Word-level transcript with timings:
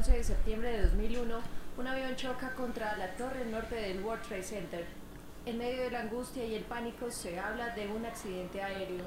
11 0.00 0.12
de 0.12 0.24
septiembre 0.24 0.72
de 0.72 0.82
2001, 0.86 1.40
un 1.76 1.86
avión 1.86 2.16
choca 2.16 2.54
contra 2.54 2.96
la 2.96 3.08
torre 3.16 3.44
norte 3.44 3.74
del 3.74 4.02
World 4.02 4.22
Trade 4.22 4.42
Center. 4.42 4.86
En 5.44 5.58
medio 5.58 5.82
de 5.82 5.90
la 5.90 6.00
angustia 6.00 6.42
y 6.42 6.54
el 6.54 6.64
pánico 6.64 7.10
se 7.10 7.38
habla 7.38 7.74
de 7.74 7.86
un 7.86 8.06
accidente 8.06 8.62
aéreo. 8.62 9.04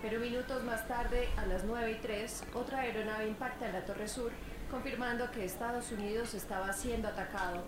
Pero 0.00 0.20
minutos 0.20 0.64
más 0.64 0.88
tarde, 0.88 1.28
a 1.36 1.44
las 1.44 1.64
9 1.64 1.92
y 1.92 1.94
3, 1.96 2.44
otra 2.54 2.80
aeronave 2.80 3.28
impacta 3.28 3.66
en 3.66 3.74
la 3.74 3.84
torre 3.84 4.08
sur, 4.08 4.32
confirmando 4.70 5.30
que 5.30 5.44
Estados 5.44 5.92
Unidos 5.92 6.32
estaba 6.32 6.72
siendo 6.72 7.08
atacado. 7.08 7.64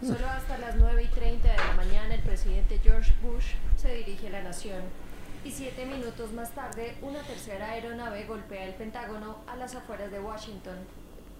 Solo 0.00 0.26
hasta 0.26 0.56
las 0.56 0.76
9 0.76 1.02
y 1.02 1.08
30 1.08 1.46
de 1.46 1.58
la 1.58 1.74
mañana 1.74 2.14
el 2.14 2.22
presidente 2.22 2.80
George 2.82 3.12
Bush 3.20 3.56
se 3.76 3.94
dirige 3.94 4.28
a 4.28 4.30
la 4.30 4.42
nación. 4.42 4.80
Y 5.44 5.50
siete 5.50 5.84
minutos 5.84 6.32
más 6.32 6.52
tarde, 6.52 6.96
una 7.02 7.20
tercera 7.20 7.72
aeronave 7.72 8.24
golpea 8.24 8.64
el 8.64 8.72
Pentágono 8.72 9.44
a 9.46 9.54
las 9.56 9.74
afueras 9.74 10.10
de 10.10 10.18
Washington. 10.18 10.78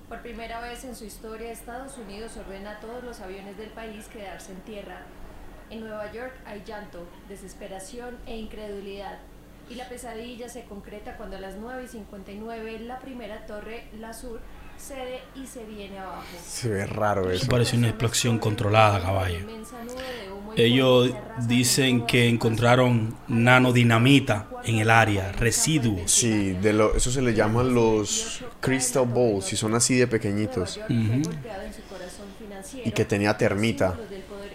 Por 0.09 0.23
primera 0.23 0.61
vez 0.61 0.85
en 0.85 0.95
su 0.95 1.05
historia, 1.05 1.51
Estados 1.51 1.99
Unidos 1.99 2.37
ordena 2.37 2.73
a 2.73 2.81
todos 2.81 3.03
los 3.03 3.21
aviones 3.21 3.57
del 3.57 3.71
país 3.71 4.07
quedarse 4.07 4.53
en 4.53 4.61
tierra. 4.61 5.01
En 5.69 5.81
Nueva 5.81 6.13
York 6.13 6.33
hay 6.47 6.63
llanto, 6.65 7.09
desesperación 7.29 8.17
e 8.25 8.37
incredulidad. 8.37 9.19
Y 9.69 9.75
la 9.75 9.89
pesadilla 9.89 10.49
se 10.49 10.63
concreta 10.63 11.17
cuando 11.17 11.37
a 11.37 11.41
las 11.41 11.57
9 11.57 11.83
y 11.87 11.89
59 11.89 12.79
la 12.81 13.01
primera 13.01 13.47
torre, 13.47 13.89
la 13.99 14.13
sur, 14.13 14.41
cede 14.79 15.23
y 15.35 15.47
se 15.47 15.65
viene 15.65 15.99
abajo. 15.99 16.23
Se 16.47 16.69
ve 16.69 16.87
raro 16.87 17.31
eso. 17.31 17.47
Parece 17.49 17.77
una 17.77 17.89
explosión 17.89 18.39
controlada, 18.39 19.01
caballo. 19.01 19.39
Ellos 20.57 21.11
dicen 21.47 22.07
que 22.07 22.29
encontraron 22.29 23.17
nanodinamita 23.29 24.49
en 24.65 24.77
el 24.79 24.91
área, 24.91 25.33
residuos. 25.33 26.11
Sí, 26.11 26.53
de 26.53 26.73
lo, 26.73 26.97
eso 26.97 27.11
se 27.11 27.21
le 27.21 27.35
llaman 27.35 27.75
los 27.75 28.43
crystal 28.61 29.07
balls 29.07 29.53
y 29.53 29.57
son 29.57 29.75
así 29.75 29.97
de 29.97 30.07
pequeñitos. 30.07 30.81
Y 32.85 32.91
que 32.93 33.05
tenía 33.05 33.37
termita, 33.37 33.99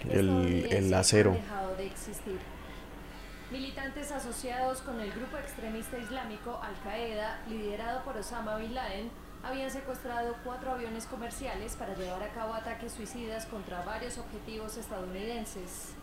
el, 0.09 0.67
el 0.71 0.93
acero. 0.93 1.37
Militantes 3.51 4.11
asociados 4.11 4.79
con 4.79 4.99
el 5.01 5.11
grupo 5.11 5.37
extremista 5.37 5.97
islámico 5.97 6.59
Al-Qaeda, 6.63 7.41
liderado 7.49 8.03
por 8.03 8.17
Osama 8.17 8.55
Bin 8.55 8.73
Laden, 8.73 9.09
habían 9.43 9.71
secuestrado 9.71 10.35
cuatro 10.43 10.71
aviones 10.71 11.05
comerciales 11.05 11.75
para 11.75 11.95
llevar 11.95 12.21
a 12.23 12.31
cabo 12.33 12.53
ataques 12.53 12.91
suicidas 12.91 13.45
contra 13.45 13.83
varios 13.83 14.17
objetivos 14.17 14.77
estadounidenses. 14.77 15.93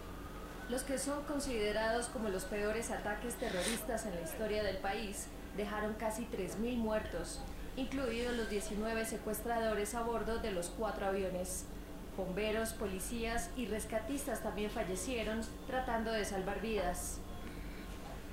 Los 0.68 0.82
que 0.82 0.98
son 0.98 1.24
considerados 1.24 2.08
como 2.08 2.28
los 2.28 2.44
peores 2.44 2.90
ataques 2.90 3.36
terroristas 3.36 4.06
en 4.06 4.14
la 4.16 4.22
historia 4.22 4.62
del 4.62 4.78
país 4.78 5.28
dejaron 5.56 5.94
casi 5.94 6.26
3.000 6.26 6.76
muertos, 6.76 7.40
incluidos 7.76 8.36
los 8.36 8.50
19 8.50 9.06
secuestradores 9.06 9.94
a 9.94 10.02
bordo 10.02 10.38
de 10.38 10.52
los 10.52 10.68
cuatro 10.68 11.06
aviones. 11.06 11.64
Bomberos, 12.16 12.72
policías 12.72 13.50
y 13.56 13.66
rescatistas 13.66 14.42
también 14.42 14.70
fallecieron 14.70 15.40
tratando 15.68 16.10
de 16.10 16.24
salvar 16.24 16.60
vidas. 16.60 17.18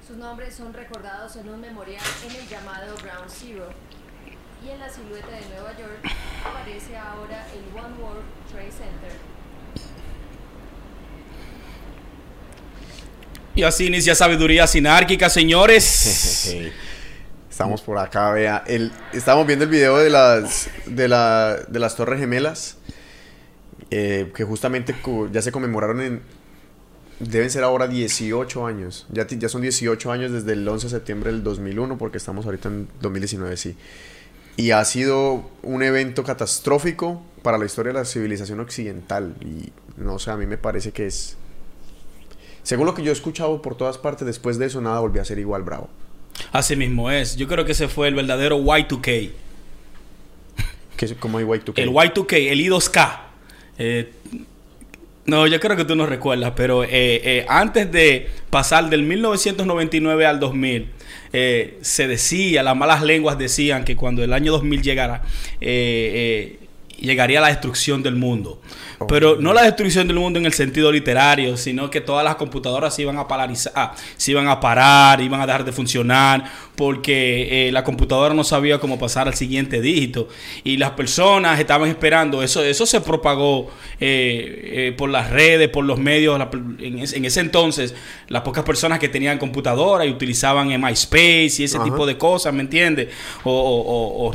Sus 0.06 0.18
nombres 0.18 0.56
son 0.56 0.74
recordados 0.74 1.36
en 1.36 1.50
un 1.50 1.62
memorial 1.62 2.04
en 2.28 2.36
el 2.36 2.48
llamado 2.48 2.96
Ground 2.98 3.30
Zero, 3.30 3.70
y 4.66 4.72
en 4.72 4.80
la 4.80 4.90
silueta 4.90 5.28
de 5.28 5.42
Nueva 5.54 5.78
York 5.78 6.00
aparece 6.44 6.98
ahora 6.98 7.46
el 7.54 7.78
One 7.78 8.02
World 8.02 8.24
Trade 8.52 8.72
Center. 8.72 9.12
Y 13.54 13.64
así 13.64 13.86
inicia 13.86 14.16
sabiduría 14.16 14.66
sinárquica, 14.68 15.30
señores. 15.30 16.56
Estamos 17.50 17.82
por 17.82 17.98
acá, 17.98 18.32
vea. 18.32 18.64
El, 18.68 18.92
estamos 19.14 19.48
viendo 19.48 19.64
el 19.64 19.72
video 19.72 19.98
de 19.98 20.10
las, 20.10 20.70
de, 20.88 21.08
la, 21.08 21.56
de 21.56 21.80
las 21.80 21.96
Torres 21.96 22.20
Gemelas, 22.20 22.76
eh, 23.92 24.30
que 24.36 24.44
justamente 24.44 24.94
ya 25.32 25.42
se 25.42 25.54
conmemoraron 25.54 26.02
en... 26.02 26.22
Deben 27.22 27.50
ser 27.50 27.64
ahora 27.64 27.88
18 27.88 28.68
años. 28.68 29.08
Ya, 29.10 29.26
ya 29.26 29.48
son 29.48 29.62
18 29.62 30.12
años 30.12 30.34
desde 30.34 30.52
el 30.52 30.68
11 30.68 30.88
de 30.88 30.92
septiembre 30.92 31.32
del 31.32 31.44
2001, 31.44 31.98
porque 31.98 32.18
estamos 32.18 32.46
ahorita 32.46 32.68
en 32.68 32.90
2019, 33.00 33.56
sí. 33.56 33.78
Y 34.58 34.72
ha 34.72 34.84
sido 34.86 35.50
un 35.64 35.84
evento 35.84 36.24
catastrófico 36.24 37.22
para 37.42 37.58
la 37.58 37.66
historia 37.66 37.92
de 37.94 38.00
la 38.00 38.06
civilización 38.06 38.60
occidental. 38.60 39.36
Y 39.42 39.72
no 40.02 40.20
sé, 40.20 40.32
a 40.32 40.38
mí 40.38 40.46
me 40.46 40.58
parece 40.58 40.92
que 40.92 41.08
es... 41.08 41.38
Según 42.64 42.86
lo 42.86 42.96
que 42.96 43.04
yo 43.04 43.12
he 43.12 43.14
escuchado 43.14 43.62
por 43.62 43.76
todas 43.76 43.98
partes, 43.98 44.26
después 44.26 44.58
de 44.58 44.66
eso 44.66 44.82
nada 44.82 45.00
volvió 45.00 45.22
a 45.22 45.26
ser 45.26 45.38
igual 45.40 45.64
bravo. 45.64 45.90
Así 46.52 46.76
mismo 46.76 47.12
es. 47.12 47.36
Yo 47.36 47.48
creo 47.48 47.66
que 47.66 47.74
ese 47.74 47.88
fue 47.88 48.08
el 48.08 48.16
verdadero 48.16 48.58
Y2K. 48.58 49.32
¿Qué, 50.98 51.16
¿Cómo 51.16 51.38
hay 51.38 51.46
Y2K? 51.46 51.74
El 51.76 51.90
Y2K, 51.90 52.52
el 52.52 52.60
I2K. 52.60 53.20
Eh, 53.78 54.12
no, 55.26 55.48
yo 55.48 55.60
creo 55.60 55.76
que 55.76 55.86
tú 55.86 55.96
no 55.96 56.06
recuerdas, 56.06 56.54
pero 56.56 56.84
eh, 56.84 56.90
eh, 56.92 57.46
antes 57.50 57.92
de 57.92 58.30
pasar 58.50 58.90
del 58.90 59.04
1999 59.04 60.26
al 60.26 60.40
2000, 60.40 60.92
eh, 61.38 61.78
se 61.82 62.08
decía, 62.08 62.64
las 62.64 62.76
malas 62.78 63.04
lenguas 63.04 63.38
decían 63.38 63.84
que 63.84 63.96
cuando 63.96 64.24
el 64.24 64.32
año 64.32 64.52
2000 64.54 64.82
llegara, 64.82 65.24
llegaría 67.00 67.42
la 67.42 67.48
destrucción 67.48 68.04
del 68.04 68.16
mundo. 68.16 68.62
Pero 69.08 69.38
no 69.40 69.54
la 69.54 69.64
destrucción 69.64 70.08
del 70.08 70.18
mundo 70.18 70.40
en 70.40 70.46
el 70.46 70.54
sentido 70.54 70.92
literario, 70.92 71.58
sino 71.58 71.90
que 71.90 72.02
todas 72.02 72.24
las 72.24 72.36
computadoras 72.36 72.96
se 72.96 73.02
iban 73.02 73.18
a 73.18 73.28
paralizar, 73.28 73.94
se 74.16 74.32
iban 74.32 74.48
a 74.48 74.60
parar, 74.60 75.22
iban 75.22 75.42
a 75.42 75.46
dejar 75.46 75.66
de 75.66 75.72
funcionar, 75.72 76.46
porque 76.76 77.68
eh, 77.68 77.72
la 77.72 77.84
computadora 77.84 78.34
no 78.34 78.44
sabía 78.44 78.80
cómo 78.80 79.00
pasar 79.00 79.28
al 79.28 79.34
siguiente 79.34 79.82
dígito. 79.82 80.28
Y 80.64 80.78
las 80.78 80.92
personas 80.92 81.60
estaban 81.60 81.90
esperando, 81.90 82.44
eso, 82.44 82.64
eso 82.64 82.86
se 82.86 83.02
propagó 83.02 83.70
eh, 84.00 84.90
eh, 84.90 84.96
por 84.98 85.10
las 85.10 85.30
redes, 85.30 85.70
por 85.70 85.86
los 85.86 85.98
medios. 85.98 86.40
en, 86.80 87.00
ese, 87.00 87.40
entonces, 87.40 87.96
las 88.28 88.42
pocas 88.42 88.64
personas 88.64 89.00
que 89.00 89.10
tenían 89.10 89.38
computadora 89.38 90.06
y 90.06 90.10
utilizaban 90.10 90.68
MySpace 90.68 91.56
y 91.60 91.64
ese 91.64 91.80
tipo 91.80 92.06
de 92.06 92.18
cosas, 92.18 92.54
¿me 92.54 92.62
entiendes? 92.62 93.08
O, 93.44 94.32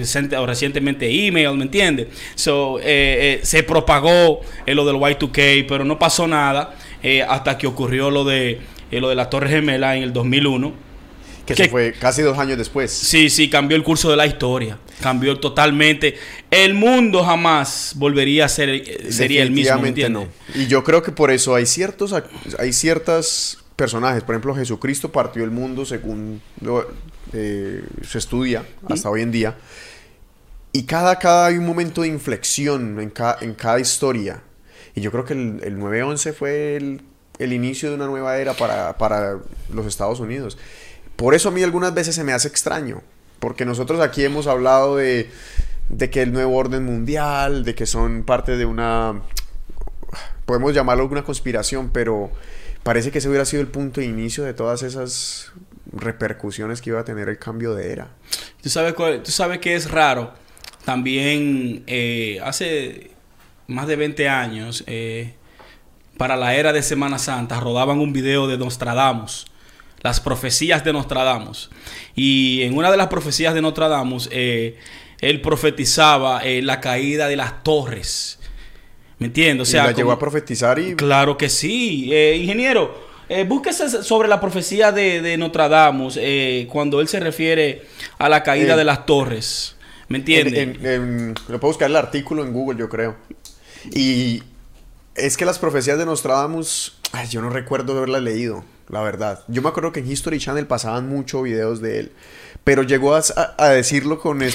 recientemente 0.46 1.26
email, 1.26 1.56
¿me 1.56 1.64
entiendes? 1.64 2.08
se 2.34 3.62
propagó 3.62 4.40
lo 4.66 4.84
del 4.86 4.96
Y2K, 4.96 5.66
pero 5.68 5.84
no 5.84 5.98
pasó 5.98 6.26
nada 6.26 6.74
hasta 7.28 7.58
que 7.58 7.66
ocurrió 7.66 8.10
lo 8.10 8.24
de, 8.24 8.60
lo 8.90 9.08
de 9.08 9.14
la 9.14 9.28
Torre 9.28 9.48
Gemela 9.48 9.96
en 9.96 10.02
el 10.02 10.12
2001 10.12 10.89
que, 11.54 11.68
fue 11.68 11.92
casi 11.92 12.22
dos 12.22 12.38
años 12.38 12.58
después. 12.58 12.90
Sí, 12.90 13.30
sí, 13.30 13.48
cambió 13.50 13.76
el 13.76 13.82
curso 13.82 14.10
de 14.10 14.16
la 14.16 14.26
historia. 14.26 14.78
Cambió 15.00 15.38
totalmente. 15.38 16.16
El 16.50 16.74
mundo 16.74 17.24
jamás 17.24 17.92
volvería 17.96 18.44
a 18.44 18.48
ser 18.48 18.68
eh, 18.68 19.10
sería 19.10 19.42
el 19.42 19.50
mismo. 19.50 19.80
No. 20.10 20.28
Y 20.54 20.66
yo 20.66 20.84
creo 20.84 21.02
que 21.02 21.12
por 21.12 21.30
eso 21.30 21.54
hay 21.54 21.66
ciertos 21.66 22.14
hay 22.58 22.72
ciertas 22.72 23.58
personajes. 23.76 24.22
Por 24.22 24.34
ejemplo, 24.34 24.54
Jesucristo 24.54 25.10
partió 25.10 25.42
el 25.42 25.50
mundo 25.50 25.86
según 25.86 26.42
eh, 27.32 27.82
se 28.06 28.18
estudia 28.18 28.64
hasta 28.88 29.08
hoy 29.08 29.22
en 29.22 29.30
día. 29.30 29.56
Y 30.72 30.84
cada, 30.84 31.18
cada 31.18 31.46
hay 31.46 31.56
un 31.56 31.66
momento 31.66 32.02
de 32.02 32.08
inflexión 32.08 33.00
en 33.00 33.10
cada, 33.10 33.38
en 33.40 33.54
cada 33.54 33.80
historia. 33.80 34.42
Y 34.94 35.00
yo 35.00 35.10
creo 35.10 35.24
que 35.24 35.32
el, 35.32 35.60
el 35.64 35.78
9-11 35.78 36.34
fue 36.34 36.76
el, 36.76 37.02
el, 37.38 37.52
inicio 37.52 37.88
de 37.88 37.94
una 37.96 38.06
nueva 38.06 38.38
era 38.38 38.54
para, 38.54 38.96
para 38.98 39.38
los 39.72 39.86
Estados 39.86 40.20
Unidos. 40.20 40.58
Por 41.20 41.34
eso 41.34 41.50
a 41.50 41.52
mí 41.52 41.62
algunas 41.62 41.92
veces 41.92 42.14
se 42.14 42.24
me 42.24 42.32
hace 42.32 42.48
extraño, 42.48 43.02
porque 43.40 43.66
nosotros 43.66 44.00
aquí 44.00 44.24
hemos 44.24 44.46
hablado 44.46 44.96
de, 44.96 45.28
que 46.10 46.22
el 46.22 46.32
nuevo 46.32 46.56
orden 46.56 46.86
mundial, 46.86 47.62
de 47.62 47.74
que 47.74 47.84
son 47.84 48.22
parte 48.22 48.56
de 48.56 48.64
una, 48.64 49.20
podemos 50.46 50.72
llamarlo 50.72 51.04
una 51.04 51.22
conspiración, 51.22 51.90
pero 51.90 52.30
parece 52.82 53.10
que 53.10 53.18
ese 53.18 53.28
hubiera 53.28 53.44
sido 53.44 53.60
el 53.60 53.68
punto 53.68 54.00
de 54.00 54.06
inicio 54.06 54.44
de 54.44 54.54
todas 54.54 54.82
esas 54.82 55.52
repercusiones 55.92 56.80
que 56.80 56.88
iba 56.88 57.00
a 57.00 57.04
tener 57.04 57.28
el 57.28 57.38
cambio 57.38 57.74
de 57.74 57.92
era. 57.92 58.08
Tú 58.62 58.70
sabes, 58.70 58.94
tú 59.22 59.30
sabes 59.30 59.58
que 59.58 59.74
es 59.74 59.90
raro. 59.90 60.32
También 60.86 61.84
eh, 61.86 62.40
hace 62.42 63.10
más 63.66 63.86
de 63.88 63.96
20 63.96 64.26
años, 64.26 64.84
eh, 64.86 65.34
para 66.16 66.38
la 66.38 66.54
era 66.54 66.72
de 66.72 66.82
Semana 66.82 67.18
Santa, 67.18 67.60
rodaban 67.60 67.98
un 67.98 68.14
video 68.14 68.48
de 68.48 68.56
Nostradamus 68.56 69.49
las 70.02 70.20
profecías 70.20 70.84
de 70.84 70.92
Nostradamus. 70.92 71.70
Y 72.14 72.62
en 72.62 72.76
una 72.76 72.90
de 72.90 72.96
las 72.96 73.08
profecías 73.08 73.54
de 73.54 73.62
Nostradamus, 73.62 74.28
eh, 74.32 74.78
él 75.20 75.40
profetizaba 75.40 76.42
eh, 76.44 76.62
la 76.62 76.80
caída 76.80 77.28
de 77.28 77.36
las 77.36 77.62
torres. 77.62 78.38
¿Me 79.18 79.26
entiendes? 79.26 79.68
O 79.68 79.70
sea, 79.70 79.84
la 79.84 79.92
llegó 79.92 80.12
a 80.12 80.18
profetizar 80.18 80.78
y... 80.78 80.94
Claro 80.94 81.36
que 81.36 81.50
sí. 81.50 82.08
Eh, 82.12 82.38
ingeniero, 82.40 83.10
búsquese 83.46 84.02
sobre 84.02 84.28
la 84.28 84.40
profecía 84.40 84.92
de, 84.92 85.20
de 85.20 85.36
Nostradamus 85.36 86.18
cuando 86.68 87.00
él 87.00 87.08
se 87.08 87.20
refiere 87.20 87.82
a 88.18 88.28
la 88.28 88.42
caída 88.42 88.76
de 88.76 88.84
las 88.84 89.04
torres. 89.04 89.76
¿Me 90.08 90.18
entiende? 90.18 91.34
lo 91.48 91.60
puedo 91.60 91.70
buscar 91.70 91.88
el 91.88 91.96
artículo 91.96 92.42
en 92.42 92.52
Google, 92.52 92.78
yo 92.78 92.88
creo. 92.88 93.16
Y 93.92 94.42
es 95.14 95.36
que 95.36 95.44
las 95.44 95.58
profecías 95.58 95.98
de 95.98 96.06
Nostradamus, 96.06 96.99
yo 97.28 97.40
no 97.40 97.50
recuerdo 97.50 97.96
haberlas 97.96 98.22
leído 98.22 98.64
la 98.90 99.02
verdad. 99.02 99.40
Yo 99.48 99.62
me 99.62 99.68
acuerdo 99.68 99.92
que 99.92 100.00
en 100.00 100.10
History 100.10 100.38
Channel 100.38 100.66
pasaban 100.66 101.08
muchos 101.08 101.42
videos 101.44 101.80
de 101.80 102.00
él, 102.00 102.12
pero 102.64 102.82
llegó 102.82 103.14
a, 103.14 103.68
decirlo 103.68 104.18
con 104.18 104.42
Eh, 104.42 104.52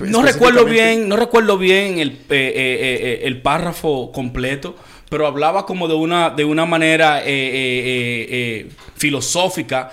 no 0.00 0.22
recuerdo 0.22 0.64
bien, 0.64 1.08
no 1.08 1.16
recuerdo 1.16 1.58
bien 1.58 1.98
el, 1.98 2.10
eh, 2.10 2.20
eh, 2.30 3.20
el 3.24 3.42
párrafo 3.42 4.12
completo, 4.12 4.76
pero 5.10 5.26
hablaba 5.26 5.66
como 5.66 5.88
de 5.88 5.94
una, 5.94 6.30
de 6.30 6.44
una 6.44 6.66
manera 6.66 7.22
filosófica 8.96 9.90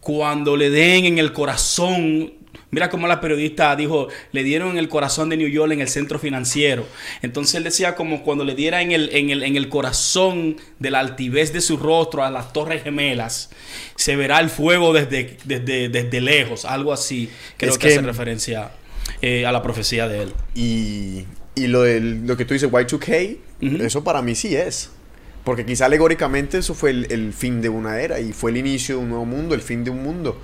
cuando 0.00 0.56
le 0.56 0.70
den 0.70 1.06
en 1.06 1.18
el 1.18 1.32
corazón 1.32 2.32
Mira 2.70 2.90
cómo 2.90 3.06
la 3.06 3.20
periodista 3.20 3.76
dijo, 3.76 4.08
le 4.32 4.42
dieron 4.42 4.72
en 4.72 4.78
el 4.78 4.88
corazón 4.88 5.28
de 5.28 5.36
New 5.36 5.48
York 5.48 5.72
en 5.72 5.80
el 5.80 5.88
centro 5.88 6.18
financiero. 6.18 6.84
Entonces 7.22 7.54
él 7.54 7.64
decía 7.64 7.94
como 7.94 8.24
cuando 8.24 8.44
le 8.44 8.54
diera 8.54 8.82
en 8.82 8.90
el, 8.90 9.08
en 9.14 9.30
el, 9.30 9.44
en 9.44 9.56
el 9.56 9.68
corazón 9.68 10.56
de 10.80 10.90
la 10.90 10.98
altivez 10.98 11.52
de 11.52 11.60
su 11.60 11.76
rostro 11.76 12.24
a 12.24 12.30
las 12.30 12.52
torres 12.52 12.82
gemelas, 12.82 13.50
se 13.94 14.16
verá 14.16 14.40
el 14.40 14.50
fuego 14.50 14.92
desde, 14.92 15.36
desde, 15.44 15.88
desde 15.88 16.20
lejos, 16.20 16.64
algo 16.64 16.92
así. 16.92 17.30
Creo 17.56 17.78
que, 17.78 17.86
hace 17.86 18.02
referencia 18.02 18.72
eh, 19.22 19.46
a 19.46 19.52
la 19.52 19.62
profecía 19.62 20.08
de 20.08 20.22
él. 20.24 20.32
Y, 20.54 21.24
y 21.54 21.68
lo, 21.68 21.82
de, 21.82 22.00
lo 22.00 22.36
que 22.36 22.44
tú 22.44 22.54
dices, 22.54 22.70
Y2K, 22.70 23.38
eso 23.80 24.02
para 24.02 24.22
mí 24.22 24.34
sí 24.34 24.56
es. 24.56 24.90
Porque 25.44 25.64
quizá 25.64 25.86
alegóricamente 25.86 26.58
eso 26.58 26.74
fue 26.74 26.90
el, 26.90 27.06
el, 27.12 27.32
fin 27.32 27.62
de 27.62 27.68
una 27.68 28.00
era 28.00 28.18
y 28.18 28.32
fue 28.32 28.50
el 28.50 28.56
inicio 28.56 28.96
de 28.96 29.02
un 29.02 29.10
nuevo 29.10 29.24
mundo, 29.24 29.54
el 29.54 29.62
fin 29.62 29.84
de 29.84 29.90
un 29.90 30.02
mundo. 30.02 30.40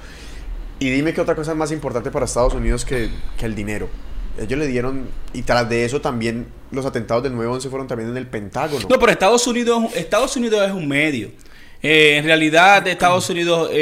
Y 0.83 0.91
dime 0.91 1.15
qué 1.15 1.21
otra 1.21 1.37
cosa 1.37 1.53
es 1.53 1.57
más 1.57 1.71
importante 1.71 2.11
para 2.11 2.25
Estados 2.25 2.55
Unidos 2.55 2.85
que, 2.85 3.09
que 3.39 3.47
el 3.47 3.55
dinero. 3.55 3.89
Ellos 4.37 4.59
le 4.59 4.67
dieron, 4.67 5.07
y 5.33 5.43
tras 5.43 5.69
de 5.69 5.85
eso 5.85 6.01
también 6.01 6.49
los 6.73 6.85
atentados 6.85 7.23
del 7.23 7.35
9-11 7.35 7.71
fueron 7.71 7.87
también 7.87 8.11
en 8.11 8.17
el 8.17 8.27
Pentágono. 8.27 8.89
No, 8.89 8.99
pero 8.99 9.13
Estados 9.13 9.47
Unidos, 9.47 9.95
Estados 9.95 10.37
Unidos 10.37 10.61
es 10.67 10.73
un 10.73 10.89
medio. 10.89 11.31
Eh, 11.83 12.17
en 12.17 12.25
realidad, 12.25 12.85
Estados 12.89 13.31
Unidos 13.31 13.71
eh, 13.71 13.75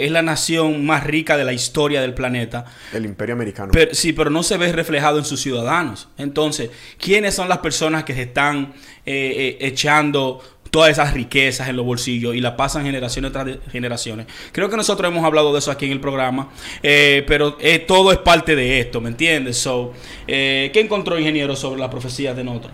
eh, 0.00 0.04
es 0.06 0.10
la 0.10 0.22
nación 0.22 0.86
más 0.86 1.04
rica 1.04 1.36
de 1.36 1.44
la 1.44 1.52
historia 1.52 2.00
del 2.00 2.14
planeta. 2.14 2.64
El 2.94 3.04
imperio 3.04 3.34
americano. 3.34 3.72
sí, 3.92 4.14
pero 4.14 4.30
no 4.30 4.42
se 4.42 4.56
ve 4.56 4.72
reflejado 4.72 5.18
en 5.18 5.26
sus 5.26 5.42
ciudadanos. 5.42 6.08
Entonces, 6.16 6.70
¿quiénes 6.98 7.34
son 7.34 7.46
las 7.48 7.58
personas 7.58 8.04
que 8.04 8.14
se 8.14 8.22
están 8.22 8.72
echando 9.04 10.40
todas 10.70 10.90
esas 10.90 11.14
riquezas 11.14 11.68
en 11.68 11.76
los 11.76 11.84
bolsillos 11.84 12.34
y 12.34 12.40
la 12.40 12.56
pasan 12.56 12.84
generaciones 12.84 13.32
tras 13.32 13.46
generaciones. 13.70 14.26
Creo 14.52 14.68
que 14.68 14.76
nosotros 14.76 15.10
hemos 15.10 15.24
hablado 15.24 15.52
de 15.52 15.58
eso 15.58 15.70
aquí 15.70 15.86
en 15.86 15.92
el 15.92 16.00
programa, 16.00 16.50
eh, 16.82 17.24
pero 17.26 17.56
eh, 17.60 17.80
todo 17.80 18.12
es 18.12 18.18
parte 18.18 18.56
de 18.56 18.80
esto, 18.80 19.00
¿me 19.00 19.10
entiendes? 19.10 19.58
So, 19.58 19.92
eh, 20.26 20.70
¿Qué 20.72 20.80
encontró 20.80 21.18
ingeniero 21.18 21.56
sobre 21.56 21.80
la 21.80 21.90
profecía 21.90 22.34
de 22.34 22.44
Notre? 22.44 22.70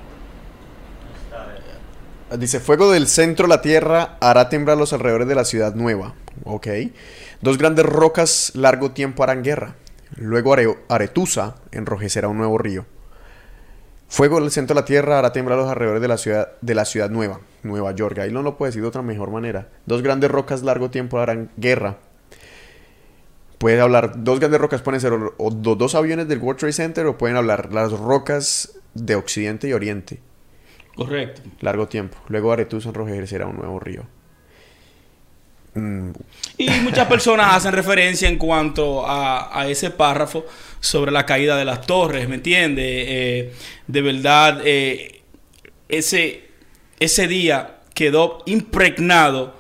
Dice, 2.39 2.59
fuego 2.59 2.91
del 2.91 3.07
centro 3.07 3.47
la 3.47 3.61
tierra 3.61 4.17
hará 4.21 4.49
temblar 4.49 4.77
los 4.77 4.93
alrededores 4.93 5.29
de 5.29 5.35
la 5.37 5.45
ciudad 5.45 5.75
nueva. 5.75 6.15
Ok. 6.43 6.67
Dos 7.41 7.59
grandes 7.59 7.87
rocas 7.87 8.53
largo 8.55 8.91
tiempo 8.91 9.23
harán 9.23 9.45
guerra. 9.45 9.77
Luego 10.17 10.55
Aretusa 10.89 11.57
enrojecerá 11.71 12.29
un 12.29 12.39
nuevo 12.39 12.59
río. 12.59 12.87
Fuego 14.15 14.41
del 14.41 14.53
centro 14.53 14.77
de 14.77 14.81
la 14.81 14.85
tierra 14.85 15.19
hará 15.19 15.33
temblar 15.33 15.59
los 15.59 15.69
alrededores 15.69 16.01
de 16.01 16.07
la 16.07 16.17
ciudad, 16.17 16.53
de 16.61 16.77
la 16.77 16.85
ciudad 16.85 17.11
nueva, 17.11 17.41
Nueva 17.65 17.91
York. 17.91 18.17
Ahí 18.21 18.31
no 18.31 18.43
lo 18.43 18.57
puede 18.57 18.69
decir 18.69 18.81
de 18.81 18.87
otra 18.87 19.03
mejor 19.03 19.33
manera. 19.33 19.67
Dos 19.87 20.03
grandes 20.03 20.31
rocas 20.31 20.63
largo 20.63 20.89
tiempo 20.89 21.19
harán 21.19 21.51
guerra. 21.57 21.99
Puede 23.59 23.81
hablar, 23.81 24.23
dos 24.23 24.39
grandes 24.39 24.61
rocas 24.61 24.83
pueden 24.83 25.01
ser 25.01 25.15
o, 25.15 25.51
dos 25.51 25.97
aviones 25.97 26.29
del 26.29 26.39
World 26.39 26.61
Trade 26.61 26.73
Center 26.73 27.07
o 27.07 27.19
pueden 27.19 27.37
hablar 27.37 27.73
las 27.73 27.91
rocas 27.91 28.79
de 28.95 29.17
Occidente 29.17 29.67
y 29.67 29.73
Oriente. 29.73 30.21
Correcto. 30.95 31.43
Largo 31.59 31.89
tiempo. 31.89 32.17
Luego 32.29 32.53
Aretusa 32.53 32.91
enrojecerá 32.91 33.49
un 33.49 33.57
nuevo 33.57 33.81
río. 33.81 34.05
Mm. 35.75 36.11
Y 36.59 36.71
muchas 36.81 37.07
personas 37.09 37.49
hacen 37.55 37.73
referencia 37.73 38.29
en 38.29 38.39
cuanto 38.39 39.05
a, 39.07 39.67
ese 39.69 39.91
párrafo 39.91 40.45
sobre 40.85 41.11
la 41.13 41.25
caída 41.25 41.57
de 41.57 41.65
las 41.65 41.87
torres, 41.87 42.29
¿me 42.29 42.35
entiendes? 42.35 42.85
Eh, 42.87 43.53
de 43.87 44.03
verdad, 44.03 44.61
eh, 44.65 45.23
ese, 45.89 46.43
ese 47.01 47.27
día 47.27 47.77
quedó 47.95 48.43
impregnado 48.45 49.55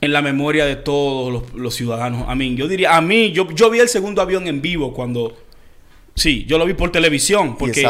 en 0.00 0.12
la 0.12 0.22
memoria 0.22 0.64
de 0.64 0.76
todos 0.76 1.42
los, 1.52 1.74
ciudadanos. 1.74 2.28
A 2.28 2.36
mí, 2.36 2.54
yo 2.54 2.68
diría, 2.68 2.96
a 2.96 3.00
mí, 3.00 3.32
yo, 3.32 3.50
yo 3.50 3.70
vi 3.70 3.80
el 3.80 3.88
segundo 3.88 4.22
avión 4.22 4.46
en 4.46 4.62
vivo 4.62 4.94
cuando... 4.94 5.36
Sí, 6.14 6.44
yo 6.46 6.58
lo 6.58 6.64
vi 6.64 6.74
por 6.74 6.92
televisión. 6.92 7.56
Porque... 7.56 7.84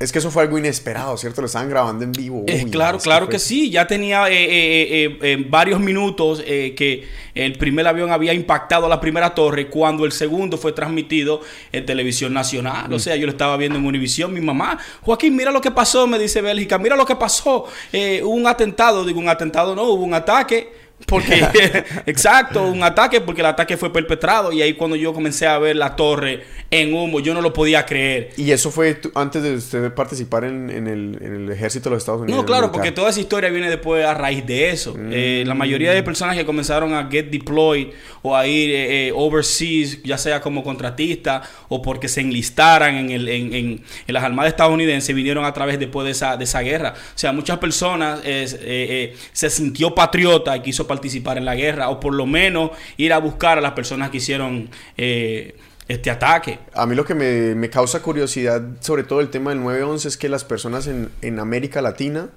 Es 0.00 0.10
que 0.10 0.18
eso 0.18 0.30
fue 0.30 0.42
algo 0.42 0.58
inesperado, 0.58 1.16
¿cierto? 1.16 1.40
Lo 1.40 1.46
estaban 1.46 1.68
grabando 1.68 2.04
en 2.04 2.12
vivo. 2.12 2.44
Eh, 2.46 2.66
claro, 2.70 2.98
claro 2.98 3.28
que, 3.28 3.38
sí. 3.38 3.70
Ya 3.70 3.86
tenía 3.86 4.28
eh, 4.28 5.16
eh, 5.20 5.44
varios 5.48 5.80
minutos 5.80 6.42
que 6.42 7.08
el 7.34 7.56
primer 7.58 7.86
avión 7.86 8.10
había 8.10 8.32
impactado 8.32 8.88
la 8.88 9.00
primera 9.00 9.34
torre 9.34 9.68
cuando 9.68 10.04
el 10.04 10.12
segundo 10.12 10.58
fue 10.58 10.72
transmitido 10.72 11.40
en 11.72 11.86
televisión 11.86 12.32
nacional. 12.32 12.92
O 12.92 12.96
mm. 12.96 13.00
sea, 13.00 13.16
yo 13.16 13.26
lo 13.26 13.32
estaba 13.32 13.56
viendo 13.56 13.78
en 13.78 13.86
Univisión. 13.86 14.32
Mi 14.32 14.40
mamá, 14.40 14.78
Joaquín, 15.02 15.36
mira 15.36 15.50
lo 15.50 15.60
que 15.60 15.70
pasó, 15.70 16.06
me 16.06 16.18
dice 16.18 16.40
Bélgica. 16.40 16.76
Mira 16.78 16.96
lo 16.96 17.06
que 17.06 17.16
pasó. 17.16 17.66
hubo 17.92 18.30
un 18.30 18.46
atentado. 18.46 19.04
Digo, 19.04 19.20
un 19.20 19.28
atentado 19.28 19.74
no, 19.74 19.84
hubo 19.84 20.04
un 20.04 20.14
ataque 20.14 20.83
porque, 21.06 21.42
exacto, 22.06 22.66
un 22.66 22.82
ataque, 22.82 23.20
porque 23.20 23.40
el 23.40 23.46
ataque 23.46 23.76
fue 23.76 23.92
perpetrado. 23.92 24.52
Y 24.52 24.62
ahí 24.62 24.74
cuando 24.74 24.96
yo 24.96 25.12
comencé 25.12 25.46
a 25.46 25.58
ver 25.58 25.76
la 25.76 25.96
torre 25.96 26.44
en 26.70 26.94
humo, 26.94 27.20
yo 27.20 27.34
no 27.34 27.40
lo 27.40 27.52
podía 27.52 27.84
creer. 27.84 28.30
¿Y 28.36 28.50
eso 28.50 28.70
fue 28.70 29.00
antes 29.14 29.42
de 29.42 29.54
usted 29.54 29.92
participar 29.92 30.44
en, 30.44 30.70
el, 30.70 31.50
ejército 31.50 31.88
de 31.88 31.96
los 31.96 32.02
Estados 32.02 32.22
Unidos? 32.22 32.40
No, 32.40 32.46
claro, 32.46 32.72
porque 32.72 32.92
toda 32.92 33.10
esa 33.10 33.20
historia 33.20 33.50
viene 33.50 33.68
después 33.68 34.04
a 34.04 34.14
raíz 34.14 34.44
de 34.46 34.70
eso. 34.70 34.96
Eh, 35.10 35.44
la 35.46 35.54
mayoría 35.54 35.92
de 35.92 36.02
personas 36.02 36.36
que 36.36 36.44
comenzaron 36.44 36.94
a 36.94 37.08
get 37.10 37.26
deployed 37.30 37.88
o 38.22 38.34
a 38.34 38.46
ir 38.46 38.70
eh, 38.70 39.08
eh, 39.08 39.12
overseas, 39.14 40.02
ya 40.02 40.18
sea 40.18 40.40
como 40.40 40.64
contratista 40.64 41.42
o 41.68 41.82
porque 41.82 42.08
se 42.08 42.22
enlistaran 42.22 42.96
en, 42.96 43.10
el, 43.10 43.28
en, 43.28 43.54
en, 43.54 43.84
en, 44.06 44.14
las 44.14 44.24
armadas 44.24 44.50
estadounidenses, 44.50 45.14
vinieron 45.14 45.44
a 45.44 45.52
través 45.52 45.78
después 45.78 46.04
de 46.06 46.12
esa, 46.12 46.36
de 46.36 46.44
esa 46.44 46.60
guerra. 46.60 46.94
O 46.96 47.18
sea, 47.18 47.32
muchas 47.32 47.58
personas 47.58 48.20
se 48.20 49.50
sintió 49.50 49.94
patriota 49.94 50.56
y 50.56 50.60
quiso 50.60 50.86
participar 50.86 50.93
en 51.02 51.44
la 51.44 51.54
guerra 51.54 51.88
o 51.90 52.00
por 52.00 52.14
lo 52.14 52.26
menos 52.26 52.70
ir 52.96 53.12
a 53.12 53.18
buscar 53.18 53.58
a 53.58 53.60
las 53.60 53.72
personas 53.72 54.10
que 54.10 54.18
hicieron 54.18 54.70
eh, 54.96 55.56
este 55.88 56.10
ataque. 56.10 56.58
A 56.74 56.86
mí 56.86 56.94
lo 56.94 57.04
que 57.04 57.14
me, 57.14 57.70
causa 57.70 58.00
curiosidad 58.02 58.62
sobre 58.80 59.04
todo 59.04 59.20
el 59.20 59.30
tema 59.30 59.50
del 59.50 59.60
9-11 59.60 60.06
es 60.06 60.16
que 60.16 60.28
las 60.28 60.44
personas 60.44 60.86
en, 60.86 61.38
América 61.38 61.82
Latina 61.82 62.30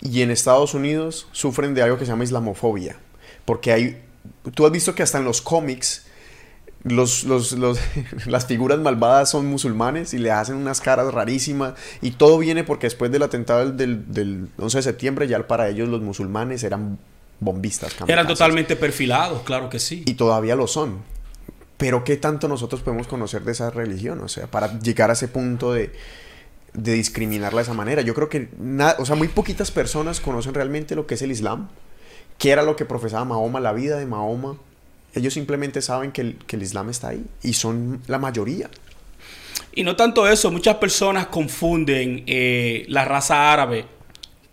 y 0.00 0.22
en 0.22 0.30
Estados 0.30 0.74
Unidos 0.74 1.28
sufren 1.32 1.74
de 1.74 1.82
algo 1.82 1.98
que 1.98 2.04
se 2.04 2.10
llama 2.10 2.24
islamofobia. 2.24 2.96
Porque 3.44 3.72
hay, 3.72 4.02
tú 4.54 4.66
has 4.66 4.72
visto 4.72 4.94
que 4.94 5.02
hasta 5.02 5.18
en 5.18 5.24
los 5.24 5.40
cómics 5.40 6.06
las 6.84 8.46
figuras 8.46 8.78
malvadas 8.78 9.30
son 9.30 9.46
musulmanes 9.46 10.14
y 10.14 10.18
le 10.18 10.30
hacen 10.30 10.56
unas 10.56 10.80
caras 10.80 11.12
rarísimas 11.12 11.74
y 12.00 12.12
todo 12.12 12.38
viene 12.38 12.64
porque 12.64 12.86
después 12.86 13.12
del 13.12 13.22
atentado 13.22 13.70
del, 13.70 14.10
del 14.10 14.48
11 14.56 14.78
de 14.78 14.82
septiembre 14.82 15.28
ya 15.28 15.46
para 15.46 15.68
ellos 15.68 15.90
los 15.90 16.00
musulmanes 16.00 16.64
eran 16.64 16.98
bombistas. 17.40 17.96
Eran 18.06 18.26
totalmente 18.26 18.76
perfilados, 18.76 19.42
claro 19.42 19.68
que 19.70 19.78
sí. 19.78 20.04
Y 20.06 20.14
todavía 20.14 20.54
lo 20.54 20.66
son. 20.66 20.98
Pero 21.78 22.04
¿qué 22.04 22.16
tanto 22.16 22.46
nosotros 22.46 22.82
podemos 22.82 23.06
conocer 23.06 23.42
de 23.42 23.52
esa 23.52 23.70
religión? 23.70 24.20
O 24.20 24.28
sea, 24.28 24.46
para 24.46 24.78
llegar 24.80 25.08
a 25.08 25.14
ese 25.14 25.28
punto 25.28 25.72
de, 25.72 25.90
de 26.74 26.92
discriminarla 26.92 27.60
de 27.60 27.62
esa 27.62 27.74
manera. 27.74 28.02
Yo 28.02 28.14
creo 28.14 28.28
que, 28.28 28.50
nada, 28.58 28.96
o 28.98 29.06
sea, 29.06 29.16
muy 29.16 29.28
poquitas 29.28 29.70
personas 29.70 30.20
conocen 30.20 30.52
realmente 30.52 30.94
lo 30.94 31.06
que 31.06 31.14
es 31.14 31.22
el 31.22 31.30
Islam, 31.30 31.68
qué 32.36 32.50
era 32.50 32.62
lo 32.62 32.76
que 32.76 32.84
profesaba 32.84 33.24
Mahoma, 33.24 33.60
la 33.60 33.72
vida 33.72 33.98
de 33.98 34.04
Mahoma. 34.04 34.56
Ellos 35.14 35.32
simplemente 35.32 35.80
saben 35.80 36.12
que 36.12 36.20
el, 36.20 36.36
que 36.46 36.56
el 36.56 36.62
Islam 36.62 36.90
está 36.90 37.08
ahí 37.08 37.24
y 37.42 37.54
son 37.54 38.02
la 38.06 38.18
mayoría. 38.18 38.68
Y 39.72 39.82
no 39.82 39.96
tanto 39.96 40.28
eso, 40.28 40.50
muchas 40.50 40.76
personas 40.76 41.28
confunden 41.28 42.24
eh, 42.26 42.84
la 42.88 43.06
raza 43.06 43.52
árabe 43.52 43.86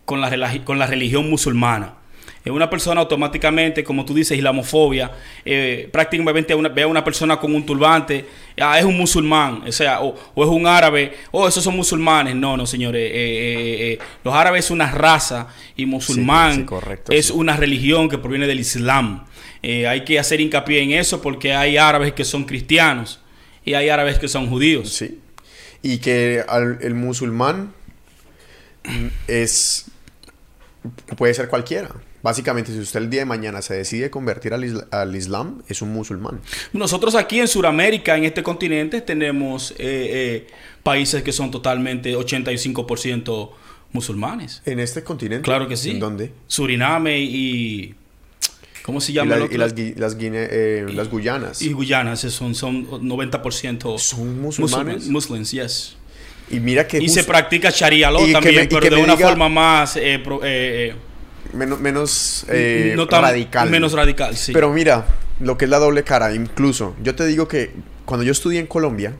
con 0.06 0.20
la, 0.20 0.64
con 0.64 0.78
la 0.78 0.86
religión 0.86 1.28
musulmana 1.28 1.97
una 2.46 2.70
persona 2.70 3.00
automáticamente, 3.00 3.84
como 3.84 4.04
tú 4.04 4.14
dices, 4.14 4.36
islamofobia, 4.36 5.10
eh, 5.44 5.88
prácticamente 5.92 6.54
ve 6.54 6.82
a 6.82 6.86
una 6.86 7.04
persona 7.04 7.38
con 7.38 7.54
un 7.54 7.64
turbante, 7.64 8.24
ah, 8.60 8.78
es 8.78 8.84
un 8.84 8.96
musulmán, 8.96 9.62
o 9.66 9.72
sea, 9.72 10.00
o, 10.00 10.14
es 10.36 10.48
un 10.48 10.66
árabe, 10.66 11.12
o 11.30 11.42
oh, 11.42 11.48
esos 11.48 11.62
son 11.62 11.76
musulmanes. 11.76 12.34
No, 12.34 12.56
no, 12.56 12.66
señores, 12.66 13.10
eh, 13.12 13.92
eh, 13.92 13.98
los 14.24 14.34
árabes 14.34 14.66
es 14.66 14.70
una 14.70 14.90
raza 14.90 15.48
y 15.76 15.86
musulmán 15.86 16.66
es 17.10 17.30
una 17.30 17.56
religión 17.56 18.08
que 18.08 18.18
proviene 18.18 18.46
del 18.46 18.60
Islam. 18.60 19.24
hay 19.62 20.04
que 20.04 20.18
hacer 20.18 20.40
hincapié 20.40 20.82
en 20.82 20.92
eso 20.92 21.20
porque 21.20 21.54
hay 21.54 21.76
árabes 21.76 22.12
que 22.12 22.24
son 22.24 22.44
cristianos 22.44 23.20
y 23.64 23.74
hay 23.74 23.88
árabes 23.88 24.18
que 24.18 24.28
son 24.28 24.48
judíos. 24.48 24.92
Sí. 24.92 25.20
Y 25.82 25.98
que 25.98 26.44
el 26.80 26.94
musulmán 26.94 27.72
es 29.26 29.86
puede 31.16 31.34
ser 31.34 31.48
cualquiera. 31.48 31.90
Básicamente, 32.22 32.72
si 32.72 32.78
usted 32.80 33.00
el 33.00 33.10
día 33.10 33.20
de 33.20 33.26
mañana 33.26 33.62
se 33.62 33.74
decide 33.74 34.10
convertir 34.10 34.52
al, 34.52 35.14
Islam, 35.14 35.62
es 35.68 35.82
un 35.82 35.92
musulmán. 35.92 36.40
Nosotros 36.72 37.14
aquí 37.14 37.38
en 37.40 37.46
Sudamérica, 37.48 38.16
en 38.16 38.24
este 38.24 38.42
continente, 38.42 39.00
tenemos 39.00 39.70
eh, 39.72 39.76
eh, 39.78 40.46
países 40.82 41.22
que 41.22 41.32
son 41.32 41.50
totalmente 41.50 42.16
85% 42.16 43.50
musulmanes. 43.92 44.62
¿En 44.66 44.80
este 44.80 45.02
continente? 45.02 45.44
Claro 45.44 45.68
que 45.68 45.76
sí. 45.76 45.90
¿En 45.90 46.00
dónde? 46.00 46.32
Suriname 46.46 47.20
y... 47.20 47.94
¿Cómo 48.82 49.00
se 49.02 49.12
Y, 49.12 49.16
llama 49.16 49.36
la- 49.36 49.44
el 49.44 49.52
y 49.52 49.56
las, 49.58 49.74
Gui- 49.74 49.94
las, 49.96 50.16
Guine- 50.16 50.48
eh, 50.50 50.86
las 50.94 51.10
Guyanas. 51.10 51.60
Y 51.60 51.72
Guyana, 51.72 52.14
esos 52.14 52.32
son, 52.32 52.54
son 52.54 52.86
90% 52.88 53.98
Son 53.98 54.40
musulmanes. 54.40 55.08
Muslims, 55.08 55.50
yes. 55.50 55.96
Y 56.50 56.58
mira 56.60 56.86
que 56.88 56.98
Y 56.98 57.08
se 57.10 57.24
practica 57.24 57.68
Sharia 57.70 58.10
law 58.10 58.26
y 58.26 58.32
también, 58.32 58.56
me- 58.56 58.62
y 58.62 58.66
pero 58.68 58.96
de 58.96 59.02
una 59.02 59.14
diga- 59.14 59.28
forma 59.28 59.50
más 59.50 59.96
eh, 59.96 60.18
pro- 60.24 60.40
eh, 60.42 60.94
menos, 61.58 61.80
menos 61.80 62.46
eh, 62.48 62.94
no 62.96 63.06
tan- 63.08 63.22
radical. 63.22 63.68
Menos 63.70 63.92
radical, 63.92 64.34
sí. 64.36 64.52
Pero 64.52 64.72
mira, 64.72 65.04
lo 65.40 65.58
que 65.58 65.66
es 65.66 65.70
la 65.70 65.78
doble 65.78 66.04
cara, 66.04 66.34
incluso, 66.34 66.94
yo 67.02 67.14
te 67.14 67.26
digo 67.26 67.46
que 67.48 67.72
cuando 68.06 68.24
yo 68.24 68.32
estudié 68.32 68.60
en 68.60 68.66
Colombia, 68.66 69.14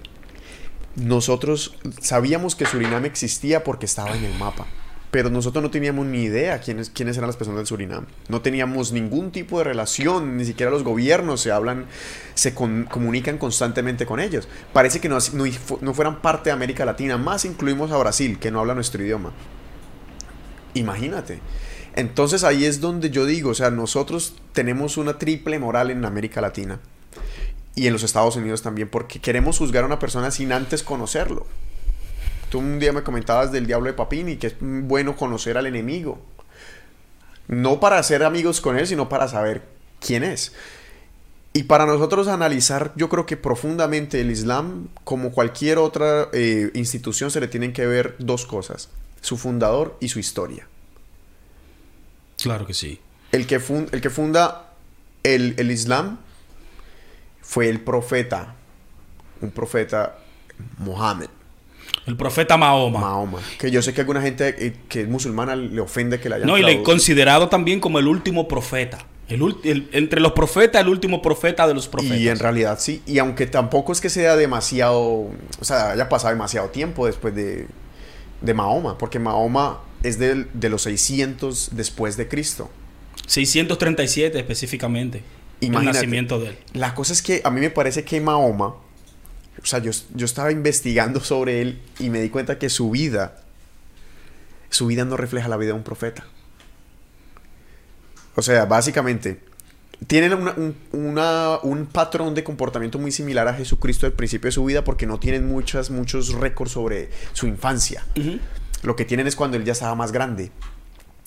nosotros 0.97 1.77
sabíamos 2.01 2.57
que 2.57 2.67
Surinam 2.67 3.05
existía 3.05 3.63
porque 3.65 3.87
estaba 3.87 4.17
en 4.17 4.25
el 4.25 4.35
mapa. 4.39 4.67
Pero 5.11 5.31
nosotros 5.31 5.63
no 5.63 5.71
teníamos 5.71 6.05
ni 6.05 6.25
idea 6.25 6.61
quiénes, 6.61 6.91
quiénes 6.91 7.17
eran 7.17 7.29
las 7.29 7.37
personas 7.39 7.61
del 7.61 7.67
Surinam. 7.67 8.05
No 8.29 8.43
teníamos 8.43 8.93
ningún 8.93 9.31
tipo 9.31 9.57
de 9.57 9.65
relación, 9.65 10.37
ni 10.37 10.45
siquiera 10.45 10.71
los 10.71 10.83
gobiernos 10.85 11.41
se 11.41 11.51
hablan, 11.51 11.87
se 12.35 12.53
con- 12.53 12.85
comunican 12.85 13.39
constantemente 13.39 14.05
con 14.05 14.21
ellos. 14.21 14.49
Parece 14.75 15.01
que 15.01 15.09
no, 15.09 15.17
no, 15.33 15.45
no 15.81 15.95
fueran 15.95 16.21
parte 16.21 16.51
de 16.51 16.55
América 16.55 16.85
Latina, 16.85 17.17
más 17.17 17.47
incluimos 17.47 17.91
a 17.91 17.97
Brasil, 17.97 18.39
que 18.39 18.51
no 18.51 18.61
habla 18.61 18.75
nuestro 18.75 19.03
idioma. 19.03 19.33
Imagínate. 20.75 21.41
Entonces 21.99 22.45
ahí 22.45 22.65
es 22.65 22.81
donde 22.81 23.11
yo 23.11 23.27
digo, 23.27 23.51
o 23.51 23.55
sea, 23.55 23.73
nosotros 23.73 24.37
tenemos 24.53 24.99
una 24.99 25.19
triple 25.19 25.59
moral 25.59 25.91
en 25.91 26.05
América 26.05 26.41
Latina 26.41 26.79
y 27.75 27.89
en 27.89 27.93
los 27.93 28.05
Estados 28.05 28.37
Unidos 28.37 28.63
también, 28.63 28.89
porque 28.89 29.21
queremos 29.21 29.59
juzgar 29.59 29.83
a 29.83 29.87
una 29.89 29.99
persona 29.99 30.31
sin 30.31 30.53
antes 30.53 30.85
conocerlo. 30.85 31.45
Tú 32.51 32.61
un 32.61 32.79
día 32.79 32.93
me 32.93 33.03
comentabas 33.03 33.51
del 33.51 33.67
diablo 33.67 33.89
de 33.89 33.95
Papini, 33.95 34.37
que 34.37 34.47
es 34.47 34.55
bueno 34.61 35.17
conocer 35.17 35.59
al 35.59 35.67
enemigo. 35.67 36.21
No 37.49 37.81
para 37.81 38.01
ser 38.05 38.23
amigos 38.23 38.61
con 38.61 38.79
él, 38.79 38.87
sino 38.87 39.09
para 39.09 39.27
saber 39.27 39.63
quién 39.99 40.23
es. 40.23 40.53
Y 41.53 41.65
para 41.65 41.85
nosotros 41.85 42.29
analizar, 42.29 42.93
yo 42.95 43.09
creo 43.09 43.27
que 43.27 43.37
profundamente 43.37 44.21
el 44.21 44.31
Islam, 44.31 44.87
como 45.03 45.33
cualquier 45.33 45.79
otra 45.79 46.29
eh, 46.33 46.71
institución, 46.75 47.33
se 47.33 47.41
le 47.41 47.49
tienen 47.49 47.73
que 47.73 47.87
ver 47.87 48.15
dos 48.21 48.47
cosas, 48.47 48.89
su 49.21 49.37
fundador 49.37 49.97
y 49.99 50.11
su 50.11 50.21
historia. 50.21 50.69
Claro 52.43 52.67
que 52.67 52.75
sí. 52.75 53.01
El 53.33 53.47
que, 53.47 53.57
el 53.93 54.01
que 54.01 54.11
funda 54.11 54.71
el, 55.23 55.55
el 55.59 55.71
Islam 55.71 56.19
fue 57.43 57.69
el 57.69 57.81
profeta, 57.81 58.55
un 59.41 59.51
profeta 59.51 60.17
Mohammed, 60.79 61.29
El 62.07 62.17
profeta 62.17 62.57
Mahoma. 62.57 63.01
Mahoma. 63.01 63.39
Que 63.59 63.71
yo 63.71 63.83
sé 63.83 63.93
que 63.95 64.01
alguna 64.03 64.21
gente 64.23 64.75
que 64.89 65.03
es 65.03 65.09
musulmana 65.09 65.57
le 65.57 65.81
ofende 65.81 66.21
que 66.21 66.29
la 66.29 66.37
hayan 66.37 66.49
No, 66.49 66.59
y 66.59 66.63
le 66.63 66.83
considerado 66.83 67.49
también 67.49 67.81
como 67.81 67.99
el 67.99 68.07
último 68.07 68.49
profeta. 68.49 68.99
El, 69.29 69.43
el- 69.65 69.89
entre 69.93 70.21
los 70.21 70.33
profetas, 70.33 70.81
el 70.81 70.89
último 70.89 71.21
profeta 71.21 71.67
de 71.69 71.75
los 71.75 71.87
profetas. 71.87 72.17
Y 72.19 72.29
en 72.29 72.39
realidad 72.39 72.79
sí. 72.81 73.03
Y 73.07 73.19
aunque 73.19 73.47
tampoco 73.47 73.93
es 73.93 74.01
que 74.01 74.09
sea 74.09 74.37
demasiado. 74.37 75.01
O 75.03 75.31
sea, 75.63 75.91
haya 75.91 76.09
pasado 76.09 76.33
demasiado 76.33 76.69
tiempo 76.71 77.05
después 77.07 77.35
de, 77.35 77.67
de 78.41 78.55
Mahoma. 78.55 78.97
Porque 78.97 79.19
Mahoma 79.19 79.81
es 80.03 80.19
del- 80.19 80.49
de, 80.55 80.69
los 80.69 80.83
600 80.83 81.71
después 81.73 82.17
de 82.17 82.29
Cristo. 82.29 82.71
637 83.27 84.39
específicamente. 84.39 85.23
El 85.61 85.69
Imagínate. 85.69 85.99
nacimiento 85.99 86.39
de 86.41 86.49
él. 86.51 86.59
La 86.75 86.95
cosa 86.95 87.13
es 87.13 87.21
que 87.23 87.41
a 87.45 87.51
mí 87.51 87.61
me 87.61 87.71
parece 87.71 88.05
que 88.05 88.21
Mahoma. 88.21 88.75
O 89.61 89.67
sea, 89.67 89.81
yo, 89.81 89.91
yo 90.15 90.25
estaba 90.25 90.53
investigando 90.53 91.21
sobre 91.21 91.61
él 91.61 91.81
y 91.99 92.11
me 92.11 92.21
di 92.23 92.29
cuenta 92.29 92.59
que 92.59 92.69
su 92.71 92.91
vida. 92.91 93.43
Su 94.71 94.87
vida 94.87 95.05
no 95.05 95.17
refleja 95.17 95.49
la 95.49 95.57
vida 95.57 95.69
de 95.69 95.73
un 95.75 95.83
profeta. 95.83 96.25
O 98.37 98.43
sea, 98.43 98.67
básicamente. 98.67 99.41
Tienen 100.07 100.33
una- 100.35 100.53
un, 100.53 100.77
una- 100.93 101.59
un 101.65 101.87
patrón 101.87 102.33
de 102.37 102.45
comportamiento 102.45 103.01
muy 103.01 103.11
similar 103.11 103.49
a 103.49 103.55
Jesucristo 103.55 104.07
al 104.07 104.13
principio 104.13 104.47
de 104.47 104.53
su 104.53 104.65
vida 104.65 104.85
porque 104.85 105.07
no 105.07 105.19
tienen 105.19 105.49
muchas, 105.49 105.91
muchos 105.91 106.33
récords 106.35 106.71
sobre 106.71 107.11
su 107.33 107.49
infancia. 107.49 108.05
Lo 108.83 108.97
que 108.97 109.05
tienen 109.05 109.27
es 109.27 109.37
cuando 109.37 109.57
él 109.57 109.65
ya 109.65 109.73
estaba 109.73 109.95
más 109.95 110.13
grande. 110.13 110.51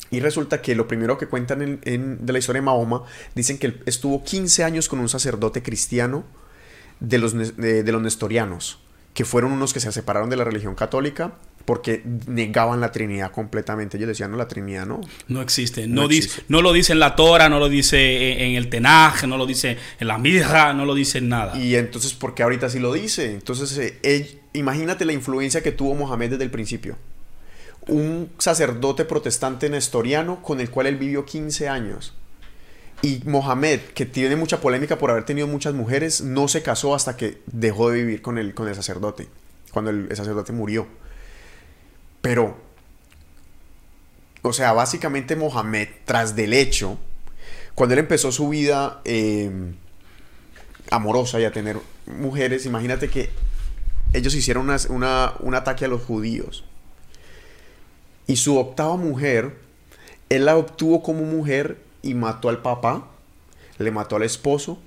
Y 0.09 0.19
resulta 0.19 0.61
que 0.61 0.75
lo 0.75 0.87
primero 0.87 1.17
que 1.17 1.27
cuentan 1.27 1.61
en- 1.61 1.79
en- 1.83 2.25
de 2.25 2.33
la 2.33 2.39
historia 2.39 2.61
de 2.61 2.65
Mahoma, 2.65 3.03
dicen 3.35 3.57
que 3.57 3.67
él 3.67 3.81
estuvo 3.85 4.23
15 4.23 4.63
años 4.63 4.89
con 4.89 4.99
un 4.99 5.07
sacerdote 5.09 5.63
cristiano 5.63 6.23
de 6.99 7.17
los, 7.17 7.33
de, 7.57 7.83
de 7.83 7.91
los 7.91 8.01
nestorianos, 8.01 8.79
que 9.13 9.25
fueron 9.25 9.51
unos 9.53 9.73
que 9.73 9.79
se 9.79 9.91
separaron 9.91 10.29
de 10.29 10.35
la 10.37 10.43
religión 10.43 10.75
católica 10.75 11.33
porque 11.65 12.03
negaban 12.27 12.81
la 12.81 12.91
Trinidad 12.91 13.31
completamente. 13.31 13.95
Ellos 13.97 14.09
decían, 14.09 14.31
no, 14.31 14.37
la 14.37 14.47
Trinidad 14.47 14.85
no. 14.85 14.99
No 15.27 15.41
existe. 15.41 15.87
No 15.87 16.01
No, 16.03 16.07
dice- 16.07 16.41
no 16.49 16.61
lo 16.61 16.73
dice 16.73 16.91
en 16.93 16.99
la 16.99 17.15
Torah, 17.15 17.47
no 17.49 17.59
lo 17.59 17.69
dice 17.69 18.43
en, 18.43 18.55
el 18.55 18.67
Tenaj, 18.69 19.23
no 19.27 19.37
lo 19.37 19.45
dice 19.45 19.77
en 19.99 20.07
la 20.07 20.17
Mirra, 20.17 20.73
no 20.73 20.85
lo 20.85 20.93
dice 20.95 21.19
en 21.19 21.29
nada. 21.29 21.57
Y 21.57 21.75
entonces, 21.75 22.13
¿por 22.13 22.33
qué 22.33 22.43
ahorita 22.43 22.69
sí 22.69 22.79
lo 22.79 22.91
dice? 22.91 23.31
Entonces, 23.33 23.77
eh, 24.03 24.39
imagínate 24.53 25.05
la 25.05 25.13
influencia 25.13 25.61
que 25.61 25.71
tuvo 25.71 25.93
Mohamed 25.95 26.31
desde 26.31 26.43
el 26.43 26.51
principio. 26.51 26.97
Un 27.87 28.29
sacerdote 28.37 29.05
protestante 29.05 29.69
nestoriano 29.69 30.41
con 30.43 30.59
el 30.59 30.69
cual 30.69 30.87
él 30.87 30.97
vivió 30.97 31.25
15 31.25 31.67
años. 31.67 32.13
Y 33.01 33.23
Mohamed, 33.25 33.79
que 33.95 34.05
tiene 34.05 34.35
mucha 34.35 34.61
polémica 34.61 34.97
por 34.99 35.09
haber 35.09 35.25
tenido 35.25 35.47
muchas 35.47 35.73
mujeres, 35.73 36.21
no 36.21 36.47
se 36.47 36.61
casó 36.61 36.93
hasta 36.93 37.17
que 37.17 37.41
dejó 37.47 37.89
de 37.89 37.97
vivir 37.99 38.21
con 38.21 38.37
el, 38.37 38.53
con 38.53 38.67
el 38.67 38.75
sacerdote, 38.75 39.27
cuando 39.71 39.89
el, 39.89 40.15
sacerdote 40.15 40.53
murió. 40.53 40.87
Pero, 42.21 42.55
o 44.43 44.53
sea, 44.53 44.73
básicamente 44.73 45.35
Mohamed, 45.35 45.87
tras 46.05 46.35
del 46.35 46.53
hecho, 46.53 46.99
cuando 47.73 47.93
él 47.93 47.99
empezó 47.99 48.31
su 48.31 48.49
vida 48.49 49.01
eh, 49.05 49.49
amorosa 50.91 51.39
y 51.39 51.45
a 51.45 51.51
tener 51.51 51.77
mujeres, 52.05 52.67
imagínate 52.67 53.09
que 53.09 53.31
ellos 54.13 54.35
hicieron 54.35 54.65
unas- 54.65 54.85
una- 54.87 55.33
un 55.39 55.55
ataque 55.55 55.85
a 55.85 55.87
los 55.87 56.03
judíos. 56.03 56.65
Y 58.31 58.37
su 58.37 58.57
octava 58.57 58.95
mujer, 58.95 59.57
él 60.29 60.45
la 60.45 60.55
obtuvo 60.55 61.03
como 61.03 61.25
mujer 61.25 61.81
y 62.01 62.13
mató 62.13 62.47
al 62.47 62.61
papá, 62.61 63.09
le 63.77 63.91
mató 63.91 64.15
al 64.15 64.23
esposo, 64.23 64.79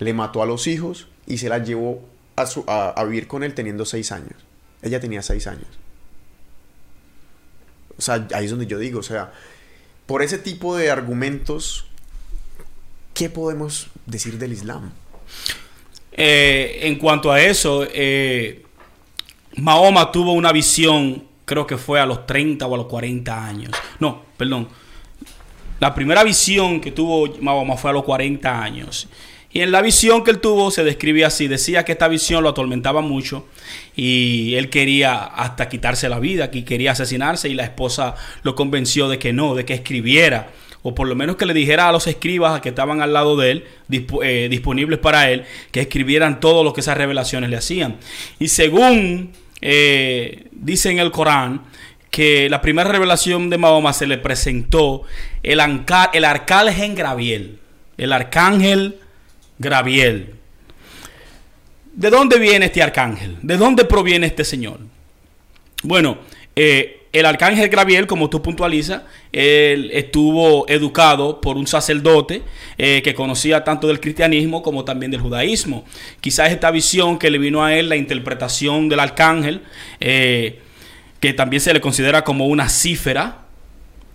le 0.00 0.12
mató 0.14 0.42
a 0.42 0.46
los 0.46 0.66
hijos 0.66 1.06
y 1.24 1.38
se 1.38 1.48
la 1.48 1.58
llevó 1.58 2.04
a, 2.34 3.04
vivir 3.04 3.28
con 3.28 3.44
él 3.44 3.54
teniendo 3.54 3.84
seis 3.84 4.10
años. 4.10 4.34
Ella 4.82 4.98
tenía 4.98 5.22
seis 5.22 5.46
años. 5.46 5.68
O 7.96 8.02
sea, 8.02 8.26
ahí 8.34 8.46
es 8.46 8.50
donde 8.50 8.66
yo 8.66 8.80
digo, 8.80 8.98
o 8.98 9.04
sea, 9.04 9.32
por 10.06 10.22
ese 10.22 10.38
tipo 10.38 10.76
de 10.76 10.90
argumentos, 10.90 11.86
¿qué 13.14 13.30
podemos 13.30 13.90
decir 14.06 14.38
del 14.38 14.54
Islam? 14.54 14.90
Eh, 16.10 16.80
en 16.82 16.98
cuanto 16.98 17.30
a 17.30 17.40
eso, 17.40 17.86
eh, 17.92 18.64
Mahoma 19.54 20.10
tuvo 20.10 20.32
una 20.32 20.50
visión, 20.50 21.27
creo 21.48 21.66
que 21.66 21.76
fue 21.76 21.98
a 21.98 22.06
los 22.06 22.26
30 22.26 22.64
o 22.66 22.74
a 22.74 22.78
los 22.78 22.86
40 22.86 23.46
años. 23.46 23.72
No, 23.98 24.22
perdón. 24.36 24.68
La 25.80 25.94
primera 25.94 26.22
visión 26.22 26.80
que 26.80 26.92
tuvo 26.92 27.28
Mahoma 27.40 27.76
fue 27.76 27.90
a 27.90 27.94
los 27.94 28.04
40 28.04 28.62
años. 28.62 29.08
Y 29.50 29.62
en 29.62 29.72
la 29.72 29.80
visión 29.80 30.22
que 30.24 30.30
él 30.30 30.40
tuvo 30.40 30.70
se 30.70 30.84
describía 30.84 31.28
así. 31.28 31.48
Decía 31.48 31.84
que 31.84 31.92
esta 31.92 32.06
visión 32.06 32.42
lo 32.42 32.50
atormentaba 32.50 33.00
mucho 33.00 33.46
y 33.96 34.54
él 34.56 34.68
quería 34.68 35.24
hasta 35.24 35.68
quitarse 35.68 36.08
la 36.08 36.20
vida, 36.20 36.50
que 36.50 36.64
quería 36.64 36.92
asesinarse 36.92 37.48
y 37.48 37.54
la 37.54 37.64
esposa 37.64 38.14
lo 38.42 38.54
convenció 38.54 39.08
de 39.08 39.18
que 39.18 39.32
no, 39.32 39.54
de 39.54 39.64
que 39.64 39.74
escribiera 39.74 40.50
o 40.82 40.94
por 40.94 41.08
lo 41.08 41.16
menos 41.16 41.36
que 41.36 41.46
le 41.46 41.54
dijera 41.54 41.88
a 41.88 41.92
los 41.92 42.06
escribas 42.06 42.60
que 42.60 42.68
estaban 42.68 43.00
al 43.00 43.12
lado 43.12 43.36
de 43.36 43.50
él, 43.50 43.64
eh, 44.22 44.48
disponibles 44.48 44.98
para 45.00 45.30
él, 45.30 45.44
que 45.72 45.80
escribieran 45.80 46.40
todo 46.40 46.62
lo 46.62 46.72
que 46.72 46.82
esas 46.82 46.96
revelaciones 46.96 47.50
le 47.50 47.56
hacían. 47.56 47.96
Y 48.38 48.48
según 48.48 49.32
eh, 49.60 50.48
dice 50.52 50.90
en 50.90 50.98
el 50.98 51.10
Corán, 51.10 51.62
que 52.10 52.48
la 52.48 52.60
primera 52.60 52.90
revelación 52.90 53.50
de 53.50 53.58
Mahoma 53.58 53.92
se 53.92 54.06
le 54.06 54.18
presentó 54.18 55.02
el, 55.42 55.60
el 56.12 56.24
arcángel 56.24 56.94
Graviel. 56.94 57.58
El 57.96 58.12
arcángel 58.12 58.98
Graviel. 59.58 60.34
¿De 61.92 62.10
dónde 62.10 62.38
viene 62.38 62.66
este 62.66 62.82
arcángel? 62.82 63.36
¿De 63.42 63.56
dónde 63.56 63.84
proviene 63.84 64.26
este 64.26 64.44
señor? 64.44 64.80
Bueno, 65.82 66.18
eh, 66.54 66.97
el 67.12 67.24
arcángel 67.26 67.68
Graviel, 67.68 68.06
como 68.06 68.28
tú 68.28 68.42
puntualizas, 68.42 69.02
él 69.32 69.90
estuvo 69.94 70.68
educado 70.68 71.40
por 71.40 71.56
un 71.56 71.66
sacerdote 71.66 72.42
eh, 72.76 73.00
que 73.02 73.14
conocía 73.14 73.64
tanto 73.64 73.86
del 73.88 73.98
cristianismo 74.00 74.62
como 74.62 74.84
también 74.84 75.10
del 75.10 75.20
judaísmo. 75.20 75.84
Quizás 76.20 76.50
esta 76.52 76.70
visión 76.70 77.18
que 77.18 77.30
le 77.30 77.38
vino 77.38 77.64
a 77.64 77.74
él, 77.74 77.88
la 77.88 77.96
interpretación 77.96 78.88
del 78.88 79.00
arcángel, 79.00 79.62
eh, 80.00 80.60
que 81.20 81.32
también 81.32 81.60
se 81.60 81.72
le 81.72 81.80
considera 81.80 82.22
como 82.24 82.46
una 82.46 82.68
cífera, 82.68 83.38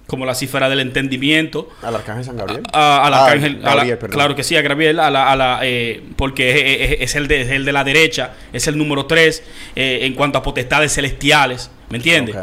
como 0.06 0.26
la 0.26 0.36
cifra 0.36 0.70
del 0.70 0.82
entendimiento, 0.82 1.70
¿Al 1.82 1.96
arcángel 1.96 2.26
San 2.26 2.38
Gabriel? 2.38 2.62
a- 2.74 3.06
al 3.08 3.14
Ah, 3.14 3.26
arcángel, 3.26 3.56
a 3.64 3.70
la- 3.76 3.86
Gabriel, 3.86 3.98
claro 4.12 4.36
que 4.36 4.44
sí, 4.44 4.56
a 4.56 4.62
Gabriel, 4.62 5.00
a 5.00 5.10
la, 5.10 5.32
a 5.32 5.36
la, 5.36 5.60
eh, 5.64 6.04
porque 6.16 6.52
es, 6.52 6.92
es- 6.92 7.02
es 7.02 7.16
el 7.16 7.28
de, 7.28 7.42
es 7.42 7.50
el 7.50 7.66
de 7.66 7.72
la 7.72 7.84
derecha, 7.84 8.34
es 8.52 8.68
el 8.68 8.78
número 8.78 9.06
3 9.06 9.44
en 9.76 10.14
cuanto 10.14 10.38
a 10.38 10.44
potestades 10.44 10.94
celestiales, 10.94 11.72
¿me 11.90 11.98
entiendes? 11.98 12.36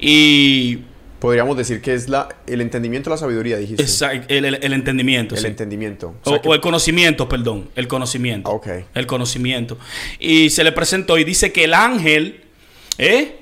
Y 0.00 0.78
Podríamos 1.20 1.54
decir 1.54 1.82
que 1.82 1.92
es 1.92 2.08
la, 2.08 2.28
el 2.46 2.62
entendimiento, 2.62 3.10
la 3.10 3.18
sabiduría, 3.18 3.58
dijiste. 3.58 3.82
Exacto, 3.82 4.24
el, 4.30 4.46
el- 4.46 4.58
el 4.64 4.72
entendimiento. 4.72 5.34
el 5.34 5.42
sí. 5.42 5.46
entendimiento. 5.48 6.14
O, 6.24 6.30
O 6.30 6.32
sea 6.32 6.40
que- 6.40 6.48
o 6.48 6.54
el 6.54 6.62
conocimiento, 6.62 7.28
perdón. 7.28 7.68
El 7.76 7.88
conocimiento. 7.88 8.50
Ah, 8.50 8.54
ok. 8.54 8.68
El 8.94 9.06
conocimiento. 9.06 9.76
Y 10.18 10.48
se 10.48 10.64
le 10.64 10.72
presentó 10.72 11.18
y 11.18 11.24
dice 11.24 11.52
que 11.52 11.64
el 11.64 11.74
ángel, 11.74 12.44
¿eh? 12.96 13.36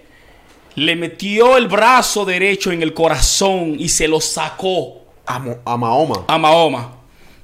Le 0.74 0.96
metió 0.96 1.56
el 1.56 1.68
brazo 1.68 2.24
derecho 2.24 2.72
en 2.72 2.82
el 2.82 2.94
corazón 2.94 3.76
y 3.78 3.88
se 3.90 4.08
lo 4.08 4.20
sacó 4.20 5.04
a, 5.24 5.38
Mo- 5.38 5.58
a 5.64 5.76
Mahoma. 5.76 6.24
a 6.26 6.36
Mahoma. 6.36 6.96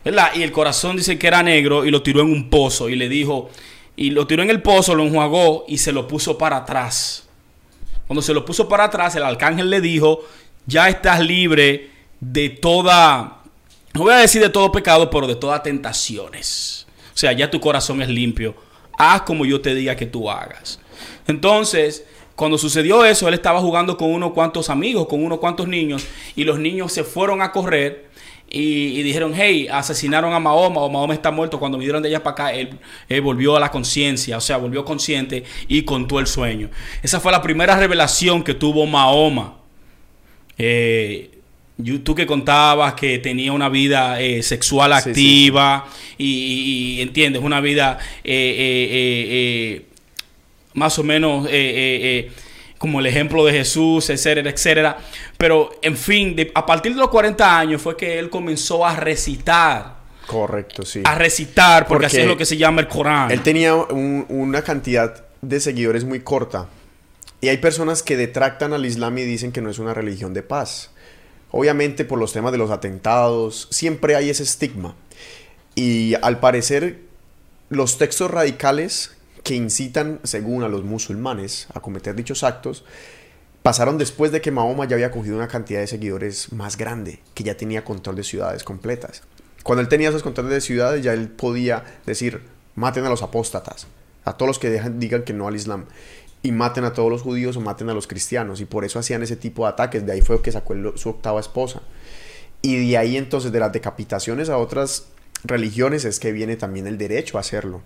¿Verdad? 0.04 0.32
Y 0.34 0.42
el 0.42 0.50
corazón 0.50 0.96
dice 0.96 1.16
que 1.16 1.28
era 1.28 1.44
negro 1.44 1.84
y 1.84 1.92
lo 1.92 2.02
tiró 2.02 2.22
en 2.22 2.32
un 2.32 2.50
pozo 2.50 2.88
y 2.88 2.96
le 2.96 3.08
dijo, 3.08 3.50
y 3.94 4.10
lo 4.10 4.26
tiró 4.26 4.42
en 4.42 4.50
el 4.50 4.62
pozo, 4.62 4.96
lo 4.96 5.04
enjuagó 5.04 5.64
y 5.68 5.78
se 5.78 5.92
lo 5.92 6.08
puso 6.08 6.36
para 6.36 6.56
atrás. 6.56 7.23
Cuando 8.06 8.22
se 8.22 8.34
lo 8.34 8.44
puso 8.44 8.68
para 8.68 8.84
atrás, 8.84 9.16
el 9.16 9.22
arcángel 9.22 9.70
le 9.70 9.80
dijo, 9.80 10.20
ya 10.66 10.88
estás 10.88 11.20
libre 11.20 11.90
de 12.20 12.50
toda, 12.50 13.42
no 13.92 14.02
voy 14.02 14.14
a 14.14 14.18
decir 14.18 14.42
de 14.42 14.48
todo 14.50 14.72
pecado, 14.72 15.10
pero 15.10 15.26
de 15.26 15.36
todas 15.36 15.62
tentaciones. 15.62 16.86
O 17.14 17.16
sea, 17.16 17.32
ya 17.32 17.50
tu 17.50 17.60
corazón 17.60 18.02
es 18.02 18.08
limpio. 18.08 18.54
Haz 18.98 19.22
como 19.22 19.44
yo 19.44 19.60
te 19.60 19.74
diga 19.74 19.96
que 19.96 20.06
tú 20.06 20.30
hagas. 20.30 20.80
Entonces, 21.26 22.04
cuando 22.34 22.58
sucedió 22.58 23.04
eso, 23.04 23.28
él 23.28 23.34
estaba 23.34 23.60
jugando 23.60 23.96
con 23.96 24.10
unos 24.12 24.32
cuantos 24.32 24.68
amigos, 24.68 25.06
con 25.06 25.24
unos 25.24 25.38
cuantos 25.38 25.68
niños, 25.68 26.04
y 26.34 26.44
los 26.44 26.58
niños 26.58 26.92
se 26.92 27.04
fueron 27.04 27.42
a 27.42 27.52
correr 27.52 28.10
y, 28.54 28.98
y 29.00 29.02
dijeron, 29.02 29.32
hey, 29.34 29.66
asesinaron 29.70 30.32
a 30.32 30.38
Mahoma 30.40 30.80
o 30.80 30.88
Mahoma 30.88 31.14
está 31.14 31.30
muerto. 31.30 31.58
Cuando 31.58 31.76
vinieron 31.78 32.02
de 32.02 32.08
allá 32.08 32.22
para 32.22 32.32
acá, 32.32 32.52
él, 32.54 32.70
él 33.08 33.20
volvió 33.20 33.56
a 33.56 33.60
la 33.60 33.70
conciencia, 33.70 34.36
o 34.36 34.40
sea, 34.40 34.56
volvió 34.58 34.84
consciente 34.84 35.44
y 35.68 35.82
contó 35.82 36.20
el 36.20 36.26
sueño. 36.26 36.70
Esa 37.02 37.20
fue 37.20 37.32
la 37.32 37.42
primera 37.42 37.76
revelación 37.78 38.42
que 38.44 38.54
tuvo 38.54 38.86
Mahoma. 38.86 39.56
Eh, 40.56 41.30
tú 42.04 42.14
que 42.14 42.26
contabas 42.26 42.94
que 42.94 43.18
tenía 43.18 43.52
una 43.52 43.68
vida 43.68 44.20
eh, 44.20 44.42
sexual 44.44 44.92
Sí, 44.94 45.02
sí, 45.02 45.10
activa 45.10 45.88
Y, 46.16 46.24
y- 46.26 46.98
y, 46.98 47.00
entiendes, 47.02 47.42
una 47.42 47.60
vida 47.60 47.98
eh, 48.22 48.30
eh, 48.32 49.26
eh, 49.82 49.86
más 50.74 50.96
o 50.98 51.02
menos 51.02 51.48
como 52.84 53.00
el 53.00 53.06
ejemplo 53.06 53.42
de 53.46 53.52
Jesús, 53.52 54.10
etcétera, 54.10 54.50
etcétera. 54.50 54.98
Pero, 55.38 55.70
en 55.80 55.96
fin, 55.96 56.36
de- 56.36 56.52
a 56.54 56.66
partir 56.66 56.92
de 56.92 56.98
los 56.98 57.08
40 57.08 57.58
años 57.58 57.80
fue 57.80 57.96
que 57.96 58.18
él 58.18 58.28
comenzó 58.28 58.84
a 58.84 58.94
recitar, 58.94 59.94
Correcto, 60.26 60.84
sí. 60.84 61.00
a 61.02 61.14
recitar, 61.14 61.86
porque, 61.86 62.04
así 62.06 62.16
Porque 62.16 62.22
es 62.24 62.28
lo 62.28 62.36
que 62.36 62.44
se 62.44 62.58
llama 62.58 62.82
el 62.82 62.88
Corán. 62.88 63.30
Él 63.30 63.40
tenía 63.42 63.74
un- 63.74 64.26
una 64.28 64.60
cantidad 64.60 65.24
de 65.40 65.60
seguidores 65.60 66.04
muy 66.04 66.20
corta. 66.20 66.68
Y 67.40 67.48
hay 67.48 67.56
personas 67.56 68.02
que 68.02 68.18
detractan 68.18 68.74
al 68.74 68.84
Islam 68.84 69.16
y 69.16 69.22
dicen 69.22 69.50
que 69.50 69.62
no 69.62 69.70
es 69.70 69.78
una 69.78 69.94
religión 69.94 70.34
de 70.34 70.42
paz. 70.42 70.90
Obviamente 71.50 72.04
por 72.04 72.18
los 72.18 72.34
temas 72.34 72.52
de 72.52 72.58
los 72.58 72.70
atentados, 72.70 73.68
siempre 73.70 74.14
hay 74.16 74.28
ese 74.28 74.42
estigma. 74.42 74.94
Y 75.74 76.14
al 76.20 76.38
parecer, 76.38 77.00
los 77.70 77.96
textos 77.96 78.30
radicales 78.30 79.16
que 79.44 79.54
incitan, 79.54 80.18
según 80.24 80.64
a 80.64 80.68
los 80.68 80.82
musulmanes, 80.82 81.68
a 81.72 81.80
cometer 81.80 82.16
dichos 82.16 82.42
actos, 82.42 82.84
pasaron 83.62 83.98
después 83.98 84.32
de 84.32 84.40
que 84.40 84.50
Mahoma 84.50 84.86
ya 84.88 84.96
había 84.96 85.10
cogido 85.10 85.36
una 85.36 85.48
cantidad 85.48 85.80
de 85.80 85.86
seguidores 85.86 86.52
más 86.52 86.76
grande, 86.76 87.20
que 87.34 87.44
ya 87.44 87.56
tenía 87.56 87.84
control 87.84 88.16
de 88.16 88.24
ciudades 88.24 88.64
completas. 88.64 89.22
Cuando 89.62 89.82
él 89.82 89.88
tenía 89.88 90.08
esos 90.08 90.22
controles 90.22 90.52
de 90.52 90.60
ciudades, 90.60 91.04
ya 91.04 91.12
él 91.12 91.28
podía 91.28 91.84
decir, 92.04 92.42
maten 92.74 93.04
a 93.04 93.08
los 93.10 93.22
apóstatas, 93.22 93.86
a 94.24 94.36
todos 94.36 94.48
los 94.48 94.58
que 94.58 94.70
dejan- 94.70 94.98
digan 94.98 95.22
que 95.22 95.32
no 95.32 95.46
al 95.46 95.56
Islam, 95.56 95.84
y 96.42 96.52
maten 96.52 96.84
a 96.84 96.92
todos 96.92 97.10
los 97.10 97.22
judíos 97.22 97.56
o 97.56 97.60
maten 97.60 97.88
a 97.88 97.94
los 97.94 98.06
cristianos, 98.06 98.60
y 98.60 98.64
por 98.66 98.84
eso 98.84 98.98
hacían 98.98 99.22
ese 99.22 99.36
tipo 99.36 99.64
de 99.64 99.70
ataques, 99.70 100.04
de 100.04 100.12
ahí 100.12 100.20
fue 100.22 100.42
que 100.42 100.52
sacó 100.52 100.72
el- 100.74 100.92
su 100.96 101.08
octava 101.10 101.40
esposa. 101.40 101.80
Y 102.60 102.88
de 102.88 102.98
ahí 102.98 103.16
entonces, 103.16 103.52
de 103.52 103.60
las 103.60 103.72
decapitaciones 103.72 104.48
a 104.48 104.56
otras 104.58 105.06
religiones, 105.44 106.04
es 106.06 106.18
que 106.18 106.32
viene 106.32 106.56
también 106.56 106.86
el 106.86 106.96
derecho 106.98 107.36
a 107.36 107.40
hacerlo. 107.40 107.82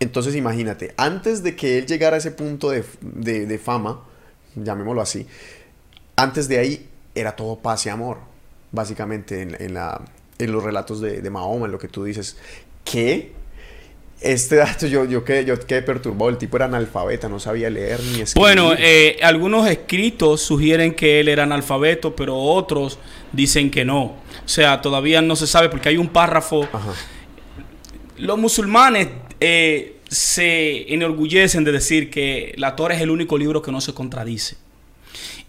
Entonces 0.00 0.34
imagínate, 0.34 0.94
antes 0.96 1.42
de 1.42 1.54
que 1.54 1.78
él 1.78 1.86
llegara 1.86 2.16
a 2.16 2.18
ese 2.18 2.30
punto 2.30 2.70
de, 2.70 2.84
de- 3.02 3.46
de 3.46 3.58
fama, 3.58 4.00
llamémoslo 4.56 5.02
así, 5.02 5.26
antes 6.16 6.48
de 6.48 6.58
ahí 6.58 6.86
era 7.14 7.36
todo 7.36 7.56
paz 7.58 7.84
y 7.86 7.90
amor, 7.90 8.18
básicamente 8.72 9.42
en, 9.42 9.56
en 9.60 9.74
la, 9.74 10.00
en 10.38 10.52
los 10.52 10.62
relatos 10.64 11.00
de, 11.00 11.20
de 11.20 11.30
Mahoma, 11.30 11.66
en 11.66 11.72
lo 11.72 11.78
que 11.78 11.88
tú 11.88 12.04
dices. 12.04 12.38
¿Qué? 12.84 13.32
Este 14.22 14.56
dato 14.56 14.86
yo, 14.86 15.04
yo, 15.06 15.24
quedé, 15.24 15.44
yo 15.46 15.58
quedé 15.60 15.82
perturbado, 15.82 16.28
el 16.30 16.36
tipo 16.38 16.56
era 16.56 16.66
analfabeta, 16.66 17.28
no 17.28 17.40
sabía 17.40 17.68
leer 17.70 18.00
ni 18.00 18.20
escribir. 18.20 18.34
Bueno, 18.36 18.72
eh, 18.78 19.18
algunos 19.22 19.66
escritos 19.68 20.42
sugieren 20.42 20.94
que 20.94 21.20
él 21.20 21.28
era 21.28 21.42
analfabeto, 21.44 22.14
pero 22.16 22.36
otros 22.36 22.98
dicen 23.32 23.70
que 23.70 23.84
no. 23.84 24.02
O 24.02 24.16
sea, 24.48 24.80
todavía 24.82 25.22
no 25.22 25.36
se 25.36 25.46
sabe 25.46 25.68
porque 25.70 25.88
hay 25.90 25.96
un 25.96 26.08
párrafo. 26.08 26.64
Ajá. 26.64 26.92
Los 28.18 28.38
musulmanes 28.38 29.08
eh, 29.40 29.96
se 30.08 30.92
enorgullecen 30.92 31.64
de 31.64 31.72
decir 31.72 32.10
que 32.10 32.54
la 32.56 32.76
Torah 32.76 32.94
es 32.94 33.00
el 33.00 33.10
único 33.10 33.38
libro 33.38 33.62
que 33.62 33.72
no 33.72 33.80
se 33.80 33.94
contradice. 33.94 34.56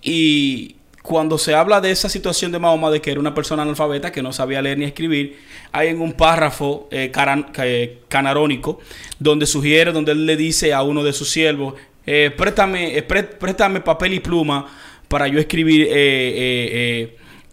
Y 0.02 0.76
cuando 1.04 1.38
se 1.38 1.56
habla 1.56 1.82
de 1.82 1.92
esa 1.92 2.10
situación 2.10 2.52
de 2.52 2.60
Mahoma, 2.60 2.92
de 2.92 3.02
que 3.02 3.12
era 3.12 3.20
una 3.20 3.34
persona 3.34 3.64
analfabeta 3.64 4.12
que 4.12 4.22
no 4.22 4.32
sabía 4.34 4.62
leer 4.62 4.78
ni 4.78 4.86
escribir, 4.86 5.38
hay 5.72 5.90
en 5.90 6.00
un 6.00 6.14
párrafo 6.14 6.88
eh, 6.92 7.12
eh, 7.58 7.98
canarónico 8.08 8.80
donde 9.20 9.46
sugiere, 9.46 9.92
donde 9.92 10.12
él 10.12 10.26
le 10.26 10.38
dice 10.38 10.74
a 10.74 10.84
uno 10.84 11.04
de 11.04 11.14
sus 11.14 11.30
siervos, 11.30 11.74
préstame, 12.38 13.04
pré- 13.08 13.38
préstame 13.38 13.82
papel 13.82 14.14
y 14.14 14.20
pluma 14.20 14.68
para 15.08 15.28
yo 15.28 15.40
escribir 15.40 15.88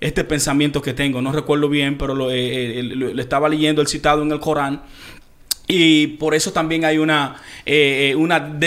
este 0.01 0.25
pensamiento 0.25 0.81
que 0.81 0.93
tengo. 0.95 1.21
No 1.23 1.33
recuerdo 1.33 1.69
bien, 1.69 1.99
pero 1.99 2.15
lo, 2.15 2.29
lo 2.29 3.21
estaba 3.23 3.49
leyendo 3.49 3.83
el 3.83 3.89
citado 3.89 4.23
en 4.23 4.31
el 4.31 4.41
Corán. 4.41 4.83
Y 5.71 6.07
por 6.07 6.35
eso 6.35 6.51
también 6.53 6.85
hay 6.87 6.97
una, 6.97 7.37
eh, 7.67 8.09
eh, 8.11 8.15
una, 8.17 8.59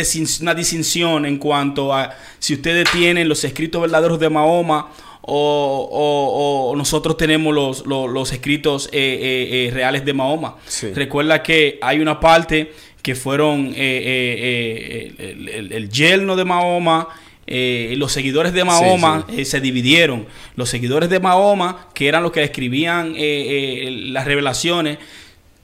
una 0.41 0.53
distinción 0.53 1.25
en 1.25 1.37
cuanto 1.37 1.93
a 1.93 2.15
si 2.37 2.53
ustedes 2.53 2.89
tienen 2.91 3.27
los 3.27 3.43
escritos 3.43 3.81
verdaderos 3.81 4.19
de 4.19 4.29
Mahoma 4.29 4.89
o, 5.23 5.89
o- 5.91 6.69
o 6.71 6.75
nosotros 6.75 7.17
tenemos 7.17 7.53
los, 7.55 7.85
los- 7.87 8.09
los 8.09 8.31
escritos 8.31 8.87
eh, 8.91 8.99
eh, 9.21 9.67
eh, 9.67 9.71
reales 9.73 10.05
de 10.05 10.13
Mahoma. 10.13 10.57
Sí. 10.67 10.91
Recuerda 10.93 11.41
que 11.41 11.79
hay 11.81 11.99
una 11.99 12.19
parte 12.19 12.71
que 13.01 13.15
fueron 13.15 13.73
el, 13.75 15.15
el- 15.49 15.71
el 15.71 15.89
yerno 15.89 16.35
de 16.35 16.45
Mahoma. 16.45 17.07
eh, 17.47 17.95
los 17.97 18.11
seguidores 18.13 18.53
de 18.53 18.63
Mahoma 18.63 19.25
Sí, 19.27 19.41
eh, 19.41 19.45
se 19.45 19.59
dividieron. 19.59 20.25
Los 20.55 20.69
seguidores 20.69 21.09
de 21.09 21.19
Mahoma, 21.19 21.87
que 21.93 22.07
eran 22.07 22.21
los 22.23 22.31
que 22.31 22.43
escribían 22.43 23.13
eh, 23.17 23.89
las 24.11 24.23
revelaciones, 24.25 24.99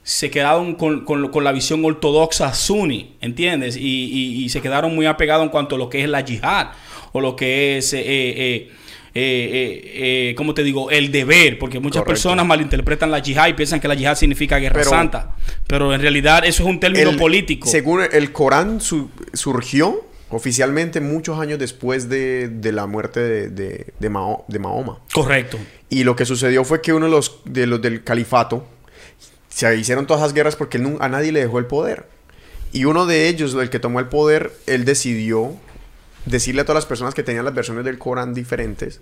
se 0.08 0.32
quedaron 0.32 0.76
con, 0.76 1.04
con- 1.04 1.28
con 1.30 1.44
la 1.44 1.52
visión 1.52 1.84
ortodoxa 1.84 2.54
suní, 2.54 3.18
¿entiendes? 3.20 3.76
Y, 3.76 3.82
y- 3.82 4.46
y 4.46 4.48
se 4.50 4.62
quedaron 4.62 4.96
muy 4.96 5.06
apegados 5.06 5.44
en 5.44 5.50
cuanto 5.50 5.76
a 5.76 5.78
lo 5.78 5.90
que 5.90 6.02
es 6.02 6.08
la 6.08 6.22
yihad 6.22 6.68
o 7.12 7.20
lo 7.20 7.36
que 7.36 7.78
es, 7.78 7.92
eh, 7.92 8.00
eh, 8.00 8.36
eh, 8.38 8.70
eh, 9.16 10.30
eh, 10.30 10.36
¿cómo 10.38 10.54
te 10.54 10.64
digo? 10.64 10.90
El 10.92 11.12
deber, 11.12 11.60
porque 11.60 11.82
muchas 11.82 12.04
Correcto. 12.04 12.12
personas 12.14 12.46
malinterpretan 12.46 13.12
la 13.12 13.20
yihad 13.20 13.50
y 13.50 13.54
piensan 13.54 13.82
que 13.82 13.90
la 13.90 13.96
yihad 13.96 14.16
significa 14.16 14.60
guerra 14.60 14.76
Pero- 14.78 14.90
santa, 14.92 15.36
pero 15.68 15.94
en 15.94 16.00
realidad 16.00 16.46
eso 16.46 16.64
es 16.64 16.70
un 16.70 16.80
término 16.80 17.10
El- 17.10 17.18
político. 17.18 17.68
Según 17.68 18.02
el 18.10 18.32
Corán 18.32 18.80
su- 18.80 19.10
surgió 19.34 20.06
oficialmente 20.30 21.02
muchos 21.02 21.38
años 21.38 21.60
después 21.60 22.08
de, 22.08 22.48
de 22.48 22.72
la 22.72 22.86
muerte 22.88 23.20
de, 23.20 23.50
de- 23.50 23.88
de 24.00 24.10
Maho- 24.10 24.46
de 24.48 24.60
Mahoma. 24.60 25.00
Correcto. 25.14 25.58
Y 25.90 26.06
lo 26.06 26.16
que 26.16 26.26
sucedió 26.26 26.64
fue 26.64 26.82
que 26.82 26.94
uno 26.94 27.08
de 27.08 27.12
los, 27.12 27.42
de 27.44 27.68
los 27.68 27.82
del 27.82 28.04
califato 28.06 28.66
se 29.58 29.76
hicieron 29.76 30.06
todas 30.06 30.22
esas 30.22 30.34
guerras 30.34 30.56
porque 30.56 30.78
él 30.78 30.98
a 31.00 31.10
nadie 31.10 31.32
le 31.32 31.40
dejó 31.40 31.58
el 31.60 31.66
poder. 31.66 32.06
Y 32.74 32.86
uno 32.86 33.06
de 33.06 33.28
ellos, 33.28 33.54
el 33.56 33.70
que 33.70 33.80
tomó 33.80 34.00
el 34.00 34.08
poder, 34.08 34.52
él 34.68 34.86
decidió 34.86 35.56
decirle 36.26 36.62
a 36.62 36.66
todas 36.66 36.76
las 36.76 36.86
personas 36.86 37.14
que 37.16 37.24
tenían 37.24 37.46
las 37.46 37.54
versiones 37.54 37.86
del 37.86 37.98
Corán 37.98 38.34
diferentes 38.34 39.00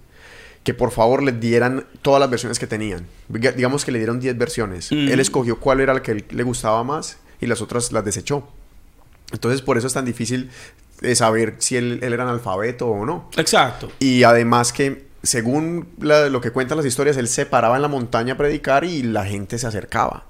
que 0.63 0.73
por 0.73 0.91
favor 0.91 1.21
les 1.21 1.39
dieran 1.39 1.85
todas 2.01 2.19
las 2.19 2.29
versiones 2.29 2.57
que 2.57 2.65
tenían. 2.67 3.05
Diga- 3.29 3.53
Digamos 3.53 3.85
que 3.85 3.91
le 3.91 3.99
dieron 3.99 4.19
10 4.19 4.35
versiones. 4.37 4.91
Ujú. 4.91 4.99
Él 4.99 5.19
escogió 5.19 5.59
cuál 5.59 5.79
era 5.79 5.93
la 5.93 6.01
que 6.01 6.25
le 6.27 6.43
gustaba 6.43 6.83
más 6.83 7.17
y 7.39 7.45
las 7.45 7.61
otras 7.61 7.91
las 7.91 8.03
desechó. 8.03 8.47
Entonces 9.31 9.61
por 9.61 9.77
eso 9.77 9.85
es 9.87 9.93
tan 9.93 10.05
difícil 10.05 10.49
eh, 11.01 11.13
saber 11.15 11.55
si 11.59 11.75
él, 11.77 11.99
él 12.01 12.13
era 12.13 12.23
analfabeto 12.23 12.87
o 12.87 13.05
no. 13.05 13.29
Exacto. 13.37 13.91
Y 13.99 14.23
además 14.23 14.71
que, 14.73 15.05
según 15.21 15.87
la- 15.99 16.29
lo 16.29 16.41
que 16.41 16.49
cuentan 16.51 16.77
las 16.77 16.85
historias, 16.87 17.17
él 17.17 17.27
se 17.27 17.45
paraba 17.45 17.75
en 17.75 17.81
la 17.83 17.87
montaña 17.87 18.33
a 18.33 18.37
predicar 18.37 18.85
y 18.85 19.03
la 19.03 19.25
gente 19.25 19.57
se 19.59 19.67
acercaba. 19.67 20.25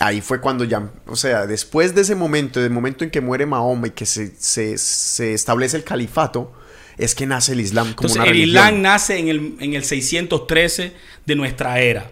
Ahí 0.00 0.20
fue 0.22 0.40
cuando 0.40 0.64
ya, 0.64 0.90
o 1.06 1.14
sea, 1.14 1.46
después 1.46 1.94
de 1.94 2.00
ese 2.00 2.14
momento, 2.14 2.60
del 2.60 2.70
momento 2.72 3.04
en 3.04 3.10
que 3.10 3.20
muere 3.20 3.46
Mahoma 3.46 3.88
y 3.88 3.90
que 3.90 4.06
se, 4.06 4.32
se- 4.38 4.76
se 4.78 5.34
establece 5.34 5.76
el 5.76 5.84
califato, 5.84 6.52
es 6.98 7.14
que 7.14 7.26
nace 7.26 7.52
el 7.52 7.60
Islam 7.60 7.94
como 7.94 8.08
Entonces, 8.08 8.16
una 8.16 8.24
el 8.24 8.30
religión. 8.30 8.48
Islam 8.66 8.82
nace 8.82 9.18
en 9.18 9.28
el, 9.28 9.56
en 9.60 9.74
el 9.74 9.84
613 9.84 10.92
de 11.26 11.34
nuestra 11.36 11.80
era. 11.80 12.10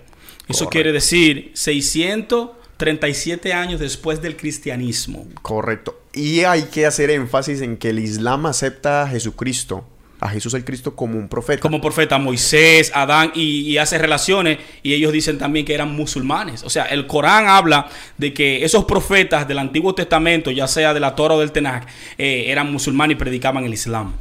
Eso 0.48 0.64
Correcto. 0.64 0.68
quiere 0.70 0.92
decir 0.92 1.50
637 1.54 3.52
años 3.52 3.80
después 3.80 4.22
del 4.22 4.36
cristianismo. 4.36 5.26
Correcto. 5.42 6.00
Y 6.12 6.40
hay 6.40 6.64
que 6.64 6.86
hacer 6.86 7.10
énfasis 7.10 7.60
en 7.60 7.76
que 7.76 7.90
el 7.90 7.98
Islam 7.98 8.46
acepta 8.46 9.02
a 9.02 9.08
Jesucristo 9.08 9.86
a 10.20 10.28
Jesús 10.28 10.54
el 10.54 10.64
Cristo 10.64 10.94
como 10.94 11.18
un 11.18 11.28
profeta. 11.28 11.60
Como 11.60 11.80
profeta 11.80 12.18
Moisés, 12.18 12.90
Adán, 12.94 13.32
y, 13.34 13.60
y, 13.60 13.78
hace 13.78 13.98
relaciones, 13.98 14.58
y 14.82 14.94
ellos 14.94 15.12
dicen 15.12 15.38
también 15.38 15.64
que 15.64 15.74
eran 15.74 15.94
musulmanes. 15.94 16.62
O 16.64 16.70
sea, 16.70 16.86
el 16.86 17.06
Corán 17.06 17.46
habla 17.46 17.88
de 18.16 18.34
que 18.34 18.64
esos 18.64 18.84
profetas 18.84 19.46
del 19.46 19.58
Antiguo 19.58 19.94
Testamento, 19.94 20.50
ya 20.50 20.66
sea 20.66 20.94
de 20.94 21.00
la 21.00 21.14
Torah 21.14 21.34
o 21.34 21.40
del 21.40 21.52
Tenach, 21.52 21.86
eh, 22.16 22.46
eran 22.48 22.72
musulmanes 22.72 23.16
y 23.16 23.18
predicaban 23.18 23.64
el 23.64 23.72
Islam. 23.72 24.14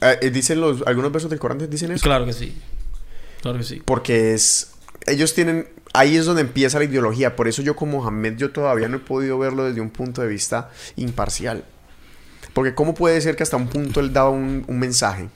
Eh, 0.00 0.30
dicen 0.30 0.60
los, 0.60 0.82
algunos 0.86 1.12
versos 1.12 1.30
del 1.30 1.38
Corán 1.38 1.58
dicen 1.70 1.92
eso. 1.92 2.02
Claro 2.02 2.26
que 2.26 2.32
sí. 2.32 2.54
Claro 3.42 3.58
que 3.58 3.64
sí. 3.64 3.82
Porque 3.84 4.34
es. 4.34 4.72
Ellos 5.06 5.34
tienen. 5.34 5.68
Ahí 5.92 6.16
es 6.16 6.24
donde 6.24 6.42
empieza 6.42 6.78
la 6.78 6.86
ideología. 6.86 7.36
Por 7.36 7.46
eso 7.46 7.62
yo, 7.62 7.76
como 7.76 7.98
Mohamed, 7.98 8.36
yo 8.36 8.50
todavía 8.50 8.88
no 8.88 8.96
he 8.96 9.00
podido 9.00 9.38
verlo 9.38 9.64
desde 9.64 9.80
un 9.80 9.90
punto 9.90 10.22
de 10.22 10.28
vista 10.28 10.70
imparcial. 10.96 11.64
Porque, 12.52 12.74
¿cómo 12.74 12.94
puede 12.94 13.20
ser 13.20 13.36
que 13.36 13.42
hasta 13.42 13.56
un 13.56 13.68
punto 13.68 14.00
él 14.00 14.12
daba 14.12 14.30
un, 14.30 14.64
un 14.66 14.78
mensaje 14.78 15.28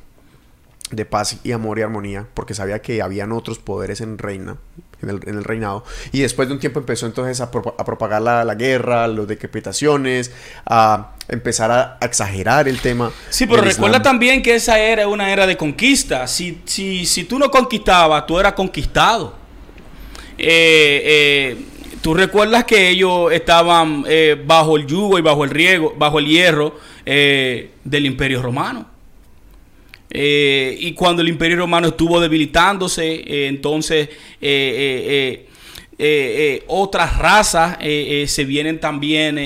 de 0.90 1.05
paz 1.05 1.38
y 1.44 1.53
amor 1.53 1.79
y 1.79 1.83
armonía? 1.83 2.27
Porque 2.35 2.55
sabía 2.55 2.81
que 2.81 3.03
habían 3.03 3.33
otros 3.33 3.59
poderes 3.59 4.01
en 4.01 4.18
reina. 4.18 4.57
En 5.01 5.11
el, 5.11 5.20
en 5.27 5.37
el 5.37 5.44
reinado. 5.44 5.85
Y 6.11 6.22
después 6.22 6.48
de 6.48 6.55
un 6.55 6.61
tiempo 6.61 6.81
empezó 6.81 7.07
entonces 7.07 7.40
a, 7.40 7.53
pro, 7.53 7.72
a 7.79 7.85
propagar 7.85 8.20
la, 8.20 8.44
la, 8.44 8.57
guerra, 8.57 9.07
las 9.07 9.29
decapitaciones, 9.29 10.33
a 10.66 11.12
empezar 11.29 11.70
a, 11.70 11.98
a, 12.01 12.05
exagerar 12.05 12.66
el 12.66 12.81
tema. 12.81 13.12
Sí, 13.31 13.46
pero 13.46 13.62
recuerda 13.62 13.98
Islam. 13.98 14.03
también 14.03 14.42
que 14.42 14.57
esa 14.57 14.77
era 14.81 15.07
una 15.07 15.33
era 15.33 15.46
de 15.46 15.57
conquista. 15.57 16.27
Si, 16.27 16.62
si, 16.64 17.07
si 17.07 17.22
tú 17.22 17.38
no 17.38 17.48
conquistabas, 17.48 18.27
tú 18.27 18.40
eras 18.40 18.55
conquistado. 18.55 19.37
Eh, 20.37 21.03
eh, 21.05 21.64
tú 22.01 22.14
recuerdas 22.14 22.64
que 22.64 22.88
ellos 22.88 23.33
estaban 23.33 24.05
eh, 24.09 24.42
bajo 24.46 24.77
el 24.77 24.87
yugo 24.87 25.18
y 25.18 25.22
bajo 25.22 25.44
el 25.44 25.51
riego, 25.51 25.94
bajo 25.96 26.18
el 26.18 26.27
hierro 26.27 26.74
eh, 27.05 27.72
del 27.85 28.07
Imperio 28.07 28.42
Romano. 28.42 28.97
Eh, 30.11 30.77
y 30.81 30.92
cuando 30.92 31.23
el 31.23 31.29
Imperio 31.29 31.57
Romano 31.59 31.88
estuvo 31.88 32.21
debilitándose, 32.21 33.14
eh, 33.14 33.47
entonces 33.49 34.09
eh, 34.40 35.44
otras 36.66 37.18
razas 37.18 37.79
se 37.79 38.44
vienen 38.44 38.81
también 38.81 39.38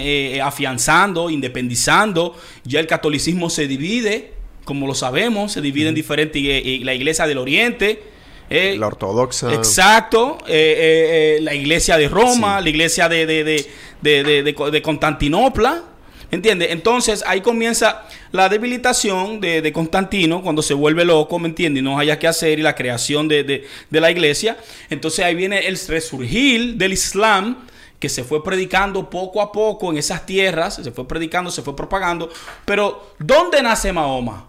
afianzando, 0.43 1.31
independizando. 1.31 2.37
Ya 2.65 2.81
el 2.81 2.87
catolicismo 2.87 3.51
se 3.51 3.67
divide, 3.67 4.33
como 4.65 4.87
lo 4.87 4.95
sabemos, 4.95 5.53
se 5.53 5.61
divide 5.61 5.89
en 5.89 5.95
diferentes, 5.95 6.43
la 6.85 6.95
Iglesia 6.95 7.27
del 7.27 7.39
Oriente. 7.39 8.13
Eh, 8.53 8.77
la 8.79 8.89
ortodoxa. 8.89 9.53
Exacto. 9.55 10.39
Eh, 10.47 11.39
eh, 11.39 11.43
la 11.43 11.55
iglesia 11.55 11.97
de 11.97 12.09
Roma, 12.09 12.59
sí. 12.59 12.65
la 12.65 12.71
iglesia 12.71 13.09
de, 13.09 13.27
de, 13.27 13.67
de, 14.03 14.43
de, 14.43 14.83
Constantinopla. 14.83 15.85
¿Entiendes? 16.33 16.71
Entonces 16.71 17.23
ahí 17.27 17.43
comienza 17.43 18.05
la 18.31 18.49
debilitación 18.49 19.39
de, 19.39 19.71
Constantino 19.71 20.43
cuando 20.43 20.63
se 20.63 20.73
vuelve 20.73 21.05
loco, 21.05 21.39
¿me 21.39 21.49
entiendes? 21.49 21.83
Y 21.83 21.85
no 21.85 21.99
haya 21.99 22.19
que 22.19 22.27
hacer 22.27 22.59
y 22.59 22.63
la 22.63 22.75
creación 22.75 23.29
de, 23.29 23.67
la 23.91 24.11
iglesia. 24.11 24.57
Entonces 24.89 25.27
ahí 25.27 25.35
viene 25.35 25.67
el 25.67 25.79
resurgir 25.87 26.77
del 26.77 26.95
Islam 26.95 27.67
que 27.99 28.09
se 28.09 28.25
fue 28.25 28.43
predicando 28.43 29.11
poco 29.11 29.43
a 29.43 29.53
poco 29.53 29.93
en 29.93 29.99
esas 29.99 30.25
tierras, 30.25 30.77
se 30.77 30.91
fue 30.91 31.07
predicando, 31.07 31.51
se 31.51 31.61
fue 31.61 31.77
propagando. 31.77 32.31
Pero 32.65 33.15
¿dónde 33.19 33.63
nace 33.63 33.93
Mahoma? 33.93 34.47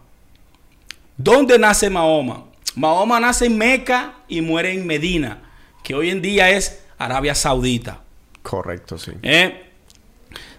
¿Dónde 1.17 1.59
nace 1.59 1.89
Mahoma? 1.89 2.45
Mahoma 2.75 3.19
nace 3.19 3.47
en 3.47 3.57
Meca 3.57 4.19
y 4.29 4.39
muere 4.39 4.71
en 4.71 4.87
Medina, 4.87 5.51
que 5.83 5.93
hoy 5.95 6.11
en 6.11 6.21
día 6.21 6.49
es 6.49 6.85
Arabia 6.97 7.35
Saudita. 7.35 7.99
Correcto, 8.41 8.97
sí. 8.97 9.11
Eh, 9.21 9.72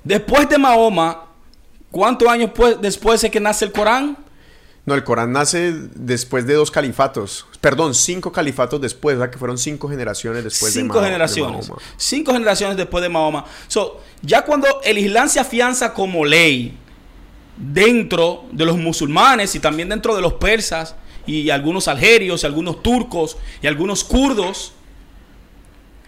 después 0.04 0.48
de 0.48 0.58
Mahoma, 0.58 1.24
¿cuántos 1.90 2.28
años 2.28 2.50
después 2.80 3.20
de 3.22 3.30
que 3.30 3.40
nace 3.40 3.64
el 3.64 3.72
Corán? 3.72 4.16
No, 4.86 4.94
el 4.94 5.02
Corán 5.02 5.32
nace 5.32 5.72
después 5.94 6.46
de 6.46 6.54
dos 6.54 6.70
califatos. 6.70 7.46
Perdón, 7.60 7.94
cinco 7.94 8.30
califatos 8.30 8.80
después, 8.80 9.16
¿verdad? 9.16 9.32
Que 9.32 9.38
fueron 9.38 9.56
cinco 9.56 9.88
generaciones 9.88 10.44
después 10.44 10.74
cinco 10.74 10.82
de, 10.82 10.88
Mahoma, 10.88 11.06
generaciones, 11.06 11.60
de 11.62 11.68
Mahoma. 11.68 11.82
Cinco 11.96 12.32
generaciones 12.32 12.76
después 12.76 13.02
de 13.02 13.08
Mahoma. 13.08 13.44
So, 13.66 14.02
ya 14.20 14.44
cuando 14.44 14.82
el 14.84 14.98
Islam 14.98 15.28
se 15.28 15.40
afianza 15.40 15.94
como 15.94 16.24
ley 16.24 16.76
dentro 17.56 18.44
de 18.52 18.66
los 18.66 18.76
musulmanes 18.76 19.54
y 19.54 19.60
también 19.60 19.88
dentro 19.88 20.14
de 20.14 20.20
los 20.20 20.34
persas, 20.34 20.94
y 21.26 21.48
algunos 21.48 21.88
algerios, 21.88 22.42
y 22.42 22.46
algunos 22.46 22.82
turcos, 22.82 23.38
y 23.62 23.66
algunos 23.66 24.04
kurdos. 24.04 24.74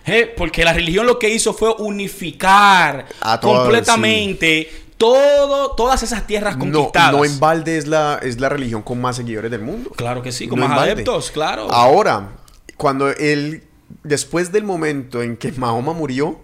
¿Eh? 0.06 0.32
Porque 0.36 0.64
la 0.64 0.72
religión 0.72 1.06
lo 1.06 1.18
que 1.18 1.28
hizo 1.28 1.52
fue 1.52 1.74
unificar 1.78 3.06
completamente 3.40 4.68
sí. 4.70 4.92
todo, 4.96 5.72
todas 5.72 6.02
esas 6.02 6.26
tierras 6.26 6.56
conquistadas. 6.56 7.12
No, 7.12 7.18
no 7.18 7.24
en 7.24 7.38
balde 7.38 7.76
es 7.76 7.86
la, 7.86 8.18
es 8.22 8.40
la 8.40 8.48
religión 8.48 8.82
con 8.82 9.00
más 9.00 9.16
seguidores 9.16 9.50
del 9.50 9.62
mundo. 9.62 9.90
Claro 9.90 10.22
que 10.22 10.32
sí, 10.32 10.48
con 10.48 10.60
no 10.60 10.68
más 10.68 10.78
adeptos, 10.78 11.30
claro. 11.30 11.70
Ahora, 11.70 12.30
cuando 12.76 13.10
él, 13.10 13.64
después 14.02 14.52
del 14.52 14.64
momento 14.64 15.22
en 15.22 15.36
que 15.36 15.52
Mahoma 15.52 15.92
murió, 15.92 16.40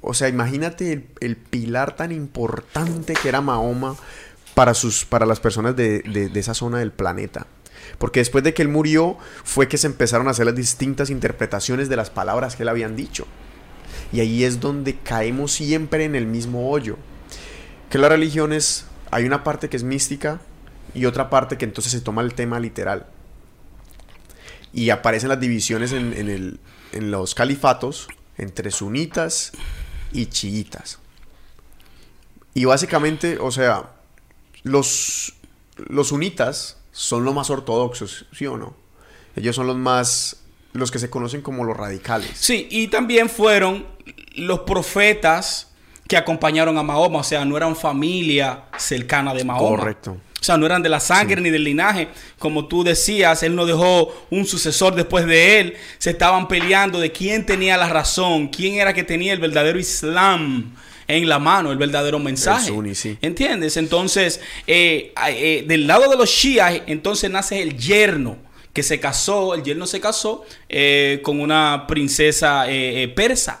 o 0.00 0.14
sea, 0.14 0.28
imagínate 0.28 0.92
el, 0.92 1.06
el 1.20 1.36
pilar 1.36 1.94
tan 1.94 2.10
importante 2.10 3.14
que 3.14 3.28
era 3.28 3.40
Mahoma 3.40 3.94
para, 4.54 4.74
sus, 4.74 5.04
para 5.04 5.26
las 5.26 5.38
personas 5.40 5.76
de, 5.76 6.00
de, 6.00 6.28
de 6.28 6.40
esa 6.40 6.54
zona 6.54 6.78
del 6.78 6.90
planeta. 6.90 7.46
Porque 7.98 8.20
después 8.20 8.44
de 8.44 8.54
que 8.54 8.62
él 8.62 8.68
murió 8.68 9.16
fue 9.44 9.68
que 9.68 9.78
se 9.78 9.86
empezaron 9.86 10.28
a 10.28 10.32
hacer 10.32 10.46
las 10.46 10.54
distintas 10.54 11.10
interpretaciones 11.10 11.88
de 11.88 11.96
las 11.96 12.10
palabras 12.10 12.56
que 12.56 12.62
él 12.62 12.68
habían 12.68 12.96
dicho. 12.96 13.26
Y 14.12 14.20
ahí 14.20 14.44
es 14.44 14.60
donde 14.60 14.96
caemos 14.98 15.52
siempre 15.52 16.04
en 16.04 16.14
el 16.14 16.26
mismo 16.26 16.70
hoyo. 16.70 16.98
Que 17.90 17.98
las 17.98 18.10
religiones, 18.10 18.86
hay 19.10 19.24
una 19.24 19.44
parte 19.44 19.68
que 19.68 19.76
es 19.76 19.84
mística 19.84 20.40
y 20.94 21.06
otra 21.06 21.30
parte 21.30 21.58
que 21.58 21.64
entonces 21.64 21.92
se 21.92 22.00
toma 22.00 22.22
el 22.22 22.34
tema 22.34 22.60
literal. 22.60 23.06
Y 24.72 24.90
aparecen 24.90 25.28
las 25.28 25.40
divisiones 25.40 25.92
en, 25.92 26.12
en, 26.14 26.28
el, 26.28 26.60
en 26.92 27.10
los 27.10 27.34
califatos 27.34 28.08
entre 28.38 28.70
sunitas 28.70 29.52
y 30.12 30.26
chiitas. 30.26 30.98
Y 32.54 32.64
básicamente, 32.64 33.38
o 33.38 33.50
sea, 33.50 33.90
los, 34.62 35.34
los 35.76 36.08
sunitas 36.08 36.78
son 36.92 37.24
los 37.24 37.34
más 37.34 37.50
ortodoxos, 37.50 38.26
¿sí 38.32 38.46
o 38.46 38.56
no? 38.56 38.74
Ellos 39.34 39.56
son 39.56 39.66
los 39.66 39.76
más, 39.76 40.44
los 40.74 40.90
que 40.90 40.98
se 40.98 41.10
conocen 41.10 41.42
como 41.42 41.64
los 41.64 41.76
radicales. 41.76 42.30
Sí, 42.34 42.68
y 42.70 42.88
también 42.88 43.28
fueron 43.28 43.86
los 44.36 44.60
profetas 44.60 45.72
que 46.06 46.16
acompañaron 46.16 46.76
a 46.76 46.82
Mahoma, 46.82 47.20
o 47.20 47.24
sea, 47.24 47.44
no 47.44 47.56
eran 47.56 47.74
familia 47.74 48.64
cercana 48.76 49.32
de 49.32 49.44
Mahoma. 49.44 49.76
Correcto. 49.76 50.18
O 50.42 50.44
sea, 50.44 50.56
no 50.56 50.66
eran 50.66 50.82
de 50.82 50.88
la 50.88 50.98
sangre 50.98 51.36
sí. 51.36 51.42
ni 51.42 51.50
del 51.50 51.62
linaje. 51.62 52.08
Como 52.38 52.66
tú 52.66 52.82
decías, 52.82 53.44
él 53.44 53.54
no 53.54 53.64
dejó 53.64 54.12
un 54.28 54.44
sucesor 54.44 54.94
después 54.94 55.24
de 55.24 55.60
él. 55.60 55.76
Se 55.98 56.10
estaban 56.10 56.48
peleando 56.48 56.98
de 56.98 57.12
quién 57.12 57.46
tenía 57.46 57.76
la 57.76 57.88
razón, 57.88 58.48
quién 58.48 58.74
era 58.74 58.92
que 58.92 59.04
tenía 59.04 59.32
el 59.32 59.38
verdadero 59.38 59.78
Islam 59.78 60.74
en 61.12 61.28
la 61.28 61.38
mano 61.38 61.70
el 61.70 61.78
verdadero 61.78 62.18
mensaje. 62.18 62.68
El 62.68 62.74
sunni, 62.74 62.94
sí. 62.94 63.18
¿Entiendes? 63.20 63.76
Entonces, 63.76 64.40
eh, 64.66 65.12
eh, 65.28 65.64
del 65.66 65.86
lado 65.86 66.08
de 66.08 66.16
los 66.16 66.30
shias, 66.30 66.82
entonces 66.86 67.30
nace 67.30 67.60
el 67.60 67.76
yerno 67.76 68.38
que 68.72 68.82
se 68.82 68.98
casó, 68.98 69.54
el 69.54 69.62
yerno 69.62 69.86
se 69.86 70.00
casó 70.00 70.44
eh, 70.68 71.20
con 71.22 71.40
una 71.40 71.84
princesa 71.86 72.64
persa. 73.14 73.60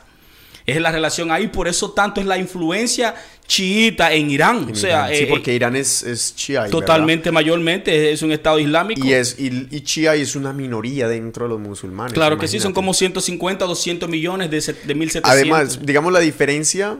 Es 0.64 0.80
la 0.80 0.92
relación 0.92 1.32
ahí, 1.32 1.48
por 1.48 1.66
eso 1.66 1.90
tanto 1.90 2.20
es 2.20 2.26
la 2.26 2.38
influencia 2.38 3.16
chiita 3.48 4.12
en 4.12 4.30
Irán. 4.30 4.66
En 4.68 4.72
o 4.72 4.74
sea, 4.76 5.08
Irán. 5.08 5.18
Sí, 5.18 5.26
porque 5.26 5.52
Irán 5.52 5.74
es, 5.74 6.04
es 6.04 6.34
chiá. 6.36 6.68
Totalmente, 6.68 7.30
¿verdad? 7.30 7.34
mayormente, 7.34 8.12
es 8.12 8.22
un 8.22 8.30
estado 8.30 8.60
islámico. 8.60 9.04
Y, 9.04 9.12
es, 9.12 9.36
y, 9.38 9.68
y 9.70 10.06
es 10.06 10.36
una 10.36 10.52
minoría 10.52 11.08
dentro 11.08 11.46
de 11.46 11.50
los 11.50 11.60
musulmanes. 11.60 12.14
Claro 12.14 12.38
que 12.38 12.46
sí, 12.46 12.60
son 12.60 12.72
como 12.72 12.94
150, 12.94 13.66
200 13.66 14.08
millones 14.08 14.50
de, 14.50 14.60
de 14.60 14.94
1700. 14.94 15.30
Además, 15.30 15.84
digamos 15.84 16.12
la 16.12 16.20
diferencia 16.20 16.96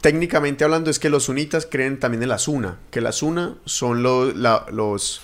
técnicamente 0.00 0.64
hablando 0.64 0.90
es 0.90 0.98
que 0.98 1.10
los 1.10 1.24
sunitas 1.24 1.66
creen 1.70 2.00
también 2.00 2.22
en 2.22 2.28
la 2.28 2.38
suna, 2.38 2.78
que 2.90 3.00
la 3.00 3.12
suna 3.12 3.56
son 3.64 4.02
la, 4.02 4.66
los 4.70 5.20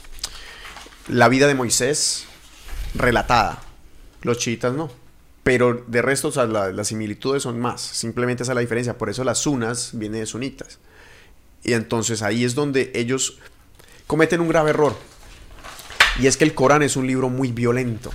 la 1.08 1.28
vida 1.28 1.46
de 1.46 1.54
Moisés 1.54 2.24
relatada, 2.94 3.62
los 4.22 4.38
chiitas 4.38 4.74
no. 4.74 4.90
Pero 5.42 5.82
de 5.86 6.02
resto, 6.02 6.28
o 6.28 6.46
las 6.46 6.88
similitudes 6.88 7.42
son 7.42 7.58
más. 7.58 7.80
Simplemente 7.80 8.42
esa 8.42 8.52
es 8.52 8.54
la 8.54 8.60
diferencia. 8.60 8.98
Por 8.98 9.08
eso 9.08 9.24
las 9.24 9.38
sunas 9.38 9.92
vienen 9.94 10.20
de 10.20 10.26
sunitas. 10.26 10.78
Y 11.64 11.72
entonces 11.72 12.20
ahí 12.20 12.44
es 12.44 12.54
donde 12.54 12.92
ellos 12.94 13.38
cometen 14.06 14.42
un 14.42 14.48
grave 14.48 14.70
error. 14.70 14.94
Y 16.20 16.26
es 16.26 16.36
que 16.36 16.44
el 16.44 16.54
Corán 16.54 16.82
es 16.82 16.96
un 16.96 17.06
libro 17.06 17.30
muy 17.30 17.50
violento. 17.50 18.10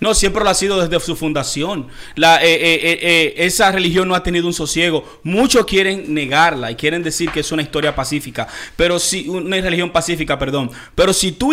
No, 0.00 0.14
siempre 0.14 0.42
lo 0.42 0.50
ha 0.50 0.54
sido 0.54 0.80
desde 0.80 1.04
su 1.04 1.16
fundación. 1.16 1.88
Eh, 2.16 2.40
eh, 2.42 2.98
eh, 3.02 3.34
esa 3.38 3.72
religión 3.72 4.08
no 4.08 4.14
ha 4.14 4.22
tenido 4.22 4.46
un 4.46 4.54
sosiego. 4.54 5.20
Muchos 5.22 5.64
quieren 5.66 6.12
negarla 6.12 6.70
y 6.70 6.74
quieren 6.74 7.02
decir 7.02 7.30
que 7.30 7.40
es 7.40 7.52
una 7.52 7.62
historia 7.62 7.94
pacífica. 7.94 8.46
Pero 8.76 8.98
si, 8.98 9.28
una 9.28 9.60
religión 9.60 9.90
pacífica, 9.90 10.38
perdón. 10.38 10.70
Pero 10.94 11.12
si 11.12 11.32
tú, 11.32 11.52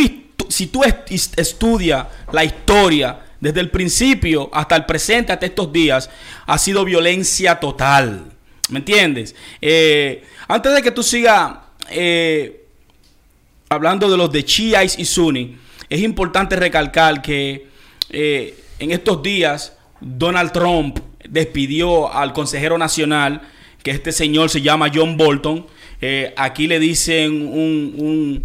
si 0.50 0.68
tú 0.68 0.82
estudias 0.84 2.08
la 2.32 2.44
historia 2.44 3.20
desde 3.40 3.60
el 3.60 3.70
principio 3.70 4.50
hasta 4.54 4.76
el 4.76 4.86
presente, 4.86 5.34
hasta 5.34 5.46
estos 5.46 5.72
días, 5.72 6.10
ha 6.46 6.58
sido 6.58 6.86
violencia 6.86 7.60
total. 7.60 8.26
¿Me 8.70 8.80
entiendes? 8.80 9.36
Antes 10.48 10.74
de 10.74 10.82
que 10.82 10.92
tú 10.92 11.04
sigas 11.04 11.54
hablando 13.70 14.10
de 14.10 14.18
los 14.18 14.32
de 14.32 14.44
Chiais 14.46 15.00
y 15.00 15.06
Sunni, 15.06 15.58
es 15.90 16.02
importante 16.02 16.56
recalcar 16.56 17.22
que 17.22 17.71
eh, 18.12 18.56
en 18.80 18.92
estos 18.92 19.24
días 19.24 19.78
Donald 20.02 20.52
Trump 20.52 21.00
despidió 21.28 22.14
al 22.14 22.34
consejero 22.34 22.78
nacional, 22.78 23.42
que 23.84 23.92
este 23.92 24.12
señor 24.12 24.50
se 24.50 24.62
llama 24.62 24.92
John 24.94 25.18
Bolton. 25.18 25.66
Eh, 26.02 26.34
aquí 26.36 26.68
le 26.68 26.80
dicen 26.80 27.48
un, 27.48 28.44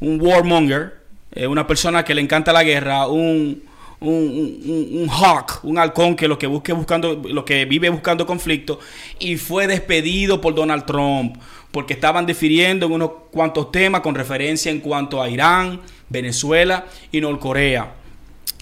warmonger, 0.00 0.98
eh, 1.32 1.46
una 1.46 1.66
persona 1.66 2.04
que 2.04 2.14
le 2.14 2.20
encanta 2.20 2.52
la 2.52 2.64
guerra, 2.64 3.06
un, 3.06 3.62
un, 4.00 5.08
hawk, 5.10 5.60
un 5.64 5.78
halcón 5.78 6.16
que 6.16 6.26
lo 6.28 6.38
que 6.38 6.46
busque 6.46 6.72
buscando, 6.72 7.22
lo 7.24 7.44
que 7.44 7.64
vive 7.64 7.88
buscando 7.88 8.26
conflicto, 8.26 8.80
y 9.18 9.36
fue 9.36 9.66
despedido 9.66 10.40
por 10.40 10.54
Donald 10.54 10.84
Trump, 10.84 11.36
porque 11.70 11.94
estaban 11.94 12.26
difiriendo 12.26 12.86
en 12.86 12.92
unos 12.92 13.10
cuantos 13.30 13.70
temas 13.70 14.00
con 14.00 14.14
referencia 14.14 14.70
en 14.70 14.80
cuanto 14.80 15.22
a 15.22 15.28
Irán, 15.28 15.80
Venezuela 16.08 16.86
y 17.12 17.20
Norcorea. 17.20 17.99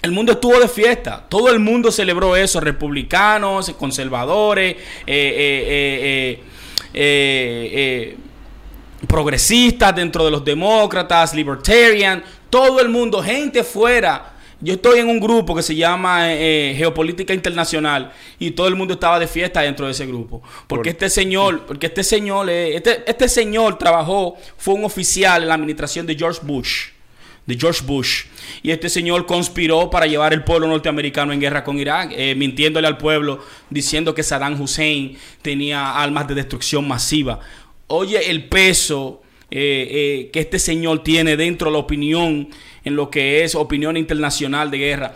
El 0.01 0.11
mundo 0.13 0.31
estuvo 0.31 0.57
de 0.57 0.69
fiesta, 0.69 1.25
todo 1.27 1.49
el 1.49 1.59
mundo 1.59 1.91
celebró 1.91 2.33
eso, 2.33 2.61
republicanos, 2.61 3.69
conservadores, 3.71 4.77
eh, 5.05 6.39
eh, 6.41 6.41
eh, 6.93 8.17
progresistas 9.05 9.93
dentro 9.93 10.23
de 10.23 10.31
los 10.31 10.45
demócratas, 10.45 11.33
libertarian, 11.33 12.23
todo 12.49 12.79
el 12.79 12.87
mundo, 12.87 13.21
gente 13.21 13.61
fuera. 13.61 14.35
Yo 14.61 14.73
estoy 14.73 14.99
en 14.99 15.09
un 15.09 15.19
grupo 15.19 15.53
que 15.53 15.63
se 15.63 15.75
llama 15.75 16.27
Geopolítica 16.27 17.33
Internacional 17.33 18.11
y 18.39 18.51
todo 18.51 18.67
el 18.67 18.75
mundo 18.75 18.93
estaba 18.93 19.19
de 19.19 19.27
fiesta 19.27 19.61
dentro 19.61 19.85
de 19.85 19.93
ese 19.93 20.05
grupo. 20.05 20.41
Porque 20.67 20.89
este 20.91 21.09
señor, 21.09 21.65
porque 21.65 21.87
este 21.87 22.03
señor, 22.03 22.49
este, 22.49 23.03
este 23.05 23.27
señor 23.27 23.77
trabajó, 23.77 24.37
fue 24.57 24.73
un 24.73 24.85
oficial 24.85 25.41
en 25.43 25.49
la 25.49 25.55
administración 25.55 26.05
de 26.05 26.15
George 26.15 26.39
Bush 26.43 26.98
de 27.49 27.57
George 27.57 27.83
Bush. 27.83 28.25
Y 28.61 28.69
este 28.69 28.89
señor 28.89 29.25
conspiró 29.25 29.89
para 29.89 30.05
llevar 30.05 30.33
el 30.33 30.43
pueblo 30.43 30.67
norteamericano 30.67 31.33
en 31.33 31.39
guerra 31.39 31.63
con 31.63 31.79
Irak, 31.79 32.11
eh, 32.15 32.35
mintiéndole 32.35 32.87
al 32.87 32.97
pueblo, 32.97 33.43
diciendo 33.71 34.13
que 34.13 34.21
Saddam 34.21 34.61
Hussein 34.61 35.17
tenía 35.41 35.95
armas 35.95 36.27
de 36.27 36.35
destrucción 36.35 36.87
masiva. 36.87 37.39
Oye, 37.87 38.29
el 38.29 38.47
peso 38.47 39.23
eh, 39.49 39.87
eh, 39.89 40.29
que 40.31 40.41
este 40.41 40.59
señor 40.59 41.01
tiene 41.01 41.35
dentro 41.35 41.69
de 41.69 41.73
la 41.73 41.79
opinión, 41.79 42.49
en 42.83 42.95
lo 42.95 43.09
que 43.09 43.43
es 43.43 43.55
opinión 43.55 43.97
internacional 43.97 44.69
de 44.69 44.77
guerra. 44.77 45.15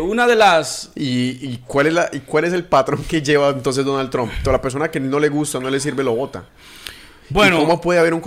una 0.00 0.28
de 0.28 0.36
las... 0.36 0.92
¿Y, 0.94 1.58
cuál 1.66 1.88
es 1.88 1.92
la, 1.92 2.08
¿Y 2.12 2.20
cuál 2.20 2.44
es 2.44 2.52
el 2.52 2.64
patrón 2.66 3.02
que 3.02 3.20
lleva 3.20 3.48
entonces 3.50 3.84
Donald 3.84 4.10
Trump? 4.10 4.30
Toda 4.44 4.52
la 4.52 4.62
persona 4.62 4.92
que 4.92 5.00
no 5.00 5.18
le 5.18 5.28
gusta, 5.28 5.58
no 5.58 5.68
le 5.68 5.80
sirve, 5.80 6.04
lo 6.04 6.14
vota. 6.14 6.44
Bueno, 7.30 7.58
¿cómo 7.58 7.80
puede 7.80 7.98
haber 7.98 8.14
un 8.14 8.20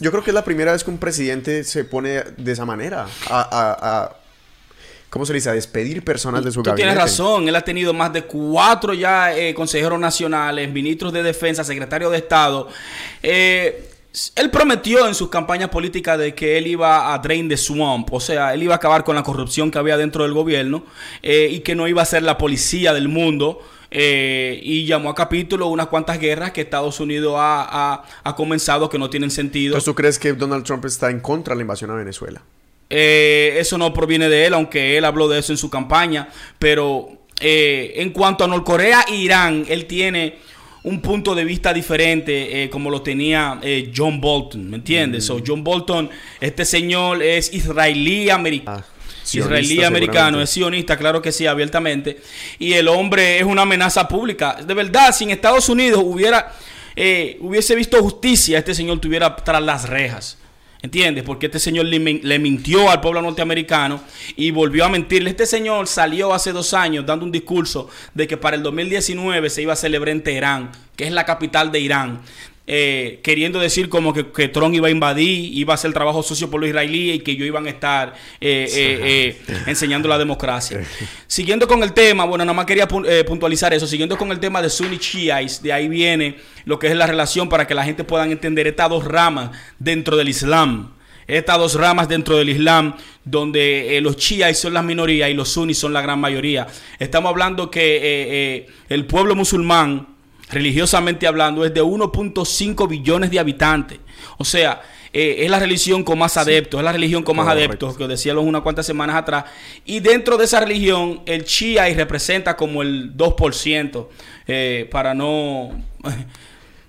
yo 0.00 0.10
creo 0.10 0.22
que 0.22 0.30
es 0.30 0.34
la 0.34 0.44
primera 0.44 0.72
vez 0.72 0.84
que 0.84 0.90
un 0.90 0.98
presidente 0.98 1.64
se 1.64 1.84
pone 1.84 2.22
de 2.36 2.52
esa 2.52 2.64
manera 2.64 3.06
a, 3.28 4.12
¿cómo 5.10 5.26
se 5.26 5.32
dice? 5.32 5.50
A 5.50 5.52
despedir 5.52 6.04
personas 6.04 6.44
de 6.44 6.50
su 6.50 6.62
Tú 6.62 6.70
gabinete. 6.70 6.88
Tienes 6.88 7.02
razón, 7.02 7.48
él 7.48 7.56
ha 7.56 7.62
tenido 7.62 7.92
más 7.92 8.12
de 8.12 8.22
cuatro 8.22 8.94
ya 8.94 9.36
eh, 9.36 9.54
consejeros 9.54 9.98
nacionales, 9.98 10.70
ministros 10.70 11.12
de 11.12 11.22
defensa, 11.22 11.64
secretarios 11.64 12.12
de 12.12 12.18
Estado. 12.18 12.68
Eh, 13.22 13.88
él 14.34 14.50
prometió 14.50 15.06
en 15.06 15.14
sus 15.14 15.28
campañas 15.28 15.68
políticas 15.68 16.18
de 16.18 16.34
que 16.34 16.58
él 16.58 16.66
iba 16.66 17.12
a 17.12 17.18
drain 17.18 17.48
the 17.48 17.56
swamp, 17.56 18.12
o 18.12 18.20
sea, 18.20 18.54
él 18.54 18.62
iba 18.62 18.74
a 18.74 18.76
acabar 18.76 19.04
con 19.04 19.14
la 19.14 19.22
corrupción 19.22 19.70
que 19.70 19.78
había 19.78 19.96
dentro 19.96 20.24
del 20.24 20.32
gobierno 20.32 20.84
eh, 21.22 21.48
y 21.50 21.60
que 21.60 21.74
no 21.74 21.86
iba 21.86 22.02
a 22.02 22.06
ser 22.06 22.22
la 22.22 22.38
policía 22.38 22.92
del 22.92 23.08
mundo. 23.08 23.60
Eh, 23.90 24.60
y 24.62 24.84
llamó 24.84 25.08
a 25.08 25.14
capítulo 25.14 25.68
unas 25.68 25.86
cuantas 25.86 26.20
guerras 26.20 26.52
que 26.52 26.60
Estados 26.60 27.00
Unidos 27.00 27.34
ha, 27.38 28.04
comenzado 28.36 28.88
que 28.88 28.98
no 28.98 29.08
tienen 29.08 29.30
sentido. 29.30 29.72
Entonces, 29.72 29.86
¿tú 29.86 29.94
crees 29.94 30.18
que 30.18 30.32
Donald 30.34 30.64
Trump 30.64 30.84
está 30.84 31.10
en 31.10 31.20
contra 31.20 31.54
de 31.54 31.58
la 31.58 31.62
invasión 31.62 31.90
a 31.90 31.94
Venezuela? 31.94 32.42
Eh, 32.90 33.56
eso 33.58 33.78
no 33.78 33.92
proviene 33.92 34.28
de 34.28 34.46
él, 34.46 34.54
aunque 34.54 34.96
él 34.96 35.04
habló 35.04 35.28
de 35.28 35.38
eso 35.38 35.52
en 35.52 35.58
su 35.58 35.70
campaña. 35.70 36.28
Pero 36.58 37.08
eh, 37.40 37.94
en 37.96 38.10
cuanto 38.10 38.44
a 38.44 38.46
Norcorea 38.46 39.06
e 39.08 39.16
Irán, 39.16 39.64
él 39.68 39.86
tiene 39.86 40.38
un 40.82 41.00
punto 41.00 41.34
de 41.34 41.44
vista 41.44 41.72
diferente 41.72 42.68
como 42.70 42.88
lo 42.88 43.02
tenía 43.02 43.60
John 43.94 44.20
Bolton, 44.20 44.70
¿me 44.70 44.76
entiendes? 44.76 45.28
Mm. 45.28 45.42
John 45.46 45.64
Bolton, 45.64 46.08
este 46.40 46.64
señor 46.64 47.22
es 47.22 47.52
israelí 47.52 48.30
americano. 48.30 48.82
Ah 48.86 48.97
israelí 49.34 49.82
americano, 49.82 50.40
es 50.40 50.50
sionista, 50.50 50.96
claro 50.96 51.20
que 51.22 51.32
sí, 51.32 51.46
abiertamente. 51.46 52.20
Y 52.58 52.72
el 52.74 52.88
hombre 52.88 53.38
es 53.38 53.44
una 53.44 53.62
amenaza 53.62 54.08
pública. 54.08 54.58
De 54.64 54.74
verdad, 54.74 55.14
si 55.14 55.24
en 55.24 55.30
Estados 55.30 55.68
Unidos 55.68 56.02
hubiera, 56.04 56.52
eh, 56.96 57.38
hubiese 57.40 57.74
visto 57.74 58.02
justicia, 58.02 58.58
este 58.58 58.74
señor 58.74 58.96
estuviera 58.96 59.34
tras 59.36 59.62
las 59.62 59.88
rejas. 59.88 60.38
¿Entiendes? 60.80 61.24
Porque 61.24 61.46
este 61.46 61.58
señor 61.58 61.86
le, 61.86 61.98
le, 61.98 62.38
mintió 62.38 62.88
al 62.88 63.00
pueblo 63.00 63.20
norteamericano 63.20 64.00
y 64.36 64.52
volvió 64.52 64.84
a 64.84 64.88
mentirle. 64.88 65.30
Este 65.30 65.44
señor 65.44 65.88
salió 65.88 66.32
hace 66.32 66.52
dos 66.52 66.72
años 66.72 67.04
dando 67.04 67.24
un 67.24 67.32
discurso 67.32 67.90
de 68.14 68.28
que 68.28 68.36
para 68.36 68.56
el 68.56 68.62
2019 68.62 69.50
se 69.50 69.62
iba 69.62 69.72
a 69.72 69.76
celebrar 69.76 70.10
en 70.10 70.22
Teherán, 70.22 70.70
que 70.94 71.04
es 71.04 71.12
la 71.12 71.24
capital 71.24 71.72
de 71.72 71.80
Irán. 71.80 72.20
Eh, 72.70 73.20
queriendo 73.22 73.58
decir 73.58 73.88
como 73.88 74.12
que, 74.12 74.30
que, 74.30 74.46
Trump 74.48 74.74
iba 74.74 74.88
a 74.88 74.90
invadir, 74.90 75.56
iba 75.56 75.72
a 75.72 75.76
hacer 75.76 75.90
trabajo 75.94 76.22
sucio 76.22 76.50
por 76.50 76.60
los 76.60 76.68
israelíes 76.68 77.16
y 77.16 77.20
que 77.20 77.34
yo 77.34 77.46
iban 77.46 77.66
a 77.66 77.70
estar 77.70 78.14
eh, 78.42 78.68
eh, 78.70 79.40
enseñando 79.64 80.06
la 80.06 80.18
democracia. 80.18 80.82
Siguiendo 81.26 81.66
con 81.66 81.82
el 81.82 81.94
tema, 81.94 82.26
bueno, 82.26 82.44
nada 82.44 82.52
más 82.52 82.66
quería 82.66 82.86
puntualizar 82.86 83.72
eso, 83.72 83.86
siguiendo 83.86 84.18
con 84.18 84.30
el 84.32 84.38
tema 84.38 84.60
de 84.60 84.68
Sunni 84.68 84.98
Shiites, 84.98 85.62
de 85.62 85.72
ahí 85.72 85.88
viene 85.88 86.36
lo 86.66 86.78
que 86.78 86.88
es 86.88 86.94
la 86.94 87.06
relación 87.06 87.48
para 87.48 87.66
que 87.66 87.74
la 87.74 87.84
gente 87.84 88.04
pueda 88.04 88.26
entender 88.26 88.66
estas 88.66 88.90
dos 88.90 89.02
ramas 89.02 89.50
dentro 89.78 90.18
del 90.18 90.28
Islam. 90.28 90.92
Estas 91.26 91.56
dos 91.56 91.74
ramas 91.74 92.06
dentro 92.06 92.36
del 92.36 92.50
Islam, 92.50 92.96
donde 93.24 93.98
los 94.02 94.16
chiíes 94.16 94.58
son 94.58 94.74
las 94.74 94.84
minorías 94.84 95.30
y 95.30 95.34
los 95.34 95.48
sunnis 95.48 95.78
son 95.78 95.94
la 95.94 96.02
gran 96.02 96.20
mayoría. 96.20 96.66
Estamos 96.98 97.30
hablando 97.30 97.70
que 97.70 98.66
el 98.90 99.06
pueblo 99.06 99.34
musulmán, 99.34 100.17
religiosamente 100.50 101.26
hablando, 101.26 101.64
es 101.64 101.74
de 101.74 101.82
1.5 101.82 102.88
billones 102.88 103.30
de 103.30 103.38
habitantes. 103.38 103.98
O 104.38 104.44
sea, 104.44 104.80
eh, 105.12 105.44
es 105.44 105.50
la 105.50 105.58
religión 105.58 106.04
con 106.04 106.18
más 106.18 106.36
adeptos, 106.36 106.78
es 106.78 106.84
la 106.84 106.92
religión 106.92 107.22
con 107.22 107.36
más 107.36 107.48
adeptos, 107.48 107.96
que 107.96 108.06
decíamos 108.06 108.44
unas 108.44 108.62
cuantas 108.62 108.86
semanas 108.86 109.16
atrás. 109.16 109.44
Y 109.84 110.00
dentro 110.00 110.36
de 110.36 110.44
esa 110.44 110.60
religión, 110.60 111.22
el 111.26 111.44
Chia 111.44 111.92
representa 111.94 112.56
como 112.56 112.82
el 112.82 113.16
2%, 113.16 114.08
eh, 114.46 114.88
para 114.90 115.14
no... 115.14 115.70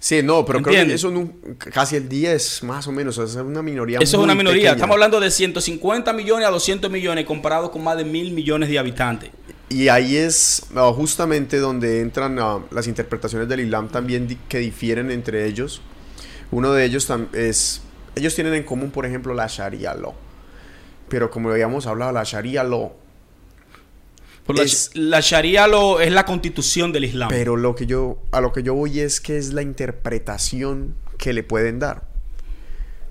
Sí, 0.01 0.23
no, 0.23 0.45
pero 0.45 0.61
creo 0.61 0.87
que 0.87 0.93
eso 0.93 1.11
no, 1.11 1.29
casi 1.57 1.97
el 1.97 2.07
10 2.07 2.63
más 2.63 2.87
o 2.87 2.91
menos, 2.93 3.17
es 3.17 3.35
una 3.35 3.61
minoría. 3.61 3.99
Eso 3.99 4.15
es 4.15 4.23
una 4.23 4.33
minoría, 4.33 4.71
estamos 4.71 4.93
hablando 4.93 5.19
de 5.19 5.29
150 5.29 6.13
millones 6.13 6.47
a 6.47 6.51
200 6.51 6.89
millones 6.89 7.25
comparado 7.25 7.69
con 7.69 7.83
más 7.83 7.97
de 7.97 8.05
mil 8.05 8.31
millones 8.31 8.69
de 8.69 8.79
habitantes. 8.79 9.31
Y 9.69 9.87
ahí 9.89 10.17
es 10.17 10.63
ah, 10.75 10.91
justamente 10.95 11.57
donde 11.57 12.01
entran 12.01 12.39
ah, 12.39 12.59
las 12.71 12.87
interpretaciones 12.87 13.47
del 13.47 13.61
Islam 13.61 13.87
también 13.89 14.39
que 14.47 14.59
difieren 14.59 15.11
entre 15.11 15.45
ellos. 15.45 15.81
Uno 16.51 16.73
de 16.73 16.85
ellos 16.85 17.07
es, 17.33 17.81
ellos 18.15 18.33
tienen 18.33 18.55
en 18.55 18.63
común, 18.63 18.89
por 18.89 19.05
ejemplo, 19.05 19.33
la 19.33 19.47
Sharia 19.47 19.93
law. 19.93 20.15
Pero 21.07 21.29
como 21.29 21.49
habíamos 21.51 21.85
hablado, 21.85 22.11
la 22.11 22.23
Sharia 22.23 22.63
law 22.63 22.93
es, 24.57 24.91
la, 24.95 25.19
Sharia 25.19 25.67
law 25.67 25.99
es 25.99 26.11
la 26.11 26.25
constitución 26.25 26.91
del 26.91 27.05
Islam. 27.05 27.29
Pero 27.29 27.55
lo 27.55 27.75
que 27.75 27.85
yo, 27.85 28.17
a 28.31 28.41
lo 28.41 28.51
que 28.51 28.63
yo 28.63 28.73
voy 28.73 28.99
es 28.99 29.21
que 29.21 29.37
es 29.37 29.53
la 29.53 29.61
interpretación 29.61 30.95
que 31.17 31.33
le 31.33 31.43
pueden 31.43 31.79
dar. 31.79 32.08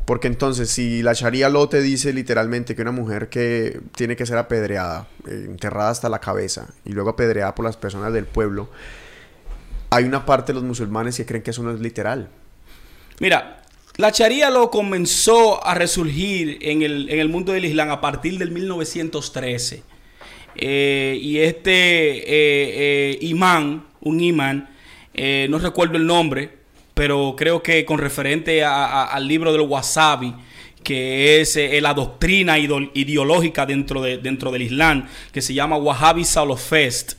Porque 0.08 0.26
entonces, 0.26 0.70
si 0.70 1.02
la 1.02 1.12
Sharia 1.12 1.50
lo 1.50 1.68
te 1.68 1.82
dice 1.82 2.14
literalmente 2.14 2.74
que 2.74 2.80
una 2.80 2.92
mujer 2.92 3.28
que 3.28 3.78
tiene 3.94 4.16
que 4.16 4.24
ser 4.24 4.38
apedreada, 4.38 5.06
eh, 5.26 5.44
enterrada 5.46 5.90
hasta 5.90 6.08
la 6.08 6.18
cabeza 6.18 6.70
y 6.86 6.92
luego 6.92 7.10
apedreada 7.10 7.54
por 7.54 7.66
las 7.66 7.76
personas 7.76 8.14
del 8.14 8.24
pueblo, 8.24 8.70
hay 9.90 10.04
una 10.04 10.24
parte 10.24 10.54
de 10.54 10.54
los 10.54 10.62
musulmanes 10.62 11.14
que 11.18 11.26
creen 11.26 11.42
que 11.42 11.50
eso 11.50 11.62
no 11.62 11.72
es 11.72 11.80
literal. 11.80 12.30
Mira, 13.20 13.62
la 13.98 14.08
Sharia 14.08 14.48
lo 14.48 14.70
comenzó 14.70 15.62
a 15.62 15.74
resurgir 15.74 16.56
en 16.62 16.80
el, 16.80 17.28
mundo 17.28 17.52
del 17.52 17.66
Islam 17.66 17.90
a 17.90 18.00
partir 18.00 18.38
del 18.38 18.50
1913. 18.50 19.82
Eh, 20.56 21.18
y 21.20 21.36
este 21.36 23.10
eh, 23.12 23.18
imán, 23.20 23.84
un 24.00 24.20
imán, 24.22 24.70
no 25.50 25.58
recuerdo 25.58 25.98
el 25.98 26.06
nombre, 26.06 26.57
pero 26.98 27.36
creo 27.36 27.62
que 27.62 27.84
con 27.84 28.00
referente 28.00 28.64
al 28.64 29.28
libro 29.28 29.52
del 29.52 29.60
wasabi, 29.60 30.34
que 30.82 31.40
es 31.40 31.54
eh, 31.54 31.80
la 31.80 31.94
doctrina 31.94 32.58
ideológica 32.58 33.64
dentro, 33.64 34.02
de, 34.02 34.18
dentro 34.18 34.50
del 34.50 34.62
Islam, 34.62 35.06
que 35.30 35.40
se 35.40 35.54
llama 35.54 35.76
Wahhabi 35.76 36.24
Salofest, 36.24 37.12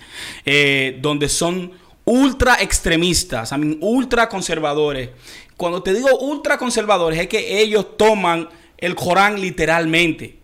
eh, 0.46 1.00
donde 1.02 1.30
son 1.30 1.72
ultra 2.04 2.56
extremistas, 2.56 3.54
ultra 3.80 4.28
conservadores. 4.28 5.12
Cuando 5.56 5.82
te 5.82 5.94
digo 5.94 6.10
ultra 6.20 6.58
conservadores, 6.58 7.18
es 7.18 7.30
que 7.30 7.62
ellos 7.62 7.96
toman 7.98 8.50
el 8.78 8.96
Corán 8.96 9.40
literalmente. 9.40 10.39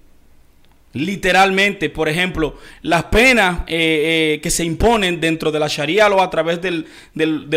Literalmente, 0.96 1.90
por 1.90 2.08
ejemplo, 2.10 2.56
las 2.82 3.04
penas 3.06 3.60
eh, 3.68 4.40
que 4.42 4.50
se 4.50 4.64
imponen 4.64 5.20
dentro 5.20 5.52
de 5.52 5.60
la 5.60 5.68
Sharia 5.68 6.08
o 6.08 6.22
a 6.22 6.30
través 6.30 6.62
del, 6.62 6.88
del, 7.14 7.48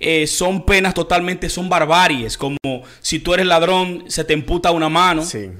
eh, 0.00 0.26
son 0.26 0.64
penas 0.64 0.94
totalmente, 0.94 1.48
son 1.50 1.68
barbaries, 1.68 2.36
como 2.38 2.56
si 3.00 3.18
tú 3.18 3.34
eres 3.34 3.46
ladrón, 3.46 4.04
se 4.08 4.24
te 4.24 4.32
emputa 4.32 4.70
una 4.70 4.88
mano. 4.88 5.22
Sí. 5.22 5.50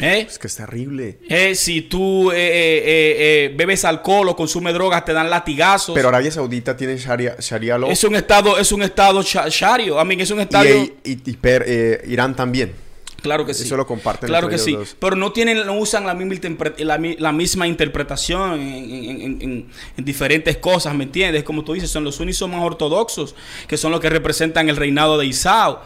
¿Eh? 0.00 0.24
Es 0.28 0.38
que 0.38 0.46
es 0.46 0.54
terrible. 0.54 1.18
Eh, 1.28 1.56
si 1.56 1.82
tú 1.82 2.30
eh, 2.30 2.36
eh, 2.36 2.38
eh, 2.38 3.16
eh, 3.50 3.54
bebes 3.56 3.84
alcohol 3.84 4.28
o 4.28 4.36
consumes 4.36 4.72
drogas, 4.72 5.04
te 5.04 5.12
dan 5.12 5.28
latigazos. 5.28 5.92
Pero 5.96 6.08
Arabia 6.10 6.30
Saudita 6.30 6.76
tiene 6.76 6.96
Sharia, 6.96 7.34
Sharia 7.40 7.76
law. 7.76 7.90
es 7.90 8.04
un 8.04 8.14
estado, 8.14 8.56
es 8.58 8.70
un 8.70 8.82
estado 8.82 9.20
sha- 9.22 9.48
shario. 9.48 9.98
A 9.98 10.04
mí 10.04 10.14
es 10.20 10.30
un 10.30 10.38
estado. 10.38 10.68
y- 10.68 10.92
y 11.04 11.32
per- 11.36 11.64
eh, 11.66 12.02
Irán 12.06 12.36
también. 12.36 12.72
Claro 13.20 13.44
que 13.44 13.52
sí. 13.52 13.64
Eso 13.64 13.76
lo 13.76 13.86
comparten 13.86 14.28
Claro 14.28 14.48
que 14.48 14.58
sí. 14.58 14.72
dos. 14.72 14.96
Pero 15.00 15.16
no 15.16 15.32
tienen, 15.32 15.66
no 15.66 15.74
usan 15.74 16.06
la 16.06 16.14
misma, 16.14 16.34
interpre- 16.34 16.78
la, 16.84 16.98
mi- 16.98 17.16
la 17.16 17.32
misma 17.32 17.66
interpretación 17.66 18.60
en, 18.60 18.60
en- 18.68 19.20
en- 19.20 19.42
en- 19.42 19.68
en 19.96 20.04
diferentes 20.04 20.56
cosas, 20.58 20.94
¿me 20.94 21.04
entiendes? 21.04 21.42
Como 21.42 21.64
tú 21.64 21.72
dices, 21.72 21.90
son 21.90 22.04
los 22.04 22.14
son 22.14 22.50
más 22.52 22.62
ortodoxos, 22.62 23.34
que 23.66 23.76
son 23.76 23.90
los 23.90 24.00
que 24.00 24.08
representan 24.08 24.68
el 24.68 24.76
reinado 24.76 25.18
de 25.18 25.26
Isao. 25.26 25.80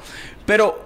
Pero 0.44 0.84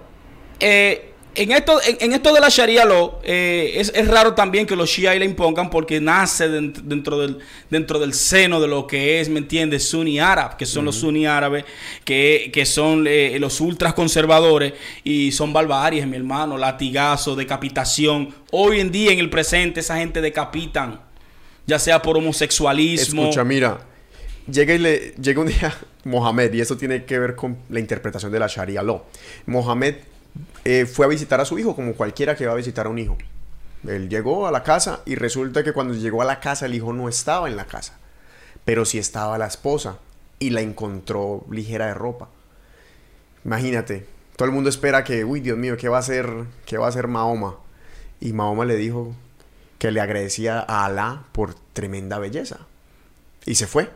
eh, 0.59 1.13
en 1.37 1.51
esto, 1.51 1.79
en, 1.81 1.97
en 1.99 2.13
esto 2.13 2.33
de 2.33 2.39
la 2.41 2.49
Sharia 2.49 2.83
law, 2.85 3.19
eh, 3.23 3.73
es, 3.75 3.91
es 3.95 4.07
raro 4.07 4.33
también 4.33 4.65
que 4.65 4.75
los 4.75 4.89
Shia 4.89 5.15
la 5.15 5.25
impongan 5.25 5.69
porque 5.69 6.01
nace 6.01 6.49
dent- 6.49 6.81
dentro 6.81 7.17
del, 7.19 7.37
dentro 7.69 7.99
del 7.99 8.13
seno 8.13 8.59
de 8.59 8.67
lo 8.67 8.87
que 8.87 9.21
es, 9.21 9.29
¿me 9.29 9.39
entiendes? 9.39 9.87
Sunni 9.87 10.19
árabe, 10.19 10.55
que 10.57 10.65
son 10.65 10.85
los 10.85 10.95
sunni 10.97 11.25
árabes, 11.25 11.65
que, 12.03 12.49
que 12.53 12.65
son 12.65 13.05
eh, 13.07 13.37
los 13.39 13.61
ultras 13.61 13.93
conservadores 13.93 14.73
y 15.03 15.31
son 15.31 15.53
barbaries, 15.53 16.05
mi 16.07 16.17
hermano, 16.17 16.57
latigazo, 16.57 17.35
decapitación. 17.35 18.33
Hoy 18.51 18.79
en 18.79 18.91
día, 18.91 19.11
en 19.11 19.19
el 19.19 19.29
presente, 19.29 19.79
esa 19.79 19.97
gente 19.97 20.21
decapitan, 20.21 21.01
ya 21.65 21.79
sea 21.79 22.01
por 22.01 22.17
homosexualismo. 22.17 23.23
Escucha, 23.23 23.43
mira. 23.43 23.79
Llega, 24.51 24.73
y 24.73 24.77
le, 24.77 25.13
llega 25.21 25.41
un 25.41 25.47
día 25.47 25.75
Mohamed, 26.05 26.53
y 26.53 26.61
eso 26.61 26.77
tiene 26.77 27.03
que 27.03 27.19
ver 27.19 27.35
con 27.35 27.57
la 27.69 27.79
interpretación 27.81 28.31
de 28.31 28.39
la 28.39 28.47
Sharia 28.47 28.81
law. 28.81 29.03
Mohamed 29.45 29.95
eh, 30.65 30.85
fue 30.85 31.05
a 31.05 31.09
visitar 31.09 31.39
a 31.41 31.45
su 31.45 31.57
hijo, 31.59 31.75
como 31.75 31.93
cualquiera 31.93 32.35
que 32.35 32.45
va 32.45 32.53
a 32.53 32.57
visitar 32.57 32.85
a 32.85 32.89
un 32.89 32.99
hijo. 32.99 33.17
Él 33.87 34.09
llegó 34.09 34.47
a 34.47 34.51
la 34.51 34.63
casa 34.63 35.01
y 35.05 35.15
resulta 35.15 35.63
que 35.63 35.73
cuando 35.73 35.93
llegó 35.93 36.21
a 36.21 36.25
la 36.25 36.39
casa 36.39 36.65
el 36.65 36.73
hijo 36.73 36.93
no 36.93 37.07
estaba 37.09 37.47
en 37.47 37.55
la 37.55 37.65
casa, 37.65 37.97
pero 38.65 38.85
sí 38.85 38.97
estaba 38.97 39.37
la 39.37 39.47
esposa 39.47 39.99
y 40.39 40.49
la 40.49 40.61
encontró 40.61 41.45
ligera 41.49 41.87
de 41.87 41.93
ropa. 41.93 42.29
Imagínate, 43.45 44.05
todo 44.35 44.47
el 44.47 44.53
mundo 44.53 44.69
espera 44.69 45.03
que, 45.03 45.23
uy, 45.23 45.39
Dios 45.39 45.57
mío, 45.57 45.77
¿qué 45.77 45.89
va 45.89 45.97
a 45.97 46.01
hacer, 46.01 46.29
qué 46.65 46.77
va 46.77 46.87
a 46.87 46.89
hacer 46.89 47.07
Mahoma? 47.07 47.55
Y 48.19 48.33
Mahoma 48.33 48.65
le 48.65 48.75
dijo 48.75 49.15
que 49.79 49.91
le 49.91 50.01
agradecía 50.01 50.59
a 50.59 50.85
Alá 50.85 51.23
por 51.31 51.53
tremenda 51.73 52.19
belleza. 52.19 52.59
Y 53.45 53.55
se 53.55 53.67
fue. 53.67 53.89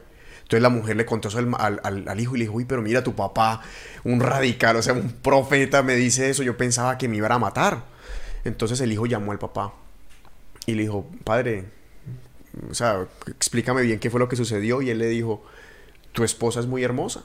Entonces 0.52 0.64
la 0.64 0.70
mujer 0.70 0.98
le 0.98 1.06
contó 1.06 1.30
eso 1.30 1.38
al, 1.38 1.50
al- 1.58 1.80
al- 1.84 2.08
al 2.10 2.20
hijo 2.20 2.36
y 2.36 2.40
le 2.40 2.44
dijo, 2.44 2.56
uy, 2.58 2.66
pero 2.66 2.82
mira, 2.82 3.02
tu 3.06 3.16
papá, 3.16 3.62
un 4.04 4.20
radical, 4.20 4.76
o 4.76 4.82
sea, 4.82 4.92
un 4.92 5.10
profeta 5.14 5.82
me 5.82 5.96
dice 5.96 6.30
eso, 6.30 6.44
yo 6.44 6.58
pensaba 6.58 6.98
que 6.98 7.08
me 7.08 7.16
iba 7.16 7.28
a 7.34 7.40
matar. 7.40 7.86
Entonces 8.44 8.82
el 8.82 8.92
hijo 8.92 9.06
llamó 9.06 9.32
al 9.32 9.40
papá 9.40 9.74
y 10.66 10.74
le 10.74 10.82
dijo, 10.82 11.08
padre, 11.24 11.64
o 12.70 12.74
sea, 12.74 13.08
explícame 13.28 13.82
bien 13.84 14.00
qué 14.00 14.10
fue 14.10 14.20
lo 14.20 14.28
que 14.28 14.36
sucedió. 14.36 14.82
Y 14.82 14.90
él 14.90 14.98
le 15.00 15.08
dijo, 15.08 15.42
tu 16.12 16.26
esposa 16.26 16.60
es 16.60 16.66
muy 16.66 16.84
hermosa. 16.84 17.22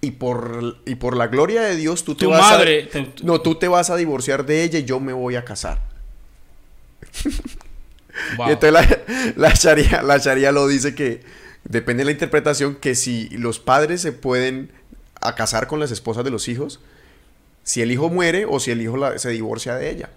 Y 0.00 0.10
por, 0.10 0.78
y 0.84 0.96
por 0.96 1.16
la 1.16 1.28
gloria 1.28 1.62
de 1.62 1.76
Dios, 1.76 2.02
tú 2.04 2.16
te 2.16 2.24
Tu 2.24 2.30
vas 2.30 2.40
madre 2.40 2.88
a... 2.88 2.92
te- 2.92 3.12
No, 3.22 3.40
tú 3.40 3.54
te 3.54 3.68
vas 3.68 3.88
a 3.90 3.96
divorciar 3.96 4.44
de 4.46 4.64
ella 4.64 4.80
y 4.80 4.84
yo 4.84 4.98
me 4.98 5.12
voy 5.12 5.36
a 5.36 5.44
casar. 5.44 5.80
Wow. 8.36 8.48
Y 8.48 8.52
entonces 8.52 8.72
la, 8.72 9.32
la 9.36 9.54
Sharia, 9.54 10.02
la 10.02 10.18
Sharia 10.18 10.52
lo 10.52 10.68
dice 10.68 10.94
que 10.94 11.20
depende 11.64 12.02
de 12.02 12.06
la 12.06 12.10
interpretación 12.12 12.74
que 12.76 12.94
si 12.94 13.28
los 13.30 13.58
padres 13.58 14.00
se 14.02 14.12
pueden 14.12 14.70
a 15.20 15.34
casar 15.34 15.66
con 15.66 15.80
las 15.80 15.90
esposas 15.90 16.24
de 16.24 16.30
los 16.30 16.48
hijos, 16.48 16.80
si 17.62 17.80
el 17.82 17.90
hijo 17.90 18.10
muere 18.10 18.46
o 18.48 18.60
si 18.60 18.70
el 18.70 18.82
hijo 18.82 18.96
la- 18.96 19.18
se 19.18 19.30
divorcia 19.30 19.74
de 19.76 19.90
ella. 19.90 20.10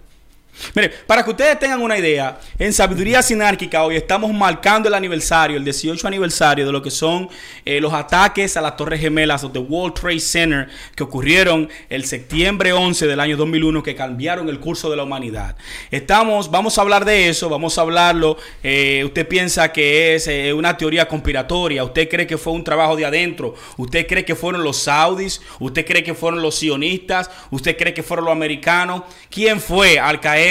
Mire, 0.74 0.90
para 1.06 1.24
que 1.24 1.30
ustedes 1.30 1.58
tengan 1.58 1.80
una 1.80 1.96
idea, 1.96 2.38
en 2.58 2.72
Sabiduría 2.72 3.22
Sinárquica 3.22 3.84
hoy 3.84 3.96
estamos 3.96 4.32
marcando 4.32 4.88
el 4.88 4.94
aniversario, 4.94 5.56
el 5.56 5.64
18 5.64 6.06
aniversario 6.06 6.66
de 6.66 6.72
lo 6.72 6.82
que 6.82 6.90
son 6.90 7.28
eh, 7.64 7.80
los 7.80 7.92
ataques 7.92 8.56
a 8.56 8.60
las 8.60 8.76
Torres 8.76 9.00
Gemelas 9.00 9.44
o 9.44 9.50
The 9.50 9.60
World 9.60 9.94
Trade 9.94 10.20
Center 10.20 10.68
que 10.94 11.02
ocurrieron 11.02 11.68
el 11.88 12.04
septiembre 12.04 12.72
11 12.72 13.06
del 13.06 13.20
año 13.20 13.36
2001 13.36 13.82
que 13.82 13.94
cambiaron 13.94 14.48
el 14.48 14.58
curso 14.58 14.90
de 14.90 14.96
la 14.96 15.04
humanidad. 15.04 15.56
Estamos, 15.90 16.50
vamos 16.50 16.76
a 16.78 16.82
hablar 16.82 17.04
de 17.04 17.28
eso, 17.28 17.48
vamos 17.48 17.78
a 17.78 17.82
hablarlo. 17.82 18.36
eh, 18.62 19.02
usted 19.04 19.28
piensa 19.28 19.72
que 19.72 20.14
es 20.14 20.26
eh, 20.26 20.52
una 20.52 20.76
teoría 20.76 21.06
conspiratoria, 21.06 21.84
usted 21.84 22.08
cree 22.08 22.26
que 22.26 22.38
fue 22.38 22.52
un 22.52 22.64
trabajo 22.64 22.96
de 22.96 23.06
adentro, 23.06 23.54
usted 23.76 24.06
cree 24.06 24.24
que 24.24 24.34
fueron 24.34 24.64
los 24.64 24.78
saudis, 24.78 25.40
usted 25.60 25.86
cree 25.86 26.02
que 26.02 26.14
fueron 26.14 26.42
los 26.42 26.56
sionistas, 26.56 27.30
usted 27.50 27.76
cree 27.76 27.94
que 27.94 28.02
fueron 28.02 28.26
los 28.26 28.32
americanos. 28.32 29.02
¿Quién 29.30 29.60
fue 29.60 29.98
Al 29.98 30.20
Qaeda? 30.20 30.47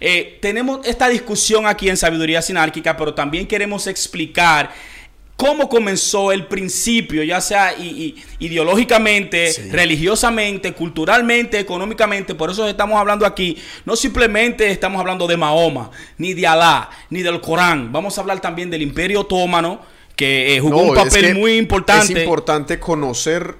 Eh, 0.00 0.38
tenemos 0.40 0.86
esta 0.86 1.08
discusión 1.08 1.66
aquí 1.66 1.88
en 1.88 1.96
Sabiduría 1.96 2.42
Sinárquica, 2.42 2.96
pero 2.96 3.14
también 3.14 3.46
queremos 3.46 3.86
explicar 3.86 4.70
cómo 5.36 5.68
comenzó 5.68 6.32
el 6.32 6.46
principio, 6.46 7.22
ya 7.22 7.40
sea 7.40 7.72
ideológicamente, 8.40 9.52
Sí. 9.52 9.70
religiosamente, 9.70 10.72
culturalmente, 10.72 11.58
económicamente. 11.60 12.34
Por 12.34 12.50
eso 12.50 12.66
estamos 12.68 12.98
hablando 12.98 13.24
aquí. 13.24 13.56
No 13.84 13.94
simplemente 13.94 14.68
estamos 14.70 14.98
hablando 15.00 15.26
de 15.26 15.36
Mahoma, 15.36 15.90
ni 16.16 16.34
de 16.34 16.46
Alá, 16.46 16.90
ni 17.10 17.22
del 17.22 17.40
Corán. 17.40 17.92
Vamos 17.92 18.18
a 18.18 18.20
hablar 18.20 18.40
también 18.40 18.68
del 18.70 18.82
Imperio 18.82 19.20
Otomano, 19.20 19.80
que 20.16 20.56
eh, 20.56 20.60
jugó 20.60 20.82
No, 20.82 20.90
un 20.90 20.98
es 20.98 21.04
papel 21.04 21.26
que 21.26 21.34
muy 21.34 21.56
importante. 21.56 22.12
Es 22.14 22.18
importante 22.18 22.80
conocer 22.80 23.54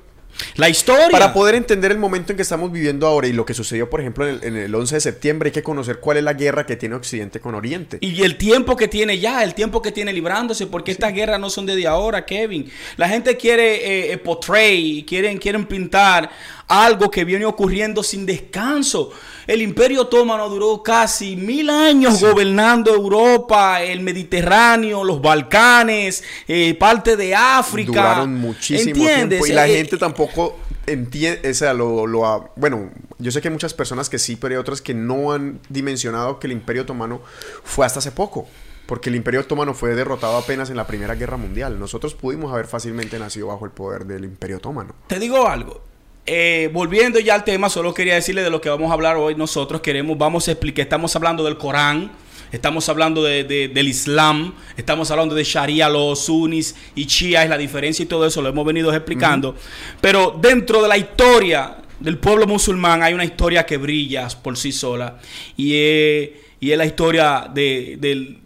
La 0.56 0.68
historia. 0.68 1.08
Para 1.10 1.32
poder 1.32 1.54
entender 1.54 1.92
el 1.92 1.98
momento 1.98 2.32
en 2.32 2.36
que 2.36 2.42
estamos 2.42 2.72
viviendo 2.72 3.06
ahora 3.06 3.28
y 3.28 3.32
lo 3.32 3.44
que 3.44 3.54
sucedió, 3.54 3.88
por 3.88 4.00
ejemplo, 4.00 4.26
en 4.28 4.36
el, 4.36 4.44
en 4.44 4.56
el 4.56 4.74
11 4.74 4.96
de 4.96 5.00
septiembre, 5.00 5.48
hay 5.48 5.52
que 5.52 5.62
conocer 5.62 6.00
cuál 6.00 6.18
es 6.18 6.24
la 6.24 6.34
guerra 6.34 6.66
que 6.66 6.76
tiene 6.76 6.94
Occidente 6.94 7.40
con 7.40 7.54
Oriente. 7.54 7.98
Y 8.00 8.22
el 8.22 8.36
tiempo 8.36 8.76
que 8.76 8.88
tiene 8.88 9.18
ya, 9.18 9.42
el 9.44 9.54
tiempo 9.54 9.82
que 9.82 9.92
tiene 9.92 10.12
librándose, 10.12 10.66
porque 10.66 10.92
estas 10.92 11.12
guerras 11.12 11.40
no 11.40 11.50
son 11.50 11.66
desde 11.66 11.86
ahora, 11.86 12.24
Kevin. 12.24 12.70
La 12.96 13.08
gente 13.08 13.36
quiere 13.36 13.76
eh, 13.76 14.12
eh, 14.12 14.18
portray, 14.18 15.04
quieren, 15.06 15.38
quieren 15.38 15.66
pintar 15.66 16.30
algo 16.68 17.10
que 17.10 17.24
viene 17.24 17.44
ocurriendo 17.46 18.02
sin 18.02 18.26
descanso. 18.26 19.10
El 19.46 19.62
Imperio 19.62 20.02
Otomano 20.02 20.48
duró 20.48 20.82
casi 20.82 21.34
mil 21.36 21.70
años 21.70 22.20
gobernando 22.20 22.94
Europa, 22.94 23.82
el 23.82 24.00
Mediterráneo, 24.00 25.02
los 25.04 25.20
Balcanes, 25.22 26.22
eh, 26.46 26.74
parte 26.74 27.16
de 27.16 27.34
África. 27.34 27.90
Duraron 27.92 28.34
muchísimo 28.34 28.90
¿Entiendes? 28.90 29.28
tiempo 29.40 29.46
y 29.46 29.52
la 29.52 29.66
Eh, 29.66 29.76
gente 29.76 29.96
tampoco 29.96 30.58
entiende, 30.86 31.50
o 31.50 31.54
sea, 31.54 31.72
lo, 31.72 32.06
lo 32.06 32.50
bueno, 32.56 32.90
yo 33.18 33.30
sé 33.30 33.40
que 33.40 33.48
hay 33.48 33.52
muchas 33.52 33.72
personas 33.74 34.08
que 34.10 34.18
sí, 34.18 34.36
pero 34.36 34.54
hay 34.54 34.58
otras 34.58 34.82
que 34.82 34.92
no 34.94 35.32
han 35.32 35.60
dimensionado 35.70 36.38
que 36.38 36.46
el 36.46 36.52
Imperio 36.52 36.82
Otomano 36.82 37.22
fue 37.64 37.86
hasta 37.86 38.00
hace 38.00 38.12
poco. 38.12 38.46
Porque 38.86 39.10
el 39.10 39.16
Imperio 39.16 39.40
Otomano 39.40 39.74
fue 39.74 39.94
derrotado 39.94 40.38
apenas 40.38 40.70
en 40.70 40.76
la 40.76 40.86
Primera 40.86 41.14
Guerra 41.14 41.36
Mundial. 41.36 41.78
Nosotros 41.78 42.14
pudimos 42.14 42.50
haber 42.52 42.66
fácilmente 42.66 43.18
nacido 43.18 43.48
bajo 43.48 43.66
el 43.66 43.70
poder 43.70 44.06
del 44.06 44.24
Imperio 44.24 44.56
Otomano. 44.56 44.94
Te 45.08 45.18
digo 45.18 45.46
algo. 45.46 45.82
Eh, 46.30 46.68
volviendo 46.74 47.18
ya 47.18 47.34
al 47.36 47.44
tema, 47.44 47.70
solo 47.70 47.94
quería 47.94 48.14
decirle 48.14 48.42
de 48.42 48.50
lo 48.50 48.60
que 48.60 48.68
vamos 48.68 48.90
a 48.90 48.94
hablar 48.94 49.16
hoy. 49.16 49.34
Nosotros 49.34 49.80
queremos, 49.80 50.18
vamos 50.18 50.46
a 50.46 50.52
explicar, 50.52 50.82
estamos 50.82 51.16
hablando 51.16 51.42
del 51.42 51.56
Corán, 51.56 52.12
estamos 52.52 52.86
hablando 52.90 53.22
de- 53.22 53.44
de- 53.44 53.68
del 53.68 53.88
Islam, 53.88 54.52
estamos 54.76 55.10
hablando 55.10 55.34
de 55.34 55.42
Sharia, 55.44 55.88
los 55.88 56.26
sunnis 56.26 56.74
y 56.94 57.06
chiíes, 57.06 57.48
la 57.48 57.56
diferencia 57.56 58.02
y 58.02 58.06
todo 58.06 58.26
eso, 58.26 58.42
lo 58.42 58.50
hemos 58.50 58.66
venido 58.66 58.92
explicando. 58.92 59.54
Pero 60.02 60.38
dentro 60.38 60.82
de 60.82 60.88
la 60.88 60.98
historia 60.98 61.78
del 61.98 62.18
pueblo 62.18 62.46
musulmán 62.46 63.02
hay 63.02 63.14
una 63.14 63.24
historia 63.24 63.64
que 63.64 63.78
brilla 63.78 64.28
por 64.42 64.56
sí 64.58 64.70
sola 64.70 65.18
y 65.56 65.74
es, 65.76 66.30
y 66.60 66.70
es 66.72 66.76
la 66.78 66.84
historia 66.84 67.48
de- 67.54 67.96
del, 67.98 68.38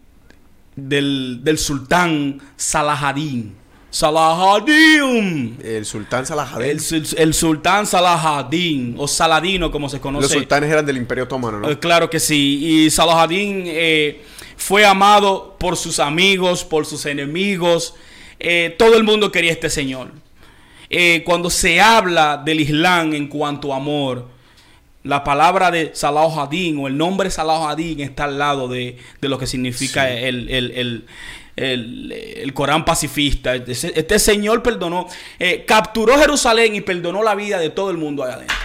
del, 0.76 1.40
del 1.42 1.58
sultán 1.58 2.40
Salahadin. 2.56 3.56
Salahadin. 3.92 5.58
El 5.62 5.84
sultán 5.84 6.26
Salahadin. 6.26 6.70
El, 6.70 6.80
sul- 6.80 7.14
el 7.18 7.34
sultán 7.34 7.86
Salahadin 7.86 8.94
o 8.98 9.06
Saladino 9.06 9.70
como 9.70 9.88
se 9.88 10.00
conoce. 10.00 10.22
Los 10.24 10.32
sultanes 10.32 10.70
eran 10.70 10.84
del 10.86 10.96
Imperio 10.96 11.24
Otomano, 11.24 11.60
¿no? 11.60 11.70
Eh, 11.70 11.78
claro 11.78 12.08
que 12.10 12.18
sí. 12.18 12.84
Y 12.86 12.90
Salahadin 12.90 13.64
eh, 13.66 14.22
fue 14.56 14.84
amado 14.84 15.56
por 15.58 15.76
sus 15.76 15.98
amigos, 15.98 16.64
por 16.64 16.86
sus 16.86 17.06
enemigos. 17.06 17.94
Eh, 18.40 18.74
todo 18.78 18.96
el 18.96 19.04
mundo 19.04 19.30
quería 19.30 19.50
a 19.50 19.54
este 19.54 19.70
señor. 19.70 20.08
Eh, 20.90 21.22
cuando 21.24 21.48
se 21.50 21.80
habla 21.80 22.36
del 22.44 22.60
Islam 22.60 23.14
en 23.14 23.28
cuanto 23.28 23.72
a 23.72 23.76
amor, 23.76 24.28
la 25.04 25.24
palabra 25.24 25.70
de 25.70 25.90
Salahadin 25.94 26.78
o 26.78 26.86
el 26.86 26.96
nombre 26.96 27.30
Salahadin 27.30 28.00
está 28.00 28.24
al 28.24 28.38
lado 28.38 28.68
de, 28.68 28.96
de 29.20 29.28
lo 29.28 29.38
que 29.38 29.46
significa 29.46 30.06
Sí. 30.06 30.14
el, 30.24 30.48
el- 30.50 30.70
el- 30.72 31.04
el- 31.56 32.12
el 32.12 32.54
Corán 32.54 32.84
pacifista. 32.84 33.54
Este, 33.54 33.98
este 33.98 34.18
señor 34.18 34.62
perdonó, 34.62 35.06
eh, 35.38 35.64
capturó 35.66 36.18
Jerusalén 36.18 36.74
y 36.74 36.80
perdonó 36.80 37.22
la 37.22 37.34
vida 37.34 37.58
de 37.58 37.70
todo 37.70 37.90
el 37.90 37.96
mundo 37.98 38.22
allá 38.24 38.34
adentro. 38.34 38.56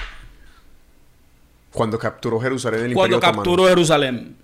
Cuando 1.72 2.00
capturó 2.00 2.40
Jerusalén 2.40 2.86
el 2.86 2.94
cuando 2.94 3.18
Imperio 3.18 3.18
Otomano. 3.18 3.38
capturó 3.44 3.68
Jerusalén. 3.68 4.36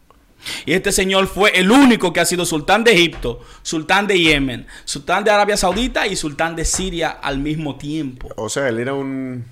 Y 0.65 0.73
este 0.73 0.91
señor 0.91 1.27
fue 1.27 1.57
el 1.57 1.71
único 1.71 2.11
que 2.11 2.19
ha 2.19 2.25
sido 2.25 2.45
sultán 2.45 2.83
de 2.83 2.91
Egipto, 2.91 3.39
sultán 3.61 4.07
de 4.07 4.19
Yemen, 4.19 4.67
sultán 4.83 5.23
de 5.23 5.31
Arabia 5.31 5.55
Saudita 5.55 6.05
y 6.05 6.17
sultán 6.17 6.55
de 6.57 6.65
Siria 6.65 7.09
al 7.11 7.37
mismo 7.39 7.77
tiempo. 7.77 8.29
O 8.35 8.49
sea, 8.49 8.67
él 8.67 8.79
era 8.79 8.93
un... 8.93 9.45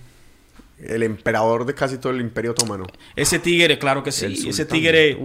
El 0.84 1.04
emperador 1.04 1.66
de 1.66 1.74
casi 1.76 1.98
todo 1.98 2.12
el 2.12 2.20
Imperio 2.20 2.52
Otomano. 2.52 2.88
Ese 3.16 3.40
tigre, 3.40 3.78
claro 3.80 4.04
que 4.04 4.12
sí, 4.12 4.48
ese 4.50 4.66
tigre 4.66 5.18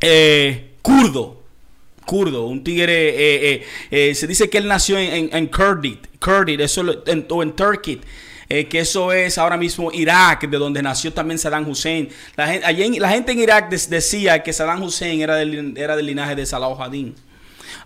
eh, 0.00 0.74
kurdo. 0.82 1.41
Kurdo, 2.04 2.46
un 2.46 2.62
tigre. 2.62 3.08
eh, 3.10 3.14
eh, 3.52 3.66
eh, 4.10 4.14
se 4.14 4.26
dice 4.26 4.48
que 4.50 4.58
él 4.58 4.68
nació 4.68 4.98
en, 4.98 5.12
en, 5.12 5.30
en 5.36 5.46
Kurdit, 5.46 6.06
Kurdit, 6.18 6.60
eso 6.60 6.82
en- 7.06 7.26
o 7.30 7.42
en 7.42 7.52
Turkey. 7.52 8.00
eh, 8.48 8.66
que 8.68 8.80
eso 8.80 9.12
es 9.12 9.38
ahora 9.38 9.56
mismo 9.56 9.90
Irak, 9.92 10.46
de 10.46 10.58
donde 10.58 10.82
nació 10.82 11.10
también 11.12 11.38
Saddam 11.38 11.66
Hussein. 11.68 12.08
La 12.36 12.46
gente, 12.48 12.84
en, 12.84 13.00
la 13.00 13.08
gente 13.08 13.32
en 13.32 13.38
Irak 13.38 13.70
decía 13.70 14.42
que 14.42 14.52
Saddam 14.52 14.82
Hussein 14.82 15.22
era 15.22 15.36
del, 15.36 15.72
era 15.78 15.96
del 15.96 16.04
linaje 16.06 16.34
de 16.34 16.44
Salah 16.44 16.74
Hadin. 16.78 17.14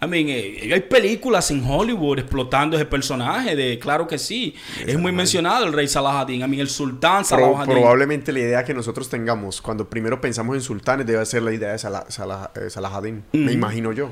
I 0.03 0.07
mean, 0.07 0.29
eh, 0.29 0.71
hay 0.75 0.81
películas 0.81 1.51
en 1.51 1.65
Hollywood 1.65 2.19
explotando 2.19 2.77
ese 2.77 2.87
personaje, 2.87 3.57
de 3.57 3.79
claro 3.79 4.07
que 4.07 4.19
sí. 4.19 4.55
Es 4.87 4.99
muy 4.99 5.13
mencionado 5.13 5.65
el 5.67 5.73
rey 5.73 5.89
Salah 5.89 6.21
Hadin, 6.21 6.37
I 6.43 6.49
mean, 6.49 6.61
el 6.61 6.69
sultán 6.69 7.25
Salah 7.25 7.65
Pro- 7.65 7.75
probablemente 7.75 8.33
la 8.33 8.41
idea 8.41 8.65
que 8.65 8.75
nosotros 8.75 9.09
tengamos 9.09 9.63
cuando 9.63 9.89
primero 9.89 10.21
pensamos 10.21 10.55
en 10.57 10.63
sultanes 10.63 11.07
debe 11.07 11.25
ser 11.25 11.43
la 11.43 11.53
idea 11.53 11.73
de 11.73 11.79
Salah, 11.79 12.05
Salah- 12.09 12.51
eh, 12.57 12.69
Salahadin, 12.71 13.25
me 13.33 13.53
imagino 13.53 13.93
yo. 13.93 14.11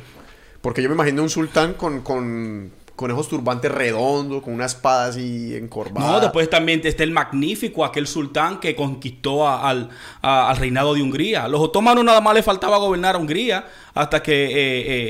Porque 0.60 0.82
yo 0.82 0.88
me 0.88 0.94
imagino 0.94 1.22
un 1.22 1.28
sultán 1.28 1.74
con, 1.74 2.00
con, 2.00 2.70
con 2.96 3.10
esos 3.10 3.28
turbantes 3.28 3.70
redondos, 3.70 4.42
con 4.42 4.54
una 4.54 4.64
espada 4.64 5.08
así 5.08 5.54
encorvada. 5.54 6.12
No, 6.12 6.20
después 6.20 6.48
también 6.48 6.80
está 6.84 7.02
el 7.02 7.10
magnífico, 7.10 7.84
aquel 7.84 8.06
sultán 8.06 8.60
que 8.60 8.74
conquistó 8.74 9.46
a- 9.46 9.68
al, 9.68 9.90
a- 10.22 10.48
al 10.48 10.56
reinado 10.56 10.94
de 10.94 11.02
Hungría. 11.02 11.48
Los 11.48 11.60
otomanos 11.60 12.02
nada 12.04 12.22
más 12.22 12.32
le 12.34 12.42
faltaba 12.42 12.78
gobernar 12.78 13.14
a 13.16 13.18
Hungría 13.18 13.66
hasta 13.92 14.22
que 14.22 14.44
eh, 14.46 14.52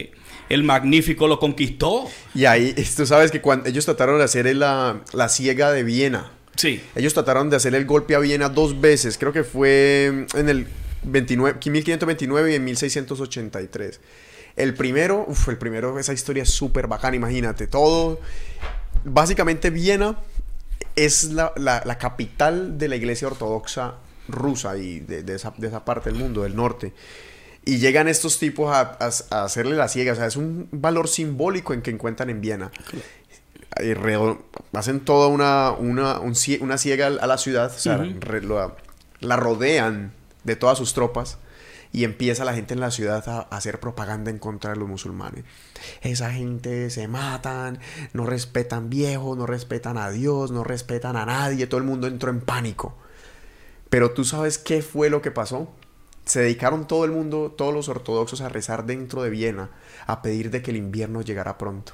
eh, 0.00 0.12
el 0.48 0.62
magnífico 0.64 1.26
lo 1.28 1.38
conquistó. 1.38 2.08
Y 2.34 2.44
ahí, 2.46 2.74
tú 2.96 3.06
sabes 3.06 3.30
que 3.30 3.40
cuando 3.40 3.68
ellos 3.68 3.84
trataron 3.84 4.18
de 4.18 4.24
hacer 4.24 4.54
la, 4.56 5.00
la 5.12 5.28
ciega 5.28 5.72
de 5.72 5.82
Viena. 5.82 6.30
Sí. 6.56 6.80
Ellos 6.94 7.14
trataron 7.14 7.50
de 7.50 7.56
hacer 7.56 7.74
el 7.74 7.84
golpe 7.84 8.14
a 8.14 8.18
Viena 8.20 8.48
dos 8.48 8.80
veces. 8.80 9.18
Creo 9.18 9.32
que 9.32 9.42
fue 9.44 10.26
en 10.34 10.48
el 10.48 10.66
29, 11.02 11.58
1529 11.64 12.52
y 12.52 12.54
en 12.54 12.64
1683. 12.64 14.00
El 14.56 14.74
primero, 14.74 15.24
uf, 15.28 15.48
el 15.48 15.58
primero, 15.58 15.98
esa 15.98 16.12
historia 16.12 16.44
es 16.44 16.50
súper 16.50 16.86
bacana, 16.86 17.16
imagínate. 17.16 17.66
Todo. 17.66 18.20
Básicamente, 19.04 19.70
Viena 19.70 20.16
es 20.96 21.24
la, 21.32 21.52
la- 21.56 21.82
la 21.84 21.98
capital 21.98 22.78
de 22.78 22.88
la 22.88 22.96
iglesia 22.96 23.26
ortodoxa 23.26 23.94
rusa 24.28 24.76
y 24.78 25.00
de, 25.00 25.22
de 25.24 25.34
esa, 25.34 25.52
de 25.58 25.66
esa 25.66 25.84
parte 25.84 26.10
del 26.10 26.18
mundo, 26.18 26.42
del 26.44 26.54
norte. 26.56 26.92
Y 27.66 27.78
llegan 27.78 28.08
estos 28.08 28.38
tipos 28.38 28.74
a, 28.74 28.98
a- 29.00 29.10
a 29.36 29.44
hacerle 29.44 29.74
la 29.76 29.88
ciega. 29.88 30.12
O 30.12 30.16
sea, 30.16 30.26
es 30.26 30.36
un 30.36 30.68
valor 30.72 31.08
simbólico 31.08 31.72
en 31.72 31.80
que 31.82 31.90
encuentran 31.90 32.28
en 32.30 32.40
Viena. 32.40 32.70
Eh, 33.80 33.96
hacen 34.72 35.00
toda 35.00 35.28
una, 35.28 35.72
una, 35.72 36.20
un 36.20 36.34
una 36.60 36.78
ciega 36.78 37.06
a 37.06 37.26
la 37.26 37.38
ciudad, 37.38 37.72
o 37.74 37.78
sea, 37.78 37.96
Ujú. 37.98 38.20
re- 38.20 38.42
lo- 38.42 38.76
la 39.20 39.36
rodean 39.36 40.12
de 40.44 40.56
todas 40.56 40.76
sus 40.78 40.92
tropas 40.94 41.38
y 41.90 42.04
empieza 42.04 42.44
la 42.44 42.54
gente 42.54 42.74
en 42.74 42.80
la 42.80 42.90
ciudad 42.90 43.26
a, 43.28 43.38
a 43.50 43.56
hacer 43.56 43.80
propaganda 43.80 44.30
en 44.30 44.38
contra 44.38 44.70
de 44.72 44.76
los 44.76 44.88
musulmanes. 44.88 45.44
Esa 46.02 46.32
gente 46.32 46.90
se 46.90 47.08
matan, 47.08 47.78
no 48.12 48.26
respetan 48.26 48.90
viejos, 48.90 49.36
no 49.38 49.46
respetan 49.46 49.96
a 49.96 50.10
Dios, 50.10 50.50
no 50.50 50.62
respetan 50.64 51.16
a 51.16 51.24
nadie, 51.24 51.66
todo 51.66 51.78
el 51.78 51.84
mundo 51.86 52.06
entró 52.06 52.30
en 52.30 52.40
pánico. 52.42 52.96
Pero 53.90 54.10
tú 54.10 54.24
sabes 54.24 54.58
qué 54.58 54.82
fue 54.82 55.08
lo 55.08 55.22
que 55.22 55.30
pasó. 55.30 55.72
Se 56.24 56.40
dedicaron 56.40 56.86
todo 56.86 57.04
el 57.04 57.10
mundo, 57.12 57.54
todos 57.56 57.74
los 57.74 57.88
ortodoxos, 57.88 58.40
a 58.40 58.48
rezar 58.48 58.86
dentro 58.86 59.22
de 59.22 59.30
Viena, 59.30 59.70
a 60.06 60.22
pedir 60.22 60.50
de 60.50 60.62
que 60.62 60.70
el 60.70 60.76
invierno 60.78 61.20
llegara 61.22 61.58
pronto. 61.58 61.92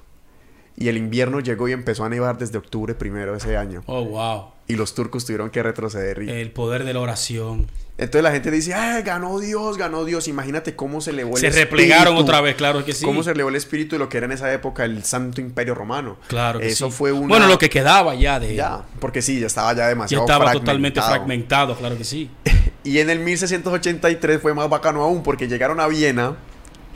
Y 0.76 0.89
el 0.89 0.97
invierno 0.97 1.41
llegó 1.41 1.68
y 1.68 1.72
empezó 1.72 2.05
a 2.05 2.09
nevar 2.09 2.39
desde 2.39 2.57
octubre 2.57 2.95
primero 2.95 3.33
de 3.33 3.39
ese 3.39 3.57
año. 3.57 3.83
Oh, 3.87 4.05
wow. 4.05 4.45
Y 4.68 4.76
los 4.76 4.95
turcos 4.95 5.26
tuvieron 5.26 5.51
que 5.51 5.62
retroceder. 5.62 6.22
y- 6.22 6.31
El 6.31 6.53
poder 6.53 6.85
de 6.85 6.95
la 6.95 7.01
oración. 7.01 7.66
Entonces 7.99 8.22
la 8.22 8.31
gente 8.31 8.51
dice, 8.51 8.72
¡ay, 8.72 9.03
ganó 9.03 9.41
Dios, 9.41 9.76
ganó 9.76 10.07
Dios! 10.07 10.26
Imagínate 10.26 10.74
cómo 10.74 11.03
se 11.03 11.11
elevó 11.11 11.35
el 11.37 11.41
Se 11.43 11.51
replegaron 11.51 12.14
espíritu. 12.14 12.22
otra 12.22 12.41
vez, 12.41 12.55
claro 12.55 12.83
que 12.83 12.95
sí. 12.95 13.05
Cómo 13.05 13.22
se 13.22 13.33
elevó 13.33 13.51
el 13.51 13.57
espíritu 13.57 13.97
de 13.97 13.99
lo 13.99 14.09
que 14.09 14.16
era 14.18 14.24
en 14.26 14.33
esa 14.33 14.51
época 14.55 14.85
el 14.87 15.05
Santo 15.05 15.43
Imperio 15.43 15.74
Romano. 15.74 16.16
Claro 16.28 16.61
que 16.61 16.68
Eso 16.68 16.87
sí. 16.87 16.93
fue 16.93 17.12
una... 17.12 17.26
Bueno, 17.28 17.47
lo 17.47 17.59
que 17.59 17.68
quedaba 17.68 18.14
ya 18.14 18.41
de... 18.41 18.55
Ya, 18.55 18.85
porque 19.01 19.20
sí, 19.20 19.39
ya 19.41 19.49
estaba 19.49 19.72
ya 19.74 19.81
ya 19.83 19.89
demasiado 19.89 20.24
estaba 20.24 20.53
totalmente 20.53 20.99
fragmentado. 21.01 21.74
fragmentado, 21.74 21.76
claro 21.76 21.99
que 21.99 22.05
sí. 22.05 22.31
Y 22.85 22.99
en 22.99 23.11
el 23.11 23.18
1683 23.20 24.41
fue 24.41 24.55
más 24.55 24.68
bacano 24.68 25.03
aún 25.03 25.22
porque 25.22 25.49
llegaron 25.49 25.81
a 25.81 25.87
Viena 25.89 26.37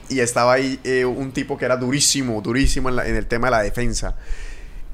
y 0.08 0.20
estaba 0.20 0.54
ahí 0.54 0.78
eh, 0.84 1.04
un 1.04 1.32
tipo 1.32 1.56
que 1.58 1.64
era 1.64 1.76
durísimo, 1.76 2.40
durísimo 2.40 2.88
en, 2.88 2.96
la- 2.96 3.06
en 3.06 3.16
el 3.16 3.26
tema 3.26 3.48
de 3.48 3.50
la 3.52 3.62
defensa. 3.62 4.16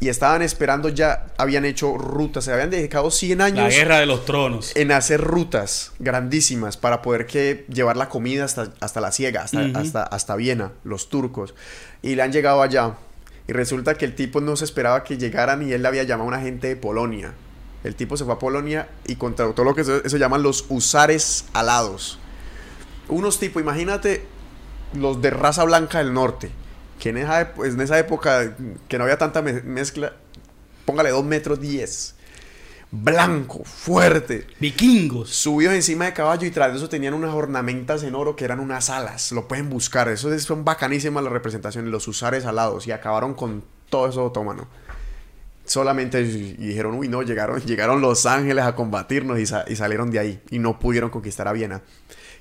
Y 0.03 0.09
estaban 0.09 0.41
esperando 0.41 0.89
ya, 0.89 1.27
habían 1.37 1.67
hecho 1.67 1.99
rutas, 1.99 2.45
se 2.45 2.53
habían 2.53 2.71
dedicado 2.71 3.11
100 3.11 3.39
La 3.39 3.45
años 3.45 3.75
guerra 3.75 3.99
de 4.01 4.07
los 4.07 4.25
tronos. 4.25 4.73
en 4.75 4.93
hacer 4.93 5.21
rutas 5.21 5.93
grandísimas 5.99 6.79
para 6.79 7.03
poder 7.03 7.27
que 7.27 7.67
llevar 7.69 7.99
la 7.99 8.09
comida 8.09 8.45
hasta, 8.47 8.73
hasta 8.81 9.01
la 9.03 9.13
ciega, 9.13 9.43
hasta, 9.43 9.61
hasta, 9.79 10.03
hasta 10.03 10.37
Viena, 10.37 10.73
los 10.85 11.11
turcos. 11.11 11.55
Y 12.03 12.15
le 12.15 12.23
han 12.23 12.33
llegado 12.33 12.63
allá. 12.63 12.95
Y 13.47 13.53
resulta 13.53 13.95
que 13.95 14.07
el 14.07 14.15
tipo 14.15 14.41
no 14.41 14.57
se 14.57 14.65
esperaba 14.65 15.05
que 15.05 15.19
llegaran 15.19 15.69
y 15.69 15.73
él 15.73 15.83
le 15.83 15.89
había 15.89 16.05
llamado 16.05 16.25
a 16.31 16.35
una 16.35 16.41
gente 16.41 16.69
de 16.69 16.77
Polonia. 16.77 17.33
El 17.85 17.95
tipo 17.95 18.17
se 18.17 18.25
fue 18.25 18.35
a 18.35 18.39
Polonia 18.39 18.89
y 19.07 19.17
contrató 19.17 19.65
lo 19.65 19.75
que 19.75 19.85
se, 19.85 20.19
llaman 20.19 20.43
los 20.43 20.67
usares 20.69 21.47
alados. 21.55 22.19
Unos 23.09 23.39
tipos, 23.39 23.63
imagínate 23.63 24.25
los 24.95 25.23
de 25.23 25.31
raza 25.31 25.65
blanca 25.65 25.99
del 25.99 26.13
norte, 26.13 26.51
que 26.99 27.09
en 27.11 27.17
esa, 27.19 27.55
ep- 27.55 27.65
en 27.65 27.81
esa 27.81 27.99
época 27.99 28.55
que 28.89 28.99
no 28.99 29.05
había 29.05 29.17
tanta 29.19 29.41
me- 29.41 29.63
mezcla, 29.63 30.13
póngale 30.85 31.11
2 31.11 31.25
metros 31.25 31.61
10. 31.61 32.17
Blanco, 32.93 33.63
fuerte, 33.65 34.49
Vikingos. 34.59 35.31
subidos 35.31 35.75
encima 35.75 36.07
de 36.07 36.13
caballo 36.13 36.45
y 36.45 36.51
tras 36.51 36.73
de 36.73 36.79
eso 36.79 36.89
tenían 36.89 37.15
unas 37.15 37.33
ornamentas 37.33 38.03
en 38.03 38.17
oro 38.17 38.35
que 38.35 38.45
eran 38.45 38.59
unas 38.59 38.91
alas. 38.91 39.31
Lo 39.31 39.47
pueden 39.47 39.71
buscar. 39.71 40.09
Eso 40.09 40.33
es- 40.35 40.43
son 40.43 40.65
bacanísimas 40.65 41.23
las 41.23 41.33
representaciones, 41.33 41.91
los 41.93 42.09
usares 42.09 42.45
alados. 42.47 42.89
Y 42.89 42.93
acabaron 42.93 43.35
con 43.35 43.63
todo 43.91 44.09
eso 44.09 44.25
otomano. 44.25 44.67
Solamente 45.71 46.21
y 46.21 46.55
dijeron, 46.57 46.95
uy, 46.95 47.07
no, 47.07 47.23
llegaron, 47.23 47.61
llegaron 47.65 48.01
los 48.01 48.27
ángeles 48.27 48.65
a 48.65 48.75
combatirnos 48.75 49.39
y, 49.39 49.47
sa- 49.47 49.65
y 49.69 49.77
salieron 49.77 50.11
de 50.11 50.19
ahí. 50.19 50.41
Y 50.51 50.59
no 50.59 50.81
pudieron 50.81 51.11
conquistar 51.11 51.47
a 51.47 51.53
Viena. 51.53 51.81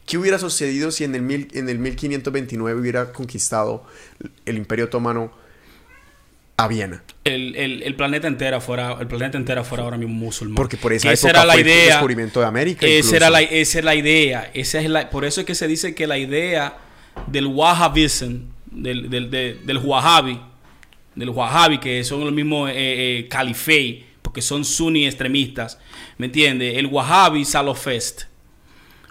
¿Qué 0.07 0.17
hubiera 0.17 0.39
sucedido 0.39 0.89
si 0.89 1.03
en 1.03 1.13
el, 1.13 1.21
mil, 1.21 1.47
en 1.53 1.69
el 1.69 1.77
1529 1.77 2.79
hubiera 2.81 3.11
conquistado 3.13 3.83
el 4.47 4.57
Imperio 4.57 4.85
Otomano 4.85 5.31
a 6.57 6.67
Viena? 6.67 7.03
El, 7.23 7.55
el- 7.55 7.83
el 7.83 7.95
planeta 7.95 8.27
entero 8.27 8.59
fuera, 8.61 8.93
el 8.99 9.05
planeta 9.05 9.37
entero 9.37 9.63
fuera 9.63 9.83
ahora 9.83 9.97
mismo 9.97 10.15
musulmán. 10.15 10.55
Porque 10.55 10.77
por 10.77 10.91
esa 10.91 11.09
Que 11.09 11.13
época 11.13 11.29
era 11.29 11.45
la 11.45 11.53
fue 11.53 11.61
el 11.61 11.67
idea. 11.67 11.85
descubrimiento 11.85 12.39
de 12.39 12.45
América. 12.47 12.87
Esa 12.87 13.15
era 13.15 13.29
la, 13.29 13.41
esa 13.41 13.77
es 13.77 13.85
la 13.85 13.93
idea. 13.93 14.49
Esa 14.55 14.79
es 14.81 14.89
la, 14.89 15.07
por 15.11 15.23
eso 15.25 15.41
es 15.41 15.45
que 15.45 15.53
se 15.53 15.67
dice 15.67 15.93
que 15.93 16.07
la 16.07 16.17
idea 16.17 16.77
del 17.27 17.45
Wahhabism, 17.45 18.37
del, 18.71 19.11
del, 19.11 19.29
de- 19.29 19.59
del 19.63 19.77
Wahhabi, 19.77 20.41
del 21.15 21.29
Wahhabi, 21.29 21.79
que 21.79 22.03
son 22.03 22.21
los 22.21 22.31
mismos 22.33 22.69
eh, 22.69 22.73
eh, 22.75 23.27
califei, 23.29 24.05
porque 24.21 24.41
son 24.41 24.63
sunni 24.63 25.05
extremistas, 25.05 25.79
¿me 26.17 26.27
entiendes? 26.27 26.77
El 26.77 26.85
Wahhabi 26.87 27.45
Salofest, 27.45 28.23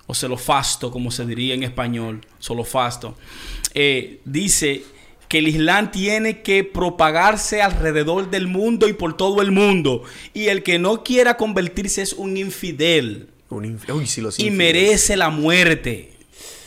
o 0.06 0.14
Celofasto, 0.14 0.90
como 0.90 1.10
se 1.10 1.26
diría 1.26 1.54
en 1.54 1.62
español, 1.64 2.20
Solofasto, 2.38 3.16
eh, 3.74 4.20
dice 4.24 4.82
que 5.28 5.38
el 5.38 5.48
Islam 5.48 5.90
tiene 5.90 6.40
que 6.40 6.64
propagarse 6.64 7.60
alrededor 7.60 8.30
del 8.30 8.46
mundo 8.46 8.88
y 8.88 8.94
por 8.94 9.14
todo 9.18 9.42
el 9.42 9.50
mundo. 9.50 10.04
Y 10.32 10.46
el 10.46 10.62
que 10.62 10.78
no 10.78 11.04
quiera 11.04 11.36
convertirse 11.36 12.00
es 12.00 12.14
un 12.14 12.38
infidel 12.38 13.28
Un 13.50 13.64
inf- 13.78 13.92
Uy, 13.94 14.06
sí, 14.06 14.22
los 14.22 14.38
y 14.38 14.50
merece 14.50 15.16
la 15.18 15.28
muerte. 15.28 16.12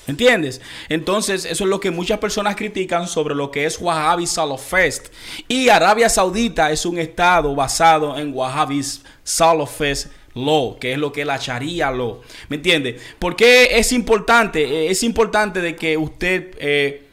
¿Entiendes? 0.08 0.62
Entonces, 0.90 1.46
eso 1.46 1.64
es 1.64 1.70
lo 1.70 1.80
que 1.80 1.92
muchas 1.92 2.18
personas 2.20 2.56
critican 2.56 3.08
sobre 3.08 3.36
lo 3.36 3.52
que 3.52 3.66
es 3.66 3.78
Wahhabi 3.80 4.26
Salafist. 4.26 5.08
Y 5.48 5.70
Arabia 5.70 6.10
Saudita 6.10 6.72
es 6.72 6.86
un 6.86 6.98
estado 6.98 7.54
basado 7.56 8.18
en 8.18 8.34
Wahhabi 8.34 8.82
Salafist 9.24 10.08
Law, 10.34 10.78
que 10.80 10.94
es 10.94 10.98
lo 10.98 11.12
que 11.12 11.22
es 11.22 11.28
la 11.28 11.38
Sharia 11.38 11.92
Law. 11.92 12.22
¿Me 12.50 12.56
entiende? 12.58 12.98
¿Por 13.20 13.36
qué 13.36 13.78
es 13.78 13.92
importante? 13.92 14.64
Eh, 14.88 14.90
Es 14.92 15.04
importante 15.04 15.62
de 15.62 15.76
que 15.76 15.98
usted 15.98 16.56
eh, 16.60 17.04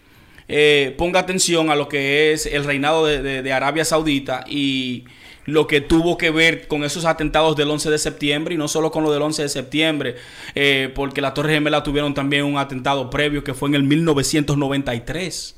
eh, 0.48 0.94
ponga 0.96 1.20
atención 1.20 1.70
a 1.70 1.76
lo 1.76 1.88
que 1.88 2.32
es 2.32 2.46
el 2.46 2.64
reinado 2.64 3.04
de, 3.06 3.20
de- 3.22 3.42
de 3.42 3.52
Arabia 3.52 3.84
Saudita 3.84 4.44
y 4.48 5.04
lo 5.48 5.66
que 5.66 5.80
tuvo 5.80 6.18
que 6.18 6.30
ver 6.30 6.68
con 6.68 6.84
esos 6.84 7.06
atentados 7.06 7.56
del 7.56 7.70
11 7.70 7.88
de 7.90 7.96
septiembre 7.96 8.54
y 8.54 8.58
no 8.58 8.68
solo 8.68 8.90
con 8.90 9.02
lo 9.02 9.10
del 9.10 9.22
11 9.22 9.44
de 9.44 9.48
septiembre, 9.48 10.16
eh, 10.54 10.92
porque 10.94 11.22
la 11.22 11.32
Torre 11.32 11.54
Gemela 11.54 11.82
tuvieron 11.82 12.12
también 12.12 12.44
un 12.44 12.58
atentado 12.58 13.08
previo 13.08 13.42
que 13.42 13.54
fue 13.54 13.70
en 13.70 13.76
el 13.76 13.82
1993. 13.82 15.56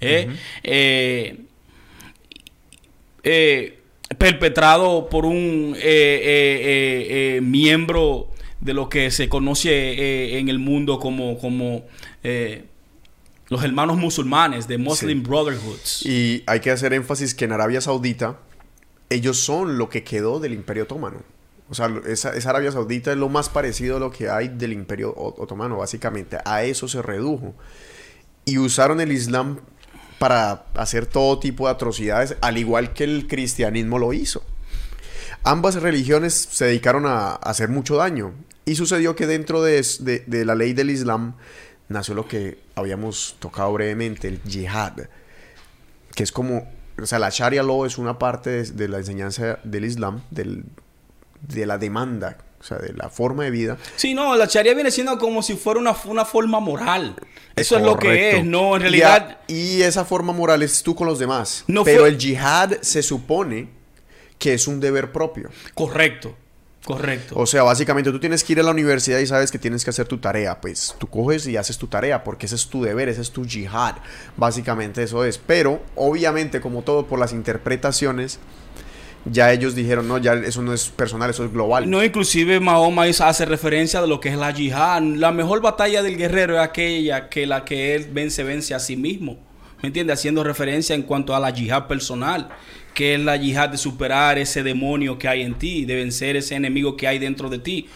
¿eh? 0.00 0.28
Eh, 0.62 1.40
eh, 3.24 3.78
perpetrado 4.16 5.08
por 5.08 5.26
un 5.26 5.76
miembro 7.42 8.30
de 8.60 8.72
lo 8.72 8.88
que 8.88 9.10
se 9.10 9.28
conoce 9.28 10.38
en 10.38 10.48
el 10.48 10.60
mundo 10.60 11.00
como, 11.00 11.38
como 11.40 11.86
los 13.48 13.64
hermanos 13.64 13.96
musulmanes 13.96 14.68
de 14.68 14.78
Muslim 14.78 15.18
Sí. 15.18 15.28
Brotherhoods. 15.28 16.06
Y 16.06 16.44
hay 16.46 16.60
que 16.60 16.70
hacer 16.70 16.92
énfasis 16.92 17.34
que 17.34 17.46
en 17.46 17.50
Arabia 17.50 17.80
Saudita 17.80 18.38
ellos 19.10 19.38
son 19.38 19.78
lo 19.78 19.88
que 19.88 20.04
quedó 20.04 20.40
del 20.40 20.52
Imperio 20.54 20.84
Otomano. 20.84 21.18
O 21.68 21.74
sea, 21.74 21.90
esa, 22.06 22.30
Arabia 22.50 22.72
Saudita 22.72 23.10
es 23.12 23.16
lo 23.16 23.28
más 23.28 23.48
parecido 23.48 23.96
a 23.96 24.00
lo 24.00 24.10
que 24.10 24.28
hay 24.28 24.48
del 24.48 24.72
Imperio 24.72 25.14
Otomano, 25.16 25.78
básicamente. 25.78 26.38
A 26.44 26.62
eso 26.62 26.88
se 26.88 27.00
redujo. 27.00 27.54
Y 28.44 28.58
usaron 28.58 29.00
el 29.00 29.12
Islam 29.12 29.60
para 30.18 30.66
hacer 30.74 31.06
todo 31.06 31.38
tipo 31.38 31.66
de 31.66 31.72
atrocidades, 31.72 32.36
al 32.40 32.58
igual 32.58 32.92
que 32.92 33.04
el 33.04 33.26
cristianismo 33.26 33.98
lo 33.98 34.12
hizo. 34.12 34.44
Ambas 35.42 35.74
religiones 35.76 36.34
se 36.34 36.66
dedicaron 36.66 37.06
a, 37.06 37.34
hacer 37.34 37.68
mucho 37.68 37.96
daño. 37.96 38.34
Y 38.66 38.76
sucedió 38.76 39.14
que 39.16 39.26
dentro 39.26 39.62
de, 39.62 39.84
de- 40.00 40.24
de 40.26 40.44
la 40.44 40.54
ley 40.54 40.72
del 40.72 40.90
Islam 40.90 41.34
nació 41.88 42.14
lo 42.14 42.26
que 42.28 42.58
habíamos 42.74 43.36
tocado 43.38 43.72
brevemente, 43.72 44.28
el 44.28 44.42
yihad. 44.42 44.94
Que 46.14 46.22
es 46.22 46.32
como, 46.32 46.70
o 47.00 47.06
sea, 47.06 47.18
la 47.18 47.30
Sharia 47.30 47.62
law 47.62 47.84
es 47.84 47.98
una 47.98 48.18
parte 48.18 48.50
de, 48.50 48.62
de 48.64 48.88
la 48.88 48.98
enseñanza 48.98 49.58
del 49.64 49.84
Islam, 49.84 50.22
del, 50.30 50.64
de 51.42 51.66
la 51.66 51.78
demanda, 51.78 52.38
o 52.60 52.64
sea, 52.64 52.78
de 52.78 52.92
la 52.94 53.08
forma 53.10 53.44
de 53.44 53.50
vida. 53.50 53.76
Sí, 53.96 54.14
no, 54.14 54.36
la 54.36 54.48
charía 54.48 54.74
viene 54.74 54.90
siendo 54.90 55.18
como 55.18 55.42
si 55.42 55.54
fuera 55.54 55.78
una, 55.80 55.94
una 56.06 56.24
forma 56.24 56.60
moral. 56.60 57.16
Eso 57.56 57.76
es 57.76 57.82
lo 57.84 57.96
que 57.98 58.38
es, 58.38 58.44
no, 58.44 58.74
en 58.76 58.80
Y 58.80 58.84
realidad... 58.84 59.28
a- 59.30 59.52
Y, 59.52 59.82
esa 59.82 60.04
forma 60.04 60.32
moral 60.32 60.62
es 60.62 60.82
tú 60.82 60.94
con 60.94 61.06
los 61.06 61.18
demás. 61.18 61.64
No 61.68 61.84
Pero 61.84 62.00
fue- 62.00 62.08
el 62.08 62.18
yihad 62.18 62.72
se 62.80 63.02
supone 63.02 63.68
que 64.38 64.54
es 64.54 64.66
un 64.66 64.80
deber 64.80 65.12
propio. 65.12 65.50
Correcto, 65.74 66.36
correcto. 66.84 67.34
O 67.38 67.46
sea, 67.46 67.62
básicamente 67.62 68.10
tú 68.10 68.20
tienes 68.20 68.44
que 68.44 68.52
ir 68.52 68.60
a 68.60 68.62
la 68.62 68.70
universidad 68.70 69.18
y 69.18 69.26
sabes 69.26 69.50
que 69.50 69.58
tienes 69.58 69.84
que 69.84 69.90
hacer 69.90 70.06
tu 70.06 70.18
tarea. 70.18 70.60
Pues 70.60 70.94
tú 70.98 71.06
coges 71.06 71.46
y 71.46 71.56
haces 71.56 71.78
tu 71.78 71.86
tarea 71.86 72.24
porque 72.24 72.46
ese 72.46 72.54
es 72.54 72.66
tu 72.68 72.82
deber, 72.82 73.08
ese 73.08 73.22
es 73.22 73.30
tu 73.30 73.46
yihad. 73.46 73.96
Básicamente 74.36 75.02
eso 75.02 75.24
es. 75.24 75.38
Pero 75.38 75.82
obviamente, 75.94 76.60
como 76.60 76.82
todo 76.82 77.06
por 77.06 77.18
las 77.18 77.32
interpretaciones, 77.32 78.38
ya 79.24 79.52
ellos 79.52 79.74
dijeron, 79.74 80.06
no, 80.06 80.18
ya 80.18 80.34
eso 80.34 80.62
no 80.62 80.72
es 80.74 80.88
personal, 80.90 81.30
eso 81.30 81.44
es 81.44 81.52
global. 81.52 81.88
No, 81.88 82.04
inclusive 82.04 82.60
Mahoma 82.60 83.04
hace 83.04 83.44
referencia 83.46 84.00
de 84.00 84.06
lo 84.06 84.20
que 84.20 84.28
es 84.28 84.36
la 84.36 84.50
yihad. 84.50 85.02
La 85.02 85.32
mejor 85.32 85.62
batalla 85.62 86.02
del 86.02 86.16
guerrero 86.16 86.54
es 86.56 86.60
aquella 86.60 87.28
que 87.28 87.46
la 87.46 87.64
que 87.64 87.94
él 87.94 88.08
vence, 88.12 88.44
vence 88.44 88.74
a 88.74 88.78
sí 88.78 88.96
mismo. 88.96 89.38
¿Me 89.84 89.88
entiendes? 89.88 90.18
Haciendo 90.18 90.42
referencia 90.42 90.94
en 90.94 91.02
cuanto 91.02 91.36
a 91.36 91.40
la 91.40 91.50
yihad 91.50 91.88
personal, 91.88 92.48
que 92.94 93.16
es 93.16 93.20
la 93.20 93.36
yihad 93.36 93.68
de 93.68 93.76
superar 93.76 94.38
ese 94.38 94.62
demonio 94.62 95.18
que 95.18 95.28
hay 95.28 95.42
en 95.42 95.56
ti, 95.56 95.84
de 95.84 95.94
vencer 95.94 96.36
ese 96.36 96.54
enemigo 96.54 96.96
que 96.96 97.06
hay 97.06 97.18
dentro 97.18 97.50
de 97.50 97.58
ti, 97.58 97.86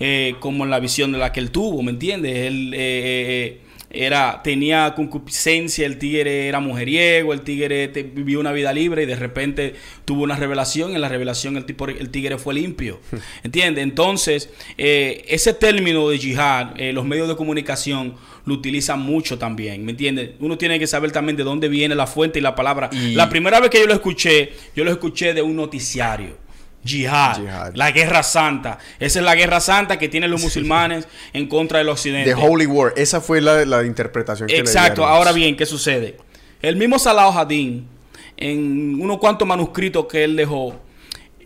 eh, 0.00 0.34
como 0.40 0.64
en 0.64 0.70
la 0.70 0.80
visión 0.80 1.12
de 1.12 1.18
la 1.18 1.30
que 1.30 1.38
él 1.38 1.52
tuvo, 1.52 1.84
¿me 1.84 1.92
entiendes? 1.92 2.36
Él 2.48 2.74
eh, 2.74 2.78
eh, 2.78 3.60
era, 3.90 4.40
tenía 4.42 4.94
concupiscencia, 4.94 5.86
el 5.86 5.98
tigre 5.98 6.48
era 6.48 6.60
mujeriego, 6.60 7.32
el 7.32 7.42
tigre 7.42 7.88
te- 7.88 8.02
vivió 8.02 8.40
una 8.40 8.52
vida 8.52 8.72
libre 8.72 9.04
y 9.04 9.06
de 9.06 9.16
repente 9.16 9.74
tuvo 10.04 10.24
una 10.24 10.36
revelación, 10.36 10.92
y 10.92 10.94
en 10.96 11.00
la 11.00 11.08
revelación 11.08 11.56
el, 11.56 11.64
tipo, 11.64 11.86
el 11.88 12.10
tigre 12.10 12.36
fue 12.38 12.54
limpio. 12.54 13.00
¿Entiendes? 13.44 13.82
Entonces, 13.84 14.50
eh, 14.76 15.24
ese 15.28 15.54
término 15.54 16.08
de 16.08 16.18
yihad, 16.18 16.78
eh, 16.80 16.92
los 16.92 17.04
medios 17.04 17.28
de 17.28 17.36
comunicación 17.36 18.14
lo 18.44 18.54
utilizan 18.54 19.00
mucho 19.00 19.38
también, 19.38 19.84
¿me 19.84 19.92
entiendes? 19.92 20.30
Uno 20.40 20.56
tiene 20.58 20.78
que 20.78 20.86
saber 20.86 21.10
también 21.10 21.36
de 21.36 21.42
dónde 21.44 21.68
viene 21.68 21.94
la 21.94 22.06
fuente 22.06 22.38
y 22.38 22.42
la 22.42 22.54
palabra. 22.54 22.90
Y- 22.92 23.14
La 23.14 23.28
primera 23.28 23.58
vez 23.60 23.70
que 23.70 23.80
yo 23.80 23.86
lo 23.86 23.94
escuché, 23.94 24.52
yo 24.76 24.84
lo 24.84 24.90
escuché 24.92 25.34
de 25.34 25.42
un 25.42 25.56
noticiario. 25.56 26.44
Yihad. 26.84 27.74
la 27.74 27.90
guerra 27.90 28.22
santa. 28.22 28.78
Esa 28.98 29.18
es 29.18 29.24
la 29.24 29.34
guerra 29.34 29.60
santa 29.60 29.98
que 29.98 30.08
tienen 30.08 30.30
los 30.30 30.42
musulmanes 30.42 31.06
en 31.32 31.48
contra 31.48 31.78
del 31.78 31.88
occidente. 31.88 32.32
The 32.32 32.40
Holy 32.40 32.66
War. 32.66 32.92
Esa 32.96 33.20
fue 33.20 33.40
la, 33.40 33.64
la 33.64 33.84
interpretación 33.84 34.48
que 34.48 34.54
le 34.54 34.60
Exacto, 34.60 35.04
ahora 35.04 35.32
bien, 35.32 35.56
¿qué 35.56 35.66
sucede? 35.66 36.16
El 36.62 36.76
mismo 36.76 36.98
Salah 36.98 37.28
Hadin, 37.28 37.86
en 38.36 39.00
unos 39.00 39.18
cuantos 39.18 39.46
manuscritos 39.46 40.06
que 40.06 40.24
él 40.24 40.36
dejó, 40.36 40.80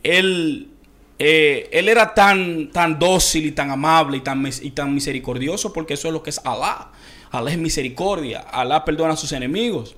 él, 0.03 0.69
eh, 1.19 1.69
él 1.73 1.89
era 1.89 2.15
tan, 2.15 2.71
tan 2.71 2.99
dócil 2.99 3.47
y 3.47 3.53
tan 3.53 3.71
amable 3.71 4.19
y 4.19 4.21
tan, 4.21 4.49
y 4.63 4.71
tan 4.71 4.95
misericordioso, 4.95 5.73
porque 5.73 5.95
eso 5.95 6.09
es 6.09 6.15
lo 6.15 6.23
que 6.23 6.31
es 6.31 6.41
Alá. 6.45 6.91
Alá 7.31 7.51
es 7.51 7.59
misericordia, 7.59 8.41
Alá 8.41 8.85
perdona 8.85 9.15
a 9.15 9.17
sus 9.17 9.33
enemigos. 9.33 9.97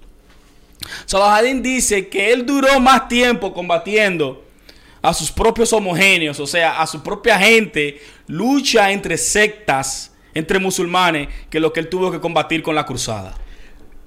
Salah 1.06 1.36
Hadin 1.36 1.62
dice 1.62 2.08
que 2.08 2.32
él 2.32 2.44
duró 2.44 2.80
más 2.80 3.08
tiempo 3.08 3.52
combatiendo 3.52 4.44
a 5.02 5.12
sus 5.12 5.30
propios 5.32 5.72
homogéneos, 5.72 6.38
o 6.40 6.46
sea, 6.46 6.80
a 6.80 6.86
su 6.86 7.02
propia 7.02 7.38
gente, 7.38 8.00
lucha 8.28 8.90
entre 8.92 9.18
sectas, 9.18 10.12
entre 10.34 10.58
musulmanes, 10.58 11.28
que 11.50 11.60
lo 11.60 11.72
que 11.72 11.80
él 11.80 11.88
tuvo 11.88 12.10
que 12.10 12.20
combatir 12.20 12.62
con 12.62 12.74
la 12.74 12.86
cruzada. 12.86 13.34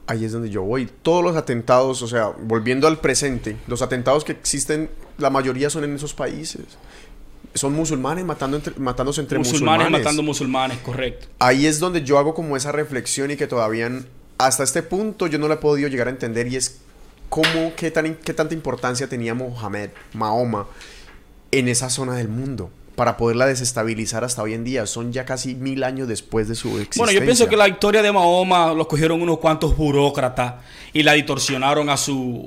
Ahí 0.07 0.23
es 0.23 0.31
donde 0.31 0.49
yo 0.49 0.61
voy. 0.61 0.89
Todos 1.01 1.23
los 1.23 1.35
atentados, 1.35 2.01
o 2.01 2.07
sea, 2.07 2.27
volviendo 2.27 2.87
al 2.87 2.99
presente, 2.99 3.57
los 3.67 3.81
atentados 3.81 4.23
que 4.23 4.31
existen, 4.31 4.89
la 5.17 5.29
mayoría 5.29 5.69
son 5.69 5.83
en 5.83 5.95
esos 5.95 6.13
países. 6.13 6.61
Son 7.55 7.73
musulmanes 7.73 8.23
matando 8.25 8.57
entre- 8.57 8.73
matándose 8.77 9.21
entre 9.21 9.37
musulmanes, 9.39 9.85
musulmanes. 9.85 10.03
matando 10.05 10.23
musulmanes, 10.23 10.77
correcto. 10.79 11.27
Ahí 11.39 11.65
es 11.65 11.79
donde 11.79 12.03
yo 12.03 12.17
hago 12.19 12.33
como 12.33 12.55
esa 12.57 12.71
reflexión 12.71 13.31
y 13.31 13.35
que 13.35 13.47
todavía 13.47 13.89
hasta 14.37 14.63
este 14.63 14.83
punto 14.83 15.27
yo 15.27 15.39
no 15.39 15.47
la 15.47 15.55
he 15.55 15.57
podido 15.57 15.87
llegar 15.87 16.07
a 16.07 16.11
entender 16.11 16.47
y 16.47 16.57
es 16.57 16.79
cómo, 17.29 17.73
qué, 17.75 17.91
tan, 17.91 18.15
qué 18.15 18.33
tanta 18.33 18.53
importancia 18.53 19.07
tenía 19.07 19.33
Mohamed, 19.33 19.89
Mahoma, 20.13 20.67
en 21.51 21.67
esa 21.67 21.89
zona 21.89 22.15
del 22.15 22.27
mundo 22.27 22.69
para 22.95 23.17
poderla 23.17 23.45
desestabilizar 23.45 24.23
hasta 24.23 24.41
hoy 24.41 24.53
en 24.53 24.63
día. 24.63 24.85
Son 24.85 25.11
ya 25.11 25.25
casi 25.25 25.55
mil 25.55 25.83
años 25.83 26.07
después 26.07 26.47
de 26.47 26.55
su 26.55 26.69
existencia. 26.69 27.03
Bueno, 27.03 27.19
yo 27.19 27.23
pienso 27.23 27.47
que 27.47 27.57
la 27.57 27.67
historia 27.67 28.01
de 28.01 28.11
Mahoma 28.11 28.73
lo 28.73 28.87
cogieron 28.87 29.21
unos 29.21 29.39
cuantos 29.39 29.75
burócratas 29.75 30.55
y 30.93 31.03
la 31.03 31.13
distorsionaron 31.13 31.89
a 31.89 31.97
su... 31.97 32.45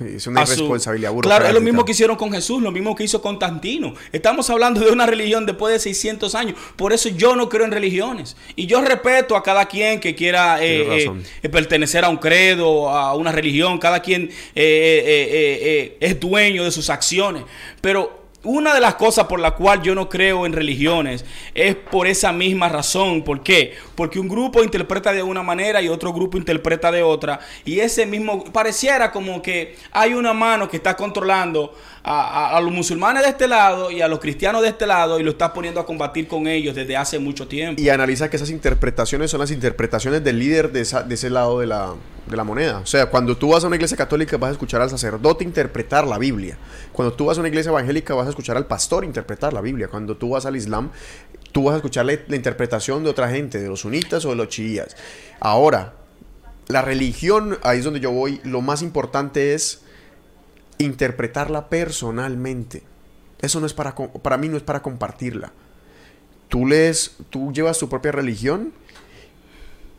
Es 0.16 0.26
una 0.26 0.42
a 0.42 0.46
su- 0.46 0.52
irresponsabilidad 0.54 1.14
Claro, 1.20 1.46
es 1.46 1.54
lo 1.54 1.60
mismo 1.60 1.84
que 1.84 1.92
hicieron 1.92 2.16
con 2.16 2.32
Jesús, 2.32 2.62
lo 2.62 2.70
mismo 2.70 2.94
que 2.94 3.04
hizo 3.04 3.20
Constantino. 3.20 3.94
Estamos 4.12 4.48
hablando 4.50 4.80
de 4.80 4.90
una 4.90 5.06
religión 5.06 5.46
después 5.46 5.72
de 5.74 5.78
600 5.78 6.34
años. 6.34 6.58
Por 6.76 6.92
eso 6.92 7.08
yo 7.10 7.36
no 7.36 7.48
creo 7.48 7.64
en 7.64 7.72
religiones. 7.72 8.36
Y 8.56 8.66
yo 8.66 8.80
respeto 8.82 9.36
a 9.36 9.42
cada 9.42 9.66
quien 9.66 10.00
que 10.00 10.14
quiera 10.14 10.62
eh, 10.62 11.04
eh, 11.04 11.12
eh, 11.42 11.48
pertenecer 11.48 12.04
a 12.04 12.08
un 12.08 12.16
credo, 12.16 12.88
a 12.88 13.14
una 13.14 13.32
religión. 13.32 13.78
Cada 13.78 14.00
quien 14.00 14.30
eh, 14.54 15.96
es 16.00 16.18
dueño 16.18 16.64
de 16.64 16.70
sus 16.70 16.90
acciones. 16.90 17.44
Pero 17.80 18.19
una 18.42 18.74
de 18.74 18.80
las 18.80 18.94
cosas 18.94 19.26
por 19.26 19.38
la 19.38 19.50
cual 19.52 19.82
yo 19.82 19.94
no 19.94 20.08
creo 20.08 20.46
en 20.46 20.52
religiones 20.52 21.24
es 21.54 21.74
por 21.74 22.06
esa 22.06 22.32
misma 22.32 22.68
razón. 22.68 23.22
¿Por 23.22 23.42
qué? 23.42 23.74
Porque 23.94 24.18
un 24.18 24.28
grupo 24.28 24.64
interpreta 24.64 25.12
de 25.12 25.22
una 25.22 25.42
manera 25.42 25.82
y 25.82 25.88
otro 25.88 26.12
grupo 26.12 26.38
interpreta 26.38 26.90
de 26.90 27.02
otra. 27.02 27.40
Y 27.64 27.80
ese 27.80 28.06
mismo, 28.06 28.44
pareciera 28.44 29.10
como 29.10 29.42
que 29.42 29.76
hay 29.92 30.14
una 30.14 30.32
mano 30.32 30.68
que 30.68 30.78
está 30.78 30.96
controlando 30.96 31.74
a, 32.02 32.60
los 32.60 32.72
musulmanes 32.72 33.22
de 33.22 33.28
este 33.28 33.46
lado 33.46 33.90
y 33.90 34.00
a 34.00 34.08
los 34.08 34.20
cristianos 34.20 34.62
de 34.62 34.68
este 34.68 34.86
lado 34.86 35.20
y 35.20 35.22
lo 35.22 35.32
está 35.32 35.52
poniendo 35.52 35.80
a 35.80 35.86
combatir 35.86 36.26
con 36.28 36.46
ellos 36.46 36.74
desde 36.74 36.96
hace 36.96 37.18
mucho 37.18 37.46
tiempo. 37.46 37.80
Y 37.80 37.88
analiza 37.90 38.30
que 38.30 38.36
esas 38.36 38.50
interpretaciones 38.50 39.30
son 39.30 39.40
las 39.40 39.50
interpretaciones 39.50 40.24
del 40.24 40.38
líder 40.38 40.72
de, 40.72 40.80
esa- 40.80 41.02
de 41.02 41.14
ese 41.14 41.28
lado 41.30 41.60
de 41.60 41.66
la, 41.66 41.94
de 42.26 42.36
la 42.36 42.44
moneda. 42.44 42.78
O 42.78 42.86
sea, 42.86 43.06
cuando 43.06 43.36
tú 43.36 43.50
vas 43.50 43.64
a 43.64 43.66
una 43.66 43.76
iglesia 43.76 43.96
católica 43.96 44.36
vas 44.38 44.48
a 44.48 44.52
escuchar 44.52 44.80
al 44.80 44.88
sacerdote 44.90 45.44
interpretar 45.44 46.06
la 46.06 46.16
Biblia. 46.18 46.56
Cuando 46.92 47.12
tú 47.14 47.26
vas 47.26 47.36
a 47.36 47.40
una 47.40 47.48
iglesia 47.48 47.70
evangélica 47.70 48.14
vas 48.14 48.26
a 48.26 48.30
escuchar 48.30 48.56
al 48.56 48.66
pastor 48.66 49.04
interpretar 49.04 49.52
la 49.52 49.60
Biblia. 49.60 49.88
Cuando 49.88 50.16
tú 50.16 50.30
vas 50.30 50.46
al 50.46 50.56
Islam, 50.56 50.90
tú 51.52 51.64
vas 51.64 51.74
a 51.74 51.76
escuchar 51.76 52.06
la, 52.06 52.14
la 52.28 52.36
interpretación 52.36 53.04
de 53.04 53.10
otra 53.10 53.28
gente, 53.28 53.58
de 53.60 53.68
los 53.68 53.80
sunitas 53.80 54.24
o 54.24 54.30
de 54.30 54.36
los 54.36 54.48
chiías. 54.48 54.96
Ahora, 55.38 55.94
la 56.68 56.82
religión, 56.82 57.58
ahí 57.62 57.78
es 57.78 57.84
donde 57.84 58.00
yo 58.00 58.10
voy, 58.12 58.40
lo 58.44 58.60
más 58.62 58.80
importante 58.80 59.54
es 59.54 59.82
interpretarla 60.84 61.68
personalmente. 61.68 62.82
Eso 63.40 63.60
no 63.60 63.66
es 63.66 63.74
para, 63.74 63.94
para 63.94 64.36
mí 64.36 64.48
no 64.48 64.56
es 64.56 64.62
para 64.62 64.82
compartirla. 64.82 65.52
Tú 66.48 66.66
lees, 66.66 67.16
tú 67.30 67.52
llevas 67.52 67.78
tu 67.78 67.88
propia 67.88 68.12
religión 68.12 68.72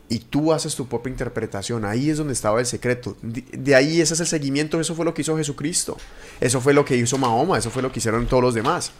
y 0.08 0.18
tú 0.18 0.52
haces 0.52 0.74
tu 0.76 0.86
propia 0.86 1.10
interpretación. 1.10 1.84
Ahí 1.84 2.10
es 2.10 2.18
donde 2.18 2.34
estaba 2.34 2.60
el 2.60 2.66
secreto. 2.66 3.16
De, 3.22 3.74
ahí 3.74 4.00
ese 4.00 4.14
es 4.14 4.20
el 4.20 4.26
seguimiento. 4.26 4.78
Eso 4.78 4.94
fue 4.94 5.04
lo 5.04 5.14
que 5.14 5.22
hizo 5.22 5.36
Jesucristo. 5.36 5.96
Eso 6.40 6.60
fue 6.60 6.74
lo 6.74 6.84
que 6.84 6.96
hizo 6.96 7.16
Mahoma. 7.16 7.58
Eso 7.58 7.70
fue 7.70 7.80
lo 7.80 7.90
que 7.90 7.98
hicieron 7.98 8.26
todos 8.26 8.42
los 8.42 8.54
demás. 8.54 8.92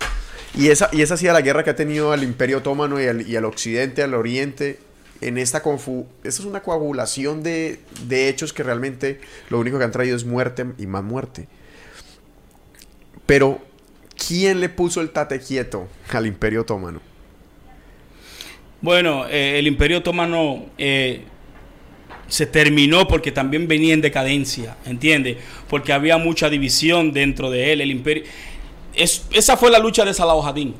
Y 0.54 0.68
esa, 0.68 0.88
y 0.92 1.02
esa 1.02 1.14
ha 1.14 1.16
sido 1.18 1.32
la 1.34 1.42
guerra 1.42 1.64
que 1.64 1.70
ha 1.70 1.76
tenido 1.76 2.12
al 2.12 2.22
Imperio 2.22 2.58
Otomano 2.58 3.00
y 3.00 3.06
al, 3.06 3.28
y 3.28 3.36
al 3.36 3.44
Occidente, 3.44 4.02
al 4.02 4.14
Oriente. 4.14 4.78
En 5.20 5.38
esta 5.38 5.62
confu 5.62 6.06
esta 6.24 6.42
es 6.42 6.46
una 6.46 6.62
coagulación 6.62 7.42
de, 7.42 7.78
de 8.08 8.28
hechos 8.28 8.52
que 8.52 8.62
realmente 8.64 9.20
lo 9.50 9.60
único 9.60 9.78
que 9.78 9.84
han 9.84 9.92
traído 9.92 10.16
es 10.16 10.24
muerte 10.24 10.66
y 10.78 10.86
más 10.86 11.04
muerte. 11.04 11.46
Pero, 13.26 13.60
¿quién 14.26 14.60
le 14.60 14.68
puso 14.68 15.00
el 15.00 15.10
tate 15.10 15.40
quieto 15.40 15.88
al 16.10 16.26
Imperio 16.26 16.62
Otomano? 16.62 17.00
Bueno, 18.80 19.26
eh, 19.28 19.58
el 19.58 19.66
Imperio 19.66 19.98
Otomano 19.98 20.66
eh, 20.76 21.22
se 22.26 22.46
terminó 22.46 23.06
porque 23.06 23.30
también 23.30 23.68
venía 23.68 23.94
en 23.94 24.00
decadencia, 24.00 24.76
¿entiendes? 24.86 25.36
Porque 25.68 25.92
había 25.92 26.18
mucha 26.18 26.50
división 26.50 27.12
dentro 27.12 27.50
de 27.50 27.72
él. 27.72 27.80
El 27.80 27.90
Imperio. 27.90 28.24
Es- 28.94 29.24
esa 29.32 29.56
fue 29.56 29.70
la 29.70 29.78
lucha 29.78 30.04
de. 30.04 30.12
Salahadin, 30.12 30.74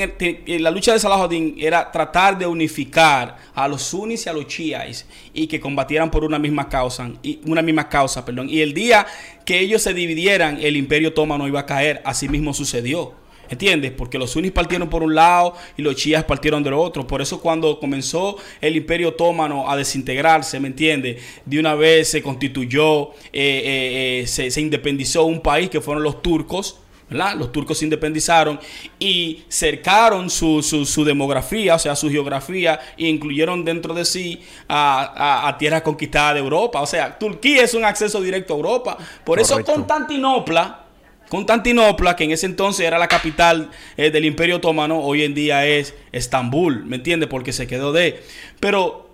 eh, 0.00 0.08
te- 0.08 0.42
eh, 0.46 0.60
la 0.60 0.70
lucha 0.70 0.92
de 0.92 0.98
Salahadin 0.98 1.56
era 1.58 1.90
tratar 1.90 2.38
de 2.38 2.46
unificar 2.46 3.36
a 3.54 3.66
los 3.66 3.82
sunnis 3.82 4.26
y 4.26 4.28
a 4.28 4.32
los 4.32 4.46
chiíes 4.46 5.06
y 5.34 5.46
que 5.48 5.58
combatieran 5.58 6.10
por 6.10 6.24
una 6.24 6.38
misma 6.38 6.68
causa, 6.68 7.10
y 7.22 7.40
una 7.46 7.62
misma 7.62 7.88
causa, 7.88 8.24
perdón. 8.24 8.48
Y 8.48 8.60
el 8.60 8.74
día 8.74 9.06
que 9.44 9.58
ellos 9.60 9.82
se 9.82 9.92
dividieran, 9.94 10.58
el 10.62 10.76
Imperio 10.76 11.08
Otomano 11.08 11.48
iba 11.48 11.60
a 11.60 11.66
caer. 11.66 12.00
Así 12.04 12.28
mismo 12.28 12.54
sucedió. 12.54 13.14
¿Entiendes? 13.50 13.92
Porque 13.92 14.18
los 14.18 14.30
sunnis 14.32 14.52
partieron 14.52 14.90
por 14.90 15.02
un 15.02 15.14
lado 15.14 15.54
y 15.78 15.80
los 15.80 15.96
chiíes 15.96 16.22
partieron 16.24 16.62
del 16.62 16.74
otro. 16.74 17.06
Por 17.06 17.22
eso 17.22 17.40
cuando 17.40 17.80
comenzó 17.80 18.36
el 18.60 18.76
imperio 18.76 19.08
otomano 19.08 19.70
a 19.70 19.74
desintegrarse, 19.74 20.60
¿me 20.60 20.68
entiendes? 20.68 21.22
De 21.46 21.58
una 21.58 21.74
vez 21.74 22.10
se 22.10 22.22
constituyó, 22.22 23.12
eh, 23.32 24.22
eh, 24.22 24.26
se 24.26 24.60
independizó 24.60 25.24
un 25.24 25.40
país 25.40 25.70
que 25.70 25.80
fueron 25.80 26.02
los 26.04 26.20
turcos. 26.20 26.80
¿Verdad? 27.08 27.36
Los 27.36 27.52
turcos 27.52 27.78
se 27.78 27.84
independizaron 27.84 28.60
y 28.98 29.44
cercaron 29.48 30.28
su, 30.30 30.62
su, 30.62 30.84
su, 30.84 31.04
demografía, 31.04 31.74
o 31.74 31.78
sea, 31.78 31.96
su 31.96 32.10
geografía, 32.10 32.78
e 32.96 33.06
incluyeron 33.06 33.64
dentro 33.64 33.94
de 33.94 34.04
sí 34.04 34.40
a, 34.68 35.44
a, 35.44 35.48
a, 35.48 35.58
tierras 35.58 35.82
conquistadas 35.82 36.34
de 36.34 36.40
Europa. 36.40 36.80
O 36.80 36.86
sea, 36.86 37.18
Turquía 37.18 37.62
es 37.62 37.74
un 37.74 37.84
acceso 37.84 38.20
directo 38.20 38.54
a 38.54 38.56
Europa. 38.56 38.96
Por 39.24 39.38
Correcto. 39.38 39.54
eso 39.54 39.64
Constantinopla, 39.64 40.84
Constantinopla, 41.28 42.16
que 42.16 42.24
en 42.24 42.32
ese 42.32 42.46
entonces 42.46 42.86
era 42.86 42.98
la 42.98 43.08
capital 43.08 43.70
eh, 43.96 44.10
del 44.10 44.24
Imperio 44.24 44.56
Otomano, 44.56 45.00
hoy 45.00 45.24
en 45.24 45.34
día 45.34 45.66
es 45.66 45.94
Estambul, 46.12 46.84
¿me 46.84 46.96
entiendes? 46.96 47.28
Porque 47.28 47.52
se 47.52 47.66
quedó 47.66 47.92
de... 47.92 48.22
Pero... 48.60 49.06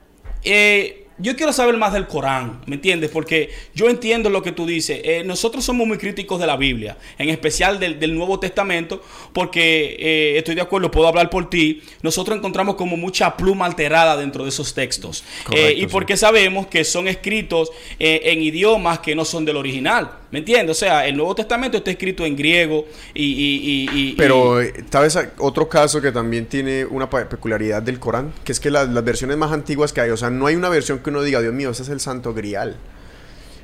Eh, 0.46 1.03
yo 1.18 1.36
quiero 1.36 1.52
saber 1.52 1.76
más 1.76 1.92
del 1.92 2.06
Corán, 2.06 2.60
¿me 2.66 2.74
entiendes? 2.74 3.10
Porque 3.10 3.50
yo 3.74 3.88
entiendo 3.88 4.30
lo 4.30 4.42
que 4.42 4.52
tú 4.52 4.66
dices. 4.66 5.00
Eh, 5.04 5.22
nosotros 5.24 5.64
somos 5.64 5.86
muy 5.86 5.98
críticos 5.98 6.40
de 6.40 6.46
la 6.46 6.56
Biblia, 6.56 6.96
en 7.18 7.28
especial 7.28 7.78
del, 7.78 8.00
del 8.00 8.14
Nuevo 8.14 8.40
Testamento, 8.40 9.00
porque 9.32 9.96
eh, 9.98 10.38
estoy 10.38 10.54
de 10.54 10.60
acuerdo, 10.60 10.90
puedo 10.90 11.06
hablar 11.06 11.30
por 11.30 11.48
ti. 11.48 11.82
Nosotros 12.02 12.36
encontramos 12.36 12.74
como 12.74 12.96
mucha 12.96 13.36
pluma 13.36 13.66
alterada 13.66 14.16
dentro 14.16 14.42
de 14.42 14.48
esos 14.48 14.74
textos. 14.74 15.24
Correcto, 15.44 15.68
eh, 15.68 15.74
y 15.78 15.86
porque 15.86 16.16
sí. 16.16 16.20
sabemos 16.20 16.66
que 16.66 16.84
son 16.84 17.06
escritos 17.06 17.70
en 17.98 18.42
idiomas 18.42 18.98
que 18.98 19.14
no 19.14 19.24
son 19.24 19.44
del 19.44 19.56
original. 19.56 20.10
¿Me 20.34 20.40
entiendes? 20.40 20.76
O 20.76 20.80
sea, 20.80 21.06
el 21.06 21.16
Nuevo 21.16 21.32
Testamento 21.32 21.76
está 21.76 21.92
escrito 21.92 22.26
en 22.26 22.34
griego 22.34 22.86
y... 23.14 23.22
y, 23.22 23.88
y, 23.92 24.10
y 24.10 24.12
Pero, 24.16 24.58
¿sabes? 24.90 25.16
Otro 25.38 25.68
caso 25.68 26.02
que 26.02 26.10
también 26.10 26.46
tiene 26.46 26.84
una 26.84 27.08
peculiaridad 27.08 27.80
del 27.82 28.00
Corán, 28.00 28.32
que 28.42 28.50
es 28.50 28.58
que 28.58 28.68
las, 28.68 28.88
las 28.88 29.04
versiones 29.04 29.36
más 29.36 29.52
antiguas 29.52 29.92
que 29.92 30.00
hay, 30.00 30.10
o 30.10 30.16
sea, 30.16 30.30
no 30.30 30.48
hay 30.48 30.56
una 30.56 30.68
versión 30.70 30.98
que 30.98 31.10
uno 31.10 31.22
diga, 31.22 31.40
Dios 31.40 31.54
mío, 31.54 31.70
ese 31.70 31.84
es 31.84 31.88
el 31.88 32.00
santo 32.00 32.34
grial. 32.34 32.74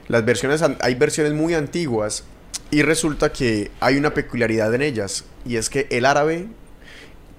Las 0.06 0.24
versiones, 0.24 0.62
hay 0.62 0.94
versiones 0.94 1.32
muy 1.32 1.54
antiguas 1.54 2.22
y 2.70 2.82
resulta 2.82 3.32
que 3.32 3.72
hay 3.80 3.96
una 3.96 4.14
peculiaridad 4.14 4.72
en 4.72 4.82
ellas 4.82 5.24
y 5.44 5.56
es 5.56 5.70
que 5.70 5.88
el 5.90 6.06
árabe 6.06 6.46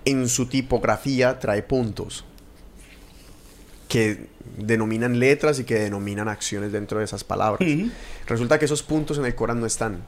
en 0.03 0.27
su 0.27 0.47
tipografía 0.47 1.39
trae 1.39 1.63
puntos 1.63 2.25
que 3.91 4.27
denominan 4.57 5.19
letras 5.19 5.59
y 5.59 5.65
que 5.65 5.75
denominan 5.75 6.29
acciones 6.29 6.71
dentro 6.71 6.99
de 6.99 7.05
esas 7.05 7.25
palabras. 7.25 7.59
Uh 7.59 7.73
-huh. 7.73 7.91
Resulta 8.25 8.57
que 8.57 8.65
esos 8.65 8.83
puntos 8.83 9.17
en 9.17 9.25
el 9.25 9.35
Corán 9.35 9.59
no 9.59 9.65
están. 9.65 10.05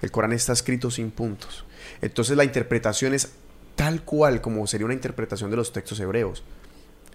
El 0.00 0.12
Corán 0.12 0.32
está 0.32 0.52
escrito 0.52 0.92
sin 0.92 1.10
puntos. 1.10 1.64
Entonces 2.00 2.36
la 2.36 2.44
interpretación 2.44 3.12
es 3.12 3.32
tal 3.74 4.02
cual 4.02 4.40
como 4.40 4.64
sería 4.68 4.84
una 4.84 4.94
interpretación 4.94 5.50
de 5.50 5.56
los 5.56 5.72
textos 5.72 5.98
hebreos 5.98 6.44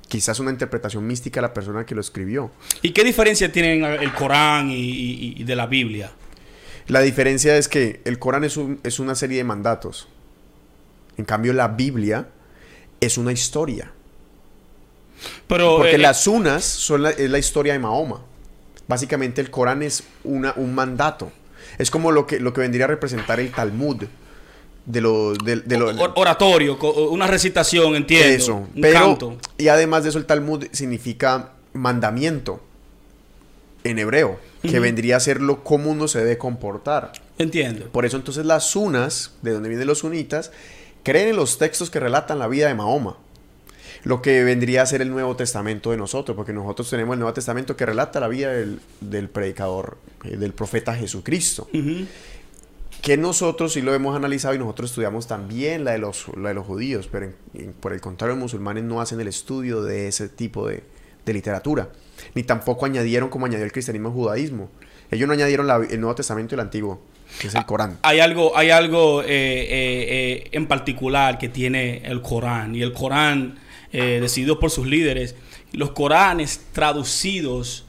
quizás 0.08 0.40
una 0.40 0.52
interpretación 0.52 1.06
mística 1.08 1.40
a 1.40 1.42
la 1.42 1.54
persona 1.54 1.84
que 1.84 1.96
lo 1.96 2.02
escribió. 2.02 2.52
¿Y 2.84 2.92
qué 2.92 3.04
diferencia 3.04 3.52
tienen 3.52 3.84
el 3.84 4.14
Corán 4.14 4.70
y, 4.70 4.76
y, 4.76 5.36
y 5.38 5.44
de 5.44 5.56
la 5.56 5.66
Biblia? 5.66 6.12
La 6.88 7.02
diferencia 7.02 7.58
es 7.58 7.68
que 7.68 8.02
el 8.06 8.20
Corán 8.20 8.44
es, 8.44 8.56
un, 8.56 8.80
es, 8.84 9.00
una 9.00 9.16
serie 9.16 9.38
de 9.38 9.44
mandatos. 9.44 10.08
En 11.18 11.26
cambio, 11.26 11.54
la 11.54 11.70
Biblia 11.70 12.28
es 13.02 13.18
una 13.18 13.32
historia. 13.32 13.95
Pero, 15.48 15.78
Porque 15.78 15.96
eh, 15.96 16.00
las 16.00 16.24
sunas 16.24 16.64
son 16.64 17.04
la, 17.04 17.10
es 17.12 17.30
la 17.30 17.38
historia 17.38 17.74
de 17.74 17.80
Mahoma. 17.80 18.22
Básicamente 18.88 19.42
el 19.42 19.50
Corán 19.50 19.82
es 19.84 20.04
una, 20.24 20.54
un 20.56 20.76
mandato. 20.76 21.32
Es 21.78 21.90
como 21.92 22.12
lo 22.12 22.26
que, 22.28 22.40
lo 22.40 22.54
que 22.54 22.62
vendría 22.62 22.86
a 22.86 22.88
representar 22.88 23.40
el 23.40 23.52
Talmud 23.52 24.06
de 24.86 25.02
lo, 25.02 25.34
de, 25.34 25.58
de 25.58 25.78
lo 25.78 25.88
oratorio, 26.16 26.78
una 27.10 27.28
recitación, 27.28 27.96
entiendo. 27.96 28.28
Eso, 28.28 28.56
un 28.56 28.82
pero 28.82 29.00
canto. 29.00 29.38
y 29.58 29.68
además 29.68 30.04
de 30.04 30.10
eso 30.10 30.20
el 30.20 30.26
Talmud 30.26 30.66
significa 30.72 31.54
mandamiento 31.74 32.62
en 33.84 34.00
hebreo, 34.00 34.40
que 34.62 34.68
uh 34.68 34.72
-huh. 34.72 34.82
vendría 34.82 35.18
a 35.18 35.20
ser 35.20 35.42
lo 35.42 35.64
cómo 35.64 35.92
uno 35.92 36.08
se 36.08 36.20
debe 36.20 36.38
comportar. 36.38 37.12
Entiendo. 37.38 37.88
Por 37.92 38.06
eso 38.06 38.18
entonces 38.18 38.46
las 38.46 38.66
sunas, 38.66 39.34
de 39.42 39.52
donde 39.52 39.70
vienen 39.70 39.88
los 39.88 40.00
sunitas, 40.00 40.52
creen 41.04 41.30
en 41.30 41.36
los 41.36 41.58
textos 41.58 41.90
que 41.90 42.00
relatan 42.00 42.40
la 42.40 42.48
vida 42.48 42.68
de 42.68 42.76
Mahoma. 42.76 43.18
Lo 44.06 44.22
que 44.22 44.44
vendría 44.44 44.84
a 44.84 44.86
ser 44.86 45.02
el 45.02 45.10
Nuevo 45.10 45.36
Testamento 45.36 45.92
de 45.92 45.98
nosotros, 45.98 46.38
porque 46.38 46.54
nosotros 46.54 46.90
tenemos 46.90 47.16
el 47.16 47.20
Nuevo 47.20 47.34
Testamento 47.34 47.76
que 47.76 47.86
relata 47.86 48.20
la 48.22 48.30
vida 48.30 48.54
del, 48.54 48.80
del 49.02 49.28
predicador, 49.30 49.98
eh, 50.24 50.38
del 50.38 50.54
profeta 50.54 50.96
Jesucristo. 50.96 51.68
Uh 51.74 51.78
-huh 51.78 52.08
que 53.06 53.18
nosotros 53.18 53.74
sí 53.74 53.84
lo 53.84 53.94
hemos 53.94 54.16
analizado 54.16 54.56
y 54.56 54.58
nosotros 54.58 54.90
estudiamos 54.90 55.28
también 55.28 55.84
la 55.84 55.92
de 55.92 56.00
los, 56.00 56.26
la 56.36 56.50
de 56.50 56.56
los 56.56 56.66
judíos, 56.66 57.08
pero 57.12 57.26
en, 57.26 57.36
en, 57.54 57.74
por 57.74 57.94
el 57.94 58.02
contrario, 58.02 58.34
los 58.34 58.42
musulmanes 58.42 58.84
no 58.84 59.00
hacen 59.00 59.20
el 59.20 59.28
estudio 59.28 59.84
de 59.84 60.08
ese 60.08 60.28
tipo 60.28 60.68
de, 60.68 60.82
de, 61.24 61.34
literatura, 61.34 61.90
ni 62.34 62.42
tampoco 62.42 62.84
añadieron 62.84 63.30
como 63.30 63.46
añadió 63.46 63.64
el 63.64 63.72
cristianismo 63.72 64.08
al 64.08 64.16
judaísmo. 64.16 64.72
Ellos 65.12 65.28
no 65.28 65.36
añadieron 65.36 65.68
la, 65.68 65.76
el 65.76 66.02
Nuevo 66.02 66.16
Testamento 66.16 66.56
y 66.56 66.58
el 66.58 66.62
Antiguo, 66.62 67.00
que 67.40 67.46
es 67.46 67.54
el 67.54 67.64
Corán. 67.68 68.00
Hay 68.02 68.22
algo, 68.22 68.58
hay 68.58 68.72
algo 68.72 69.22
eh, 69.22 69.28
eh, 69.28 69.68
eh, 69.70 70.50
en 70.52 70.66
particular 70.66 71.38
que 71.38 71.50
tiene 71.50 72.02
el 72.06 72.24
Corán, 72.24 72.76
y 72.76 72.82
el 72.82 72.92
Corán, 72.92 73.60
eh, 73.98 74.20
decidido 74.20 74.60
por 74.60 74.72
sus 74.72 74.88
líderes, 74.88 75.36
los 75.72 75.92
Coranes 75.92 76.66
traducidos 76.74 77.86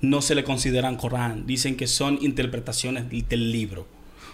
no 0.00 0.22
se 0.22 0.36
le 0.36 0.44
consideran 0.44 0.96
Corán, 0.96 1.44
dicen 1.44 1.76
que 1.76 1.88
son 1.88 2.18
interpretaciones 2.22 3.04
del 3.28 3.50
libro. 3.50 3.82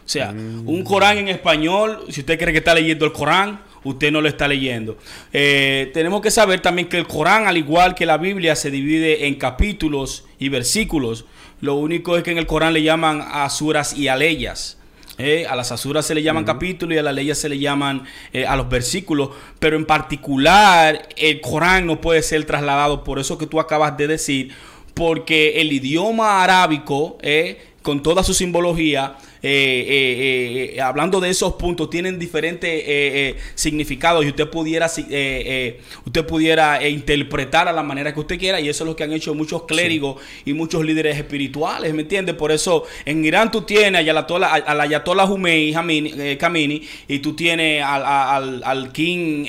O 0.05 0.09
sea, 0.09 0.33
mm. 0.33 0.69
un 0.69 0.85
Corán 0.85 1.17
en 1.17 1.29
español, 1.29 2.05
si 2.11 2.21
usted 2.21 2.39
cree 2.39 2.53
que 2.53 2.59
está 2.59 2.75
leyendo 2.75 3.07
el 3.07 3.13
Corán, 3.13 3.63
usted 3.83 4.13
no 4.13 4.21
lo 4.21 4.29
está 4.29 4.47
leyendo. 4.47 4.99
Eh, 5.33 5.91
tenemos 5.95 6.21
que 6.21 6.31
saber 6.31 6.61
también 6.61 6.87
que 6.87 6.99
el 6.99 7.07
Corán, 7.07 7.47
al 7.47 7.57
igual 7.57 7.95
que 7.95 8.05
la 8.05 8.19
Biblia, 8.19 8.55
se 8.55 8.71
divide 8.71 9.27
en 9.27 9.37
capítulos 9.37 10.27
y 10.39 10.51
versículos. 10.51 11.25
Lo 11.63 11.77
único 11.77 12.19
es 12.19 12.25
que 12.25 12.33
en 12.33 12.39
el 12.39 12.47
Corán 12.47 12.75
le 12.75 12.83
llaman 12.83 13.25
asuras 13.27 13.97
y 13.97 14.09
aleyas. 14.09 14.77
Eh, 15.19 15.47
a 15.49 15.57
las 15.57 15.73
asuras 15.73 16.07
se 16.07 16.15
le 16.15 16.23
llaman 16.23 16.45
uh 16.45 16.47
-huh. 16.47 16.53
capítulos 16.53 16.95
y 16.95 16.99
a 16.99 17.03
las 17.03 17.15
leyes 17.15 17.39
se 17.39 17.49
le 17.49 17.59
llaman 17.59 18.05
eh, 18.33 18.47
a 18.47 18.57
los 18.57 18.69
versículos. 18.69 19.31
Pero 19.59 19.77
en 19.77 19.87
particular, 19.87 21.09
el 21.17 21.41
Corán 21.41 21.87
no 21.87 22.01
puede 22.01 22.23
ser 22.23 22.45
trasladado 22.45 23.03
por 23.03 23.19
eso 23.19 23.39
que 23.39 23.47
tú 23.47 23.59
acabas 23.59 23.97
de 23.97 24.07
decir, 24.09 24.53
porque 24.95 25.61
el 25.61 25.73
idioma 25.73 26.43
arábico, 26.43 27.19
eh, 27.23 27.59
con 27.87 28.03
toda 28.03 28.25
su 28.25 28.35
simbología, 28.35 29.17
eh, 29.41 29.49
eh, 29.49 30.75
eh, 30.75 30.81
hablando 30.81 31.21
de 31.21 31.31
esos 31.31 31.53
puntos, 31.55 31.89
tienen 31.89 32.19
diferentes 32.19 33.37
significados 33.55 34.25
y 34.25 34.29
usted 34.31 34.51
pudiera, 34.51 34.87
usted 34.87 36.27
pudiera 36.27 36.85
interpretar 36.89 37.69
a 37.69 37.73
la 37.73 37.85
manera 37.85 38.13
que 38.13 38.19
usted 38.19 38.41
quiera 38.41 38.61
y 38.61 38.69
eso 38.69 38.83
es 38.83 38.89
lo 38.89 38.97
que 38.97 39.05
han 39.05 39.13
hecho 39.13 39.37
muchos 39.37 39.67
clérigos 39.67 40.21
sí. 40.21 40.51
y 40.51 40.53
muchos 40.53 40.85
líderes 40.85 41.17
espirituales, 41.17 41.95
¿me 41.95 42.03
entiende? 42.03 42.35
Por 42.35 42.51
eso 42.51 42.83
en 43.05 43.25
Irán 43.25 43.53
tú 43.53 43.63
tienes 43.63 44.05
al 44.09 44.81
Ayatollah 44.81 45.29
Khomeini, 45.29 46.37
Kamini 46.37 46.83
y 47.07 47.21
tú 47.21 47.37
tienes 47.37 47.85
al, 47.85 48.05
al, 48.05 48.63
al 48.65 48.91
King 48.91 49.45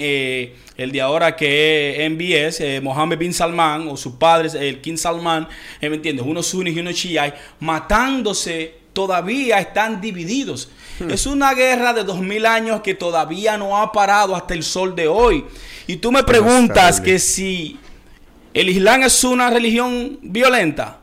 el 0.77 0.91
de 0.91 1.01
ahora 1.01 1.35
que 1.35 2.05
es 2.05 2.11
MBS, 2.11 2.61
eh, 2.61 2.81
Mohammed 2.81 3.17
bin 3.17 3.33
Salman, 3.33 3.87
o 3.87 3.97
su 3.97 4.17
padre, 4.17 4.49
el 4.67 4.79
King 4.79 4.95
Salman, 4.95 5.47
eh, 5.81 5.89
¿me 5.89 5.95
entiendes? 5.95 6.25
Unos 6.25 6.45
sunnis 6.47 6.75
y 6.75 6.79
unos 6.79 6.93
chiíes, 6.93 7.33
matándose 7.59 8.75
todavía 8.93 9.59
están 9.59 9.99
divididos. 9.99 10.69
Hmm. 10.99 11.09
Es 11.11 11.25
una 11.25 11.53
guerra 11.53 11.93
de 11.93 12.03
dos 12.03 12.19
mil 12.19 12.45
años 12.45 12.81
que 12.81 12.93
todavía 12.93 13.57
no 13.57 13.77
ha 13.77 13.91
parado 13.91 14.35
hasta 14.35 14.53
el 14.53 14.63
sol 14.63 14.95
de 14.95 15.07
hoy. 15.07 15.45
Y 15.87 15.97
tú 15.97 16.11
me 16.11 16.23
preguntas 16.23 17.01
que 17.01 17.17
si 17.17 17.79
el 18.53 18.69
Islam 18.69 19.03
es 19.03 19.23
una 19.23 19.49
religión 19.49 20.19
violenta. 20.21 20.99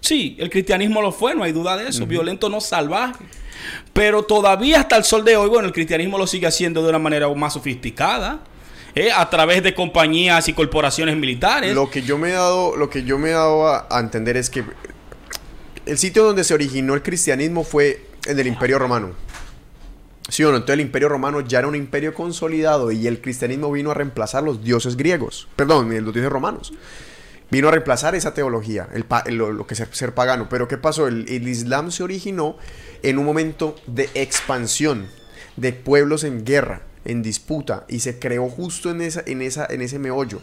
Sí, 0.00 0.36
el 0.38 0.48
cristianismo 0.48 1.02
lo 1.02 1.12
fue, 1.12 1.34
no 1.34 1.42
hay 1.44 1.52
duda 1.52 1.76
de 1.76 1.88
eso. 1.88 2.04
Uh 2.04 2.06
-huh. 2.06 2.10
Violento, 2.10 2.48
no 2.48 2.60
salvaje. 2.60 3.24
Pero 3.92 4.22
todavía 4.22 4.80
hasta 4.80 4.96
el 4.96 5.04
sol 5.04 5.24
de 5.24 5.36
hoy, 5.36 5.48
bueno, 5.48 5.66
el 5.66 5.74
cristianismo 5.74 6.18
lo 6.18 6.26
sigue 6.26 6.46
haciendo 6.46 6.82
de 6.82 6.90
una 6.90 6.98
manera 6.98 7.28
más 7.34 7.54
sofisticada. 7.54 8.40
¿eh? 8.94 9.10
a 9.14 9.28
través 9.30 9.62
de 9.62 9.74
compañías 9.74 10.48
y 10.48 10.52
corporaciones 10.52 11.16
militares. 11.16 11.74
Lo 11.74 11.90
que 11.90 12.02
yo 12.02 12.18
me 12.18 12.30
he 12.30 12.32
dado, 12.32 12.76
lo 12.76 12.90
que 12.90 13.04
yo 13.04 13.18
me 13.18 13.30
he 13.30 13.34
a, 13.34 13.86
a 13.88 14.00
entender 14.00 14.36
es 14.36 14.50
que 14.50 14.64
el 15.86 15.98
sitio 15.98 16.24
donde 16.24 16.44
se 16.44 16.54
originó 16.54 16.94
el 16.94 17.02
cristianismo 17.02 17.64
fue 17.64 18.06
en 18.26 18.38
el 18.38 18.46
Imperio 18.46 18.78
Romano. 18.78 19.12
Sí 20.28 20.44
o 20.44 20.50
no, 20.50 20.56
entonces 20.56 20.74
el 20.74 20.80
Imperio 20.80 21.08
Romano 21.08 21.40
ya 21.40 21.60
era 21.60 21.68
un 21.68 21.74
imperio 21.74 22.12
consolidado 22.12 22.92
y 22.92 23.06
el 23.06 23.22
cristianismo 23.22 23.72
vino 23.72 23.90
a 23.90 23.94
reemplazar 23.94 24.42
los 24.42 24.62
dioses 24.62 24.96
griegos, 24.96 25.48
perdón, 25.56 25.88
los 26.04 26.12
dioses 26.12 26.30
romanos. 26.30 26.72
Vino 27.50 27.68
a 27.68 27.70
reemplazar 27.70 28.14
esa 28.14 28.34
teología, 28.34 28.88
el, 28.92 29.36
lo, 29.36 29.66
que 29.66 29.74
es 29.74 29.82
ser 29.92 30.14
pagano. 30.14 30.48
Pero 30.50 30.68
¿qué 30.68 30.76
pasó? 30.76 31.06
El, 31.06 31.26
el 31.28 31.48
Islam 31.48 31.90
se 31.90 32.02
originó 32.02 32.56
en 33.02 33.18
un 33.18 33.24
momento 33.24 33.74
de 33.86 34.10
expansión 34.14 35.08
de 35.56 35.72
pueblos 35.72 36.24
en 36.24 36.44
guerra, 36.44 36.82
en 37.06 37.22
disputa, 37.22 37.84
y 37.88 38.00
se 38.00 38.18
creó 38.18 38.48
justo 38.50 38.90
en, 38.90 39.00
esa, 39.00 39.22
en, 39.26 39.40
esa, 39.40 39.66
en 39.70 39.80
ese 39.80 39.98
meollo. 39.98 40.42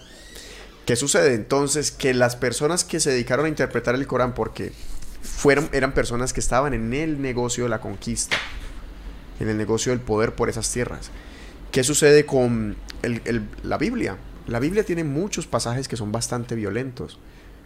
¿Qué 0.88 0.95
sucede 0.95 1.36
entonces? 1.36 1.91
Que 1.91 2.14
las 2.14 2.36
personas 2.36 2.84
que 2.84 2.99
se 2.99 3.12
dedicaron 3.12 3.45
a 3.45 3.49
interpretar 3.49 3.93
el 3.95 4.08
Corán, 4.08 4.34
porque 4.34 4.72
fueron, 5.22 5.70
eran 5.74 5.93
personas 5.93 6.34
que 6.34 6.39
estaban 6.39 6.74
en 6.74 6.93
el 6.93 7.22
negocio 7.22 7.64
de 7.66 7.70
la 7.70 7.82
conquista. 7.82 8.38
en 9.39 9.49
el 9.49 9.58
negocio 9.58 9.91
del 9.91 9.99
poder 9.99 10.34
por 10.34 10.47
esas 10.49 10.72
tierras. 10.72 11.12
¿Qué 11.72 11.84
sucede 11.84 12.26
con 12.26 12.78
el- 13.01 13.22
el- 13.26 13.49
la 13.64 13.78
Biblia? 13.78 14.16
La 14.48 14.60
Biblia 14.60 14.84
tiene 14.84 15.04
muchos 15.04 15.48
pasajes 15.48 15.88
que 15.88 15.98
son 15.98 16.12
bastante 16.12 16.56
violentos, 16.56 17.18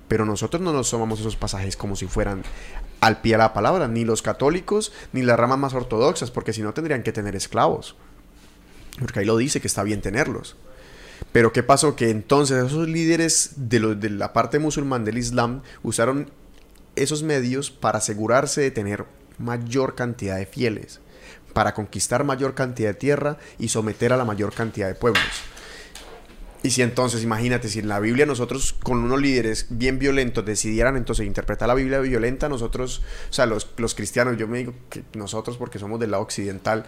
pero 0.08 0.26
nosotros 0.26 0.62
no 0.62 0.72
nos 0.72 0.90
tomamos 0.90 1.20
esos 1.20 1.36
pasajes 1.36 1.76
como 1.76 1.96
si 1.96 2.08
fueran 2.08 2.44
al 3.02 3.22
pie 3.22 3.34
de 3.34 3.40
la 3.40 3.54
palabra, 3.54 3.88
ni 3.88 4.06
los 4.06 4.22
católicos, 4.22 4.92
ni 5.14 5.22
las 5.22 5.38
ramas 5.40 5.60
más 5.60 5.74
ortodoxas, 5.74 6.32
porque 6.32 6.54
si 6.54 6.62
no 6.62 6.74
tendrían 6.74 7.04
que 7.04 7.12
tener 7.12 7.36
esclavos. 7.36 7.96
Porque 9.00 9.20
ahí 9.20 9.26
lo 9.26 9.38
dice 9.38 9.62
que 9.62 9.68
está 9.68 9.84
bien 9.84 10.02
tenerlos. 10.02 10.56
Pero 11.32 11.54
¿qué 11.54 11.64
pasó? 11.64 11.96
Que 11.96 12.10
entonces 12.10 12.66
esos 12.66 12.88
líderes 12.88 13.52
de, 13.56 13.96
de 13.96 14.10
la 14.10 14.34
parte 14.34 14.58
musulmán 14.58 15.06
del 15.06 15.18
Islam 15.18 15.62
usaron 15.84 16.32
esos 16.96 17.24
medios 17.24 17.72
para 17.72 18.00
asegurarse 18.00 18.62
de 18.62 18.72
tener 18.72 19.06
mayor 19.38 19.96
cantidad 19.96 20.38
de 20.38 20.46
fieles, 20.46 21.02
para 21.54 21.74
conquistar 21.74 22.24
mayor 22.24 22.56
cantidad 22.56 22.90
de 22.90 22.96
tierra 22.96 23.38
y 23.58 23.70
someter 23.70 24.12
a 24.14 24.18
la 24.18 24.26
mayor 24.26 24.54
cantidad 24.54 24.88
de 24.88 24.96
pueblos. 24.96 25.24
Y 26.62 26.72
si 26.72 26.82
entonces, 26.82 27.24
imagínate, 27.24 27.70
si 27.70 27.80
en 27.80 27.88
la 27.88 28.00
Biblia 28.00 28.26
nosotros 28.26 28.76
con 28.84 28.98
unos 28.98 29.22
líderes 29.22 29.68
bien 29.70 29.98
violentos 29.98 30.46
decidieran 30.46 30.98
entonces 30.98 31.26
interpretar 31.26 31.70
la 31.70 31.74
Biblia 31.74 32.00
violenta, 32.00 32.50
nosotros, 32.50 33.02
o 33.30 33.34
sea, 33.34 33.46
los, 33.46 33.70
los 33.78 33.96
cristianos, 33.96 34.38
yo 34.38 34.48
me 34.48 34.58
digo 34.58 34.74
que 34.90 35.04
nosotros 35.14 35.56
porque 35.58 35.80
somos 35.80 36.00
del 36.02 36.12
lado 36.12 36.24
occidental, 36.24 36.86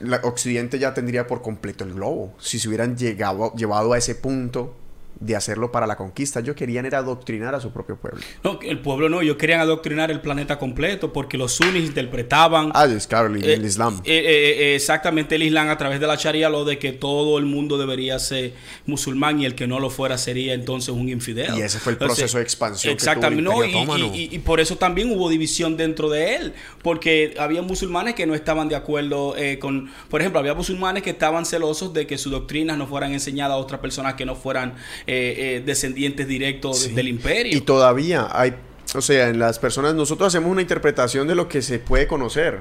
la 0.00 0.20
Occidente 0.22 0.78
ya 0.78 0.94
tendría 0.94 1.26
por 1.26 1.42
completo 1.42 1.82
el 1.82 1.94
globo. 1.94 2.34
Si 2.38 2.60
se 2.60 2.68
hubieran 2.68 2.96
llegado, 2.96 3.52
llevado 3.54 3.92
a 3.94 3.98
ese 3.98 4.14
punto 4.14 4.76
de 5.20 5.34
hacerlo 5.36 5.72
para 5.72 5.86
la 5.86 5.96
conquista, 5.96 6.40
ellos 6.40 6.54
querían 6.54 6.86
era 6.86 6.98
adoctrinar 6.98 7.54
a 7.54 7.60
su 7.60 7.70
propio 7.72 7.96
pueblo. 7.96 8.20
No, 8.44 8.58
el 8.62 8.78
pueblo 8.80 9.08
no, 9.08 9.20
ellos 9.20 9.36
querían 9.36 9.60
adoctrinar 9.60 10.10
el 10.10 10.20
planeta 10.20 10.58
completo 10.58 11.12
porque 11.12 11.36
los 11.36 11.52
sunnis 11.52 11.84
interpretaban 11.86 12.70
Ah, 12.74 12.84
es 12.86 13.06
claro, 13.06 13.26
el, 13.34 13.42
el 13.44 13.64
Eh, 13.64 13.66
Islam. 13.66 14.00
eh, 14.04 14.22
eh, 14.26 14.74
exactamente 14.76 15.34
el 15.34 15.42
Islam 15.42 15.68
a 15.70 15.76
través 15.78 15.98
de 16.00 16.06
la 16.06 16.14
Sharia 16.14 16.48
lo 16.48 16.64
de 16.64 16.78
que 16.78 16.92
todo 16.92 17.38
el 17.38 17.46
mundo 17.46 17.78
debería 17.78 18.18
ser 18.18 18.52
musulmán 18.86 19.40
y 19.40 19.44
el 19.46 19.54
que 19.54 19.66
no 19.66 19.80
lo 19.80 19.90
fuera 19.90 20.18
sería 20.18 20.54
entonces 20.54 20.90
un 20.90 21.08
infidel. 21.08 21.56
Y 21.58 21.62
ese 21.62 21.78
fue 21.78 21.92
el 21.92 21.94
Entonces, 21.96 22.18
proceso 22.18 22.38
de 22.38 22.44
expansión 22.44 22.92
que 22.92 22.94
Exactamente, 22.96 23.42
tuvo 23.44 23.64
el 23.64 23.72
no, 23.72 23.96
y- 23.96 24.00
y, 24.16 24.28
y- 24.32 24.34
y 24.36 24.38
por 24.38 24.60
eso 24.60 24.76
también 24.76 25.10
hubo 25.10 25.28
división 25.28 25.76
dentro 25.76 26.08
de 26.08 26.36
él, 26.36 26.52
porque 26.82 27.34
había 27.38 27.62
musulmanes 27.62 28.14
que 28.14 28.26
no 28.26 28.34
estaban 28.34 28.68
de 28.68 28.76
acuerdo 28.76 29.36
eh, 29.36 29.58
con, 29.58 29.90
por 30.08 30.20
ejemplo, 30.20 30.38
había 30.40 30.54
musulmanes 30.54 31.02
que 31.02 31.10
estaban 31.10 31.44
celosos 31.44 31.92
de 31.92 32.06
que 32.06 32.18
sus 32.18 32.32
doctrinas 32.32 32.78
no 32.78 32.86
fueran 32.86 33.12
enseñadas 33.12 33.54
a 33.54 33.56
otras 33.56 33.80
personas 33.80 34.14
que 34.14 34.24
no 34.24 34.34
fueran 34.36 34.74
eh, 35.10 35.56
eh, 35.56 35.62
descendientes 35.64 36.28
directos 36.28 36.80
Sí. 36.80 36.92
del 36.92 37.08
imperio. 37.08 37.56
Y 37.56 37.62
todavía 37.62 38.28
hay, 38.30 38.54
o 38.94 39.00
sea, 39.00 39.28
en 39.30 39.38
las 39.38 39.58
personas, 39.58 39.94
nosotros 39.94 40.28
hacemos 40.28 40.50
una 40.52 40.60
interpretación 40.60 41.26
de 41.26 41.34
lo 41.34 41.48
que 41.48 41.62
se 41.62 41.78
puede 41.78 42.06
conocer, 42.06 42.60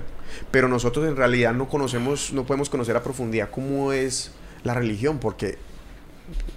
pero 0.49 0.67
nosotros 0.69 1.05
en 1.07 1.15
realidad 1.17 1.53
no 1.53 1.67
conocemos, 1.67 2.31
no 2.31 2.45
podemos 2.45 2.69
conocer 2.69 2.95
a 2.95 3.03
profundidad 3.03 3.49
cómo 3.51 3.91
es 3.91 4.31
la 4.63 4.73
religión, 4.73 5.19
porque 5.19 5.57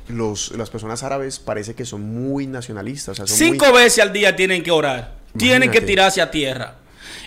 los, 0.09 0.53
las 0.53 0.70
personas 0.70 1.03
árabes 1.03 1.38
parece 1.38 1.74
que 1.74 1.84
son 1.84 2.03
muy 2.03 2.47
nacionalistas. 2.47 3.20
o 3.20 3.26
sea, 3.26 3.26
son 3.26 3.47
muy- 3.49 3.59
Cinco 3.59 3.72
veces 3.72 3.99
al 4.03 4.12
día 4.12 4.34
tienen 4.36 4.62
que 4.62 4.70
orar. 4.70 5.16
Tienen 5.36 5.70
que 5.70 5.80
tirarse 5.80 6.20
a 6.20 6.30
tierra. 6.30 6.76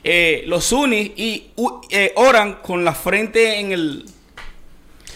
Eh, 0.04 0.44
los 0.48 0.66
sunnis 0.66 1.12
y, 1.16 1.52
eh, 1.90 2.12
oran 2.18 2.56
con 2.62 2.84
la 2.84 2.94
frente 2.94 3.60
en 3.60 3.72
el, 3.72 4.06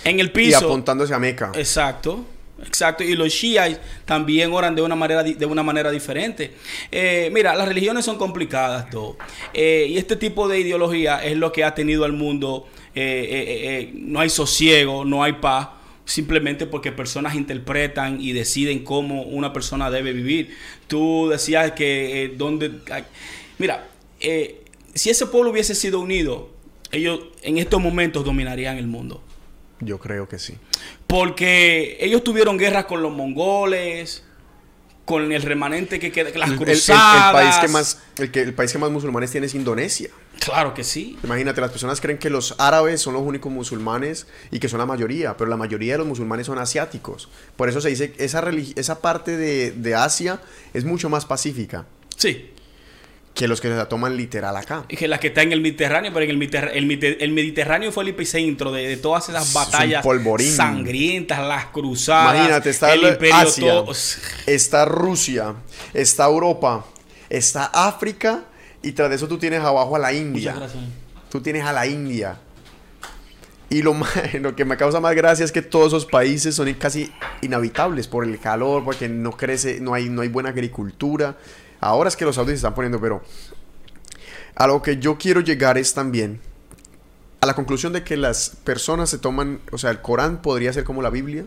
en 0.05 0.19
el 0.21 0.27
y 0.27 0.29
piso. 0.29 0.59
apuntándose 0.65 1.13
a 1.13 1.19
Meca. 1.19 1.51
Exacto. 1.55 2.25
Exacto, 2.65 3.03
y 3.03 3.15
los 3.15 3.29
shias 3.29 3.79
también 4.05 4.51
oran 4.51 4.75
de 4.75 4.81
una 4.81 4.95
manera, 4.95 5.21
de 5.21 5.45
una 5.45 5.61
manera 5.61 5.91
diferente. 5.91 6.53
Eh, 6.91 7.29
mira, 7.31 7.55
las 7.55 7.67
religiones 7.67 8.03
son 8.03 8.17
complicadas, 8.17 8.89
todo. 8.89 9.17
Eh, 9.53 9.87
y 9.89 9.97
este 9.97 10.15
tipo 10.15 10.47
de 10.47 10.59
ideología 10.59 11.23
es 11.23 11.37
lo 11.37 11.51
que 11.51 11.63
ha 11.63 11.75
tenido 11.75 12.03
al 12.03 12.13
mundo. 12.13 12.67
eh, 12.95 13.89
eh, 13.89 13.91
no 13.93 14.19
hay 14.19 14.29
sosiego, 14.29 15.05
no 15.05 15.23
hay 15.23 15.33
paz, 15.33 15.69
simplemente 16.05 16.65
porque 16.65 16.91
personas 16.91 17.35
interpretan 17.35 18.19
y 18.19 18.33
deciden 18.33 18.83
cómo 18.83 19.21
una 19.21 19.53
persona 19.53 19.91
debe 19.91 20.13
vivir. 20.13 20.55
Tú 20.87 21.27
decías 21.29 21.73
que 21.73 22.33
donde... 22.37 22.71
Mira, 23.59 23.87
si 24.95 25.09
ese 25.11 25.27
pueblo 25.27 25.51
hubiese 25.51 25.75
sido 25.75 25.99
unido, 25.99 26.49
ellos 26.91 27.19
en 27.43 27.59
estos 27.59 27.79
momentos 27.79 28.25
dominarían 28.25 28.77
el 28.77 28.87
mundo. 28.87 29.21
Yo 29.79 29.99
creo 29.99 30.27
que 30.27 30.39
sí. 30.39 30.55
Porque 31.05 31.97
ellos 31.99 32.23
tuvieron 32.23 32.57
guerras 32.57 32.85
con 32.85 33.01
los 33.01 33.11
mongoles, 33.13 34.23
con 35.05 35.31
el 35.31 35.41
remanente 35.41 35.99
que 35.99 36.11
queda, 36.11 36.29
las 36.35 36.49
El, 36.49 36.55
el- 36.55 36.61
el- 36.61 36.65
cruzadas. 36.65 37.27
el 37.27 37.31
país 37.33 37.55
que 37.61 37.67
más, 37.69 38.01
el, 38.17 38.31
que, 38.31 38.41
el 38.41 38.53
país 38.53 38.71
que 38.71 38.77
más 38.77 38.91
musulmanes 38.91 39.31
tiene 39.31 39.47
es 39.47 39.55
Indonesia. 39.55 40.09
Claro 40.39 40.73
que 40.73 40.83
sí. 40.83 41.17
Imagínate, 41.23 41.61
las 41.61 41.71
personas 41.71 42.01
creen 42.01 42.17
que 42.17 42.29
los 42.29 42.55
árabes 42.59 43.01
son 43.01 43.13
los 43.13 43.23
únicos 43.23 43.51
musulmanes 43.51 44.27
y 44.51 44.59
que 44.59 44.67
son 44.67 44.79
la 44.79 44.85
mayoría, 44.85 45.37
pero 45.37 45.49
la 45.49 45.57
mayoría 45.57 45.93
de 45.93 45.99
los 45.99 46.07
musulmanes 46.07 46.45
son 46.47 46.57
asiáticos. 46.59 47.29
Por 47.55 47.69
eso 47.69 47.79
se 47.81 47.89
dice 47.89 48.11
que 48.11 48.25
esa, 48.25 48.43
esa 48.75 48.99
parte 49.01 49.37
de, 49.37 49.71
de 49.71 49.95
Asia 49.95 50.41
es 50.73 50.83
mucho 50.85 51.09
más 51.09 51.25
pacífica 51.25 51.85
Sí. 52.17 52.51
Que 53.37 53.47
los 53.47 53.61
que 53.61 53.67
se 53.67 53.75
la 53.75 53.87
toman 53.87 54.17
literal 54.17 54.57
acá. 54.57 54.83
Y 54.89 54.95
que 54.97 55.07
la 55.07 55.19
que 55.19 55.27
está 55.27 55.43
en 55.43 55.51
el 55.51 55.61
Mediterráneo, 55.61 56.11
pero 56.11 56.25
en 56.25 56.31
el, 56.31 56.37
Mediter- 56.39 57.17
el 57.19 57.31
Mediterráneo 57.31 57.91
fue 57.91 58.03
el 58.03 58.09
epicentro 58.09 58.71
de, 58.71 58.87
de 58.87 58.97
todas 58.97 59.29
esas 59.29 59.47
Es 59.49 59.53
batallas 59.53 60.03
polvorín. 60.03 60.51
sangrientas, 60.51 61.39
las 61.47 61.65
cruzadas. 61.67 62.35
Imagínate, 62.35 62.69
está 62.71 62.93
el 62.93 63.03
imperio 63.03 63.35
Asia, 63.35 63.71
todo- 63.71 63.93
está 64.47 64.85
Rusia, 64.85 65.53
está 65.93 66.25
Europa, 66.25 66.85
está 67.29 67.65
África 67.65 68.45
y 68.81 68.93
tras 68.93 69.09
de 69.09 69.15
eso 69.17 69.27
tú 69.27 69.37
tienes 69.37 69.61
abajo 69.61 69.95
a 69.95 69.99
la 69.99 70.11
India. 70.13 70.55
Tú 71.29 71.39
tienes 71.41 71.63
a 71.63 71.71
la 71.73 71.85
India. 71.85 72.37
Y 73.69 73.81
lo, 73.81 73.93
más- 73.93 74.33
lo 74.41 74.55
que 74.55 74.65
me 74.65 74.77
causa 74.77 74.99
más 74.99 75.13
gracia 75.15 75.45
es 75.45 75.51
que 75.51 75.61
todos 75.61 75.87
esos 75.87 76.05
países 76.05 76.55
son 76.55 76.73
casi 76.73 77.11
inhabitables 77.41 78.07
por 78.07 78.23
el 78.23 78.39
calor, 78.39 78.83
porque 78.83 79.07
no 79.09 79.31
crece, 79.31 79.79
no 79.79 79.93
hay, 79.93 80.09
no 80.09 80.21
hay 80.21 80.29
buena 80.29 80.49
agricultura. 80.49 81.37
Ahora 81.79 82.09
es 82.09 82.15
que 82.15 82.25
los 82.25 82.37
audios 82.37 82.59
se 82.59 82.65
están 82.65 82.75
poniendo, 82.75 82.99
pero 82.99 83.21
a 84.55 84.67
lo 84.67 84.81
que 84.81 84.97
yo 84.97 85.17
quiero 85.17 85.41
llegar 85.41 85.77
es 85.77 85.93
también 85.93 86.39
a 87.41 87.45
la 87.45 87.53
conclusión 87.53 87.93
de 87.93 88.03
que 88.03 88.17
las 88.17 88.49
personas 88.63 89.09
se 89.09 89.19
toman, 89.19 89.61
o 89.71 89.77
sea, 89.77 89.91
el 89.91 90.01
Corán 90.01 90.41
podría 90.41 90.73
ser 90.73 90.83
como 90.83 91.01
la 91.01 91.09
Biblia, 91.09 91.45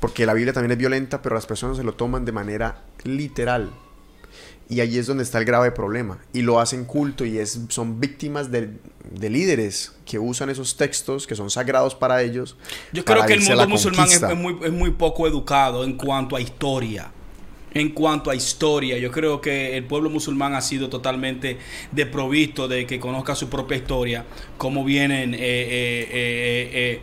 porque 0.00 0.26
la 0.26 0.34
Biblia 0.34 0.52
también 0.52 0.72
es 0.72 0.78
violenta, 0.78 1.22
pero 1.22 1.34
las 1.34 1.46
personas 1.46 1.76
se 1.76 1.84
lo 1.84 1.94
toman 1.94 2.24
de 2.24 2.32
manera 2.32 2.82
literal. 3.04 3.70
Y 4.68 4.80
ahí 4.80 4.98
es 4.98 5.06
donde 5.06 5.22
está 5.22 5.38
el 5.38 5.44
grave 5.44 5.70
problema. 5.70 6.18
Y 6.32 6.42
lo 6.42 6.58
hacen 6.58 6.84
culto 6.84 7.24
y 7.24 7.38
es, 7.38 7.60
son 7.68 8.00
víctimas 8.00 8.50
de, 8.50 8.78
de 9.10 9.30
líderes 9.30 9.92
que 10.06 10.18
usan 10.18 10.50
esos 10.50 10.76
textos 10.76 11.26
que 11.26 11.34
son 11.34 11.50
sagrados 11.50 11.94
para 11.94 12.22
ellos. 12.22 12.56
Yo 12.92 13.04
creo 13.04 13.24
que 13.26 13.34
el 13.34 13.40
mundo 13.40 13.68
musulmán 13.68 14.08
es 14.10 14.22
muy, 14.36 14.58
es 14.62 14.72
muy 14.72 14.90
poco 14.90 15.26
educado 15.26 15.84
en 15.84 15.96
cuanto 15.96 16.36
a 16.36 16.40
historia. 16.40 17.12
En 17.74 17.90
cuanto 17.90 18.30
a 18.30 18.34
historia, 18.34 18.98
yo 18.98 19.10
creo 19.10 19.40
que 19.40 19.76
el 19.76 19.84
pueblo 19.84 20.10
musulmán 20.10 20.54
ha 20.54 20.60
sido 20.60 20.88
totalmente 20.88 21.56
desprovisto 21.90 22.68
de 22.68 22.86
que 22.86 23.00
conozca 23.00 23.34
su 23.34 23.48
propia 23.48 23.76
historia, 23.78 24.24
cómo 24.58 24.84
vienen 24.84 25.34
eh, 25.34 25.38
eh, 25.40 26.70
eh, 26.72 27.00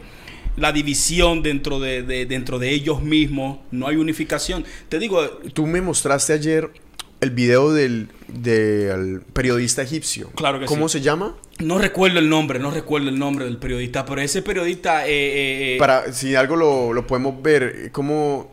la 0.57 0.71
división 0.71 1.41
dentro 1.41 1.79
de, 1.79 2.03
de- 2.03 2.25
dentro 2.25 2.59
de 2.59 2.69
ellos 2.71 3.01
mismos, 3.01 3.59
no 3.71 3.87
hay 3.87 3.95
unificación. 3.95 4.65
Te 4.89 4.99
digo, 4.99 5.23
Tú 5.53 5.65
me 5.65 5.81
mostraste 5.81 6.33
ayer 6.33 6.69
el 7.21 7.31
video 7.31 7.73
del, 7.73 8.07
del 8.27 9.21
periodista 9.33 9.81
egipcio. 9.81 10.29
Claro 10.35 10.59
que 10.59 10.65
¿Cómo 10.65 10.87
sí. 10.87 10.99
se 10.99 11.03
llama? 11.03 11.35
no 11.59 11.77
recuerdo 11.77 12.19
el 12.19 12.29
nombre, 12.29 12.57
no 12.59 12.71
recuerdo 12.71 13.09
el 13.09 13.19
nombre 13.19 13.43
del 13.45 13.57
periodista, 13.57 14.05
pero 14.05 14.21
ese 14.21 14.41
periodista... 14.41 15.03
Para, 15.77 16.13
si 16.13 16.35
algo 16.35 16.55
lo, 16.55 16.93
lo 16.93 17.05
podemos 17.07 17.41
ver, 17.41 17.89
¿cómo... 17.91 18.51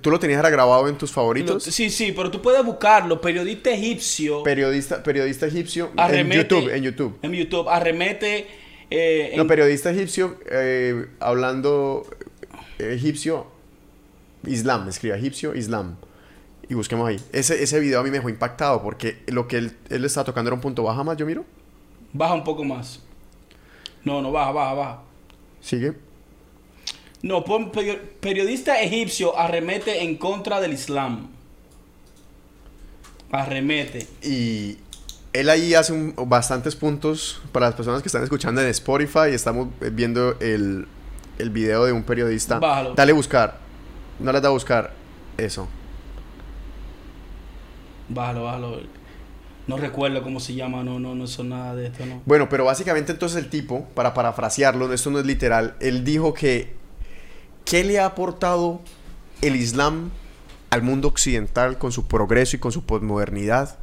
¿Tú 0.00 0.10
lo 0.10 0.18
tenías 0.18 0.40
grabado 0.42 0.88
en 0.88 0.96
tus 0.96 1.12
favoritos? 1.12 1.62
sí, 1.64 1.90
sí, 1.90 2.12
pero 2.12 2.30
tú 2.30 2.40
puedes 2.40 2.64
buscarlo, 2.64 3.20
periodista 3.20 3.70
egipcio. 3.70 4.42
Periodista, 4.42 5.02
periodista 5.02 5.46
egipcio 5.46 5.90
en 5.96 6.30
YouTube, 6.30 6.68
en 6.74 6.82
YouTube. 6.82 7.18
En 7.22 7.32
YouTube, 7.32 7.68
arremete. 7.68 8.46
eh, 8.90 9.30
en- 9.32 9.36
No, 9.36 9.46
periodista 9.46 9.90
egipcio 9.90 10.38
eh, 10.50 11.06
hablando 11.20 12.06
eh, 12.78 12.94
egipcio, 12.94 13.46
Islam, 14.46 14.88
escribe 14.88 15.16
egipcio, 15.18 15.54
Islam. 15.54 15.96
Y 16.66 16.72
busquemos 16.72 17.06
ahí. 17.06 17.20
Ese, 17.32 17.62
ese 17.62 17.78
video 17.78 18.00
a 18.00 18.02
mí 18.02 18.10
me 18.10 18.16
dejó 18.16 18.30
impactado 18.30 18.82
porque 18.82 19.18
lo 19.26 19.46
que 19.48 19.58
él, 19.58 19.76
él 19.90 20.02
estaba 20.06 20.24
tocando 20.24 20.48
era 20.48 20.54
un 20.54 20.62
punto 20.62 20.82
baja 20.82 21.04
más, 21.04 21.18
yo 21.18 21.26
miro. 21.26 21.44
Baja 22.14 22.32
un 22.32 22.42
poco 22.44 22.64
más. 22.64 23.02
No, 24.02 24.22
no, 24.22 24.32
baja, 24.32 24.50
baja, 24.52 24.72
baja. 24.74 25.02
Sigue. 25.60 25.92
No, 27.24 27.42
pon 27.42 27.72
perio- 27.72 27.98
periodista 28.20 28.82
egipcio 28.82 29.38
arremete 29.38 30.02
en 30.04 30.18
contra 30.18 30.60
del 30.60 30.74
Islam. 30.74 31.28
Arremete. 33.32 34.06
Y 34.22 34.76
él 35.32 35.48
ahí 35.48 35.72
hace 35.72 35.94
un- 35.94 36.14
bastantes 36.26 36.76
puntos 36.76 37.40
para 37.50 37.66
las 37.66 37.74
personas 37.74 38.02
que 38.02 38.08
están 38.08 38.22
escuchando 38.22 38.60
en 38.60 38.68
Spotify. 38.68 39.30
Estamos 39.32 39.68
viendo 39.92 40.38
el, 40.40 40.86
el 41.38 41.48
video 41.50 41.86
de 41.86 41.92
un 41.92 42.02
periodista. 42.02 42.58
Bájalo. 42.58 42.94
Dale 42.94 43.12
buscar. 43.14 43.58
No 44.20 44.30
le 44.30 44.42
da 44.42 44.48
a 44.48 44.52
buscar 44.52 44.92
eso. 45.38 45.66
Bájalo, 48.10 48.44
bájalo. 48.44 48.80
No 49.66 49.78
recuerdo 49.78 50.22
cómo 50.22 50.40
se 50.40 50.54
llama, 50.54 50.84
no, 50.84 51.00
no, 51.00 51.14
no 51.14 51.26
son 51.26 51.48
nada 51.48 51.74
de 51.74 51.86
esto, 51.86 52.04
no. 52.04 52.20
Bueno, 52.26 52.50
pero 52.50 52.66
básicamente 52.66 53.12
entonces 53.12 53.42
el 53.42 53.48
tipo, 53.48 53.86
para 53.94 54.12
parafrasearlo, 54.12 54.92
esto 54.92 55.10
no 55.10 55.18
es 55.20 55.24
literal, 55.24 55.74
él 55.80 56.04
dijo 56.04 56.34
que 56.34 56.74
¿qué 57.64 57.84
le 57.84 57.98
ha 58.00 58.06
aportado 58.06 58.80
el 59.42 59.56
Islam 59.56 60.10
al 60.70 60.82
mundo 60.82 61.08
occidental 61.08 61.78
con 61.78 61.92
su 61.92 62.06
progreso 62.06 62.56
y 62.56 62.58
con 62.58 62.72
su 62.72 62.84
posmodernidad? 62.84 63.78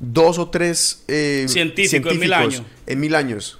Dos 0.00 0.38
o 0.38 0.48
tres 0.48 1.02
eh, 1.08 1.46
Científicos 1.48 2.12
en 2.12 2.20
mil 2.20 2.32
años. 2.32 2.62
En 2.86 3.00
mil 3.00 3.14
años. 3.14 3.58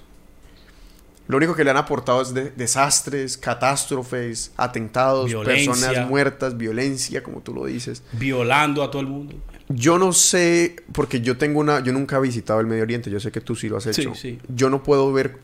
Lo 1.27 1.37
único 1.37 1.55
que 1.55 1.63
le 1.65 1.71
han 1.71 1.77
aportado 1.77 2.23
es 2.23 2.33
de- 2.33 2.51
desastres, 2.53 3.37
catástrofes, 3.37 4.53
atentados, 4.57 5.27
Violencia. 5.27 5.73
personas 5.73 6.09
muertas, 6.09 6.57
violencia, 6.57 7.23
como 7.23 7.41
tú 7.41 7.53
lo 7.53 7.67
dices. 7.67 8.03
Violando 8.13 8.83
a 8.83 8.91
todo 8.91 9.03
el 9.03 9.09
mundo. 9.09 9.35
Yo 9.69 9.99
no 9.99 10.15
sé, 10.15 10.77
porque 10.93 11.21
yo 11.21 11.37
tengo 11.37 11.61
una, 11.61 11.81
yo 11.81 11.93
nunca 11.93 12.17
he 12.17 12.21
visitado 12.21 12.61
el 12.61 12.67
Medio 12.67 12.85
Oriente, 12.85 13.11
yo 13.11 13.21
sé 13.21 13.31
que 13.31 13.43
tú 13.43 13.55
sí 13.55 13.69
lo 13.69 13.77
has 13.77 13.85
Sí, 13.85 13.91
hecho. 14.01 14.15
sí. 14.15 14.39
Yo 14.49 14.71
no 14.71 14.83
puedo 14.83 15.13
ver, 15.13 15.37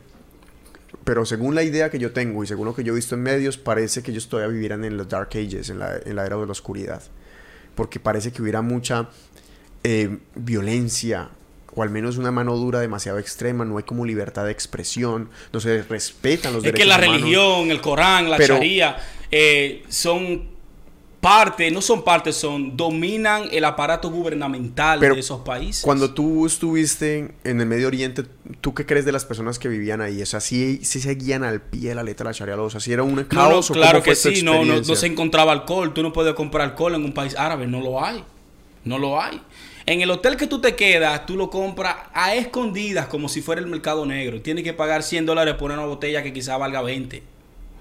pero 1.05 1.25
según 1.25 1.55
la 1.55 1.63
idea 1.63 1.89
que 1.89 1.99
yo 1.99 2.11
tengo 2.11 2.43
y 2.43 2.47
según 2.47 2.65
lo 2.65 2.75
que 2.75 2.83
yo 2.83 2.91
he 2.91 2.95
visto 2.97 3.15
en 3.15 3.21
medios, 3.23 3.57
parece 3.57 4.03
que 4.03 4.11
ellos 4.11 4.27
todavía 4.27 4.51
vivieran 4.53 4.83
en 4.83 4.97
los 4.97 5.07
Dark 5.07 5.29
Ages, 5.31 5.69
en 5.69 5.79
la, 5.79 5.95
en 6.03 6.15
la 6.17 6.25
era 6.25 6.35
de 6.35 6.45
la 6.45 6.51
oscuridad. 6.51 7.01
Porque 7.75 7.99
parece 7.99 8.31
que 8.33 8.41
hubiera 8.41 8.61
mucha 8.61 9.09
eh, 9.83 10.17
violencia, 10.35 11.29
o 11.75 11.83
al 11.83 11.89
menos 11.89 12.17
una 12.17 12.31
mano 12.31 12.55
dura 12.55 12.79
demasiado 12.79 13.19
extrema, 13.19 13.65
no 13.65 13.77
hay 13.77 13.83
como 13.83 14.03
libertad 14.05 14.45
de 14.45 14.51
expresión, 14.51 15.29
no 15.53 15.59
se 15.59 15.83
respetan 15.83 16.53
los 16.53 16.63
Es 16.63 16.71
derechos 16.71 16.83
que 16.83 16.89
la 16.89 16.95
humanos. 16.97 17.15
religión, 17.21 17.71
el 17.71 17.81
Corán, 17.81 18.29
la 18.29 18.37
Pero- 18.37 18.55
Sharia, 18.55 18.97
eh, 19.29 19.83
son 19.89 20.54
parte, 21.25 21.71
no 21.71 21.81
son 21.81 22.03
parte, 22.03 22.31
son, 22.31 22.77
dominan 22.77 23.49
el 23.51 23.65
aparato 23.65 24.11
gubernamental 24.11 24.99
Pero 24.99 25.15
de 25.15 25.21
esos 25.21 25.41
países. 25.41 25.83
Cuando 25.83 26.13
tú 26.13 26.45
estuviste 26.45 27.33
en 27.43 27.61
el 27.61 27.65
Medio 27.65 27.87
Oriente, 27.87 28.25
¿tú 28.61 28.75
qué 28.75 28.85
crees 28.85 29.05
de 29.05 29.11
las 29.11 29.25
personas 29.25 29.57
que 29.57 29.67
vivían 29.67 30.01
ahí? 30.01 30.21
O 30.21 30.25
sea, 30.27 30.39
¿sí, 30.39 30.81
sí 30.83 31.01
seguían 31.01 31.43
al 31.43 31.61
pie 31.61 31.89
de 31.89 31.95
la 31.95 32.03
letra 32.03 32.25
la 32.25 32.31
Sharia 32.31 32.55
law? 32.55 32.65
O 32.65 32.69
sea, 32.69 32.79
¿sí 32.79 32.93
era 32.93 33.01
un 33.01 33.15
No, 33.15 33.21
no, 33.21 33.27
caos 33.27 33.71
o 33.71 33.73
cómo 33.73 33.83
claro 33.83 34.03
fue 34.03 34.11
que 34.11 34.15
sí, 34.15 34.43
no, 34.43 34.63
no, 34.63 34.83
se 34.83 35.07
encontraba 35.07 35.51
alcohol. 35.51 35.95
Tú 35.95 36.03
no 36.03 36.13
puedes 36.13 36.35
comprar 36.35 36.69
alcohol 36.69 36.93
en 36.93 37.03
un 37.03 37.13
país 37.13 37.35
árabe, 37.35 37.65
no 37.65 37.81
lo 37.81 38.05
hay. 38.05 38.23
No 38.83 38.99
lo 38.99 39.19
hay. 39.19 39.41
En 39.87 40.01
el 40.01 40.11
hotel 40.11 40.37
que 40.37 40.45
tú 40.45 40.61
te 40.61 40.75
quedas, 40.75 41.25
tú 41.25 41.37
lo 41.37 41.49
compras 41.49 41.95
a 42.13 42.35
escondidas 42.35 43.07
como 43.07 43.29
si 43.29 43.41
fuera 43.41 43.59
el 43.59 43.67
mercado 43.67 44.05
negro. 44.05 44.41
Tienes 44.43 44.63
que 44.63 44.73
pagar 44.73 45.01
100 45.01 45.25
dólares 45.25 45.55
por 45.55 45.71
una 45.71 45.85
botella 45.85 46.21
que 46.21 46.33
quizá 46.33 46.55
valga 46.57 46.83
20. 46.83 47.34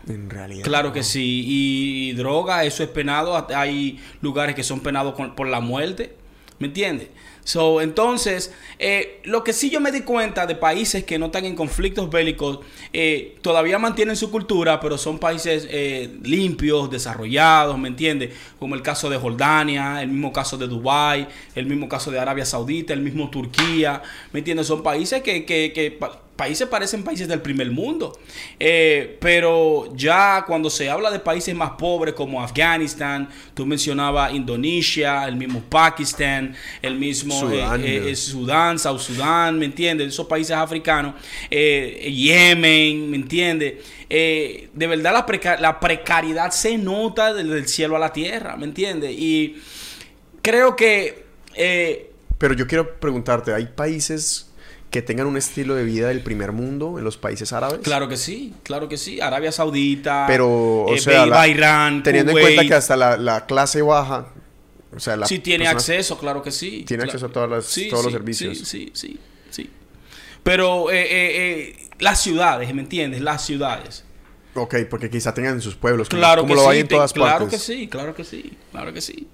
En 0.09 0.29
realidad. 0.31 0.65
Claro 0.65 0.93
que 0.93 1.03
sí. 1.03 1.45
Y, 1.47 2.13
droga, 2.13 2.65
eso 2.65 2.83
es 2.83 2.89
penado. 2.91 3.47
Hay 3.55 4.01
lugares 4.21 4.55
que 4.55 4.63
son 4.63 4.81
penados 4.81 5.15
con- 5.15 5.35
por 5.35 5.49
la 5.49 5.61
muerte. 5.61 6.15
¿Me 6.59 6.69
entiendes? 6.69 7.09
So, 7.43 7.81
entonces, 7.83 8.55
eh, 8.79 9.21
lo 9.25 9.45
que 9.45 9.53
sí 9.53 9.69
yo 9.69 9.79
me 9.81 9.91
di 9.93 10.01
cuenta 10.03 10.47
de 10.47 10.55
países 10.55 11.05
que 11.05 11.19
no 11.19 11.27
están 11.27 11.45
en 11.45 11.57
conflictos 11.57 12.09
bélicos, 12.09 12.61
eh, 12.93 13.37
todavía 13.43 13.79
mantienen 13.79 14.17
su 14.17 14.31
cultura, 14.31 14.81
pero 14.81 14.97
son 14.97 15.19
países 15.19 15.67
eh, 15.71 16.11
limpios, 16.23 16.91
desarrollados, 16.91 17.77
¿me 17.77 17.89
entiendes? 17.89 18.31
Como 18.59 18.77
el 18.77 18.83
caso 18.83 19.11
de 19.11 19.19
Jordania, 19.19 20.01
el 20.01 20.09
mismo 20.09 20.33
caso 20.33 20.57
de 20.57 20.69
Dubái, 20.69 21.27
el 21.55 21.67
mismo 21.67 21.87
caso 21.89 22.11
de 22.11 22.19
Arabia 22.19 22.47
Saudita, 22.47 22.95
el 22.95 23.01
mismo 23.01 23.29
Turquía, 23.31 24.01
¿me 24.33 24.39
entiendes? 24.39 24.67
Son 24.69 24.83
países 24.83 25.23
que, 25.23 25.45
que- 25.45 25.73
que 25.75 25.99
países 26.37 26.67
parecen 26.67 27.05
países 27.05 27.29
del 27.29 27.41
primer 27.41 27.71
mundo. 27.71 28.19
Eh, 28.59 29.17
pero 29.21 29.93
ya 29.95 30.45
cuando 30.47 30.69
se 30.69 30.91
habla 30.91 31.11
de 31.11 31.21
países 31.21 31.55
más 31.55 31.71
pobres 31.79 32.15
como 32.15 32.43
Afganistán, 32.43 33.29
tú 33.55 33.65
mencionabas 33.67 34.35
Indonesia, 34.35 35.27
el 35.29 35.37
mismo 35.37 35.61
Pakistán, 35.63 36.55
el 36.83 36.97
mismo 36.97 37.39
Sudán. 37.39 37.81
eh, 37.83 37.97
eh, 37.97 38.11
eh, 38.11 38.17
Sudán, 38.17 38.79
South 38.79 39.01
Sudán, 39.01 39.59
¿me 39.59 39.67
entiendes? 39.67 40.09
Esos 40.09 40.27
países 40.27 40.57
africanos, 40.57 41.15
eh, 41.51 42.11
Yemen, 42.13 43.11
¿me 43.11 43.17
entiendes? 43.17 43.75
Eh, 44.11 44.69
de 44.75 44.87
verdad 44.87 45.13
la, 45.13 45.27
preca- 45.27 45.59
la 45.61 45.79
precariedad 45.81 46.51
se 46.51 46.77
nota 46.79 47.33
desde 47.33 47.57
el 47.59 47.69
cielo 47.69 47.97
a 47.97 47.99
la 47.99 48.13
tierra, 48.13 48.57
¿me 48.57 48.65
entiendes? 48.65 49.13
Y 49.17 49.57
creo 50.43 50.77
que... 50.77 51.25
eh, 51.55 52.11
Pero 52.39 52.55
yo 52.55 52.67
quiero 52.67 52.99
preguntarte, 52.99 53.55
¿hay 53.55 53.67
países 53.67 54.51
que 54.95 55.03
tengan 55.03 55.27
un 55.27 55.37
estilo 55.37 55.75
de 55.75 55.83
vida 55.83 56.07
del 56.07 56.21
primer 56.23 56.53
mundo 56.53 56.99
en 57.01 57.05
los 57.05 57.17
países 57.17 57.53
árabes? 57.53 57.81
Claro 57.83 58.09
que 58.09 58.17
sí, 58.17 58.55
claro 58.63 58.89
que 58.89 58.97
sí. 58.97 59.21
Arabia 59.21 59.51
Saudita, 59.51 60.25
Pero, 60.29 60.49
o 60.85 60.95
eh, 60.95 61.01
sea, 61.01 61.27
Iba 61.27 61.37
la- 61.41 61.49
Irán, 61.49 62.05
teniendo 62.05 62.31
en 62.31 62.39
cuenta 62.41 62.65
que 62.65 62.75
hasta 62.75 62.97
la, 62.97 63.17
la 63.17 63.45
clase 63.47 63.83
baja, 63.83 64.29
o 64.95 65.01
sea, 65.01 65.17
la 65.17 65.27
sí 65.27 65.41
tiene 65.41 65.67
acceso, 65.67 66.17
claro 66.17 66.43
que 66.43 66.53
sí. 66.53 66.85
Tiene 66.87 67.03
acceso 67.03 67.27
a 67.27 67.29
todas 67.29 67.51
las- 67.51 67.65
Sí, 67.65 67.89
todos 67.89 68.05
los 68.05 68.13
servicios. 68.13 68.57
Sí, 68.57 68.65
sí, 68.65 68.91
sí, 68.95 69.19
sí. 69.51 69.71
Pero 70.45 70.93
eh, 70.93 71.05
eh, 71.11 71.89
las 71.99 72.21
ciudades, 72.23 72.73
¿me 72.73 72.83
entiendes? 72.83 73.21
Las 73.21 73.45
ciudades. 73.45 74.05
Ok, 74.55 74.77
porque 74.89 75.11
quizá 75.11 75.35
tengan 75.35 75.55
en 75.55 75.61
sus 75.61 75.75
pueblos, 75.75 76.09
como, 76.09 76.21
Claro 76.21 76.43
como 76.43 76.55
que 76.55 76.61
lo 76.61 76.67
sí. 76.67 76.71
hay 76.71 76.79
en 76.83 76.87
te- 76.87 76.95
todas 76.95 77.13
claro 77.13 77.41
partes. 77.47 77.61
que 77.61 77.67
sí, 77.75 77.89
claro 77.89 78.15
que 78.15 78.23
sí, 78.23 78.57
claro 78.71 78.93
que 78.93 79.01
sí. 79.01 79.27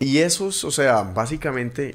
Y 0.00 0.18
esos, 0.18 0.64
o 0.64 0.72
sea, 0.72 1.02
básicamente, 1.02 1.94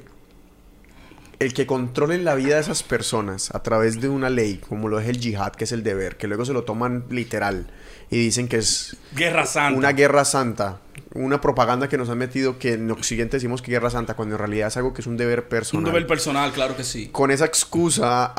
el 1.38 1.54
que 1.54 1.66
controlen 1.66 2.24
la 2.24 2.34
vida 2.34 2.56
de 2.56 2.60
esas 2.60 2.82
personas 2.82 3.54
a 3.54 3.62
través 3.62 4.00
de 4.00 4.08
una 4.08 4.28
ley, 4.30 4.60
como 4.68 4.88
lo 4.88 4.98
es 4.98 5.08
el 5.08 5.18
yihad, 5.20 5.52
que 5.52 5.64
es 5.64 5.72
el 5.72 5.82
deber, 5.84 6.16
que 6.16 6.26
luego 6.26 6.44
se 6.44 6.52
lo 6.52 6.64
toman 6.64 7.04
literal 7.10 7.70
y 8.10 8.16
dicen 8.18 8.48
que 8.48 8.56
es 8.56 8.96
Guerra 9.14 9.46
Santa. 9.46 9.78
una 9.78 9.92
guerra 9.92 10.24
santa, 10.24 10.80
una 11.14 11.40
propaganda 11.40 11.88
que 11.88 11.96
nos 11.98 12.08
han 12.08 12.18
metido 12.18 12.58
que 12.58 12.72
en 12.72 12.90
Occidente 12.90 13.36
decimos 13.36 13.62
que 13.62 13.70
guerra 13.70 13.90
santa, 13.90 14.14
cuando 14.14 14.34
en 14.34 14.38
realidad 14.40 14.68
es 14.68 14.76
algo 14.76 14.92
que 14.94 15.00
es 15.02 15.06
un 15.06 15.16
deber 15.16 15.40
Un 15.40 15.48
personal. 15.48 15.84
deber 15.84 16.06
personal, 16.06 16.52
claro 16.52 16.76
que 16.76 16.84
sí. 16.84 17.08
Con 17.12 17.30
esa 17.30 17.44
excusa, 17.44 18.34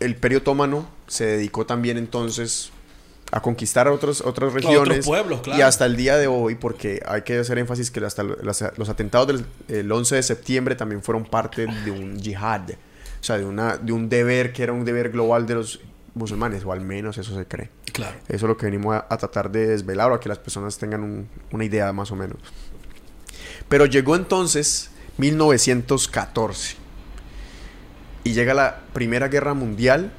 el 0.00 0.10
Imperio 0.10 0.38
Otomano 0.38 0.88
se 1.06 1.26
dedicó 1.26 1.66
también 1.66 1.98
entonces 1.98 2.70
a 3.36 3.42
conquistar 3.42 3.88
otros, 3.88 4.20
otras 4.20 4.52
regiones. 4.52 5.04
pueblos, 5.04 5.40
claro. 5.40 5.58
Y 5.58 5.62
hasta 5.62 5.86
el 5.86 5.96
día 5.96 6.16
de 6.16 6.26
hoy, 6.28 6.54
porque 6.54 7.02
hay 7.06 7.22
que 7.22 7.38
hacer 7.38 7.58
énfasis 7.58 7.90
que 7.90 7.98
hasta 8.04 8.22
los 8.22 8.88
atentados 8.88 9.26
del 9.26 9.44
el 9.68 9.90
11 9.90 10.14
de 10.16 10.22
septiembre 10.22 10.76
también 10.76 11.02
fueron 11.02 11.24
parte 11.24 11.66
de 11.66 11.90
un 11.90 12.16
yihad. 12.20 12.70
O 12.70 13.24
sea, 13.26 13.36
de, 13.38 13.44
una, 13.44 13.76
de 13.76 13.92
un 13.92 14.08
deber 14.08 14.52
que 14.52 14.62
era 14.62 14.72
un 14.72 14.84
deber 14.84 15.10
global 15.10 15.46
de 15.46 15.54
los 15.56 15.80
musulmanes, 16.14 16.64
o 16.64 16.70
al 16.72 16.80
menos 16.80 17.18
eso 17.18 17.34
se 17.36 17.44
cree. 17.46 17.70
Claro. 17.92 18.16
Eso 18.28 18.36
es 18.36 18.42
lo 18.42 18.56
que 18.56 18.66
venimos 18.66 18.94
a, 18.94 19.06
a 19.10 19.16
tratar 19.16 19.50
de 19.50 19.66
desvelar 19.66 20.12
o 20.12 20.14
a 20.14 20.20
que 20.20 20.28
las 20.28 20.38
personas 20.38 20.78
tengan 20.78 21.02
un- 21.02 21.28
una 21.50 21.64
idea 21.64 21.92
más 21.92 22.12
o 22.12 22.16
menos. 22.16 22.36
Pero 23.68 23.86
llegó 23.86 24.14
entonces 24.14 24.90
1914 25.18 26.76
y 28.24 28.32
llega 28.32 28.54
la 28.54 28.80
Primera 28.92 29.28
Guerra 29.28 29.54
Mundial 29.54 30.12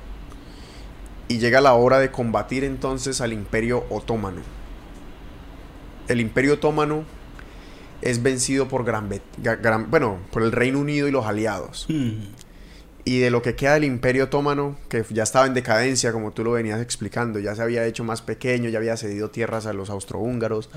y 1.27 1.37
llega 1.39 1.61
la 1.61 1.73
hora 1.73 1.99
de 1.99 2.11
combatir 2.11 2.63
entonces 2.63 3.21
al 3.21 3.33
Imperio 3.33 3.85
Otomano. 3.89 4.41
El 6.07 6.21
Imperio 6.21 6.53
Otomano 6.53 7.03
es 8.01 8.21
vencido 8.21 8.67
por 8.67 8.83
Gran, 8.83 9.09
bueno, 9.89 10.19
por 10.31 10.43
el 10.43 10.51
Reino 10.51 10.79
Unido 10.79 11.07
y 11.07 11.11
los 11.11 11.25
aliados. 11.25 11.85
Mm. 11.89 12.11
Y 13.07 13.19
de 13.19 13.29
lo 13.29 13.41
que 13.41 13.55
queda 13.55 13.75
del 13.75 13.83
Imperio 13.83 14.25
Otomano, 14.25 14.77
que 14.89 15.03
ya 15.11 15.23
estaba 15.23 15.45
en 15.45 15.53
decadencia, 15.53 16.11
como 16.11 16.31
tú 16.31 16.43
lo 16.43 16.51
venías 16.51 16.81
explicando, 16.81 17.39
ya 17.39 17.55
se 17.55 17.61
había 17.61 17.85
hecho 17.85 18.03
más 18.03 18.21
pequeño, 18.21 18.69
ya 18.69 18.79
había 18.79 18.97
cedido 18.97 19.29
tierras 19.29 19.65
a 19.67 19.73
los 19.73 19.89
austrohúngaros, 19.91 20.69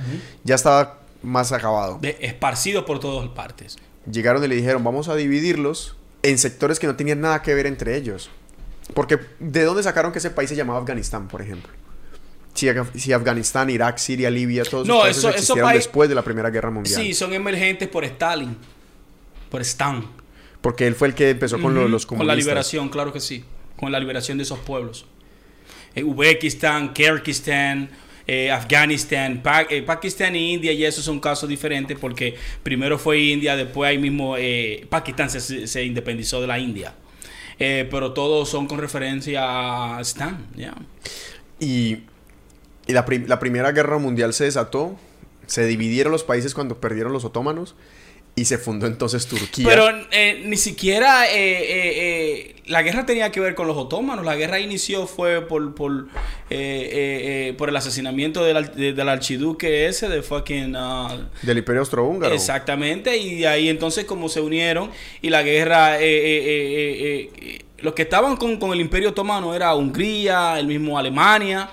ya 0.44 0.54
estaba 0.54 1.00
más 1.22 1.52
acabado. 1.52 1.98
De- 2.00 2.16
esparcido 2.20 2.84
por 2.84 3.00
todas 3.00 3.28
partes. 3.30 3.76
Llegaron 4.10 4.42
y 4.44 4.48
le 4.48 4.54
dijeron, 4.56 4.84
vamos 4.84 5.08
a 5.08 5.16
dividirlos 5.16 5.96
en 6.22 6.38
sectores 6.38 6.78
que 6.78 6.86
no 6.86 6.96
tenían 6.96 7.20
nada 7.20 7.42
que 7.42 7.54
ver 7.54 7.66
entre 7.66 7.96
ellos. 7.96 8.30
Porque, 8.94 9.18
¿de 9.38 9.62
dónde 9.64 9.82
sacaron 9.82 10.12
que 10.12 10.18
ese 10.18 10.30
país 10.30 10.48
se 10.48 10.56
llamaba 10.56 10.78
Afganistán, 10.80 11.28
por 11.28 11.42
ejemplo? 11.42 11.72
Si, 12.54 12.66
Af- 12.66 12.92
si 12.94 13.12
Afganistán, 13.12 13.70
Irak, 13.70 13.98
Siria, 13.98 14.30
Libia, 14.30 14.64
todos 14.64 14.86
esos 14.86 14.96
No, 14.96 15.06
eso- 15.06 15.28
existieron 15.30 15.68
paí- 15.68 15.76
después 15.78 16.08
de 16.08 16.14
la 16.14 16.22
Primera 16.22 16.50
Guerra 16.50 16.70
Mundial. 16.70 17.00
Sí, 17.00 17.14
son 17.14 17.32
emergentes 17.32 17.88
por 17.88 18.04
Stalin. 18.04 18.56
Por 19.50 19.60
Stan. 19.62 20.04
Porque 20.60 20.86
él 20.86 20.94
fue 20.94 21.08
el 21.08 21.14
que 21.14 21.30
empezó 21.30 21.60
con 21.60 21.72
los 21.74 22.04
Con 22.04 22.18
comunistas. 22.18 22.26
la 22.26 22.34
liberación, 22.34 22.88
claro 22.88 23.12
que 23.12 23.20
sí. 23.20 23.44
Con 23.76 23.92
la 23.92 24.00
liberación 24.00 24.38
de 24.38 24.42
esos 24.42 24.58
pueblos. 24.58 25.06
Eh, 25.94 26.02
Uzbekistán, 26.02 26.92
Kirguistán, 26.92 27.90
eh, 28.26 28.50
Afganistán, 28.50 29.40
Pa- 29.42 29.62
eh, 29.70 29.82
Pakistán 29.82 30.34
y 30.34 30.54
India, 30.54 30.72
y 30.72 30.84
esos 30.84 31.04
son 31.04 31.20
casos 31.20 31.48
diferentes 31.48 31.96
porque 31.98 32.34
primero 32.64 32.98
fue 32.98 33.18
India, 33.20 33.54
después 33.56 33.88
ahí 33.88 33.98
mismo 33.98 34.36
eh, 34.36 34.84
Pakistán 34.90 35.30
se 35.30 35.84
independizó 35.84 36.40
de 36.40 36.46
la 36.48 36.58
India. 36.58 36.92
Eh, 37.58 37.88
pero 37.90 38.12
todos 38.12 38.48
son 38.48 38.66
con 38.66 38.78
referencia 38.78 39.96
a 39.96 40.00
Stan, 40.02 40.46
ya. 40.56 40.74
Y, 41.58 42.04
y 42.86 42.92
la, 42.92 43.04
la 43.26 43.38
Primera 43.38 43.72
Guerra 43.72 43.98
Mundial 43.98 44.32
se 44.32 44.44
desató, 44.44 44.96
se 45.46 45.66
dividieron 45.66 46.12
los 46.12 46.24
países 46.24 46.54
cuando 46.54 46.80
perdieron 46.80 47.12
los 47.12 47.24
otomanos 47.24 47.74
y 48.38 48.44
se 48.44 48.56
fundó 48.56 48.86
entonces 48.86 49.26
Turquía. 49.26 49.66
Pero 49.68 49.88
eh, 50.12 50.42
ni 50.46 50.56
siquiera 50.56 51.26
eh, 51.26 51.32
eh, 51.34 51.92
eh, 51.96 52.56
la 52.66 52.82
guerra 52.82 53.04
tenía 53.04 53.32
que 53.32 53.40
ver 53.40 53.56
con 53.56 53.66
los 53.66 53.76
otomanos. 53.76 54.24
La 54.24 54.36
guerra 54.36 54.60
inició 54.60 55.06
fue 55.08 55.46
por, 55.46 55.74
por, 55.74 56.06
eh, 56.50 57.48
eh, 57.50 57.54
por 57.58 57.68
el 57.68 57.76
asesinamiento 57.76 58.44
del, 58.44 58.94
del, 58.94 59.08
archiduque 59.08 59.86
ese 59.86 60.08
de 60.08 60.22
fucking... 60.22 60.76
Uh, 60.76 61.26
del 61.42 61.58
Imperio 61.58 61.80
Austrohúngaro. 61.80 62.32
Exactamente. 62.32 63.16
Y 63.16 63.44
ahí 63.44 63.68
entonces 63.68 64.04
como 64.04 64.28
se 64.28 64.40
unieron 64.40 64.90
y 65.20 65.30
la 65.30 65.42
guerra... 65.42 65.98
los 67.78 67.94
que 67.94 68.02
estaban 68.02 68.36
con, 68.36 68.58
con 68.58 68.72
el 68.72 68.80
Imperio 68.80 69.10
Otomano 69.10 69.54
era 69.54 69.74
Hungría, 69.74 70.60
el 70.60 70.66
mismo 70.68 70.96
Alemania 70.96 71.70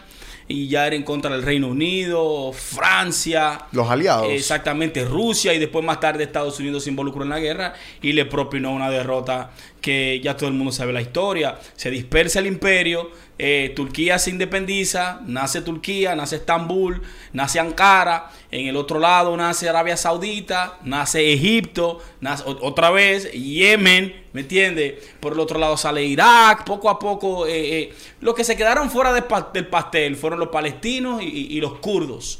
y 0.47 0.67
ya 0.67 0.85
era 0.85 0.95
en 0.95 1.03
contra 1.03 1.31
del 1.31 1.43
Reino 1.43 1.67
Unido, 1.67 2.51
Francia. 2.53 3.65
Los 3.71 3.89
aliados. 3.89 4.27
Exactamente, 4.29 5.03
Rusia 5.03 5.53
y 5.53 5.59
después 5.59 5.83
más 5.83 5.99
tarde 5.99 6.23
Estados 6.23 6.59
Unidos 6.59 6.83
se 6.83 6.91
involucró 6.91 7.23
en 7.23 7.29
la 7.29 7.39
guerra 7.39 7.73
y 8.01 8.13
le 8.13 8.25
propinó 8.25 8.71
una 8.71 8.89
derrota 8.89 9.51
que 9.81 10.19
ya 10.23 10.37
todo 10.37 10.49
el 10.49 10.55
mundo 10.55 10.71
sabe 10.71 10.93
la 10.93 11.01
historia. 11.01 11.57
Se 11.75 11.89
dispersa 11.89 12.39
el 12.39 12.47
imperio, 12.47 13.11
eh, 13.37 13.73
Turquía 13.75 14.17
se 14.17 14.29
independiza, 14.29 15.19
nace 15.25 15.61
Turquía, 15.61 16.15
nace 16.15 16.37
Estambul, 16.37 17.01
nace 17.33 17.59
Ankara, 17.59 18.31
en 18.49 18.67
el 18.67 18.77
otro 18.77 18.97
lado 18.97 19.35
nace 19.35 19.67
Arabia 19.67 19.97
Saudita, 19.97 20.79
nace 20.83 21.33
Egipto, 21.33 22.01
nace 22.21 22.43
otra 22.45 22.91
vez 22.91 23.29
Yemen, 23.33 24.15
¿me 24.31 24.41
entiendes? 24.41 25.03
Por 25.19 25.33
el 25.33 25.39
otro 25.41 25.59
lado 25.59 25.75
sale 25.75 26.05
Irak, 26.05 26.63
poco 26.63 26.89
a 26.89 26.97
poco. 26.97 27.45
Eh, 27.45 27.79
eh, 27.79 27.93
los 28.21 28.35
que 28.35 28.45
se 28.45 28.55
quedaron 28.55 28.89
fuera 28.89 29.11
del 29.11 29.67
pastel 29.67 30.15
fueron 30.15 30.39
los 30.39 30.49
palestinos 30.49 31.21
y, 31.21 31.59
los 31.59 31.79
kurdos, 31.79 32.39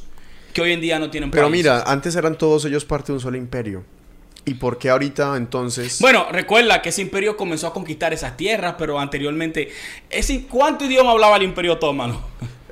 que 0.53 0.61
hoy 0.61 0.71
en 0.71 0.79
día 0.79 0.97
no 0.97 1.09
tienen 1.09 1.29
Pero 1.29 1.49
mira, 1.49 1.83
antes 1.85 2.15
eran 2.15 2.37
todos 2.37 2.63
ellos 2.63 2.85
parte 2.85 3.07
de 3.07 3.13
un 3.13 3.19
solo 3.19 3.35
imperio. 3.35 3.83
¿Y 4.45 4.53
por 4.53 4.77
qué 4.77 4.89
ahorita 4.89 5.37
entonces? 5.37 5.99
Bueno, 5.99 6.27
recuerda 6.31 6.81
que 6.81 6.89
ese 6.89 7.01
imperio 7.01 7.35
comenzó 7.35 7.67
a 7.67 7.73
conquistar 7.73 8.13
esas 8.13 8.37
tierras, 8.37 8.75
pero 8.77 8.99
anteriormente, 8.99 9.71
ese, 10.09 10.45
¿cuánto 10.45 10.85
idioma 10.85 11.11
hablaba 11.11 11.37
el 11.37 11.43
imperio 11.43 11.73
otomano? 11.73 12.21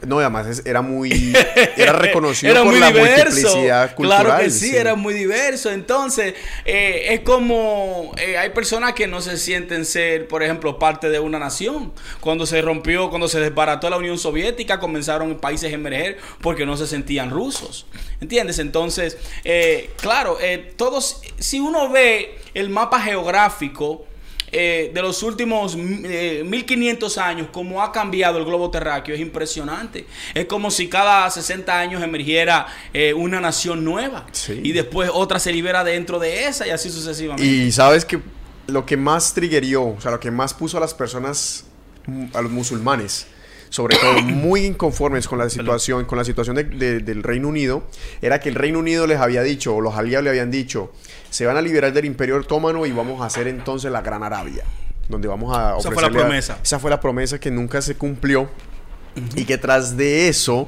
No, 0.05 0.19
además 0.19 0.61
era 0.65 0.81
muy. 0.81 1.33
Era 1.77 1.93
reconocido 1.93 2.63
por 2.63 2.73
la 2.73 2.91
multiplicidad 2.91 3.95
cultural. 3.95 4.25
Claro 4.25 4.43
que 4.43 4.49
sí, 4.49 4.75
era 4.75 4.95
muy 4.95 5.13
diverso. 5.13 5.71
Entonces, 5.71 6.35
eh, 6.65 7.07
es 7.09 7.21
como. 7.21 8.11
Eh, 8.17 8.37
hay 8.37 8.49
personas 8.49 8.93
que 8.93 9.07
no 9.07 9.21
se 9.21 9.37
sienten 9.37 9.85
ser, 9.85 10.27
por 10.27 10.43
ejemplo, 10.43 10.77
parte 10.79 11.09
de 11.09 11.19
una 11.19 11.39
nación. 11.39 11.93
Cuando 12.19 12.45
se 12.45 12.61
rompió, 12.61 13.09
cuando 13.09 13.27
se 13.27 13.39
desbarató 13.39 13.89
la 13.89 13.97
Unión 13.97 14.17
Soviética, 14.17 14.79
comenzaron 14.79 15.37
países 15.39 15.71
a 15.71 15.75
emerger 15.75 16.17
porque 16.41 16.65
no 16.65 16.77
se 16.77 16.87
sentían 16.87 17.29
rusos. 17.29 17.85
¿Entiendes? 18.21 18.59
Entonces, 18.59 19.17
eh, 19.43 19.91
claro, 19.97 20.37
todos. 20.75 21.21
Si 21.39 21.59
uno 21.59 21.89
ve 21.89 22.37
el 22.53 22.69
mapa 22.69 22.99
geográfico 23.01 24.05
eh, 24.53 24.91
de 24.93 25.01
los 25.01 25.23
últimos 25.23 25.75
1500 25.75 27.17
eh, 27.17 27.19
años, 27.19 27.47
cómo 27.51 27.81
ha 27.81 27.91
cambiado 27.91 28.37
el 28.37 28.45
globo 28.45 28.69
terráqueo, 28.69 29.15
es 29.15 29.21
impresionante. 29.21 30.05
Es 30.35 30.45
como 30.45 30.69
si 30.69 30.87
cada 30.87 31.29
60 31.29 31.79
años 31.79 32.03
emergiera 32.03 32.67
eh, 32.93 33.13
una 33.13 33.41
nación 33.41 33.83
nueva 33.83 34.27
y 34.47 34.71
después 34.71 35.09
otra 35.11 35.39
se 35.39 35.51
libera 35.51 35.83
dentro 35.83 36.19
de 36.19 36.45
esa 36.45 36.67
y 36.67 36.69
así 36.69 36.91
sucesivamente. 36.91 37.43
Y 37.43 37.71
sabes 37.71 38.05
que 38.05 38.19
lo 38.67 38.85
que 38.85 38.95
más 38.95 39.33
triggerió, 39.33 39.85
o 39.85 40.01
sea, 40.01 40.11
lo 40.11 40.19
que 40.19 40.29
más 40.29 40.53
puso 40.53 40.77
a 40.77 40.79
las 40.79 40.93
personas, 40.93 41.65
a 42.33 42.41
los 42.41 42.51
musulmanes, 42.51 43.25
sobre 43.69 43.97
todo 43.97 44.13
muy 44.21 44.65
inconformes 44.65 45.27
con 45.27 45.39
la 45.39 45.49
situación, 45.49 46.05
con 46.05 46.19
la 46.19 46.23
situación 46.23 46.55
del 46.55 47.23
Reino 47.23 47.47
Unido, 47.47 47.87
era 48.21 48.39
que 48.39 48.49
el 48.49 48.55
Reino 48.55 48.77
Unido 48.77 49.07
les 49.07 49.19
había 49.19 49.41
dicho, 49.41 49.75
o 49.75 49.81
los 49.81 49.95
aliados 49.95 50.23
le 50.23 50.29
habían 50.29 50.51
dicho, 50.51 50.91
se 51.33 51.47
van 51.47 51.57
a 51.57 51.63
liberar 51.63 51.91
del 51.91 52.05
Imperio 52.05 52.37
Otomano 52.37 52.85
y 52.85 52.91
vamos 52.91 53.19
a 53.19 53.25
hacer 53.25 53.47
entonces 53.47 53.91
la 53.91 54.01
Gran 54.01 54.21
Arabia, 54.21 54.63
donde 55.09 55.27
vamos 55.27 55.57
a 55.57 55.75
Esa 55.79 55.91
fue 55.91 56.03
la 56.03 56.11
promesa. 56.11 56.59
esa 56.61 56.77
fue 56.77 56.91
la 56.91 57.01
promesa 57.01 57.39
que 57.39 57.49
nunca 57.49 57.81
se 57.81 57.95
cumplió 57.95 58.51
y 59.35 59.43
que 59.45 59.57
tras 59.57 59.97
de 59.97 60.27
eso, 60.27 60.67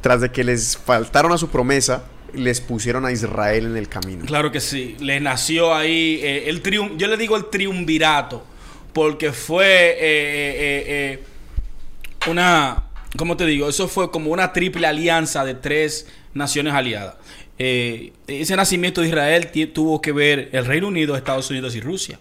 tras 0.00 0.22
de 0.22 0.32
que 0.32 0.44
les 0.44 0.78
faltaron 0.78 1.30
a 1.30 1.36
su 1.36 1.50
promesa, 1.50 2.04
les 2.32 2.62
pusieron 2.62 3.04
a 3.04 3.12
Israel 3.12 3.66
en 3.66 3.76
el 3.76 3.90
camino. 3.90 4.24
Claro 4.24 4.50
que 4.50 4.60
sí, 4.60 4.96
le 4.98 5.20
nació 5.20 5.74
ahí 5.74 6.20
eh, 6.22 6.48
el 6.48 6.62
triun 6.62 6.96
yo 6.98 7.06
le 7.06 7.18
digo 7.18 7.36
el 7.36 7.50
triunvirato, 7.50 8.46
porque 8.94 9.32
fue 9.32 9.90
eh, 9.90 11.18
eh, 11.20 11.24
una, 12.30 12.84
¿cómo 13.18 13.36
te 13.36 13.44
digo? 13.44 13.68
Eso 13.68 13.88
fue 13.88 14.10
como 14.10 14.30
una 14.30 14.54
triple 14.54 14.86
alianza 14.86 15.44
de 15.44 15.52
tres 15.52 16.06
naciones 16.32 16.72
aliadas. 16.72 17.16
Eh, 17.58 18.12
ese 18.26 18.56
nacimiento 18.56 19.00
de 19.00 19.08
Israel 19.08 19.50
tuvo 19.72 20.00
que 20.00 20.12
ver 20.12 20.48
el 20.52 20.64
Reino 20.64 20.88
Unido, 20.88 21.16
Estados 21.16 21.50
Unidos 21.50 21.74
y 21.74 21.80
Rusia. 21.80 22.18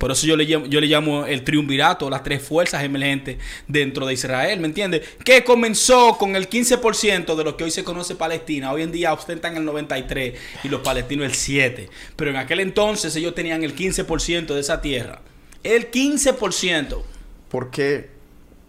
Por 0.00 0.10
eso 0.10 0.26
yo 0.26 0.34
le, 0.34 0.44
llamo, 0.44 0.64
yo 0.64 0.80
le 0.80 0.86
llamo 0.86 1.26
el 1.26 1.44
triunvirato, 1.44 2.08
las 2.08 2.22
tres 2.22 2.42
fuerzas 2.42 2.82
emergentes 2.82 3.36
dentro 3.68 4.06
de 4.06 4.14
Israel, 4.14 4.58
¿me 4.58 4.66
entiendes? 4.66 5.06
Que 5.22 5.44
comenzó 5.44 6.16
con 6.16 6.36
el 6.36 6.48
15% 6.48 7.36
de 7.36 7.44
lo 7.44 7.54
que 7.58 7.64
hoy 7.64 7.70
se 7.70 7.84
conoce 7.84 8.14
Palestina. 8.14 8.72
Hoy 8.72 8.80
en 8.80 8.92
día 8.92 9.12
ostentan 9.12 9.58
el 9.58 9.66
93% 9.68 10.34
y 10.64 10.68
los 10.70 10.80
palestinos 10.80 11.26
el 11.26 11.32
7%. 11.34 11.90
Pero 12.16 12.30
en 12.30 12.38
aquel 12.38 12.60
entonces 12.60 13.14
ellos 13.14 13.34
tenían 13.34 13.62
el 13.62 13.76
15% 13.76 14.54
de 14.54 14.60
esa 14.60 14.80
tierra. 14.80 15.20
El 15.62 15.90
15%. 15.90 17.02
¿Por 17.50 17.70
qué 17.70 18.08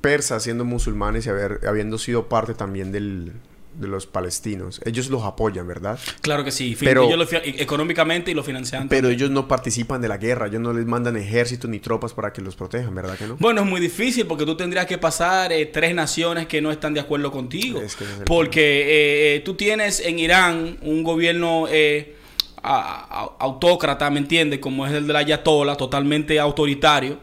persas 0.02 0.44
siendo 0.44 0.66
musulmanes 0.66 1.28
y 1.28 1.30
haber, 1.30 1.62
habiendo 1.66 1.98
sido 1.98 2.28
parte 2.28 2.56
también 2.56 2.92
del, 2.92 3.32
de 3.82 3.88
los 3.88 4.06
palestinos. 4.06 4.80
Ellos 4.86 5.10
los 5.10 5.24
apoyan, 5.24 5.68
¿verdad? 5.68 6.00
Claro 6.22 6.44
que 6.44 6.52
sí. 6.52 6.78
Pero, 6.80 7.04
ellos 7.04 7.28
económicamente 7.32 8.32
y 8.32 8.34
lo 8.34 8.44
financian. 8.44 8.88
Pero 8.88 9.10
ellos 9.10 9.30
no 9.30 9.48
participan 9.48 10.02
de 10.02 10.08
la 10.08 10.18
guerra. 10.18 10.48
Ellos 10.48 10.62
no 10.62 10.72
les 10.72 10.86
mandan 10.86 11.18
ejércitos 11.18 11.70
ni 11.70 11.80
tropas 11.80 12.14
para 12.14 12.32
que 12.32 12.42
los 12.42 12.56
protejan, 12.56 12.94
¿verdad 12.94 13.18
que 13.18 13.28
no? 13.28 13.38
Bueno, 13.38 13.62
es 13.62 13.68
muy 13.68 13.82
difícil 13.82 14.28
porque 14.28 14.46
tú 14.46 14.56
tendrías 14.56 14.86
que 14.86 14.98
pasar 14.98 15.52
eh, 15.52 15.66
tres 15.66 15.96
naciones 15.96 16.48
que 16.48 16.62
no 16.62 16.72
están 16.72 16.94
de 16.94 17.00
acuerdo 17.00 17.32
contigo. 17.32 17.82
porque 18.26 18.62
eh, 18.62 19.36
eh, 19.36 19.40
tú 19.44 19.56
tienes 19.56 20.00
en 20.00 20.20
Irán 20.20 20.78
un 20.82 21.04
gobierno... 21.04 21.68
autócrata, 22.64 24.10
¿me 24.12 24.20
entiendes? 24.20 24.60
Como 24.60 24.86
es 24.86 24.94
el 24.94 25.08
de 25.08 25.14
la 25.14 25.20
Ayatollah, 25.20 25.76
totalmente 25.76 26.40
autoritario, 26.40 27.18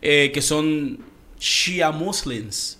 que 0.00 0.42
son 0.42 0.98
Shia 1.38 1.92
Muslims 1.92 2.79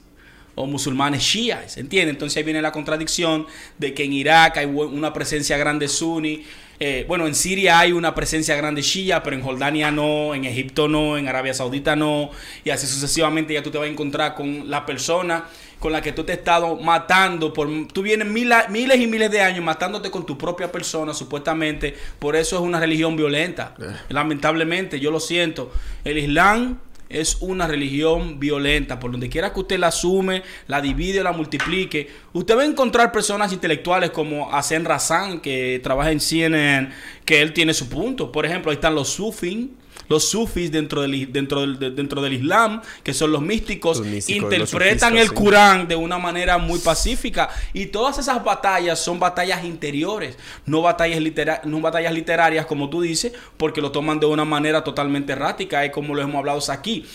o 0.61 0.67
musulmanes 0.67 1.23
shias, 1.23 1.77
¿entiendes? 1.77 2.15
Entonces 2.15 2.37
ahí 2.37 2.43
viene 2.43 2.63
la 2.63 2.73
contradicción 2.73 3.47
de 3.79 3.95
que 3.95 4.05
en 4.05 4.13
Irak 4.13 4.59
hay 4.59 4.67
una 4.67 5.13
presencia 5.13 5.57
grande 5.57 5.89
suní, 5.89 6.45
eh, 6.83 7.05
bueno, 7.07 7.27
en 7.27 7.35
Siria 7.35 7.79
hay 7.79 7.93
una 7.93 8.15
presencia 8.15 8.57
grande 8.57 8.81
shia, 8.81 9.23
pero 9.23 9.37
en 9.37 9.43
Jordania 9.43 9.91
no, 9.91 10.35
en 10.35 10.47
Egipto 10.47 10.89
no, 10.89 11.19
en 11.19 11.29
Arabia 11.29 11.53
Saudita 11.53 11.95
no, 11.95 12.31
y 12.65 12.71
así 12.71 12.87
sucesivamente 12.87 13.53
ya 13.53 13.63
tú 13.63 13.71
te 13.71 13.77
vas 13.77 13.87
a 13.87 13.91
encontrar 13.91 14.35
con 14.35 14.71
la 14.71 14.87
persona 14.87 15.45
con 15.79 15.93
la 15.93 16.03
que 16.03 16.13
tú 16.13 16.25
te 16.25 16.33
has 16.33 16.39
estado 16.39 16.77
matando, 16.77 17.53
por, 17.53 17.69
tú 17.89 18.03
vienes 18.03 18.29
miles 18.29 19.01
y 19.01 19.07
miles 19.07 19.31
de 19.31 19.41
años 19.41 19.65
matándote 19.65 20.11
con 20.11 20.27
tu 20.27 20.37
propia 20.39 20.71
persona, 20.71 21.15
supuestamente, 21.15 21.97
por 22.19 22.37
eso 22.37 22.57
es 22.57 22.63
una 22.63 22.79
religión 22.79 23.17
violenta. 23.17 23.75
Eh. 23.81 23.85
Lamentablemente, 24.11 25.01
yo 25.01 25.11
lo 25.11 25.21
siento. 25.21 25.73
El 26.05 26.19
Islam 26.19 26.79
es 27.11 27.37
una 27.41 27.67
religión 27.67 28.41
violenta. 28.41 28.99
Por 28.99 29.11
donde 29.11 29.29
quiera 29.29 29.53
que 29.53 29.61
usted 29.61 29.79
la 29.79 29.89
asume, 29.89 30.43
la 30.69 30.81
divide 30.81 31.21
o 31.21 31.25
la 31.25 31.33
multiplique, 31.33 32.09
usted 32.33 32.57
va 32.57 32.63
a 32.63 32.67
encontrar 32.67 33.13
personas 33.13 33.53
intelectuales 33.53 34.11
como 34.11 34.53
Asen 34.53 34.85
Razan, 34.85 35.41
que 35.41 35.81
trabaja 35.83 36.13
en 36.13 36.21
CNN, 36.21 36.91
que 37.25 37.41
él 37.43 37.53
tiene 37.53 37.75
su 37.75 37.89
punto. 37.89 38.31
Por 38.33 38.47
ejemplo, 38.47 38.71
ahí 38.71 38.77
están 38.77 38.95
los 38.95 39.09
sufis 39.09 39.69
los 40.11 40.29
sufis 40.29 40.73
dentro 40.73 41.03
del, 41.03 41.33
dentro 41.33 41.61
del, 41.61 41.95
dentro 41.95 42.21
del 42.21 42.33
Islam, 42.33 42.83
que 43.05 43.15
son 43.15 43.31
los 43.31 43.43
místicos, 43.43 44.03
interpretan 44.27 45.17
el 45.17 45.33
Corán 45.33 45.87
de 45.87 45.95
una 45.95 46.19
manera 46.19 46.59
muy 46.59 46.81
pacífica. 46.81 47.49
Y 47.73 47.87
todas 47.87 48.19
esas 48.19 48.43
batallas 48.43 48.99
son 48.99 49.21
batallas 49.21 49.65
interiores, 49.65 50.37
no 50.67 50.83
batallas, 50.83 51.21
no 51.65 51.81
batallas 51.81 52.13
literarias, 52.13 52.67
como 52.67 52.91
tú 52.91 53.03
dices, 53.03 53.33
porque 53.57 53.81
lo 53.81 53.93
toman 53.93 54.19
de 54.19 54.27
una 54.27 54.45
manera 54.45 54.83
totalmente 54.83 55.33
errática, 55.33 55.87
y 55.87 55.93
como 55.93 56.13
lo 56.17 56.23
hemos 56.23 56.37
hablado 56.37 56.61
aquí. 56.73 57.07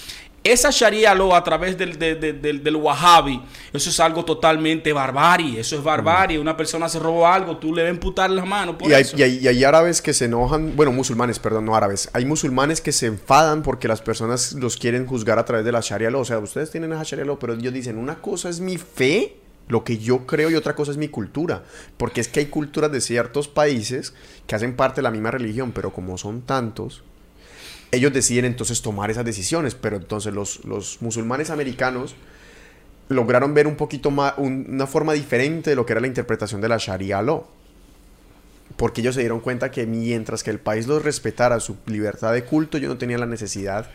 Esa 0.45 0.69
Sharia 0.69 1.15
law 1.15 1.33
a 1.33 1.43
través 1.43 1.75
del, 1.75 1.97
del, 1.97 2.75
Wahhabi, 2.75 3.41
eso 3.73 3.89
es 3.89 3.99
algo 3.99 4.23
totalmente 4.23 4.93
barbarie. 4.93 5.59
Eso 5.59 5.75
es 5.75 5.83
barbarie. 5.83 6.37
Una 6.37 6.55
persona 6.55 6.87
se 6.87 6.99
robó 6.99 7.25
algo, 7.25 7.57
tú 7.57 7.73
le 7.73 7.81
vas 7.81 7.89
a 7.89 7.93
imputar 7.95 8.29
las 8.29 8.45
manos. 8.45 8.75
y, 8.87 8.93
hay, 8.93 9.39
Y, 9.41 9.47
hay, 9.47 9.63
árabes 9.63 10.03
que 10.03 10.13
se 10.13 10.25
enojan, 10.25 10.75
bueno, 10.75 10.91
musulmanes, 10.91 11.39
perdón, 11.39 11.65
no 11.65 11.75
árabes. 11.75 12.11
Hay 12.13 12.25
musulmanes 12.25 12.79
que 12.79 12.91
se 12.91 13.07
enfadan 13.07 13.63
porque 13.63 13.87
las 13.87 14.03
personas 14.03 14.53
los 14.53 14.77
quieren 14.77 15.07
juzgar 15.07 15.39
a 15.39 15.45
través 15.45 15.65
de 15.65 15.71
la 15.71 15.79
Sharia 15.81 16.11
law. 16.11 16.21
O 16.21 16.25
sea, 16.25 16.37
ustedes 16.37 16.69
tienen 16.69 16.93
esa 16.93 17.01
Sharia 17.01 17.25
law, 17.25 17.39
pero 17.39 17.53
ellos 17.53 17.73
dicen, 17.73 17.97
una 17.97 18.21
cosa 18.21 18.47
es 18.47 18.59
mi 18.59 18.77
fe 18.77 19.37
lo 19.67 19.83
que 19.83 19.97
yo 19.97 20.27
creo 20.27 20.51
y 20.51 20.55
otra 20.55 20.75
cosa 20.75 20.91
es 20.91 20.97
mi 20.97 21.07
cultura. 21.07 21.63
Porque 21.97 22.21
es 22.21 22.27
que 22.27 22.41
hay 22.41 22.45
culturas 22.45 22.91
de 22.91 23.01
ciertos 23.01 23.47
países 23.47 24.13
que 24.45 24.53
hacen 24.53 24.75
parte 24.75 24.97
de 24.97 25.03
la 25.03 25.11
misma 25.11 25.31
religión, 25.31 25.71
pero 25.71 25.91
como 25.91 26.19
son 26.19 26.43
tantos, 26.43 27.03
ellos 27.95 28.13
deciden 28.13 28.45
entonces 28.45 28.81
tomar 28.81 29.11
esas 29.11 29.25
decisiones, 29.25 29.75
pero 29.75 29.97
entonces 29.97 30.33
los, 30.33 31.01
musulmanes 31.01 31.49
americanos 31.49 32.15
lograron 33.09 33.53
ver 33.53 33.67
un 33.67 33.75
poquito 33.75 34.11
más, 34.11 34.33
una 34.37 34.87
forma 34.87 35.13
diferente 35.13 35.71
de 35.71 35.75
lo 35.75 35.85
que 35.85 35.93
era 35.93 36.01
la 36.01 36.07
interpretación 36.07 36.61
de 36.61 36.69
la 36.69 36.77
Sharia 36.77 37.21
law. 37.21 37.45
Porque 38.77 39.01
ellos 39.01 39.15
se 39.15 39.21
dieron 39.21 39.39
cuenta 39.39 39.71
que 39.71 39.85
mientras 39.85 40.43
que 40.43 40.49
el 40.49 40.59
país 40.59 40.87
los 40.87 41.03
respetara 41.03 41.59
su 41.59 41.77
libertad 41.85 42.33
de 42.33 42.43
culto, 42.43 42.77
yo 42.77 42.89
no 42.89 42.97
tenía 42.97 43.17
la 43.17 43.27
necesidad 43.27 43.89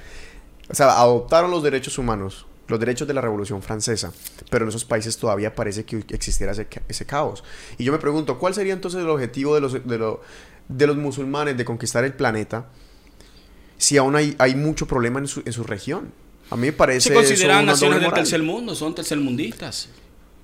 O 0.70 0.74
sea, 0.74 0.98
adoptaron 0.98 1.50
los 1.50 1.62
derechos 1.62 1.98
humanos, 1.98 2.46
los 2.68 2.78
derechos 2.78 3.06
de 3.08 3.14
la 3.14 3.20
Revolución 3.20 3.62
Francesa, 3.62 4.12
pero 4.48 4.64
en 4.64 4.68
esos 4.68 4.84
países 4.84 5.18
todavía 5.18 5.54
parece 5.54 5.84
que 5.84 6.04
existiera 6.08 6.52
ese, 6.52 6.68
ese 6.88 7.04
caos. 7.04 7.42
Y 7.76 7.84
yo 7.84 7.92
me 7.92 7.98
pregunto, 7.98 8.38
¿cuál 8.38 8.54
sería 8.54 8.72
entonces 8.72 9.00
el 9.00 9.08
objetivo 9.10 9.54
de 9.56 9.60
los, 9.60 9.72
de, 9.72 10.16
de 10.68 10.86
los 10.86 10.96
musulmanes 10.96 11.56
de 11.56 11.64
conquistar 11.64 12.04
el 12.04 12.14
planeta 12.14 12.66
si 13.80 13.96
aún 13.96 14.14
hay, 14.14 14.36
hay 14.38 14.54
mucho 14.54 14.86
problema 14.86 15.20
en 15.20 15.26
su, 15.26 15.42
en 15.44 15.52
su 15.54 15.64
región? 15.64 16.12
A 16.50 16.56
mí 16.56 16.66
me 16.66 16.72
parece 16.72 17.08
Se 17.08 17.14
consideran 17.14 17.64
naciones 17.64 18.00
del 18.02 18.12
tercer 18.12 18.42
mundo, 18.42 18.74
son 18.74 18.94
tercermundistas. 18.94 19.88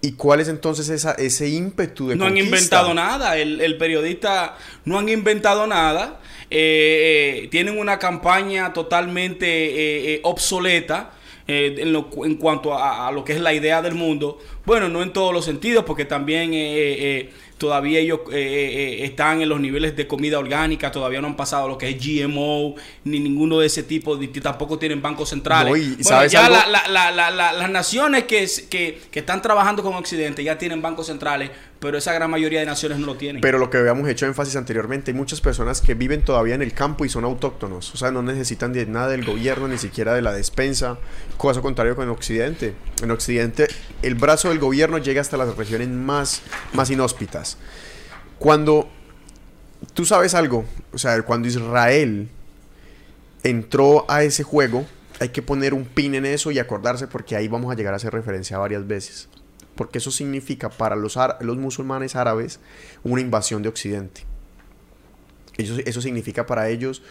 ¿Y 0.00 0.12
cuál 0.12 0.40
es 0.40 0.48
entonces 0.48 0.88
esa, 0.88 1.12
ese 1.12 1.48
ímpetu 1.48 2.08
de 2.08 2.16
No 2.16 2.26
han 2.26 2.38
inventado 2.38 2.94
nada. 2.94 3.36
El, 3.36 3.60
el 3.60 3.76
periodista 3.76 4.56
no 4.86 4.98
han 4.98 5.08
inventado 5.10 5.66
nada. 5.66 6.20
Eh, 6.50 7.42
eh, 7.44 7.48
tienen 7.48 7.78
una 7.78 7.98
campaña 7.98 8.72
totalmente 8.72 10.14
eh, 10.14 10.20
obsoleta. 10.22 11.12
en, 11.46 11.92
lo 11.92 12.08
en 12.24 12.36
cuanto 12.36 12.72
a, 12.72 13.06
a 13.08 13.12
lo 13.12 13.22
que 13.22 13.34
es 13.34 13.40
la 13.40 13.52
idea 13.52 13.82
del 13.82 13.94
mundo, 13.94 14.38
bueno, 14.64 14.88
no 14.88 15.02
en 15.02 15.12
todos 15.12 15.32
los 15.32 15.44
sentidos, 15.44 15.84
porque 15.84 16.04
también 16.04 16.52
todavía 17.58 17.98
ellos 18.00 18.20
eh, 18.32 18.98
eh, 19.00 19.04
están 19.04 19.40
en 19.40 19.48
los 19.48 19.58
niveles 19.60 19.96
de 19.96 20.06
comida 20.06 20.38
orgánica, 20.38 20.90
todavía 20.92 21.20
no 21.20 21.28
han 21.28 21.36
pasado 21.36 21.68
lo 21.68 21.78
que 21.78 21.88
es 21.88 21.96
GMO, 21.98 22.74
ni 23.04 23.18
ninguno 23.18 23.58
de 23.60 23.66
ese 23.66 23.82
tipo, 23.82 24.16
ni 24.16 24.28
tampoco 24.28 24.78
tienen 24.78 25.00
bancos 25.00 25.30
centrales. 25.30 25.70
No, 25.70 25.76
y- 25.76 25.80
y 25.80 25.86
Bueno, 25.88 26.02
¿sabes 26.04 26.32
ya 26.32 26.48
la- 26.48 26.66
la- 26.66 26.88
la- 26.88 27.10
la- 27.10 27.30
la- 27.30 27.52
las 27.52 27.70
naciones 27.70 28.24
que, 28.24 28.46
que, 28.68 29.00
que 29.10 29.18
están 29.20 29.40
trabajando 29.40 29.82
con 29.82 29.94
Occidente 29.94 30.44
ya 30.44 30.58
tienen 30.58 30.82
bancos 30.82 31.06
centrales, 31.06 31.50
pero 31.86 31.98
esa 31.98 32.12
gran 32.12 32.28
mayoría 32.28 32.58
de 32.58 32.66
naciones 32.66 32.98
no 32.98 33.06
lo 33.06 33.16
tienen. 33.16 33.40
Pero 33.40 33.58
lo 33.58 33.70
que 33.70 33.78
habíamos 33.78 34.08
hecho 34.08 34.26
énfasis 34.26 34.56
anteriormente, 34.56 35.12
hay 35.12 35.16
muchas 35.16 35.40
personas 35.40 35.80
que 35.80 35.94
viven 35.94 36.22
todavía 36.22 36.56
en 36.56 36.62
el 36.62 36.72
campo 36.72 37.04
y 37.04 37.08
son 37.08 37.22
autóctonos. 37.22 37.94
O 37.94 37.96
sea, 37.96 38.10
no 38.10 38.24
necesitan 38.24 38.72
nada 38.90 39.06
del 39.06 39.24
gobierno, 39.24 39.68
ni 39.68 39.78
siquiera 39.78 40.12
de 40.12 40.20
la 40.20 40.32
despensa. 40.32 40.98
Cosa 41.36 41.60
contrario 41.60 41.94
con 41.94 42.08
Occidente. 42.08 42.74
En 43.04 43.12
Occidente, 43.12 43.68
el 44.02 44.16
brazo 44.16 44.48
del 44.48 44.58
gobierno 44.58 44.98
llega 44.98 45.20
hasta 45.20 45.36
las 45.36 45.56
regiones 45.56 45.86
más, 45.86 46.42
más 46.72 46.90
inhóspitas. 46.90 47.56
Cuando 48.40 48.88
tú 49.94 50.04
sabes 50.04 50.34
algo, 50.34 50.64
o 50.92 50.98
sea, 50.98 51.22
cuando 51.22 51.46
Israel 51.46 52.28
entró 53.44 54.04
a 54.08 54.24
ese 54.24 54.42
juego, 54.42 54.84
hay 55.20 55.28
que 55.28 55.40
poner 55.40 55.72
un 55.72 55.84
pin 55.84 56.16
en 56.16 56.26
eso 56.26 56.50
y 56.50 56.58
acordarse 56.58 57.06
porque 57.06 57.36
ahí 57.36 57.46
vamos 57.46 57.70
a 57.70 57.76
llegar 57.76 57.92
a 57.94 57.98
hacer 57.98 58.12
referencia 58.12 58.58
varias 58.58 58.84
veces. 58.88 59.28
Porque 59.76 59.98
eso 59.98 60.10
significa 60.10 60.70
para 60.70 60.96
los, 60.96 61.16
los 61.40 61.56
musulmanes 61.56 62.16
árabes 62.16 62.60
una 63.04 63.20
invasión 63.20 63.62
de 63.62 63.68
Occidente. 63.68 64.22
Eso, 65.56 65.76
eso 65.84 66.02
significa 66.02 66.44
para 66.46 66.68
ellos, 66.68 67.02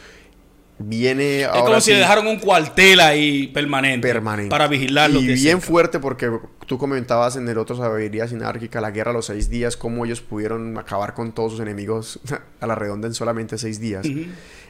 viene 0.78 1.42
es 1.42 1.48
ahora 1.48 1.62
como 1.62 1.82
si 1.82 1.92
sí 1.92 1.98
dejaron 1.98 2.28
un 2.28 2.38
cuartel 2.38 3.00
ahí 3.00 3.48
permanente, 3.48 4.08
permanente. 4.08 4.50
para 4.50 4.68
vigilar 4.68 5.10
lo 5.10 5.20
y 5.20 5.28
bien 5.28 5.62
fuerte 5.62 6.00
porque 6.00 6.30
tú 6.66 6.78
comentabas 6.78 7.38
en 7.38 7.48
el 7.48 7.58
otro 7.58 7.78
Sabiduría 7.78 8.28
Sinárquica, 8.28 8.82
la 8.82 8.92
guerra 8.92 9.12
a 9.12 9.14
los 9.14 9.28
seis 9.28 9.50
días, 9.50 9.78
cómo 9.78 10.06
ellos 10.06 10.22
pudieron 10.22 10.78
acabar 10.78 11.14
con 11.14 11.32
todos 11.32 11.54
sus 11.54 11.62
enemigos 11.62 12.20
a 12.60 12.68
la 12.68 12.76
redonda 12.76 13.08
en 13.08 13.14
solamente 13.14 13.58
seis 13.58 13.80
días. 13.80 14.06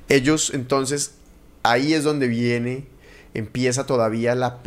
Ellos 0.08 0.52
entonces, 0.54 1.16
ahí 1.64 1.94
es 1.94 2.04
donde 2.04 2.28
viene, 2.28 2.86
empieza 3.34 3.86
todavía 3.86 4.36
la, 4.36 4.60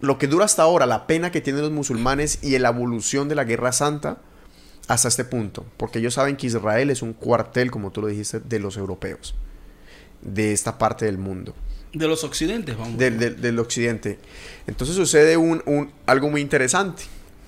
lo 0.00 0.18
que 0.18 0.26
dura 0.26 0.44
hasta 0.46 0.62
ahora, 0.62 0.86
la 0.86 1.06
pena 1.06 1.30
que 1.30 1.40
tienen 1.40 1.62
los 1.62 1.70
musulmanes 1.72 2.38
y 2.42 2.58
la 2.58 2.70
evolución 2.70 3.28
de 3.28 3.34
la 3.34 3.44
guerra 3.44 3.72
santa 3.72 4.18
hasta 4.88 5.08
este 5.08 5.24
punto, 5.24 5.64
porque 5.76 5.98
ellos 6.00 6.14
saben 6.14 6.36
que 6.36 6.46
Israel 6.46 6.90
es 6.90 7.02
un 7.02 7.12
cuartel, 7.12 7.70
como 7.70 7.90
tú 7.92 8.00
lo 8.00 8.08
dijiste, 8.08 8.40
de 8.40 8.58
los 8.58 8.76
europeos, 8.76 9.34
de 10.22 10.52
esta 10.52 10.78
parte 10.78 11.04
del 11.04 11.18
mundo 11.18 11.54
De 11.92 12.08
los 12.08 12.24
occidentes, 12.24 12.76
vamos. 12.76 12.98
del, 12.98 13.18
del- 13.18 13.40
del 13.40 13.58
occidente. 13.58 14.18
Entonces 14.66 14.96
sucede 14.96 15.36
un, 15.36 15.62
un- 15.66 15.92
algo 16.06 16.28
muy 16.30 16.40
interesante. 16.40 17.02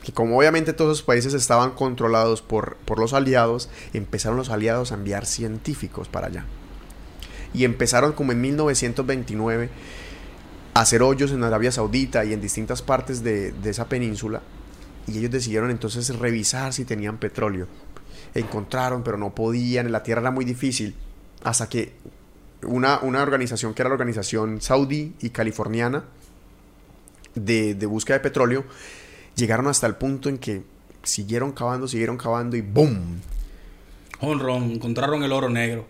Que 0.05 0.11
como 0.13 0.37
obviamente 0.37 0.73
todos 0.73 0.97
esos 0.99 1.07
países 1.07 1.33
estaban 1.33 1.71
controlados 1.73 2.43
por, 2.43 2.77
por 2.85 2.99
los 2.99 3.13
aliados, 3.13 3.69
empezaron 3.93 4.37
los 4.37 4.51
aliados 4.51 4.91
a 4.91 4.97
enviar 4.97 5.27
científicos 5.27 6.09
para 6.09 6.27
allá. 6.27 6.45
Y 7.55 7.65
empezaron 7.65 8.13
como 8.13 8.33
en 8.33 8.41
1929 8.41 9.69
a 9.69 9.69
hacer 10.75 11.03
hoyos 11.03 11.33
en 11.33 11.45
Arabia 11.45 11.73
Saudita 11.73 12.25
y 12.25 12.33
en 12.33 12.41
distintas 12.41 12.83
partes 12.83 13.23
de, 13.23 13.53
de 13.53 13.71
esa 13.71 13.89
península. 13.89 14.43
Y 15.07 15.19
ellos 15.19 15.31
decidieron 15.31 15.71
entonces 15.71 16.17
revisar 16.19 16.73
si 16.73 16.85
tenían 16.85 17.19
petróleo. 17.19 17.67
Encontraron, 18.35 19.03
pero 19.03 19.19
no 19.19 19.35
podían, 19.35 19.91
la 19.93 20.03
tierra 20.03 20.21
era 20.23 20.31
muy 20.31 20.45
difícil. 20.45 20.95
Hasta 21.43 21.69
que 21.69 21.93
una, 22.63 23.01
una 23.01 23.23
organización 23.23 23.75
que 23.75 23.83
era 23.83 23.89
la 23.89 23.95
organización 23.95 24.61
saudí 24.61 25.15
y 25.21 25.31
californiana 25.31 26.05
de, 27.35 27.75
de 27.75 27.87
búsqueda 27.87 28.19
de 28.19 28.23
petróleo, 28.23 28.65
llegaron 29.35 29.67
hasta 29.67 29.87
el 29.87 29.97
punto 29.97 30.29
en 30.29 30.39
que 30.39 30.63
siguieron 31.03 31.53
cavando, 31.53 31.89
siguieron 31.89 32.17
cavando 32.17 32.57
y 32.57 32.61
¡boom! 32.61 33.21
Honron, 34.21 34.71
encontraron 34.71 35.25
el 35.25 35.33
oro 35.33 35.49
negro. 35.49 35.85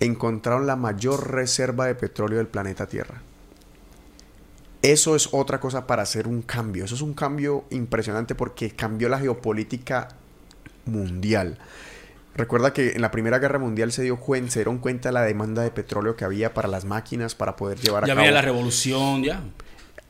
Encontraron 0.00 0.66
la 0.66 0.74
mayor 0.74 1.30
reserva 1.30 1.86
de 1.86 1.94
petróleo 1.94 2.38
del 2.38 2.48
planeta 2.48 2.86
Tierra. 2.86 3.22
Eso 4.86 5.16
es 5.16 5.28
otra 5.32 5.58
cosa 5.60 5.86
para 5.86 6.02
hacer 6.02 6.26
un 6.28 6.42
cambio. 6.42 6.84
Eso 6.84 6.94
es 6.94 7.00
un 7.02 7.14
cambio 7.14 7.64
impresionante 7.70 8.34
porque 8.34 8.70
cambió 8.70 9.08
la 9.08 9.18
geopolítica 9.18 10.08
mundial. 10.84 11.58
Recuerda 12.34 12.72
que 12.72 12.92
en 12.92 13.00
la 13.00 13.10
Primera 13.10 13.38
Guerra 13.38 13.58
Mundial 13.58 13.92
se, 13.92 14.02
dio 14.02 14.20
cuen- 14.20 14.48
se 14.48 14.60
dieron 14.60 14.78
cuenta 14.78 15.08
de 15.08 15.14
la 15.14 15.22
demanda 15.22 15.62
de 15.62 15.70
petróleo 15.70 16.16
que 16.16 16.24
había 16.24 16.52
para 16.54 16.68
las 16.68 16.84
máquinas 16.84 17.34
para 17.34 17.56
poder 17.56 17.78
llevar 17.80 18.04
a 18.04 18.06
Ya 18.06 18.12
cabo. 18.14 18.20
había 18.20 18.32
la 18.32 18.42
revolución, 18.42 19.24
ya. 19.24 19.42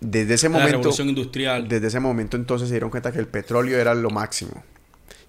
Desde 0.01 0.35
ese 0.35 0.49
La 0.49 0.59
momento, 0.59 0.73
revolución 0.79 1.09
industrial. 1.09 1.69
desde 1.69 1.87
ese 1.87 2.01
momento 2.01 2.37
entonces 2.37 2.69
se 2.69 2.75
dieron 2.75 2.91
cuenta 2.91 3.13
que 3.13 3.19
el 3.19 3.29
petróleo 3.29 3.79
era 3.79 3.95
lo 3.95 4.11
máximo. 4.11 4.63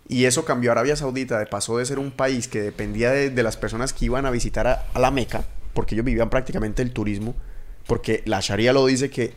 Y 0.09 0.25
eso 0.25 0.43
cambió 0.43 0.71
a 0.71 0.73
Arabia 0.73 0.95
Saudita, 0.95 1.37
de 1.39 1.45
pasó 1.45 1.77
de 1.77 1.85
ser 1.85 1.99
un 1.99 2.11
país 2.11 2.47
que 2.47 2.61
dependía 2.61 3.11
de, 3.11 3.29
de 3.29 3.43
las 3.43 3.57
personas 3.57 3.93
que 3.93 4.05
iban 4.05 4.25
a 4.25 4.31
visitar 4.31 4.65
a, 4.67 4.85
a 4.93 4.99
la 4.99 5.11
Meca, 5.11 5.45
porque 5.73 5.95
ellos 5.95 6.05
vivían 6.05 6.29
prácticamente 6.29 6.81
el 6.81 6.91
turismo, 6.91 7.35
porque 7.87 8.21
la 8.25 8.39
Sharia 8.41 8.73
lo 8.73 8.85
dice 8.85 9.09
que 9.09 9.33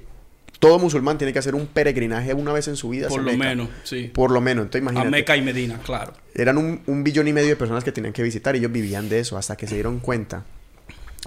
todo 0.58 0.78
musulmán 0.78 1.16
tiene 1.16 1.32
que 1.32 1.38
hacer 1.38 1.54
un 1.54 1.66
peregrinaje 1.66 2.34
una 2.34 2.52
vez 2.52 2.68
en 2.68 2.76
su 2.76 2.90
vida. 2.90 3.08
Por 3.08 3.22
lo 3.22 3.32
Meca. 3.32 3.44
menos, 3.44 3.68
sí. 3.82 4.10
Por 4.12 4.30
lo 4.30 4.40
menos, 4.42 4.64
entonces 4.64 4.86
A 4.86 4.90
imagínate. 4.90 5.10
Meca 5.10 5.36
y 5.36 5.42
Medina, 5.42 5.80
claro. 5.82 6.12
Eran 6.34 6.58
un, 6.58 6.82
un 6.86 7.02
billón 7.02 7.28
y 7.28 7.32
medio 7.32 7.48
de 7.48 7.56
personas 7.56 7.82
que 7.82 7.92
tenían 7.92 8.12
que 8.12 8.22
visitar 8.22 8.54
y 8.54 8.58
ellos 8.58 8.70
vivían 8.70 9.08
de 9.08 9.20
eso 9.20 9.38
hasta 9.38 9.56
que 9.56 9.66
se 9.66 9.74
dieron 9.74 10.00
cuenta. 10.00 10.44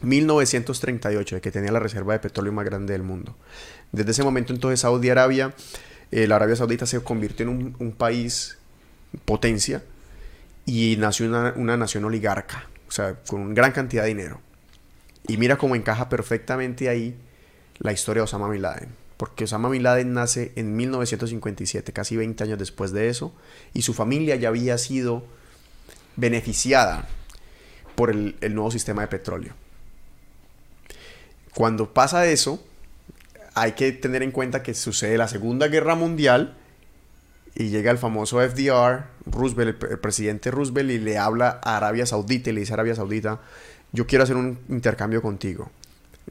1938 0.04 1.36
de 1.36 1.42
que 1.42 1.52
tenía 1.52 1.72
la 1.72 1.80
reserva 1.80 2.14
de 2.14 2.20
petróleo 2.20 2.52
más 2.54 2.66
grande 2.66 2.94
del 2.94 3.04
mundo. 3.04 3.36
Desde 3.92 4.12
ese 4.12 4.24
momento 4.24 4.54
entonces 4.54 4.82
Saudi 4.82 5.10
Arabia, 5.10 5.54
eh, 6.12 6.28
la 6.28 6.36
Arabia 6.36 6.56
Saudita 6.56 6.86
se 6.86 7.00
convirtió 7.02 7.44
en 7.44 7.50
un, 7.50 7.76
un 7.80 7.92
país 7.92 8.58
potencia 9.26 9.84
y 10.66 10.96
nació 10.98 11.28
una, 11.28 11.54
una 11.56 11.78
nación 11.78 12.06
oligarca, 12.06 12.68
o 12.88 12.92
sea, 12.92 13.16
con 13.28 13.42
una 13.42 13.54
gran 13.54 13.72
cantidad 13.72 14.04
de 14.04 14.10
dinero. 14.10 14.42
Y 15.28 15.38
mira 15.38 15.58
cómo 15.58 15.76
encaja 15.76 16.10
perfectamente 16.10 16.90
ahí 16.90 17.16
la 17.80 17.94
historia 17.94 18.22
de 18.22 18.26
Osama 18.26 18.50
Bin 18.50 18.62
Laden. 18.62 18.90
Porque 19.18 19.46
Osama 19.46 19.70
Bin 19.70 19.84
Laden 19.84 20.14
nace 20.14 20.52
en 20.56 20.76
1957, 20.76 21.94
casi 21.94 22.18
20 22.18 22.44
años 22.44 22.60
después 22.60 22.92
de 22.92 23.10
eso, 23.10 23.34
y 23.74 23.84
su 23.84 23.94
familia 23.94 24.36
ya 24.36 24.50
había 24.50 24.78
sido 24.78 25.24
beneficiada 26.16 27.08
por 27.96 28.10
el, 28.10 28.36
nuevo 28.54 28.72
sistema 28.72 29.04
de 29.04 29.08
petróleo. 29.08 29.54
Cuando 31.54 31.94
pasa 31.94 32.26
eso, 32.26 32.64
hay 33.54 33.74
que 33.74 33.92
tener 33.92 34.24
en 34.24 34.32
cuenta 34.32 34.64
que 34.64 34.74
sucede 34.74 35.18
la 35.18 35.28
Segunda 35.28 35.68
Guerra 35.68 35.96
Mundial 35.96 36.58
y 37.56 37.70
llega 37.70 37.92
el 37.92 38.00
famoso 38.00 38.42
FDR, 38.42 39.06
Roosevelt, 39.28 39.84
el, 39.84 39.92
el 39.92 40.00
presidente 40.00 40.50
Roosevelt, 40.50 40.90
y 40.90 40.98
le 40.98 41.20
habla 41.20 41.62
a 41.64 41.78
Arabia 41.78 42.08
Saudita 42.08 42.50
y 42.50 42.54
le 42.54 42.62
dice 42.62 42.74
a 42.74 42.76
Arabia 42.76 42.96
Saudita, 42.96 43.42
yo 43.94 44.06
quiero 44.06 44.24
hacer 44.26 44.36
un 44.36 44.60
intercambio 44.70 45.22
contigo. 45.22 45.72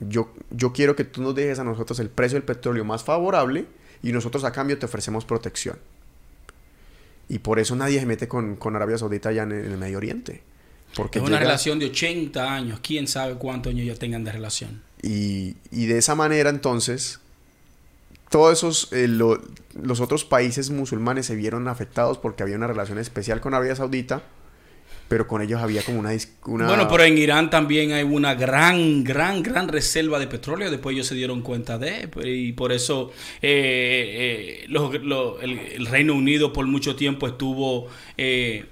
Yo, 0.00 0.32
yo 0.50 0.72
quiero 0.72 0.94
que 0.96 1.04
tú 1.04 1.22
nos 1.22 1.34
dejes 1.34 1.58
a 1.58 1.64
nosotros 1.64 1.98
el 2.00 2.10
precio 2.10 2.36
del 2.36 2.44
petróleo 2.44 2.84
más 2.84 3.02
favorable 3.04 3.66
y 4.02 4.12
nosotros 4.12 4.44
a 4.44 4.52
cambio 4.52 4.78
te 4.78 4.86
ofrecemos 4.86 5.24
protección. 5.24 5.78
Y 7.28 7.38
por 7.38 7.58
eso 7.58 7.76
nadie 7.76 8.00
se 8.00 8.06
mete 8.06 8.28
con, 8.28 8.56
con 8.56 8.76
Arabia 8.76 8.98
Saudita 8.98 9.30
allá 9.30 9.44
en 9.44 9.52
el, 9.52 9.64
en 9.66 9.72
el 9.72 9.78
Medio 9.78 9.98
Oriente. 9.98 10.42
Porque 10.96 11.18
es 11.18 11.22
una 11.24 11.36
llega- 11.36 11.40
relación 11.40 11.78
de 11.78 11.86
80 11.86 12.52
años. 12.54 12.80
¿Quién 12.82 13.06
sabe 13.08 13.34
cuántos 13.36 13.72
años 13.72 13.86
ya 13.86 13.94
tengan 13.94 14.24
de 14.24 14.32
relación? 14.32 14.82
Y, 15.02 15.56
y 15.70 15.86
de 15.86 15.98
esa 15.98 16.14
manera 16.14 16.50
entonces, 16.50 17.20
todos 18.28 18.52
esos, 18.58 18.92
eh, 18.92 19.08
lo- 19.08 19.40
los 19.80 20.00
otros 20.00 20.24
países 20.24 20.70
musulmanes 20.70 21.26
se 21.26 21.34
vieron 21.34 21.68
afectados 21.68 22.18
porque 22.18 22.42
había 22.42 22.56
una 22.56 22.66
relación 22.66 22.98
especial 22.98 23.40
con 23.40 23.54
Arabia 23.54 23.76
Saudita, 23.76 24.22
pero 25.08 25.26
con 25.26 25.42
ellos 25.42 25.60
había 25.60 25.82
como 25.82 25.98
una... 26.00 26.10
Bueno, 26.44 26.88
pero 26.88 27.04
en 27.04 27.18
Irán 27.18 27.50
también 27.50 27.92
hay 27.92 28.02
una 28.02 28.34
gran, 28.34 29.04
gran, 29.04 29.42
gran 29.42 29.68
reserva 29.68 30.18
de 30.18 30.26
petróleo. 30.26 30.70
Después 30.70 30.94
ellos 30.94 31.06
se 31.06 31.14
dieron 31.14 31.42
cuenta 31.42 31.76
de, 31.78 32.08
y 32.24 32.52
por 32.52 32.72
eso 32.72 33.12
eh, 33.42 34.62
eh, 34.62 34.66
lo- 34.68 35.40
el, 35.40 35.58
el 35.58 35.86
Reino 35.86 36.14
Unido 36.14 36.52
por 36.52 36.66
mucho 36.66 36.96
tiempo 36.96 37.26
estuvo 37.26 37.88
eh, 38.16 38.64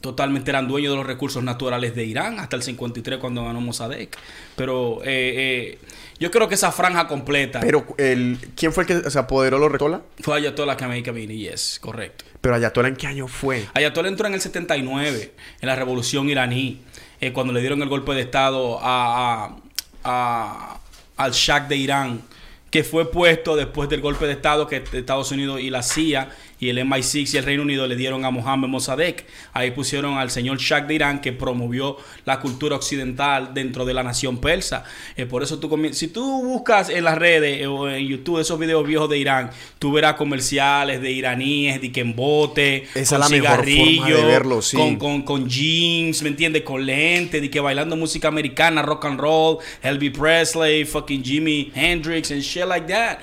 totalmente 0.00 0.50
eran 0.52 0.68
dueños 0.68 0.92
de 0.92 0.96
los 0.98 1.06
recursos 1.06 1.42
naturales 1.42 1.94
de 1.96 2.04
Irán 2.04 2.38
hasta 2.38 2.54
el 2.54 2.62
53 2.62 3.18
cuando 3.18 3.44
ganó 3.44 3.60
Mossadegh. 3.60 4.10
Pero 4.54 5.00
eh, 5.02 5.74
eh, 5.74 5.78
yo 6.20 6.30
creo 6.30 6.48
que 6.48 6.54
esa 6.54 6.70
franja 6.70 7.08
completa 7.08 7.60
Pero, 7.60 7.84
el, 7.98 8.38
¿quién 8.54 8.72
fue 8.72 8.84
el 8.84 9.02
que 9.02 9.10
se 9.10 9.18
apoderó 9.18 9.56
de 9.56 9.62
los 9.62 9.70
Ayatollah? 9.70 10.02
fue 10.20 10.36
Ayatollah 10.36 10.76
Khamenei, 10.76 11.36
yes, 11.38 11.78
correcto. 11.80 12.24
Pero 12.40 12.54
Ayatollah, 12.54 12.88
¿en 12.88 12.96
qué 12.96 13.06
año 13.06 13.26
fue? 13.28 13.66
Ayatollah 13.74 14.08
entró 14.08 14.26
en 14.28 14.34
el 14.34 14.40
79, 14.40 15.32
en 15.60 15.66
la 15.66 15.74
revolución 15.76 16.28
iraní, 16.30 16.80
eh, 17.20 17.32
cuando 17.32 17.52
le 17.52 17.60
dieron 17.60 17.82
el 17.82 17.88
golpe 17.88 18.12
de 18.14 18.20
Estado 18.22 18.78
a, 18.80 19.56
a- 20.04 20.78
al 21.16 21.32
Shah 21.32 21.60
de 21.60 21.76
Irán, 21.76 22.22
que 22.70 22.84
fue 22.84 23.10
puesto 23.10 23.56
después 23.56 23.88
del 23.88 24.00
golpe 24.00 24.26
de 24.26 24.32
Estado 24.32 24.66
que 24.68 24.84
Estados 24.92 25.32
Unidos 25.32 25.60
y 25.60 25.70
la 25.70 25.82
CIA 25.82 26.30
y 26.60 26.68
el 26.68 26.78
MI6 26.78 27.34
y 27.34 27.36
el 27.36 27.44
Reino 27.44 27.62
Unido 27.62 27.86
le 27.86 27.96
dieron 27.96 28.24
a 28.24 28.30
Mohammed 28.30 28.68
Mossadegh. 28.68 29.24
Ahí 29.52 29.70
pusieron 29.70 30.18
al 30.18 30.30
señor 30.30 30.58
Shah 30.58 30.82
de 30.82 30.94
Irán 30.94 31.20
que 31.20 31.32
promovió 31.32 31.96
la 32.24 32.40
cultura 32.40 32.76
occidental 32.76 33.54
dentro 33.54 33.84
de 33.84 33.94
la 33.94 34.02
nación 34.02 34.38
persa. 34.38 34.84
Eh, 35.16 35.26
por 35.26 35.42
eso 35.42 35.58
tú 35.58 35.68
si 35.92 36.08
tú 36.08 36.42
buscas 36.44 36.88
en 36.88 37.04
las 37.04 37.18
redes 37.18 37.60
eh, 37.60 37.66
o 37.66 37.88
en 37.88 38.06
YouTube 38.06 38.40
esos 38.40 38.58
videos 38.58 38.86
viejos 38.86 39.08
de 39.08 39.18
Irán, 39.18 39.50
tú 39.78 39.92
verás 39.92 40.14
comerciales 40.14 41.00
de 41.00 41.12
iraníes, 41.12 41.80
de 41.80 41.92
que 41.92 42.00
en 42.00 42.16
bote, 42.16 42.88
Esa 42.94 43.16
con 43.16 43.24
es 43.24 43.30
la 43.30 43.36
mejor 43.36 43.48
forma 43.48 43.64
de 43.64 43.72
cigarrillo, 43.72 44.26
verlo, 44.26 44.62
sí. 44.62 44.76
con, 44.76 44.96
con, 44.96 45.22
con 45.22 45.48
jeans, 45.48 46.22
¿me 46.22 46.28
entiendes? 46.28 46.62
Con 46.62 46.84
lentes, 46.84 47.40
de 47.40 47.50
que 47.50 47.60
bailando 47.60 47.96
música 47.96 48.28
americana, 48.28 48.82
rock 48.82 49.04
and 49.06 49.20
roll, 49.20 49.58
Elvis 49.82 50.12
Presley, 50.16 50.84
fucking 50.84 51.22
Jimi 51.22 51.70
Hendrix 51.74 52.30
and 52.30 52.42
shit 52.42 52.66
like 52.66 52.86
that. 52.92 53.18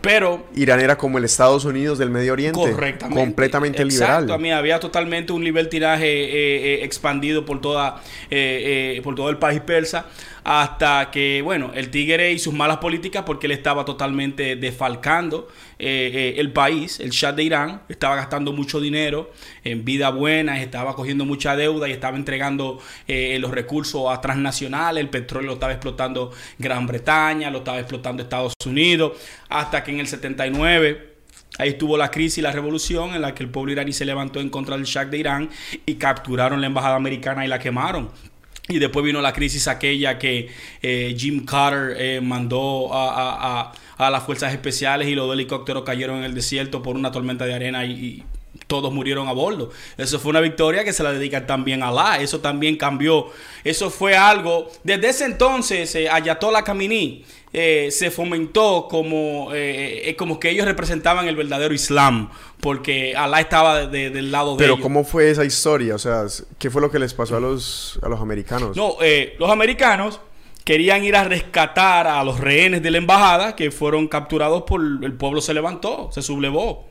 Pero 0.00 0.46
Irán 0.54 0.80
era 0.80 0.96
como 0.96 1.18
el 1.18 1.24
Estados 1.24 1.64
Unidos 1.64 1.98
del 1.98 2.10
Medio 2.10 2.32
Oriente. 2.32 2.58
Correctamente. 2.58 3.20
Completamente 3.20 3.82
Exacto, 3.82 4.20
liberal. 4.20 4.30
a 4.30 4.38
mí 4.38 4.52
había 4.52 4.78
totalmente 4.78 5.32
un 5.32 5.42
libertinaje 5.42 6.06
eh, 6.06 6.74
eh, 6.74 6.84
expandido 6.84 7.44
por 7.44 7.60
toda 7.60 8.00
eh, 8.30 8.96
eh, 8.96 9.02
por 9.02 9.14
todo 9.16 9.28
el 9.30 9.38
país 9.38 9.60
persa 9.60 10.06
hasta 10.44 11.10
que, 11.10 11.42
bueno, 11.42 11.72
el 11.74 11.90
tigre 11.90 12.32
y 12.32 12.38
sus 12.38 12.54
malas 12.54 12.78
políticas 12.78 13.24
porque 13.26 13.46
él 13.46 13.52
estaba 13.52 13.84
totalmente 13.84 14.56
desfalcando 14.56 15.48
eh, 15.78 16.10
eh, 16.12 16.34
el 16.38 16.52
país, 16.52 16.98
el 17.00 17.10
Shah 17.10 17.32
de 17.32 17.44
Irán, 17.44 17.82
estaba 17.88 18.16
gastando 18.16 18.52
mucho 18.52 18.80
dinero 18.80 19.30
en 19.62 19.84
vida 19.84 20.10
buena, 20.10 20.60
estaba 20.60 20.94
cogiendo 20.94 21.24
mucha 21.24 21.54
deuda 21.54 21.88
y 21.88 21.92
estaba 21.92 22.16
entregando 22.16 22.80
eh, 23.06 23.38
los 23.40 23.52
recursos 23.52 24.10
a 24.10 24.20
transnacionales, 24.20 25.02
el 25.02 25.10
petróleo 25.10 25.48
lo 25.48 25.54
estaba 25.54 25.72
explotando 25.72 26.32
Gran 26.58 26.86
Bretaña, 26.86 27.50
lo 27.50 27.58
estaba 27.58 27.78
explotando 27.78 28.22
Estados 28.22 28.54
Unidos, 28.66 29.12
hasta 29.48 29.84
que 29.84 29.92
en 29.92 30.00
el 30.00 30.06
79 30.06 31.18
Ahí 31.58 31.70
estuvo 31.70 31.96
la 31.96 32.10
crisis 32.10 32.38
y 32.38 32.42
la 32.42 32.52
revolución 32.52 33.14
en 33.14 33.22
la 33.22 33.34
que 33.34 33.42
el 33.42 33.48
pueblo 33.48 33.72
iraní 33.72 33.92
se 33.92 34.04
levantó 34.04 34.38
en 34.38 34.48
contra 34.48 34.76
del 34.76 34.84
Shah 34.84 35.06
de 35.06 35.18
Irán 35.18 35.50
y 35.86 35.94
capturaron 35.94 36.60
la 36.60 36.68
embajada 36.68 36.94
americana 36.94 37.44
y 37.44 37.48
la 37.48 37.58
quemaron. 37.58 38.10
Y 38.68 38.78
después 38.78 39.04
vino 39.04 39.20
la 39.22 39.32
crisis 39.32 39.66
aquella 39.66 40.18
que 40.18 40.50
eh, 40.82 41.14
Jim 41.18 41.44
Carter 41.46 41.96
eh, 41.98 42.20
mandó 42.20 42.92
a, 42.92 43.08
a- 43.66 43.72
a- 43.96 44.10
las 44.10 44.22
fuerzas 44.24 44.52
especiales 44.52 45.08
y 45.08 45.14
los 45.14 45.32
helicópteros 45.32 45.82
cayeron 45.84 46.18
en 46.18 46.24
el 46.24 46.34
desierto 46.34 46.82
por 46.82 46.94
una 46.96 47.10
tormenta 47.10 47.46
de 47.46 47.54
arena 47.54 47.84
y, 47.86 48.22
todos 48.66 48.92
murieron 48.92 49.28
a 49.28 49.32
bordo. 49.32 49.70
Eso 49.96 50.18
fue 50.18 50.30
una 50.30 50.40
victoria 50.40 50.84
que 50.84 50.92
se 50.92 51.02
la 51.02 51.12
dedican 51.12 51.46
también 51.46 51.82
a 51.82 51.88
Alá. 51.88 52.18
Eso 52.20 52.40
también 52.40 52.76
cambió. 52.76 53.30
Eso 53.64 53.88
fue 53.88 54.14
algo. 54.16 54.70
Desde 54.84 55.08
ese 55.08 55.24
entonces, 55.24 55.94
eh, 55.94 56.10
Ayatollah 56.10 56.64
Khamenei 56.64 57.24
eh, 57.52 57.88
se 57.90 58.10
fomentó 58.10 58.88
como, 58.90 59.54
eh, 59.54 60.08
eh, 60.10 60.16
como 60.16 60.38
que 60.38 60.50
ellos 60.50 60.66
representaban 60.66 61.28
el 61.28 61.36
verdadero 61.36 61.72
Islam, 61.74 62.30
porque 62.60 63.14
Alá 63.16 63.40
estaba 63.40 63.80
de- 63.80 63.88
de- 63.88 64.10
del 64.10 64.30
lado 64.30 64.52
de 64.52 64.58
Pero 64.58 64.74
ellos. 64.74 64.82
¿cómo 64.82 65.04
fue 65.04 65.30
esa 65.30 65.44
historia? 65.44 65.94
O 65.94 65.98
sea, 65.98 66.24
¿qué 66.58 66.70
fue 66.70 66.80
lo 66.82 66.90
que 66.90 66.98
les 66.98 67.14
pasó 67.14 67.36
a 67.36 67.40
los, 67.40 67.98
a 68.02 68.08
los 68.08 68.20
americanos? 68.20 68.76
No, 68.76 68.96
eh, 69.00 69.34
los 69.38 69.50
americanos 69.50 70.20
querían 70.64 71.02
ir 71.04 71.16
a 71.16 71.24
rescatar 71.24 72.06
a 72.06 72.22
los 72.24 72.38
rehenes 72.40 72.82
de 72.82 72.90
la 72.90 72.98
embajada 72.98 73.56
que 73.56 73.70
fueron 73.70 74.06
capturados 74.08 74.64
por 74.64 74.80
el 74.82 75.12
pueblo 75.14 75.40
se 75.40 75.54
levantó, 75.54 76.10
se 76.12 76.20
sublevó. 76.20 76.86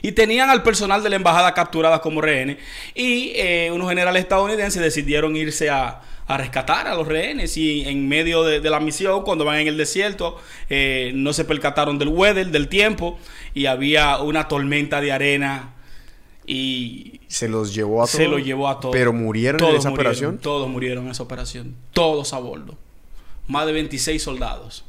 Y 0.00 0.12
tenían 0.12 0.48
al 0.48 0.62
personal 0.62 1.02
de 1.02 1.10
la 1.10 1.16
embajada 1.16 1.52
capturada 1.52 2.00
como 2.00 2.20
rehenes. 2.22 2.56
Y 2.94 3.32
unos 3.70 3.88
generales 3.88 4.22
estadounidenses 4.22 4.80
decidieron 4.80 5.36
irse 5.36 5.68
a, 5.68 6.00
a 6.26 6.36
rescatar 6.38 6.86
a 6.88 6.94
los 6.94 7.06
rehenes. 7.06 7.56
Y 7.56 7.82
en 7.88 8.08
medio 8.08 8.42
de, 8.44 8.60
de 8.60 8.70
la 8.70 8.80
misión, 8.80 9.22
cuando 9.22 9.44
van 9.44 9.58
en 9.60 9.68
el 9.68 9.76
desierto, 9.76 10.36
eh, 10.70 11.12
no 11.14 11.32
se 11.32 11.44
percataron 11.44 11.98
del 11.98 12.08
weather, 12.08 12.48
del 12.50 12.68
tiempo. 12.68 13.18
Y 13.54 13.66
había 13.66 14.18
una 14.18 14.48
tormenta 14.48 15.00
de 15.00 15.12
arena. 15.12 15.74
Y 16.46 17.20
Se 17.28 17.48
los 17.48 17.74
llevó 17.74 18.02
a 18.02 18.06
todos. 18.06 18.10
se 18.10 18.28
lo 18.28 18.38
llevó 18.38 18.68
a 18.68 18.80
todos. 18.80 18.92
Pero 18.92 19.12
murieron 19.12 19.60
en 19.60 19.66
esa 19.76 19.90
murieron, 19.90 19.94
operación. 19.94 20.38
Todos 20.38 20.68
murieron 20.68 21.04
en 21.06 21.10
esa 21.12 21.22
operación. 21.22 21.74
Todos 21.92 22.32
a 22.34 22.38
bordo. 22.38 22.76
Más 23.48 23.66
de 23.66 23.72
26 23.72 24.22
soldados 24.22 24.84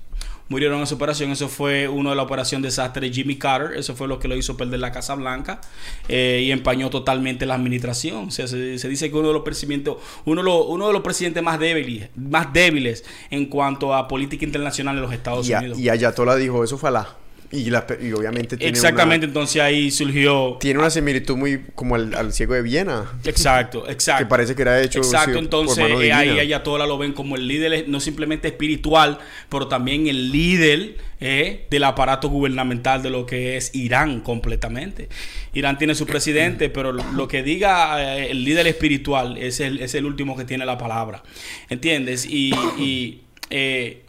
murieron 0.49 0.77
en 0.77 0.83
esa 0.83 0.95
operación. 0.95 1.31
Eso 1.31 1.47
fue 1.49 1.87
uno 1.87 2.09
de 2.11 2.15
la 2.15 2.23
operación 2.23 2.61
desastre 2.61 3.07
de 3.07 3.13
Jimmy 3.13 3.37
Carter. 3.37 3.77
Eso 3.77 3.95
fue 3.95 4.07
lo 4.07 4.19
que 4.19 4.27
lo 4.27 4.35
hizo 4.35 4.55
perder 4.57 4.79
la 4.79 4.91
Casa 4.91 5.15
Blanca 5.15 5.61
eh, 6.07 6.43
y 6.45 6.51
empañó 6.51 6.89
totalmente 6.89 7.45
la 7.45 7.55
administración. 7.55 8.27
O 8.27 8.31
sea, 8.31 8.47
se, 8.47 8.77
se 8.79 8.87
dice 8.89 9.09
que 9.09 9.15
uno 9.17 9.29
de 9.29 9.33
los 9.33 9.43
presidentes, 9.43 9.93
uno, 10.25 10.41
de 10.41 10.45
los- 10.45 10.65
uno 10.67 10.87
de 10.87 10.93
los 10.93 11.01
presidentes 11.01 11.41
más 11.43 11.59
débiles, 11.59 12.09
más 12.15 12.51
débiles 12.53 13.03
en 13.31 13.45
cuanto 13.47 13.93
a 13.93 14.07
política 14.07 14.45
internacional 14.45 14.95
de 14.95 15.01
los 15.01 15.13
Estados 15.13 15.47
Y, 15.49 15.53
a- 15.53 15.59
Unidos. 15.59 15.79
y 15.79 15.89
Ayatollah 15.89 16.35
dijo, 16.35 16.63
eso 16.63 16.77
fue 16.77 16.89
Alá. 16.89 17.15
Y, 17.51 17.69
la 17.69 17.85
pe- 17.85 17.99
y 18.01 18.11
obviamente 18.11 18.57
tiene 18.57 18.71
Exactamente, 18.71 19.25
una, 19.25 19.31
entonces 19.31 19.61
ahí 19.61 19.91
surgió. 19.91 20.57
tiene 20.59 20.79
una 20.79 20.89
similitud 20.89 21.37
muy 21.37 21.61
como 21.75 21.95
al, 21.95 22.13
al 22.15 22.33
ciego 22.33 22.53
de 22.55 22.61
Viena. 22.63 23.05
Exacto, 23.23 23.87
exacto. 23.89 24.23
Que 24.23 24.29
parece 24.29 24.55
que 24.55 24.63
era 24.63 24.81
hecho 24.81 24.99
Exacto, 24.99 25.27
sí, 25.27 25.33
por 25.35 25.43
entonces 25.43 25.77
mano 25.77 26.01
eh, 26.01 26.11
ahí. 26.11 26.39
Ayatollah 26.39 26.85
lo 26.87 26.97
ven 26.97 27.13
como 27.13 27.35
el 27.35 27.47
líder, 27.47 27.85
no 27.87 27.99
simplemente 27.99 28.47
espiritual, 28.47 29.19
pero 29.47 29.67
también 29.67 30.07
el 30.07 30.31
líder 30.31 30.97
eh, 31.21 31.67
del 31.69 31.83
aparato 31.83 32.29
gubernamental 32.29 33.01
de 33.03 33.09
lo 33.11 33.25
que 33.25 33.57
es 33.57 33.73
Irán 33.75 34.21
completamente. 34.21 35.07
Irán 35.53 35.77
tiene 35.77 35.95
su 35.95 36.05
presidente, 36.05 36.69
pero 36.69 36.91
lo, 36.91 37.03
lo 37.13 37.27
que 37.27 37.43
diga 37.43 38.17
eh, 38.17 38.31
el 38.31 38.43
líder 38.43 38.67
espiritual 38.67 39.37
es 39.37 39.59
el, 39.59 39.79
es 39.79 39.93
el 39.95 40.05
último 40.05 40.35
que 40.35 40.43
tiene 40.45 40.65
la 40.65 40.77
palabra. 40.77 41.23
¿Entiendes? 41.69 42.25
Y, 42.25 42.53
y, 42.77 43.21
eh, 43.49 44.01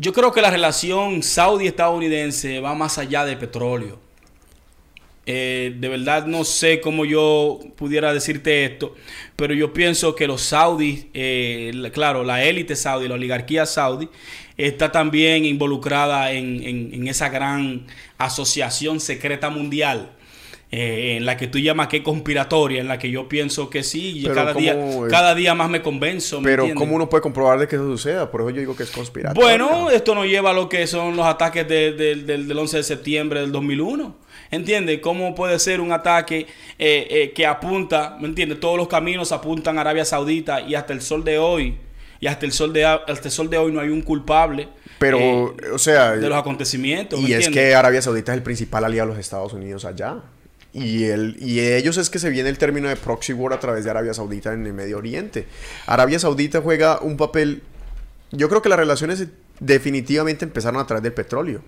yo 0.00 0.12
creo 0.12 0.32
que 0.32 0.40
la 0.40 0.50
relación 0.50 1.22
saudí-estadounidense 1.22 2.60
va 2.60 2.74
más 2.74 2.98
allá 2.98 3.24
de 3.24 3.36
petróleo. 3.36 3.98
Eh, 5.26 5.74
de 5.78 5.88
verdad 5.88 6.24
no 6.24 6.42
sé 6.44 6.80
cómo 6.80 7.04
yo 7.04 7.58
pudiera 7.76 8.14
decirte 8.14 8.64
esto, 8.64 8.94
pero 9.36 9.52
yo 9.52 9.74
pienso 9.74 10.14
que 10.14 10.26
los 10.26 10.40
saudis, 10.40 11.06
eh, 11.12 11.70
la- 11.74 11.90
claro, 11.90 12.24
la 12.24 12.42
élite 12.44 12.74
saudí, 12.74 13.08
la 13.08 13.14
oligarquía 13.14 13.66
saudí, 13.66 14.08
está 14.56 14.90
también 14.90 15.44
involucrada 15.44 16.32
en- 16.32 16.64
en 16.94 17.08
esa 17.08 17.28
gran 17.28 17.86
asociación 18.16 19.00
secreta 19.00 19.50
mundial. 19.50 20.12
Eh, 20.70 21.16
en 21.16 21.24
la 21.24 21.36
que 21.38 21.46
tú 21.46 21.58
llamas 21.58 21.88
que 21.88 22.02
conspiratoria, 22.02 22.80
en 22.80 22.88
la 22.88 22.98
que 22.98 23.10
yo 23.10 23.26
pienso 23.28 23.70
que 23.70 23.82
sí, 23.82 24.18
y 24.18 24.22
Pero 24.24 24.34
cada, 24.34 24.52
día, 24.52 24.76
cada 25.08 25.34
día 25.34 25.54
más 25.54 25.70
me 25.70 25.80
convenzo. 25.80 26.40
¿me 26.40 26.44
Pero 26.50 26.64
entiendes? 26.64 26.78
¿cómo 26.84 26.96
uno 26.96 27.08
puede 27.08 27.22
comprobar 27.22 27.58
de 27.58 27.66
que 27.68 27.76
eso 27.76 27.86
suceda? 27.86 28.30
Por 28.30 28.42
eso 28.42 28.50
yo 28.50 28.60
digo 28.60 28.76
que 28.76 28.82
es 28.82 28.90
conspiratorio. 28.90 29.42
Bueno, 29.42 29.90
esto 29.90 30.14
nos 30.14 30.26
lleva 30.26 30.50
a 30.50 30.52
lo 30.52 30.68
que 30.68 30.86
son 30.86 31.16
los 31.16 31.24
ataques 31.26 31.66
de- 31.66 31.92
de- 31.92 32.14
del- 32.16 32.46
del 32.48 32.58
11 32.58 32.76
de 32.78 32.82
septiembre 32.82 33.40
del 33.40 33.50
2001. 33.52 34.14
¿Entiendes? 34.50 35.00
¿Cómo 35.00 35.34
puede 35.34 35.58
ser 35.58 35.80
un 35.80 35.92
ataque 35.92 36.46
eh, 36.78 37.06
eh, 37.10 37.32
que 37.34 37.44
apunta, 37.46 38.16
¿me 38.20 38.28
entiendes? 38.28 38.60
Todos 38.60 38.76
los 38.78 38.88
caminos 38.88 39.30
apuntan 39.32 39.76
a 39.78 39.82
Arabia 39.82 40.04
Saudita 40.06 40.60
y 40.62 40.74
hasta 40.74 40.92
el 40.94 41.02
sol 41.02 41.22
de 41.24 41.38
hoy, 41.38 41.76
y 42.20 42.26
hasta 42.28 42.46
el 42.46 42.52
sol 42.52 42.72
de, 42.72 42.84
hasta 42.84 43.28
el 43.28 43.30
sol 43.30 43.50
de 43.50 43.58
hoy 43.58 43.72
no 43.72 43.80
hay 43.80 43.88
un 43.90 44.00
culpable 44.02 44.68
Pero, 44.98 45.18
eh, 45.18 45.54
o 45.72 45.78
sea, 45.78 46.12
de 46.12 46.28
los 46.28 46.38
acontecimientos. 46.38 47.20
¿me 47.20 47.28
y 47.28 47.32
es 47.34 47.48
que 47.50 47.74
Arabia 47.74 48.00
Saudita 48.00 48.32
es 48.32 48.38
el 48.38 48.42
principal 48.42 48.84
aliado 48.84 49.08
de 49.08 49.14
los 49.16 49.20
Estados 49.20 49.52
Unidos 49.52 49.84
allá. 49.84 50.16
Y, 50.72 51.04
el, 51.04 51.36
y 51.40 51.60
ellos 51.60 51.96
es 51.96 52.10
que 52.10 52.18
se 52.18 52.30
viene 52.30 52.50
el 52.50 52.58
término 52.58 52.88
de 52.88 52.96
proxy 52.96 53.32
war 53.32 53.52
a 53.52 53.60
través 53.60 53.84
de 53.84 53.90
Arabia 53.90 54.14
Saudita 54.14 54.52
en 54.52 54.66
el 54.66 54.74
Medio 54.74 54.98
Oriente. 54.98 55.46
Arabia 55.86 56.18
Saudita 56.18 56.60
juega 56.60 57.00
un 57.00 57.16
papel... 57.16 57.62
Yo 58.30 58.48
creo 58.48 58.60
que 58.60 58.68
las 58.68 58.78
relaciones 58.78 59.26
definitivamente 59.60 60.44
empezaron 60.44 60.80
a 60.80 60.86
través 60.86 61.02
del 61.02 61.14
petróleo. 61.14 61.62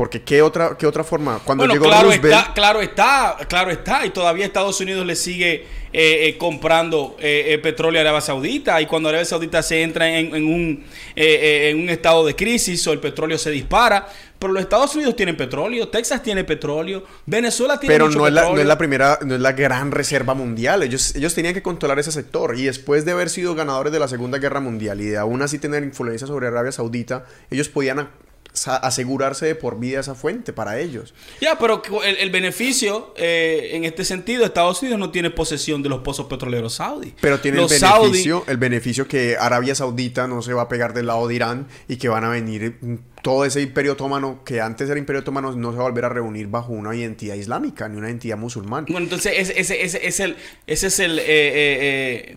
Porque 0.00 0.22
¿qué 0.22 0.40
otra, 0.40 0.78
qué 0.78 0.86
otra 0.86 1.04
forma? 1.04 1.40
Cuando 1.44 1.60
Bueno, 1.64 1.74
llegó 1.74 1.84
claro 1.84 2.04
Roosevelt... 2.08 2.34
está, 2.34 2.54
claro 2.54 2.80
está, 2.80 3.36
claro 3.46 3.70
está. 3.70 4.06
Y 4.06 4.10
todavía 4.10 4.46
Estados 4.46 4.80
Unidos 4.80 5.04
le 5.04 5.14
sigue 5.14 5.66
eh, 5.92 6.28
eh, 6.28 6.38
comprando 6.38 7.16
eh, 7.18 7.48
eh, 7.48 7.58
petróleo 7.58 8.00
a 8.00 8.04
Arabia 8.04 8.22
Saudita. 8.22 8.80
Y 8.80 8.86
cuando 8.86 9.10
Arabia 9.10 9.26
Saudita 9.26 9.62
se 9.62 9.82
entra 9.82 10.08
en, 10.08 10.34
en 10.34 10.46
un, 10.46 10.84
eh, 11.14 11.68
en 11.70 11.80
un 11.80 11.90
estado 11.90 12.24
de 12.24 12.34
crisis 12.34 12.86
o 12.86 12.94
el 12.94 12.98
petróleo 12.98 13.36
se 13.36 13.50
dispara. 13.50 14.08
Pero 14.38 14.54
los 14.54 14.62
Estados 14.62 14.94
Unidos 14.94 15.14
tienen 15.16 15.36
petróleo, 15.36 15.88
Texas 15.88 16.22
tiene 16.22 16.44
petróleo, 16.44 17.04
Venezuela 17.26 17.78
tiene 17.78 17.94
Pero 17.94 18.06
mucho 18.06 18.20
no 18.20 18.26
es, 18.26 18.32
la, 18.32 18.40
no 18.40 18.46
petróleo. 18.46 18.62
es 18.62 18.68
la 18.68 18.78
primera, 18.78 19.18
no 19.22 19.34
es 19.34 19.40
la 19.42 19.52
gran 19.52 19.90
reserva 19.90 20.32
mundial. 20.32 20.82
Ellos, 20.82 21.14
ellos 21.14 21.34
tenían 21.34 21.52
que 21.52 21.60
controlar 21.60 21.98
ese 21.98 22.10
sector. 22.10 22.58
Y 22.58 22.64
después 22.64 23.04
de 23.04 23.12
haber 23.12 23.28
sido 23.28 23.54
ganadores 23.54 23.92
de 23.92 23.98
la 23.98 24.08
Segunda 24.08 24.38
Guerra 24.38 24.60
Mundial 24.60 24.98
y 25.02 25.08
de 25.08 25.18
aún 25.18 25.42
así 25.42 25.58
tener 25.58 25.82
influencia 25.84 26.26
sobre 26.26 26.46
Arabia 26.46 26.72
Saudita, 26.72 27.26
ellos 27.50 27.68
podían 27.68 28.08
asegurarse 28.52 29.46
de 29.46 29.54
por 29.54 29.78
vida 29.78 30.00
esa 30.00 30.14
fuente 30.14 30.52
para 30.52 30.78
ellos. 30.78 31.14
Ya, 31.40 31.58
pero 31.58 31.82
el, 32.04 32.16
el 32.16 32.30
beneficio, 32.30 33.14
eh, 33.16 33.70
en 33.72 33.84
este 33.84 34.04
sentido, 34.04 34.44
Estados 34.44 34.80
Unidos 34.82 34.98
no 34.98 35.10
tiene 35.10 35.30
posesión 35.30 35.82
de 35.82 35.88
los 35.88 36.00
pozos 36.00 36.26
petroleros 36.26 36.74
saudí. 36.74 37.14
Pero 37.20 37.40
tiene 37.40 37.58
los 37.58 37.72
el 37.72 37.80
beneficio, 37.80 38.44
el 38.46 38.56
beneficio 38.56 39.08
que 39.08 39.36
Arabia 39.38 39.74
Saudita 39.74 40.26
no 40.26 40.42
se 40.42 40.52
va 40.52 40.62
a 40.62 40.68
pegar 40.68 40.94
del 40.94 41.06
lado 41.06 41.26
de 41.28 41.34
Irán 41.34 41.68
y 41.88 41.96
que 41.96 42.08
van 42.08 42.24
a 42.24 42.28
venir 42.28 42.76
mm, 42.80 42.96
todo 43.22 43.44
ese 43.44 43.60
imperio 43.60 43.92
otomano 43.92 44.42
que 44.44 44.60
antes 44.60 44.88
era 44.88 44.98
imperio 44.98 45.20
otomano 45.20 45.52
no 45.52 45.72
se 45.72 45.76
va 45.76 45.84
a 45.84 45.88
volver 45.88 46.04
a 46.04 46.08
reunir 46.08 46.48
bajo 46.48 46.72
una 46.72 46.94
identidad 46.94 47.34
islámica 47.34 47.88
ni 47.88 47.96
una 47.96 48.08
identidad 48.08 48.38
musulmana. 48.38 48.86
Bueno, 48.88 49.04
entonces 49.04 49.32
ese, 49.36 49.60
ese, 49.60 49.84
ese, 49.84 50.06
es 50.06 50.20
el, 50.20 50.36
ese 50.66 50.86
es 50.86 50.98
el, 51.00 51.18
eh, 51.18 51.24
eh, 51.26 52.26
eh, 52.32 52.36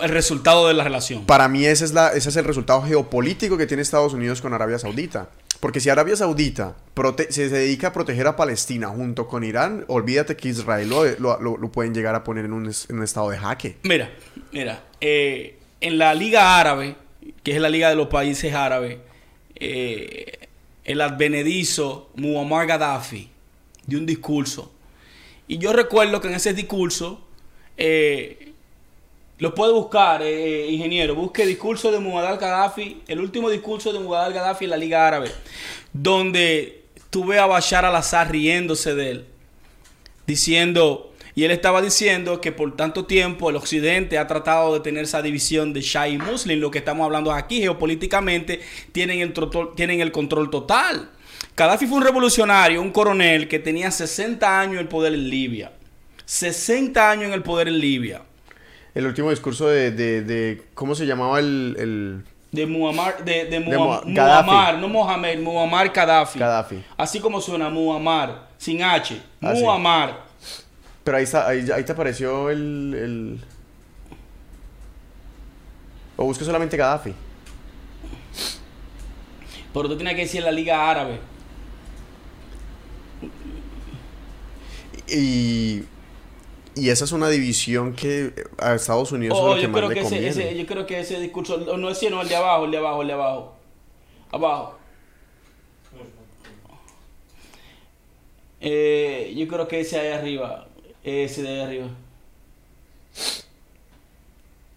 el 0.00 0.08
resultado 0.10 0.68
de 0.68 0.74
la 0.74 0.84
relación. 0.84 1.24
Para 1.24 1.48
mí 1.48 1.64
ese 1.64 1.84
es, 1.84 1.92
la, 1.92 2.08
ese 2.12 2.28
es 2.28 2.36
el 2.36 2.44
resultado 2.44 2.82
geopolítico 2.82 3.56
que 3.56 3.66
tiene 3.66 3.82
Estados 3.82 4.12
Unidos 4.12 4.40
con 4.42 4.52
Arabia 4.54 4.78
Saudita. 4.78 5.30
Porque 5.60 5.80
si 5.80 5.88
Arabia 5.88 6.14
Saudita 6.14 6.76
prote- 6.94 7.30
se, 7.30 7.48
dedica 7.48 7.88
a 7.88 7.92
proteger 7.92 8.26
a 8.28 8.36
Palestina 8.36 8.88
junto 8.88 9.26
con 9.26 9.42
Irán, 9.42 9.84
olvídate 9.88 10.36
que 10.36 10.48
Israel 10.50 10.88
lo, 10.88 11.04
lo- 11.18 11.56
lo- 11.56 11.72
pueden 11.72 11.94
llegar 11.94 12.14
a 12.14 12.22
poner 12.22 12.44
en 12.44 12.52
un, 12.52 12.66
en 12.88 12.96
un 12.96 13.02
estado 13.02 13.30
de 13.30 13.38
jaque. 13.38 13.76
Mira, 13.82 14.08
mira, 14.52 14.84
eh, 15.00 15.58
en 15.80 15.98
la 15.98 16.14
Liga 16.14 16.60
Árabe, 16.60 16.94
que 17.42 17.56
es 17.56 17.60
la 17.60 17.68
Liga 17.70 17.88
de 17.88 17.96
los 17.96 18.06
Países 18.08 18.54
Árabes, 18.54 18.98
eh, 19.56 20.48
el 20.84 21.00
advenedizo 21.00 22.10
Muammar 22.14 22.66
Gaddafi 22.66 23.28
dio 23.86 23.98
un 23.98 24.06
discurso. 24.06 24.72
Y 25.48 25.58
yo 25.58 25.72
recuerdo 25.72 26.20
que 26.20 26.28
en 26.28 26.34
ese 26.34 26.54
discurso, 26.54 27.26
eh, 27.76 28.47
lo 29.38 29.54
puede 29.54 29.72
buscar, 29.72 30.22
eh, 30.22 30.64
eh, 30.64 30.70
ingeniero, 30.70 31.14
busque 31.14 31.46
discurso 31.46 31.92
de 31.92 31.98
Muammar 31.98 32.38
Gaddafi, 32.38 33.02
el 33.06 33.20
último 33.20 33.50
discurso 33.50 33.92
de 33.92 34.00
Muammar 34.00 34.32
Gaddafi 34.32 34.64
en 34.64 34.70
la 34.70 34.76
Liga 34.76 35.06
Árabe, 35.06 35.30
donde 35.92 36.84
tuve 37.10 37.38
a 37.38 37.46
Bashar 37.46 37.84
al-Assad 37.84 38.30
riéndose 38.30 38.94
de 38.94 39.10
él 39.10 39.26
diciendo, 40.28 41.14
y 41.34 41.44
él 41.44 41.50
estaba 41.50 41.80
diciendo 41.80 42.40
que 42.40 42.52
por 42.52 42.76
tanto 42.76 43.06
tiempo 43.06 43.48
el 43.48 43.56
occidente 43.56 44.18
ha 44.18 44.26
tratado 44.26 44.74
de 44.74 44.80
tener 44.80 45.04
esa 45.04 45.22
división 45.22 45.72
de 45.72 45.80
Shia 45.80 46.06
y 46.08 46.18
Muslim, 46.18 46.60
lo 46.60 46.70
que 46.70 46.78
estamos 46.78 47.04
hablando 47.06 47.32
aquí 47.32 47.60
geopolíticamente, 47.60 48.60
tienen 48.92 49.20
el, 49.20 49.32
tienen 49.74 50.02
el 50.02 50.12
control 50.12 50.50
total. 50.50 51.10
Gaddafi 51.56 51.86
fue 51.86 51.96
un 51.96 52.04
revolucionario, 52.04 52.82
un 52.82 52.92
coronel 52.92 53.48
que 53.48 53.58
tenía 53.58 53.90
60 53.90 54.60
años 54.60 54.74
en 54.74 54.80
el 54.80 54.88
poder 54.88 55.14
en 55.14 55.30
Libia. 55.30 55.72
60 56.26 57.10
años 57.10 57.28
en 57.28 57.32
el 57.32 57.42
poder 57.42 57.68
en 57.68 57.78
Libia. 57.78 58.22
El 58.98 59.06
último 59.06 59.30
discurso 59.30 59.68
de, 59.68 59.92
de- 59.92 60.22
de- 60.22 60.62
¿cómo 60.74 60.96
se 60.96 61.06
llamaba 61.06 61.38
el, 61.38 61.76
el 61.78 62.24
De 62.50 62.66
Muammar, 62.66 63.24
de, 63.24 63.44
de 63.44 63.60
Mua- 63.60 64.02
Muam- 64.02 64.12
Gaddafi. 64.12 64.50
Muammar, 64.50 64.78
no 64.78 64.88
Mohamed, 64.88 65.38
Muammar 65.38 65.92
Gaddafi. 65.92 66.36
Gaddafi? 66.40 66.84
Así 66.96 67.20
como 67.20 67.40
suena 67.40 67.68
Muammar, 67.70 68.48
sin 68.58 68.82
H. 68.82 69.22
Ah, 69.40 69.54
sí. 69.54 69.62
Muammar. 69.62 70.24
Pero 71.04 71.16
ahí, 71.16 71.22
está, 71.22 71.46
ahí, 71.46 71.64
ahí 71.70 71.84
te 71.84 71.92
apareció 71.92 72.50
el, 72.50 72.94
el... 72.94 73.40
O 76.16 76.24
busca 76.24 76.44
solamente 76.44 76.76
Gaddafi. 76.76 77.14
Pero 79.72 79.88
tú 79.88 79.94
tienes 79.96 80.16
que 80.16 80.22
decir 80.22 80.42
la 80.42 80.50
Liga 80.50 80.90
Árabe. 80.90 81.20
Y, 85.06 85.84
y 86.78 86.90
esa 86.90 87.04
es 87.04 87.12
una 87.12 87.28
división 87.28 87.94
que 87.94 88.32
a 88.58 88.74
Estados 88.74 89.12
Unidos 89.12 89.38
Oh, 89.40 89.50
es 89.56 89.56
lo 89.56 89.60
que 89.62 89.68
más 89.68 89.88
le 89.88 89.94
que 89.94 90.00
ese, 90.00 90.08
conviene. 90.10 90.28
ese- 90.28 90.56
yo 90.58 90.66
creo 90.66 90.86
que 90.86 91.00
ese 91.00 91.20
discurso, 91.20 91.58
no 91.76 91.90
es 91.90 91.96
ese, 91.98 92.10
no, 92.10 92.22
el 92.22 92.28
de 92.28 92.36
abajo, 92.36 92.64
el 92.64 92.70
de 92.70 92.78
abajo, 92.78 93.02
el 93.02 93.08
de 93.08 93.14
abajo. 93.14 93.54
Abajo. 94.30 94.74
Eh, 98.60 99.34
yo 99.36 99.46
creo 99.46 99.68
que 99.68 99.80
ese 99.80 99.98
ahí 100.00 100.08
arriba, 100.12 100.66
ese 101.04 101.42
de 101.42 101.48
ahí 101.48 101.60
arriba. 101.60 101.88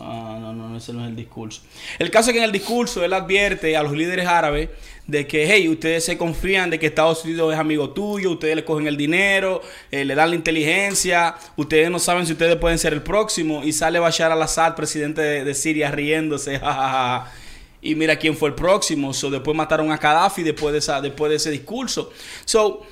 Ah, 0.03 0.37
no, 0.39 0.53
no, 0.53 0.75
ese 0.75 0.93
no 0.93 1.03
es 1.03 1.09
el 1.09 1.15
discurso. 1.15 1.61
El 1.99 2.09
caso 2.09 2.29
es 2.29 2.33
que 2.33 2.39
en 2.39 2.45
el 2.45 2.51
discurso 2.51 3.03
él 3.03 3.13
advierte 3.13 3.77
a 3.77 3.83
los 3.83 3.93
líderes 3.93 4.25
árabes 4.27 4.69
de 5.07 5.27
que, 5.27 5.45
hey, 5.45 5.67
ustedes 5.67 6.05
se 6.05 6.17
confían 6.17 6.69
de 6.69 6.79
que 6.79 6.87
Estados 6.87 7.23
Unidos 7.25 7.53
es 7.53 7.59
amigo 7.59 7.89
tuyo, 7.91 8.31
ustedes 8.31 8.55
le 8.55 8.63
cogen 8.63 8.87
el 8.87 8.97
dinero, 8.97 9.61
eh, 9.91 10.05
le 10.05 10.15
dan 10.15 10.29
la 10.29 10.35
inteligencia, 10.35 11.35
ustedes 11.55 11.89
no 11.91 11.99
saben 11.99 12.25
si 12.25 12.33
ustedes 12.33 12.55
pueden 12.55 12.79
ser 12.79 12.93
el 12.93 13.01
próximo. 13.01 13.63
Y 13.63 13.73
sale 13.73 13.99
Bashar 13.99 14.31
al-Assad, 14.31 14.75
presidente 14.75 15.21
de, 15.21 15.53
Siria, 15.53 15.91
riéndose. 15.91 16.59
Y 17.83 17.95
mira 17.95 18.15
quién 18.17 18.37
fue 18.37 18.49
el 18.49 18.53
próximo. 18.53 19.11
So, 19.11 19.31
después 19.31 19.57
mataron 19.57 19.91
a 19.91 19.97
Gaddafi 19.97 20.43
después 20.43 20.71
de, 20.71 21.01
después 21.01 21.31
de 21.31 21.37
ese 21.37 21.49
discurso. 21.49 22.11
So, 22.45 22.85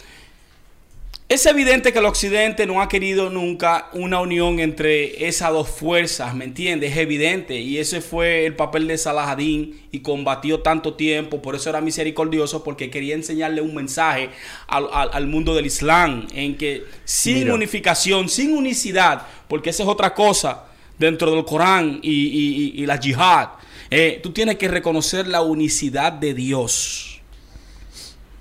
es 1.29 1.45
evidente 1.45 1.93
que 1.93 1.99
el 1.99 2.05
Occidente 2.05 2.65
no 2.65 2.81
ha 2.81 2.89
querido 2.89 3.29
nunca 3.29 3.89
una 3.93 4.19
unión 4.19 4.59
entre 4.59 5.27
esas 5.27 5.51
dos 5.53 5.69
fuerzas, 5.69 6.33
¿me 6.33 6.43
entiendes? 6.45 6.91
Es 6.93 6.97
evidente. 6.97 7.59
Y 7.59 7.77
ese 7.77 8.01
fue 8.01 8.47
el 8.47 8.55
papel 8.55 8.87
de 8.87 8.97
Salahadín 8.97 9.79
y 9.91 9.99
combatió 9.99 10.61
tanto 10.61 10.95
tiempo. 10.95 11.39
Por 11.39 11.53
eso 11.55 11.69
era 11.69 11.81
misericordioso, 11.81 12.63
porque 12.63 12.89
quería 12.89 13.13
enseñarle 13.13 13.61
un 13.61 13.75
mensaje 13.75 14.31
al, 14.67 14.87
al- 14.91 15.11
al 15.13 15.27
mundo 15.27 15.53
del 15.53 15.67
Islam, 15.67 16.25
en 16.33 16.57
que 16.57 16.83
sin 17.05 17.35
Mira. 17.35 17.53
unificación, 17.53 18.27
sin 18.27 18.51
unicidad, 18.53 19.27
porque 19.47 19.69
esa 19.69 19.83
es 19.83 19.89
otra 19.89 20.15
cosa 20.15 20.65
dentro 20.97 21.29
del 21.31 21.45
Corán 21.45 21.99
y, 22.01 22.11
y- 22.11 22.73
y- 22.75 22.81
y 22.81 22.85
la 22.87 22.99
yihad, 22.99 23.49
eh, 23.91 24.19
tú 24.23 24.31
tienes 24.31 24.57
que 24.57 24.67
reconocer 24.67 25.27
la 25.27 25.41
unicidad 25.43 26.11
de 26.11 26.33
Dios 26.33 27.18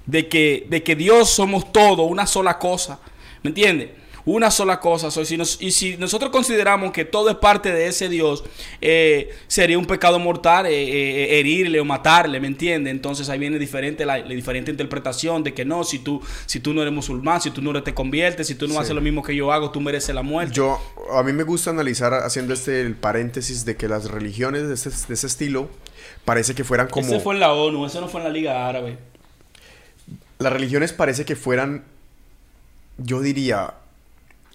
de 0.09 0.27
que, 0.29 0.67
de 0.69 0.83
que 0.83 0.97
Dios 0.97 1.31
somos 1.31 1.73
todo, 1.73 2.03
una 2.05 2.27
sola 2.27 2.59
cosa. 2.59 2.99
¿Me 3.43 3.51
entiendes? 3.51 3.91
Una 4.25 4.51
sola 4.51 4.79
cosa. 4.79 5.11
So, 5.11 5.25
si 5.25 5.39
nos- 5.39 5.57
y 5.63 5.71
si 5.71 5.97
nosotros 5.97 6.31
consideramos 6.31 6.93
que 6.93 7.07
todo 7.07 7.31
es 7.31 7.37
parte 7.37 7.73
de 7.73 7.87
ese 7.87 8.11
Dios, 8.11 8.45
eh, 8.83 9.31
sería 9.47 9.79
un 9.79 9.87
pecado 9.87 10.19
mortal 10.19 10.67
eh, 10.67 10.71
eh, 10.73 11.39
herirle 11.39 11.81
o 11.81 11.85
matarle, 11.87 12.39
¿me 12.41 12.47
entiendes? 12.47 12.91
Entonces 12.91 13.29
ahí 13.31 13.39
viene 13.39 13.59
diferente 13.59 14.05
la, 14.05 14.19
la 14.19 14.29
diferente 14.35 14.71
interpretación 14.71 15.43
de 15.45 15.55
que 15.55 15.65
no, 15.65 15.83
si 15.85 16.01
tú, 16.01 16.21
si 16.45 16.61
tú 16.61 16.75
no 16.75 16.83
eres 16.83 16.93
musulmán, 16.93 17.41
si 17.41 17.51
tú 17.51 17.63
no 17.63 17.83
te 17.83 17.95
conviertes, 17.95 18.47
si 18.49 18.55
tú 18.55 18.67
no 18.67 18.75
Sí. 18.75 18.81
haces 18.81 18.95
lo 18.95 19.01
mismo 19.01 19.23
que 19.23 19.35
yo 19.35 19.51
hago, 19.51 19.71
tú 19.71 19.81
mereces 19.81 20.15
la 20.15 20.23
muerte. 20.23 20.53
Yo, 20.55 20.79
a 21.13 21.23
mí 21.23 21.33
me 21.33 21.45
gusta 21.45 21.71
analizar 21.71 22.13
haciendo 22.13 22.53
este 22.53 22.83
el 22.83 22.97
paréntesis 22.97 23.65
de 23.65 23.77
que 23.77 23.89
las 23.89 24.11
religiones 24.11 24.69
de 24.69 24.75
ese, 24.75 24.91
de 24.91 25.15
ese 25.15 25.27
estilo 25.27 25.71
parece 26.27 26.55
que 26.55 26.65
fueran 26.65 26.89
como... 26.89 27.07
Ese 27.07 27.21
fue 27.21 27.33
en 27.35 27.41
la 27.41 27.53
ONU, 27.55 27.87
ese 27.87 27.99
no 28.01 28.09
fue 28.09 28.21
en 28.21 28.27
la 28.27 28.33
Liga 28.33 28.69
Árabe. 28.69 28.99
Las 30.39 30.53
religiones 30.53 30.93
parece 30.93 31.25
que 31.25 31.35
fueran, 31.35 31.85
yo 32.97 33.21
diría, 33.21 33.75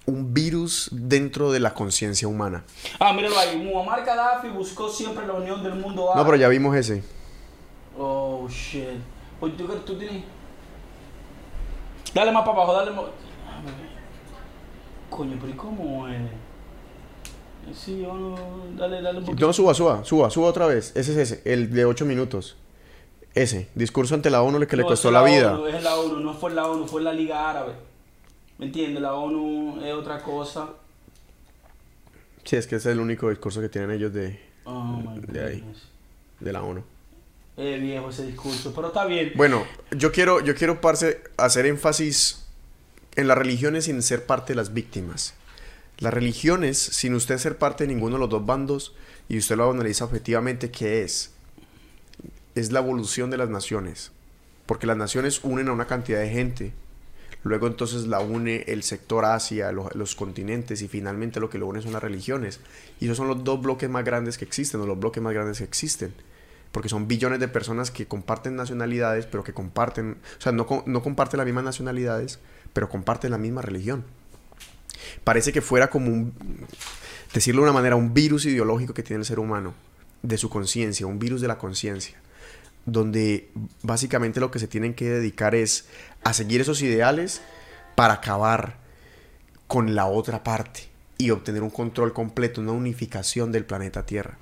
un 0.06 0.34
virus 0.34 0.90
dentro 0.92 1.52
de 1.52 1.60
la 1.60 1.74
conciencia 1.74 2.28
humana. 2.28 2.64
Ah, 3.00 3.14
míralo 3.14 3.38
ahí. 3.38 3.58
Muammar 3.58 4.06
Gaddafi 4.06 4.50
buscó 4.50 4.90
siempre 4.90 5.26
la 5.26 5.34
unión 5.34 5.64
del 5.64 5.76
mundo 5.76 6.12
árabe. 6.12 6.22
No, 6.22 6.26
pero 6.26 6.38
ya 6.38 6.48
vimos 6.50 6.76
ese. 6.76 7.04
Oh, 7.98 8.48
shit. 8.50 9.00
Oye, 9.40 9.54
¿tú, 9.54 9.68
tú 9.86 9.98
tienes... 9.98 10.24
Dale 12.14 12.32
más 12.32 12.46
para 12.46 12.58
abajo, 12.58 12.74
dale 12.74 12.92
más... 12.92 13.06
Coño, 15.10 15.38
pero 15.40 15.52
¿y 15.52 15.56
cómo 15.56 16.08
es? 16.08 16.22
Sí, 17.76 18.02
yo 18.02 18.14
no... 18.14 18.36
Dale, 18.78 19.02
dale 19.02 19.20
un 19.20 19.26
poquito. 19.26 19.46
No, 19.46 19.54
suba, 19.54 19.74
suba, 19.74 20.04
suba, 20.04 20.30
suba 20.30 20.48
otra 20.48 20.66
vez. 20.66 20.92
Ese 20.96 21.12
es 21.12 21.32
ese, 21.32 21.42
el 21.52 21.72
de 21.72 21.86
8 21.86 22.06
minutos. 22.06 22.58
Ese, 23.36 23.68
discurso 23.74 24.14
ante 24.16 24.30
la 24.30 24.42
ONU 24.44 24.66
que 24.68 24.78
le 24.78 24.84
costó 24.84 25.10
la 25.10 25.24
ONU, 25.24 25.32
vida. 25.32 25.60
es 25.78 25.84
la 25.84 25.96
ONU, 25.98 26.20
no 26.20 26.34
fue 26.36 26.52
la 26.54 26.68
ONU, 26.68 26.86
fue 26.88 27.02
la 27.02 27.14
Liga 27.14 27.50
Árabe. 27.50 27.74
¿Me 28.60 28.68
entiendes? 28.68 29.02
La 29.02 29.14
ONU 29.16 29.84
es 29.84 29.94
otra 29.94 30.22
cosa. 30.22 30.70
Sí, 32.44 32.56
es 32.58 32.68
que 32.68 32.76
ese 32.76 32.90
es 32.90 32.94
el 32.94 33.00
único 33.00 33.30
discurso 33.30 33.60
que 33.62 33.70
tienen 33.70 33.92
ellos 33.92 34.14
de, 34.14 34.40
Oh, 34.66 35.02
De 35.28 35.44
ahí. 35.44 35.60
goodness. 35.62 35.84
de 36.40 36.54
la 36.54 36.62
ONU. 36.64 36.84
Es 37.58 37.82
viejo 37.82 38.10
ese 38.10 38.26
discurso, 38.26 38.72
pero 38.76 38.88
está 38.88 39.06
bien. 39.06 39.34
Bueno, 39.36 39.66
yo 39.92 40.12
quiero, 40.12 40.40
yo 40.42 40.56
quiero 40.56 40.80
parce, 40.82 41.22
hacer 41.38 41.66
énfasis 41.66 42.46
en 43.16 43.28
las 43.28 43.38
religiones 43.38 43.86
sin 43.86 44.02
ser 44.02 44.26
parte 44.26 44.54
de 44.54 44.58
las 44.58 44.74
víctimas. 44.74 45.34
Las 46.00 46.14
religiones, 46.14 46.78
sin 46.80 47.14
usted 47.14 47.38
ser 47.38 47.58
parte 47.58 47.84
de 47.86 47.94
ninguno 47.94 48.16
de 48.16 48.20
los 48.22 48.30
dos 48.30 48.46
bandos, 48.46 48.94
y 49.30 49.38
usted 49.38 49.56
lo 49.56 49.70
analiza 49.70 50.06
objetivamente, 50.06 50.72
¿qué 50.72 51.04
es? 51.04 51.33
Es 52.56 52.72
la 52.72 52.80
evolución 52.80 53.30
de 53.30 53.38
las 53.38 53.50
naciones. 53.50 54.12
Porque 54.66 54.88
las 54.88 54.98
naciones 54.98 55.42
unen 55.44 55.68
a 55.68 55.74
una 55.74 55.88
cantidad 55.88 56.20
de 56.20 56.30
gente. 56.30 56.74
Luego 57.44 57.68
entonces 57.68 58.08
la 58.08 58.20
une 58.22 58.64
el 58.68 58.84
sector 58.84 59.26
Asia, 59.26 59.72
lo- 59.72 59.90
los 59.94 60.16
continentes 60.16 60.82
y 60.82 60.88
finalmente 60.88 61.40
lo 61.42 61.50
que 61.50 61.58
lo 61.58 61.68
une 61.68 61.82
son 61.82 61.92
las 61.94 62.02
religiones. 62.02 62.62
Y 63.02 63.06
esos 63.06 63.18
son 63.18 63.28
los 63.28 63.44
dos 63.44 63.62
bloques 63.62 63.90
más 63.90 64.06
grandes 64.06 64.38
que 64.38 64.46
existen, 64.46 64.80
o 64.82 64.86
los 64.86 64.98
bloques 65.00 65.22
más 65.22 65.34
grandes 65.34 65.58
que 65.58 65.64
existen 65.66 66.14
porque 66.72 66.90
son 66.90 67.08
billones 67.08 67.40
de 67.40 67.48
personas 67.48 67.92
que 67.92 68.08
comparten 68.08 68.56
nacionalidades, 68.56 69.28
pero 69.28 69.44
que 69.44 69.54
comparten, 69.54 70.18
o 70.40 70.42
sea, 70.42 70.52
no, 70.52 70.66
no 70.88 71.04
comparten 71.04 71.38
las 71.38 71.46
mismas 71.46 71.64
nacionalidades, 71.64 72.40
pero 72.74 72.90
comparten 72.90 73.30
la 73.30 73.38
misma 73.38 73.62
religión. 73.62 74.04
Parece 75.24 75.54
que 75.54 75.62
fuera 75.62 75.92
como 75.92 76.10
un, 76.10 76.34
decirlo 77.32 77.62
de 77.62 77.70
una 77.70 77.74
manera, 77.74 77.96
un 77.96 78.16
virus 78.16 78.46
ideológico 78.48 78.96
que 78.96 79.04
tiene 79.04 79.20
el 79.20 79.26
ser 79.28 79.38
humano, 79.38 79.76
de 80.24 80.36
su 80.40 80.50
conciencia, 80.50 81.06
un 81.06 81.20
virus 81.20 81.42
de 81.42 81.48
la 81.48 81.60
conciencia. 81.60 82.18
Donde 82.86 83.50
básicamente 83.82 84.40
lo 84.40 84.52
que 84.52 84.60
se 84.60 84.68
tienen 84.68 84.94
que 84.94 85.10
dedicar 85.10 85.56
es 85.56 85.86
a 86.24 86.34
seguir 86.34 86.62
esos 86.62 86.82
ideales 86.82 87.42
para 87.96 88.16
acabar 88.16 88.78
con 89.68 89.96
la 89.96 90.06
otra 90.08 90.44
parte 90.44 90.88
y 91.18 91.30
obtener 91.30 91.64
un 91.64 91.70
control 91.70 92.14
completo, 92.14 92.62
una 92.62 92.72
unificación 92.72 93.52
del 93.52 93.66
planeta 93.66 94.06
Tierra. 94.06 94.38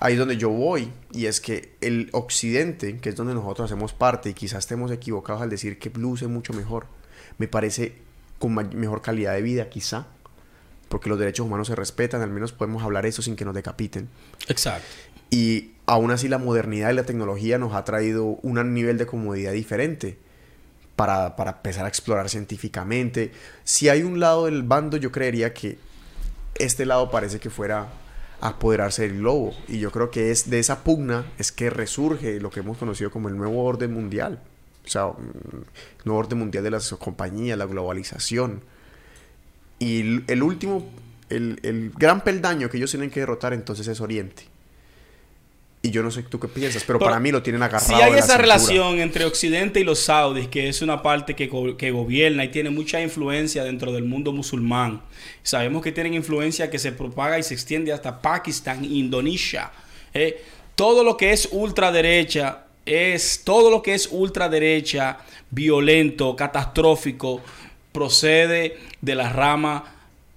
Ahí 0.00 0.14
es 0.14 0.18
donde 0.18 0.36
yo 0.36 0.50
voy, 0.50 0.90
y 1.12 1.26
es 1.26 1.40
que 1.40 1.74
el 1.80 2.08
occidente, 2.12 2.98
que 2.98 3.08
es 3.08 3.16
donde 3.16 3.34
nosotros 3.34 3.70
hacemos 3.70 3.92
parte, 3.92 4.30
y 4.30 4.34
quizás 4.34 4.60
estemos 4.60 4.92
equivocados 4.92 5.42
al 5.42 5.50
decir 5.50 5.78
que 5.78 5.90
luce 5.90 6.28
mucho 6.28 6.52
mejor, 6.52 6.86
me 7.36 7.48
parece 7.48 7.96
con 8.38 8.54
mejor 8.54 9.02
calidad 9.02 9.34
de 9.34 9.42
vida, 9.42 9.68
quizá, 9.68 10.06
porque 10.88 11.08
los 11.08 11.18
derechos 11.18 11.46
humanos 11.46 11.66
se 11.66 11.74
respetan, 11.74 12.22
al 12.22 12.30
menos 12.30 12.52
podemos 12.52 12.82
hablar 12.82 13.06
eso 13.06 13.22
sin 13.22 13.36
que 13.36 13.44
nos 13.44 13.54
decapiten. 13.54 14.08
Exacto. 14.46 14.86
Y 15.30 15.72
aún 15.86 16.10
así 16.10 16.28
la 16.28 16.38
modernidad 16.38 16.90
y 16.90 16.94
la 16.94 17.04
tecnología 17.04 17.58
nos 17.58 17.74
ha 17.74 17.84
traído 17.84 18.38
un 18.42 18.74
nivel 18.74 18.98
de 18.98 19.06
comodidad 19.06 19.52
diferente 19.52 20.18
para, 20.96 21.36
para 21.36 21.52
empezar 21.52 21.84
a 21.84 21.88
explorar 21.88 22.28
científicamente. 22.28 23.32
Si 23.64 23.88
hay 23.88 24.02
un 24.02 24.20
lado 24.20 24.46
del 24.46 24.62
bando, 24.62 24.96
yo 24.96 25.12
creería 25.12 25.54
que 25.54 25.78
este 26.56 26.84
lado 26.86 27.10
parece 27.10 27.38
que 27.38 27.50
fuera 27.50 27.88
a 28.40 28.48
apoderarse 28.48 29.02
del 29.02 29.18
globo. 29.18 29.54
Y 29.66 29.78
yo 29.78 29.90
creo 29.90 30.10
que 30.10 30.30
es 30.30 30.50
de 30.50 30.58
esa 30.58 30.84
pugna 30.84 31.26
es 31.38 31.52
que 31.52 31.70
resurge 31.70 32.40
lo 32.40 32.50
que 32.50 32.60
hemos 32.60 32.78
conocido 32.78 33.10
como 33.10 33.28
el 33.28 33.36
nuevo 33.36 33.64
orden 33.64 33.92
mundial. 33.92 34.40
O 34.84 34.88
sea, 34.88 35.06
mm, 35.06 35.16
el 35.98 36.04
nuevo 36.04 36.20
orden 36.20 36.38
mundial 36.38 36.64
de 36.64 36.70
las 36.70 36.90
compañías, 36.94 37.58
la 37.58 37.66
globalización. 37.66 38.62
Y 39.78 40.22
el 40.30 40.42
último, 40.42 40.88
el, 41.28 41.60
el 41.62 41.92
gran 41.96 42.22
peldaño 42.22 42.68
que 42.68 42.78
ellos 42.78 42.90
tienen 42.90 43.10
que 43.10 43.20
derrotar 43.20 43.52
entonces 43.52 43.86
es 43.86 44.00
Oriente. 44.00 44.44
Y 45.88 45.90
yo 45.90 46.02
no 46.02 46.10
sé 46.10 46.22
tú 46.22 46.38
qué 46.38 46.48
piensas, 46.48 46.84
pero, 46.86 46.98
para 46.98 47.18
mí 47.18 47.32
lo 47.32 47.42
tienen 47.42 47.62
agarrado. 47.62 47.86
Si 47.86 47.94
hay 47.94 48.12
esa 48.12 48.36
relación 48.36 49.00
entre 49.00 49.24
Occidente 49.24 49.80
y 49.80 49.84
los 49.84 50.00
saudis, 50.00 50.46
que 50.48 50.68
es 50.68 50.82
una 50.82 51.02
parte 51.02 51.34
que, 51.34 51.48
que, 51.78 51.90
gobierna 51.90 52.44
y 52.44 52.48
tiene 52.48 52.68
mucha 52.68 53.00
influencia 53.00 53.64
dentro 53.64 53.92
del 53.92 54.04
mundo 54.04 54.32
musulmán. 54.32 55.00
Sabemos 55.42 55.82
que 55.82 55.92
tienen 55.92 56.12
influencia 56.12 56.68
que 56.68 56.78
se 56.78 56.92
propaga 56.92 57.38
y 57.38 57.42
se 57.42 57.54
extiende 57.54 57.92
hasta 57.92 58.20
Pakistán, 58.20 58.84
Indonesia. 58.84 59.70
¿eh? 60.12 60.42
todo 60.74 61.02
lo 61.02 61.16
que 61.16 61.32
es 61.32 61.48
ultraderecha 61.50 62.64
es 62.84 63.42
todo 63.44 63.70
lo 63.70 63.82
que 63.82 63.94
es 63.94 64.08
ultraderecha, 64.10 65.18
violento, 65.50 66.36
catastrófico, 66.36 67.40
procede 67.92 68.78
de 69.00 69.14
la 69.14 69.28
rama 69.28 69.84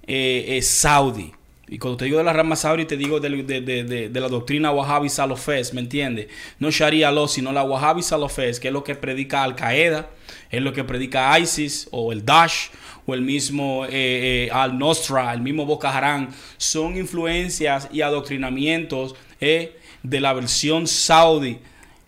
eh, 0.07 0.45
eh, 0.48 0.61
saudí. 0.61 1.32
Y 1.72 1.77
cuando 1.77 1.95
te 1.95 2.03
digo 2.03 2.18
de 2.18 2.26
la 2.26 2.34
rama 2.34 2.57
saudí, 2.57 2.84
te 2.84 2.98
digo 2.98 3.22
de, 3.22 4.11
la 4.14 4.27
doctrina 4.27 4.72
Wahhabi 4.72 5.07
Salafés, 5.07 5.73
¿me 5.73 5.80
entiendes? 5.80 6.27
No 6.60 6.69
Sharia 6.69 7.10
law, 7.11 7.30
sino 7.30 7.53
la 7.53 7.64
Wahhabi 7.64 8.03
Salafés, 8.03 8.60
que 8.60 8.68
es 8.68 8.73
lo 8.73 8.84
que 8.84 8.93
predica 8.93 9.41
Al 9.41 9.56
Qaeda, 9.56 10.10
es 10.49 10.61
lo 10.61 10.73
que 10.73 10.84
predica 10.84 11.39
ISIS 11.39 11.88
o 11.91 12.11
el 12.11 12.26
Daesh 12.26 12.72
o 13.06 13.14
el 13.14 13.22
mismo 13.22 13.85
eh, 13.89 14.49
Al 14.52 14.77
Nostra, 14.77 15.34
el 15.34 15.39
mismo 15.39 15.65
Boko 15.65 15.88
Haram. 15.88 16.30
Son 16.57 16.98
influencias 16.98 17.88
y 17.93 18.02
adoctrinamientos 18.02 19.15
de 19.39 20.19
la 20.19 20.34
versión 20.34 20.88
saudí 20.88 21.57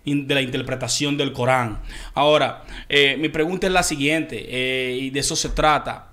de 0.03 0.35
la 0.35 0.41
interpretación 0.41 1.15
del 1.15 1.31
Corán. 1.31 1.79
Ahora, 2.13 2.65
mi 3.17 3.29
pregunta 3.29 3.67
es 3.67 3.71
la 3.71 3.83
siguiente, 3.83 4.35
y 4.99 5.09
de 5.09 5.19
eso 5.21 5.37
se 5.37 5.47
trata. 5.47 6.09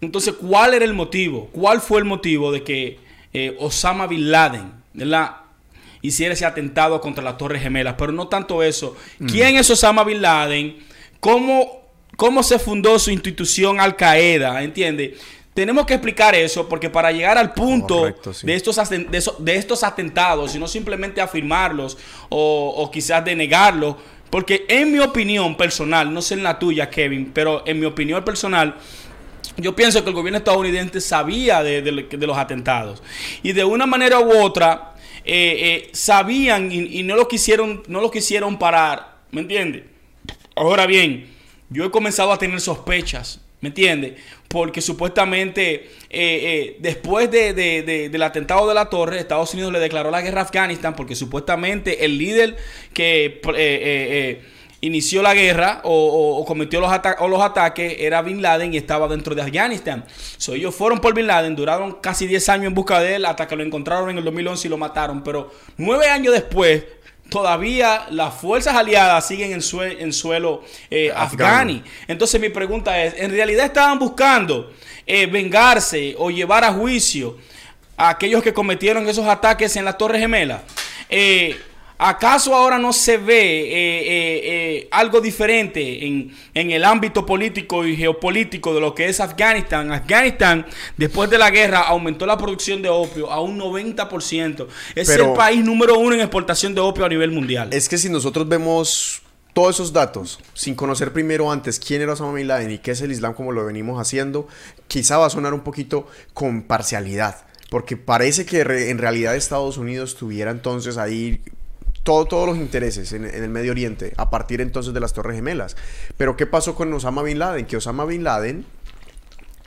Entonces, 0.00 0.34
¿cuál 0.34 0.74
era 0.74 0.84
el 0.84 0.94
motivo? 0.94 1.48
¿Cuál 1.52 1.80
fue 1.80 1.98
el 1.98 2.04
motivo 2.04 2.52
de 2.52 2.62
que 2.62 2.98
eh, 3.32 3.56
Osama 3.58 4.06
Bin 4.06 4.30
Laden 4.30 4.72
hiciera 6.02 6.32
ese 6.32 6.46
atentado 6.46 7.00
contra 7.00 7.22
las 7.22 7.36
Torres 7.36 7.62
Gemelas? 7.62 7.94
Pero 7.98 8.12
no 8.12 8.28
tanto 8.28 8.62
eso. 8.62 8.96
Mm. 9.18 9.26
¿Quién 9.26 9.56
es 9.56 9.68
Osama 9.68 10.04
Bin 10.04 10.22
Laden? 10.22 10.78
¿Cómo, 11.20 11.82
cómo 12.16 12.42
se 12.42 12.58
fundó 12.58 12.98
su 12.98 13.10
institución 13.10 13.78
Al 13.78 13.96
Qaeda? 13.96 14.62
¿Entiendes? 14.62 15.18
Tenemos 15.52 15.84
que 15.84 15.94
explicar 15.94 16.34
eso 16.34 16.68
porque 16.68 16.88
para 16.88 17.12
llegar 17.12 17.36
al 17.36 17.52
punto 17.52 18.04
de, 18.04 18.54
estos, 18.54 18.88
de, 18.88 19.56
estos 19.56 19.82
atentados 19.82 20.54
y 20.54 20.58
no 20.58 20.68
simplemente 20.68 21.20
afirmarlos 21.20 21.98
o, 22.28 22.72
o 22.76 22.90
quizás 22.90 23.22
denegarlos, 23.24 23.96
porque 24.30 24.64
en 24.68 24.92
mi 24.92 25.00
opinión 25.00 25.56
personal, 25.56 26.14
no 26.14 26.22
sé 26.22 26.34
en 26.34 26.44
la 26.44 26.58
tuya, 26.58 26.88
Kevin, 26.88 27.32
pero 27.34 27.64
en 27.66 27.80
mi 27.80 27.86
opinión 27.86 28.24
personal, 28.24 28.76
yo 29.56 29.74
pienso 29.74 30.02
que 30.02 30.10
el 30.10 30.14
gobierno 30.14 30.38
estadounidense 30.38 31.00
sabía 31.00 31.62
de, 31.62 31.82
los 31.82 32.38
atentados 32.38 33.02
y 33.42 33.52
de 33.52 33.64
una 33.64 33.86
manera 33.86 34.20
u 34.20 34.32
otra 34.40 34.94
eh, 35.24 35.84
eh, 35.84 35.90
sabían 35.92 36.70
y, 36.72 37.02
no 37.02 37.16
lo 37.16 37.28
quisieron 37.28 37.82
no 37.88 38.00
lo 38.00 38.10
quisieron 38.10 38.58
parar, 38.58 39.18
¿me 39.30 39.42
entiendes? 39.42 39.84
Ahora 40.56 40.86
bien, 40.86 41.28
yo 41.68 41.84
he 41.84 41.90
comenzado 41.90 42.32
a 42.32 42.38
tener 42.38 42.60
sospechas, 42.60 43.40
¿me 43.60 43.68
entiendes? 43.68 44.20
Porque 44.48 44.80
supuestamente 44.80 45.90
eh, 46.10 46.76
después 46.80 47.30
del 47.30 48.22
atentado 48.22 48.68
de 48.68 48.74
la 48.74 48.90
torre, 48.90 49.18
Estados 49.18 49.54
Unidos 49.54 49.72
le 49.72 49.78
declaró 49.78 50.10
la 50.10 50.22
guerra 50.22 50.40
a 50.40 50.44
Afganistán 50.44 50.96
porque 50.96 51.14
supuestamente 51.14 52.04
el 52.04 52.18
líder 52.18 52.56
que 52.92 53.40
inició 54.80 55.22
la 55.22 55.34
guerra 55.34 55.80
o, 55.84 56.44
cometió 56.46 56.80
los, 56.80 56.90
o 57.18 57.28
los 57.28 57.42
ataques 57.42 57.96
era 57.98 58.22
Bin 58.22 58.40
Laden 58.40 58.72
y 58.72 58.78
estaba 58.78 59.08
dentro 59.08 59.34
de 59.34 59.42
Afganistán. 59.42 60.04
So, 60.36 60.54
ellos 60.54 60.74
fueron 60.74 61.00
por 61.00 61.14
Bin 61.14 61.26
Laden, 61.26 61.54
duraron 61.54 61.98
casi 62.00 62.26
10 62.26 62.48
años 62.48 62.66
en 62.66 62.74
busca 62.74 63.00
de 63.00 63.16
él 63.16 63.24
hasta 63.24 63.46
que 63.46 63.56
lo 63.56 63.62
encontraron 63.62 64.10
en 64.10 64.18
el 64.18 64.24
2011 64.24 64.66
y 64.66 64.70
lo 64.70 64.78
mataron. 64.78 65.22
Pero 65.22 65.52
nueve 65.76 66.08
años 66.08 66.32
después, 66.32 66.84
todavía 67.28 68.06
las 68.10 68.34
fuerzas 68.34 68.74
aliadas 68.74 69.26
siguen 69.26 69.52
en, 69.52 69.60
en 69.98 70.12
suelo 70.12 70.62
eh, 70.90 71.12
afgani. 71.14 71.82
Entonces 72.08 72.40
mi 72.40 72.48
pregunta 72.48 73.02
es, 73.02 73.14
¿en 73.18 73.30
realidad 73.30 73.66
estaban 73.66 73.98
buscando 73.98 74.72
eh, 75.06 75.26
vengarse 75.26 76.14
o 76.18 76.30
llevar 76.30 76.64
a 76.64 76.72
juicio 76.72 77.36
a 77.96 78.10
aquellos 78.10 78.42
que 78.42 78.54
cometieron 78.54 79.08
esos 79.08 79.26
ataques 79.26 79.76
en 79.76 79.84
la 79.84 79.92
Torre 79.92 80.18
Gemela? 80.18 80.62
Eh, 81.08 81.56
¿Acaso 82.02 82.54
ahora 82.54 82.78
no 82.78 82.94
se 82.94 83.18
ve 83.18 83.60
eh, 83.60 83.68
eh, 83.68 84.40
eh, 84.42 84.88
algo 84.90 85.20
diferente 85.20 86.06
en, 86.06 86.32
el 86.54 86.82
ámbito 86.82 87.26
político 87.26 87.84
y 87.84 87.94
geopolítico 87.94 88.72
de 88.74 88.80
lo 88.80 88.94
que 88.94 89.06
es 89.10 89.20
Afganistán? 89.20 89.92
Afganistán, 89.92 90.66
después 90.96 91.28
de 91.28 91.36
la 91.36 91.50
guerra, 91.50 91.80
aumentó 91.80 92.24
la 92.24 92.38
producción 92.38 92.80
de 92.80 92.88
opio 92.88 93.30
a 93.30 93.42
un 93.42 93.60
90%. 93.60 94.66
Es 94.94 95.10
el 95.10 95.34
país 95.34 95.62
número 95.62 95.98
uno 95.98 96.14
en 96.14 96.22
exportación 96.22 96.74
de 96.74 96.80
opio 96.80 97.04
a 97.04 97.08
nivel 97.10 97.32
mundial. 97.32 97.68
Es 97.70 97.86
que 97.86 97.98
si 97.98 98.08
nosotros 98.08 98.48
vemos 98.48 99.20
todos 99.52 99.76
esos 99.76 99.92
datos, 99.92 100.40
sin 100.54 100.74
conocer 100.74 101.12
primero 101.12 101.52
antes 101.52 101.78
quién 101.78 102.00
era 102.00 102.14
Osama 102.14 102.32
Bin 102.32 102.48
Laden 102.48 102.70
y 102.70 102.78
qué 102.78 102.92
es 102.92 103.02
el 103.02 103.12
Islam 103.12 103.34
como 103.34 103.52
lo 103.52 103.66
venimos 103.66 104.00
haciendo, 104.00 104.48
quizá 104.88 105.18
va 105.18 105.26
a 105.26 105.30
sonar 105.30 105.52
un 105.52 105.60
poquito 105.60 106.06
con 106.32 106.62
parcialidad. 106.62 107.44
Porque 107.68 107.98
parece 107.98 108.46
que 108.46 108.62
en 108.62 108.96
realidad 108.96 109.36
Estados 109.36 109.76
Unidos 109.76 110.16
tuviera 110.16 110.50
entonces 110.50 110.96
ahí 110.96 111.42
todos 112.02 112.46
los 112.46 112.56
intereses 112.56 113.12
en, 113.12 113.24
el 113.24 113.48
Medio 113.50 113.72
Oriente 113.72 114.14
a 114.16 114.30
partir 114.30 114.60
entonces 114.60 114.94
de 114.94 115.00
las 115.00 115.12
Torres 115.12 115.36
Gemelas. 115.36 115.76
Pero 116.16 116.36
¿qué 116.36 116.46
pasó 116.46 116.74
con 116.74 116.92
Osama 116.92 117.22
Bin 117.22 117.38
Laden? 117.38 117.66
Que 117.66 117.76
Osama 117.76 118.04
Bin 118.04 118.24
Laden 118.24 118.64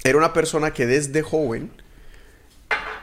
era 0.04 0.18
una 0.18 0.34
persona 0.34 0.74
que 0.74 0.86
desde 0.86 1.22
joven 1.22 1.72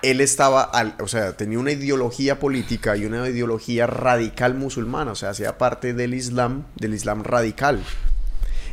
él 0.03 0.21
estaba, 0.21 0.71
o 1.01 1.09
sea, 1.09 1.37
tenía 1.37 1.59
una 1.59 1.73
ideología 1.73 2.39
política 2.39 2.97
y 2.97 3.05
una 3.05 3.29
ideología 3.29 3.87
radical 3.87 4.55
musulmana, 4.55 5.13
o 5.13 5.15
sea, 5.15 5.31
hacía 5.31 5.59
parte 5.59 5.93
del 5.93 6.15
Islam, 6.15 6.65
del 6.77 6.95
Islam 6.95 7.23
radical. 7.23 7.83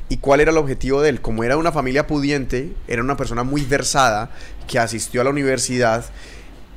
¿Y 0.09 0.17
cuál 0.17 0.39
era 0.39 0.51
el 0.51 0.57
objetivo 0.57 1.01
de 1.01 1.09
él? 1.09 1.21
Como 1.21 1.43
era 1.43 1.57
una 1.57 1.73
familia 1.73 2.07
pudiente, 2.07 2.73
era 2.87 3.03
una 3.03 3.17
persona 3.17 3.43
muy 3.43 3.63
versada, 3.63 4.31
que 4.67 4.79
asistió 4.79 5.19
a 5.19 5.23
la 5.25 5.29
universidad, 5.29 6.05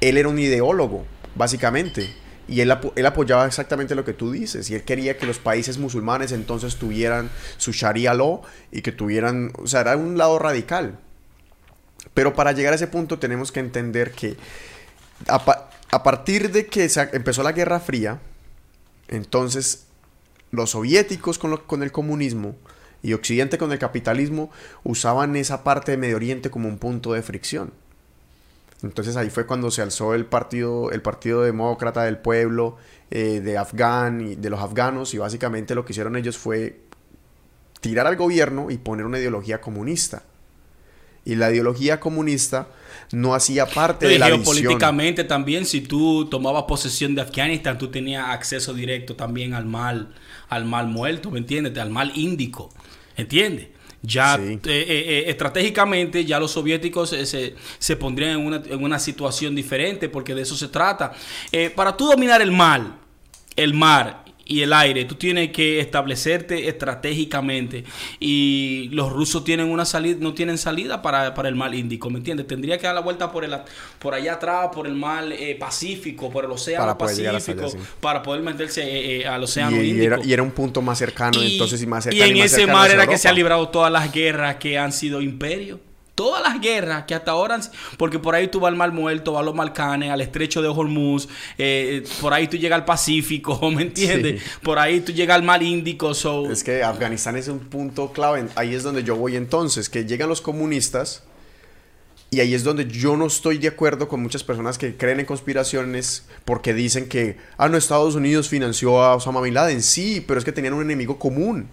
él 0.01 0.17
era 0.17 0.29
un 0.29 0.39
ideólogo, 0.39 1.05
básicamente. 1.37 2.13
Y 2.51 2.61
él, 2.63 2.77
él, 2.97 3.07
apoyaba 3.07 3.47
exactamente 3.47 3.95
lo 3.95 4.05
que 4.05 4.13
tú 4.13 4.33
dices. 4.33 4.69
Y 4.71 4.75
él 4.75 4.83
quería 4.83 5.17
que 5.17 5.25
los 5.25 5.39
países 5.39 5.79
musulmanes 5.79 6.33
entonces 6.33 6.77
tuvieran 6.77 7.31
su 7.59 7.71
Sharia 7.71 8.13
law 8.13 8.43
y 8.73 8.83
que 8.83 8.91
tuvieran, 8.91 9.53
o 9.57 9.69
sea, 9.69 9.83
era 9.83 9.97
un 9.97 10.19
lado 10.19 10.37
radical. 10.41 10.99
Pero 12.13 12.35
para 12.35 12.51
llegar 12.51 12.73
a 12.73 12.77
ese 12.77 12.89
punto 12.89 13.21
tenemos 13.21 13.53
que 13.53 13.61
entender 13.61 14.11
que 14.11 14.37
a, 15.29 16.03
partir 16.03 16.51
de 16.51 16.67
que 16.67 16.91
empezó 17.13 17.45
la 17.45 17.53
Guerra 17.53 17.79
Fría, 17.79 18.19
entonces 19.07 19.87
los 20.51 20.71
soviéticos 20.71 21.39
con, 21.39 21.57
con 21.59 21.85
el 21.85 21.93
comunismo 21.93 22.57
y 23.01 23.13
Occidente 23.13 23.59
con 23.59 23.71
el 23.71 23.79
capitalismo 23.79 24.51
usaban 24.83 25.37
esa 25.37 25.63
parte 25.63 25.93
de 25.93 25.99
Medio 25.99 26.17
Oriente 26.17 26.51
como 26.51 26.69
un 26.69 26.79
punto 26.79 27.13
de 27.13 27.23
fricción. 27.23 27.73
Entonces 28.83 29.17
ahí 29.17 29.31
fue 29.31 29.47
cuando 29.47 29.71
se 29.71 29.83
alzó 29.83 30.15
el 30.15 30.25
partido, 30.27 30.91
el 30.91 31.03
partido 31.03 31.43
demócrata 31.43 32.05
del 32.05 32.19
pueblo, 32.19 32.77
eh, 33.11 33.41
de 33.41 33.59
Afgan 33.59 34.21
y 34.21 34.35
de 34.37 34.51
los 34.51 34.61
afganos, 34.61 35.13
y 35.15 35.19
básicamente 35.19 35.75
lo 35.75 35.85
que 35.85 35.93
hicieron 35.93 36.17
ellos 36.17 36.39
fue 36.39 36.81
tirar 37.81 38.07
al 38.07 38.17
gobierno 38.17 38.71
y 38.71 38.79
poner 38.79 39.07
una 39.07 39.19
ideología 39.19 39.61
comunista. 39.61 40.23
Y 41.25 41.35
la 41.35 41.51
ideología 41.51 42.01
comunista 42.01 42.69
no 43.13 43.35
hacía 43.35 43.67
parte 43.67 44.07
No, 44.07 44.13
de 44.13 44.19
la 44.19 44.27
visión. 44.27 44.45
geopolíticamente 44.45 45.25
también, 45.25 45.67
si 45.67 45.83
tú 45.83 46.27
tomabas 46.31 46.65
posesión 46.65 47.15
de 47.15 47.21
Afganistán, 47.23 47.77
tú 47.77 47.89
tenías 47.89 48.29
acceso 48.29 48.73
directo 48.73 49.17
también 49.17 49.53
al 49.53 49.67
mal, 49.67 50.15
al 50.49 50.65
mal 50.65 50.87
muerto, 50.87 51.31
¿me 51.31 51.39
entiendes? 51.39 51.77
Al 51.77 51.91
mal 51.91 52.13
índico, 52.15 52.71
¿entiendes? 53.17 53.69
Ya 54.03 54.37
Sí. 54.37 54.55
eh, 54.55 54.59
eh, 54.65 54.85
eh, 54.89 55.25
estratégicamente 55.29 56.25
ya 56.25 56.41
los 56.41 56.53
soviéticos 56.53 57.13
eh, 57.13 57.27
se, 57.27 57.55
se 57.79 57.97
pondrían 57.97 58.41
en 58.41 58.47
una, 58.47 58.63
en 58.67 58.83
una 58.83 58.99
situación 58.99 59.55
diferente 59.55 60.09
porque 60.09 60.35
de 60.35 60.43
eso 60.43 60.57
se 60.57 60.69
trata. 60.69 61.13
Para 61.75 61.97
tú 61.97 62.07
dominar 62.07 62.41
el 62.41 62.51
mal, 62.53 62.97
el 63.57 63.75
mar 63.75 64.25
y 64.51 64.63
el 64.63 64.73
aire, 64.73 65.05
tú 65.05 65.15
tienes 65.15 65.53
que 65.53 65.79
establecerte 65.79 66.69
estratégicamente 66.69 67.85
y 68.19 68.89
los 68.91 69.13
rusos 69.13 69.45
tienen 69.45 69.71
una 69.71 69.85
salida, 69.85 70.17
no 70.21 70.35
tienen 70.35 70.59
salida 70.59 71.01
para, 71.03 71.35
para 71.35 71.49
el 71.49 71.55
mar 71.55 71.73
Índico, 71.73 72.11
¿me 72.11 72.19
entiendes? 72.19 72.49
Tendría 72.49 72.77
que 72.77 72.85
dar 72.87 72.97
la 72.97 73.01
vuelta 73.01 73.31
por 73.31 73.45
el 73.45 73.55
por 74.01 74.13
allá 74.13 74.35
atrás, 74.35 74.71
por 74.75 74.89
el 74.89 74.95
mar 74.95 75.25
eh, 75.33 75.57
Pacífico, 75.59 76.31
por 76.31 76.45
el 76.47 76.51
océano 76.51 76.85
Para 76.85 76.99
Pacífico, 76.99 77.69
sí. 77.71 77.79
para 78.01 78.23
poder 78.23 78.43
meterse 78.43 78.83
eh, 78.83 79.21
eh, 79.23 79.27
al 79.27 79.45
océano 79.45 79.77
y, 79.77 79.87
y 79.87 79.91
Índico. 79.91 80.15
era, 80.15 80.25
y 80.25 80.33
era 80.33 80.43
un 80.43 80.51
punto 80.51 80.83
más 80.83 80.99
cercano, 80.99 81.41
Y- 81.43 81.53
entonces 81.53 81.81
y 81.81 81.87
más 81.87 82.05
y 82.07 82.11
cercano. 82.11 82.33
en 82.33 82.39
más 82.39 82.53
ese 82.53 82.67
mar 82.67 82.91
era 82.91 83.07
que 83.07 83.19
se 83.19 83.29
han 83.29 83.37
librado 83.37 83.69
todas 83.69 83.93
las 83.93 84.13
guerras 84.13 84.57
que 84.57 84.77
han 84.79 84.93
sido 84.93 85.21
imperios. 85.23 85.79
Todas 86.21 86.43
las 86.43 86.61
guerras 86.61 87.05
que 87.07 87.15
hasta 87.15 87.31
ahora, 87.31 87.59
porque 87.97 88.19
por 88.19 88.35
ahí 88.35 88.49
tú 88.49 88.61
vas 88.61 88.69
al 88.69 88.77
Mar 88.77 88.93
Muerto, 88.93 89.33
vas 89.33 89.41
a 89.41 89.45
los 89.47 89.57
Balcanes, 89.57 90.11
al 90.11 90.21
estrecho 90.21 90.61
de 90.61 90.69
Hormuz, 90.69 91.27
eh, 91.57 92.05
por 92.21 92.35
ahí 92.35 92.47
tú 92.47 92.59
llegas 92.59 92.79
al 92.79 92.85
Pacífico, 92.85 93.59
¿me 93.71 93.81
entiendes? 93.81 94.43
Sí. 94.43 94.49
Por 94.63 94.79
ahí 94.79 95.01
tú 95.01 95.13
llegas 95.13 95.37
al 95.37 95.45
Mar 95.45 95.63
Índico. 95.63 96.13
So, 96.13 96.53
Es 96.53 96.63
que 96.63 96.83
Afganistán 96.83 97.37
es 97.37 97.49
un 97.49 97.61
punto 97.61 98.13
clave. 98.13 98.45
Ahí 98.55 98.75
es 98.75 98.83
donde 98.83 99.03
yo 99.03 99.17
voy 99.17 99.35
entonces, 99.35 99.89
que 99.89 100.05
llegan 100.05 100.29
los 100.29 100.43
comunistas 100.43 101.23
y 102.31 102.41
ahí 102.41 102.53
es 102.53 102.65
donde 102.65 102.87
yo 102.87 103.17
no 103.17 103.27
estoy 103.27 103.57
de 103.57 103.69
acuerdo 103.69 104.07
con 104.07 104.21
muchas 104.21 104.45
personas 104.45 104.77
que 104.77 104.95
creen 104.99 105.21
en 105.21 105.27
conspiraciones 105.27 106.27
porque 106.45 106.75
dicen 106.75 107.09
que, 107.09 107.39
ah, 107.57 107.71
no, 107.71 107.79
Estados 107.79 108.15
Unidos 108.15 108.51
financió 108.51 109.03
a 109.03 109.15
Osama 109.15 109.41
Bin 109.41 109.55
Laden. 109.55 109.83
Sí, 109.83 110.23
pero 110.29 110.39
es 110.39 110.45
que 110.45 110.53
tenían 110.53 110.75
un 110.75 110.83
enemigo 110.83 111.19
común. 111.19 111.67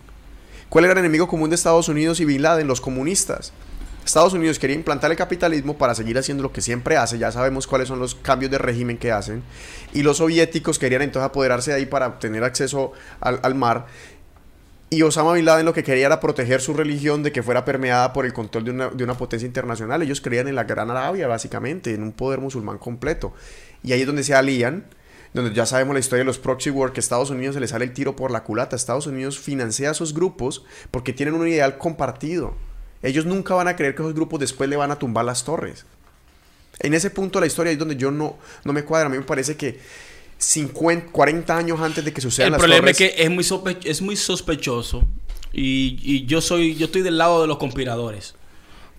¿Cuál 0.69 0.85
era 0.85 0.93
el 0.93 0.99
enemigo 0.99 1.27
común 1.27 1.49
de 1.49 1.55
Estados 1.55 1.89
Unidos 1.89 2.21
y 2.21 2.25
Bin 2.25 2.41
Laden? 2.41 2.65
Los 2.65 2.79
comunistas. 2.79 3.51
Estados 4.07 4.33
Unidos 4.33 4.57
quería 4.57 4.75
implantar 4.75 5.11
el 5.11 5.17
capitalismo 5.17 5.77
para 5.77 5.93
seguir 5.93 6.17
haciendo 6.17 6.41
lo 6.41 6.53
que 6.53 6.61
siempre 6.61 6.95
hace, 6.95 7.17
ya 7.17 7.29
sabemos 7.29 7.67
cuáles 7.67 7.89
son 7.89 7.99
los 7.99 8.15
cambios 8.15 8.49
de 8.49 8.57
régimen 8.57 8.97
que 8.97 9.11
hacen, 9.11 9.43
y 9.93 10.01
los 10.01 10.17
soviéticos 10.17 10.79
querían 10.79 11.01
entonces 11.01 11.27
apoderarse 11.27 11.71
de 11.71 11.77
ahí 11.77 11.85
para 11.85 12.07
obtener 12.07 12.45
acceso 12.45 12.93
al, 13.19 13.55
mar, 13.55 13.85
y 14.89 15.01
Osama 15.01 15.33
Bin 15.33 15.43
Laden 15.43 15.65
lo 15.65 15.73
que 15.73 15.83
quería 15.83 16.05
era 16.05 16.21
proteger 16.21 16.61
su 16.61 16.73
religión 16.73 17.21
de 17.21 17.33
que 17.33 17.43
fuera 17.43 17.65
permeada 17.65 18.13
por 18.13 18.25
el 18.25 18.31
control 18.31 18.63
de 18.63 18.71
una, 18.71 18.89
de 18.89 19.03
una 19.03 19.17
potencia 19.17 19.45
internacional. 19.45 20.01
Ellos 20.01 20.21
creían 20.21 20.47
en 20.47 20.55
la 20.55 20.63
Gran 20.63 20.89
Arabia, 20.89 21.27
básicamente, 21.27 21.93
en 21.93 22.01
un 22.01 22.13
poder 22.13 22.39
musulmán 22.39 22.77
completo. 22.77 23.33
Y 23.83 23.91
ahí 23.91 23.99
es 23.99 24.07
donde 24.07 24.23
se 24.23 24.33
alían, 24.33 24.85
donde 25.33 25.53
ya 25.53 25.65
sabemos 25.65 25.93
la 25.93 25.99
historia 25.99 26.21
de 26.21 26.27
los 26.27 26.39
proxy 26.39 26.69
war, 26.69 26.93
que 26.93 26.99
a 26.99 27.01
Estados 27.01 27.29
Unidos 27.29 27.55
se 27.55 27.59
le 27.59 27.67
sale 27.67 27.83
el 27.83 27.91
tiro 27.91 28.15
por 28.15 28.31
la 28.31 28.45
culata. 28.45 28.77
Estados 28.77 29.07
Unidos 29.07 29.37
financia 29.37 29.89
a 29.89 29.91
esos 29.91 30.13
grupos 30.13 30.63
porque 30.89 31.11
tienen 31.11 31.35
un 31.35 31.45
ideal 31.45 31.77
compartido. 31.77 32.55
Ellos 33.01 33.25
nunca 33.25 33.53
van 33.53 33.67
a 33.67 33.75
creer 33.75 33.95
que 33.95 34.01
esos 34.01 34.13
grupos 34.13 34.39
después 34.39 34.69
le 34.69 34.75
van 34.75 34.91
a 34.91 34.97
tumbar 34.97 35.25
las 35.25 35.43
torres. 35.43 35.85
En 36.79 36.93
ese 36.93 37.09
punto 37.09 37.39
de 37.39 37.41
la 37.41 37.47
historia 37.47 37.71
es 37.71 37.79
donde 37.79 37.95
yo 37.95 38.11
no, 38.11 38.37
no 38.63 38.73
me 38.73 38.83
cuadra. 38.83 39.07
A 39.07 39.09
mí 39.09 39.17
me 39.17 39.23
parece 39.23 39.55
que 39.55 39.79
50, 40.37 41.11
40 41.11 41.57
años 41.57 41.79
antes 41.79 42.03
de 42.05 42.13
que 42.13 42.21
sucedan 42.21 42.47
el 42.47 42.51
las 42.53 42.59
problema 42.59 42.81
torres... 42.81 43.01
es 43.01 43.15
que 43.15 43.23
es 43.23 43.29
muy, 43.29 43.77
es 43.83 44.01
muy 44.01 44.15
sospechoso 44.15 45.03
y, 45.53 45.99
y 46.03 46.25
yo 46.25 46.41
soy 46.41 46.75
yo 46.75 46.85
estoy 46.85 47.01
del 47.01 47.17
lado 47.17 47.41
de 47.41 47.47
los 47.47 47.57
conspiradores. 47.57 48.35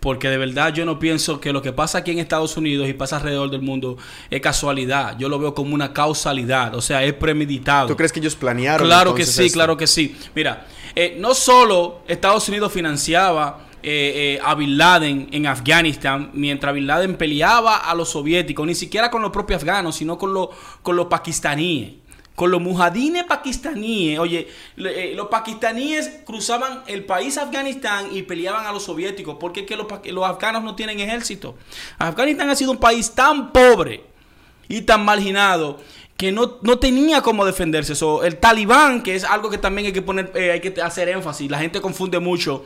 Porque 0.01 0.29
de 0.29 0.39
verdad 0.39 0.73
yo 0.73 0.85
no 0.85 1.01
pienso 1.01 1.41
que 1.41 1.53
lo 1.53 1.61
que 1.61 1.73
pasa 1.73 1.99
aquí 1.99 2.13
en 2.13 2.21
Estados 2.21 2.57
Unidos 2.57 2.89
y 2.89 2.93
pasa 2.93 3.17
alrededor 3.17 3.51
del 3.51 3.63
mundo 3.63 3.97
es 4.31 4.41
casualidad. 4.41 5.19
Yo 5.19 5.29
lo 5.29 5.41
veo 5.41 5.55
como 5.55 5.75
una 5.75 5.93
causalidad, 5.93 6.75
o 6.77 6.81
sea, 6.81 7.03
es 7.03 7.15
premeditado. 7.15 7.89
¿Tú 7.89 7.97
crees 7.97 8.13
que 8.13 8.21
ellos 8.21 8.37
planearon? 8.37 8.87
Claro 8.87 9.13
que 9.13 9.27
sí, 9.27 9.47
esto? 9.47 9.57
claro 9.57 9.77
que 9.77 9.89
sí. 9.89 10.17
Mira, 10.37 10.69
eh, 10.95 11.17
no 11.19 11.35
solo 11.35 12.03
Estados 12.07 12.49
Unidos 12.49 12.73
financiaba 12.73 13.68
eh, 13.83 14.37
eh, 14.37 14.41
a 14.45 14.55
Bin 14.57 14.77
Laden 14.77 15.29
en 15.31 15.47
Afganistán, 15.47 16.31
mientras 16.35 16.75
Bin 16.75 16.87
Laden 16.87 17.17
peleaba 17.17 17.77
a 17.77 17.95
los 17.95 18.11
soviéticos, 18.11 18.67
ni 18.67 18.75
siquiera 18.75 19.11
con 19.11 19.23
los 19.23 19.31
propios 19.31 19.61
afganos, 19.63 19.97
sino 19.97 20.19
con, 20.19 20.35
los 20.35 20.49
con 20.83 20.97
los 20.97 21.07
pakistaníes. 21.07 21.93
Con 22.35 22.53
los 22.53 22.61
mujadines 22.61 23.25
pakistaníes. 23.25 24.19
Oye, 24.21 24.49
eh, 24.77 25.13
los 25.17 25.27
pakistaníes 25.27 26.21
cruzaban 26.25 26.83
el 26.87 27.05
país 27.05 27.37
Afganistán 27.37 28.09
y 28.13 28.23
peleaban 28.23 28.65
a 28.65 28.73
los 28.73 28.85
soviéticos. 28.85 29.39
Porque 29.41 29.61
es 29.61 29.67
que 29.67 29.77
los, 29.77 30.25
afganos 30.25 30.63
no 30.63 30.77
tienen 30.77 31.01
ejército. 31.01 31.57
Afganistán 31.99 32.49
ha 32.49 32.55
sido 32.55 32.71
un 32.71 32.79
país 32.79 33.11
tan 33.11 33.53
pobre 33.53 34.05
y 34.69 34.83
tan 34.83 35.05
marginado 35.05 35.81
que 36.17 36.31
no, 36.31 36.59
no 36.63 36.79
tenía 36.79 37.23
cómo 37.23 37.45
defenderse. 37.45 37.97
So, 37.97 38.23
el 38.23 38.37
talibán, 38.37 39.03
que 39.03 39.17
es 39.17 39.25
algo 39.25 39.51
que 39.51 39.59
también 39.59 39.87
hay 39.87 39.93
que 39.93 40.03
poner, 40.03 40.31
hay 40.37 40.61
que 40.61 40.81
hacer 40.81 41.09
énfasis. 41.09 41.51
La 41.51 41.59
gente 41.59 41.81
confunde 41.81 42.21
mucho 42.21 42.65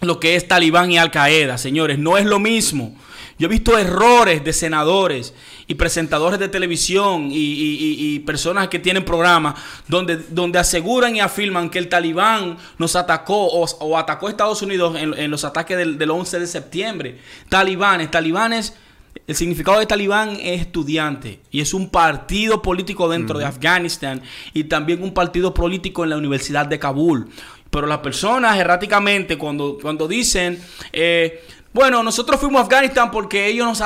lo 0.00 0.20
que 0.20 0.36
es 0.36 0.46
talibán 0.48 0.90
y 0.90 0.98
Al 0.98 1.10
Qaeda, 1.10 1.58
señores. 1.58 1.98
No 1.98 2.16
es 2.18 2.26
lo 2.26 2.38
mismo. 2.38 2.94
Yo 3.38 3.46
he 3.46 3.50
visto 3.50 3.76
errores 3.76 4.44
de 4.44 4.52
senadores 4.52 5.34
y 5.66 5.74
presentadores 5.74 6.38
de 6.38 6.48
televisión 6.48 7.30
y, 7.32 7.36
y- 7.36 7.74
y- 7.80 8.14
y 8.14 8.18
personas 8.20 8.68
que 8.68 8.78
tienen 8.78 9.04
programas 9.04 9.54
donde, 9.88 10.16
donde 10.16 10.60
aseguran 10.60 11.16
y 11.16 11.20
afirman 11.20 11.68
que 11.68 11.80
el 11.80 11.88
talibán 11.88 12.58
nos 12.78 12.94
atacó 12.94 13.46
o, 13.48 13.64
o 13.80 13.98
atacó 13.98 14.28
a 14.28 14.30
Estados 14.30 14.62
Unidos 14.62 14.96
en, 14.96 15.14
en 15.18 15.30
los 15.32 15.44
ataques 15.44 15.76
del, 15.76 15.98
del 15.98 16.10
11 16.12 16.38
de 16.38 16.46
septiembre. 16.46 17.18
Talibanes, 17.48 18.10
talibanes 18.10 18.74
el 19.26 19.34
significado 19.34 19.78
de 19.80 19.86
talibán 19.86 20.36
es 20.40 20.60
estudiante 20.60 21.40
y 21.50 21.60
es 21.60 21.72
un 21.74 21.88
partido 21.88 22.62
político 22.62 23.08
dentro 23.08 23.38
de 23.38 23.46
Afganistán 23.46 24.22
y 24.52 24.64
también 24.64 25.02
un 25.02 25.14
partido 25.14 25.54
político 25.54 26.04
en 26.04 26.10
la 26.10 26.16
Universidad 26.18 26.66
de 26.66 26.78
Kabul. 26.78 27.28
Pero 27.74 27.88
las 27.88 27.98
personas 27.98 28.56
erráticamente 28.56 29.36
cuando, 29.36 29.76
cuando 29.82 30.06
dicen, 30.06 30.60
eh, 30.92 31.42
bueno, 31.72 32.04
nosotros 32.04 32.38
fuimos 32.40 32.60
a 32.60 32.62
Afganistán 32.62 33.10
porque 33.10 33.48
ellos, 33.48 33.66
nos 33.66 33.82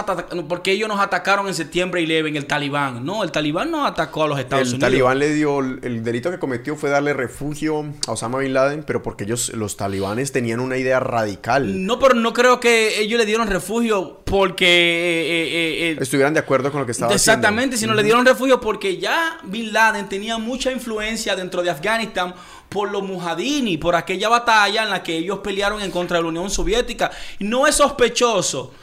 porque 0.46 0.72
ellos 0.72 0.88
nos 0.90 1.00
atacaron 1.00 1.48
en 1.48 1.54
septiembre 1.54 2.02
11, 2.02 2.36
el 2.36 2.44
talibán. 2.44 3.02
No, 3.02 3.24
el 3.24 3.32
talibán 3.32 3.70
no 3.70 3.86
atacó 3.86 4.24
a 4.24 4.28
los 4.28 4.38
Estados 4.38 4.68
El 4.68 4.74
Unidos. 4.74 4.90
talibán 4.90 5.18
le 5.18 5.32
dio, 5.32 5.60
el 5.60 6.04
delito 6.04 6.30
que 6.30 6.38
cometió 6.38 6.76
fue 6.76 6.90
darle 6.90 7.14
refugio 7.14 7.86
a 8.06 8.12
Osama 8.12 8.40
Bin 8.40 8.52
Laden, 8.52 8.82
pero 8.86 9.02
porque 9.02 9.24
ellos, 9.24 9.54
los 9.54 9.78
talibanes, 9.78 10.32
tenían 10.32 10.60
una 10.60 10.76
idea 10.76 11.00
radical. 11.00 11.86
No, 11.86 11.98
pero 11.98 12.12
no 12.12 12.34
creo 12.34 12.60
que 12.60 13.00
ellos 13.00 13.18
le 13.18 13.24
dieron 13.24 13.48
refugio 13.48 14.20
porque... 14.26 14.66
eh, 14.66 15.48
eh, 15.88 15.92
eh, 15.92 15.96
Estuvieran 15.98 16.34
de 16.34 16.40
acuerdo 16.40 16.70
con 16.70 16.80
lo 16.80 16.84
que 16.86 16.92
estaba 16.92 17.14
Exactamente, 17.14 17.76
haciendo. 17.76 17.94
sino 17.94 17.94
le 17.94 18.02
dieron 18.02 18.26
refugio 18.26 18.60
porque 18.60 18.98
ya 18.98 19.38
Bin 19.44 19.72
Laden 19.72 20.10
tenía 20.10 20.36
mucha 20.36 20.70
influencia 20.70 21.34
dentro 21.36 21.62
de 21.62 21.70
Afganistán 21.70 22.34
por 22.68 22.90
los 22.90 23.02
mujadini, 23.02 23.76
por 23.76 23.96
aquella 23.96 24.28
batalla 24.28 24.82
en 24.82 24.90
la 24.90 25.02
que 25.02 25.16
ellos 25.16 25.40
pelearon 25.40 25.80
en 25.82 25.90
contra 25.90 26.18
de 26.18 26.22
la 26.22 26.28
Unión 26.28 26.50
Soviética. 26.50 27.10
No 27.38 27.66
es 27.66 27.76
sospechoso 27.76 28.74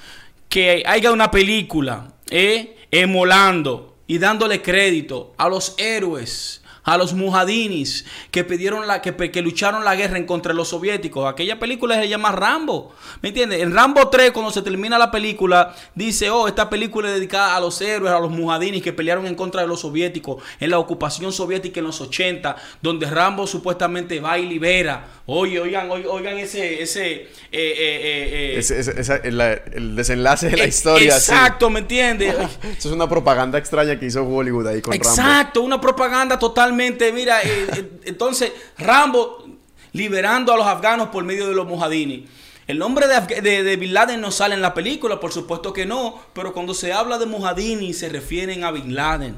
que 0.49 0.83
haya 0.85 1.11
una 1.11 1.31
película 1.31 2.13
eh, 2.29 2.77
emolando 2.91 3.95
y 4.07 4.17
dándole 4.17 4.61
crédito 4.61 5.33
a 5.37 5.49
los 5.49 5.75
héroes, 5.77 6.61
a 6.85 6.97
los 6.97 7.13
mujadinis 7.13 8.05
que 8.31 8.43
pidieron 8.43 8.87
la, 8.87 9.01
que, 9.01 9.13
que 9.31 9.41
lucharon 9.41 9.83
la 9.83 9.95
guerra 9.95 10.17
en 10.17 10.25
contra 10.25 10.51
de 10.53 10.57
los 10.57 10.69
soviéticos. 10.69 11.27
Aquella 11.31 11.59
película 11.59 11.95
se 11.99 12.07
llama 12.07 12.31
Rambo. 12.31 12.93
¿Me 13.21 13.29
entiendes? 13.29 13.61
En 13.61 13.73
Rambo 13.73 14.07
3, 14.09 14.31
cuando 14.31 14.51
se 14.51 14.61
termina 14.61 14.97
la 14.97 15.09
película, 15.11 15.75
dice, 15.95 16.29
oh, 16.29 16.47
esta 16.47 16.69
película 16.69 17.09
es 17.09 17.15
dedicada 17.15 17.55
a 17.55 17.59
los 17.59 17.81
héroes, 17.81 18.13
a 18.13 18.19
los 18.19 18.29
mujadinis 18.29 18.83
que 18.83 18.93
pelearon 18.93 19.25
en 19.25 19.35
contra 19.35 19.61
de 19.61 19.67
los 19.67 19.81
soviéticos 19.81 20.43
en 20.59 20.69
la 20.69 20.77
ocupación 20.79 21.31
soviética 21.33 21.79
en 21.79 21.87
los 21.87 21.99
80, 22.01 22.55
donde 22.81 23.09
Rambo 23.09 23.47
supuestamente 23.47 24.19
va 24.19 24.37
y 24.37 24.45
libera. 24.47 25.07
Oye, 25.25 25.59
oigan, 25.59 25.89
oigan, 25.89 26.11
oigan 26.11 26.37
ese, 26.37 26.83
ese, 26.83 27.11
eh, 27.13 27.27
eh, 27.51 27.51
eh, 27.51 28.53
eh, 28.53 28.59
Ese- 28.59 28.79
ese- 28.79 29.01
esa- 29.01 29.15
el, 29.17 29.41
el 29.41 29.95
desenlace 29.95 30.49
de 30.49 30.57
la 30.57 30.65
historia. 30.65 31.19
sí. 31.19 31.31
Exacto, 31.31 31.69
¿me 31.71 31.79
entiendes? 31.79 32.35
Eso 32.77 32.89
es 32.89 32.93
una 32.93 33.09
propaganda 33.09 33.57
extraña 33.57 33.97
que 33.99 34.05
hizo 34.05 34.23
Hollywood 34.23 34.67
ahí 34.67 34.81
con 34.81 34.93
Rambo. 34.93 35.09
Exacto, 35.09 35.61
una 35.61 35.81
propaganda 35.81 36.37
totalmente. 36.37 36.74
Mira, 36.75 37.41
eh, 37.41 37.67
eh, 37.75 37.89
entonces 38.05 38.51
Rambo 38.77 39.45
liberando 39.93 40.53
a 40.53 40.57
los 40.57 40.65
afganos 40.67 41.09
por 41.09 41.23
medio 41.23 41.47
de 41.47 41.55
los 41.55 41.65
mujadini. 41.65 42.27
El 42.67 42.79
nombre 42.79 43.05
de, 43.07 43.75
Bin 43.77 43.93
Laden 43.93 44.19
no 44.19 44.31
sale 44.31 44.55
en 44.55 44.61
la 44.61 44.73
película, 44.73 45.19
por 45.19 45.31
supuesto 45.31 45.71
que 45.71 45.85
no, 45.85 46.19
pero 46.33 46.51
cuando 46.51 46.73
se 46.73 46.91
habla 46.91 47.17
de 47.19 47.27
mujadini 47.27 47.93
se 47.93 48.09
refieren 48.09 48.63
a 48.63 48.71
Bin 48.71 48.95
Laden. 48.95 49.35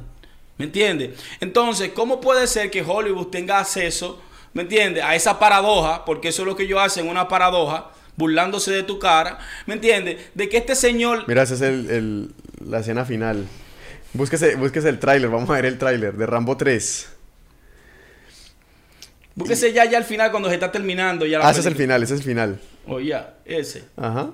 ¿Me 0.58 0.66
entiendes? 0.66 1.20
Entonces, 1.42 1.92
¿cómo 1.94 2.20
puede 2.22 2.48
ser 2.48 2.72
que 2.72 2.82
Hollywood 2.82 3.28
tenga 3.28 3.60
acceso, 3.60 4.20
¿me 4.54 4.64
entiendes? 4.64 5.04
A 5.04 5.14
esa 5.14 5.38
paradoja, 5.38 6.06
porque 6.06 6.30
eso 6.30 6.42
es 6.44 6.48
lo 6.48 6.56
que 6.56 6.64
ellos 6.64 6.80
hacen, 6.82 7.08
una 7.08 7.28
paradoja, 7.28 7.92
burlándose 8.16 8.72
de 8.72 8.82
tu 8.84 8.98
cara, 8.98 9.38
¿me 9.68 9.76
entiendes? 9.76 10.18
De 10.34 10.50
que 10.50 10.58
este 10.58 10.74
señor 10.74 11.26
Mira, 11.28 11.44
esa 11.44 11.54
es 11.54 11.62
el- 11.62 12.34
la 12.66 12.80
escena 12.80 13.06
final. 13.06 13.46
Búsquese, 14.14 14.56
búsquese 14.56 14.90
el 14.90 14.98
tráiler, 15.00 15.30
vamos 15.30 15.50
a 15.50 15.54
ver 15.54 15.66
el 15.66 15.78
tráiler 15.78 16.14
de 16.18 16.26
Rambo 16.26 16.58
3. 16.58 17.10
Búsquese 19.38 19.72
ya, 19.72 19.86
ya 19.86 20.00
al 20.00 20.04
final 20.04 20.32
cuando 20.32 20.50
se 20.50 20.56
está 20.56 20.72
terminando. 20.72 21.24
Ya 21.24 21.38
la 21.38 21.48
ah, 21.48 21.52
ese 21.52 21.60
es 21.60 21.68
el 21.68 21.76
final, 21.76 22.02
ese 22.02 22.16
es 22.16 22.22
el 22.22 22.26
final. 22.26 22.60
Oh, 22.88 23.00
ya, 23.00 23.36
ese. 23.46 23.84
Ajá. 23.96 24.32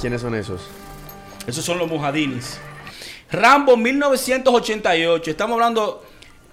¿Quiénes 0.00 0.20
son 0.20 0.36
esos? 0.36 0.68
Esos 1.48 1.64
son 1.64 1.78
los 1.78 1.90
mojadines. 1.90 2.60
Rambo 3.32 3.76
1988. 3.76 5.28
Estamos 5.32 5.54
hablando 5.54 6.04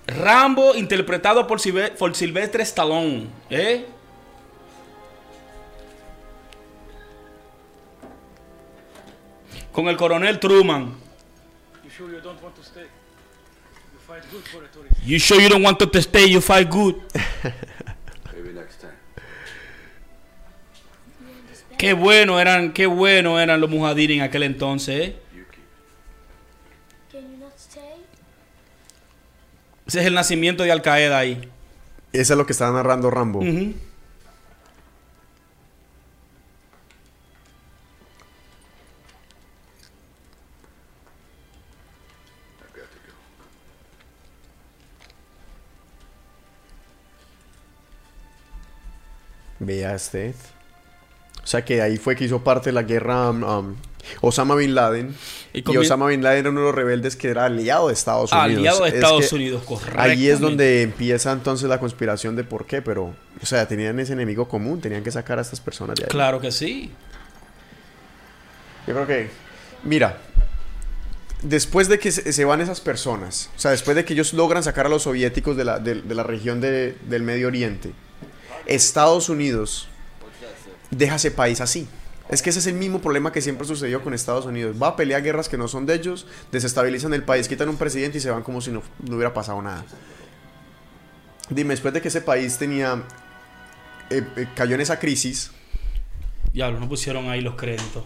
Rambo 0.08 0.74
interpretado 0.74 1.46
por, 1.46 1.60
por 2.00 2.16
Silvestre 2.16 2.64
Stallone. 2.64 3.28
¿Eh? 3.52 3.86
Con 9.72 9.88
el 9.88 9.98
coronel 9.98 10.40
Truman. 10.40 10.96
You 11.84 11.92
sure 11.92 12.12
you 12.12 12.22
don't 12.22 12.42
want 12.42 12.56
to? 12.56 12.99
You 15.06 15.20
sure 15.20 15.42
you 15.42 15.50
don't 15.50 15.64
want 15.64 15.80
to 15.80 16.02
stay? 16.02 16.28
You 16.28 16.42
fight 16.42 16.70
good. 16.70 16.96
Maybe 18.34 18.54
next 18.54 18.82
time. 18.82 18.94
Qué 21.78 21.94
bueno 21.94 22.40
eran, 22.40 22.74
qué 22.74 22.86
bueno 22.86 23.40
eran 23.40 23.62
los 23.62 23.70
mujadinis 23.70 24.18
en 24.18 24.24
aquel 24.24 24.44
entonces. 24.44 25.10
¿eh? 25.10 25.16
You 25.36 25.46
keep. 25.52 25.64
Can 27.12 27.32
you 27.32 27.38
not 27.38 27.54
stay? 27.58 27.82
Ese 29.88 30.02
es 30.02 30.06
el 30.06 30.14
nacimiento 30.14 30.64
de 30.64 30.72
Al 30.72 30.82
Qaeda 30.82 31.18
ahí. 31.18 31.50
Eso 32.12 32.34
es 32.34 32.38
lo 32.38 32.46
que 32.46 32.52
está 32.54 32.72
narrando 32.72 33.10
Rambo. 33.10 33.40
Ujú. 33.40 33.48
I've 33.48 33.89
Vea 49.60 49.94
usted. 49.96 50.34
O 51.44 51.48
sea 51.48 51.64
que 51.66 51.82
ahí 51.82 51.98
fue 51.98 52.16
que 52.16 52.26
hizo 52.26 52.44
parte 52.44 52.70
de 52.70 52.74
la 52.74 52.84
guerra 52.84 53.30
um, 53.32 53.44
um, 53.44 53.76
Osama 54.22 54.56
Bin 54.56 54.76
Laden. 54.76 55.16
Y 55.54 55.78
Osama 55.78 56.08
Bin 56.08 56.22
Laden 56.22 56.40
era 56.40 56.50
uno 56.52 56.60
de 56.62 56.66
los 56.68 56.76
rebeldes 56.76 57.16
que 57.16 57.30
era 57.30 57.46
aliado 57.46 57.88
de 57.88 57.94
Estados 57.94 58.32
Unidos. 58.32 58.58
Aliado 58.58 58.84
de 58.84 58.90
Es 58.90 58.96
Estados 58.96 59.34
Unidos, 59.34 59.64
correcto. 59.66 60.00
Ahí 60.00 60.28
es 60.30 60.40
donde 60.40 60.84
empieza 60.84 61.32
entonces 61.32 61.68
la 61.68 61.80
conspiración 61.80 62.36
de 62.36 62.44
por 62.44 62.66
qué, 62.66 62.82
pero, 62.82 63.16
o 63.42 63.46
sea, 63.46 63.68
tenían 63.68 64.00
ese 64.00 64.14
enemigo 64.14 64.48
común, 64.48 64.80
tenían 64.80 65.04
que 65.04 65.12
sacar 65.12 65.40
a 65.40 65.42
estas 65.42 65.60
personas 65.60 65.96
de 65.96 66.04
ahí. 66.04 66.10
Claro 66.10 66.40
que 66.40 66.52
sí. 66.52 66.92
Yo 68.88 68.94
creo 68.94 69.08
que, 69.08 69.30
mira, 69.84 70.18
después 71.42 71.88
de 71.88 72.00
que 72.00 72.12
se, 72.12 72.32
se 72.32 72.46
van 72.46 72.62
esas 72.62 72.82
personas, 72.82 73.50
o 73.56 73.60
sea, 73.60 73.72
después 73.72 73.96
de 73.96 74.06
que 74.06 74.14
ellos 74.14 74.34
logran 74.34 74.64
sacar 74.64 74.86
a 74.86 74.90
los 74.90 75.04
soviéticos 75.04 75.58
de 75.58 75.66
la, 75.66 75.80
de- 75.80 76.02
de 76.02 76.16
la 76.16 76.24
región 76.24 76.62
de- 76.62 76.96
del 77.08 77.24
Medio 77.24 77.48
Oriente, 77.48 77.92
Estados 78.70 79.30
Unidos 79.30 79.88
deja 80.92 81.16
ese 81.16 81.32
país 81.32 81.62
así. 81.62 81.88
Es 82.30 82.42
que 82.42 82.52
ese 82.52 82.60
es 82.60 82.68
el 82.68 82.76
mismo 82.76 83.02
problema 83.02 83.32
que 83.32 83.42
siempre 83.42 83.66
sucedió 83.66 84.04
con 84.04 84.14
Estados 84.14 84.46
Unidos. 84.46 84.76
Va 84.82 84.90
a 84.90 84.96
pelear 84.96 85.24
guerras 85.24 85.50
que 85.50 85.58
no 85.58 85.68
son 85.68 85.86
de 85.86 85.96
ellos, 85.96 86.28
desestabilizan 86.52 87.14
el 87.14 87.24
país, 87.24 87.48
quitan 87.48 87.70
un 87.70 87.78
presidente 87.78 88.20
y 88.20 88.22
se 88.22 88.30
van 88.30 88.44
como 88.44 88.62
si 88.62 88.72
no, 88.72 88.84
no 89.08 89.16
hubiera 89.16 89.34
pasado 89.34 89.62
nada. 89.62 89.84
Dime, 91.50 91.74
después 91.74 91.94
de 91.94 92.02
que 92.02 92.10
ese 92.10 92.22
país 92.22 92.58
tenía... 92.58 93.04
eh, 94.12 94.24
eh, 94.36 94.48
cayó 94.56 94.76
en 94.76 94.82
esa 94.82 95.00
crisis, 95.00 95.52
Diablo, 96.54 96.80
no 96.80 96.90
pusieron 96.90 97.30
ahí 97.30 97.42
los 97.42 97.56
créditos. 97.56 98.06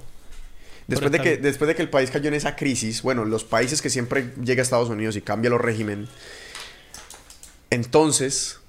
Después 0.88 1.11
de, 1.11 1.19
que, 1.22 1.38
después 1.38 1.68
de 1.68 1.76
que 1.76 1.81
el 1.81 1.90
país 1.90 2.11
cayó 2.11 2.27
en 2.27 2.34
esa 2.34 2.56
crisis, 2.57 3.02
bueno, 3.02 3.23
los 3.23 3.45
países 3.45 3.81
que 3.81 3.90
siempre 3.90 4.34
llega 4.44 4.61
a 4.61 4.64
Estados 4.64 4.90
Unidos 4.90 5.15
y 5.15 5.22
cambia 5.22 5.49
los 5.49 5.61
régimen, 5.61 6.10
entonces 7.69 8.60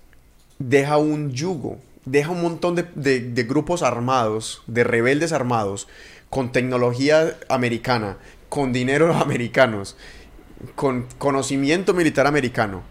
deja 0.59 0.97
un 0.98 1.32
yugo, 1.32 1.78
deja 2.05 2.31
un 2.31 2.43
montón 2.43 2.74
de, 2.74 2.85
de- 2.94 3.20
grupos 3.44 3.82
armados, 3.82 4.62
de 4.66 4.85
rebeldes 4.85 5.32
armados, 5.32 5.89
con 6.31 6.52
tecnología 6.52 7.36
americana, 7.48 8.16
con 8.48 8.72
dinero 8.72 9.12
americanos, 9.22 9.97
con 10.74 11.06
conocimiento 11.18 11.94
militar 11.94 12.26
americano. 12.26 12.82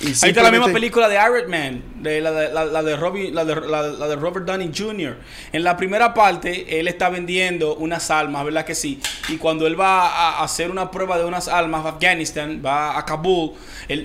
Ahí 0.00 0.30
está 0.30 0.42
la 0.42 0.50
misma 0.50 0.66
película 0.74 1.08
de 1.08 1.14
Iron 1.16 1.50
Man, 1.50 1.82
de 2.02 2.20
la, 2.20 2.32
de, 2.32 2.52
la, 2.52 2.64
la 2.64 2.82
de 2.82 2.96
la 3.30 3.44
de- 3.44 3.54
la- 3.60 3.82
la 3.82 4.08
de 4.08 4.16
Robert 4.16 4.46
Downey 4.46 4.70
Jr. 4.76 5.16
En 5.52 5.62
la 5.62 5.76
primera 5.76 6.12
parte, 6.14 6.80
él 6.80 6.88
está 6.88 7.08
vendiendo 7.08 7.76
unas 7.76 8.10
almas, 8.10 8.44
¿verdad 8.44 8.64
que 8.64 8.74
sí? 8.74 9.00
Y 9.28 9.36
cuando 9.36 9.66
él 9.66 9.78
va 9.78 10.06
a 10.08 10.42
hacer 10.44 10.70
una 10.70 10.90
prueba 10.90 11.18
de 11.18 11.24
unas 11.24 11.46
almas 11.48 11.84
a 11.84 11.90
Afganistán, 11.90 12.62
va 12.64 12.98
a 12.98 13.04
Kabul, 13.04 13.52
eh, 13.88 14.02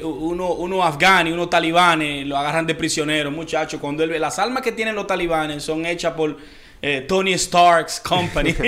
eh, 0.00 0.04
uno, 0.04 0.52
uno 0.52 0.82
afgani, 0.82 1.30
unos 1.32 1.50
talibanes, 1.50 2.26
lo 2.26 2.36
agarran 2.36 2.66
de 2.66 2.74
prisionero, 2.74 3.30
muchachos. 3.30 3.80
Cuando 3.80 4.02
él 4.02 4.10
ve 4.10 4.18
las 4.18 4.38
almas 4.38 4.62
que 4.62 4.72
tienen 4.72 4.94
los 4.94 5.06
talibanes 5.06 5.62
son 5.62 5.84
hechas 5.86 6.14
por 6.14 6.36
eh, 6.88 7.00
Tony 7.02 7.36
Stark's 7.36 7.98
Company. 8.00 8.54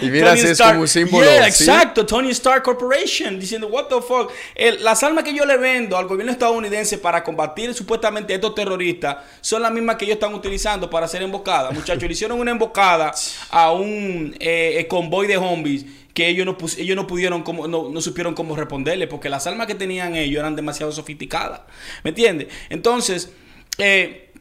Y 0.00 0.06
mira, 0.10 0.32
es 0.32 0.42
Stark- 0.44 0.70
como 0.70 0.80
un 0.82 0.88
símbolo. 0.88 1.24
Yeah, 1.24 1.44
¿sí? 1.52 1.62
exacto. 1.62 2.04
Tony 2.04 2.30
Stark 2.30 2.64
Corporation 2.64 3.38
diciendo, 3.38 3.68
what 3.68 3.84
the 3.86 4.02
fuck. 4.02 4.32
El- 4.56 4.82
las 4.82 5.02
armas 5.04 5.22
que 5.22 5.32
yo 5.32 5.44
le 5.46 5.56
vendo 5.56 5.96
al 5.96 6.06
gobierno 6.06 6.32
estadounidense 6.32 6.98
para 6.98 7.22
combatir 7.22 7.72
supuestamente 7.72 8.32
a 8.32 8.36
estos 8.36 8.56
terroristas 8.56 9.18
son 9.40 9.62
las 9.62 9.70
mismas 9.70 9.94
que 9.96 10.04
ellos 10.06 10.14
están 10.16 10.34
utilizando 10.34 10.90
para 10.90 11.06
hacer 11.06 11.22
emboscadas. 11.22 11.72
Muchachos, 11.72 12.02
le 12.02 12.12
hicieron 12.12 12.40
una 12.40 12.50
emboscada 12.50 13.12
a 13.50 13.70
un 13.70 14.34
eh, 14.40 14.78
eh, 14.80 14.88
convoy 14.88 15.28
de 15.28 15.34
zombies 15.34 15.84
que 16.12 16.26
ellos 16.28 16.44
no, 16.44 16.56
ellos 16.78 16.96
no 16.96 17.06
pudieron, 17.06 17.42
como, 17.44 17.68
no, 17.68 17.88
no 17.88 18.00
supieron 18.00 18.34
cómo 18.34 18.56
responderle 18.56 19.06
porque 19.06 19.28
las 19.28 19.46
armas 19.46 19.68
que 19.68 19.76
tenían 19.76 20.16
ellos 20.16 20.40
eran 20.40 20.56
demasiado 20.56 20.90
sofisticadas. 20.90 21.60
¿Me 22.02 22.10
entiendes? 22.10 22.48
Entonces, 22.68 23.30
eh, 23.78 24.31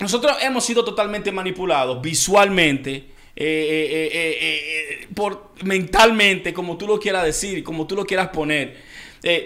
nosotros 0.00 0.36
hemos 0.40 0.64
sido 0.64 0.84
totalmente 0.84 1.32
manipulados 1.32 2.00
visualmente, 2.00 3.04
eh, 3.34 4.08
eh, 4.12 4.38
eh, 4.40 5.06
por, 5.14 5.52
mentalmente, 5.62 6.52
como 6.52 6.76
tú 6.76 6.86
lo 6.86 6.98
quieras 7.00 7.24
decir, 7.24 7.64
como 7.64 7.86
tú 7.86 7.96
lo 7.96 8.04
quieras 8.04 8.28
poner. 8.28 8.88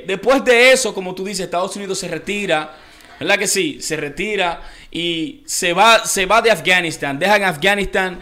Después 0.07 0.45
de 0.45 0.73
eso, 0.73 0.95
como 0.95 1.15
tú 1.15 1.25
dices, 1.25 1.47
Estados 1.47 1.75
Unidos 1.77 1.99
se 1.99 2.07
retira, 2.07 2.77
¿verdad 3.19 3.39
que 3.39 3.47
sí? 3.47 3.79
Se 3.81 3.97
retira 3.97 4.63
y 4.91 5.43
se 5.47 5.73
va, 5.73 6.05
se 6.05 6.27
va 6.27 6.43
de 6.43 6.51
Afganistán, 6.51 7.19
dejan 7.19 7.43
Afganistán 7.43 8.21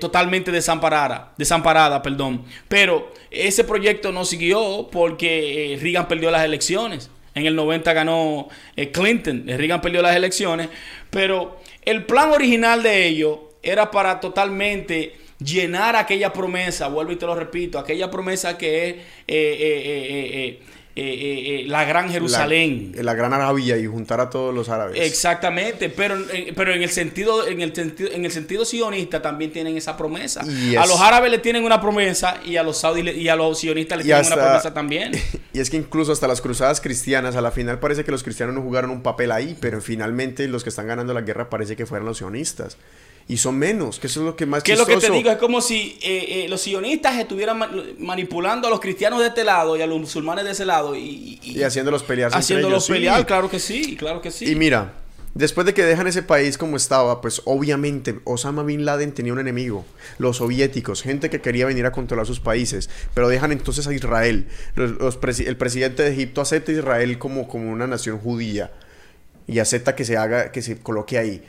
totalmente 0.00 0.52
desamparada, 0.52 1.34
desamparada, 1.36 2.00
perdón. 2.00 2.44
Pero 2.68 3.12
ese 3.30 3.64
proyecto 3.64 4.12
no 4.12 4.24
siguió 4.24 4.88
porque 4.90 5.76
Reagan 5.82 6.06
perdió 6.06 6.30
las 6.30 6.44
elecciones. 6.44 7.10
En 7.36 7.44
el 7.44 7.54
90 7.54 7.92
ganó 7.92 8.48
eh, 8.76 8.90
Clinton. 8.90 9.44
eh, 9.46 9.58
Reagan 9.58 9.82
perdió 9.82 10.00
las 10.00 10.16
elecciones. 10.16 10.70
Pero 11.10 11.60
el 11.82 12.04
plan 12.06 12.32
original 12.32 12.82
de 12.82 13.06
ellos 13.06 13.38
era 13.62 13.90
para 13.90 14.18
totalmente 14.20 15.12
llenar 15.38 15.96
aquella 15.96 16.32
promesa, 16.32 16.88
vuelvo 16.88 17.12
y 17.12 17.16
te 17.16 17.26
lo 17.26 17.34
repito, 17.34 17.78
aquella 17.78 18.10
promesa 18.10 18.56
que 18.56 18.88
es 18.88 18.96
eh, 19.28 20.60
eh, 20.98 21.02
eh, 21.02 21.60
eh, 21.60 21.64
la 21.68 21.84
gran 21.84 22.10
Jerusalén. 22.10 22.92
La, 22.96 23.02
la 23.02 23.14
gran 23.14 23.32
Arabia 23.34 23.76
y 23.76 23.86
juntar 23.86 24.18
a 24.20 24.30
todos 24.30 24.54
los 24.54 24.70
árabes. 24.70 24.98
Exactamente, 25.00 25.90
pero, 25.90 26.16
eh, 26.32 26.52
pero 26.56 26.72
en 26.72 26.82
el 26.82 26.88
sentido, 26.88 27.46
en 27.46 27.60
el 27.60 27.74
sentido, 27.74 28.10
en 28.10 28.24
el 28.24 28.32
sentido 28.32 28.64
sionista 28.64 29.20
también 29.20 29.52
tienen 29.52 29.76
esa 29.76 29.96
promesa. 29.96 30.40
A 30.40 30.86
los 30.86 30.98
árabes 31.00 31.30
le 31.30 31.38
tienen 31.38 31.64
una 31.64 31.80
promesa 31.82 32.40
y 32.46 32.56
a 32.56 32.62
los 32.62 32.78
saudíes 32.78 33.04
le- 33.04 33.12
y 33.14 33.28
a 33.28 33.36
los 33.36 33.58
sionistas 33.58 33.98
le 33.98 34.04
Y 34.04 34.06
tienen 34.06 34.22
hasta- 34.22 34.34
una 34.36 34.44
promesa 34.44 34.72
también. 34.74 35.12
Y 35.52 35.60
es 35.60 35.70
que 35.70 35.76
incluso 35.78 36.12
hasta 36.12 36.26
las 36.28 36.40
cruzadas 36.42 36.80
cristianas, 36.82 37.34
a 37.36 37.40
la 37.40 37.50
final 37.50 37.78
parece 37.78 38.04
que 38.04 38.10
los 38.10 38.22
cristianos 38.22 38.54
no 38.54 38.60
jugaron 38.62 38.90
un 38.90 39.02
papel 39.02 39.32
ahí, 39.32 39.56
pero 39.60 39.80
finalmente 39.80 40.46
los 40.48 40.62
que 40.62 40.68
están 40.70 40.86
ganando 40.86 41.14
la 41.14 41.22
guerra 41.22 41.48
parece 41.50 41.76
que 41.76 41.86
fueran 41.86 42.06
los 42.06 42.18
sionistas. 42.18 42.76
Y 43.28 43.38
son 43.38 43.58
menos, 43.58 43.98
que 43.98 44.06
eso 44.06 44.20
es 44.20 44.26
lo 44.26 44.36
que 44.36 44.46
más 44.46 44.62
Que 44.62 44.72
es 44.74 44.78
lo 44.78 44.86
que 44.86 44.98
te 44.98 45.10
digo, 45.10 45.30
es 45.30 45.36
como 45.38 45.60
si 45.60 45.98
eh, 46.00 46.44
eh, 46.44 46.46
los 46.48 46.60
sionistas 46.60 47.18
estuvieran 47.18 47.58
ma- 47.58 47.70
manipulando 47.98 48.68
a 48.68 48.70
los 48.70 48.78
cristianos 48.78 49.18
de 49.20 49.26
este 49.28 49.42
lado 49.42 49.76
y 49.76 49.82
a 49.82 49.86
los 49.88 49.98
musulmanes 49.98 50.44
de 50.44 50.52
ese 50.52 50.64
lado 50.64 50.94
y, 50.94 51.40
y- 51.42 51.58
Y 51.58 51.62
haciéndolos 51.64 52.04
pelear 52.04 52.28
entre 52.28 52.38
haciéndolos 52.38 52.86
sí. 52.86 52.92
pelear, 52.92 53.26
claro 53.26 53.50
que 53.50 53.58
sí, 53.58 53.96
claro 53.96 54.20
que 54.20 54.30
sí. 54.30 54.48
Y 54.48 54.54
mira, 54.54 54.92
después 55.34 55.66
de 55.66 55.74
que 55.74 55.82
dejan 55.82 56.06
ese 56.06 56.22
país 56.22 56.56
como 56.56 56.76
estaba, 56.76 57.20
pues 57.20 57.42
obviamente 57.46 58.20
Osama 58.22 58.62
Bin 58.62 58.84
Laden 58.84 59.10
tenía 59.12 59.32
un 59.32 59.40
enemigo, 59.40 59.84
los 60.18 60.36
soviéticos, 60.36 61.02
gente 61.02 61.28
que 61.28 61.40
quería 61.40 61.66
venir 61.66 61.84
a 61.86 61.90
controlar 61.90 62.26
sus 62.26 62.38
países, 62.38 62.88
pero 63.12 63.28
dejan 63.28 63.50
entonces 63.50 63.88
a 63.88 63.92
Israel. 63.92 64.46
Los- 64.76 64.92
los 64.92 65.20
presi- 65.20 65.48
el 65.48 65.56
presidente 65.56 66.04
de 66.04 66.12
Egipto 66.12 66.42
acepta 66.42 66.70
a 66.70 66.76
Israel 66.76 67.18
como, 67.18 67.48
como 67.48 67.72
una 67.72 67.88
nación 67.88 68.18
judía 68.20 68.70
y 69.48 69.58
acepta 69.58 69.96
que 69.96 70.04
se 70.04 70.16
haga, 70.16 70.52
que 70.52 70.62
se 70.62 70.78
coloque 70.78 71.18
ahí. 71.18 71.42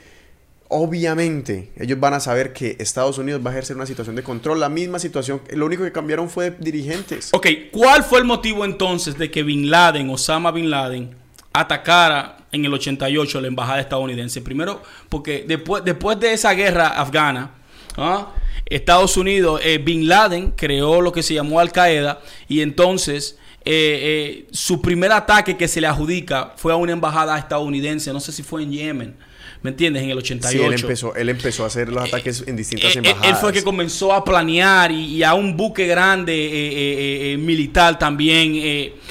Obviamente, 0.70 1.72
ellos 1.76 1.98
van 1.98 2.12
a 2.12 2.20
saber 2.20 2.52
que 2.52 2.76
Estados 2.78 3.16
Unidos 3.16 3.40
va 3.44 3.50
a 3.50 3.52
ejercer 3.54 3.74
una 3.74 3.86
situación 3.86 4.16
de 4.16 4.22
control, 4.22 4.60
la 4.60 4.68
misma 4.68 4.98
situación, 4.98 5.40
lo 5.50 5.64
único 5.64 5.82
que 5.82 5.92
cambiaron 5.92 6.28
fue 6.28 6.54
dirigentes. 6.58 7.30
Ok, 7.32 7.46
¿cuál 7.72 8.04
fue 8.04 8.18
el 8.18 8.26
motivo 8.26 8.66
entonces 8.66 9.16
de 9.16 9.30
que 9.30 9.42
Bin 9.42 9.70
Laden, 9.70 10.10
Osama 10.10 10.50
Bin 10.50 10.68
Laden, 10.68 11.16
atacara 11.54 12.36
en 12.52 12.66
el 12.66 12.74
88 12.74 13.40
la 13.40 13.48
embajada 13.48 13.80
estadounidense? 13.80 14.42
Primero, 14.42 14.82
porque 15.08 15.42
después, 15.48 15.82
después 15.84 16.20
de 16.20 16.34
esa 16.34 16.52
guerra 16.52 16.88
afgana, 16.88 17.52
¿ah? 17.96 18.34
Estados 18.66 19.16
Unidos, 19.16 19.62
eh, 19.64 19.78
Bin 19.78 20.06
Laden 20.06 20.52
creó 20.52 21.00
lo 21.00 21.12
que 21.12 21.22
se 21.22 21.32
llamó 21.32 21.60
Al 21.60 21.72
Qaeda 21.72 22.20
y 22.46 22.60
entonces 22.60 23.38
eh, 23.64 24.44
eh, 24.44 24.48
su 24.52 24.82
primer 24.82 25.12
ataque 25.12 25.56
que 25.56 25.68
se 25.68 25.80
le 25.80 25.86
adjudica 25.86 26.52
fue 26.56 26.72
a 26.72 26.76
una 26.76 26.92
embajada 26.92 27.38
estadounidense, 27.38 28.12
no 28.12 28.20
sé 28.20 28.32
si 28.32 28.42
fue 28.42 28.62
en 28.62 28.72
Yemen. 28.72 29.27
¿Me 29.62 29.70
entiendes? 29.70 30.02
En 30.02 30.10
el 30.10 30.16
Sí, 30.18 30.34
88. 30.34 30.66
él 30.66 30.80
empezó, 30.80 31.14
él 31.14 31.28
empezó 31.28 31.64
a 31.64 31.66
hacer 31.66 31.88
los 31.88 32.02
ataques 32.04 32.44
en 32.46 32.56
distintas 32.56 32.90
Eh, 32.94 32.94
eh, 32.94 32.98
embajadas. 32.98 33.28
Él 33.28 33.36
fue 33.36 33.50
el 33.50 33.54
que 33.56 33.62
comenzó 33.62 34.12
a 34.12 34.24
planear 34.24 34.92
y, 34.92 35.16
y 35.16 35.22
a 35.22 35.34
un 35.34 35.56
buque 35.56 35.86
grande 35.86 36.34
eh, 36.34 37.32
eh, 37.32 37.36
militar 37.38 37.98
también 37.98 38.54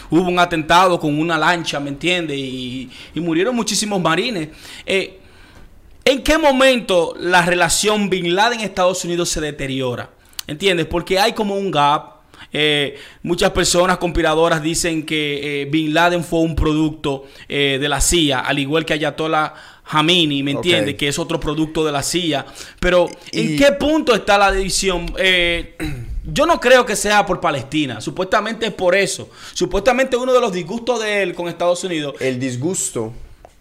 hubo 0.09 0.21
un 0.29 0.39
atentado 0.39 0.99
con 0.99 1.19
una 1.19 1.37
lancha, 1.37 1.79
¿me 1.79 1.89
entiendes? 1.89 2.37
Y, 2.37 2.89
y 3.13 3.19
murieron 3.19 3.55
muchísimos 3.55 4.01
marines. 4.01 4.49
¿En 4.85 6.23
qué 6.23 6.37
momento 6.37 7.15
la 7.19 7.41
relación 7.41 8.09
Bin 8.09 8.33
Laden-Estados 8.33 9.03
Unidos 9.03 9.27
se 9.27 9.41
deteriora? 9.41 10.09
¿Entiendes? 10.47 10.85
Porque 10.85 11.19
hay 11.19 11.33
como 11.33 11.55
un 11.55 11.69
gap. 11.69 12.16
Eh, 12.53 12.97
muchas 13.23 13.51
personas 13.51 13.97
conspiradoras 13.97 14.61
dicen 14.63 15.05
que 15.05 15.61
eh, 15.61 15.65
Bin 15.65 15.93
Laden 15.93 16.23
fue 16.23 16.39
un 16.39 16.55
producto 16.55 17.25
eh, 17.49 17.77
de 17.79 17.89
la 17.89 18.01
CIA, 18.01 18.39
al 18.39 18.59
igual 18.59 18.85
que 18.85 18.93
Ayatollah 18.93 19.53
Hamini, 19.89 20.43
¿me 20.43 20.51
Ok. 20.51 20.57
entiendes? 20.65 20.95
Que 20.95 21.07
es 21.07 21.19
otro 21.19 21.39
producto 21.39 21.85
de 21.85 21.91
la 21.91 22.03
CIA. 22.03 22.45
Pero, 22.79 23.09
¿en 23.31 23.53
Y- 23.53 23.57
qué 23.57 23.71
punto 23.73 24.13
está 24.15 24.37
la 24.37 24.51
división? 24.51 25.05
Yo 26.29 26.45
no 26.45 26.59
creo 26.59 26.85
que 26.85 26.97
sea 26.97 27.25
por 27.25 27.39
Palestina. 27.39 28.01
Supuestamente 28.01 28.65
es 28.67 28.73
por 28.73 28.95
eso. 28.95 29.29
Supuestamente 29.53 30.17
uno 30.17 30.33
de 30.33 30.41
los 30.41 30.51
disgustos 30.51 31.01
de 31.01 31.23
él 31.23 31.33
con 31.33 31.47
Estados 31.47 31.83
Unidos 31.85 32.15
El 32.19 32.37
disgusto 32.37 33.13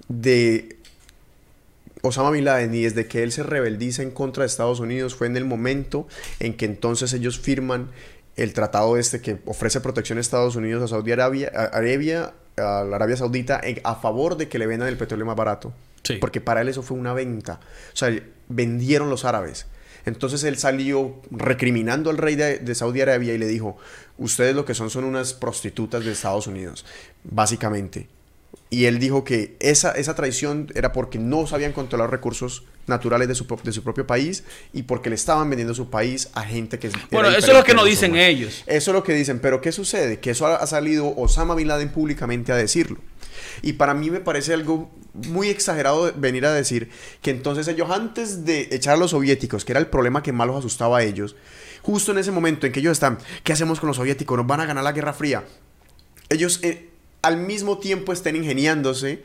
de 0.09 0.77
Osama 2.03 2.31
Bin 2.33 2.45
Laden 2.45 2.75
y 2.75 2.83
desde 2.83 3.07
que 3.07 3.23
él 3.23 3.33
se 3.33 3.43
rebeldiza 3.43 4.03
en 4.03 4.11
contra 4.11 4.43
de 4.43 4.49
Estados 4.49 4.81
Unidos 4.81 5.15
fue 5.15 5.27
en 5.29 5.37
el 5.37 5.45
momento 5.45 6.07
en 6.41 6.55
que 6.55 6.65
entonces 6.65 7.13
ellos 7.13 7.39
firman 7.39 7.91
el 8.37 8.53
tratado 8.53 8.97
este 8.97 9.21
que 9.21 9.39
ofrece 9.47 9.81
protección 9.81 10.19
a 10.19 10.21
Estados 10.21 10.57
Unidos 10.57 10.83
a 10.83 10.89
Saudi 10.89 11.13
Arabia, 11.13 11.51
a 11.55 11.65
Arabia, 11.77 12.35
a 12.57 12.85
la 12.85 12.97
Arabia 12.97 13.17
Saudita 13.17 13.61
a 13.83 13.95
favor 13.97 14.37
de 14.37 14.49
que 14.49 14.59
le 14.59 14.67
vendan 14.67 14.89
el 14.89 14.97
petróleo 14.97 15.27
más 15.27 15.37
barato. 15.37 15.73
Sí. 16.03 16.17
Porque 16.21 16.41
para 16.41 16.61
él 16.61 16.69
eso 16.69 16.83
fue 16.83 16.97
una 16.97 17.15
venta. 17.15 17.61
O 17.93 17.97
sea, 17.97 18.15
vendieron 18.49 19.11
los 19.11 19.25
árabes. 19.25 19.67
Entonces 20.05 20.45
él 20.45 20.57
salió 20.57 21.17
recriminando 21.33 22.11
al 22.11 22.19
rey 22.19 22.37
de, 22.37 22.59
de 22.59 22.75
Saudi 22.77 23.01
Arabia 23.01 23.35
y 23.35 23.39
le 23.39 23.47
dijo, 23.47 23.77
ustedes 24.19 24.55
lo 24.55 24.65
que 24.65 24.75
son 24.75 24.89
son 24.89 25.05
unas 25.05 25.35
prostitutas 25.35 26.05
de 26.05 26.13
Estados 26.13 26.47
Unidos, 26.47 26.87
básicamente. 27.25 28.09
Y 28.71 28.85
él 28.85 28.99
dijo 28.99 29.25
que 29.25 29.57
esa, 29.59 29.93
esa 29.93 30.15
traición 30.15 30.71
era 30.75 30.93
porque 30.93 31.19
no 31.19 31.47
sabían 31.47 31.73
controlar 31.73 32.11
recursos 32.11 32.65
naturales 32.87 33.29
de 33.29 33.35
su, 33.35 33.47
de 33.63 33.73
su 33.73 33.83
propio 33.83 34.07
país 34.07 34.45
y 34.73 34.83
porque 34.83 35.09
le 35.09 35.17
estaban 35.17 35.49
vendiendo 35.51 35.75
su 35.75 35.91
país 35.91 36.29
a 36.35 36.43
gente 36.43 36.79
que... 36.79 36.91
Bueno, 37.11 37.29
eso 37.29 37.49
es 37.49 37.57
lo 37.57 37.65
que 37.65 37.75
nos 37.75 37.85
dicen 37.85 38.17
ellos. 38.17 38.63
Eso 38.67 38.91
es 38.91 38.95
lo 38.95 39.03
que 39.03 39.15
dicen, 39.15 39.41
pero 39.41 39.61
¿qué 39.61 39.73
sucede? 39.73 40.21
Que 40.21 40.31
eso 40.31 40.47
ha, 40.47 40.57
ha 40.57 40.67
salido 40.67 41.15
Osama 41.17 41.55
Bin 41.55 41.69
Laden 41.69 41.91
públicamente 41.91 42.53
a 42.53 42.57
decirlo. 42.57 42.99
Y 43.63 43.75
para 43.75 43.95
mí 43.95 44.11
me 44.11 44.21
parece 44.21 44.55
algo 44.55 44.91
muy 45.15 45.49
exagerado 45.49 46.13
venir 46.17 46.45
a 46.47 46.53
decir 46.53 46.91
que 47.23 47.31
entonces 47.31 47.67
ellos 47.69 47.91
antes 47.91 48.45
de 48.45 48.69
echar 48.71 48.95
a 48.95 48.97
los 48.97 49.13
soviéticos, 49.13 49.65
que 49.65 49.73
era 49.73 49.81
el 49.81 49.87
problema 49.87 50.23
que 50.23 50.33
más 50.33 50.47
los 50.47 50.57
asustaba 50.57 50.99
a 50.99 51.03
ellos, 51.03 51.37
justo 51.83 52.13
en 52.13 52.19
ese 52.19 52.31
momento 52.31 52.67
en 52.67 52.73
que 52.73 52.81
ellos 52.81 52.93
están, 52.93 53.19
¿qué 53.45 53.53
hacemos 53.53 53.81
con 53.81 53.89
los 53.89 53.97
soviéticos? 53.97 54.37
Nos 54.37 54.47
van 54.47 54.61
a 54.61 54.67
ganar 54.67 54.85
la 54.85 54.93
Guerra 54.93 55.13
Fría. 55.13 55.45
Ellos 56.29 56.61
eh, 56.63 56.91
al 57.23 57.37
mismo 57.39 57.79
tiempo 57.79 58.13
estén 58.13 58.37
ingeniándose 58.37 59.23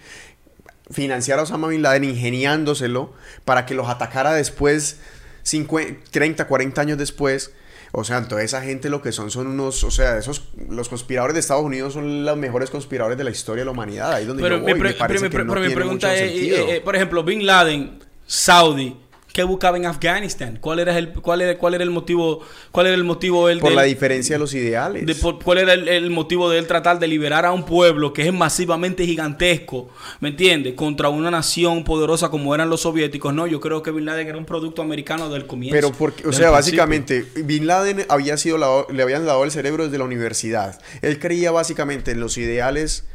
financiar 0.90 1.40
a 1.40 1.44
Osama 1.44 1.68
Bin 1.68 1.82
Laden 1.82 2.04
ingeniándoselo 2.04 3.14
para 3.46 3.66
que 3.66 3.74
los 3.76 3.88
atacara 3.90 4.34
después, 4.34 5.00
50, 5.44 6.02
30, 6.12 6.48
40 6.48 6.82
años 6.82 6.98
después. 6.98 7.54
O 7.94 8.06
sea, 8.06 8.26
toda 8.26 8.42
esa 8.42 8.62
gente 8.62 8.90
lo 8.90 9.02
que 9.02 9.12
son 9.12 9.32
son 9.32 9.48
unos, 9.48 9.84
o 9.84 9.92
sea, 9.92 10.18
esos, 10.18 10.48
los 10.70 10.88
conspiradores 10.88 11.34
de 11.34 11.42
Estados 11.42 11.64
Unidos 11.66 11.92
son 11.94 12.24
los 12.24 12.38
mejores 12.38 12.70
conspiradores 12.70 13.18
de 13.18 13.26
la 13.26 13.32
historia 13.32 13.62
de 13.62 13.66
la 13.66 13.72
humanidad. 13.72 14.14
Ahí 14.14 14.24
donde 14.26 14.42
Pero, 14.42 14.56
yo 14.60 14.64
mi, 14.64 14.72
voy, 14.72 14.80
pre- 14.80 14.90
me 14.92 14.96
parece 14.96 15.26
mi 15.26 15.30
que 15.30 15.36
pre- 15.36 15.44
no 15.46 15.54
pero 15.54 15.66
mi 15.68 15.74
pregunta 15.76 16.08
mucho 16.08 16.20
es, 16.24 16.32
sentido. 16.32 16.58
eh, 16.58 16.76
eh, 16.78 16.82
por 16.82 16.96
ejemplo, 16.96 17.22
Bin 17.24 17.46
Laden, 17.46 18.00
Saudi, 18.26 18.96
¿qué 19.34 19.44
buscaba 19.44 19.78
en 19.78 19.86
Afganistán? 19.86 20.58
¿Cuál 20.62 20.80
era 20.80 20.98
el, 20.98 21.10
cuál 21.14 21.42
era, 21.42 21.58
cuál 21.58 21.74
era 21.76 21.84
el 21.84 21.90
motivo, 21.92 22.42
cuál 22.72 22.88
era 22.88 22.96
el 22.96 23.04
motivo 23.04 23.50
él 23.50 23.60
por 23.60 23.70
de- 23.70 23.76
la 23.76 23.84
diferencia 23.84 24.36
de 24.36 24.40
los 24.40 24.54
ideales. 24.54 25.06
de 25.06 25.16
por- 25.16 25.42
cuál 25.44 25.60
era 25.60 25.74
el, 25.74 25.88
el 25.88 26.10
motivo 26.10 26.50
de 26.50 26.60
él 26.60 26.68
tratar 26.68 27.00
de 27.00 27.08
liberar 27.08 27.46
a 27.46 27.52
un 27.52 27.64
pueblo 27.66 28.14
que 28.14 28.28
es 28.28 28.34
masivamente 28.34 29.06
gigantesco, 29.06 29.90
¿me 30.20 30.30
entiendes? 30.30 30.74
Contra 30.74 31.10
una 31.10 31.32
nación 31.32 31.84
poderosa 31.84 32.30
como 32.30 32.54
eran 32.56 32.70
los 32.70 32.82
soviéticos. 32.82 33.34
No, 33.34 33.48
yo 33.48 33.60
creo 33.60 33.82
que 33.84 33.92
Bin 33.92 34.06
Laden 34.06 34.28
era 34.28 34.38
un 34.38 34.46
producto 34.46 34.82
americano 34.82 35.30
del 35.30 35.48
comienzo. 35.48 35.76
Pero 35.76 35.92
porque, 35.92 36.28
o 36.28 36.34
sea, 36.34 36.50
básicamente, 36.50 37.26
Bin 37.46 37.68
Laden 37.68 38.06
había 38.10 38.38
sido 38.38 38.58
lavo- 38.58 38.88
le 38.92 39.04
habían 39.04 39.26
dado 39.26 39.44
el 39.44 39.52
cerebro 39.52 39.86
desde 39.86 39.98
la 39.98 40.04
universidad. 40.06 40.80
Él 41.02 41.20
creía 41.20 41.52
básicamente 41.52 42.12
en 42.12 42.20
los 42.20 42.38
ideales 42.38 43.06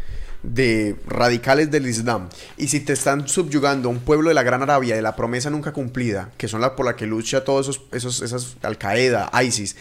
de 0.47 0.97
radicales 1.07 1.71
del 1.71 1.87
Islam. 1.87 2.29
Y 2.57 2.69
si 2.69 2.81
te 2.81 2.93
están 2.93 3.29
subyugando 3.29 3.89
a 3.89 3.93
un 3.93 3.99
pueblo 4.01 4.29
de 4.29 4.35
la 4.35 4.43
Gran 4.43 4.63
Arabia, 4.63 4.95
de 4.97 5.03
la 5.03 5.17
promesa 5.17 5.51
nunca 5.51 5.73
cumplida, 5.73 6.31
que 6.37 6.49
son 6.49 6.61
la 6.61 6.77
por 6.77 6.87
la 6.87 6.97
que 6.97 7.07
lucha 7.07 7.45
todos 7.45 7.69
esos, 7.69 7.83
esos 7.93 8.23
esas 8.23 8.57
Al 8.63 8.79
Qaeda, 8.79 9.31
ISIS. 9.43 9.77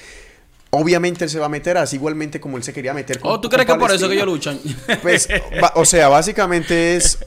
Obviamente 0.72 1.24
él 1.24 1.30
se 1.30 1.40
va 1.40 1.46
a 1.46 1.50
meter 1.50 1.78
así 1.78 1.96
igualmente 1.96 2.40
como 2.42 2.58
él 2.58 2.64
se 2.64 2.74
quería 2.74 2.94
meter 2.94 3.20
con 3.20 3.32
¿O 3.32 3.36
Oh, 3.36 3.40
tú 3.40 3.48
con 3.50 3.52
crees 3.58 3.66
que 3.72 3.76
por 3.80 3.92
eso 3.92 4.08
que 4.10 4.16
ellos 4.16 4.26
luchan? 4.26 4.60
Pues, 5.02 5.28
o 5.76 5.86
sea, 5.86 6.10
básicamente 6.10 6.98
es 6.98 7.18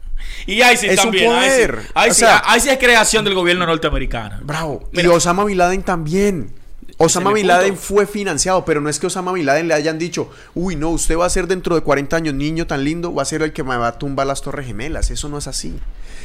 y 0.46 0.62
ISIS 0.62 0.84
Es 0.90 0.98
un 0.98 1.04
también. 1.04 1.26
poder. 1.26 1.78
ISIS, 1.80 1.90
O 1.94 2.00
ISIS- 2.00 2.14
sea- 2.14 2.42
ISIS 2.56 2.72
es 2.72 2.78
creación 2.78 3.24
del 3.24 3.34
gobierno 3.34 3.64
norteamericano. 3.66 4.38
Bravo. 4.42 4.88
Mira. 4.92 5.04
y 5.04 5.06
Osama 5.08 5.44
Bin 5.44 5.58
Laden 5.58 5.82
también. 5.82 6.52
Osama 6.98 7.30
Bin 7.32 7.42
punto. 7.46 7.54
Laden 7.58 7.76
fue 7.76 8.06
financiado, 8.06 8.64
pero 8.64 8.80
no 8.80 8.88
es 8.88 8.98
que 8.98 9.06
Osama 9.06 9.32
Bin 9.32 9.44
Laden 9.44 9.68
le 9.68 9.74
hayan 9.74 9.98
dicho, 9.98 10.30
uy, 10.54 10.76
no, 10.76 10.90
usted 10.90 11.18
va 11.18 11.26
a 11.26 11.30
ser 11.30 11.46
dentro 11.46 11.74
de 11.74 11.82
40 11.82 12.16
años 12.16 12.34
niño 12.34 12.66
tan 12.66 12.84
lindo, 12.84 13.12
va 13.14 13.22
a 13.22 13.26
ser 13.26 13.42
el 13.42 13.52
que 13.52 13.62
me 13.62 13.76
va 13.76 13.88
a 13.88 13.98
tumbar 13.98 14.26
las 14.26 14.40
torres 14.40 14.66
gemelas. 14.66 15.10
Eso 15.10 15.28
no 15.28 15.36
es 15.36 15.46
así. 15.46 15.78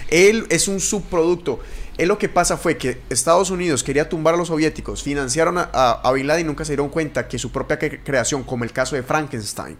Él 0.09 0.45
es 0.49 0.69
un 0.69 0.79
subproducto. 0.79 1.59
Él 1.97 2.07
lo 2.07 2.17
que 2.17 2.29
pasa 2.29 2.55
fue 2.55 2.77
que 2.77 3.01
Estados 3.09 3.49
Unidos 3.51 3.83
quería 3.83 4.07
tumbar 4.07 4.33
a 4.33 4.37
los 4.37 4.47
soviéticos, 4.47 5.03
financiaron 5.03 5.57
a, 5.57 5.69
a- 5.73 6.01
a 6.07 6.11
Bin 6.13 6.25
Laden 6.27 6.45
y 6.45 6.47
nunca 6.47 6.63
se 6.63 6.71
dieron 6.71 6.87
cuenta 6.89 7.27
que 7.27 7.37
su 7.37 7.51
propia 7.51 7.77
cre- 7.77 7.99
creación, 8.03 8.43
como 8.43 8.63
el 8.63 8.71
caso 8.71 8.95
de 8.95 9.03
Frankenstein, 9.03 9.77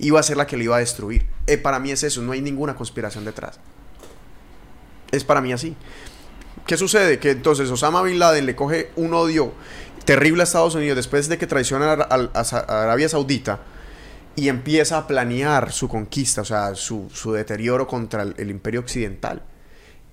iba 0.00 0.18
a 0.18 0.22
ser 0.24 0.36
la 0.36 0.46
que 0.48 0.56
le 0.56 0.64
iba 0.64 0.74
a 0.76 0.80
destruir. 0.80 1.24
Eh, 1.46 1.56
para 1.56 1.78
mí 1.78 1.92
es 1.92 2.02
eso, 2.02 2.20
no 2.20 2.32
hay 2.32 2.40
ninguna 2.42 2.74
conspiración 2.74 3.24
detrás. 3.24 3.60
Es 5.12 5.22
para 5.24 5.40
mí 5.40 5.52
así. 5.52 5.76
¿Qué 6.66 6.76
sucede? 6.76 7.18
Que 7.18 7.30
entonces 7.30 7.70
Osama 7.70 8.02
Bin 8.02 8.18
Laden 8.18 8.46
le 8.46 8.54
coge 8.54 8.90
un 8.96 9.14
odio 9.14 9.52
terrible 10.04 10.42
a 10.42 10.44
Estados 10.44 10.74
Unidos 10.74 10.96
después 10.96 11.28
de 11.28 11.38
que 11.38 11.46
traiciona 11.46 11.92
a, 11.92 12.82
Arabia 12.82 13.08
Saudita 13.08 13.60
y 14.34 14.48
empieza 14.48 14.98
a 14.98 15.06
planear 15.06 15.72
su 15.72 15.88
conquista, 15.88 16.40
o 16.40 16.44
sea, 16.44 16.74
su, 16.74 17.10
su 17.12 17.32
deterioro 17.32 17.86
contra 17.86 18.22
el, 18.22 18.34
el 18.38 18.50
imperio 18.50 18.80
occidental. 18.80 19.42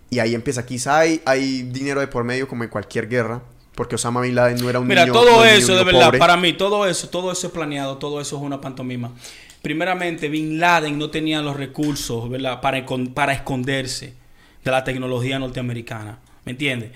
Y 0.10 0.20
ahí 0.20 0.34
empieza, 0.36 0.66
quizá 0.66 1.00
hay, 1.00 1.22
hay 1.26 1.64
dinero 1.64 2.00
de 2.00 2.08
por 2.08 2.24
medio 2.24 2.48
como 2.48 2.64
en 2.64 2.70
cualquier 2.70 3.08
guerra, 3.08 3.44
porque 3.76 3.96
Osama 3.96 4.22
Bin 4.22 4.36
Laden 4.36 4.58
no 4.58 4.70
era 4.70 4.80
un 4.80 4.88
Mira, 4.88 5.04
niño 5.04 5.14
todo 5.14 5.38
no 5.38 5.46
eso, 5.46 5.76
de 5.76 5.84
verdad, 5.84 6.08
pobre. 6.08 6.20
para 6.20 6.36
mí, 6.36 6.54
todo 6.54 6.86
eso, 6.86 7.10
todo 7.10 7.32
eso 7.32 7.48
es 7.48 7.54
planeado, 7.54 7.98
todo 7.98 8.20
eso 8.20 8.36
es 8.36 8.42
una 8.42 8.60
pantomima. 8.60 9.12
Primeramente, 9.62 10.28
Bin 10.30 10.60
Laden 10.60 10.98
no 10.98 11.10
tenía 11.10 11.42
los 11.42 11.56
recursos, 11.56 12.30
¿verdad?, 12.30 12.60
para, 12.60 12.86
para 13.14 13.34
esconderse 13.34 14.14
de 14.64 14.72
la 14.72 14.84
tecnología 14.84 15.40
norteamericana. 15.40 16.20
¿Me 16.44 16.54
entiendes? 16.54 16.92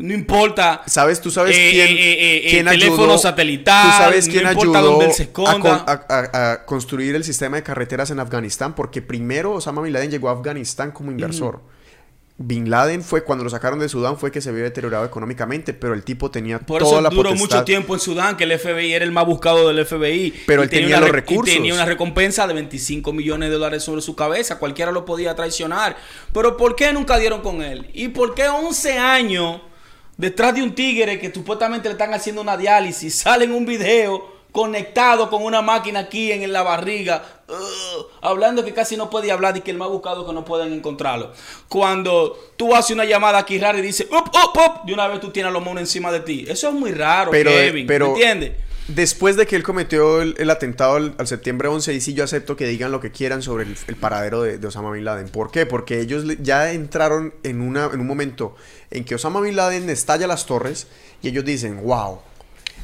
No 0.00 0.14
importa. 0.14 0.82
¿Sabes? 0.86 1.20
¿Tú 1.20 1.30
sabes 1.30 1.56
eh, 1.56 1.68
quién, 1.72 1.88
eh, 1.88 1.92
eh, 1.92 2.36
eh, 2.46 2.50
quién 2.50 2.66
teléfono 2.66 3.02
ayudó? 3.04 3.18
satelital, 3.18 3.90
¿Tú 3.90 3.96
sabes 3.98 4.26
no 4.26 4.32
quién 4.32 4.46
importa 4.48 4.78
ayudó 4.78 4.90
dónde 4.92 5.06
él 5.06 5.12
se 5.12 5.22
a, 5.22 5.26
esconda. 5.26 5.58
con- 5.60 5.70
a- 5.70 6.06
a- 6.08 6.52
a 6.52 6.64
construir 6.64 7.14
el 7.14 7.22
sistema 7.24 7.56
de 7.56 7.62
carreteras 7.62 8.10
en 8.10 8.18
Afganistán? 8.20 8.74
Porque 8.74 9.02
primero 9.02 9.52
Osama 9.52 9.82
Bin 9.82 9.92
Laden 9.92 10.10
llegó 10.10 10.28
a 10.28 10.32
Afganistán 10.32 10.90
como 10.92 11.10
inversor. 11.10 11.60
Bin 12.42 12.70
Laden 12.70 13.02
fue, 13.02 13.22
cuando 13.22 13.44
lo 13.44 13.50
sacaron 13.50 13.78
de 13.80 13.90
Sudán, 13.90 14.16
fue 14.16 14.32
que 14.32 14.40
se 14.40 14.50
vio 14.50 14.64
deteriorado 14.64 15.04
económicamente, 15.04 15.74
pero 15.74 15.92
el 15.92 16.02
tipo 16.04 16.30
tenía 16.30 16.58
Por 16.58 16.78
toda 16.78 16.92
eso 16.92 17.00
la 17.02 17.10
duró 17.10 17.24
potestad. 17.30 17.56
mucho 17.58 17.64
tiempo 17.66 17.92
en 17.92 18.00
Sudán, 18.00 18.38
que 18.38 18.44
el 18.44 18.58
FBI 18.58 18.94
era 18.94 19.04
el 19.04 19.12
más 19.12 19.26
buscado 19.26 19.68
del 19.68 19.84
FBI. 19.84 20.32
Pero 20.46 20.62
él 20.62 20.70
tenía 20.70 20.96
una 20.96 21.00
los 21.00 21.10
re- 21.10 21.18
y 21.18 21.20
recursos. 21.20 21.54
tenía 21.54 21.74
una 21.74 21.84
recompensa 21.84 22.46
de 22.46 22.54
25 22.54 23.12
millones 23.12 23.50
de 23.50 23.56
dólares 23.56 23.82
sobre 23.82 24.00
su 24.00 24.16
cabeza. 24.16 24.58
Cualquiera 24.58 24.90
lo 24.90 25.04
podía 25.04 25.34
traicionar. 25.36 25.98
Pero 26.32 26.56
¿por 26.56 26.74
qué 26.76 26.90
nunca 26.94 27.18
dieron 27.18 27.42
con 27.42 27.60
él? 27.60 27.90
¿Y 27.92 28.08
por 28.08 28.34
qué 28.34 28.48
11 28.48 28.96
años 28.96 29.60
detrás 30.20 30.54
de 30.54 30.62
un 30.62 30.74
tigre 30.74 31.18
que 31.18 31.32
supuestamente 31.32 31.88
le 31.88 31.92
están 31.92 32.12
haciendo 32.12 32.42
una 32.42 32.56
diálisis 32.56 33.14
sale 33.14 33.46
en 33.46 33.52
un 33.52 33.64
video 33.64 34.38
conectado 34.52 35.30
con 35.30 35.42
una 35.42 35.62
máquina 35.62 36.00
aquí 36.00 36.30
en 36.32 36.52
la 36.52 36.62
barriga, 36.62 37.22
ugh, 37.48 38.06
hablando 38.20 38.64
que 38.64 38.74
casi 38.74 38.96
no 38.96 39.08
puede 39.08 39.30
hablar 39.30 39.56
y 39.56 39.60
que 39.60 39.70
el 39.70 39.78
más 39.78 39.88
buscado 39.88 40.26
que 40.26 40.32
no 40.32 40.44
pueden 40.44 40.72
encontrarlo. 40.72 41.32
Cuando 41.68 42.36
tú 42.56 42.74
haces 42.74 42.90
una 42.90 43.04
llamada 43.04 43.38
aquí 43.38 43.58
rara 43.58 43.78
y 43.78 43.82
dices, 43.82 44.08
up, 44.10 44.28
up, 44.28 44.58
up, 44.58 44.86
de 44.86 44.92
una 44.92 45.06
vez 45.06 45.20
tú 45.20 45.30
tienes 45.30 45.52
los 45.52 45.62
monos 45.62 45.82
encima 45.82 46.10
de 46.12 46.20
ti. 46.20 46.44
Eso 46.48 46.68
es 46.68 46.74
muy 46.74 46.90
raro, 46.90 47.30
Pero, 47.30 47.50
eh, 47.50 47.66
Kevin, 47.66 47.86
pero 47.86 48.06
¿me 48.06 48.12
entiendes? 48.12 48.52
Después 48.94 49.36
de 49.36 49.46
que 49.46 49.56
él 49.56 49.62
cometió 49.62 50.20
el, 50.20 50.34
el 50.38 50.50
atentado 50.50 50.96
al, 50.96 51.14
al 51.18 51.26
septiembre 51.26 51.68
11, 51.68 51.94
y 51.94 52.00
sí 52.00 52.12
yo 52.14 52.24
acepto 52.24 52.56
que 52.56 52.66
digan 52.66 52.90
lo 52.90 53.00
que 53.00 53.12
quieran 53.12 53.40
sobre 53.42 53.64
el, 53.64 53.76
el 53.86 53.96
paradero 53.96 54.42
de, 54.42 54.58
de 54.58 54.66
Osama 54.66 54.90
Bin 54.90 55.04
Laden. 55.04 55.28
¿Por 55.28 55.50
qué? 55.50 55.64
Porque 55.66 56.00
ellos 56.00 56.24
ya 56.40 56.72
entraron 56.72 57.32
en, 57.44 57.60
una, 57.60 57.86
en 57.92 58.00
un 58.00 58.06
momento 58.06 58.56
en 58.90 59.04
que 59.04 59.14
Osama 59.14 59.40
Bin 59.40 59.54
Laden 59.54 59.88
estalla 59.90 60.26
las 60.26 60.46
torres 60.46 60.88
y 61.22 61.28
ellos 61.28 61.44
dicen, 61.44 61.82
wow, 61.84 62.20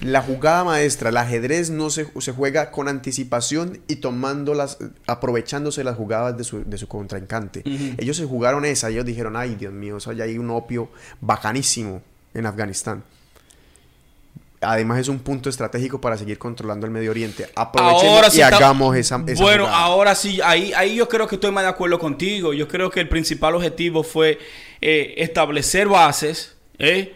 La 0.01 0.21
jugada 0.21 0.63
maestra, 0.63 1.09
el 1.09 1.17
ajedrez 1.17 1.71
no 1.71 1.89
se, 1.89 2.07
se 2.21 2.33
juega 2.33 2.71
con 2.71 2.87
anticipación 2.87 3.81
y 3.89 3.97
tomando 3.97 4.53
las, 4.53 4.77
aprovechándose 5.07 5.85
las 5.85 5.97
jugadas 5.97 6.37
de 6.37 6.45
su, 6.45 6.63
de 6.65 6.77
su 6.77 6.87
contrincante. 6.87 7.63
Ellos 7.97 8.19
se 8.19 8.27
jugaron 8.27 8.65
esa 8.67 8.91
ellos 8.91 9.07
dijeron, 9.07 9.37
ay 9.37 9.55
Dios 9.55 9.73
mío, 9.73 9.97
eso 9.97 10.13
ya 10.13 10.25
hay 10.25 10.37
un 10.39 10.51
opio 10.51 10.91
bacanísimo 11.21 12.03
en 12.35 12.45
Afganistán. 12.45 13.05
Además 14.61 14.99
es 15.01 15.09
un 15.09 15.19
punto 15.19 15.51
estratégico 15.51 16.01
para 16.01 16.17
seguir 16.17 16.39
controlando 16.39 16.87
el 16.87 16.93
Medio 16.93 17.11
Oriente. 17.11 17.49
Aprovechemos 17.55 18.27
sí 18.33 18.39
y 18.39 18.43
está- 18.43 18.57
hagamos 18.57 18.97
esa, 18.97 19.23
esa 19.27 19.43
Bueno, 19.43 19.65
jugada. 19.65 19.83
ahora 19.85 20.15
sí, 20.15 20.41
ahí, 20.43 20.73
ahí 20.75 20.95
yo 20.97 21.09
creo 21.09 21.27
que 21.27 21.35
estoy 21.35 21.51
más 21.53 21.65
de 21.65 21.71
acuerdo 21.71 21.99
contigo. 21.99 22.53
Yo 22.55 22.67
creo 22.69 22.91
que 22.91 23.01
el 23.01 23.09
principal 23.09 23.55
objetivo 23.55 24.03
fue 24.03 24.39
eh, 24.81 25.15
establecer 25.19 25.89
bases, 25.89 26.57
¿eh? 26.79 27.16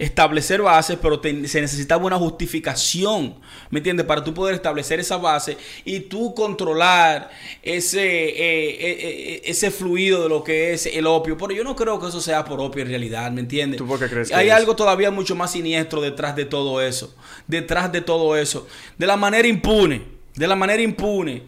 Establecer 0.00 0.62
bases, 0.62 0.98
pero 1.00 1.20
te- 1.20 1.46
se 1.46 1.60
necesitaba 1.60 2.04
una 2.06 2.16
justificación, 2.16 3.34
¿me 3.70 3.80
entiendes? 3.80 4.06
Para 4.06 4.24
tú 4.24 4.32
poder 4.34 4.54
establecer 4.54 4.98
esa 4.98 5.16
base 5.18 5.56
y 5.84 6.00
tú 6.00 6.34
controlar 6.34 7.30
ese, 7.62 8.00
eh, 8.00 8.70
eh, 8.70 8.76
eh, 9.00 9.42
ese 9.44 9.70
fluido 9.70 10.22
de 10.22 10.28
lo 10.28 10.42
que 10.42 10.72
es 10.72 10.86
el 10.86 11.06
opio. 11.06 11.36
Pero 11.36 11.52
yo 11.52 11.64
no 11.64 11.76
creo 11.76 12.00
que 12.00 12.08
eso 12.08 12.20
sea 12.20 12.44
por 12.44 12.60
opio 12.60 12.82
en 12.82 12.88
realidad, 12.88 13.30
¿me 13.30 13.40
entiendes? 13.42 13.78
¿Tú 13.78 13.86
por 13.86 13.98
qué 13.98 14.08
crees 14.08 14.28
que 14.28 14.34
Hay 14.34 14.48
es? 14.48 14.54
algo 14.54 14.74
todavía 14.74 15.10
mucho 15.10 15.36
más 15.36 15.52
siniestro 15.52 16.00
detrás 16.00 16.34
de 16.34 16.46
todo 16.46 16.80
eso. 16.80 17.14
Detrás 17.46 17.92
de 17.92 18.00
todo 18.00 18.36
eso. 18.36 18.66
De 18.98 19.06
la 19.06 19.16
manera 19.16 19.46
impune. 19.48 20.02
De 20.34 20.46
la 20.46 20.56
manera 20.56 20.80
impune. 20.82 21.42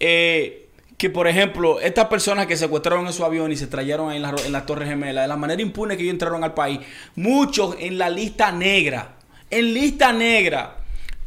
eh, 0.00 0.67
que, 0.98 1.08
por 1.08 1.28
ejemplo, 1.28 1.78
estas 1.80 2.06
personas 2.06 2.46
que 2.48 2.56
secuestraron 2.56 3.06
en 3.06 3.12
su 3.12 3.24
avión 3.24 3.52
y 3.52 3.56
se 3.56 3.68
trajeron 3.68 4.10
ahí 4.10 4.16
en 4.16 4.22
la, 4.22 4.34
en 4.44 4.50
la 4.50 4.66
Torre 4.66 4.84
Gemela, 4.84 5.22
de 5.22 5.28
la 5.28 5.36
manera 5.36 5.62
impune 5.62 5.96
que 5.96 6.02
ellos 6.02 6.12
entraron 6.12 6.42
al 6.42 6.54
país, 6.54 6.80
muchos 7.14 7.76
en 7.78 7.98
la 7.98 8.10
lista 8.10 8.50
negra. 8.50 9.14
En 9.48 9.72
lista 9.72 10.12
negra. 10.12 10.78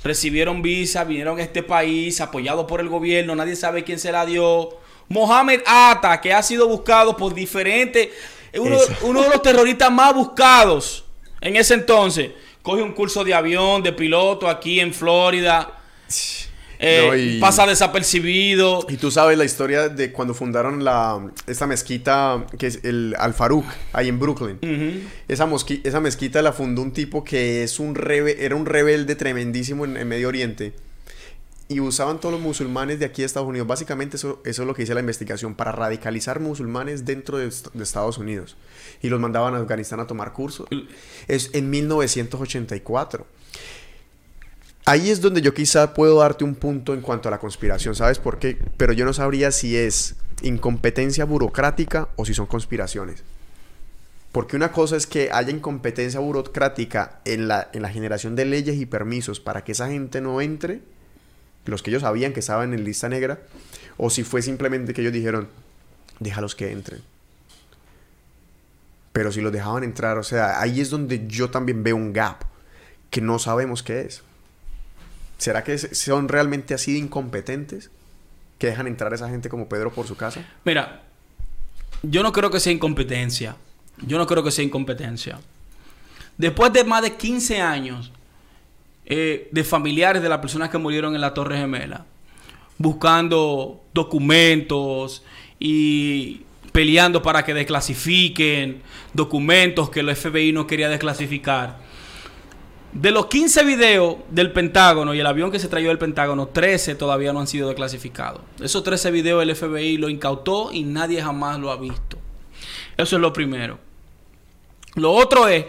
Recibieron 0.03 0.61
visa, 0.61 1.05
vinieron 1.05 1.39
a 1.39 1.41
este 1.41 1.63
país, 1.63 2.19
apoyados 2.19 2.65
por 2.65 2.81
el 2.81 2.89
gobierno, 2.89 3.33
nadie 3.33 3.55
sabe 3.55 3.85
quién 3.85 3.97
se 3.97 4.11
la 4.11 4.25
dio. 4.25 4.77
Mohamed 5.07 5.61
Atta, 5.65 6.19
que 6.19 6.33
ha 6.33 6.43
sido 6.43 6.67
buscado 6.67 7.15
por 7.15 7.33
diferentes. 7.33 8.09
Uno 9.03 9.21
de 9.21 9.29
los 9.29 9.41
terroristas 9.41 9.89
más 9.89 10.13
buscados 10.13 11.05
en 11.39 11.55
ese 11.55 11.75
entonces. 11.75 12.31
Coge 12.61 12.81
un 12.81 12.91
curso 12.91 13.23
de 13.23 13.33
avión, 13.33 13.81
de 13.83 13.93
piloto 13.93 14.49
aquí 14.49 14.81
en 14.81 14.93
Florida. 14.93 15.79
Eh, 16.81 17.07
No, 17.07 17.15
y- 17.15 17.39
Pasa 17.39 17.65
desapercibido. 17.67 18.85
Y 18.89 18.97
tú 18.97 19.11
sabes 19.11 19.37
la 19.37 19.45
historia 19.45 19.87
de 19.89 20.11
cuando 20.11 20.33
fundaron 20.33 20.83
la, 20.83 21.31
esta 21.47 21.67
mezquita 21.67 22.45
que 22.57 22.67
es 22.67 22.79
el 22.83 23.15
Al 23.19 23.33
Farouk, 23.33 23.65
ahí 23.93 24.09
en 24.09 24.19
Brooklyn. 24.19 24.59
esa, 25.27 25.47
mosqui- 25.47 25.81
esa 25.83 25.99
mezquita 25.99 26.41
la 26.41 26.51
fundó 26.53 26.81
un 26.81 26.91
tipo 26.91 27.23
que 27.23 27.63
es 27.63 27.79
un 27.79 27.95
rebe- 27.95 28.35
era 28.39 28.55
un 28.55 28.65
rebelde 28.65 29.15
tremendísimo 29.15 29.85
en, 29.85 29.95
en 29.97 30.07
Medio 30.07 30.27
Oriente. 30.27 30.73
Y 31.67 31.79
usaban 31.79 32.19
todos 32.19 32.33
los 32.33 32.41
musulmanes 32.41 32.99
de 32.99 33.05
aquí 33.05 33.21
de 33.21 33.27
Estados 33.27 33.47
Unidos. 33.47 33.65
Básicamente 33.65 34.17
eso, 34.17 34.41
eso 34.43 34.63
es 34.63 34.67
lo 34.67 34.73
que 34.73 34.81
dice 34.81 34.93
la 34.93 34.99
investigación, 34.99 35.55
para 35.55 35.71
radicalizar 35.71 36.41
musulmanes 36.41 37.05
dentro 37.05 37.37
de 37.37 37.47
Estados 37.47 38.17
Unidos. 38.17 38.57
Y 39.01 39.07
los 39.07 39.21
mandaban 39.21 39.55
a 39.55 39.59
Afganistán 39.59 40.01
a 40.01 40.05
tomar 40.07 40.33
cursos. 40.33 40.67
Es 41.29 41.49
en 41.53 41.69
1984. 41.69 43.25
Ahí 44.85 45.09
es 45.09 45.21
donde 45.21 45.41
yo 45.41 45.53
quizá 45.53 45.93
puedo 45.93 46.19
darte 46.19 46.43
un 46.43 46.55
punto 46.55 46.93
en 46.93 47.01
cuanto 47.01 47.27
a 47.27 47.31
la 47.31 47.39
conspiración, 47.39 47.95
¿sabes 47.95 48.19
por 48.19 48.39
qué? 48.39 48.57
Pero 48.77 48.93
yo 48.93 49.05
no 49.05 49.13
sabría 49.13 49.51
si 49.51 49.77
es 49.77 50.15
incompetencia 50.41 51.25
burocrática 51.25 52.09
o 52.15 52.25
si 52.25 52.33
son 52.33 52.47
conspiraciones. 52.47 53.23
Porque 54.31 54.55
una 54.55 54.71
cosa 54.71 54.95
es 54.95 55.05
que 55.05 55.29
haya 55.31 55.51
incompetencia 55.51 56.19
burocrática 56.19 57.19
en 57.25 57.47
la, 57.47 57.69
en 57.73 57.81
la 57.81 57.89
generación 57.89 58.35
de 58.35 58.45
leyes 58.45 58.77
y 58.77 58.85
permisos 58.85 59.39
para 59.39 59.63
que 59.63 59.73
esa 59.73 59.89
gente 59.89 60.21
no 60.21 60.41
entre, 60.41 60.81
los 61.65 61.83
que 61.83 61.91
ellos 61.91 62.01
sabían 62.01 62.33
que 62.33 62.39
estaban 62.39 62.73
en 62.73 62.83
lista 62.83 63.09
negra, 63.09 63.39
o 63.97 64.09
si 64.09 64.23
fue 64.23 64.41
simplemente 64.41 64.93
que 64.93 65.01
ellos 65.01 65.13
dijeron, 65.13 65.47
déjalos 66.19 66.55
que 66.55 66.71
entren. 66.71 67.01
Pero 69.11 69.31
si 69.31 69.41
los 69.41 69.51
dejaban 69.51 69.83
entrar, 69.83 70.17
o 70.17 70.23
sea, 70.23 70.61
ahí 70.61 70.79
es 70.79 70.89
donde 70.89 71.27
yo 71.27 71.49
también 71.49 71.83
veo 71.83 71.97
un 71.97 72.13
gap 72.13 72.43
que 73.09 73.19
no 73.19 73.37
sabemos 73.37 73.83
qué 73.83 74.01
es. 74.01 74.23
¿Será 75.41 75.63
que 75.63 75.75
son 75.75 76.29
realmente 76.29 76.75
así 76.75 76.99
incompetentes 76.99 77.89
que 78.59 78.67
dejan 78.67 78.85
entrar 78.85 79.11
a 79.11 79.15
esa 79.15 79.27
gente 79.27 79.49
como 79.49 79.67
Pedro 79.67 79.91
por 79.91 80.05
su 80.05 80.15
casa? 80.15 80.45
Mira, 80.63 81.01
yo 82.03 82.21
no 82.21 82.31
creo 82.31 82.51
que 82.51 82.59
sea 82.59 82.71
incompetencia. 82.71 83.55
Yo 84.05 84.19
no 84.19 84.27
creo 84.27 84.43
que 84.43 84.51
sea 84.51 84.63
incompetencia. 84.63 85.39
Después 86.37 86.71
de 86.73 86.83
más 86.83 87.01
de 87.01 87.15
15 87.15 87.59
años 87.59 88.11
eh, 89.03 89.49
de 89.51 89.63
familiares 89.63 90.21
de 90.21 90.29
las 90.29 90.37
personas 90.37 90.69
que 90.69 90.77
murieron 90.77 91.15
en 91.15 91.21
la 91.21 91.33
Torre 91.33 91.57
Gemela, 91.57 92.05
buscando 92.77 93.81
documentos 93.95 95.23
y 95.57 96.41
peleando 96.71 97.23
para 97.23 97.43
que 97.43 97.55
desclasifiquen 97.55 98.83
documentos 99.11 99.89
que 99.89 100.01
el 100.01 100.15
FBI 100.15 100.53
no 100.53 100.67
quería 100.67 100.87
desclasificar. 100.87 101.79
De 102.93 103.11
los 103.11 103.27
15 103.27 103.63
videos 103.63 104.17
del 104.29 104.51
Pentágono 104.51 105.13
y 105.13 105.19
el 105.19 105.27
avión 105.27 105.49
que 105.49 105.59
se 105.59 105.69
trayó 105.69 105.87
del 105.87 105.97
Pentágono, 105.97 106.47
13 106.47 106.95
todavía 106.95 107.31
no 107.31 107.39
han 107.39 107.47
sido 107.47 107.67
desclasificados. 107.67 108.41
Esos 108.59 108.83
13 108.83 109.11
videos 109.11 109.41
el 109.43 109.55
FBI 109.55 109.97
lo 109.97 110.09
incautó 110.09 110.71
y 110.73 110.83
nadie 110.83 111.21
jamás 111.21 111.57
lo 111.57 111.71
ha 111.71 111.77
visto. 111.77 112.17
Eso 112.97 113.15
es 113.15 113.21
lo 113.21 113.31
primero. 113.31 113.79
Lo 114.95 115.11
otro 115.13 115.47
es 115.47 115.65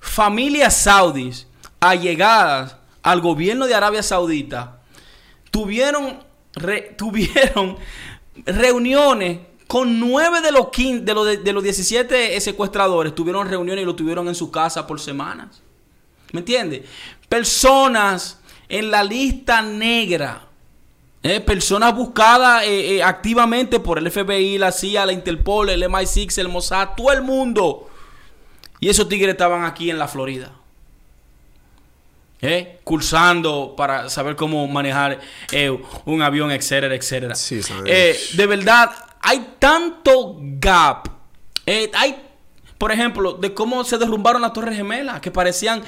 familias 0.00 0.76
saudis 0.76 1.46
allegadas 1.78 2.76
al 3.02 3.20
gobierno 3.20 3.68
de 3.68 3.74
Arabia 3.74 4.02
Saudita 4.02 4.80
tuvieron, 5.52 6.18
tuvieron 6.98 7.76
reuniones 8.44 9.38
con 9.68 10.00
nueve 10.00 10.40
de 10.40 10.50
los, 10.50 10.70
15 10.70 11.04
de, 11.04 11.14
los, 11.14 11.44
de 11.44 11.52
los 11.52 11.62
17 11.62 12.40
secuestradores. 12.40 13.14
Tuvieron 13.14 13.48
reuniones 13.48 13.82
y 13.82 13.86
lo 13.86 13.94
tuvieron 13.94 14.26
en 14.26 14.34
su 14.34 14.50
casa 14.50 14.86
por 14.86 14.98
semanas. 14.98 15.62
¿Me 16.36 16.40
entiendes? 16.40 16.82
Personas 17.30 18.38
en 18.68 18.90
la 18.90 19.02
lista 19.02 19.62
negra. 19.62 20.42
eh, 21.22 21.40
personas 21.40 21.94
buscadas 21.94 22.64
eh, 22.64 22.96
eh, 22.96 23.02
activamente 23.02 23.80
por 23.80 23.98
el 23.98 24.10
FBI, 24.10 24.58
la 24.58 24.70
CIA, 24.70 25.06
la 25.06 25.12
Interpol, 25.14 25.70
el 25.70 25.82
MI6, 25.84 26.38
el 26.38 26.48
Mossad, 26.48 26.90
todo 26.94 27.10
el 27.10 27.22
mundo. 27.22 27.88
Y 28.80 28.90
esos 28.90 29.08
tigres 29.08 29.30
estaban 29.30 29.64
aquí 29.64 29.90
en 29.90 29.98
la 29.98 30.08
Florida. 30.08 30.52
Cursando 32.84 33.74
para 33.76 34.10
saber 34.10 34.36
cómo 34.36 34.68
manejar 34.68 35.20
un 36.04 36.22
avión, 36.22 36.52
etcétera, 36.52 36.94
etcétera. 36.94 37.34
Sí, 37.34 37.60
de 38.34 38.46
verdad, 38.46 38.92
hay 39.20 39.54
tanto 39.58 40.36
gap. 40.38 41.08
Hay, 41.94 42.25
por 42.78 42.92
ejemplo, 42.92 43.32
de 43.34 43.54
cómo 43.54 43.84
se 43.84 43.96
derrumbaron 43.98 44.42
las 44.42 44.52
Torres 44.52 44.76
Gemelas, 44.76 45.20
que 45.20 45.30
parecían 45.30 45.82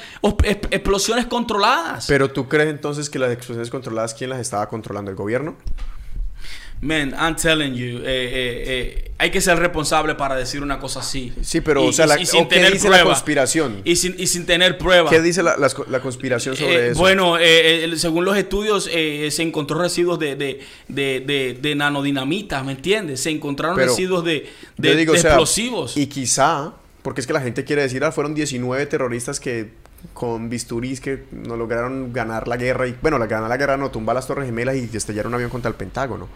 explosiones 0.71 1.25
controladas. 1.27 2.05
Pero 2.07 2.31
tú 2.31 2.47
crees 2.47 2.69
entonces 2.69 3.09
que 3.09 3.19
las 3.19 3.31
explosiones 3.31 3.69
controladas, 3.69 4.13
¿quién 4.13 4.29
las 4.31 4.39
estaba 4.39 4.67
controlando? 4.69 5.11
¿El 5.11 5.17
gobierno? 5.17 5.55
Man, 6.81 7.13
I'm 7.19 7.35
telling 7.35 7.73
you, 7.73 7.97
eh, 7.97 8.03
eh, 8.05 8.63
eh, 9.05 9.11
hay 9.17 9.31
que 9.31 9.41
ser 9.41 9.59
responsable 9.59 10.15
para 10.15 10.35
decir 10.37 10.63
una 10.63 10.79
cosa 10.79 11.01
así. 11.01 11.33
Sí, 11.41 11.59
pero, 11.59 11.83
Y- 11.83 11.89
o 11.89 11.91
sea, 11.91 12.07
la- 12.07 12.17
y 12.17 12.25
sin 12.25 12.43
¿o 12.43 12.47
qué 12.47 12.55
tener 12.55 12.71
dice 12.71 12.89
la 12.89 13.03
conspiración? 13.03 13.81
Y 13.83 13.97
sin, 13.97 14.15
y 14.17 14.27
sin 14.27 14.45
tener 14.45 14.77
pruebas. 14.77 15.11
¿Qué 15.11 15.21
dice 15.21 15.43
la, 15.43 15.57
conspiración 16.01 16.55
sobre 16.55 16.75
Eh, 16.75 16.89
eso? 16.91 16.99
Bueno, 16.99 17.35
según 17.97 18.23
los 18.23 18.37
estudios, 18.37 18.89
eh, 18.93 19.27
se 19.29 19.43
encontró 19.43 19.77
residuos 19.81 20.19
de, 20.19 20.37
de, 20.37 20.61
de, 20.87 21.19
de, 21.19 21.57
de 21.61 21.75
nanodinamita, 21.75 22.63
¿me 22.63 22.71
entiendes? 22.71 23.19
Se 23.19 23.29
encontraron 23.29 23.75
Pero 23.75 23.89
residuos 23.89 24.23
de, 24.23 24.47
digo, 24.77 25.11
o 25.11 25.17
sea, 25.17 25.31
explosivos. 25.31 25.97
Y 25.97 26.07
quizá, 26.07 26.75
porque 27.01 27.21
es 27.21 27.27
que 27.27 27.33
la 27.33 27.41
gente 27.41 27.63
quiere 27.63 27.81
decir, 27.81 28.03
ah, 28.03 28.11
fueron 28.11 28.33
19 28.33 28.85
terroristas 28.85 29.39
que 29.39 29.71
con 30.13 30.49
bisturís 30.49 31.01
que 31.01 31.25
no 31.31 31.57
lograron 31.57 32.13
ganar 32.13 32.47
la 32.47 32.57
guerra. 32.57 32.87
Y 32.87 32.97
bueno, 33.01 33.17
la 33.17 33.27
ganar 33.27 33.49
la 33.49 33.57
guerra 33.57 33.77
no, 33.77 33.91
tumbar 33.91 34.15
las 34.15 34.27
Torres 34.27 34.45
Gemelas 34.45 34.75
y 34.75 34.89
estallar 34.95 35.27
un 35.27 35.33
avión 35.33 35.49
contra 35.49 35.69
el 35.69 35.75
Pentágono. 35.75 36.27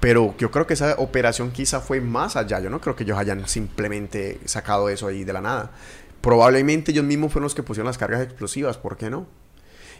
Pero 0.00 0.34
yo 0.38 0.50
creo 0.50 0.66
que 0.66 0.74
esa 0.74 0.94
operación 0.98 1.50
quizá 1.50 1.80
fue 1.80 2.00
más 2.00 2.36
allá. 2.36 2.58
Yo 2.60 2.70
no 2.70 2.80
creo 2.80 2.96
que 2.96 3.04
ellos 3.04 3.18
hayan 3.18 3.46
simplemente 3.46 4.40
sacado 4.46 4.88
eso 4.88 5.06
ahí 5.06 5.24
de 5.24 5.32
la 5.32 5.42
nada. 5.42 5.72
Probablemente 6.20 6.92
ellos 6.92 7.04
mismos 7.04 7.32
fueron 7.32 7.44
los 7.44 7.54
que 7.54 7.62
pusieron 7.62 7.86
las 7.86 7.98
cargas 7.98 8.22
explosivas, 8.22 8.78
¿por 8.78 8.96
qué 8.96 9.10
no? 9.10 9.26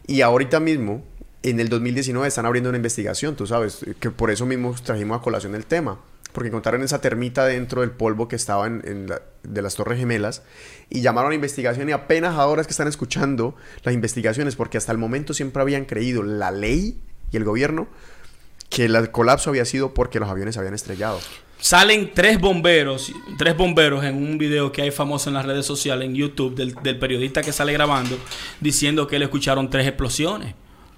Y 0.06 0.22
ahorita 0.22 0.58
mismo, 0.60 1.02
en 1.42 1.60
el 1.60 1.68
2019, 1.68 2.26
están 2.28 2.46
abriendo 2.46 2.70
una 2.70 2.76
investigación, 2.76 3.36
tú 3.36 3.46
sabes, 3.46 3.84
que 4.00 4.10
por 4.10 4.30
eso 4.30 4.46
mismo 4.46 4.74
trajimos 4.82 5.18
a 5.18 5.22
colación 5.22 5.54
el 5.54 5.66
tema. 5.66 5.98
Porque 6.32 6.48
encontraron 6.48 6.82
esa 6.82 7.00
termita 7.00 7.44
dentro 7.44 7.80
del 7.80 7.90
polvo 7.90 8.28
que 8.28 8.36
estaba 8.36 8.66
en, 8.66 9.06
de 9.42 9.62
las 9.62 9.74
Torres 9.74 9.98
Gemelas 9.98 10.42
y 10.88 11.00
llamaron 11.00 11.32
a 11.32 11.34
investigación 11.34 11.88
y 11.88 11.92
apenas 11.92 12.36
ahora 12.36 12.60
es 12.60 12.66
que 12.66 12.72
están 12.72 12.88
escuchando 12.88 13.54
las 13.82 13.94
investigaciones 13.94 14.56
porque 14.56 14.78
hasta 14.78 14.92
el 14.92 14.98
momento 14.98 15.34
siempre 15.34 15.62
habían 15.62 15.84
creído 15.84 16.22
la 16.22 16.50
ley 16.50 17.00
y 17.32 17.36
el 17.36 17.44
gobierno 17.44 17.88
que 18.68 18.84
el 18.84 19.10
colapso 19.10 19.50
había 19.50 19.64
sido 19.64 19.94
porque 19.94 20.20
los 20.20 20.28
aviones 20.28 20.56
habían 20.56 20.74
estrellado. 20.74 21.18
salen 21.58 22.12
tres 22.14 22.40
bomberos, 22.40 23.12
tres 23.36 23.56
bomberos 23.56 24.04
en 24.04 24.16
un 24.16 24.38
video 24.38 24.70
que 24.70 24.82
hay 24.82 24.90
famoso 24.92 25.28
en 25.28 25.34
las 25.34 25.44
redes 25.44 25.66
sociales, 25.66 26.06
en 26.06 26.14
YouTube, 26.14 26.54
del, 26.54 26.74
del 26.74 26.98
periodista 26.98 27.42
que 27.42 27.52
sale 27.52 27.72
grabando, 27.72 28.16
diciendo 28.60 29.06
que 29.06 29.18
le 29.18 29.24
escucharon 29.24 29.68
tres 29.68 29.86
explosiones. 29.86 30.54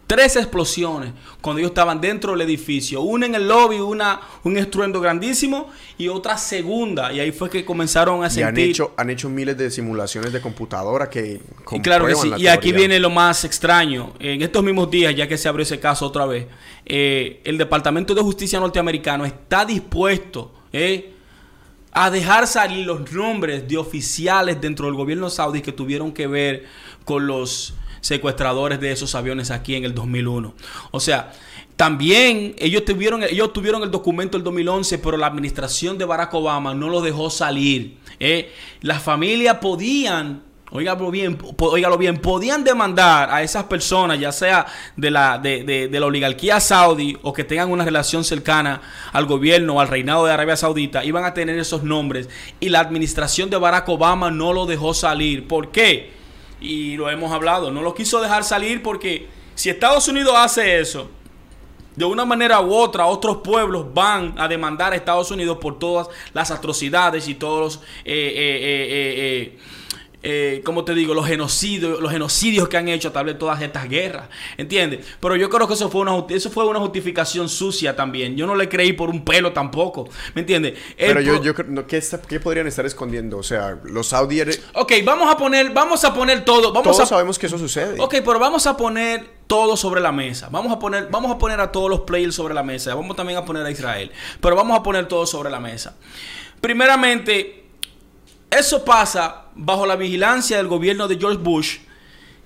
Tres 0.06 0.36
explosiones 0.36 1.12
cuando 1.40 1.60
ellos 1.60 1.70
estaban 1.70 2.00
dentro 2.00 2.32
del 2.32 2.42
edificio. 2.42 3.00
Una 3.00 3.26
en 3.26 3.34
el 3.34 3.48
lobby, 3.48 3.76
una, 3.76 4.20
un 4.44 4.58
estruendo 4.58 5.00
grandísimo 5.00 5.70
y 5.96 6.08
otra 6.08 6.36
segunda. 6.36 7.12
Y 7.12 7.20
ahí 7.20 7.32
fue 7.32 7.48
que 7.48 7.64
comenzaron 7.64 8.22
a 8.22 8.26
Y 8.26 8.30
sentir... 8.30 8.46
han 8.46 8.58
hecho, 8.58 8.94
han 8.96 9.10
hecho 9.10 9.30
miles 9.30 9.56
de 9.56 9.70
simulaciones 9.70 10.32
de 10.32 10.40
computadora 10.40 11.08
que 11.08 11.40
Y 11.70 11.80
claro 11.80 12.06
que 12.06 12.14
sí. 12.14 12.32
Y 12.36 12.46
aquí 12.46 12.72
viene 12.72 12.98
lo 12.98 13.10
más 13.10 13.44
extraño. 13.44 14.12
En 14.18 14.42
estos 14.42 14.62
mismos 14.62 14.90
días, 14.90 15.14
ya 15.14 15.26
que 15.26 15.38
se 15.38 15.48
abrió 15.48 15.62
ese 15.62 15.80
caso 15.80 16.06
otra 16.06 16.26
vez, 16.26 16.46
eh, 16.84 17.40
el 17.44 17.56
Departamento 17.56 18.14
de 18.14 18.20
Justicia 18.22 18.60
norteamericano 18.60 19.24
está 19.24 19.64
dispuesto 19.64 20.52
eh, 20.72 21.12
a 21.92 22.10
dejar 22.10 22.46
salir 22.46 22.86
los 22.86 23.10
nombres 23.12 23.68
de 23.68 23.76
oficiales 23.76 24.60
dentro 24.60 24.86
del 24.86 24.94
gobierno 24.94 25.28
saudí 25.30 25.60
que 25.60 25.72
tuvieron 25.72 26.12
que 26.12 26.26
ver 26.26 26.64
con 27.04 27.26
los 27.26 27.74
secuestradores 28.02 28.78
de 28.80 28.92
esos 28.92 29.14
aviones 29.14 29.50
aquí 29.50 29.74
en 29.74 29.84
el 29.86 29.94
2001. 29.94 30.54
O 30.90 31.00
sea, 31.00 31.32
también 31.76 32.54
ellos 32.58 32.84
tuvieron, 32.84 33.22
ellos 33.22 33.52
tuvieron 33.54 33.82
el 33.82 33.90
documento 33.90 34.36
del 34.36 34.44
2011, 34.44 34.98
pero 34.98 35.16
la 35.16 35.26
administración 35.26 35.96
de 35.96 36.04
Barack 36.04 36.34
Obama 36.34 36.74
no 36.74 36.90
lo 36.90 37.00
dejó 37.00 37.30
salir. 37.30 37.96
eh. 38.20 38.52
Las 38.82 39.02
familias 39.02 39.56
podían 39.56 40.42
Óigalo 40.74 41.10
bien, 41.10 41.36
óigalo 41.58 41.98
bien, 41.98 42.16
podían 42.16 42.64
demandar 42.64 43.30
a 43.30 43.42
esas 43.42 43.64
personas, 43.64 44.18
ya 44.18 44.32
sea 44.32 44.64
de 44.96 45.10
la, 45.10 45.36
de, 45.36 45.64
de- 45.64 45.88
de 45.88 46.00
la 46.00 46.06
oligarquía 46.06 46.60
saudí 46.60 47.14
o 47.20 47.34
que 47.34 47.44
tengan 47.44 47.70
una 47.70 47.84
relación 47.84 48.24
cercana 48.24 48.80
al 49.12 49.26
gobierno 49.26 49.74
o 49.74 49.80
al 49.80 49.88
reinado 49.88 50.24
de 50.24 50.32
Arabia 50.32 50.56
Saudita, 50.56 51.04
iban 51.04 51.26
a 51.26 51.34
tener 51.34 51.58
esos 51.58 51.82
nombres 51.82 52.30
y 52.58 52.70
la 52.70 52.80
administración 52.80 53.50
de 53.50 53.58
Barack 53.58 53.86
Obama 53.90 54.30
no 54.30 54.54
lo 54.54 54.64
dejó 54.64 54.94
salir. 54.94 55.46
¿Por 55.46 55.70
qué? 55.72 56.21
Y 56.62 56.96
lo 56.96 57.10
hemos 57.10 57.32
hablado, 57.32 57.70
no 57.70 57.82
lo 57.82 57.94
quiso 57.94 58.20
dejar 58.20 58.44
salir 58.44 58.82
porque 58.82 59.26
si 59.54 59.68
Estados 59.68 60.06
Unidos 60.08 60.34
hace 60.36 60.78
eso, 60.80 61.10
de 61.96 62.04
una 62.04 62.24
manera 62.24 62.60
u 62.60 62.72
otra, 62.72 63.06
otros 63.06 63.38
pueblos 63.38 63.92
van 63.92 64.34
a 64.38 64.48
demandar 64.48 64.92
a 64.92 64.96
Estados 64.96 65.30
Unidos 65.30 65.58
por 65.60 65.78
todas 65.78 66.08
las 66.32 66.50
atrocidades 66.50 67.28
y 67.28 67.34
todos 67.34 67.60
los, 67.60 67.76
eh, 68.04 68.32
eh, 68.34 69.52
eh, 69.54 69.58
eh, 70.22 70.62
¿cómo 70.64 70.84
te 70.84 70.94
digo? 70.94 71.14
Los 71.14 71.26
genocidios, 71.26 72.00
los 72.00 72.10
genocidios 72.12 72.68
que 72.68 72.76
han 72.76 72.88
hecho 72.88 73.08
a 73.08 73.12
través 73.12 73.34
de 73.34 73.38
todas 73.40 73.60
estas 73.62 73.88
guerras, 73.88 74.28
¿entiendes? 74.56 75.04
Pero 75.20 75.36
yo 75.36 75.48
creo 75.50 75.66
que 75.66 75.74
eso 75.74 75.90
fue 75.90 76.02
una, 76.02 76.24
eso 76.28 76.50
fue 76.50 76.64
una 76.64 76.78
justificación 76.78 77.48
sucia 77.48 77.96
también. 77.96 78.36
Yo 78.36 78.46
no 78.46 78.54
le 78.54 78.68
creí 78.68 78.92
por 78.92 79.10
un 79.10 79.24
pelo 79.24 79.52
tampoco, 79.52 80.08
¿me 80.34 80.42
entiendes? 80.42 80.78
Pero 80.96 81.20
yo, 81.20 81.42
yo 81.42 81.54
creo, 81.54 81.68
no, 81.70 81.86
¿qué, 81.86 81.96
está- 81.96 82.20
qué 82.20 82.38
podrían 82.40 82.66
estar 82.66 82.86
escondiendo? 82.86 83.38
O 83.38 83.42
sea, 83.42 83.78
los 83.84 84.08
saudíes... 84.08 84.62
Ok, 84.74 84.92
vamos 85.04 85.32
a 85.32 85.36
poner, 85.36 85.70
vamos 85.70 86.04
a 86.04 86.14
poner 86.14 86.44
todo, 86.44 86.72
vamos 86.72 86.84
Todos 86.96 87.00
a 87.00 87.06
sabemos 87.06 87.38
que 87.38 87.46
eso 87.46 87.58
sucede. 87.58 88.00
Ok, 88.00 88.16
pero 88.24 88.38
vamos 88.38 88.66
a 88.66 88.76
poner 88.76 89.42
todo 89.46 89.76
sobre 89.76 90.00
la 90.00 90.12
mesa. 90.12 90.48
Vamos 90.50 90.72
a 90.72 90.78
poner, 90.78 91.08
vamos 91.10 91.30
a 91.30 91.38
poner 91.38 91.60
a 91.60 91.70
todos 91.70 91.90
los 91.90 92.00
players 92.00 92.34
sobre 92.34 92.54
la 92.54 92.62
mesa. 92.62 92.94
Vamos 92.94 93.16
también 93.16 93.38
a 93.38 93.44
poner 93.44 93.66
a 93.66 93.70
Israel. 93.70 94.10
Pero 94.40 94.56
vamos 94.56 94.78
a 94.78 94.82
poner 94.82 95.06
todo 95.08 95.26
sobre 95.26 95.50
la 95.50 95.60
mesa. 95.60 95.94
Primeramente, 96.60 97.64
eso 98.50 98.84
pasa 98.84 99.41
bajo 99.54 99.86
la 99.86 99.96
vigilancia 99.96 100.56
del 100.56 100.68
gobierno 100.68 101.08
de 101.08 101.18
George 101.18 101.38
Bush, 101.42 101.78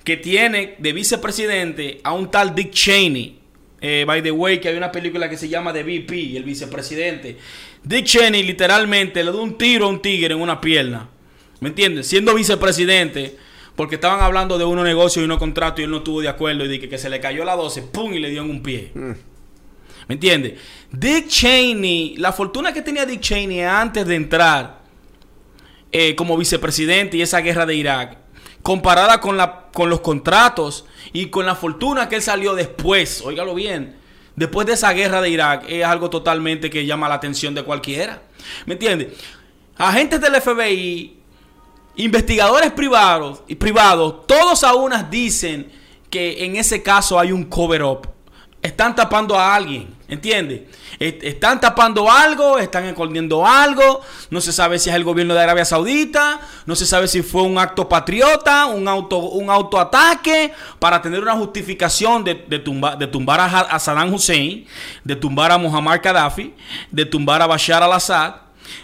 que 0.05 0.16
tiene 0.16 0.77
de 0.78 0.93
vicepresidente 0.93 2.01
a 2.05 2.12
un 2.12 2.31
tal 2.31 2.55
Dick 2.55 2.70
Cheney. 2.70 3.39
Eh, 3.81 4.05
by 4.07 4.23
the 4.23 4.31
way, 4.31 4.61
que 4.61 4.69
hay 4.69 4.77
una 4.77 4.91
película 4.91 5.28
que 5.28 5.37
se 5.37 5.49
llama 5.49 5.73
The 5.73 5.83
VP, 5.83 6.37
el 6.37 6.45
vicepresidente. 6.45 7.37
Dick 7.83 8.05
Cheney 8.05 8.43
literalmente 8.43 9.23
le 9.23 9.31
dio 9.33 9.43
un 9.43 9.59
tiro 9.59 9.87
a 9.87 9.89
un 9.89 10.01
tigre 10.01 10.35
en 10.35 10.41
una 10.41 10.61
pierna. 10.61 11.09
¿Me 11.61 11.69
entiendes? 11.69 12.07
Siendo 12.07 12.35
vicepresidente, 12.35 13.37
porque 13.74 13.97
estaban 13.97 14.20
hablando 14.20 14.59
de 14.59 14.65
unos 14.65 14.85
negocios 14.85 15.23
y 15.23 15.24
unos 15.24 15.39
contratos 15.39 15.81
y 15.81 15.85
él 15.85 15.91
no 15.91 15.99
estuvo 15.99 16.20
de 16.20 16.28
acuerdo 16.28 16.65
y 16.65 16.69
dije 16.69 16.89
que 16.89 16.99
se 16.99 17.11
le 17.11 17.20
cayó 17.20 17.45
la 17.45 17.57
12, 17.57 17.83
¡pum! 17.83 18.12
y 18.12 18.19
le 18.19 18.31
dio 18.31 18.43
en 18.43 18.51
un 18.51 18.62
pie. 18.62 18.91
¿Me 18.95 20.15
entiendes? 20.15 20.55
Dick 20.93 21.28
Cheney, 21.28 22.16
la 22.16 22.33
fortuna 22.33 22.73
que 22.73 22.83
tenía 22.83 23.05
Dick 23.05 23.20
Cheney 23.20 23.61
antes 23.61 24.07
de 24.07 24.15
entrar 24.15 24.76
eh, 25.93 26.15
como 26.15 26.37
vicepresidente 26.37 27.17
y 27.17 27.23
esa 27.23 27.41
guerra 27.41 27.67
de 27.67 27.75
Irak, 27.75 28.19
comparada 28.63 29.21
con, 29.21 29.37
la, 29.37 29.67
con 29.73 29.89
los 29.89 30.01
contratos 30.01 30.85
y 31.13 31.27
con 31.27 31.47
la 31.47 31.55
fortuna 31.55 32.09
que 32.09 32.17
él 32.17 32.23
salió 32.23 32.55
después, 32.55 33.23
óigalo 33.23 33.55
bien, 33.55 33.97
después 34.35 34.67
de 34.67 34.75
esa 34.75 34.93
guerra 34.93 35.21
de 35.21 35.31
Irak, 35.31 35.65
es 35.69 35.85
algo 35.85 36.11
totalmente 36.11 36.71
que 36.71 36.87
llama 36.87 37.09
la 37.09 37.15
atención 37.15 37.55
de 37.55 37.63
cualquiera. 37.63 38.23
¿Me 38.67 38.75
entiendes? 38.75 39.09
Agentes 39.77 40.21
del 40.21 40.41
FBI, 40.41 41.19
investigadores 41.97 42.73
privados 42.73 43.43
privados, 43.55 44.27
todos 44.27 44.65
a 44.65 44.75
dicen 45.11 45.71
que 46.11 46.45
en 46.45 46.57
ese 46.57 46.83
caso 46.83 47.19
hay 47.19 47.33
un 47.33 47.45
cover 47.45 47.83
up. 47.83 48.15
Están 48.66 48.94
tapando 48.97 49.38
a 49.38 49.55
alguien, 49.55 49.94
¿entiendes? 50.09 50.62
Est- 50.98 51.22
Están 51.22 51.60
tapando 51.60 52.10
algo, 52.10 52.59
están 52.59 52.84
escondiendo 52.86 53.47
algo. 53.47 54.01
No 54.30 54.40
se 54.40 54.52
sabe 54.52 54.78
si 54.78 54.90
es 54.90 54.97
el 54.97 55.05
gobierno 55.05 55.34
de 55.34 55.40
Arabia 55.40 55.64
Saudita, 55.64 56.40
no 56.66 56.74
se 56.74 56.84
sabe 56.86 57.06
si 57.06 57.22
fue 57.22 57.43
un 57.43 57.59
acto 57.59 57.88
patriota, 57.88 58.66
un 58.66 58.88
auto, 58.88 59.18
un 59.18 59.51
autoataque 59.51 60.52
para 60.78 61.01
tener 61.01 61.20
una 61.22 61.34
justificación 61.34 62.24
de, 62.24 62.34
de 62.48 62.59
tumba- 62.59 62.97
de 62.97 63.06
tumbar 63.06 63.40
a 63.40 63.78
Saddam 63.78 64.12
Hussein, 64.12 64.66
de 65.05 65.16
tumbar 65.16 65.52
a 65.52 65.59
Muammar 65.59 66.01
Gaddafi, 66.01 66.52
de 66.90 67.05
tumbar 67.05 67.43
a 67.43 67.47
Bashar 67.47 67.82
al-Assad 67.82 68.34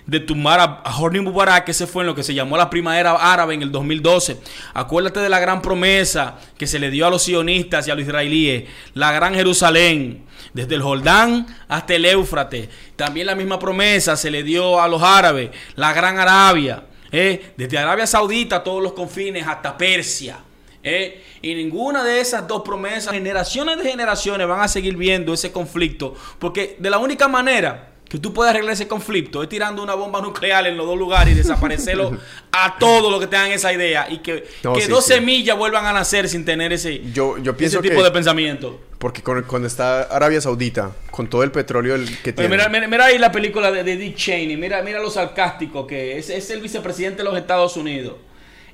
de 0.06 0.20
tumbar 0.20 0.60
a, 0.60 0.64
a 0.84 0.96
Horni 0.96 1.20
Mubarak, 1.20 1.64
que 1.64 1.74
se 1.74 1.86
fue 1.86 2.02
en 2.02 2.08
lo 2.08 2.14
que 2.14 2.22
se 2.22 2.34
llamó 2.34 2.56
la 2.56 2.70
primavera 2.70 3.12
árabe 3.12 3.54
en 3.54 3.62
el 3.62 3.72
2012. 3.72 4.38
Acuérdate 4.74 5.20
de 5.20 5.28
la 5.28 5.40
gran 5.40 5.62
promesa 5.62 6.38
que 6.56 6.66
se 6.66 6.78
le 6.78 6.90
dio 6.90 7.06
a 7.06 7.10
los 7.10 7.22
sionistas 7.22 7.86
y 7.86 7.90
a 7.90 7.94
los 7.94 8.04
israelíes, 8.04 8.64
la 8.94 9.12
gran 9.12 9.34
Jerusalén, 9.34 10.24
desde 10.52 10.74
el 10.74 10.82
Jordán 10.82 11.46
hasta 11.68 11.94
el 11.94 12.04
Éufrates. 12.04 12.68
También 12.96 13.26
la 13.26 13.34
misma 13.34 13.58
promesa 13.58 14.16
se 14.16 14.30
le 14.30 14.42
dio 14.42 14.80
a 14.80 14.88
los 14.88 15.02
árabes, 15.02 15.50
la 15.76 15.92
gran 15.92 16.18
Arabia, 16.18 16.84
¿eh? 17.10 17.52
desde 17.56 17.78
Arabia 17.78 18.06
Saudita 18.06 18.62
todos 18.62 18.82
los 18.82 18.92
confines 18.92 19.46
hasta 19.46 19.76
Persia. 19.76 20.38
¿eh? 20.82 21.22
Y 21.42 21.54
ninguna 21.54 22.02
de 22.02 22.20
esas 22.20 22.46
dos 22.46 22.62
promesas, 22.62 23.12
generaciones 23.12 23.78
de 23.78 23.90
generaciones 23.90 24.46
van 24.46 24.60
a 24.60 24.68
seguir 24.68 24.96
viendo 24.96 25.32
ese 25.32 25.52
conflicto, 25.52 26.14
porque 26.38 26.76
de 26.78 26.90
la 26.90 26.98
única 26.98 27.28
manera 27.28 27.91
que 28.12 28.18
tú 28.18 28.34
puedes 28.34 28.50
arreglar 28.50 28.74
ese 28.74 28.86
conflicto 28.86 29.42
es 29.42 29.48
tirando 29.48 29.82
una 29.82 29.94
bomba 29.94 30.20
nuclear 30.20 30.66
en 30.66 30.76
los 30.76 30.84
dos 30.84 30.98
lugares 30.98 31.32
y 31.32 31.36
desaparecerlo 31.38 32.18
a 32.52 32.76
todos 32.78 33.10
los 33.10 33.18
que 33.18 33.26
tengan 33.26 33.50
esa 33.52 33.72
idea 33.72 34.06
y 34.10 34.18
que, 34.18 34.44
No, 34.62 34.74
que 34.74 34.82
sí, 34.82 34.90
dos 34.90 35.06
sí. 35.06 35.14
semillas 35.14 35.56
vuelvan 35.56 35.86
a 35.86 35.94
nacer 35.94 36.28
sin 36.28 36.44
tener 36.44 36.74
ese, 36.74 37.00
Yo, 37.14 37.38
yo 37.38 37.52
ese 37.52 37.54
pienso 37.54 37.80
tipo 37.80 37.96
que... 37.96 38.02
de 38.02 38.10
pensamiento. 38.10 38.78
Porque 38.98 39.22
con- 39.22 39.42
cuando 39.44 39.66
está 39.66 40.02
Arabia 40.02 40.42
Saudita, 40.42 40.92
con 41.10 41.26
todo 41.30 41.42
el 41.42 41.50
petróleo 41.52 41.94
el 41.94 42.04
que 42.18 42.34
Pero 42.34 42.48
tiene... 42.48 42.50
mira, 42.50 42.68
mira, 42.68 42.86
mira 42.86 43.04
ahí 43.06 43.16
la 43.16 43.32
película 43.32 43.72
de, 43.72 43.82
de 43.82 43.96
Dick 43.96 44.14
Cheney, 44.14 44.58
mira, 44.58 44.82
mira 44.82 45.00
lo 45.00 45.08
sarcástico 45.08 45.86
que 45.86 46.18
es, 46.18 46.28
es 46.28 46.50
el 46.50 46.60
vicepresidente 46.60 47.22
de 47.22 47.24
los 47.24 47.38
Estados 47.38 47.78
Unidos. 47.78 48.16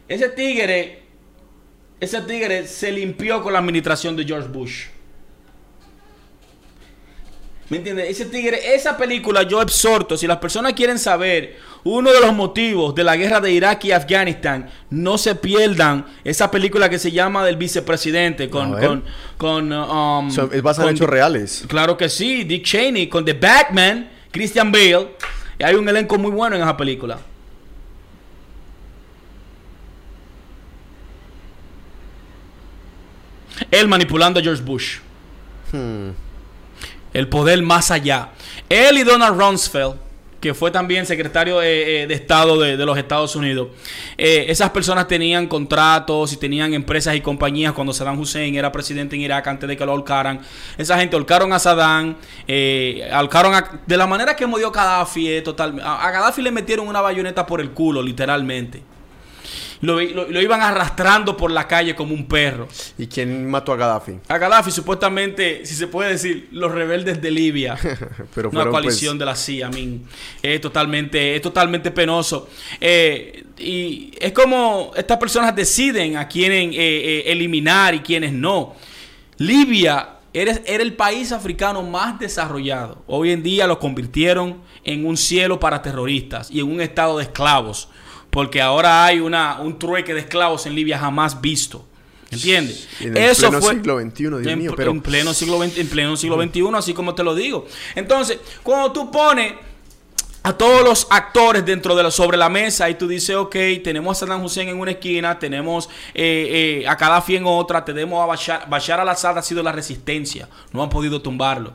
Ese 0.09 0.31
tigre, 0.31 1.02
ese 2.01 2.20
tigre 2.23 2.66
se 2.66 2.90
limpió 2.90 3.40
con 3.40 3.52
la 3.52 3.60
administración 3.60 4.16
de 4.16 4.24
George 4.24 4.48
Bush. 4.48 4.86
¿Me 7.70 7.77
entiendes? 7.77 8.09
Ese 8.09 8.24
tigre, 8.24 8.74
esa 8.74 8.97
película 8.97 9.43
yo 9.43 9.61
exhorto, 9.61 10.16
si 10.16 10.27
las 10.27 10.39
personas 10.39 10.73
quieren 10.73 10.99
saber 10.99 11.59
uno 11.85 12.11
de 12.12 12.20
los 12.20 12.35
motivos 12.35 12.95
de 12.95 13.05
la 13.05 13.15
guerra 13.15 13.40
de 13.43 13.53
Irak 13.53 13.85
y 13.85 13.93
Afganistán, 13.93 14.70
no 14.89 15.19
se 15.19 15.35
pierdan 15.35 16.07
esa 16.24 16.51
película 16.51 16.89
que 16.89 16.99
se 16.99 17.12
llama 17.12 17.45
del 17.45 17.57
vicepresidente 17.57 18.49
con 18.49 18.74
A 18.74 18.81
con 18.81 19.05
con 19.36 19.73
um, 19.73 20.31
So, 20.31 20.51
es 20.51 20.62
basado 20.62 20.89
en 20.89 20.95
con- 20.95 20.97
hechos 20.97 21.11
reales. 21.11 21.65
Claro 21.69 21.97
que 21.99 22.09
sí, 22.09 22.45
Dick 22.45 22.65
Cheney 22.65 23.07
con 23.07 23.24
The 23.27 23.35
Batman, 23.35 24.09
Christian 24.31 24.73
Bale. 24.73 25.09
Y 25.59 25.65
hay 25.65 25.74
un 25.74 25.86
elenco 25.89 26.16
muy 26.19 26.31
bueno 26.31 26.57
en 26.57 26.62
esa 26.62 26.77
película. 26.77 27.19
Él 33.70 33.89
manipulando 33.89 34.40
a 34.40 34.43
George 34.43 34.62
Bush. 34.62 34.99
El 37.19 37.27
poder 37.27 37.61
más 37.62 37.90
allá. 37.90 38.28
Él 38.69 38.97
y 38.97 39.03
Donald 39.03 39.36
Rumsfeld, 39.36 39.97
que 40.40 40.55
fue 40.55 40.70
también 40.70 41.05
secretario 41.05 41.61
eh, 41.61 42.03
eh, 42.03 42.07
de 42.07 42.15
Estado 42.15 42.61
de, 42.61 42.77
los 42.77 42.97
Estados 42.97 43.35
Unidos. 43.35 43.70
eh, 44.16 44.47
esas 44.49 44.70
personas 44.70 45.09
tenían 45.09 45.49
contratos 45.49 46.32
y 46.32 46.36
tenían 46.36 46.74
empresas 46.74 47.16
y 47.16 47.20
compañías 47.20 47.73
cuando 47.73 47.93
Saddam 47.93 48.20
Hussein 48.20 48.55
era 48.55 48.70
presidente 48.70 49.16
en 49.16 49.23
Irak 49.23 49.49
antes 49.49 49.69
de 49.69 49.77
que 49.77 49.85
lo 49.85 49.90
ahorcaran. 49.90 50.40
Esa 50.77 50.97
gente 50.97 51.16
ahorcaron 51.16 51.53
a 51.53 51.59
Saddam, 51.59 52.15
eh, 52.47 53.11
de 53.85 53.97
la 53.97 54.07
manera 54.07 54.36
que 54.36 54.47
murió 54.47 54.70
Gaddafi. 54.70 55.43
total, 55.43 55.81
a, 55.82 56.07
a 56.07 56.12
Gaddafi 56.12 56.40
le 56.40 56.53
metieron 56.53 56.86
una 56.86 57.01
bayoneta 57.01 57.45
por 57.45 57.61
el 57.61 57.73
culo, 57.73 58.01
literalmente. 58.01 58.85
Lo, 59.81 60.01
lo- 60.01 60.29
lo 60.29 60.43
iban 60.43 60.61
arrastrando 60.61 61.37
por 61.37 61.51
la 61.51 61.69
calle 61.69 61.95
como 61.95 62.15
un 62.15 62.27
perro. 62.27 62.69
¿Y 62.99 63.07
quién 63.07 63.49
mató 63.49 63.73
a 63.73 63.77
Gaddafi? 63.77 64.19
A 64.29 64.39
Gaddafi, 64.39 64.71
supuestamente, 64.71 65.65
si 65.65 65.75
se 65.75 65.87
puede 65.87 66.11
decir, 66.11 66.49
los 66.53 66.73
rebeldes 66.73 67.23
de 67.23 67.31
Libia. 67.31 67.77
Pero 68.35 68.51
una 68.51 68.67
coalición 68.67 69.13
pues, 69.13 69.19
de 69.21 69.25
la 69.25 69.37
CIA. 69.37 69.71
Es 70.43 70.61
totalmente, 70.61 71.37
es 71.37 71.43
totalmente 71.43 71.91
penoso. 71.91 72.49
Eh, 72.81 73.45
y 73.59 74.13
es 74.19 74.33
como 74.33 74.93
estas 74.97 75.19
personas 75.19 75.55
deciden 75.55 76.17
a 76.17 76.27
quieren 76.29 76.73
eh, 76.73 76.77
eh, 76.77 77.23
eliminar 77.27 77.95
y 77.95 78.01
quienes 78.01 78.33
no. 78.33 78.75
Libia 79.39 80.15
era 80.33 80.53
el 80.67 80.95
país 80.95 81.33
africano 81.33 81.83
más 81.83 82.19
desarrollado. 82.19 83.03
Hoy 83.07 83.31
en 83.33 83.43
día 83.43 83.67
lo 83.67 83.79
convirtieron 83.79 84.61
en 84.85 85.07
un 85.07 85.17
cielo 85.17 85.59
para 85.59 85.83
terroristas 85.83 86.51
y 86.51 86.61
en 86.61 86.71
un 86.71 86.81
estado 86.81 87.19
de 87.19 87.25
esclavos. 87.25 87.89
Porque 88.31 88.61
ahora 88.61 89.05
hay 89.05 89.21
una, 89.21 89.59
un 89.61 89.79
trueque 89.79 90.15
de 90.15 90.21
esclavos 90.21 90.67
en 90.67 90.75
Libia 90.75 90.99
jamás 90.99 91.41
visto. 91.41 91.85
¿Entiendes? 92.31 92.87
En 93.01 93.17
el 93.17 93.35
pleno 93.35 93.61
siglo 93.63 94.01
XXI, 94.01 94.23
Dios 94.23 94.47
en, 94.47 94.59
mío, 94.59 94.75
pero- 94.77 94.91
en 94.91 95.01
pleno 95.01 95.33
siglo 95.33 95.63
XX, 95.63 95.79
en 95.79 95.89
pleno 95.89 96.17
siglo 96.17 96.43
XXI, 96.43 96.63
así 96.75 96.93
como 96.93 97.15
te 97.15 97.23
lo 97.23 97.35
digo. 97.35 97.67
Entonces, 97.95 98.39
cuando 98.63 98.93
tú 98.93 99.11
pones 99.11 99.55
a 100.43 100.53
todos 100.53 100.83
los 100.85 101.07
actores 101.11 101.65
dentro 101.65 101.97
de 101.97 102.03
la, 102.03 102.11
sobre 102.11 102.37
la 102.37 102.49
mesa 102.49 102.89
y 102.91 102.95
tú 102.95 103.09
dices, 103.09 103.35
ok, 103.35 103.57
tenemos 103.83 104.17
a 104.17 104.27
Saddam 104.27 104.45
Hussein 104.45 104.69
en 104.69 104.79
una 104.79 104.93
esquina, 104.93 105.39
tenemos 105.39 105.89
eh, 106.15 106.83
eh, 106.83 106.89
a 106.89 106.95
Gaddafi 106.97 107.37
en 107.37 107.45
otra, 107.47 107.85
tenemos 107.85 108.23
a 108.23 108.27
Bashar, 108.27 108.69
Bashar 108.69 109.01
al-Assad 109.01 109.39
ha 109.39 109.43
sido 109.43 109.63
la 109.63 109.73
resistencia, 109.73 110.49
no 110.73 110.83
han 110.83 110.91
podido 110.91 111.21
tumbarlo. 111.23 111.73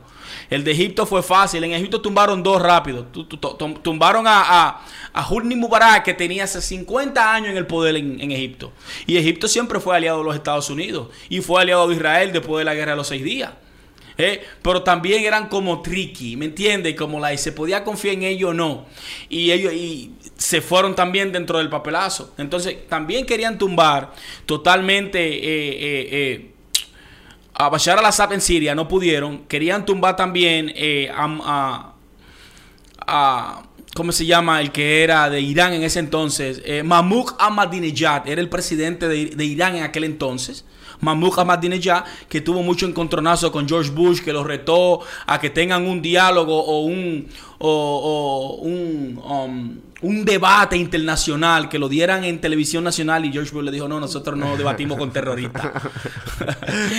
El 0.50 0.64
de 0.64 0.72
Egipto 0.72 1.06
fue 1.06 1.24
fácil, 1.24 1.64
en 1.64 1.74
Egipto 1.74 2.02
tumbaron 2.02 2.44
dos 2.44 2.62
rápido, 2.62 3.06
Tu- 3.06 3.26
tu- 3.26 3.38
tu- 3.38 3.74
tumbaron 3.82 4.28
a, 4.28 4.42
a, 4.68 4.86
a 5.14 5.28
Hosni 5.30 5.56
Mubarak 5.56 6.04
que 6.04 6.14
tenía 6.14 6.44
hace 6.44 6.62
50 6.62 7.34
años 7.34 7.50
en 7.52 7.58
el 7.58 7.66
poder 7.68 7.96
en, 7.96 8.32
Egipto. 8.32 8.72
Y 9.08 9.18
Egipto 9.18 9.48
siempre 9.48 9.80
fue 9.80 9.96
aliado 9.96 10.20
de 10.20 10.26
los 10.26 10.36
Estados 10.36 10.70
Unidos 10.70 11.08
y 11.30 11.42
fue 11.42 11.62
aliado 11.62 11.88
de 11.88 11.96
Israel 11.96 12.32
después 12.34 12.60
de 12.62 12.66
la 12.66 12.76
guerra 12.76 12.92
de 12.92 12.98
los 12.98 13.08
seis 13.08 13.24
días. 13.24 13.52
¿eh? 14.18 14.44
Pero 14.62 14.84
también 14.84 15.24
eran 15.24 15.48
como 15.50 15.82
tricky, 15.82 16.36
¿me 16.38 16.46
entiendes? 16.46 16.96
Como 16.96 17.20
la 17.20 17.36
se 17.38 17.52
podía 17.52 17.84
confiar 17.84 18.16
en 18.16 18.24
ellos 18.24 18.52
o 18.52 18.54
no. 18.54 18.86
Y 19.30 19.52
ellos 19.52 19.74
y 19.74 20.12
se 20.38 20.62
fueron 20.62 20.96
también 20.96 21.32
dentro 21.32 21.58
del 21.58 21.70
papelazo. 21.70 22.34
Entonces 22.38 22.88
también 22.88 23.26
querían 23.26 23.58
tumbar 23.58 24.14
totalmente 24.46 25.20
eh, 25.20 25.42
eh, 26.12 26.53
a 27.54 27.70
Bashar 27.70 28.00
al-Assad 28.00 28.34
en 28.34 28.42
Siria, 28.42 28.76
no 28.76 28.88
pudieron. 28.88 29.40
Querían 29.48 29.86
tumbar 29.86 30.16
también 30.16 30.72
eh, 30.76 31.12
a, 31.16 31.94
a- 33.08 33.64
¿Cómo 33.96 34.12
se 34.12 34.26
llama? 34.26 34.60
El 34.60 34.72
que 34.72 35.04
era 35.04 35.30
de 35.30 35.40
Irán 35.40 35.72
en 35.74 35.84
ese 35.84 36.00
entonces. 36.00 36.64
Eh, 36.66 36.84
Ahmadinejad 37.38 38.28
era 38.28 38.42
el 38.42 38.50
presidente 38.50 39.08
de, 39.08 39.28
de 39.28 39.46
Irán 39.46 39.76
en 39.76 39.84
aquel 39.84 40.04
entonces. 40.04 40.66
Mahmoud 41.00 41.38
Ahmadinejad, 41.38 42.06
que 42.28 42.42
tuvo 42.42 42.64
mucho 42.64 42.88
encontronazo 42.88 43.52
con 43.52 43.68
George 43.68 43.92
Bush, 43.92 44.22
que 44.22 44.34
los 44.34 44.48
retó 44.48 45.02
a 45.28 45.40
que 45.40 45.52
tengan 45.52 45.86
un 45.86 46.02
diálogo 46.02 46.60
o 46.64 46.80
un, 46.86 47.28
o 47.60 48.58
un, 48.64 49.22
um, 49.24 49.78
un 50.04 50.24
debate 50.24 50.78
internacional, 50.78 51.68
que 51.70 51.80
lo 51.80 51.90
dieran 51.90 52.24
en 52.24 52.40
televisión 52.40 52.84
nacional. 52.84 53.26
Y 53.26 53.32
George 53.32 53.52
Bush 53.52 53.64
le 53.64 53.72
dijo: 53.72 53.88
No, 53.88 54.00
nosotros 54.00 54.38
no 54.38 54.56
debatimos 54.56 54.98
con 54.98 55.12
terroristas. 55.12 55.72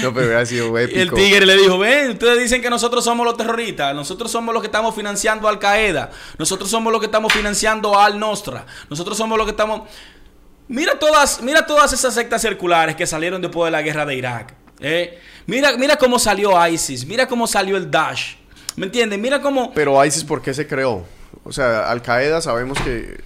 No, 0.02 0.12
pero 0.12 0.26
hubiera 0.26 0.46
sido 0.46 0.78
Y 0.78 0.82
el 0.82 0.90
épico. 0.90 1.16
tigre 1.16 1.46
le 1.46 1.56
dijo, 1.56 1.78
ven, 1.78 2.10
ustedes 2.10 2.38
dicen 2.38 2.62
que 2.62 2.70
nosotros 2.70 3.04
somos 3.04 3.24
los 3.26 3.36
terroristas, 3.36 3.94
nosotros 3.94 4.30
somos 4.30 4.52
los 4.54 4.62
que 4.62 4.66
estamos 4.68 4.94
financiando 4.94 5.48
a 5.48 5.50
Al 5.50 5.58
Qaeda, 5.58 6.10
nosotros 6.38 6.70
somos 6.70 6.92
los 6.92 7.00
que 7.00 7.06
estamos 7.06 7.32
financiando 7.32 7.98
a 7.98 8.06
Al 8.06 8.18
Nostra, 8.18 8.66
nosotros 8.88 9.16
somos 9.16 9.36
los 9.36 9.46
que 9.46 9.50
estamos... 9.52 9.82
Mira 10.68 10.98
todas, 10.98 11.42
mira 11.42 11.66
todas 11.66 11.92
esas 11.92 12.14
sectas 12.14 12.42
circulares 12.42 12.96
que 12.96 13.06
salieron 13.06 13.42
después 13.42 13.66
de 13.66 13.72
la 13.72 13.82
guerra 13.82 14.06
de 14.06 14.14
Irak. 14.16 14.54
¿eh? 14.80 15.18
Mira, 15.46 15.76
mira 15.76 15.96
cómo 15.96 16.18
salió 16.18 16.66
ISIS, 16.66 17.06
mira 17.06 17.26
cómo 17.26 17.46
salió 17.46 17.76
el 17.76 17.90
Daesh. 17.90 18.36
¿Me 18.76 18.86
entiendes? 18.86 19.18
Mira 19.18 19.40
cómo... 19.40 19.72
Pero 19.74 20.02
ISIS, 20.04 20.24
¿por 20.24 20.40
qué 20.40 20.54
se 20.54 20.66
creó? 20.66 21.04
O 21.44 21.52
sea, 21.52 21.90
Al 21.90 22.02
Qaeda 22.02 22.40
sabemos 22.40 22.78
que 22.80 23.20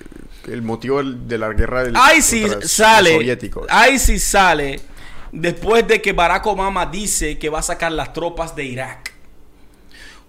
el 0.48 0.62
motivo 0.62 1.02
de 1.02 1.38
la 1.38 1.50
guerra 1.52 1.84
del 1.84 1.94
ISIS 2.16 2.70
sale, 2.70 3.14
soviéticos. 3.14 3.66
ISIS 3.92 4.24
sale 4.24 4.80
después 5.30 5.86
de 5.86 6.00
que 6.02 6.12
Barack 6.12 6.46
Obama 6.46 6.86
dice 6.86 7.38
que 7.38 7.48
va 7.48 7.58
a 7.60 7.62
sacar 7.62 7.92
las 7.92 8.12
tropas 8.12 8.56
de 8.56 8.64
Irak. 8.64 9.12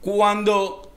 Cuando, 0.02 0.91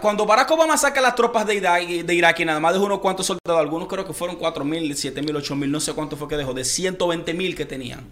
cuando 0.00 0.26
Barack 0.26 0.50
Obama 0.50 0.76
saca 0.76 1.00
las 1.00 1.14
tropas 1.14 1.46
de 1.46 1.54
Irak, 1.56 1.82
de 1.86 2.14
Irak 2.14 2.38
y 2.40 2.44
nada 2.44 2.60
más 2.60 2.72
dejó 2.72 2.84
unos 2.86 3.00
cuantos 3.00 3.26
soldados, 3.26 3.60
algunos 3.60 3.88
creo 3.88 4.06
que 4.06 4.12
fueron 4.12 4.36
4 4.36 4.64
mil, 4.64 4.94
7 4.96 5.20
mil, 5.22 5.34
8 5.36 5.56
mil, 5.56 5.70
no 5.70 5.80
sé 5.80 5.92
cuánto 5.94 6.16
fue 6.16 6.28
que 6.28 6.36
dejó, 6.36 6.54
de 6.54 6.64
120 6.64 7.34
mil 7.34 7.56
que 7.56 7.64
tenían. 7.64 8.04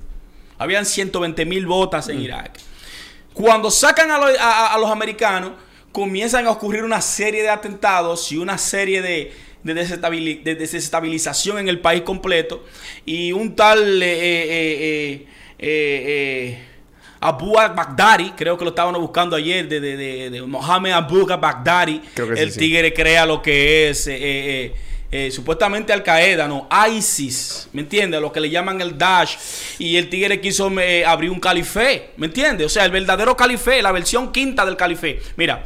Habían 0.59 0.87
120 0.87 1.45
mil 1.47 1.67
botas 1.67 2.09
en 2.09 2.21
Irak. 2.21 2.59
Cuando 3.35 3.71
sacan 3.71 4.11
a, 4.11 4.19
lo- 4.19 4.27
a- 4.27 4.67
a- 4.69 4.75
a 4.75 4.79
los 4.79 4.91
americanos, 4.91 5.53
comienzan 5.93 6.47
a 6.47 6.51
ocurrir 6.51 6.83
una 6.85 7.01
serie 7.01 7.43
de 7.43 7.51
atentados 7.51 8.33
y 8.33 8.39
una 8.39 8.59
serie 8.59 9.03
de, 9.03 9.33
de 9.63 9.75
desestabili- 9.75 10.43
de 10.43 10.55
desestabilización 10.55 11.59
en 11.59 11.69
el 11.69 11.81
país 11.81 12.03
completo. 12.03 12.65
Y 13.05 13.33
un 13.33 13.55
tal 13.55 14.03
eh, 14.03 14.07
eh, 14.07 14.47
eh, 14.51 15.27
eh, 15.59 16.05
eh, 16.07 16.59
Abu 17.21 17.59
al-Baghdadi, 17.59 18.33
creo 18.37 18.59
que 18.59 18.65
lo 18.65 18.71
estaban 18.71 18.95
buscando 18.95 19.37
ayer, 19.37 19.69
de, 19.69 19.81
de, 19.81 20.43
Mohammed 20.43 20.93
Abu 20.93 21.31
al-Baghdadi, 21.31 22.01
sí, 22.17 22.23
el 22.37 22.51
sí. 22.51 22.59
tigre 22.59 22.93
crea 22.93 23.25
lo 23.27 23.41
que 23.41 23.91
es. 23.91 24.09
Eh, 25.15 25.31
supuestamente 25.31 25.93
Al 25.93 26.03
Qaeda, 26.03 26.49
no, 26.49 26.67
ISIS, 26.89 27.69
¿me 27.75 27.83
entiendes? 27.83 28.19
Lo 28.21 28.33
que 28.33 28.41
le 28.41 28.49
llaman 28.49 28.81
el 28.81 28.97
Daesh. 28.97 29.39
Y 29.79 29.97
el 29.97 30.09
tigre 30.09 30.41
quiso 30.41 30.71
eh, 30.81 31.05
abrir 31.05 31.31
un 31.31 31.39
califé, 31.39 32.13
¿me 32.17 32.27
entiendes? 32.27 32.67
O 32.67 32.71
sea, 32.71 32.87
el 32.87 32.91
verdadero 32.91 33.37
califé, 33.37 33.83
la 33.83 33.93
versión 33.93 34.33
quinta 34.33 34.65
del 34.65 34.75
califé. 34.75 35.21
Mira, 35.37 35.65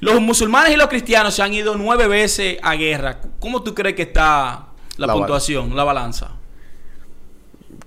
los 0.00 0.20
musulmanes 0.20 0.74
y 0.74 0.76
los 0.76 0.88
cristianos 0.88 1.34
se 1.34 1.42
han 1.42 1.54
ido 1.54 1.74
nueve 1.74 2.06
veces 2.06 2.58
a 2.62 2.74
guerra. 2.74 3.18
¿Cómo 3.40 3.62
tú 3.62 3.74
crees 3.74 3.96
que 3.96 4.02
está 4.02 4.66
la, 4.98 5.06
La 5.06 5.12
puntuación, 5.14 5.74
la 5.74 5.84
balanza? 5.84 6.32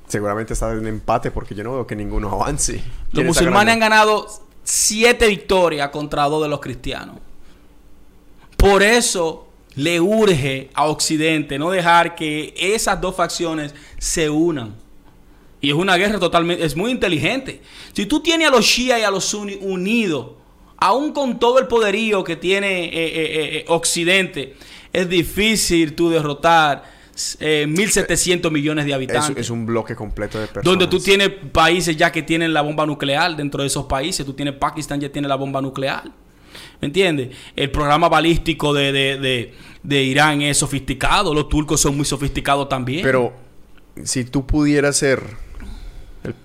Seguramente 0.08 0.54
está 0.54 0.72
en 0.72 0.88
empate 0.88 1.30
porque 1.30 1.54
yo 1.54 1.64
no 1.64 1.74
veo 1.74 1.86
que 1.86 1.96
ninguno 1.96 2.32
avance. 2.32 2.74
Los 2.74 2.84
¿Quién 3.12 3.28
está 3.28 3.42
musulmanes 3.42 3.74
han 3.76 3.80
ganado 3.80 4.28
siete 4.64 5.28
victorias 5.28 5.90
contra 5.90 6.24
dos 6.26 6.42
de 6.42 6.50
los 6.50 6.60
cristianos. 6.60 7.18
Por 8.58 8.84
eso 8.84 9.49
le 9.80 10.00
urge 10.02 10.70
a 10.74 10.86
Occidente 10.88 11.58
no 11.58 11.70
dejar 11.72 12.16
que 12.16 12.54
esas 12.58 13.00
dos 13.00 13.16
facciones 13.16 13.74
se 13.98 14.30
unan. 14.30 14.76
Y 15.62 15.70
es 15.70 15.76
una 15.76 15.96
guerra 15.98 16.20
totalmente, 16.20 16.64
es 16.66 16.76
muy 16.76 16.92
inteligente. 16.92 17.62
Si 17.94 18.06
tú 18.06 18.20
tienes 18.22 18.48
a 18.48 18.52
los 18.52 18.66
Shia 18.66 19.00
y 19.00 19.04
a 19.04 19.12
los 19.12 19.26
Sunni 19.26 19.58
unidos, 19.62 20.32
aún 20.78 21.12
con 21.14 21.40
todo 21.40 21.60
el 21.60 21.68
poderío 21.68 22.24
que 22.24 22.36
tiene 22.36 22.86
eh, 22.86 22.90
eh, 22.94 23.58
eh, 23.60 23.66
Occidente, 23.68 24.56
es 24.92 25.08
difícil 25.10 25.94
tú 25.96 26.10
derrotar 26.10 26.84
eh, 27.40 27.66
1.700 27.68 28.50
millones 28.52 28.86
de 28.86 28.92
Es, 28.92 28.96
habitantes. 28.96 29.38
es 29.38 29.50
un 29.50 29.66
bloque 29.66 29.96
completo 29.96 30.40
de 30.40 30.48
personas. 30.48 30.66
Donde 30.66 30.88
tú 30.88 31.00
tienes 31.00 31.30
países 31.52 31.96
ya 31.98 32.12
que 32.12 32.22
tienen 32.24 32.54
la 32.54 32.62
bomba 32.62 32.86
nuclear 32.86 33.36
dentro 33.36 33.62
de 33.62 33.68
esos 33.68 33.86
países. 33.86 34.26
Tú 34.26 34.34
tienes 34.34 34.56
Pakistán 34.56 35.00
ya 35.02 35.10
tiene 35.10 35.28
la 35.28 35.36
bomba 35.36 35.62
nuclear. 35.62 36.04
¿Me 36.82 36.86
entiendes? 36.88 37.30
El 37.56 37.70
programa 37.72 38.08
balístico 38.10 38.74
de, 38.74 38.92
de- 38.94 39.18
de- 39.20 39.54
de 39.84 40.04
Irán 40.04 40.42
es 40.42 40.58
sofisticado. 40.58 41.34
Los 41.34 41.50
turcos 41.50 41.82
son 41.82 41.96
muy 41.96 42.06
sofisticados 42.06 42.68
también. 42.70 43.04
Pero 43.04 43.34
si 44.04 44.26
tú 44.26 44.46
pudieras 44.46 44.98
ser 44.98 45.22
el- 46.24 46.36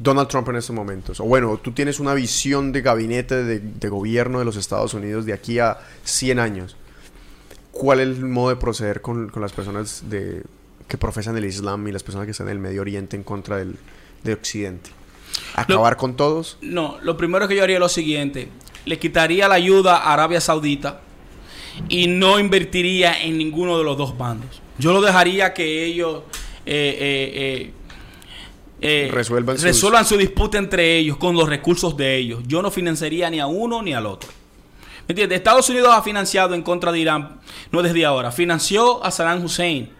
Donald 0.00 0.28
Trump 0.28 0.48
en 0.50 0.56
estos 0.56 0.74
momentos, 0.74 1.18
o 1.20 1.24
bueno, 1.24 1.58
tú 1.62 1.72
tienes 1.72 1.98
una 2.00 2.14
visión 2.14 2.70
de 2.72 2.82
gabinete 2.82 3.42
de, 3.44 3.58
de 3.58 3.88
gobierno 3.88 4.38
de 4.38 4.44
los 4.44 4.56
Estados 4.56 4.94
Unidos 4.94 5.26
de 5.26 5.32
aquí 5.32 5.58
a 5.58 5.78
100 6.04 6.38
años, 6.38 6.76
¿cuál 7.72 8.00
es 8.00 8.06
el 8.08 8.24
modo 8.24 8.50
de 8.50 8.56
proceder 8.56 9.00
con, 9.00 9.28
con 9.28 9.42
las 9.42 9.52
personas 9.52 10.04
de, 10.08 10.42
que 10.86 10.96
profesan 10.98 11.36
el 11.36 11.44
Islam 11.44 11.86
y 11.88 11.92
las 11.92 12.02
personas 12.04 12.26
que 12.26 12.30
están 12.30 12.46
en 12.48 12.52
el 12.52 12.58
Medio 12.60 12.80
Oriente 12.82 13.16
en 13.16 13.24
contra 13.24 13.56
del, 13.56 13.76
de 14.22 14.32
Occidente? 14.34 14.90
¿Acabar 15.54 15.96
con 15.96 16.16
todos? 16.16 16.58
No, 16.62 16.96
lo 17.02 17.16
primero 17.16 17.46
que 17.48 17.56
yo 17.56 17.62
haría 17.62 17.76
es 17.76 17.80
lo 17.80 17.88
siguiente. 17.88 18.48
Le 18.84 18.98
quitaría 18.98 19.48
la 19.48 19.56
ayuda 19.56 19.96
a 19.98 20.12
Arabia 20.14 20.40
Saudita 20.40 21.00
y 21.88 22.06
no 22.06 22.38
invertiría 22.38 23.22
en 23.22 23.38
ninguno 23.38 23.78
de 23.78 23.84
los 23.84 23.96
dos 23.96 24.16
bandos. 24.16 24.60
Yo 24.78 24.92
lo 24.92 25.00
dejaría 25.00 25.52
que 25.54 25.84
ellos 25.84 26.22
eh, 26.66 26.96
eh, 27.00 27.72
eh, 28.80 29.06
eh, 29.06 29.10
Resuelvan 29.12 29.56
sus- 29.56 29.64
resuelvan 29.64 30.04
su 30.06 30.16
disputa 30.16 30.58
entre 30.58 30.96
ellos 30.98 31.16
con 31.16 31.34
los 31.36 31.48
recursos 31.48 31.96
de 31.96 32.16
ellos. 32.16 32.40
Yo 32.46 32.62
no 32.62 32.70
financiaría 32.70 33.28
ni 33.30 33.40
a 33.40 33.46
uno 33.46 33.82
ni 33.82 33.92
al 33.92 34.06
otro. 34.06 34.30
¿Me 35.08 35.12
entiendes? 35.12 35.38
Estados 35.38 35.68
Unidos 35.70 35.88
ha 35.92 36.02
financiado 36.02 36.54
en 36.54 36.62
contra 36.62 36.92
de 36.92 36.98
Irán, 37.00 37.40
no 37.72 37.82
desde 37.82 38.04
ahora. 38.04 38.30
Financió 38.30 39.02
a 39.04 39.10
Saddam 39.10 39.42
Hussein. 39.44 39.90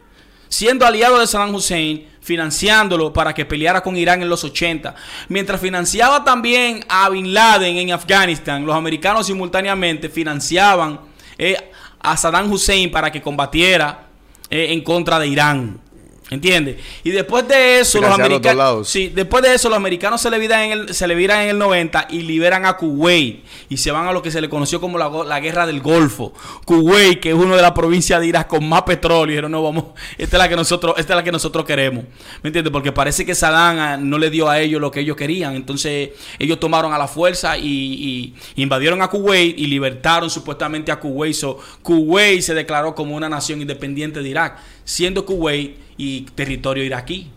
Siendo 0.51 0.87
aliado 0.87 1.19
de 1.19 1.27
Saddam 1.27 1.55
Hussein, 1.55 2.07
financiándolo 2.21 3.13
para 3.13 3.35
que 3.35 3.45
peleara 3.47 3.83
con 3.83 3.97
Irán 3.97 4.23
en 4.23 4.29
los 4.29 4.45
80. 4.45 4.95
Mientras 5.29 5.61
financiaba 5.61 6.25
también 6.25 6.85
a 6.89 7.09
Bin 7.09 7.33
Laden 7.35 7.79
en 7.79 7.93
Afganistán, 7.93 8.65
los 8.67 8.77
americanos 8.77 9.27
simultáneamente 9.27 10.09
financiaban 10.11 11.01
eh, 11.39 11.71
a 12.01 12.17
Saddam 12.17 12.51
Hussein 12.51 12.91
para 12.91 13.11
que 13.11 13.23
combatiera 13.23 14.07
eh, 14.51 14.73
en 14.73 14.83
contra 14.83 15.19
de 15.19 15.29
Irán. 15.29 15.81
¿Entiendes? 16.31 16.77
Y 17.05 17.11
después 17.11 17.49
de 17.49 17.81
eso, 17.81 18.03
los 18.03 18.11
americanos. 18.11 18.87
Sí, 18.87 19.11
después 19.15 19.43
de 19.43 19.55
eso, 19.55 19.71
los 19.71 19.77
americanos 19.77 20.21
se 20.21 20.31
le 20.31 20.39
viran 20.39 20.61
en 20.63 20.73
el, 20.73 20.95
se 20.95 21.07
le 21.07 21.15
viran 21.15 21.43
en 21.43 21.51
el 21.51 21.59
90 21.59 22.09
y 22.11 22.21
liberan 22.21 22.67
a 22.67 22.77
Kuwait. 22.77 23.45
Y 23.71 23.79
se 23.79 23.91
van 23.91 24.07
a 24.07 24.13
lo 24.13 24.21
que 24.21 24.31
se 24.31 24.43
le 24.43 24.51
conoció 24.51 24.79
como 24.79 24.99
la, 24.99 25.09
la 25.09 25.41
guerra 25.41 25.67
del 25.67 25.81
Golfo. 25.81 26.35
Kuwait, 26.67 27.21
que 27.21 27.31
es 27.31 27.35
una 27.35 27.57
de 27.57 27.63
las 27.63 27.73
provincias 27.73 28.21
de 28.21 28.27
Irak 28.27 28.47
con 28.47 28.69
más 28.69 28.83
petróleo. 28.83 29.29
Y 29.29 29.31
dijeron, 29.31 29.53
no, 29.53 29.63
vamos, 29.63 29.85
esta 30.19 30.37
es 30.37 30.43
la 30.43 30.49
que 30.51 30.57
nosotros, 30.57 30.95
esta 30.99 31.15
es 31.15 31.17
la 31.17 31.25
que 31.25 31.33
nosotros 31.33 31.65
queremos. 31.65 32.05
¿Me 32.43 32.49
entiendes? 32.49 32.73
Porque 32.73 32.93
parece 32.93 33.25
que 33.25 33.35
Saddam 33.35 33.79
ah, 33.79 33.97
no 33.97 34.19
le 34.19 34.29
dio 34.29 34.51
a 34.51 34.61
ellos 34.61 34.83
lo 34.83 34.91
que 34.91 35.01
ellos 35.01 35.17
querían. 35.17 35.55
Entonces, 35.55 36.11
ellos 36.39 36.61
tomaron 36.61 36.93
a 36.93 36.99
la 36.99 37.09
fuerza 37.09 37.57
y, 37.57 38.35
y 38.55 38.63
invadieron 38.63 39.01
a 39.01 39.09
Kuwait 39.09 39.59
y 39.59 39.67
libertaron 39.67 40.29
supuestamente 40.29 40.93
a 40.93 41.01
Kuwait. 41.01 41.35
So, 41.35 41.59
Kuwait 41.81 42.43
se 42.43 42.53
declaró 42.53 42.95
como 42.95 43.17
una 43.17 43.31
nación 43.31 43.63
independiente 43.63 44.21
de 44.21 44.29
Irak, 44.29 44.59
siendo 44.85 45.25
Kuwait 45.25 45.88
y 45.99 46.23
territorio 46.35 46.83
iraquí. 46.85 47.31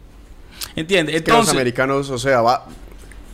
¿Entiendes? 0.75 1.15
que 1.15 1.19
los 1.21 1.27
Entonces, 1.29 1.53
americanos, 1.55 2.09
o 2.09 2.17
sea, 2.17 2.41
va, 2.41 2.65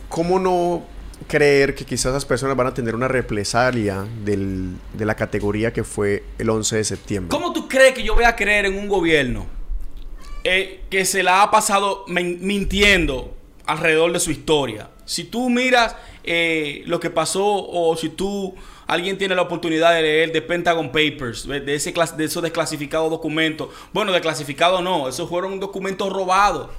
¿cómo 0.08 0.40
no 0.40 0.82
creer 1.28 1.74
que 1.74 1.84
quizás 1.84 2.06
esas 2.10 2.24
personas 2.24 2.56
van 2.56 2.68
a 2.68 2.74
tener 2.74 2.94
una 2.94 3.06
represalia 3.08 4.06
del- 4.24 4.76
de 4.94 5.04
la 5.04 5.14
categoría 5.14 5.72
que 5.72 5.84
fue 5.84 6.24
el 6.38 6.48
11 6.48 6.76
de 6.76 6.84
septiembre? 6.84 7.30
¿cómo 7.36 7.52
tú 7.52 7.68
crees 7.68 7.92
que 7.94 8.02
yo 8.02 8.14
voy 8.14 8.24
a 8.24 8.34
creer 8.34 8.66
en 8.66 8.78
un 8.78 8.88
gobierno 8.88 9.46
eh, 10.44 10.84
que 10.88 11.04
se 11.04 11.22
la 11.22 11.42
ha 11.42 11.50
pasado 11.50 12.04
mintiendo 12.08 13.36
alrededor 13.66 14.12
de 14.12 14.20
su 14.20 14.30
historia? 14.30 14.90
Si 15.04 15.24
tú 15.24 15.50
miras 15.50 15.96
eh, 16.24 16.82
lo 16.86 17.00
que 17.00 17.10
pasó 17.10 17.44
o 17.46 17.96
si 17.96 18.08
tú 18.10 18.54
alguien 18.88 19.16
tiene 19.18 19.36
la 19.36 19.42
oportunidad 19.42 19.94
de 19.94 20.02
leer 20.02 20.32
de 20.32 20.42
Pentagon 20.42 20.88
Papers, 20.88 21.46
de, 21.46 21.74
ese 21.74 21.92
de 22.16 22.24
esos 22.24 22.42
desclasificados 22.42 23.08
documentos, 23.10 23.68
bueno, 23.92 24.10
desclasificados 24.12 24.82
no, 24.82 25.08
esos 25.08 25.28
fueron 25.28 25.60
documentos 25.60 26.12
robados. 26.12 26.70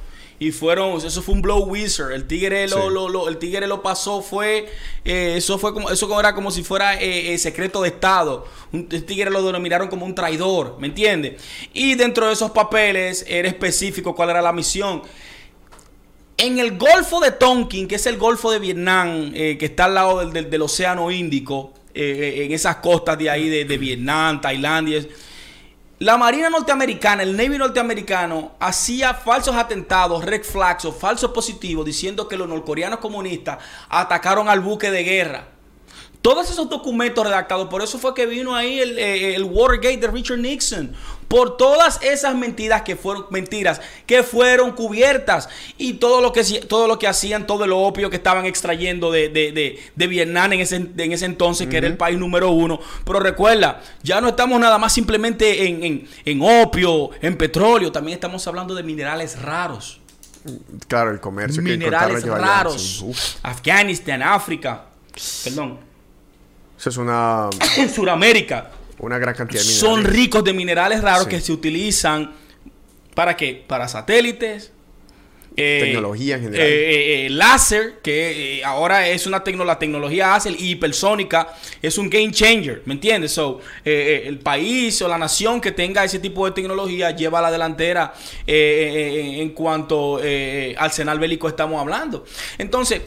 Y 0.42 0.52
fueron, 0.52 0.96
eso 1.06 1.22
fue 1.22 1.36
un 1.36 1.42
blow 1.42 1.66
wizard. 1.66 2.14
El 2.14 2.26
tigre 2.26 2.66
lo, 2.70 2.84
Sí. 2.88 2.94
lo- 2.94 3.10
lo- 3.10 3.28
el 3.28 3.38
tigre 3.40 3.68
lo 3.68 3.82
pasó, 3.84 4.22
fue, 4.22 4.70
eh, 5.04 5.34
eso 5.36 5.60
fue 5.60 5.74
como, 5.74 5.90
eso 5.90 6.18
era 6.18 6.34
como 6.34 6.50
si 6.50 6.64
fuera 6.64 6.96
eh, 6.96 7.34
eh, 7.34 7.38
secreto 7.38 7.82
de 7.82 7.90
Estado. 7.90 8.46
Un, 8.72 8.88
el 8.90 9.04
tigre 9.04 9.30
lo 9.32 9.44
denominaron 9.44 9.90
como 9.90 10.06
un 10.06 10.16
traidor, 10.16 10.78
¿me 10.80 10.88
entiendes? 10.88 11.42
Y 11.74 11.96
dentro 11.96 12.26
de 12.28 12.32
esos 12.34 12.52
papeles 12.52 13.26
era 13.28 13.50
específico 13.50 14.16
cuál 14.16 14.30
era 14.30 14.42
la 14.42 14.54
misión. 14.54 15.02
En 16.38 16.58
el 16.58 16.78
Golfo 16.78 17.20
de 17.20 17.32
Tonkin, 17.34 17.86
que 17.90 17.96
es 17.96 18.06
el 18.06 18.18
Golfo 18.18 18.50
de 18.50 18.60
Vietnam, 18.60 19.32
eh, 19.36 19.58
que 19.60 19.66
está 19.66 19.86
al 19.86 19.96
lado 19.96 20.20
del, 20.20 20.32
del- 20.32 20.50
del 20.50 20.62
Océano 20.62 21.12
Índico, 21.12 21.74
eh, 22.00 22.46
en 22.46 22.52
esas 22.52 22.78
costas 22.78 23.18
de 23.18 23.30
ahí 23.30 23.50
de, 23.50 23.66
de 23.66 23.78
Vietnam, 23.78 24.40
Tailandia, 24.42 25.04
la 26.00 26.18
Marina 26.18 26.50
norteamericana, 26.50 27.24
el 27.24 27.36
Navy 27.36 27.58
norteamericano, 27.58 28.54
hacía 28.58 29.14
falsos 29.14 29.54
atentados, 29.54 30.24
red 30.24 30.44
flags 30.44 30.86
o 30.86 30.94
falsos 30.94 31.32
positivos, 31.32 31.86
diciendo 31.86 32.26
que 32.26 32.38
los 32.38 32.48
norcoreanos 32.48 33.00
comunistas 33.00 33.58
atacaron 33.90 34.48
al 34.48 34.62
buque 34.62 34.92
de 34.92 35.04
guerra. 35.04 35.48
Todos 36.22 36.52
esos 36.52 36.70
documentos 36.70 37.24
redactados, 37.26 37.70
por 37.70 37.82
eso 37.82 37.98
fue 37.98 38.14
que 38.14 38.26
vino 38.26 38.54
ahí 38.54 38.80
el, 38.80 39.00
eh, 39.00 39.36
el 39.36 39.44
Watergate 39.46 39.98
de 39.98 40.08
Richard 40.08 40.40
Nixon. 40.40 40.92
Por 41.30 41.58
todas 41.58 42.02
esas 42.02 42.36
mentiras 42.36 42.82
que 42.82 42.96
fueron 42.96 43.28
mentiras 43.30 43.80
que 44.08 44.24
fueron 44.24 44.72
cubiertas 44.72 45.48
y 45.78 45.94
todo 45.94 46.22
lo 46.22 46.34
que 46.34 46.44
todo 46.68 46.88
lo 46.88 46.98
que 47.00 47.08
hacían, 47.08 47.46
todo 47.48 47.64
el 47.66 47.72
opio 47.72 48.10
que 48.10 48.16
estaban 48.18 48.46
extrayendo 48.48 49.12
de, 49.12 49.30
de- 49.30 49.52
de- 49.54 49.80
de 49.96 50.08
Vietnam 50.08 50.52
en 50.54 50.60
ese, 50.62 50.76
en 50.76 51.12
ese 51.12 51.26
entonces, 51.26 51.68
que 51.68 51.78
era 51.78 51.88
el 51.88 51.96
país 51.98 52.18
número 52.18 52.50
uno. 52.50 52.80
Pero 53.06 53.20
recuerda, 53.20 53.80
ya 54.04 54.20
no 54.20 54.28
estamos 54.30 54.60
nada 54.60 54.78
más 54.80 54.92
simplemente 54.92 55.68
en, 55.68 55.84
en- 55.84 56.10
en 56.26 56.42
opio, 56.42 57.12
en 57.22 57.38
petróleo, 57.38 57.92
también 57.92 58.16
estamos 58.16 58.46
hablando 58.48 58.74
de 58.76 58.84
minerales 58.84 59.40
raros 59.42 60.02
Claro, 60.88 61.12
el 61.12 61.20
comercio 61.20 61.62
minerales 61.62 62.24
raros. 62.26 63.06
Afganistán, 63.44 64.24
África, 64.24 64.86
perdón, 65.44 65.80
Eso 66.80 66.90
es 66.90 66.98
una, 66.98 67.50
en 67.78 67.90
Sudamérica. 67.94 68.72
una 69.00 69.18
gran 69.20 69.36
cantidad 69.36 69.62
de 69.62 69.68
minerales. 69.68 69.80
Son 69.80 70.04
ricos 70.04 70.44
de 70.44 70.54
minerales 70.54 71.02
raros 71.02 71.26
Sí. 71.26 71.30
que 71.30 71.42
se 71.42 71.52
utilizan 71.52 72.32
para 73.14 73.36
qué? 73.36 73.64
Para 73.68 73.88
satélites. 73.90 74.72
eh, 75.58 75.80
Tecnología 75.84 76.36
en 76.38 76.44
general. 76.44 76.66
eh, 76.66 77.26
eh, 77.26 77.30
láser, 77.32 78.00
que 78.02 78.62
ahora 78.64 79.10
es 79.10 79.28
una 79.28 79.44
tecno, 79.44 79.66
la 79.66 79.78
tecnología 79.78 80.28
láser 80.30 80.56
hipersónica, 80.58 81.50
es 81.82 81.98
un 81.98 82.10
game 82.10 82.32
changer, 82.32 82.82
¿me 82.86 82.94
entiendes? 82.94 83.34
So, 83.34 83.60
el 83.84 84.40
país 84.40 85.02
o 85.02 85.10
la 85.10 85.18
nación 85.18 85.60
que 85.60 85.74
tenga 85.74 86.06
ese 86.06 86.20
tipo 86.20 86.46
de 86.46 86.52
tecnología 86.54 87.12
lleva 87.12 87.40
a 87.40 87.42
la 87.42 87.52
delantera 87.52 88.14
en 88.48 89.50
cuanto 89.50 90.18
al 90.18 90.76
arsenal 90.78 91.20
bélico 91.20 91.50
estamos 91.50 91.82
hablando. 91.82 92.24
Entonces, 92.58 93.02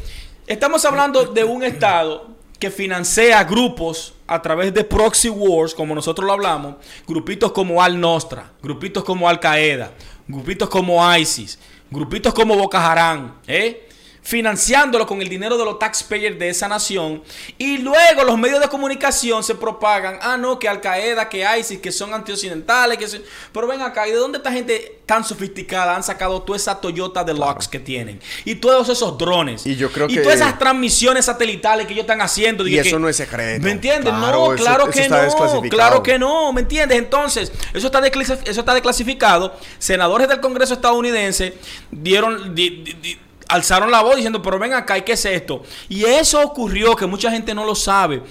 estamos 0.47 0.85
hablando 0.85 1.25
de 1.25 1.45
un 1.45 1.63
estado 1.65 2.32
que 2.63 2.71
financia 2.71 3.43
grupos 3.43 4.15
a 4.25 4.41
través 4.41 4.73
de 4.73 4.85
proxy 4.85 5.29
wars, 5.29 5.75
como 5.75 5.97
nosotros 5.97 6.25
lo 6.25 6.33
hablamos, 6.33 6.77
grupitos 7.09 7.51
como 7.51 7.83
Al 7.83 7.99
Nostra, 7.99 8.53
grupitos 8.63 9.03
como 9.03 9.29
Al 9.29 9.41
Qaeda, 9.41 9.91
grupitos 10.29 10.69
como 10.69 11.03
ISIS, 11.17 11.59
grupitos 11.91 12.33
como 12.33 12.55
Boko 12.55 12.77
Haram, 12.77 13.35
¿eh? 13.49 13.89
Financiándolo 14.23 15.05
con 15.07 15.21
el 15.21 15.29
dinero 15.29 15.59
de 15.59 15.65
los 15.65 15.79
taxpayers 15.81 16.39
de 16.39 16.49
esa 16.49 16.69
nación 16.69 17.23
y 17.59 17.79
luego 17.79 18.23
los 18.25 18.39
medios 18.39 18.61
de 18.61 18.69
comunicación 18.69 19.43
se 19.43 19.57
propagan, 19.57 20.19
ah 20.23 20.37
no, 20.37 20.59
que 20.61 20.69
Al 20.69 20.81
Qaeda, 20.81 21.29
que 21.29 21.45
ISIS, 21.59 21.81
que 21.81 21.91
son 21.91 22.15
antioccidentales, 22.15 22.99
que 22.99 23.09
son... 23.09 23.21
pero 23.53 23.67
ven 23.67 23.83
acá, 23.83 24.07
¿y 24.07 24.13
de 24.13 24.17
dónde 24.19 24.39
esta 24.39 24.53
gente 24.53 25.01
tan 25.07 25.25
sofisticada 25.25 25.97
han 25.97 26.05
sacado 26.05 26.41
toda 26.43 26.57
esa 26.57 26.81
Toyota 26.81 27.25
Deluxe 27.25 27.67
que 27.67 27.81
tienen? 27.81 28.21
Y 28.45 28.55
todos 28.55 28.89
esos 28.89 29.19
drones. 29.19 29.67
Y 29.67 29.75
yo 29.75 29.91
creo 29.91 30.07
y 30.09 30.15
que- 30.15 30.21
todas 30.21 30.37
esas 30.37 30.57
transmisiones 30.59 31.25
satelitales 31.25 31.87
que 31.87 31.93
ellos 31.93 32.05
están 32.05 32.21
haciendo. 32.21 32.65
Y 32.67 32.79
eso 32.79 33.01
no 33.01 33.09
es 33.09 33.17
secreto. 33.17 33.65
¿Me 33.65 33.73
entiendes? 33.73 34.13
Claro, 34.15 34.51
no, 34.51 34.57
claro 34.57 34.89
eso 34.89 34.93
que 34.93 35.09
no. 35.09 35.63
Claro 35.69 36.03
que 36.03 36.19
no, 36.19 36.53
¿me 36.53 36.61
entiendes? 36.61 36.97
Entonces, 36.99 37.51
eso 37.75 37.87
está, 37.89 38.01
eso 38.07 38.61
está 38.61 38.73
desclasificado. 38.73 39.57
Senadores 39.79 40.29
del 40.29 40.41
Congreso 40.41 40.75
estadounidense 40.75 41.55
dieron... 41.91 42.55
di- 42.55 42.83
di- 42.85 42.93
di- 43.03 43.19
alzaron 43.53 43.91
la 43.91 44.03
voz 44.03 44.17
diciendo, 44.17 44.41
pero 44.41 44.59
ven 44.59 44.73
acá, 44.73 44.97
¿y 44.97 45.03
qué 45.03 45.13
es 45.13 45.25
esto? 45.25 45.63
Y 45.89 46.05
eso 46.05 46.41
ocurrió, 46.41 46.97
que 46.97 47.07
mucha 47.07 47.31
gente 47.31 47.55
no 47.55 47.65
lo 47.65 47.75
sabe. 47.75 48.23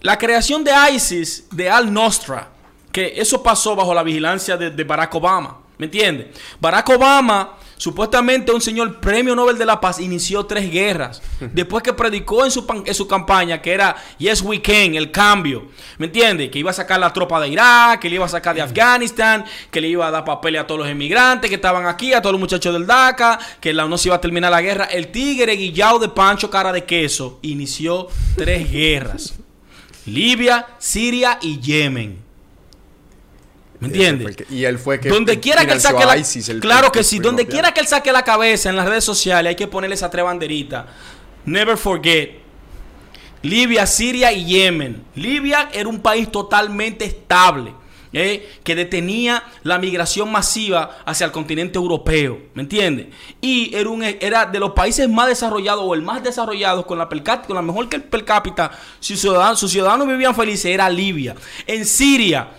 La 0.00 0.18
creación 0.18 0.62
de 0.62 0.72
ISIS, 0.92 1.46
de 1.50 1.70
Al 1.70 1.92
Nostra, 1.92 2.50
que 2.92 3.14
eso 3.16 3.42
pasó 3.42 3.74
bajo 3.74 3.94
la 3.94 4.02
vigilancia 4.02 4.56
de, 4.56 4.70
de 4.70 4.84
Barack 4.84 5.14
Obama. 5.14 5.63
¿Me 5.76 5.86
entiendes? 5.86 6.28
Barack 6.60 6.88
Obama, 6.90 7.54
supuestamente 7.76 8.52
un 8.52 8.60
señor 8.60 9.00
premio 9.00 9.34
Nobel 9.34 9.58
de 9.58 9.66
la 9.66 9.80
Paz, 9.80 9.98
inició 9.98 10.46
tres 10.46 10.70
guerras. 10.70 11.20
Después 11.52 11.82
que 11.82 11.92
predicó 11.92 12.44
en 12.44 12.52
su, 12.52 12.64
pan- 12.64 12.84
en 12.86 12.94
su 12.94 13.08
campaña 13.08 13.60
que 13.60 13.72
era 13.72 13.96
Yes 14.18 14.40
We 14.42 14.62
Can, 14.62 14.94
el 14.94 15.10
cambio. 15.10 15.66
¿Me 15.98 16.06
entiendes? 16.06 16.50
Que 16.50 16.60
iba 16.60 16.70
a 16.70 16.74
sacar 16.74 17.00
la 17.00 17.12
tropa 17.12 17.40
de 17.40 17.48
Irak, 17.48 18.00
que 18.00 18.08
le 18.08 18.14
iba 18.14 18.24
a 18.24 18.28
sacar 18.28 18.54
de 18.54 18.62
Afganistán, 18.62 19.44
que 19.72 19.80
le 19.80 19.88
iba 19.88 20.06
a 20.06 20.12
dar 20.12 20.24
papeles 20.24 20.60
a 20.60 20.66
todos 20.68 20.78
los 20.82 20.88
emigrantes 20.88 21.48
que 21.50 21.56
estaban 21.56 21.86
aquí, 21.86 22.12
a 22.12 22.22
todos 22.22 22.34
los 22.34 22.40
muchachos 22.40 22.72
del 22.72 22.86
DACA, 22.86 23.40
que 23.60 23.72
la, 23.72 23.86
no 23.86 23.98
se 23.98 24.08
iba 24.10 24.16
a 24.16 24.20
terminar 24.20 24.52
la 24.52 24.62
guerra. 24.62 24.84
El 24.84 25.08
tigre 25.08 25.54
guillao 25.56 25.98
de 25.98 26.08
Pancho 26.08 26.48
Cara 26.50 26.72
de 26.72 26.84
Queso 26.84 27.40
inició 27.42 28.06
tres 28.36 28.70
guerras. 28.70 29.34
Libia, 30.06 30.66
Siria 30.78 31.38
y 31.42 31.58
Yemen. 31.60 32.23
¿Me 33.80 33.88
entiendes? 33.88 34.36
que- 34.36 34.46
y 34.50 34.64
él 34.64 34.78
fue 34.78 35.00
que 35.00 35.08
donde 35.08 35.40
quiera 35.40 35.66
que 35.66 35.72
él 35.72 35.80
saque 35.80 36.04
la, 36.06 36.16
ISIS, 36.16 36.48
el- 36.48 36.60
claro 36.60 36.90
que 36.92 37.00
el 37.00 37.04
sí, 37.04 37.18
donde 37.18 37.46
quiera 37.46 37.72
que 37.74 37.80
él 37.80 37.86
saque 37.86 38.12
la 38.12 38.22
cabeza 38.22 38.70
en 38.70 38.76
las 38.76 38.86
redes 38.88 39.04
sociales 39.04 39.50
hay 39.50 39.56
que 39.56 39.66
ponerle 39.66 39.94
esa 39.94 40.10
tres 40.10 40.24
banderitas. 40.24 40.86
Never 41.44 41.76
forget. 41.76 42.30
Libia, 43.42 43.86
Siria 43.86 44.32
y 44.32 44.44
Yemen. 44.46 45.04
Libia 45.16 45.68
era 45.72 45.88
un 45.88 46.00
país 46.00 46.30
totalmente 46.32 47.04
estable. 47.04 47.74
¿eh? 48.16 48.48
que 48.62 48.76
detenía 48.76 49.42
la 49.64 49.76
migración 49.76 50.30
masiva 50.30 50.98
hacia 51.04 51.24
el 51.26 51.32
continente 51.32 51.78
europeo, 51.78 52.38
¿me 52.54 52.62
entiendes? 52.62 53.08
Y 53.40 53.74
era, 53.74 53.88
un, 53.90 54.04
era 54.04 54.46
de 54.46 54.60
los 54.60 54.70
países 54.70 55.08
más 55.08 55.26
desarrollados 55.26 55.82
o 55.84 55.94
el 55.94 56.02
más 56.02 56.22
desarrollado 56.22 56.86
con 56.86 56.96
la, 56.96 57.08
per 57.08 57.24
cápita- 57.24 57.46
con 57.48 57.56
la 57.56 57.62
mejor 57.62 57.88
que 57.88 57.96
el 57.96 58.04
per 58.04 58.24
cápita, 58.24 58.70
sus 59.00 59.18
ciudadanos, 59.20 59.58
sus 59.58 59.72
ciudadanos 59.72 60.06
vivían 60.06 60.32
felices, 60.32 60.66
era 60.66 60.88
Libia. 60.88 61.34
En 61.66 61.84
Siria, 61.84 62.50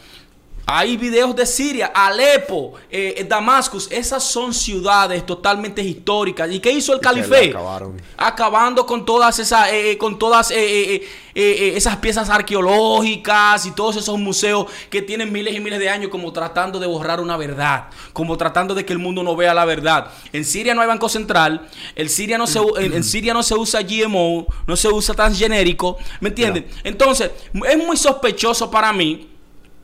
hay 0.66 0.98
videos 0.98 1.36
de 1.36 1.46
Siria, 1.46 1.92
Alepo, 1.94 2.74
eh, 2.90 3.26
Damascus. 3.28 3.88
Esas 3.92 4.24
son 4.24 4.54
ciudades 4.54 5.26
totalmente 5.26 5.82
históricas. 5.82 6.50
¿Y 6.52 6.60
qué 6.60 6.72
hizo 6.72 6.94
el 6.94 7.00
calife? 7.00 7.50
acabaron. 7.50 8.02
Acabando 8.18 8.86
con 8.86 9.06
todas 9.06 9.38
esas, 9.40 9.70
eh, 9.70 9.92
eh, 9.92 9.98
con 9.98 10.18
todas 10.18 10.50
eh, 10.52 10.56
eh, 10.58 10.96
eh, 10.96 11.04
eh, 11.36 11.74
esas 11.76 11.98
piezas 11.98 12.30
arqueológicas 12.30 13.66
y 13.66 13.72
todos 13.72 13.98
esos 13.98 14.18
museos 14.18 14.68
que 14.90 15.02
tienen 15.02 15.32
miles 15.32 15.54
y 15.54 15.60
miles 15.60 15.80
de 15.80 15.90
años, 15.90 16.10
como 16.10 16.32
tratando 16.32 16.80
de 16.80 16.88
borrar 16.88 17.20
una 17.20 17.38
verdad, 17.38 17.90
como 18.14 18.38
tratando 18.38 18.74
de 18.74 18.86
que 18.86 18.94
el 18.94 19.00
mundo 19.00 19.22
no 19.22 19.36
vea 19.36 19.54
la 19.54 19.66
verdad. 19.66 20.12
En 20.34 20.46
Siria 20.46 20.74
no 20.74 20.82
hay 20.82 20.88
banco 20.88 21.10
central, 21.10 21.68
en 21.96 22.10
Siria 22.10 22.38
no 22.38 22.48
se, 22.48 22.60
en, 22.78 22.94
en 22.94 23.04
Siria 23.04 23.34
no 23.34 23.44
se 23.44 23.54
usa 23.54 23.82
GMO, 23.82 24.48
no 24.66 24.76
se 24.76 24.88
usa 24.88 25.14
transgenérico, 25.14 25.98
¿me 26.22 26.30
entiendes? 26.30 26.64
Entonces 26.84 27.32
es 27.54 27.78
muy 27.86 27.98
sospechoso 27.98 28.72
para 28.72 28.94
mí 28.94 29.35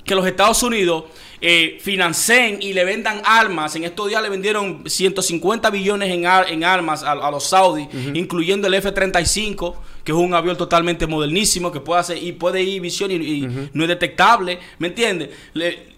que 0.05 0.15
los 0.15 0.25
Estados 0.25 0.61
Unidos 0.63 1.05
eh, 1.41 1.77
financien 1.81 2.59
y 2.61 2.73
le 2.73 2.83
vendan 2.85 3.21
armas. 3.25 3.75
En 3.75 3.83
estos 3.83 4.07
días 4.09 4.21
le 4.21 4.29
vendieron 4.29 4.83
150 4.85 5.69
billones 5.69 6.09
en, 6.11 6.25
ar- 6.25 6.49
en 6.51 6.63
armas 6.63 7.03
a, 7.03 7.11
a 7.13 7.31
los 7.31 7.45
saudis, 7.47 7.87
incluyendo 8.13 8.67
el 8.67 8.73
F-35, 8.75 9.75
que 10.03 10.11
es 10.11 10.17
un 10.17 10.33
avión 10.33 10.55
totalmente 10.57 11.07
modernísimo, 11.07 11.71
que 11.71 11.79
puede 11.79 12.01
hacer 12.01 12.17
y 12.21 12.31
puede 12.33 12.61
ir 12.61 12.81
visión 12.81 13.11
y, 13.11 13.15
y 13.15 13.69
no 13.73 13.83
es 13.83 13.87
detectable. 13.89 14.59
¿Me 14.79 14.87
entiendes? 14.89 15.29
Le- 15.53 15.91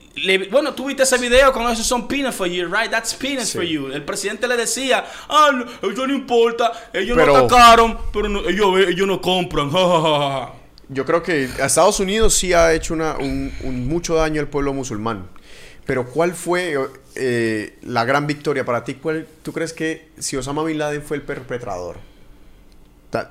bueno, 0.52 0.74
tú 0.76 0.86
viste 0.86 1.02
ese 1.04 1.18
video 1.18 1.52
con 1.52 1.68
esos 1.72 1.88
son 1.88 2.08
peanuts 2.08 2.36
for 2.36 2.48
you, 2.48 2.66
right? 2.68 2.92
That's 2.92 3.16
peanuts 3.16 3.50
Sí. 3.50 3.58
for 3.58 3.64
you. 3.66 3.88
El 3.92 4.04
presidente 4.04 4.48
le 4.48 4.56
decía, 4.56 5.04
ah, 5.28 5.50
no, 5.52 5.90
ellos 5.90 6.08
no 6.08 6.14
importa, 6.14 6.72
ellos 6.94 7.18
Pero- 7.18 7.34
no 7.34 7.40
atacaron, 7.40 7.98
pero 8.14 8.30
no- 8.30 8.48
ellos, 8.48 8.80
ellos 8.88 9.08
no 9.08 9.20
compran. 9.20 9.72
ja, 10.88 10.94
ja, 10.94 10.94
ja, 10.94 10.94
ja". 10.94 10.94
Yo 10.94 11.06
creo 11.06 11.24
que 11.24 11.50
a 11.62 11.66
Estados 11.66 12.00
Unidos 12.00 12.34
sí 12.34 12.54
ha 12.54 12.74
hecho 12.74 12.94
un, 12.94 13.88
mucho 13.88 14.16
daño 14.16 14.42
al 14.42 14.48
pueblo 14.48 14.74
musulmán. 14.74 15.28
Pero 15.86 16.06
¿cuál 16.06 16.34
fue 16.34 16.78
eh, 17.16 17.78
la 17.82 18.06
gran 18.06 18.28
victoria 18.28 18.64
para 18.64 18.84
ti? 18.84 18.96
¿Cuál, 18.96 19.28
¿Tú 19.44 19.52
crees 19.52 19.74
que 19.74 20.10
si 20.18 20.38
Osama 20.38 20.64
Bin 20.64 20.78
Laden 20.78 21.02
fue 21.04 21.18
el 21.18 21.24
perpetrador? 21.24 21.98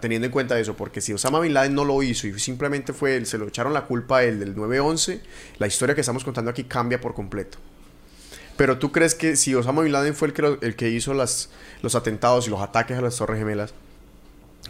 Teniendo 0.01 0.27
en 0.27 0.33
cuenta 0.33 0.59
eso, 0.61 0.77
porque 0.77 1.01
si 1.01 1.12
Osama 1.12 1.41
Bin 1.41 1.55
Laden 1.55 1.74
no 1.74 1.85
lo 1.85 2.03
hizo 2.05 2.29
y 2.29 2.39
simplemente 2.39 2.93
fue 2.93 3.16
él, 3.16 3.27
se 3.27 3.37
lo 3.37 3.49
echaron 3.49 3.73
la 3.73 3.87
culpa 3.87 4.19
a 4.19 4.24
él 4.24 4.39
del 4.39 4.55
9-11, 4.55 5.20
la 5.59 5.66
historia 5.66 5.97
que 5.97 6.03
estamos 6.03 6.23
contando 6.23 6.53
aquí 6.53 6.65
cambia 6.65 7.01
por 7.01 7.15
completo. 7.15 7.59
Pero 8.57 8.79
tú 8.79 8.93
crees 8.93 9.16
que 9.16 9.35
si 9.35 9.55
Osama 9.57 9.83
Bin 9.83 9.91
Laden 9.91 10.15
fue 10.15 10.29
el 10.29 10.35
que, 10.35 10.59
el 10.61 10.77
que 10.77 10.91
hizo 10.91 11.15
las, 11.15 11.51
los 11.81 11.97
atentados 11.97 12.47
y 12.47 12.51
los 12.51 12.61
ataques 12.61 12.97
a 12.97 13.01
las 13.01 13.16
Torres 13.16 13.39
Gemelas, 13.39 13.74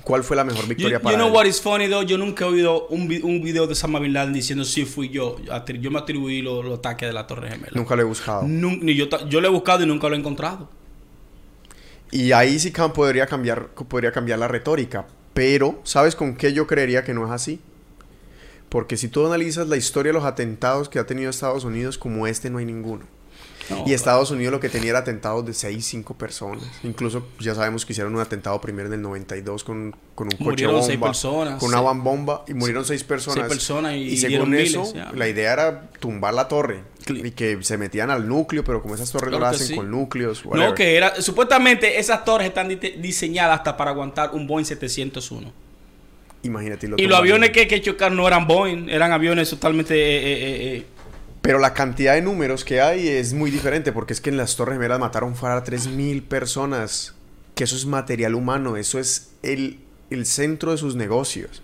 ¿cuál 0.04 0.24
fue 0.24 0.36
la 0.36 0.44
mejor 0.44 0.62
You, 0.62 0.68
victoria 0.68 0.98
you 0.98 1.02
para 1.04 1.16
know 1.16 1.28
él? 1.28 1.32
what 1.34 1.44
is 1.46 1.60
funny 1.60 1.86
though? 1.88 2.02
Yo 2.02 2.18
nunca 2.18 2.44
he 2.44 2.48
oído 2.48 2.86
un, 2.88 3.06
vi- 3.08 3.20
un 3.22 3.42
video 3.42 3.66
de 3.66 3.72
Osama 3.72 3.98
Bin 3.98 4.12
Laden 4.12 4.32
diciendo 4.32 4.64
sí 4.64 4.84
fui 4.84 5.08
yo. 5.10 5.36
Yo 5.80 5.90
me 5.90 5.98
atribuí 5.98 6.42
los, 6.42 6.64
los 6.64 6.78
ataques 6.78 7.08
de 7.08 7.12
la 7.12 7.26
Torre 7.26 7.50
Gemela. 7.50 7.72
Nunca 7.74 7.94
lo 7.96 8.02
he 8.02 8.04
buscado. 8.04 8.42
Nun- 8.42 8.80
ni 8.82 8.94
yo, 8.94 9.06
yo 9.28 9.40
lo 9.40 9.48
he 9.48 9.50
buscado 9.50 9.82
y 9.84 9.86
nunca 9.86 10.08
lo 10.08 10.14
he 10.16 10.18
encontrado. 10.18 10.68
Y 12.10 12.32
ahí 12.32 12.58
sí 12.58 12.72
Khan 12.72 12.92
podría 12.92 13.26
cambiar, 13.26 13.68
podría 13.68 14.12
cambiar 14.12 14.38
la 14.38 14.48
retórica. 14.48 15.06
Pero, 15.34 15.80
¿sabes 15.84 16.14
con 16.14 16.36
qué 16.36 16.52
yo 16.52 16.66
creería 16.66 17.04
que 17.04 17.14
no 17.14 17.24
es 17.24 17.30
así? 17.32 17.58
Porque 18.68 18.96
si 18.98 19.08
tú 19.08 19.26
analizas 19.26 19.68
la 19.68 19.76
historia 19.78 20.12
de 20.12 20.18
los 20.18 20.24
atentados 20.26 20.88
que 20.90 20.98
ha 20.98 21.06
tenido 21.06 21.30
Estados 21.30 21.64
Unidos, 21.64 21.96
como 21.98 22.26
este 22.26 22.50
no 22.50 22.58
hay 22.58 22.66
ninguno. 22.66 23.06
No, 23.70 23.84
y 23.86 23.92
Estados 23.92 24.30
Unidos 24.30 24.52
lo 24.52 24.60
que 24.60 24.68
tenía 24.68 24.90
era 24.90 24.98
atentados 25.00 25.46
de 25.46 25.54
6, 25.54 25.84
5 25.84 26.14
personas. 26.14 26.64
Incluso 26.82 27.26
ya 27.38 27.54
sabemos 27.54 27.86
que 27.86 27.92
hicieron 27.92 28.14
un 28.14 28.20
atentado 28.20 28.60
primero 28.60 28.88
en 28.88 28.94
el 28.94 29.02
92 29.02 29.64
con, 29.64 29.94
con 30.14 30.26
un 30.26 30.30
coche 30.32 30.44
Murieron 30.66 30.80
bomba. 30.80 31.06
personas, 31.06 31.60
Con 31.60 31.68
una 31.68 31.80
van 31.80 32.02
bomba 32.02 32.44
y 32.48 32.54
murieron 32.54 32.84
6 32.84 33.04
personas. 33.04 33.36
Seis 33.40 33.48
personas 33.48 33.94
y 33.96 34.16
según 34.16 34.54
eso, 34.54 34.82
miles, 34.82 35.14
la 35.14 35.28
idea 35.28 35.52
era 35.52 35.90
tumbar 36.00 36.34
la 36.34 36.48
torre. 36.48 36.80
Y 37.08 37.32
que 37.32 37.58
se 37.62 37.78
metían 37.78 38.10
al 38.10 38.28
núcleo, 38.28 38.62
pero 38.62 38.80
como 38.80 38.94
esas 38.94 39.10
torres 39.10 39.30
no 39.32 39.38
Claro 39.38 39.50
las 39.50 39.58
que 39.58 39.64
hacen 39.64 39.74
sí. 39.74 39.76
con 39.76 39.90
núcleos. 39.90 40.44
No, 40.46 40.74
que 40.74 40.96
era. 40.96 41.20
Supuestamente 41.20 41.98
esas 41.98 42.24
torres 42.24 42.48
están 42.48 42.68
diseñadas 42.68 43.58
hasta 43.58 43.76
para 43.76 43.90
aguantar 43.90 44.30
un 44.34 44.46
Boeing 44.46 44.64
701. 44.64 45.52
Imagínate. 46.44 46.88
Y 46.96 47.06
los 47.06 47.18
aviones 47.18 47.50
que, 47.50 47.68
que 47.68 47.80
chocaron 47.80 48.16
no 48.16 48.26
eran 48.26 48.46
Boeing, 48.46 48.88
eran 48.88 49.12
aviones 49.12 49.48
totalmente. 49.50 49.94
eh, 49.94 50.22
eh, 50.22 50.76
eh, 50.78 50.86
Pero 51.42 51.58
la 51.58 51.74
cantidad 51.74 52.14
de 52.14 52.22
números 52.22 52.64
que 52.64 52.80
hay 52.80 53.08
es 53.08 53.34
muy 53.34 53.50
diferente 53.50 53.90
porque 53.92 54.12
es 54.12 54.20
que 54.20 54.30
en 54.30 54.36
las 54.36 54.54
Torres 54.54 54.74
Gemelas 54.74 55.00
mataron 55.00 55.32
a 55.32 55.64
3.000 55.64 56.22
personas. 56.22 57.14
Que 57.56 57.64
eso 57.64 57.76
es 57.76 57.84
material 57.84 58.34
humano, 58.34 58.76
eso 58.76 58.98
es 58.98 59.32
el, 59.42 59.80
el 60.08 60.24
centro 60.24 60.70
de 60.70 60.78
sus 60.78 60.94
negocios. 60.94 61.62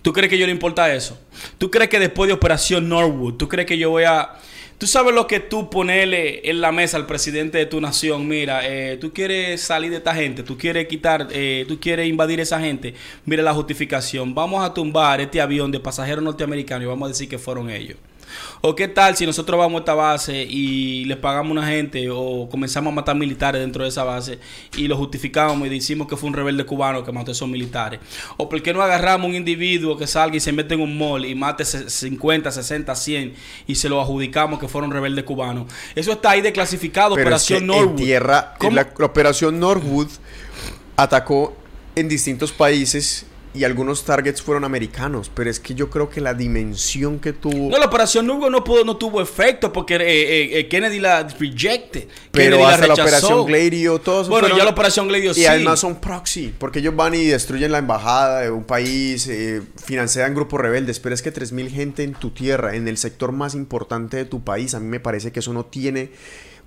¿Tú 0.00 0.12
crees 0.12 0.30
que 0.30 0.38
yo 0.38 0.46
le 0.46 0.52
importa 0.52 0.92
eso? 0.92 1.20
¿Tú 1.58 1.70
crees 1.70 1.88
que 1.88 2.00
después 2.00 2.26
de 2.28 2.34
Operación 2.34 2.88
Norwood, 2.88 3.34
tú 3.34 3.48
crees 3.48 3.68
que 3.68 3.78
yo 3.78 3.90
voy 3.90 4.04
a... 4.04 4.30
Tú 4.78 4.88
sabes 4.88 5.14
lo 5.14 5.28
que 5.28 5.38
tú 5.38 5.70
ponerle 5.70 6.50
en 6.50 6.60
la 6.60 6.72
mesa 6.72 6.96
al 6.96 7.06
presidente 7.06 7.56
de 7.58 7.66
tu 7.66 7.80
nación, 7.80 8.26
mira, 8.26 8.62
eh, 8.66 8.96
tú 8.96 9.12
quieres 9.12 9.60
salir 9.60 9.92
de 9.92 9.98
esta 9.98 10.12
gente, 10.12 10.42
tú 10.42 10.58
quieres 10.58 10.88
quitar, 10.88 11.28
eh, 11.30 11.64
tú 11.68 11.78
quieres 11.78 12.08
invadir 12.08 12.40
esa 12.40 12.58
gente, 12.58 12.94
mira 13.24 13.44
la 13.44 13.54
justificación, 13.54 14.34
vamos 14.34 14.64
a 14.64 14.74
tumbar 14.74 15.20
este 15.20 15.40
avión 15.40 15.70
de 15.70 15.78
pasajeros 15.78 16.24
norteamericanos 16.24 16.82
y 16.82 16.86
vamos 16.88 17.06
a 17.06 17.08
decir 17.10 17.28
que 17.28 17.38
fueron 17.38 17.70
ellos. 17.70 17.96
¿O 18.60 18.74
qué 18.74 18.88
tal 18.88 19.16
si 19.16 19.26
nosotros 19.26 19.58
vamos 19.58 19.78
a 19.78 19.82
esta 19.82 19.94
base 19.94 20.42
y 20.48 21.04
le 21.06 21.16
pagamos 21.16 21.50
a 21.50 21.52
una 21.60 21.66
gente 21.66 22.08
o 22.10 22.48
comenzamos 22.50 22.92
a 22.92 22.94
matar 22.94 23.16
militares 23.16 23.60
dentro 23.60 23.82
de 23.82 23.88
esa 23.88 24.04
base 24.04 24.38
y 24.76 24.86
lo 24.88 24.96
justificamos 24.96 25.66
y 25.66 25.70
decimos 25.70 26.06
que 26.08 26.16
fue 26.16 26.28
un 26.28 26.34
rebelde 26.34 26.64
cubano 26.64 27.02
que 27.04 27.12
mató 27.12 27.30
a 27.30 27.32
esos 27.32 27.48
militares? 27.48 28.00
¿O 28.36 28.48
por 28.48 28.62
qué 28.62 28.72
no 28.72 28.82
agarramos 28.82 29.28
un 29.28 29.34
individuo 29.34 29.96
que 29.96 30.06
salga 30.06 30.36
y 30.36 30.40
se 30.40 30.52
mete 30.52 30.74
en 30.74 30.80
un 30.80 30.96
mall 30.96 31.24
y 31.24 31.34
mate 31.34 31.64
se- 31.64 31.90
50, 31.90 32.50
60, 32.50 32.94
100 32.94 33.34
y 33.66 33.74
se 33.74 33.88
lo 33.88 34.00
adjudicamos 34.00 34.58
que 34.58 34.68
fueron 34.68 34.90
rebeldes 34.90 35.24
cubanos? 35.24 35.66
Eso 35.94 36.12
está 36.12 36.30
ahí 36.30 36.40
declasificado, 36.40 37.14
Pero 37.14 37.34
es 37.34 37.44
que 37.44 37.54
Operación 37.56 37.60
en 37.62 37.66
Norwood. 37.66 37.96
tierra, 37.96 38.54
en 38.60 38.74
la 38.74 38.88
operación 39.00 39.58
Norwood 39.60 40.08
atacó 40.96 41.56
en 41.94 42.08
distintos 42.08 42.52
países 42.52 43.26
y 43.54 43.64
algunos 43.64 44.04
targets 44.04 44.40
fueron 44.40 44.64
americanos. 44.64 45.30
Pero 45.34 45.50
es 45.50 45.60
que 45.60 45.74
yo 45.74 45.90
creo 45.90 46.08
que 46.08 46.20
la 46.20 46.34
dimensión 46.34 47.18
que 47.18 47.32
tuvo... 47.32 47.70
No, 47.70 47.78
la 47.78 47.86
operación 47.86 48.26
Norwood 48.26 48.50
no, 48.50 48.64
pudo, 48.64 48.84
no 48.84 48.96
tuvo 48.96 49.20
efecto 49.20 49.72
porque 49.72 49.96
eh, 49.96 50.00
eh, 50.02 50.58
eh, 50.60 50.68
Kennedy 50.68 50.98
la 51.00 51.22
rejected. 51.24 52.08
pero 52.30 52.56
Kennedy 52.56 52.62
hasta 52.72 52.86
la, 52.86 52.94
rechazó. 52.94 53.02
operación 53.02 53.46
Gladio, 53.46 53.98
todos 54.00 54.28
Bueno, 54.28 54.42
fueron- 54.48 54.58
ya 54.58 54.64
la 54.64 54.70
operación 54.70 55.08
Gladio 55.08 55.30
Y 55.32 55.34
sí. 55.34 55.46
además 55.46 55.80
son 55.80 56.00
proxy, 56.00 56.54
porque 56.58 56.78
ellos 56.78 56.96
van 56.96 57.14
y 57.14 57.24
destruyen 57.26 57.72
la 57.72 57.78
embajada 57.78 58.40
de 58.40 58.50
un 58.50 58.64
país, 58.64 59.26
eh, 59.28 59.62
financian 59.84 60.34
grupos 60.34 60.60
rebeldes, 60.60 60.98
pero 61.00 61.14
es 61.14 61.22
que 61.22 61.32
3.000 61.32 61.68
gente 61.70 62.02
en 62.04 62.14
tu 62.14 62.30
tierra, 62.30 62.74
en 62.74 62.88
el 62.88 62.96
sector 62.96 63.32
más 63.32 63.54
importante 63.54 64.16
de 64.16 64.24
tu 64.24 64.42
país, 64.42 64.74
a 64.74 64.80
mí 64.80 64.86
me 64.86 65.00
parece 65.00 65.30
que 65.32 65.40
eso 65.40 65.52
no 65.52 65.66
tiene 65.66 66.10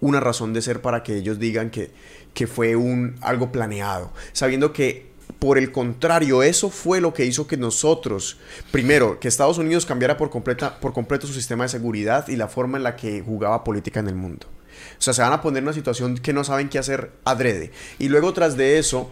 una 0.01 0.19
razón 0.19 0.53
de 0.53 0.61
ser 0.61 0.81
para 0.81 1.03
que 1.03 1.17
ellos 1.17 1.39
digan 1.39 1.69
que, 1.69 1.89
que 2.33 2.47
fue 2.47 2.75
un, 2.75 3.15
algo 3.21 3.51
planeado, 3.51 4.11
sabiendo 4.33 4.73
que 4.73 5.14
por 5.45 5.59
el 5.59 5.71
contrario, 5.71 6.41
eso 6.41 6.71
fue 6.71 6.99
lo 6.99 7.13
que 7.13 7.23
hizo 7.23 7.45
que 7.45 7.55
nosotros, 7.55 8.37
primero, 8.71 9.19
que 9.19 9.27
Estados 9.27 9.59
Unidos 9.59 9.85
cambiara 9.85 10.17
por, 10.17 10.31
completa, 10.31 10.79
por 10.79 10.91
completo 10.91 11.27
su 11.27 11.33
sistema 11.33 11.65
de 11.65 11.69
seguridad 11.69 12.27
y 12.29 12.35
la 12.35 12.47
forma 12.47 12.79
en 12.79 12.83
la 12.83 12.95
que 12.95 13.21
jugaba 13.21 13.63
política 13.63 13.99
en 13.99 14.07
el 14.07 14.15
mundo. 14.15 14.47
O 14.97 15.01
sea, 15.03 15.13
se 15.13 15.21
van 15.21 15.33
a 15.33 15.43
poner 15.43 15.59
en 15.59 15.65
una 15.65 15.73
situación 15.73 16.17
que 16.17 16.33
no 16.33 16.43
saben 16.43 16.67
qué 16.67 16.79
hacer 16.79 17.11
adrede. 17.25 17.71
Y 17.99 18.09
luego 18.09 18.33
tras 18.33 18.57
de 18.57 18.79
eso, 18.79 19.11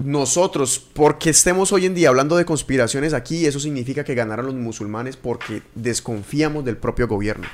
nosotros, 0.00 0.84
porque 0.92 1.30
estemos 1.30 1.70
hoy 1.70 1.86
en 1.86 1.94
día 1.94 2.08
hablando 2.08 2.36
de 2.36 2.44
conspiraciones 2.44 3.14
aquí, 3.14 3.46
eso 3.46 3.60
significa 3.60 4.02
que 4.02 4.16
ganaron 4.16 4.46
los 4.46 4.56
musulmanes 4.56 5.16
porque 5.16 5.62
desconfiamos 5.76 6.64
del 6.64 6.78
propio 6.78 7.06
gobierno. 7.06 7.46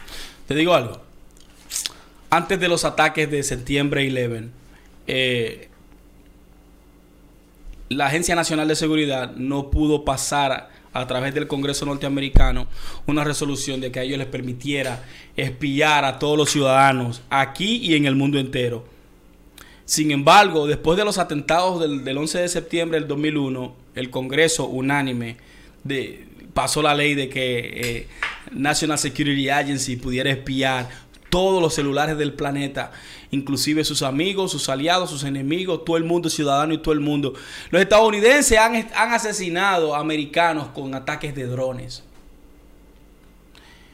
Te 0.47 0.55
digo 0.55 0.73
algo. 0.73 1.03
Antes 2.31 2.59
de 2.59 2.69
los 2.69 2.86
ataques 2.86 3.31
de 3.31 3.43
septiembre 3.43 4.09
11, 4.09 4.49
eh, 5.07 5.69
la 7.89 8.06
Agencia 8.06 8.35
Nacional 8.35 8.69
de 8.69 8.77
Seguridad 8.77 9.35
no 9.36 9.70
pudo 9.70 10.05
pasar 10.05 10.70
a 10.93 11.06
través 11.06 11.35
del 11.35 11.47
Congreso 11.47 11.86
norteamericano 11.86 12.66
una 13.06 13.24
resolución 13.24 13.81
de 13.81 13.90
que 13.90 14.01
a 14.01 14.02
ellos 14.02 14.19
les 14.19 14.27
permitiera 14.27 15.05
espiar 15.36 16.05
a 16.05 16.19
todos 16.19 16.36
los 16.36 16.51
ciudadanos 16.51 17.23
aquí 17.31 17.77
y 17.77 17.94
en 17.94 18.06
el 18.06 18.16
mundo 18.16 18.39
entero. 18.39 18.85
Sin 19.85 20.10
embargo, 20.10 20.66
después 20.66 20.98
de 20.98 21.05
los 21.05 21.19
atentados 21.19 21.81
del, 21.81 22.05
del 22.05 22.19
11 22.19 22.40
de 22.40 22.48
septiembre 22.48 22.98
del 22.98 23.09
2001, 23.09 23.74
el 23.94 24.10
Congreso 24.10 24.66
unánime 24.66 25.36
de, 25.85 26.27
pasó 26.52 26.82
la 26.82 26.94
ley 26.94 27.15
de 27.15 27.28
que 27.28 27.59
eh, 27.74 28.06
National 28.52 28.98
Security 28.98 29.48
Agency 29.48 29.97
pudiera 29.97 30.31
espiar 30.31 30.89
todos 31.30 31.60
los 31.62 31.74
celulares 31.74 32.16
del 32.18 32.32
planeta, 32.32 32.92
inclusive 33.30 33.84
sus 33.84 34.02
amigos, 34.02 34.52
sus 34.52 34.68
aliados, 34.68 35.10
sus 35.10 35.24
enemigos, 35.24 35.84
todo 35.84 35.96
el 35.96 36.05
mundo 36.05 36.30
ciudadano 36.30 36.74
y 36.74 36.78
todo 36.78 36.92
el 36.94 37.00
mundo. 37.00 37.34
Los 37.70 37.82
estadounidenses 37.82 38.59
han, 38.59 38.74
han 38.94 39.12
asesinado 39.12 39.94
a 39.94 40.00
americanos 40.00 40.68
con 40.68 40.94
ataques 40.94 41.34
de 41.34 41.46
drones. 41.46 42.05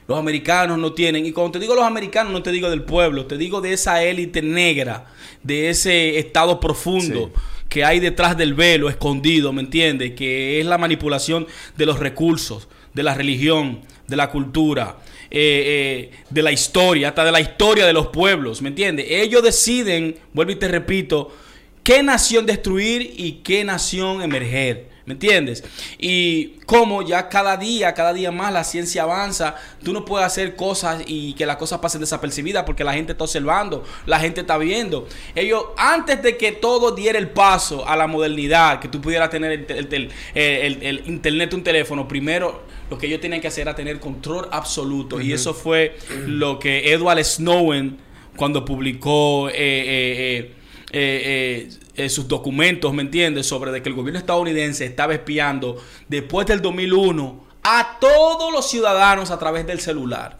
Los 0.06 0.18
americanos 0.18 0.78
no 0.78 0.92
tienen, 0.92 1.24
y 1.24 1.32
cuando 1.32 1.52
te 1.52 1.58
digo 1.60 1.74
los 1.74 1.84
americanos, 1.84 2.30
no 2.32 2.42
te 2.42 2.52
digo 2.52 2.68
del 2.68 2.82
pueblo, 2.82 3.24
te 3.24 3.38
digo 3.38 3.62
de 3.62 3.72
esa 3.72 4.02
élite 4.02 4.42
negra, 4.42 5.06
de 5.42 5.70
ese 5.70 6.18
estado 6.18 6.60
profundo 6.60 7.30
Sí. 7.34 7.40
que 7.70 7.84
hay 7.84 8.00
detrás 8.00 8.36
del 8.36 8.52
velo, 8.52 8.90
escondido, 8.90 9.52
¿me 9.54 9.62
entiendes? 9.62 10.12
Que 10.12 10.60
es 10.60 10.66
la 10.66 10.76
manipulación 10.76 11.46
de 11.76 11.86
los 11.86 11.98
recursos, 12.00 12.68
de 12.92 13.02
la 13.02 13.14
religión, 13.14 13.80
de 14.06 14.16
la 14.16 14.30
cultura, 14.30 14.98
eh, 15.36 16.10
eh, 16.12 16.18
de 16.30 16.42
la 16.42 16.52
historia, 16.52 17.08
hasta 17.08 17.24
de 17.24 17.32
la 17.32 17.40
historia 17.40 17.84
de 17.86 17.92
los 17.92 18.06
pueblos, 18.06 18.62
¿me 18.62 18.68
entiendes? 18.68 19.06
Ellos 19.08 19.42
deciden, 19.42 20.16
vuelvo 20.32 20.52
y 20.52 20.56
te 20.56 20.68
repito, 20.68 21.34
qué 21.82 22.02
nación 22.04 22.46
destruir 22.46 23.14
y 23.16 23.40
qué 23.44 23.64
nación 23.64 24.22
emerger. 24.22 24.94
¿Me 25.06 25.12
entiendes? 25.12 25.62
Y 25.98 26.60
como 26.64 27.02
ya 27.02 27.28
cada 27.28 27.58
día, 27.58 27.92
cada 27.92 28.14
día 28.14 28.30
más 28.30 28.50
la 28.54 28.64
ciencia 28.64 29.02
avanza, 29.02 29.54
tú 29.84 29.92
no 29.92 30.02
puedes 30.06 30.24
hacer 30.26 30.56
cosas 30.56 31.02
y 31.06 31.34
que 31.34 31.44
las 31.44 31.56
cosas 31.58 31.78
pasen 31.80 32.00
desapercibidas 32.00 32.64
porque 32.64 32.84
la 32.84 32.94
gente 32.94 33.12
está 33.12 33.24
observando, 33.24 33.84
la 34.06 34.18
gente 34.18 34.40
está 34.40 34.56
viendo. 34.56 35.06
Ellos, 35.34 35.62
antes 35.76 36.22
de 36.22 36.38
que 36.38 36.52
todo 36.52 36.92
diera 36.92 37.18
el 37.18 37.28
paso 37.28 37.86
a 37.86 37.96
la 37.96 38.06
modernidad, 38.06 38.80
que 38.80 38.88
tú 38.88 38.98
pudieras 39.02 39.28
tener 39.28 39.66
el, 39.68 40.10
el- 40.34 41.02
internet, 41.06 41.52
un 41.52 41.62
teléfono, 41.62 42.08
primero 42.08 42.62
lo 42.94 42.98
que 42.98 43.06
ellos 43.06 43.20
tenían 43.20 43.40
que 43.40 43.48
hacer 43.48 43.62
era 43.62 43.74
tener 43.74 44.00
control 44.00 44.48
absoluto. 44.52 45.20
Y 45.20 45.32
eso 45.32 45.52
fue 45.52 45.96
lo 46.26 46.58
que 46.58 46.92
Edward 46.92 47.22
Snowden, 47.24 47.98
cuando 48.36 48.64
publicó... 48.64 49.48
eh, 49.48 49.52
eh, 49.54 50.14
eh, 50.38 50.54
eh, 50.96 51.66
eh, 51.66 52.04
eh, 52.04 52.08
sus 52.08 52.28
documentos, 52.28 52.94
¿me 52.94 53.02
entiendes? 53.02 53.46
Sobre 53.46 53.72
de 53.72 53.82
que 53.82 53.88
el 53.88 53.96
gobierno 53.96 54.20
estadounidense 54.20 54.84
estaba 54.84 55.12
espiando 55.12 55.82
después 56.08 56.46
del 56.46 56.62
2001 56.62 57.44
a 57.64 57.98
todos 58.00 58.52
los 58.52 58.70
ciudadanos 58.70 59.32
a 59.32 59.38
través 59.40 59.66
del 59.66 59.80
celular. 59.80 60.38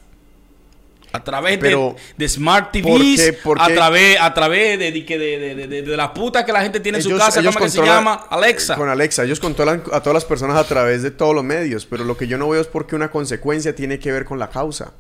A 1.15 1.23
través 1.23 1.59
Pero, 1.59 1.95
de, 2.19 2.25
de 2.25 2.29
smart 2.29 2.73
¿por 2.73 2.83
TVs, 2.99 3.21
qué? 3.23 3.33
¿Por 3.35 3.63
a 3.63 3.69
qué? 3.69 3.75
través, 3.75 4.19
a 4.21 4.35
través 4.35 4.79
de, 4.81 4.91
de, 4.91 5.01
de, 5.03 5.17
de, 5.39 5.55
de- 5.55 5.67
de- 5.69 5.83
de 5.83 5.97
la 5.97 6.13
puta 6.13 6.45
que 6.45 6.53
la 6.53 6.61
gente 6.61 6.81
tiene 6.81 6.99
en 6.99 7.05
su 7.05 7.17
casa, 7.17 7.39
ellos 7.39 7.55
¿cómo 7.55 7.67
que 7.67 7.71
se 7.71 7.81
llama? 7.85 8.15
Alexa. 8.31 8.75
Con 8.75 8.89
Alexa. 8.89 9.23
Ellos 9.23 9.39
controlan 9.39 9.85
a 9.93 10.01
todas 10.01 10.15
las 10.15 10.25
personas 10.25 10.57
a 10.57 10.65
través 10.65 11.05
de 11.05 11.13
todos 11.13 11.33
los 11.33 11.45
medios. 11.45 11.87
Pero 11.87 12.03
lo 12.03 12.17
que 12.17 12.27
yo 12.27 12.37
no 12.37 12.49
veo 12.49 12.61
es 12.61 12.67
porque 12.67 12.97
una 12.97 13.13
consecuencia 13.13 13.77
tiene 13.77 14.01
que 14.01 14.11
ver 14.11 14.25
con 14.25 14.41
la 14.41 14.51
causa. 14.51 14.93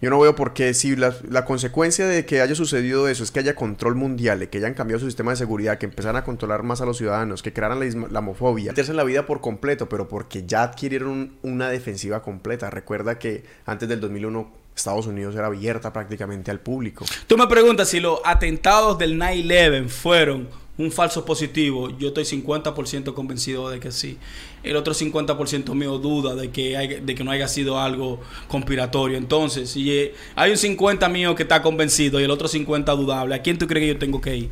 Yo 0.00 0.10
no 0.10 0.20
veo 0.20 0.36
por 0.36 0.52
qué 0.54 0.74
si 0.74 0.94
la, 0.94 1.12
la 1.28 1.44
consecuencia 1.44 2.06
de 2.06 2.24
que 2.24 2.40
haya 2.40 2.54
sucedido 2.54 3.08
eso 3.08 3.24
es 3.24 3.32
que 3.32 3.40
haya 3.40 3.56
control 3.56 3.96
mundial, 3.96 4.48
que 4.48 4.58
hayan 4.58 4.74
cambiado 4.74 5.00
su 5.00 5.06
sistema 5.06 5.32
de 5.32 5.38
seguridad, 5.38 5.76
que 5.78 5.86
empezaran 5.86 6.14
a 6.14 6.22
controlar 6.22 6.62
más 6.62 6.80
a 6.80 6.86
los 6.86 6.98
ciudadanos, 6.98 7.42
que 7.42 7.52
crearan 7.52 7.80
la 7.80 8.08
la 8.08 8.20
homofobia, 8.20 8.70
meterse 8.70 8.92
en 8.92 8.96
la 8.96 9.02
vida 9.02 9.26
por 9.26 9.40
completo, 9.40 9.88
pero 9.88 10.06
porque 10.06 10.44
ya 10.46 10.62
adquirieron 10.62 11.08
un- 11.08 11.38
una 11.42 11.68
defensiva 11.68 12.22
completa. 12.22 12.70
Recuerda 12.70 13.18
que 13.18 13.42
antes 13.66 13.88
del 13.88 13.98
2001 13.98 14.52
Estados 14.78 15.06
Unidos 15.06 15.34
era 15.34 15.46
abierta 15.46 15.92
prácticamente 15.92 16.50
al 16.50 16.60
público. 16.60 17.04
Tú 17.26 17.36
me 17.36 17.46
preguntas 17.46 17.88
si 17.90 18.00
los 18.00 18.20
atentados 18.24 18.96
del 18.98 19.18
9-11 19.20 19.88
fueron 19.88 20.48
un 20.78 20.92
falso 20.92 21.24
positivo. 21.24 21.90
Yo 21.98 22.08
estoy 22.08 22.24
50% 22.24 23.12
convencido 23.12 23.68
de 23.68 23.80
que 23.80 23.90
sí. 23.90 24.16
El 24.62 24.76
otro 24.76 24.94
50% 24.94 25.74
mío 25.74 25.98
duda 25.98 26.34
de 26.36 26.50
que, 26.50 26.76
hay- 26.76 27.00
de 27.00 27.14
que 27.16 27.24
no 27.24 27.32
haya 27.32 27.48
sido 27.48 27.80
algo 27.80 28.20
conspiratorio. 28.46 29.18
Entonces, 29.18 29.70
si 29.70 29.90
eh, 29.92 30.14
hay 30.36 30.52
un 30.52 30.56
50 30.56 31.08
mío 31.08 31.34
que 31.34 31.42
está 31.42 31.62
convencido 31.62 32.20
y 32.20 32.24
el 32.24 32.30
otro 32.30 32.46
50 32.46 32.92
dudable, 32.92 33.34
¿a 33.34 33.42
quién 33.42 33.58
tú 33.58 33.66
crees 33.66 33.82
que 33.86 33.94
yo 33.94 33.98
tengo 33.98 34.20
que 34.20 34.36
ir? 34.36 34.50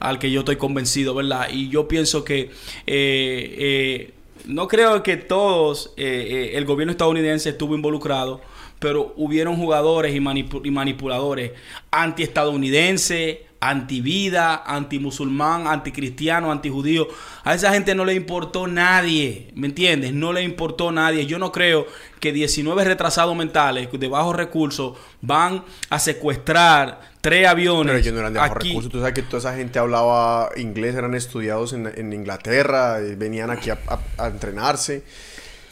Al 0.00 0.18
que 0.18 0.30
yo 0.30 0.40
estoy 0.40 0.56
convencido, 0.56 1.14
¿verdad? 1.14 1.48
Y 1.50 1.70
yo 1.70 1.88
pienso 1.88 2.24
que 2.24 2.40
eh, 2.40 2.50
eh, 2.86 4.12
no 4.46 4.68
creo 4.68 5.02
que 5.02 5.16
todos, 5.16 5.92
eh, 5.96 6.50
eh, 6.52 6.58
el 6.58 6.66
gobierno 6.66 6.90
estadounidense 6.90 7.48
estuvo 7.50 7.74
involucrado, 7.74 8.42
pero 8.78 9.12
hubieron 9.16 9.56
jugadores 9.56 10.14
y, 10.14 10.20
manipu- 10.20 10.60
y 10.64 10.70
manipuladores 10.70 11.52
anti-estadounidenses, 11.90 13.38
anti-vida, 13.60 14.62
anti-musulmán, 14.66 15.66
anti-cristiano, 15.66 16.52
anti-judío. 16.52 17.08
A 17.44 17.54
esa 17.54 17.72
gente 17.72 17.94
no 17.94 18.04
le 18.04 18.12
importó 18.14 18.66
nadie, 18.66 19.50
¿me 19.54 19.68
entiendes? 19.68 20.12
No 20.12 20.32
le 20.34 20.42
importó 20.42 20.92
nadie. 20.92 21.24
Yo 21.26 21.38
no 21.38 21.50
creo 21.50 21.86
que 22.20 22.32
19 22.32 22.84
retrasados 22.84 23.34
mentales 23.36 23.88
de 23.90 24.08
bajos 24.08 24.36
recursos 24.36 24.98
van 25.22 25.64
a 25.88 25.98
secuestrar 25.98 27.00
tres 27.22 27.46
aviones. 27.46 27.86
Pero 27.86 27.98
ellos 27.98 28.12
no 28.12 28.20
eran 28.20 28.34
de 28.34 28.38
bajos 28.40 28.56
aquí. 28.56 28.68
recursos. 28.68 28.92
Tú 28.92 28.98
sabes 28.98 29.14
que 29.14 29.22
toda 29.22 29.38
esa 29.38 29.54
gente 29.56 29.78
hablaba 29.78 30.50
inglés, 30.56 30.94
eran 30.94 31.14
estudiados 31.14 31.72
en, 31.72 31.86
en 31.86 32.12
Inglaterra, 32.12 33.00
eh, 33.00 33.14
venían 33.16 33.50
aquí 33.50 33.70
a, 33.70 33.78
a- 33.86 34.24
a 34.24 34.26
entrenarse. 34.28 35.04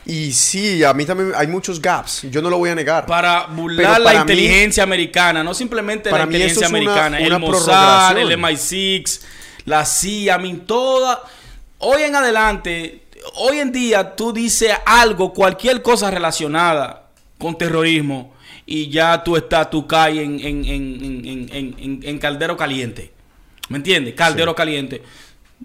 Y 0.04 0.32
sí, 0.32 0.82
a 0.82 0.92
mí 0.94 1.04
también 1.06 1.32
hay 1.36 1.46
muchos 1.46 1.80
gaps. 1.80 2.22
Yo 2.30 2.42
no 2.42 2.50
lo 2.50 2.58
voy 2.58 2.70
a 2.70 2.74
negar. 2.74 3.06
Para 3.06 3.46
burlar 3.46 4.00
la 4.00 4.12
mí- 4.14 4.20
inteligencia 4.20 4.82
americana, 4.82 5.44
no 5.44 5.54
simplemente 5.54 6.10
la 6.10 6.16
eso 6.16 6.26
inteligencia 6.26 6.66
es 6.66 6.70
americana, 6.72 7.18
una 7.24 7.36
el 7.36 7.40
Mossad, 7.40 8.18
el 8.18 8.26
prorrogación. 8.26 8.40
MI6, 8.40 9.20
la 9.66 9.84
CIA, 9.84 10.36
I 10.38 10.42
mean, 10.42 10.60
toda. 10.66 11.22
Hoy 11.78 12.02
en 12.02 12.14
adelante, 12.16 13.02
hoy 13.36 13.58
en 13.58 13.70
día 13.72 14.14
tú 14.16 14.32
dices 14.32 14.72
algo, 14.86 15.32
cualquier 15.32 15.82
cosa 15.82 16.10
relacionada 16.10 17.08
con 17.38 17.56
terrorismo 17.58 18.34
y 18.66 18.88
ya 18.88 19.22
tú 19.24 19.36
estás, 19.36 19.70
tú 19.70 19.86
caes 19.86 20.18
en, 20.18 20.40
en, 20.40 20.64
en, 20.64 21.04
en, 21.04 21.48
en- 21.52 21.74
en- 21.78 22.00
en 22.02 22.18
caldero 22.18 22.56
caliente. 22.56 23.12
¿Me 23.68 23.78
entiendes? 23.78 24.14
Caldero 24.14 24.54
caliente. 24.54 25.02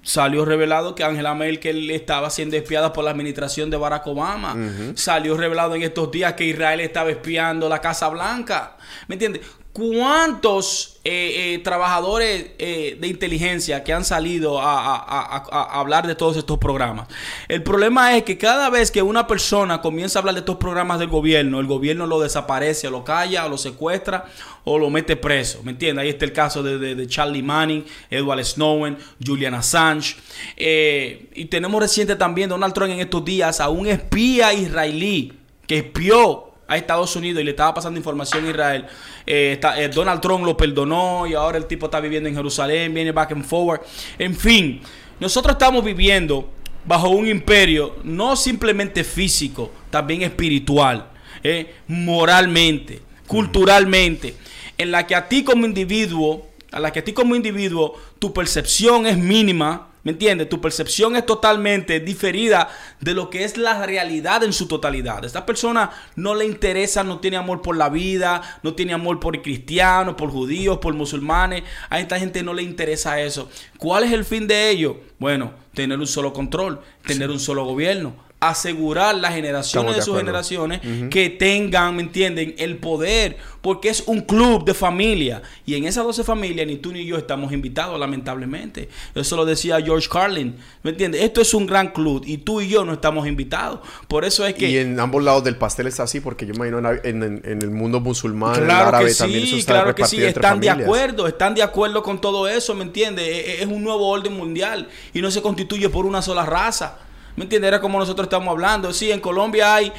Salió 0.03 0.45
revelado 0.45 0.95
que 0.95 1.03
Angela 1.03 1.33
Merkel 1.33 1.89
estaba 1.91 2.29
siendo 2.29 2.55
espiada 2.55 2.93
por 2.93 3.03
la 3.03 3.11
administración 3.11 3.69
de 3.69 3.77
Barack 3.77 4.07
Obama. 4.07 4.55
Salió 4.95 5.37
revelado 5.37 5.75
en 5.75 5.83
estos 5.83 6.11
días 6.11 6.33
que 6.33 6.45
Israel 6.45 6.79
estaba 6.79 7.09
espiando 7.09 7.67
la 7.69 7.81
Casa 7.81 8.07
Blanca. 8.09 8.77
¿Me 9.07 9.15
entiendes? 9.15 9.41
¿Cuántos 9.77 10.97
eh, 11.03 11.53
eh, 11.53 11.59
trabajadores 11.59 12.47
eh, 12.57 12.97
de 12.99 13.07
inteligencia 13.07 13.83
que 13.83 13.93
han 13.93 14.03
salido 14.03 14.59
a, 14.59 15.35
hablar 15.79 16.07
de 16.07 16.15
todos 16.15 16.35
estos 16.35 16.57
programas? 16.57 17.07
El 17.47 17.61
problema 17.61 18.17
es 18.17 18.23
que 18.23 18.39
cada 18.39 18.71
vez 18.71 18.89
que 18.89 19.03
una 19.03 19.27
persona 19.27 19.79
comienza 19.79 20.17
a 20.17 20.21
hablar 20.21 20.33
de 20.33 20.39
estos 20.39 20.55
programas 20.55 20.97
del 20.97 21.09
gobierno, 21.09 21.59
el 21.59 21.67
gobierno 21.67 22.07
lo 22.07 22.19
desaparece, 22.19 22.89
lo 22.89 23.03
calla, 23.03 23.47
lo 23.47 23.59
secuestra, 23.59 24.25
o 24.63 24.79
lo 24.79 24.89
mete 24.89 25.15
preso. 25.15 25.61
¿Me 25.61 25.73
entiendes? 25.73 26.01
Ahí 26.01 26.09
está 26.09 26.25
el 26.25 26.33
caso 26.33 26.63
de, 26.63 26.79
de- 26.95 27.07
Charlie 27.07 27.43
Manning, 27.43 27.85
Edward 28.09 28.43
Snowden, 28.43 28.97
Julian 29.23 29.53
Assange. 29.53 30.15
Y 30.55 31.45
tenemos 31.45 31.79
reciente 31.79 32.15
también 32.15 32.49
Donald 32.49 32.73
Trump 32.73 32.93
en 32.93 32.99
estos 32.99 33.23
días 33.23 33.59
a 33.59 33.69
un 33.69 33.85
espía 33.85 34.53
israelí 34.53 35.33
que 35.67 35.77
espió 35.77 36.46
a 36.67 36.77
Estados 36.77 37.15
Unidos 37.15 37.41
y 37.41 37.45
le 37.45 37.51
estaba 37.51 37.73
pasando 37.73 37.97
información 37.97 38.45
a 38.45 38.49
Israel. 38.49 38.85
Eh, 39.25 39.59
eh, 39.77 39.89
Donald 39.93 40.21
Trump 40.21 40.45
lo 40.45 40.57
perdonó 40.57 41.25
y 41.25 41.33
ahora 41.33 41.57
el 41.57 41.65
tipo 41.65 41.85
está 41.85 41.99
viviendo 41.99 42.27
en 42.27 42.35
Jerusalén, 42.35 42.93
viene 42.93 43.11
back 43.11 43.31
and 43.31 43.45
forward. 43.45 43.81
En 44.17 44.35
fin, 44.35 44.81
nosotros 45.19 45.53
estamos 45.53 45.83
viviendo 45.83 46.49
bajo 46.85 47.09
un 47.09 47.27
imperio 47.27 47.97
no 48.03 48.35
simplemente 48.35 49.03
físico, 49.03 49.71
también 49.89 50.21
espiritual, 50.21 51.09
eh, 51.43 51.75
moralmente, 51.87 53.01
culturalmente, 53.27 54.35
en 54.77 54.91
la 54.91 55.05
que 55.05 55.15
a 55.15 55.27
ti 55.27 55.43
como 55.43 55.65
individuo, 55.65 56.47
a 56.71 56.79
la 56.79 56.91
que 56.91 56.99
a 56.99 57.03
ti 57.03 57.13
como 57.13 57.35
individuo, 57.35 57.95
tu 58.19 58.33
percepción 58.33 59.05
es 59.05 59.17
mínima, 59.17 59.87
¿me 60.07 60.13
entiendes? 60.13 60.47
Tu 60.47 60.61
percepción 60.61 61.17
es 61.17 61.25
totalmente 61.25 61.99
diferida 61.99 62.69
de 63.01 63.13
lo 63.13 63.29
que 63.29 63.43
es 63.43 63.57
la 63.57 63.85
realidad 63.85 64.41
en 64.41 64.53
su 64.53 64.65
totalidad. 64.65 65.25
Esta 65.25 65.45
persona 65.45 65.91
no 66.15 66.33
le 66.33 66.45
interesa, 66.45 67.03
no 67.03 67.19
tiene 67.19 67.35
amor 67.35 67.61
por 67.61 67.75
la 67.75 67.89
vida, 67.89 68.41
no 68.63 68.73
tiene 68.73 68.93
amor 68.93 69.19
por 69.19 69.41
cristianos, 69.41 70.15
por 70.15 70.29
judíos, 70.29 70.77
por 70.77 70.93
musulmanes. 70.93 71.63
A 71.89 71.99
esta 71.99 72.17
gente 72.17 72.41
no 72.41 72.53
le 72.53 72.63
interesa 72.63 73.19
eso. 73.19 73.49
¿Cuál 73.77 74.05
es 74.05 74.13
el 74.13 74.23
fin 74.23 74.47
de 74.47 74.69
ello? 74.69 74.95
Bueno, 75.19 75.51
tener 75.73 75.99
un 75.99 76.07
solo 76.07 76.31
control, 76.31 76.79
tener 77.05 77.29
un 77.29 77.41
solo 77.41 77.65
gobierno. 77.65 78.26
Asegurar 78.39 79.15
las 79.15 79.33
generaciones 79.33 79.93
de 79.93 79.95
de 79.95 80.01
sus 80.03 80.09
acuerdo. 80.09 80.25
generaciones 80.27 80.81
que 81.09 81.31
tengan, 81.31 81.95
¿me 81.95 82.03
entienden?, 82.03 82.53
el 82.59 82.77
poder, 82.77 83.37
porque 83.61 83.89
es 83.89 84.03
un 84.05 84.21
club 84.21 84.63
de 84.63 84.75
familia. 84.75 85.41
Y 85.65 85.73
en 85.73 85.85
esas 85.85 86.03
12 86.03 86.23
familias, 86.23 86.67
ni 86.67 86.75
tú 86.77 86.91
ni 86.93 87.03
yo 87.03 87.17
estamos 87.17 87.51
invitados, 87.51 87.99
lamentablemente. 87.99 88.89
Eso 89.15 89.35
lo 89.37 89.43
decía 89.43 89.81
George 89.81 90.07
Carlin, 90.07 90.55
¿me 90.83 90.91
entiendes? 90.91 91.23
Esto 91.23 91.41
es 91.41 91.51
un 91.55 91.65
gran 91.65 91.87
club 91.89 92.23
y 92.27 92.37
tú 92.37 92.61
y 92.61 92.67
yo 92.67 92.85
no 92.85 92.93
estamos 92.93 93.25
invitados. 93.27 93.79
Por 94.07 94.23
eso 94.23 94.45
es 94.45 94.53
que... 94.53 94.69
Y 94.69 94.77
en 94.77 94.99
ambos 94.99 95.23
lados 95.23 95.43
del 95.43 95.55
pastel 95.55 95.87
está 95.87 96.03
así, 96.03 96.19
porque 96.19 96.45
yo 96.45 96.53
imagino 96.53 96.77
en, 97.03 97.41
el 97.43 97.71
mundo 97.71 97.99
musulmán, 97.99 98.53
en 98.53 98.61
el 98.61 98.65
Claro 98.67 98.87
árabe, 98.89 99.07
que 99.07 99.15
también 99.15 99.43
eso 99.45 99.55
está 99.57 99.73
claro 99.73 99.95
que 99.95 100.05
sí, 100.05 100.23
están 100.23 100.59
de 100.59 100.69
acuerdo, 100.69 101.25
están 101.27 101.55
de 101.55 101.63
acuerdo 101.63 102.03
con 102.03 102.21
todo 102.21 102.47
eso, 102.47 102.75
¿me 102.75 102.83
entiendes? 102.83 103.25
E- 103.27 103.51
e- 103.53 103.61
Es 103.63 103.65
un 103.67 103.83
nuevo 103.83 104.07
orden 104.07 104.33
mundial 104.37 104.87
y 105.11 105.21
no 105.23 105.31
se 105.31 105.41
constituye 105.41 105.89
por 105.89 106.05
una 106.05 106.21
sola 106.21 106.45
raza. 106.45 106.99
¿Me 107.37 107.43
entiendes? 107.43 107.69
Era 107.69 107.79
como 107.79 107.97
nosotros 107.99 108.25
estamos 108.25 108.49
hablando. 108.49 108.91
Sí, 108.91 109.11
en 109.11 109.19
Colombia 109.21 109.75
hay, 109.75 109.87
eh, 109.87 109.93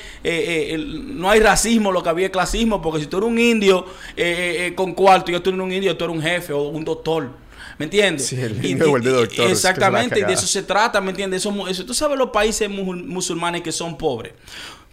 eh, 0.75 0.77
no 0.79 1.31
hay 1.31 1.39
racismo, 1.41 1.91
lo 1.93 2.03
que 2.03 2.09
había 2.11 2.27
es 2.27 2.33
clasismo, 2.33 2.83
porque 2.83 3.01
si 3.01 3.07
tú 3.07 3.19
eres 3.19 3.31
un 3.31 3.39
indio 3.39 3.87
eh, 4.17 4.23
eh, 4.27 4.67
eh, 4.67 4.75
con 4.75 4.93
cuarto 4.93 5.31
y 5.31 5.35
yo 5.35 5.41
tú 5.41 5.51
eres 5.51 5.61
un 5.63 5.73
indio, 5.73 5.97
tú 5.97 6.05
eres 6.05 6.17
un 6.17 6.23
jefe 6.23 6.53
o 6.53 6.63
un 6.69 6.85
doctor. 6.85 7.31
¿Me 7.79 7.85
entiendes? 7.85 8.27
Sí, 8.27 8.35
el 8.41 8.65
Y- 8.65 8.75
vuelve 8.75 9.11
doctor, 9.11 9.49
Exactamente, 9.51 10.19
y 10.19 10.25
de 10.25 10.33
eso 10.33 10.49
se 10.49 10.65
trata, 10.65 11.01
¿me 11.01 11.11
entiendes? 11.11 11.43
Eso, 11.47 11.69
eso- 11.69 11.87
tú 11.87 11.95
sabes 11.95 12.19
los 12.19 12.31
países 12.31 12.69
musul- 12.69 13.05
musulmanes 13.05 13.63
que 13.63 13.71
son 13.71 13.97
pobres. 13.97 14.33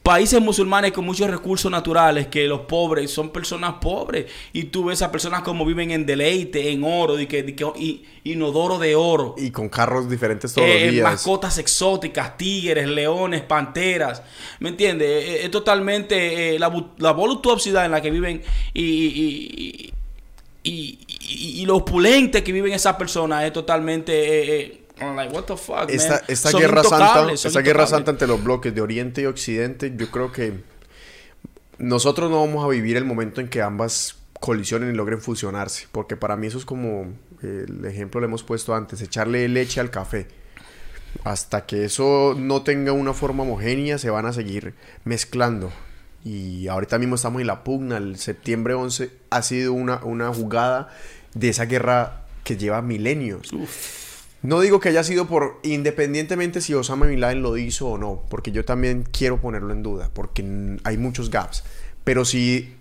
Países 0.06 0.40
musulmanes 0.40 0.91
con 0.91 1.03
muchos 1.03 1.27
recursos 1.27 1.72
naturales, 1.72 2.27
que 2.27 2.45
los 2.48 2.60
pobres 2.61 3.10
son 3.10 3.32
personas 3.32 3.77
pobres. 3.82 4.27
Y 4.53 4.65
tú 4.65 4.86
ves 4.86 5.02
a 5.02 5.11
personas 5.11 5.41
como 5.41 5.65
viven 5.65 5.90
en 5.90 6.06
deleite, 6.06 6.69
en 6.72 6.84
oro, 6.84 7.19
y 7.19 7.26
que, 7.26 7.40
y 7.40 7.53
que- 7.53 7.65
y- 7.76 8.03
inodoro 8.23 8.77
de 8.77 8.95
oro. 8.95 9.34
Y 9.36 9.49
con 9.49 9.68
carros 9.68 10.07
diferentes 10.07 10.53
todos 10.53 10.68
Eh, 10.69 10.82
los 10.86 10.91
días. 10.91 11.03
mascotas 11.11 11.57
exóticas, 11.57 12.38
tigres, 12.38 12.88
leones, 12.88 13.41
panteras. 13.41 14.22
¿Me 14.60 14.69
entiendes? 14.69 15.10
Eh, 15.27 15.45
Es, 15.45 15.49
totalmente 15.49 16.53
eh, 16.56 16.60
la, 16.60 16.72
la 16.99 17.11
voluptuosidad 17.11 17.84
en 17.86 17.91
la 17.91 17.99
que 17.99 18.11
viven 18.11 18.44
y, 18.76 19.91
y, 20.64 20.99
y, 21.23 21.65
lo 21.65 21.77
opulente 21.77 22.44
que 22.44 22.52
viven 22.52 22.73
esas 22.73 22.95
personas 22.95 23.44
es 23.44 23.53
totalmente. 23.53 24.14
eh, 24.14 24.61
eh, 24.61 24.82
I'm 25.01 25.15
like, 25.15 25.34
what 25.34 25.43
the 25.43 25.57
fuck, 25.57 25.89
esta, 25.89 26.15
man? 26.15 26.22
esta 26.27 26.51
Son 26.51 26.61
guerra 26.61 26.84
santa, 26.84 27.31
esta 27.31 27.61
guerra 27.61 27.88
santa 27.88 28.11
entre 28.11 28.27
los 28.27 28.43
bloques 28.43 28.73
de 28.73 28.81
Oriente 28.81 29.22
y 29.22 29.26
Occidente, 29.26 29.93
yo 29.95 30.09
creo 30.09 30.31
que 30.31 30.63
nosotros 31.77 32.31
no 32.31 32.39
vamos 32.45 32.63
a 32.63 32.67
vivir 32.69 32.95
el 32.97 33.05
momento 33.05 33.41
en 33.41 33.49
que 33.49 33.61
ambas 33.61 34.17
colisionen 34.39 34.91
y 34.91 34.93
logren 34.93 35.19
fusionarse, 35.19 35.88
porque 35.91 36.15
para 36.15 36.38
mí 36.38 36.47
eso 36.47 36.57
es 36.57 36.65
como 36.65 37.13
eh, 37.41 37.65
el 37.67 37.85
ejemplo 37.85 38.22
le 38.22 38.27
hemos 38.27 38.43
puesto 38.43 38.73
antes, 38.73 39.01
echarle 39.01 39.47
leche 39.49 39.80
al 39.80 39.89
café. 39.89 40.27
Hasta 41.23 41.65
que 41.65 41.85
eso 41.85 42.35
no 42.38 42.61
tenga 42.63 42.91
una 42.91 43.13
forma 43.13 43.43
homogénea, 43.43 43.97
se 43.97 44.09
van 44.09 44.26
a 44.26 44.34
seguir 44.34 44.73
mezclando. 45.05 45.72
Y 46.26 46.67
ahorita 46.67 46.97
mismo 46.99 47.15
estamos 47.15 47.39
en 47.39 47.47
la 47.47 47.63
pugna. 47.63 47.97
El 47.97 48.17
septiembre 48.17 48.73
11 48.73 49.11
ha 49.30 49.41
sido 49.41 49.73
una, 49.73 50.03
una 50.03 50.34
jugada 50.34 50.89
de 51.34 51.49
esa 51.49 51.65
guerra 51.65 52.26
que 52.43 52.57
lleva 52.57 52.81
milenios. 52.81 53.51
No 54.41 54.60
digo 54.60 54.80
que 54.80 54.90
haya 54.90 55.03
sido 55.03 55.28
por, 55.28 55.60
independientemente 55.64 56.62
si 56.62 56.74
Osama 56.74 57.07
Bin 57.07 57.20
Laden 57.20 57.41
lo 57.41 57.57
hizo 57.57 57.88
o 57.88 57.98
no, 57.98 58.24
porque 58.30 58.52
yo 58.52 58.64
también 58.64 59.03
quiero 59.12 59.41
ponerlo 59.41 59.74
en 59.74 59.82
duda, 59.82 60.12
porque 60.14 60.78
hay 60.84 60.98
muchos 60.98 61.32
gaps. 61.32 61.64
Pero 62.03 62.26
si 62.26 62.76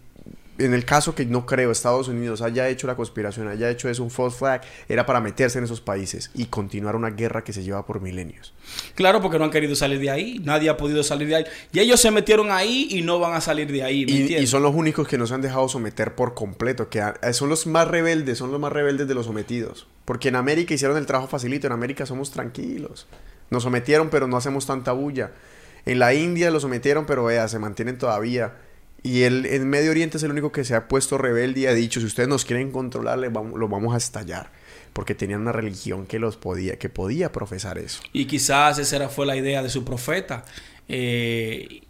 en 0.58 0.72
el 0.72 0.84
caso 0.84 1.14
que 1.14 1.24
no 1.24 1.46
creo 1.46 1.70
Estados 1.70 2.06
Unidos 2.08 2.40
haya 2.42 2.68
hecho 2.68 2.86
la 2.86 2.94
conspiración, 2.94 3.48
haya 3.48 3.70
hecho 3.70 3.88
eso 3.88 4.04
un 4.04 4.10
false 4.10 4.38
flag, 4.38 4.62
era 4.88 5.04
para 5.06 5.20
meterse 5.20 5.58
en 5.58 5.64
esos 5.64 5.80
países 5.80 6.30
y 6.34 6.46
continuar 6.46 6.96
una 6.96 7.10
guerra 7.10 7.42
que 7.42 7.52
se 7.52 7.64
lleva 7.64 7.84
por 7.86 8.00
milenios. 8.00 8.54
Claro, 8.94 9.20
porque 9.20 9.38
no 9.38 9.44
han 9.44 9.50
querido 9.50 9.74
salir 9.74 9.98
de 9.98 10.10
ahí. 10.10 10.40
Nadie 10.44 10.68
ha 10.68 10.76
podido 10.76 11.02
salir 11.02 11.28
de 11.28 11.36
ahí. 11.36 11.44
Y 11.72 11.80
ellos 11.80 12.00
se 12.00 12.10
metieron 12.10 12.52
ahí 12.52 12.88
y 12.90 13.02
no 13.02 13.18
van 13.18 13.34
a 13.34 13.40
salir 13.40 13.70
de 13.72 13.82
ahí. 13.82 14.06
¿me 14.06 14.12
Y, 14.12 14.20
entiendes? 14.20 14.44
y 14.44 14.46
son 14.46 14.62
los 14.62 14.74
únicos 14.74 15.08
que 15.08 15.18
no 15.18 15.26
se 15.26 15.34
han 15.34 15.40
dejado 15.40 15.68
someter 15.68 16.14
por 16.14 16.34
completo, 16.34 16.88
que 16.88 17.02
son 17.32 17.48
los 17.48 17.66
más 17.66 17.88
rebeldes, 17.88 18.38
son 18.38 18.52
los 18.52 18.60
más 18.60 18.72
rebeldes 18.72 19.08
de 19.08 19.14
los 19.14 19.26
sometidos. 19.26 19.88
Porque 20.04 20.28
en 20.28 20.36
América 20.36 20.74
hicieron 20.74 20.96
el 20.96 21.06
trabajo 21.06 21.28
facilito, 21.28 21.66
en 21.66 21.72
América 21.72 22.04
somos 22.06 22.30
tranquilos. 22.30 23.06
Nos 23.50 23.62
sometieron, 23.62 24.10
pero 24.10 24.26
no 24.26 24.36
hacemos 24.36 24.66
tanta 24.66 24.92
bulla. 24.92 25.32
En 25.86 25.98
la 25.98 26.14
India 26.14 26.50
lo 26.50 26.60
sometieron, 26.60 27.06
pero 27.06 27.24
vea, 27.24 27.46
se 27.48 27.58
mantienen 27.58 27.98
todavía. 27.98 28.54
Y 29.02 29.22
el, 29.22 29.44
en 29.46 29.68
Medio 29.68 29.90
Oriente 29.90 30.16
es 30.16 30.22
el 30.22 30.30
único 30.30 30.50
que 30.50 30.64
se 30.64 30.74
ha 30.74 30.88
puesto 30.88 31.18
rebelde 31.18 31.60
y 31.60 31.66
ha 31.66 31.74
dicho, 31.74 32.00
si 32.00 32.06
ustedes 32.06 32.28
nos 32.28 32.44
quieren 32.46 32.70
controlar, 32.70 33.18
los 33.18 33.32
vamos 33.70 33.94
a 33.94 33.98
estallar. 33.98 34.50
Porque 34.94 35.14
tenían 35.14 35.40
una 35.42 35.52
religión 35.52 36.06
que 36.06 36.18
los 36.18 36.36
podía, 36.36 36.78
que 36.78 36.88
podía 36.88 37.32
profesar 37.32 37.78
eso. 37.78 38.00
Y 38.12 38.26
quizás 38.26 38.78
esa 38.78 38.96
era- 38.96 39.08
fue 39.08 39.26
la 39.26 39.36
idea 39.36 39.62
de 39.62 39.68
su 39.68 39.84
profeta. 39.84 40.44
Eh, 40.88 41.82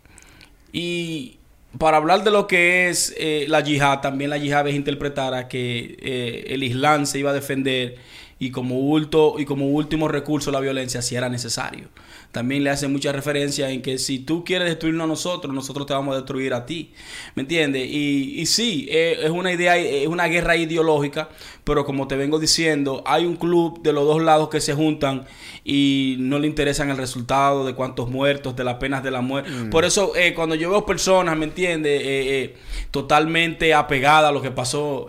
y 0.73 1.39
para 1.79 1.97
hablar 1.97 2.23
de 2.25 2.31
lo 2.31 2.47
que 2.47 2.89
es 2.89 3.15
eh, 3.19 3.47
la 3.49 3.61
yihad, 3.61 4.01
también 4.01 4.31
la 4.31 4.39
yihad 4.39 4.69
es 4.69 4.75
interpretar 4.75 5.49
que 5.49 5.97
eh, 6.01 6.45
el 6.49 6.63
Islam 6.63 7.07
se 7.07 7.19
iba 7.19 7.31
a 7.31 7.35
defender 7.35 7.97
y 8.39 8.51
como, 8.51 8.79
ulto, 8.79 9.37
y 9.39 9.45
como 9.45 9.67
último 9.67 10.09
recurso 10.09 10.51
la 10.51 10.61
violencia 10.61 11.03
si 11.03 11.17
era 11.17 11.29
necesario. 11.29 11.89
También 12.35 12.65
le 12.65 12.71
hace 12.71 12.89
mucha 12.89 13.13
referencia 13.13 13.71
en 13.71 13.81
que 13.81 13.97
si 13.97 14.19
tú 14.19 14.43
quieres 14.43 14.67
destruirnos 14.67 15.05
a 15.05 15.07
nosotros, 15.07 15.55
nosotros 15.55 15.87
te 15.87 15.95
vamos 15.95 16.15
a 16.15 16.17
destruir 16.17 16.53
a 16.53 16.67
ti. 16.67 16.91
¿Me 17.37 17.43
entiendes? 17.43 17.89
Y, 17.89 18.41
y 18.41 18.47
sí, 18.47 18.89
eh, 18.91 19.21
es 19.23 19.31
una 19.31 19.53
idea, 19.53 19.77
es 19.77 20.09
una 20.09 20.27
guerra 20.27 20.57
ideológica, 20.57 21.29
pero 21.63 21.85
como 21.85 22.09
te 22.09 22.17
vengo 22.17 22.41
diciendo, 22.41 23.05
hay 23.07 23.25
un 23.25 23.37
club 23.37 23.81
de 23.83 23.93
los 23.93 24.05
dos 24.05 24.21
lados 24.21 24.49
que 24.49 24.61
se 24.61 24.75
juntan 24.75 25.27
y 25.63 26.17
no 26.19 26.41
le 26.41 26.49
interesan 26.49 26.91
el 26.91 26.97
resultado 26.97 27.65
de 27.65 27.77
cuántos 27.77 28.11
muertos, 28.11 28.57
de 28.57 28.65
las 28.65 28.79
penas 28.79 29.05
de 29.05 29.13
la 29.13 29.21
muerte. 29.21 29.53
Por 29.71 29.85
eso, 29.85 30.17
eh, 30.17 30.35
cuando 30.35 30.57
yo 30.57 30.71
veo 30.71 30.85
personas, 30.85 31.37
¿me 31.37 31.45
entiendes? 31.45 32.01
Eh, 32.03 32.43
eh, 32.43 32.57
totalmente 32.91 33.75
apegadas 33.75 34.31
a 34.31 34.33
lo 34.33 34.43
que 34.43 34.51
pasó. 34.51 35.07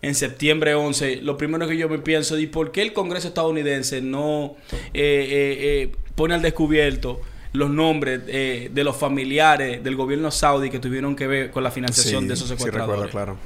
En 0.00 0.14
septiembre 0.14 0.74
11, 0.74 1.22
lo 1.22 1.36
primero 1.36 1.66
que 1.66 1.76
yo 1.76 1.88
me 1.88 1.98
pienso 1.98 2.36
es 2.36 2.46
por 2.48 2.70
qué 2.70 2.82
el 2.82 2.92
Congreso 2.92 3.28
estadounidense 3.28 4.00
no 4.00 4.56
eh, 4.70 4.78
eh, 4.94 5.56
eh, 5.60 5.92
pone 6.14 6.34
al 6.34 6.42
descubierto 6.42 7.20
los 7.52 7.70
nombres 7.70 8.22
eh, 8.28 8.70
de 8.72 8.84
los 8.84 8.96
familiares 8.96 9.82
del 9.82 9.96
gobierno 9.96 10.30
saudí 10.30 10.70
que 10.70 10.78
tuvieron 10.78 11.16
que 11.16 11.26
ver 11.26 11.50
con 11.50 11.64
la 11.64 11.70
financiación 11.70 12.28
de 12.28 12.34
esos 12.34 12.48
sí 12.48 12.54
secuestradores. 12.56 13.06
recuerdo, 13.06 13.10
claro. 13.10 13.36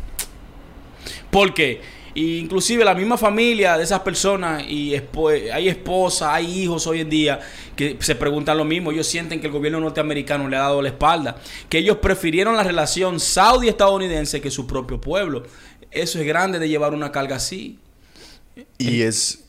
Porque 1.30 1.80
y 2.14 2.38
inclusive 2.38 2.84
la 2.84 2.94
misma 2.94 3.16
familia 3.16 3.78
de 3.78 3.84
esas 3.84 4.00
personas 4.00 4.64
y 4.68 4.94
hay 5.52 5.68
esposas, 5.68 6.28
hay 6.28 6.62
hijos 6.62 6.86
hoy 6.86 7.00
en 7.00 7.08
día 7.08 7.40
que 7.74 7.96
se 8.00 8.14
preguntan 8.14 8.58
lo 8.58 8.64
mismo. 8.64 8.92
Ellos 8.92 9.06
sienten 9.06 9.40
que 9.40 9.46
el 9.46 9.52
gobierno 9.52 9.80
norteamericano 9.80 10.48
le 10.48 10.56
ha 10.56 10.60
dado 10.60 10.82
la 10.82 10.88
espalda, 10.88 11.36
que 11.68 11.78
ellos 11.78 11.98
prefirieron 11.98 12.56
la 12.56 12.64
relación 12.64 13.18
saudí-estadounidense 13.18 14.40
que 14.40 14.50
su 14.50 14.66
propio 14.66 15.00
pueblo. 15.00 15.44
Eso 15.90 16.18
es 16.18 16.26
grande 16.26 16.58
de 16.58 16.68
llevar 16.68 16.92
una 16.92 17.12
carga 17.12 17.36
así. 17.36 17.78
Y 18.76 19.02
es 19.02 19.44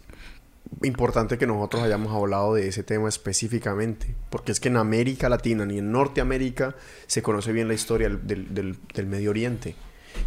importante 0.82 1.38
que 1.38 1.46
nosotros 1.46 1.84
hayamos 1.84 2.14
hablado 2.14 2.56
de 2.56 2.68
ese 2.70 2.84
tema 2.84 3.10
específicamente, 3.10 4.16
porque 4.30 4.54
es 4.54 4.60
que 4.60 4.70
en 4.70 4.78
América 4.78 5.28
Latina 5.28 5.66
ni 5.66 5.80
en 5.80 5.92
Norteamérica 5.92 6.76
se 7.08 7.22
conoce 7.22 7.52
bien 7.52 7.68
la 7.68 7.74
historia 7.74 8.10
del 8.10 9.08
Medio 9.08 9.32
Oriente. 9.32 9.76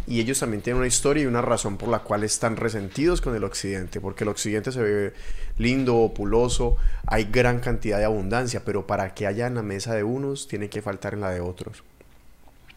Y 0.05 0.21
ellos 0.21 0.39
también 0.39 0.61
tienen 0.61 0.77
una 0.77 0.87
historia 0.87 1.23
y 1.23 1.25
una 1.25 1.41
razón 1.41 1.77
por 1.77 1.89
la 1.89 1.99
cual 1.99 2.23
están 2.23 2.55
resentidos 2.55 3.21
con 3.21 3.35
el 3.35 3.43
Occidente, 3.43 3.99
porque 3.99 4.23
el 4.23 4.29
Occidente 4.29 4.71
se 4.71 4.81
ve 4.81 5.13
lindo, 5.57 5.97
opuloso, 5.97 6.77
hay 7.05 7.25
gran 7.25 7.59
cantidad 7.59 7.97
de 7.97 8.05
abundancia, 8.05 8.63
pero 8.63 8.87
para 8.87 9.13
que 9.13 9.27
haya 9.27 9.47
en 9.47 9.55
la 9.55 9.63
mesa 9.63 9.93
de 9.93 10.03
unos, 10.03 10.47
tiene 10.47 10.69
que 10.69 10.81
faltar 10.81 11.13
en 11.13 11.21
la 11.21 11.31
de 11.31 11.41
otros. 11.41 11.83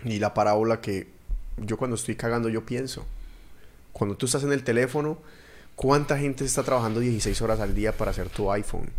Y 0.04 0.18
la 0.18 0.34
parábola 0.34 0.80
que 0.80 1.08
yo 1.58 1.76
cuando 1.76 1.94
estoy 1.94 2.16
cagando, 2.16 2.48
yo 2.48 2.64
pienso, 2.64 3.06
cuando 3.92 4.16
tú 4.16 4.26
estás 4.26 4.42
en 4.44 4.52
el 4.52 4.64
teléfono, 4.64 5.18
¿cuánta 5.76 6.18
gente 6.18 6.44
está 6.44 6.62
trabajando 6.62 7.00
16 7.00 7.40
horas 7.42 7.60
al 7.60 7.74
día 7.74 7.92
para 7.92 8.10
hacer 8.10 8.28
tu 8.28 8.50
iPhone? 8.50 8.90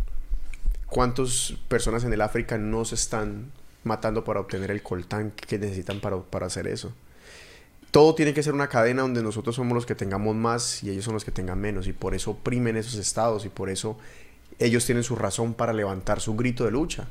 ¿Cuántas 0.86 1.54
personas 1.68 2.04
en 2.04 2.12
el 2.12 2.20
África 2.20 2.58
no 2.58 2.84
se 2.84 2.94
están 2.94 3.50
matando 3.84 4.24
para 4.24 4.40
obtener 4.40 4.70
el 4.70 4.82
coltán 4.82 5.32
que 5.32 5.58
necesitan 5.58 6.00
para, 6.00 6.20
para 6.20 6.46
hacer 6.46 6.66
eso? 6.66 6.92
Todo 7.92 8.14
tiene 8.14 8.32
que 8.32 8.42
ser 8.42 8.54
una 8.54 8.68
cadena 8.68 9.02
donde 9.02 9.22
nosotros 9.22 9.54
somos 9.54 9.74
los 9.74 9.84
que 9.84 9.94
tengamos 9.94 10.34
más 10.34 10.82
y 10.82 10.88
ellos 10.88 11.04
son 11.04 11.12
los 11.12 11.26
que 11.26 11.30
tengan 11.30 11.60
menos. 11.60 11.86
Y 11.86 11.92
por 11.92 12.14
eso 12.14 12.32
oprimen 12.32 12.78
esos 12.78 12.94
estados 12.94 13.44
y 13.44 13.50
por 13.50 13.68
eso 13.68 13.98
ellos 14.58 14.86
tienen 14.86 15.04
su 15.04 15.14
razón 15.14 15.52
para 15.52 15.74
levantar 15.74 16.20
su 16.20 16.34
grito 16.34 16.64
de 16.64 16.70
lucha. 16.70 17.06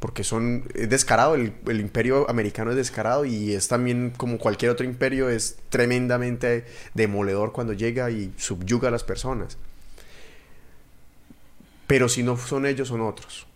Porque 0.00 0.24
son, 0.24 0.64
es 0.74 0.90
descarado, 0.90 1.36
el, 1.36 1.54
el 1.68 1.80
imperio 1.80 2.28
americano 2.28 2.72
es 2.72 2.76
descarado 2.76 3.24
y 3.24 3.52
es 3.52 3.68
también 3.68 4.12
como 4.16 4.38
cualquier 4.38 4.72
otro 4.72 4.84
imperio, 4.84 5.30
es 5.30 5.58
tremendamente 5.68 6.66
demoledor 6.94 7.52
cuando 7.52 7.72
llega 7.72 8.10
y 8.10 8.32
subyuga 8.36 8.88
a 8.88 8.90
las 8.90 9.04
personas. 9.04 9.56
Pero 11.86 12.08
si 12.08 12.24
no 12.24 12.36
son 12.36 12.66
ellos, 12.66 12.88
son 12.88 13.02
otros. 13.02 13.46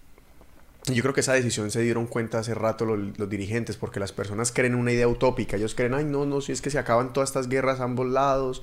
Yo 0.86 1.02
creo 1.02 1.14
que 1.14 1.20
esa 1.20 1.32
decisión 1.32 1.70
se 1.70 1.80
dieron 1.80 2.06
cuenta 2.06 2.38
hace 2.38 2.54
rato 2.54 2.84
los, 2.84 3.18
los 3.18 3.28
dirigentes, 3.28 3.76
porque 3.76 3.98
las 3.98 4.12
personas 4.12 4.52
creen 4.52 4.74
una 4.74 4.92
idea 4.92 5.08
utópica. 5.08 5.56
Ellos 5.56 5.74
creen, 5.74 5.94
ay, 5.94 6.04
no, 6.04 6.26
no, 6.26 6.40
si 6.40 6.52
es 6.52 6.60
que 6.60 6.70
se 6.70 6.78
acaban 6.78 7.12
todas 7.12 7.30
estas 7.30 7.48
guerras 7.48 7.80
a 7.80 7.84
ambos 7.84 8.06
lados, 8.06 8.62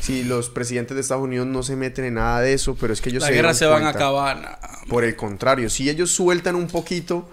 si 0.00 0.24
los 0.24 0.50
presidentes 0.50 0.96
de 0.96 1.00
Estados 1.00 1.22
Unidos 1.22 1.46
no 1.46 1.62
se 1.62 1.76
meten 1.76 2.04
en 2.04 2.14
nada 2.14 2.40
de 2.40 2.52
eso, 2.52 2.76
pero 2.80 2.92
es 2.92 3.00
que 3.00 3.10
ellos 3.10 3.22
Las 3.22 3.30
guerras 3.30 3.58
se 3.58 3.66
van 3.66 3.84
a 3.84 3.90
acabar. 3.90 4.58
Por 4.88 5.04
el 5.04 5.14
contrario, 5.14 5.70
si 5.70 5.88
ellos 5.88 6.10
sueltan 6.10 6.56
un 6.56 6.66
poquito, 6.66 7.30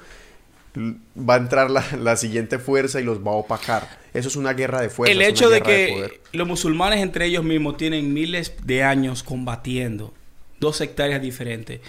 va 1.17 1.35
a 1.35 1.37
entrar 1.37 1.71
la, 1.71 1.83
la 1.99 2.15
siguiente 2.15 2.59
fuerza 2.59 3.01
y 3.01 3.03
los 3.03 3.25
va 3.25 3.31
a 3.31 3.35
opacar. 3.35 4.01
Eso 4.13 4.27
es 4.27 4.35
una 4.35 4.53
guerra 4.53 4.81
de 4.81 4.89
fuerza. 4.89 5.11
El 5.11 5.21
hecho 5.21 5.49
de 5.49 5.61
poder. 5.61 6.11
que 6.11 6.37
los 6.37 6.47
musulmanes 6.47 6.99
entre 6.99 7.25
ellos 7.25 7.43
mismos 7.43 7.77
tienen 7.77 8.13
miles 8.13 8.53
de 8.63 8.83
años 8.83 9.23
combatiendo 9.23 10.13
dos 10.61 10.77
sectarias 10.77 11.21
diferentes, 11.21 11.81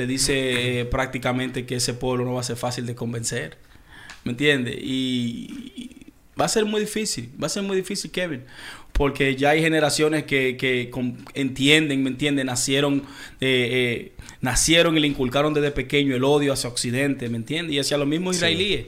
te 0.00 0.06
dice 0.06 0.80
eh, 0.80 0.84
prácticamente 0.86 1.66
que 1.66 1.74
ese 1.74 1.92
pueblo 1.92 2.24
no 2.24 2.32
va 2.32 2.40
a 2.40 2.42
ser 2.42 2.56
fácil 2.56 2.86
de 2.86 2.94
convencer. 2.94 3.58
¿Me 4.24 4.32
entiendes? 4.32 4.76
Y, 4.80 5.72
y 5.76 6.06
va 6.40 6.46
a 6.46 6.48
ser 6.48 6.64
muy 6.64 6.80
difícil, 6.80 7.28
va 7.42 7.48
a 7.48 7.50
ser 7.50 7.62
muy 7.64 7.76
difícil, 7.76 8.10
Kevin. 8.10 8.44
Porque 8.92 9.36
ya 9.36 9.50
hay 9.50 9.60
generaciones 9.60 10.24
que, 10.24 10.90
entienden, 11.34 12.02
¿me 12.02 12.08
entiendes? 12.08 12.46
Nacieron, 12.46 13.02
eh, 13.42 13.68
eh, 13.72 14.12
nacieron 14.40 14.96
y 14.96 15.00
le 15.00 15.06
inculcaron 15.06 15.52
desde 15.52 15.70
pequeño 15.70 16.16
el 16.16 16.24
odio 16.24 16.54
hacia 16.54 16.70
Occidente, 16.70 17.28
¿me 17.28 17.36
entiendes? 17.36 17.74
Y 17.76 17.78
hacia 17.78 17.98
los 17.98 18.08
mismos 18.08 18.36
Sí. 18.36 18.38
israelíes. 18.38 18.86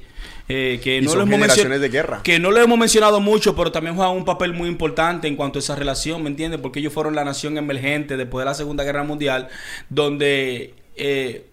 eh, 0.48 0.80
que 0.82 1.00
no 1.00 1.10
son 1.10 1.18
lo 1.30 1.36
hemos 1.36 1.56
de 1.56 1.88
guerra. 1.88 2.20
que 2.22 2.38
no 2.38 2.50
lo 2.50 2.60
hemos 2.60 2.78
mencionado 2.78 3.20
mucho, 3.20 3.54
pero 3.56 3.70
también 3.72 3.94
juegan 3.96 4.14
un 4.14 4.24
papel 4.24 4.52
muy 4.52 4.68
importante 4.68 5.28
en 5.28 5.36
cuanto 5.36 5.58
a 5.58 5.60
esa 5.60 5.76
relación, 5.76 6.22
¿me 6.22 6.28
entiendes? 6.28 6.60
Porque 6.60 6.80
ellos 6.80 6.92
fueron 6.92 7.14
la 7.14 7.24
nación 7.24 7.56
emergente 7.58 8.16
después 8.16 8.42
de 8.42 8.46
la 8.46 8.54
Segunda 8.54 8.84
Guerra 8.84 9.04
Mundial, 9.04 9.48
donde 9.88 10.74
eh, 10.96 11.46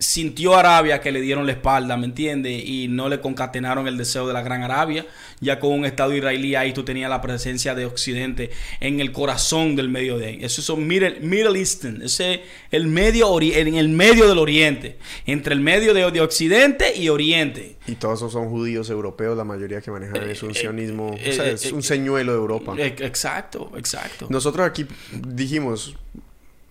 sintió 0.00 0.56
Arabia 0.56 0.98
que 1.02 1.12
le 1.12 1.20
dieron 1.20 1.44
la 1.44 1.52
espalda, 1.52 1.94
¿me 1.98 2.06
entiendes? 2.06 2.64
Y 2.64 2.88
no 2.88 3.10
le 3.10 3.20
concatenaron 3.20 3.86
el 3.86 3.98
deseo 3.98 4.26
de 4.26 4.32
la 4.32 4.40
Gran 4.42 4.62
Arabia. 4.62 5.06
Ya 5.40 5.60
con 5.60 5.72
un 5.72 5.84
Estado 5.84 6.14
israelí 6.14 6.54
ahí 6.54 6.72
tú 6.72 6.84
tenías 6.84 7.10
la 7.10 7.20
presencia 7.20 7.74
de 7.74 7.84
Occidente 7.84 8.50
en 8.80 9.00
el 9.00 9.12
corazón 9.12 9.76
del 9.76 9.90
Medio 9.90 10.16
Oriente. 10.16 10.46
Eso 10.46 10.62
son 10.62 10.86
Middle, 10.86 11.20
Middle 11.20 11.58
Eastern, 11.58 12.00
ese 12.02 12.40
el 12.70 12.86
medio 12.86 13.40
en 13.40 13.74
el 13.74 13.90
medio 13.90 14.26
del 14.26 14.38
Oriente, 14.38 14.96
entre 15.26 15.52
el 15.52 15.60
medio 15.60 15.92
de, 15.92 16.10
de 16.10 16.20
Occidente 16.22 16.96
y 16.96 17.10
Oriente. 17.10 17.76
Y 17.86 17.96
todos 17.96 18.20
esos 18.20 18.32
son 18.32 18.48
judíos 18.48 18.88
europeos, 18.88 19.36
la 19.36 19.44
mayoría 19.44 19.82
que 19.82 19.90
manejan 19.90 20.28
es 20.30 20.42
un 20.42 20.54
sionismo, 20.54 21.14
eh, 21.18 21.30
o 21.30 21.32
sea, 21.32 21.46
eh, 21.46 21.52
es 21.52 21.66
eh, 21.66 21.74
un 21.74 21.82
señuelo 21.82 22.32
de 22.32 22.38
Europa. 22.38 22.74
Eh, 22.78 22.94
Exacto, 23.00 23.70
exacto. 23.76 24.28
Nosotros 24.30 24.66
aquí 24.66 24.86
dijimos, 25.12 25.94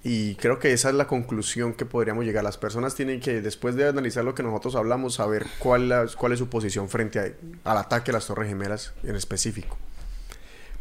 y 0.04 0.36
creo 0.36 0.60
que 0.60 0.72
esa 0.72 0.90
es 0.90 0.96
la 0.96 1.08
conclusión 1.08 1.74
que 1.74 1.86
podríamos 1.86 2.24
llegar. 2.26 2.44
Las 2.44 2.58
personas 2.58 2.96
tienen 2.96 3.20
que, 3.20 3.42
después 3.42 3.76
de 3.76 3.88
analizar 3.88 4.24
lo 4.24 4.34
que 4.34 4.44
nosotros 4.44 4.76
hablamos, 4.76 5.16
saber 5.16 5.46
cuál, 5.60 5.90
la- 5.90 6.08
cuál 6.18 6.32
es 6.34 6.40
su 6.40 6.48
posición 6.48 6.88
frente 6.90 7.20
a- 7.20 7.72
al 7.72 7.78
ataque 7.78 8.12
a 8.12 8.14
las 8.14 8.28
Torres 8.28 8.48
Gemelas 8.50 8.94
en 9.04 9.16
específico. 9.16 9.78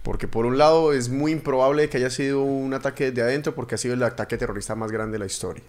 Porque 0.05 0.29
por 0.29 0.47
un 0.47 0.57
lado 0.57 0.93
es 0.93 1.09
muy 1.09 1.33
improbable 1.33 1.89
que 1.89 1.97
haya 1.99 2.11
sido 2.11 2.43
un 2.43 2.73
ataque 2.73 3.11
desde 3.11 3.23
adentro 3.23 3.55
porque 3.55 3.75
ha 3.75 3.79
sido 3.79 3.95
el 3.95 4.03
ataque 4.05 4.39
terrorista 4.39 4.75
más 4.77 4.93
grande 4.93 5.13
de 5.15 5.19
la 5.19 5.27
historia. 5.27 5.63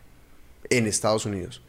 en 0.70 0.86
Estados 0.86 1.26
Unidos. 1.26 1.64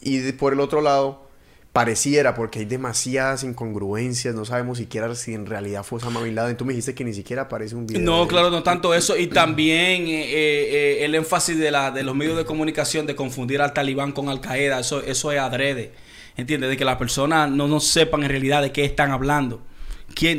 Y 0.00 0.30
por 0.32 0.52
el 0.52 0.60
otro 0.60 0.80
lado, 0.80 1.26
pareciera, 1.72 2.34
porque 2.34 2.60
hay 2.60 2.64
demasiadas 2.66 3.44
incongruencias, 3.44 4.34
no 4.34 4.44
sabemos 4.44 4.78
siquiera 4.78 5.14
si 5.14 5.32
en 5.32 5.46
realidad 5.46 5.82
fue 5.82 5.98
Osama 5.98 6.20
Bin 6.20 6.34
Laden. 6.34 6.56
Tú 6.56 6.66
me 6.66 6.74
dijiste 6.74 6.94
que 6.94 7.04
ni 7.04 7.14
siquiera 7.14 7.42
aparece 7.42 7.74
un 7.74 7.86
video. 7.86 8.02
No, 8.02 8.22
de 8.22 8.28
claro, 8.28 8.50
no 8.50 8.62
tanto 8.62 8.92
eso. 8.92 9.16
Y 9.16 9.28
también 9.28 10.06
eh, 10.06 10.24
eh, 10.24 10.68
eh, 10.70 11.04
el 11.04 11.14
énfasis 11.14 11.58
de, 11.58 11.70
la, 11.70 11.90
de 11.90 12.02
los 12.02 12.14
medios 12.14 12.36
de 12.36 12.44
comunicación 12.44 13.06
de 13.06 13.16
confundir 13.16 13.62
al 13.62 13.72
talibán 13.72 14.12
con 14.12 14.28
Al 14.28 14.40
Qaeda, 14.40 14.80
eso, 14.80 15.02
eso 15.02 15.32
es 15.32 15.40
adrede. 15.40 15.92
¿Entiendes? 16.36 16.70
De 16.70 16.76
que 16.76 16.84
las 16.84 16.96
personas 16.96 17.50
no, 17.50 17.68
no 17.68 17.80
sepan 17.80 18.22
en 18.22 18.28
realidad 18.28 18.62
de 18.62 18.72
qué 18.72 18.84
están 18.84 19.10
hablando. 19.10 19.62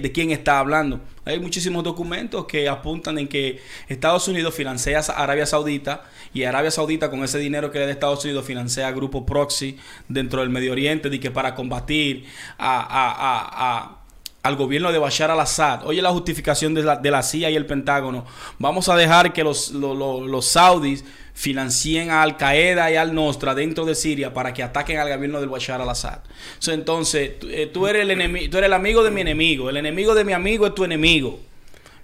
De 0.02 0.12
quién 0.12 0.32
está 0.32 0.60
hablando. 0.60 1.02
Hay 1.26 1.40
muchísimos 1.40 1.84
documentos 1.84 2.46
que 2.46 2.68
apuntan 2.70 3.18
en 3.18 3.28
que 3.28 3.62
Estados 3.88 4.28
Unidos 4.28 4.54
financia 4.54 5.00
a 5.00 5.24
Arabia 5.24 5.46
Saudita 5.46 6.04
y 6.34 6.44
Arabia 6.44 6.70
Saudita 6.72 7.10
con 7.10 7.24
ese 7.24 7.40
dinero 7.40 7.72
que 7.72 7.80
le 7.80 7.86
da 7.86 7.92
Estados 7.92 8.24
Unidos 8.26 8.46
financia 8.46 8.90
grupos 8.92 9.24
proxy 9.26 9.78
dentro 10.10 10.42
del 10.42 10.50
Medio 10.50 10.72
Oriente 10.74 11.10
de 11.10 11.20
que 11.20 11.32
para 11.32 11.56
combatir 11.56 12.26
a- 12.58 13.98
al 14.44 14.56
gobierno 14.58 14.92
de 14.92 15.00
Bashar 15.00 15.32
al-Assad. 15.32 15.86
Oye 15.86 16.02
la 16.02 16.12
justificación 16.12 16.74
de 16.74 16.84
la, 16.84 16.98
de 16.98 17.10
la 17.12 17.24
CIA 17.24 17.50
y 17.50 17.56
el 17.56 17.66
Pentágono. 17.66 18.26
Vamos 18.60 18.90
a 18.90 18.96
dejar 18.98 19.32
que 19.34 19.44
los, 19.44 19.72
lo- 19.72 19.96
lo- 19.96 20.28
los 20.28 20.46
saudis 20.46 21.04
financien 21.34 22.10
a 22.12 22.22
Al 22.22 22.36
Qaeda 22.38 22.92
y 22.92 22.96
al 22.98 23.16
Nostra 23.16 23.56
dentro 23.56 23.86
de 23.86 23.96
Siria 23.96 24.34
para 24.34 24.54
que 24.54 24.62
ataquen 24.62 25.00
al 25.00 25.10
gobierno 25.16 25.40
de 25.42 25.48
Bashar 25.48 25.80
al-Assad. 25.82 26.20
Entonces, 26.68 27.40
tú, 27.40 27.48
eh, 27.50 27.68
tú 27.74 27.88
eres 27.88 28.02
el 28.04 28.12
enemigo, 28.12 28.50
tú 28.52 28.58
eres 28.58 28.68
el 28.68 28.74
amigo 28.74 29.04
de 29.04 29.12
mi 29.12 29.22
enemigo. 29.22 29.70
El 29.70 29.78
enemigo 29.78 30.14
de 30.14 30.24
mi 30.26 30.34
amigo 30.34 30.68
es 30.68 30.76
tu 30.76 30.84
enemigo. 30.84 31.40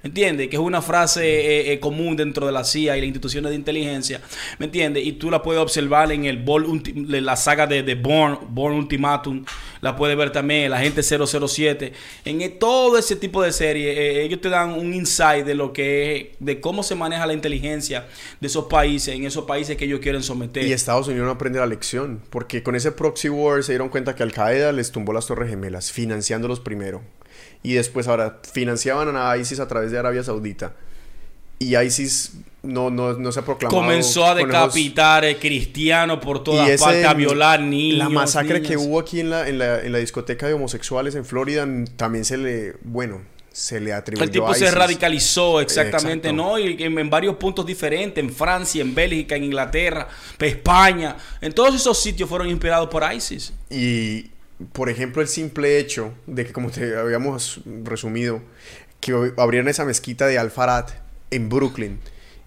¿Entiendes? 0.01 0.47
Que 0.47 0.55
es 0.55 0.61
una 0.61 0.81
frase 0.81 1.23
eh, 1.23 1.73
eh, 1.73 1.79
común 1.79 2.15
dentro 2.15 2.45
de 2.45 2.51
la 2.51 2.63
CIA 2.63 2.97
y 2.97 3.01
las 3.01 3.07
instituciones 3.07 3.49
de 3.49 3.55
inteligencia. 3.55 4.21
¿Me 4.57 4.65
entiendes? 4.65 5.05
Y 5.05 5.13
tú 5.13 5.29
la 5.29 5.41
puedes 5.41 5.61
observar 5.61 6.11
en 6.11 6.25
el 6.25 6.45
la 7.23 7.35
saga 7.35 7.67
de, 7.67 7.95
Born, 7.95 8.39
Born 8.49 8.75
Ultimatum. 8.75 9.43
La 9.81 9.95
puedes 9.95 10.17
ver 10.17 10.31
también 10.31 10.71
la 10.71 10.79
gente 10.79 11.03
007. 11.03 11.93
En 12.25 12.41
e- 12.41 12.49
todo 12.49 12.97
ese 12.97 13.15
tipo 13.15 13.41
de 13.41 13.51
series, 13.51 13.97
eh, 13.97 14.23
ellos 14.23 14.39
te 14.41 14.49
dan 14.49 14.71
un 14.71 14.93
insight 14.93 15.45
de 15.45 15.55
lo 15.55 15.73
que 15.73 16.15
es, 16.15 16.27
de 16.39 16.59
cómo 16.61 16.83
se 16.83 16.95
maneja 16.95 17.25
la 17.25 17.33
inteligencia 17.33 18.07
de 18.39 18.47
esos 18.47 18.65
países, 18.65 19.15
en 19.15 19.25
esos 19.25 19.45
países 19.45 19.75
que 19.77 19.85
ellos 19.85 19.99
quieren 19.99 20.23
someter. 20.23 20.65
Y 20.65 20.71
Estados 20.71 21.07
Unidos 21.07 21.25
no 21.25 21.31
aprende 21.31 21.59
la 21.59 21.65
lección, 21.65 22.21
porque 22.29 22.63
con 22.63 22.75
ese 22.75 22.91
proxy 22.91 23.29
war 23.29 23.63
se 23.63 23.73
dieron 23.73 23.89
cuenta 23.89 24.15
que 24.15 24.23
Al 24.23 24.31
Qaeda 24.31 24.71
les 24.71 24.91
tumbó 24.91 25.13
las 25.13 25.27
Torres 25.27 25.49
Gemelas, 25.49 25.91
financiándolos 25.91 26.59
primero. 26.59 27.01
Y 27.63 27.73
después 27.73 28.07
ahora 28.07 28.39
financiaban 28.53 29.15
a 29.17 29.35
ISIS 29.37 29.59
a 29.59 29.67
través 29.67 29.91
de 29.91 29.99
Arabia 29.99 30.23
Saudita. 30.23 30.73
Y 31.61 31.75
ISIS 31.75 32.33
no, 32.63 32.89
no, 32.89 33.13
no 33.13 33.31
se 33.33 33.41
ha 33.41 33.43
proclamado. 33.43 33.81
Comenzó 33.81 34.25
a 34.25 34.31
esos- 34.31 34.47
decapitar 34.47 35.25
eh, 35.25 35.37
cristianos 35.37 36.19
por 36.19 36.41
todas 36.43 36.69
ese- 36.69 36.81
partes, 36.83 37.05
a 37.05 37.13
violar 37.13 37.59
niños. 37.59 37.97
La 37.97 38.07
masacre 38.09 38.61
que 38.61 38.75
niñas. 38.75 38.85
hubo 38.87 38.99
aquí 38.99 39.19
en 39.19 39.29
la, 39.29 39.47
en, 39.49 39.57
la, 39.59 39.81
en 39.81 39.91
la 39.91 39.97
discoteca 39.97 40.47
de 40.47 40.53
homosexuales 40.53 41.15
en 41.15 41.25
Florida 41.25 41.67
también 41.97 42.23
se 42.23 42.37
le, 42.37 42.75
bueno, 42.83 43.21
se 43.51 43.81
le 43.81 43.91
atribuyó 43.91 44.23
El 44.23 44.31
tipo 44.31 44.47
a 44.47 44.55
se 44.55 44.71
radicalizó 44.71 45.59
exactamente, 45.59 46.29
Exacto. 46.29 46.49
¿no? 46.51 46.57
Y 46.57 46.81
en, 46.81 46.97
en 46.97 47.09
varios 47.09 47.35
puntos 47.35 47.65
diferentes, 47.65 48.23
en 48.23 48.31
Francia, 48.31 48.81
en 48.81 48.95
Bélgica, 48.95 49.35
en 49.35 49.43
Inglaterra, 49.43 50.07
España, 50.39 51.17
en 51.41 51.51
todos 51.51 51.75
esos 51.75 52.01
sitios 52.01 52.29
fueron 52.29 52.47
inspirados 52.47 52.87
por 52.87 53.03
ISIS. 53.13 53.51
Y, 53.69 54.31
por 54.73 54.89
ejemplo, 54.89 55.21
el 55.21 55.27
simple 55.27 55.79
hecho 55.79 56.13
de 56.27 56.45
que, 56.45 56.53
como 56.53 56.69
te 56.69 56.97
habíamos 56.97 57.61
resumido, 57.83 58.41
que 58.99 59.13
hoy 59.13 59.31
abrieran 59.37 59.69
esa 59.69 59.85
mezquita 59.85 60.27
de 60.27 60.37
Al-Farad 60.37 60.87
en 61.31 61.49
Brooklyn 61.49 61.99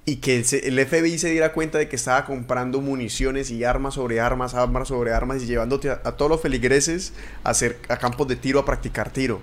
y 0.05 0.17
que 0.17 0.37
el 0.37 0.87
FBI 0.87 1.19
se 1.19 1.31
diera 1.31 1.53
cuenta 1.53 1.79
de 1.79 1.89
que 1.89 1.97
estaba 1.97 2.25
comprando 2.25 2.81
municiones 2.81 3.51
y 3.51 3.65
armas 3.65 3.95
sobre 3.95 4.21
armas, 4.21 4.55
armas 4.55 4.89
sobre 4.89 5.13
armas 5.13 5.43
y 5.43 5.47
llevándote 5.47 5.91
a, 5.91 6.01
a 6.05 6.17
todos 6.17 6.31
los 6.31 6.41
feligreses 6.41 7.13
a, 7.45 7.51
hacer, 7.51 7.79
a 7.89 7.97
campos 7.97 8.27
de 8.29 8.37
tiro 8.37 8.59
a 8.61 8.65
practicar 8.65 9.11
tiro. 9.11 9.41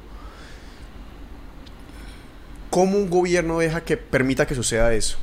¿Cómo 2.70 2.98
un 2.98 3.10
gobierno 3.10 3.60
deja 3.60 3.82
que 3.84 3.98
permita 3.98 4.46
que 4.46 4.54
suceda 4.54 4.94
eso? 4.94 5.18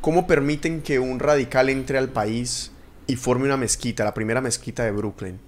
¿Cómo 0.00 0.26
permiten 0.26 0.80
que 0.80 0.98
un 1.00 1.18
radical 1.18 1.68
entre 1.68 1.98
al 1.98 2.08
país 2.08 2.70
y 3.06 3.16
forme 3.16 3.44
una 3.44 3.56
mezquita, 3.56 4.04
la 4.04 4.14
primera 4.14 4.40
mezquita 4.40 4.84
de 4.84 4.92
Brooklyn? 4.92 5.47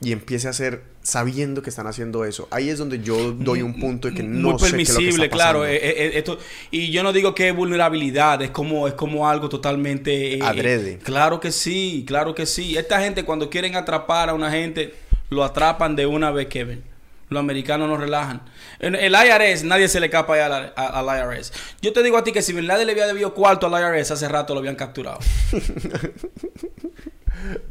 Y 0.00 0.12
empiece 0.12 0.46
a 0.46 0.50
hacer 0.50 0.82
sabiendo 1.02 1.60
que 1.62 1.70
están 1.70 1.86
haciendo 1.88 2.24
eso. 2.24 2.46
Ahí 2.50 2.68
es 2.68 2.78
donde 2.78 3.00
yo 3.00 3.32
doy 3.32 3.62
un 3.62 3.80
punto 3.80 4.08
de 4.08 4.14
que 4.14 4.22
no 4.22 4.50
Muy 4.50 4.58
sé 4.60 4.76
qué 4.76 4.82
es 4.82 4.88
lo 4.90 4.94
que 4.94 5.00
permisible, 5.00 5.24
está 5.24 5.36
claro. 5.36 5.66
eh, 5.66 5.76
eh, 5.76 6.10
esto, 6.14 6.38
y 6.70 6.90
yo 6.92 7.02
no 7.02 7.12
digo 7.12 7.34
que 7.34 7.48
es 7.48 7.56
vulnerabilidad, 7.56 8.40
es 8.42 8.50
como, 8.50 8.86
es 8.86 8.94
como 8.94 9.28
algo 9.28 9.48
totalmente... 9.48 10.34
eh, 10.34 10.40
Adrede. 10.42 10.98
Claro 11.02 11.40
que 11.40 11.50
sí, 11.50 12.04
claro 12.06 12.34
que 12.34 12.46
sí. 12.46 12.76
Esta 12.76 13.00
gente 13.00 13.24
cuando 13.24 13.50
quieren 13.50 13.74
atrapar 13.74 14.28
a 14.28 14.34
una 14.34 14.50
gente, 14.50 14.94
lo 15.30 15.42
atrapan 15.44 15.96
de 15.96 16.06
una 16.06 16.30
vez, 16.30 16.46
Kevin. 16.46 16.84
Los 17.30 17.40
americanos 17.40 17.88
no 17.88 17.96
relajan. 17.98 18.40
En 18.78 18.94
el 18.94 19.12
IRS, 19.14 19.64
nadie 19.64 19.88
se 19.88 20.00
le 20.00 20.06
escapa 20.06 20.42
al, 20.46 20.52
a- 20.52 20.68
al 21.00 21.34
IRS. 21.34 21.52
Yo 21.82 21.92
te 21.92 22.02
digo 22.02 22.16
a 22.16 22.24
ti 22.24 22.32
que 22.32 22.40
si 22.40 22.52
Bin 22.54 22.66
Laden 22.66 22.86
le 22.86 22.92
había 22.92 23.06
debido 23.06 23.34
cuarto 23.34 23.66
al 23.66 23.96
IRS, 23.96 24.12
hace 24.12 24.28
rato 24.28 24.54
lo 24.54 24.60
habían 24.60 24.76
capturado. 24.76 25.18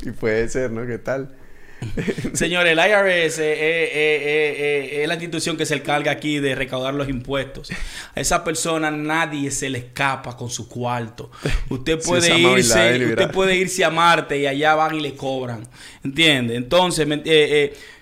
Y 0.06 0.12
puede 0.12 0.48
ser, 0.50 0.72
¿no? 0.72 0.86
¿Qué 0.88 0.98
tal? 0.98 1.36
Señores, 2.34 2.72
el 2.72 2.80
IRS 2.80 3.40
eh, 3.40 3.54
eh, 3.54 3.90
eh, 3.94 5.02
es 5.02 5.08
la 5.08 5.14
institución 5.14 5.58
que 5.58 5.66
se 5.66 5.76
encarga 5.76 6.12
aquí 6.12 6.40
de 6.40 6.56
recaudar 6.56 6.94
los 6.94 7.10
impuestos. 7.10 7.70
A 8.16 8.20
esa 8.20 8.44
persona 8.44 8.90
nadie 8.92 9.52
se 9.52 9.70
le 9.70 9.80
escapa 9.80 10.36
con 10.36 10.50
su 10.50 10.68
cuarto. 10.68 11.32
Usted 11.70 12.02
puede 12.04 12.38
irse, 12.38 13.06
usted 13.06 13.32
puede 13.32 13.56
irse 13.56 13.84
a 13.84 13.90
Marte 13.90 14.40
y 14.40 14.48
allá 14.48 14.76
van 14.76 14.96
y 14.96 15.02
le 15.02 15.16
cobran. 15.16 15.68
¿Entiende? 16.04 16.56
Entonces, 16.56 17.08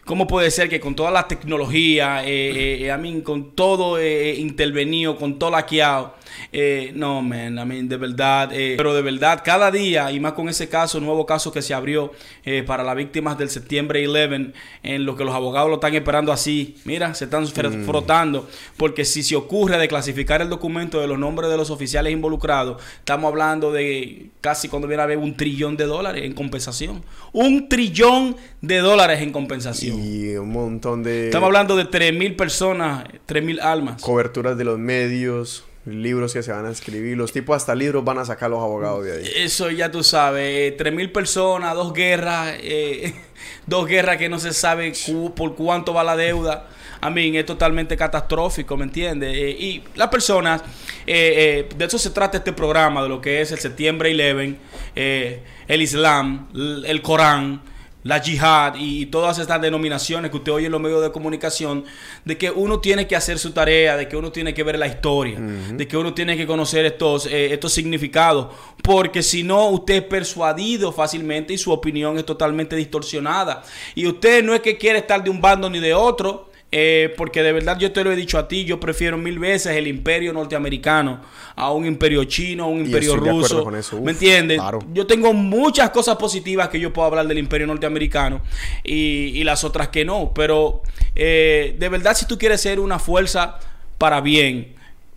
¿cómo 0.05 0.27
puede 0.27 0.51
ser 0.51 0.69
que 0.69 0.79
con 0.79 0.95
toda 0.95 1.11
la 1.11 1.27
tecnología, 1.27 2.27
I 2.27 2.91
mean, 2.99 3.21
con 3.21 3.55
todo 3.55 4.01
intervenido, 4.01 5.17
con 5.17 5.37
todo 5.37 5.51
laqueado, 5.51 6.15
eh, 6.51 6.91
no, 6.95 7.21
man, 7.21 7.57
I 7.57 7.65
mean, 7.65 7.87
de 7.89 7.97
verdad, 7.97 8.49
eh, 8.53 8.75
pero 8.77 8.93
de 8.93 9.01
verdad, 9.01 9.41
cada 9.43 9.71
día, 9.71 10.11
y 10.11 10.19
más 10.19 10.33
con 10.33 10.49
ese 10.49 10.69
caso, 10.69 10.99
nuevo 10.99 11.25
caso 11.25 11.51
que 11.51 11.61
se 11.61 11.73
abrió 11.73 12.11
eh, 12.43 12.63
para 12.65 12.83
las 12.83 12.95
víctimas 12.95 13.37
del 13.37 13.49
septiembre 13.49 14.07
11, 14.07 14.53
en 14.83 15.05
lo 15.05 15.15
que 15.15 15.23
los 15.25 15.33
abogados 15.33 15.69
lo 15.69 15.75
están 15.75 15.93
esperando 15.95 16.31
así, 16.31 16.75
mira, 16.85 17.13
se 17.13 17.25
están 17.25 17.45
fr- 17.47 17.85
frotando, 17.85 18.47
porque 18.77 19.05
si 19.05 19.23
se 19.23 19.35
ocurre 19.35 19.77
de 19.77 19.87
clasificar 19.87 20.41
el 20.41 20.49
documento 20.49 21.01
de 21.01 21.07
los 21.07 21.17
nombres 21.19 21.49
de 21.49 21.57
los 21.57 21.69
oficiales 21.69 22.11
involucrados, 22.13 22.81
estamos 22.99 23.29
hablando 23.29 23.71
de 23.71 24.27
casi 24.41 24.67
cuando 24.69 24.87
viene 24.87 25.01
a 25.01 25.05
haber 25.05 25.17
un 25.17 25.35
trillón 25.35 25.77
de 25.77 25.85
dólares 25.85 26.23
en 26.23 26.33
compensación. 26.33 27.03
Un 27.33 27.67
trillón 27.69 28.35
de 28.61 28.77
dólares 28.79 29.21
en 29.21 29.31
compensación. 29.31 29.99
Y 30.03 30.35
un 30.35 30.51
montón 30.51 31.03
de 31.03 31.25
Estamos 31.25 31.47
hablando 31.47 31.75
de 31.75 31.85
3 31.85 32.13
mil 32.13 32.35
personas, 32.35 33.05
3 33.25 33.43
mil 33.43 33.59
almas. 33.59 34.01
coberturas 34.01 34.57
de 34.57 34.63
los 34.63 34.77
medios, 34.79 35.63
libros 35.85 36.33
que 36.33 36.41
se 36.43 36.51
van 36.51 36.65
a 36.65 36.71
escribir. 36.71 37.15
Los 37.17 37.31
tipos 37.31 37.55
hasta 37.55 37.75
libros 37.75 38.03
van 38.03 38.17
a 38.19 38.25
sacar 38.25 38.49
los 38.49 38.59
abogados 38.59 39.05
de 39.05 39.17
ahí. 39.17 39.29
Eso 39.37 39.69
ya 39.71 39.91
tú 39.91 40.03
sabes, 40.03 40.75
tres 40.77 40.93
mil 40.93 41.11
personas, 41.11 41.75
dos 41.75 41.93
guerras, 41.93 42.55
eh, 42.61 43.13
dos 43.67 43.87
guerras 43.87 44.17
que 44.17 44.29
no 44.29 44.39
se 44.39 44.53
sabe 44.53 44.93
cu- 45.05 45.33
por 45.35 45.55
cuánto 45.55 45.93
va 45.93 46.03
la 46.03 46.15
deuda. 46.15 46.69
A 47.01 47.09
mí 47.11 47.37
es 47.37 47.45
totalmente 47.45 47.95
catastrófico, 47.97 48.77
¿me 48.77 48.85
entiendes? 48.85 49.35
Eh, 49.37 49.49
y 49.51 49.83
las 49.95 50.07
personas, 50.07 50.61
eh, 51.05 51.67
eh, 51.69 51.75
de 51.75 51.85
eso 51.85 51.99
se 51.99 52.09
trata 52.09 52.37
este 52.37 52.51
programa, 52.53 53.03
de 53.03 53.09
lo 53.09 53.21
que 53.21 53.41
es 53.41 53.51
el 53.51 53.59
septiembre 53.59 54.09
11, 54.11 54.55
eh, 54.95 55.43
el 55.67 55.81
Islam, 55.83 56.47
el 56.85 57.01
Corán, 57.03 57.61
la 58.05 58.21
yihad 58.21 58.75
y, 58.77 59.07
todas 59.07 59.39
estas 59.39 59.59
denominaciones 59.59 60.29
que 60.29 60.37
usted 60.37 60.51
oye 60.51 60.67
en 60.67 60.71
los 60.71 60.79
medios 60.79 61.01
de 61.01 61.11
comunicación, 61.11 61.85
de 62.23 62.37
que 62.37 62.51
uno 62.51 62.79
tiene 62.79 63.07
que 63.07 63.15
hacer 63.15 63.39
su 63.39 63.51
tarea, 63.51 63.97
de 63.97 64.07
que 64.07 64.15
uno 64.15 64.31
tiene 64.31 64.53
que 64.53 64.63
ver 64.63 64.77
la 64.77 64.85
historia, 64.85 65.39
de 65.39 65.87
que 65.87 65.97
uno 65.97 66.13
tiene 66.13 66.37
que 66.37 66.45
conocer 66.45 66.85
estos, 66.85 67.25
eh, 67.25 67.51
estos 67.51 67.73
significados, 67.73 68.53
porque 68.83 69.23
si 69.23 69.41
no, 69.41 69.69
usted 69.69 69.95
es 69.95 70.03
persuadido 70.03 70.91
fácilmente 70.91 71.53
y 71.53 71.57
su 71.57 71.71
opinión 71.71 72.17
es 72.19 72.25
totalmente 72.25 72.75
distorsionada. 72.75 73.63
Y 73.95 74.05
usted 74.05 74.43
no 74.43 74.53
es 74.53 74.61
que 74.61 74.77
quiere 74.77 74.99
estar 74.99 75.23
de 75.23 75.31
un 75.31 75.41
bando 75.41 75.67
ni 75.67 75.79
de 75.79 75.95
otro, 75.95 76.51
eh, 76.77 77.13
porque 77.15 77.41
de 77.41 77.53
verdad 77.53 77.79
yo 77.79 77.93
te 77.93 78.03
lo 78.03 78.11
he 78.11 78.17
dicho 78.17 78.37
a 78.37 78.49
ti, 78.49 78.65
yo 78.65 78.81
prefiero 78.81 79.17
mil 79.17 79.39
veces 79.39 79.77
el 79.77 79.87
imperio 79.87 80.33
norteamericano 80.33 81.21
a 81.55 81.71
un 81.71 81.85
imperio 81.85 82.25
chino, 82.25 82.65
a 82.65 82.67
un 82.67 82.81
imperio 82.81 83.15
ruso. 83.15 83.63
con 83.63 83.77
eso. 83.77 84.01
¿Me 84.01 84.11
entiendes? 84.11 84.57
claro. 84.57 84.79
Yo 84.91 85.07
tengo 85.07 85.31
muchas 85.31 85.91
cosas 85.91 86.17
positivas 86.17 86.67
que 86.67 86.77
yo 86.77 86.91
puedo 86.91 87.07
hablar 87.07 87.27
del 87.27 87.37
imperio 87.37 87.65
norteamericano 87.65 88.41
y, 88.83 89.31
y 89.39 89.45
las 89.45 89.63
otras 89.63 89.87
que 89.87 90.03
no. 90.03 90.33
Pero 90.35 90.81
eh, 91.15 91.77
de 91.79 91.87
verdad, 91.87 92.13
si 92.13 92.27
tú 92.27 92.37
quieres 92.37 92.59
ser 92.59 92.81
una 92.81 92.99
fuerza 92.99 93.57
para 93.97 94.19
bien, 94.19 94.75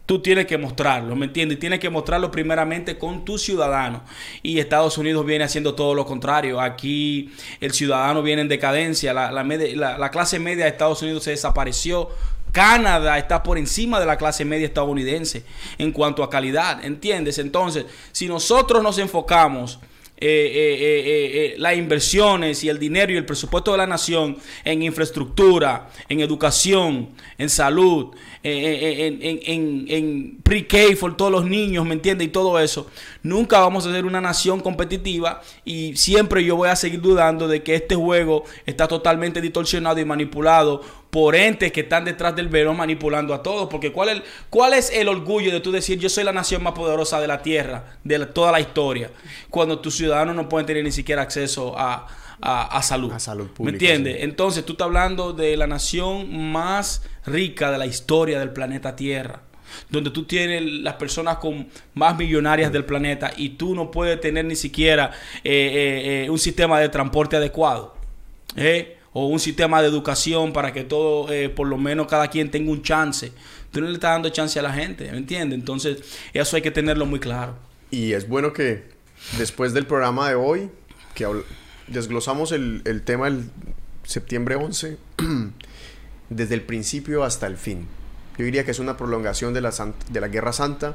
tú 0.08 0.20
tienes 0.22 0.46
que 0.46 0.56
mostrarlo, 0.56 1.14
¿me 1.14 1.26
entiendes? 1.26 1.58
Tienes 1.58 1.80
que 1.80 1.90
mostrarlo 1.90 2.30
primeramente 2.30 2.96
con 2.96 3.26
tus 3.26 3.42
ciudadanos. 3.42 4.00
Y 4.42 4.58
Estados 4.58 4.96
Unidos 4.96 5.26
viene 5.26 5.44
haciendo 5.44 5.74
todo 5.74 5.94
lo 5.94 6.06
contrario. 6.06 6.62
Aquí 6.62 7.30
el 7.60 7.72
ciudadano 7.72 8.22
viene 8.22 8.40
en 8.40 8.48
decadencia. 8.48 9.12
La- 9.12 9.30
la 9.30 10.10
clase 10.10 10.38
media 10.38 10.64
de 10.64 10.70
Estados 10.70 11.02
Unidos 11.02 11.24
se 11.24 11.32
desapareció. 11.32 12.08
Canadá 12.52 13.18
está 13.18 13.42
por 13.42 13.58
encima 13.58 14.00
de 14.00 14.06
la 14.06 14.16
clase 14.16 14.46
media 14.46 14.66
estadounidense 14.66 15.44
en 15.76 15.92
cuanto 15.92 16.22
a 16.22 16.30
calidad, 16.30 16.82
¿entiendes? 16.82 17.38
Entonces, 17.38 17.84
si 18.10 18.28
nosotros 18.28 18.82
nos 18.82 18.96
enfocamos 18.96 19.78
eh, 20.20 20.50
eh, 20.52 21.54
eh, 21.54 21.54
las 21.58 21.76
inversiones 21.76 22.64
y 22.64 22.68
el 22.68 22.78
dinero 22.78 23.12
y 23.12 23.16
el 23.16 23.24
presupuesto 23.24 23.70
de 23.70 23.78
la 23.78 23.86
nación 23.86 24.36
en 24.64 24.82
infraestructura, 24.82 25.90
en 26.08 26.20
educación, 26.20 27.10
en 27.38 27.48
salud, 27.48 28.08
en, 28.42 29.22
en, 29.22 29.40
en, 29.44 29.84
en 29.88 30.38
pre-K 30.42 30.96
for 30.96 31.16
todos 31.16 31.30
los 31.30 31.44
niños, 31.44 31.86
¿me 31.86 31.94
entiendes? 31.94 32.26
Y 32.26 32.30
todo 32.30 32.58
eso. 32.58 32.90
Nunca 33.22 33.60
vamos 33.60 33.86
a 33.86 33.92
ser 33.92 34.06
una 34.06 34.20
nación 34.20 34.58
competitiva 34.60 35.40
y 35.64 35.96
siempre 35.96 36.44
yo 36.44 36.56
voy 36.56 36.68
a 36.68 36.74
seguir 36.76 37.00
dudando 37.00 37.46
de 37.46 37.62
que 37.62 37.76
este 37.76 37.94
juego 37.94 38.44
está 38.66 38.88
totalmente 38.88 39.40
distorsionado 39.40 40.00
y 40.00 40.04
manipulado 40.04 40.82
por 41.10 41.34
entes 41.34 41.72
que 41.72 41.80
están 41.80 42.04
detrás 42.04 42.36
del 42.36 42.48
velo 42.48 42.74
manipulando 42.74 43.32
a 43.34 43.42
todos. 43.42 43.68
Porque 43.70 43.92
¿cuál 43.92 44.08
es, 44.10 44.22
¿cuál 44.50 44.74
es 44.74 44.90
el 44.90 45.08
orgullo 45.08 45.50
de 45.52 45.60
tú 45.60 45.72
decir 45.72 45.98
yo 45.98 46.08
soy 46.08 46.24
la 46.24 46.32
nación 46.32 46.62
más 46.62 46.74
poderosa 46.74 47.20
de 47.20 47.26
la 47.26 47.42
tierra, 47.42 47.96
de 48.04 48.18
la- 48.18 48.30
toda 48.32 48.52
la 48.52 48.60
historia, 48.60 49.10
cuando 49.50 49.78
tus 49.78 49.96
ciudadanos 49.96 50.36
no 50.36 50.48
pueden 50.48 50.66
tener 50.66 50.84
ni 50.84 50.92
siquiera 50.92 51.22
acceso 51.22 51.78
a, 51.78 52.06
a- 52.40 52.76
a 52.76 52.82
salud? 52.82 53.10
A 53.12 53.18
salud 53.18 53.46
¿Me 53.46 53.52
pública, 53.54 53.72
entiendes? 53.86 54.16
sí. 54.16 54.22
Entonces 54.22 54.64
tú 54.64 54.72
estás 54.72 54.84
hablando 54.86 55.32
de 55.32 55.56
la 55.56 55.66
nación 55.66 56.50
más 56.52 57.02
rica 57.24 57.70
de 57.70 57.78
la 57.78 57.86
historia 57.86 58.38
del 58.38 58.50
planeta 58.50 58.94
Tierra. 58.94 59.42
Donde 59.90 60.10
tú 60.10 60.24
tienes 60.24 60.62
las 60.62 60.94
personas 60.94 61.38
con 61.38 61.68
más 61.94 62.16
millonarias 62.16 62.72
del 62.72 62.84
planeta 62.86 63.32
y 63.36 63.50
tú 63.50 63.74
no 63.74 63.90
puedes 63.90 64.18
tener 64.20 64.44
ni 64.46 64.56
siquiera 64.56 65.12
eh, 65.44 65.50
eh, 65.52 66.24
eh, 66.26 66.30
un 66.30 66.38
sistema 66.38 66.80
de 66.80 66.88
transporte 66.88 67.36
adecuado. 67.36 67.94
¿eh? 68.56 68.97
O 69.12 69.26
un 69.26 69.40
sistema 69.40 69.80
de 69.80 69.88
educación 69.88 70.52
para 70.52 70.72
que 70.72 70.84
todo, 70.84 71.32
eh, 71.32 71.48
por 71.48 71.66
lo 71.66 71.78
menos 71.78 72.06
cada 72.06 72.28
quien 72.28 72.50
tenga 72.50 72.70
un 72.70 72.82
chance. 72.82 73.32
Tú 73.70 73.80
no 73.80 73.86
le 73.88 73.94
estás 73.94 74.12
dando 74.12 74.28
chance 74.30 74.58
a 74.58 74.62
la 74.62 74.72
gente, 74.72 75.10
¿me 75.10 75.18
entiendes? 75.18 75.58
Entonces, 75.58 75.98
eso 76.32 76.56
hay 76.56 76.62
que 76.62 76.70
tenerlo 76.70 77.06
muy 77.06 77.20
claro. 77.20 77.54
Y 77.90 78.12
es 78.12 78.28
bueno 78.28 78.52
que 78.52 78.84
después 79.38 79.72
del 79.72 79.86
programa 79.86 80.28
de 80.28 80.34
hoy, 80.34 80.70
que 81.14 81.26
desglosamos 81.86 82.52
el, 82.52 82.82
el 82.84 83.02
tema 83.02 83.26
del 83.26 83.50
septiembre 84.04 84.56
11, 84.56 84.98
desde 86.30 86.54
el 86.54 86.62
principio 86.62 87.24
hasta 87.24 87.46
el 87.46 87.56
fin. 87.56 87.86
Yo 88.38 88.44
diría 88.44 88.64
que 88.64 88.70
es 88.70 88.78
una 88.78 88.96
prolongación 88.96 89.52
de 89.52 89.60
la, 89.60 89.72
de 90.10 90.20
la 90.20 90.28
Guerra 90.28 90.52
Santa 90.52 90.94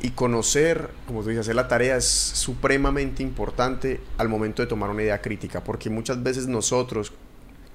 y 0.00 0.10
conocer, 0.10 0.90
como 1.06 1.22
tú 1.22 1.28
dices, 1.28 1.42
hacer 1.42 1.56
la 1.56 1.68
tarea 1.68 1.96
es 1.96 2.04
supremamente 2.04 3.22
importante 3.22 4.00
al 4.18 4.28
momento 4.28 4.62
de 4.62 4.68
tomar 4.68 4.90
una 4.90 5.02
idea 5.02 5.20
crítica, 5.20 5.62
porque 5.62 5.90
muchas 5.90 6.22
veces 6.22 6.46
nosotros, 6.46 7.12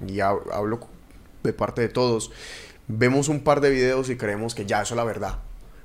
y 0.06 0.16
hab- 0.18 0.50
hablo 0.52 0.80
de 1.42 1.52
parte 1.52 1.80
de 1.82 1.88
todos, 1.88 2.30
vemos 2.88 3.28
un 3.28 3.40
par 3.40 3.60
de 3.60 3.70
videos 3.70 4.08
y 4.10 4.16
creemos 4.16 4.54
que 4.54 4.66
ya 4.66 4.82
eso 4.82 4.94
es 4.94 4.96
la 4.96 5.04
verdad. 5.04 5.38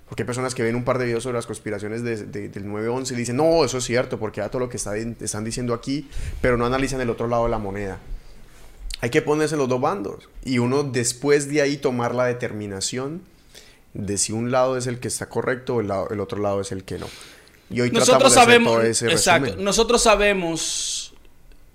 Porque 0.08 0.24
hay 0.24 0.25
personas 0.27 0.53
que 0.53 0.61
ven 0.64 0.75
un 0.75 0.83
par 0.83 0.98
de 1.00 1.06
videos 1.06 1.24
sobre 1.24 1.38
las 1.38 1.45
conspiraciones 1.48 2.03
de- 2.03 2.25
de- 2.25 2.50
del 2.50 2.66
9-11 2.66 3.14
y 3.14 3.16
dicen, 3.16 3.38
no, 3.38 3.64
eso 3.66 3.77
es 3.80 3.83
cierto, 3.83 4.19
porque 4.19 4.42
ya 4.42 4.50
todo 4.50 4.59
lo 4.59 4.69
que 4.69 4.77
está, 4.77 4.95
están 4.98 5.43
diciendo 5.43 5.74
aquí, 5.74 6.08
pero 6.42 6.58
no 6.58 6.66
analizan 6.66 7.01
el 7.01 7.09
otro 7.09 7.27
lado 7.27 7.45
de 7.45 7.50
la 7.50 7.58
moneda. 7.58 7.98
Hay 9.01 9.09
que 9.09 9.22
ponerse 9.22 9.58
los 9.58 9.67
dos 9.67 9.82
bandos 9.82 10.30
y 10.45 10.59
uno 10.59 10.83
después 10.83 11.50
de 11.50 11.61
ahí 11.61 11.77
tomar 11.77 12.14
la 12.16 12.25
determinación 12.25 13.22
de 13.93 14.17
si 14.17 14.32
un 14.33 14.50
lado 14.51 14.77
es 14.77 14.88
el 14.88 15.00
que 15.00 15.08
está 15.08 15.27
correcto 15.30 15.75
o 15.75 15.82
el, 15.82 15.88
lado- 15.88 16.09
el 16.09 16.19
otro 16.19 16.40
lado 16.42 16.61
es 16.61 16.72
el 16.72 16.83
que 16.83 16.98
no. 17.00 17.08
Y 17.69 17.82
hoy 17.82 17.90
Nosotros 17.92 18.33
tratamos 18.33 18.33
de 18.35 18.40
hacer 18.40 18.43
sabemos, 18.53 18.74
todo 18.74 18.82
ese 18.83 19.11
exacto, 19.11 19.45
resumen. 19.45 19.66
nosotros 19.66 20.03
sabemos, 20.03 21.03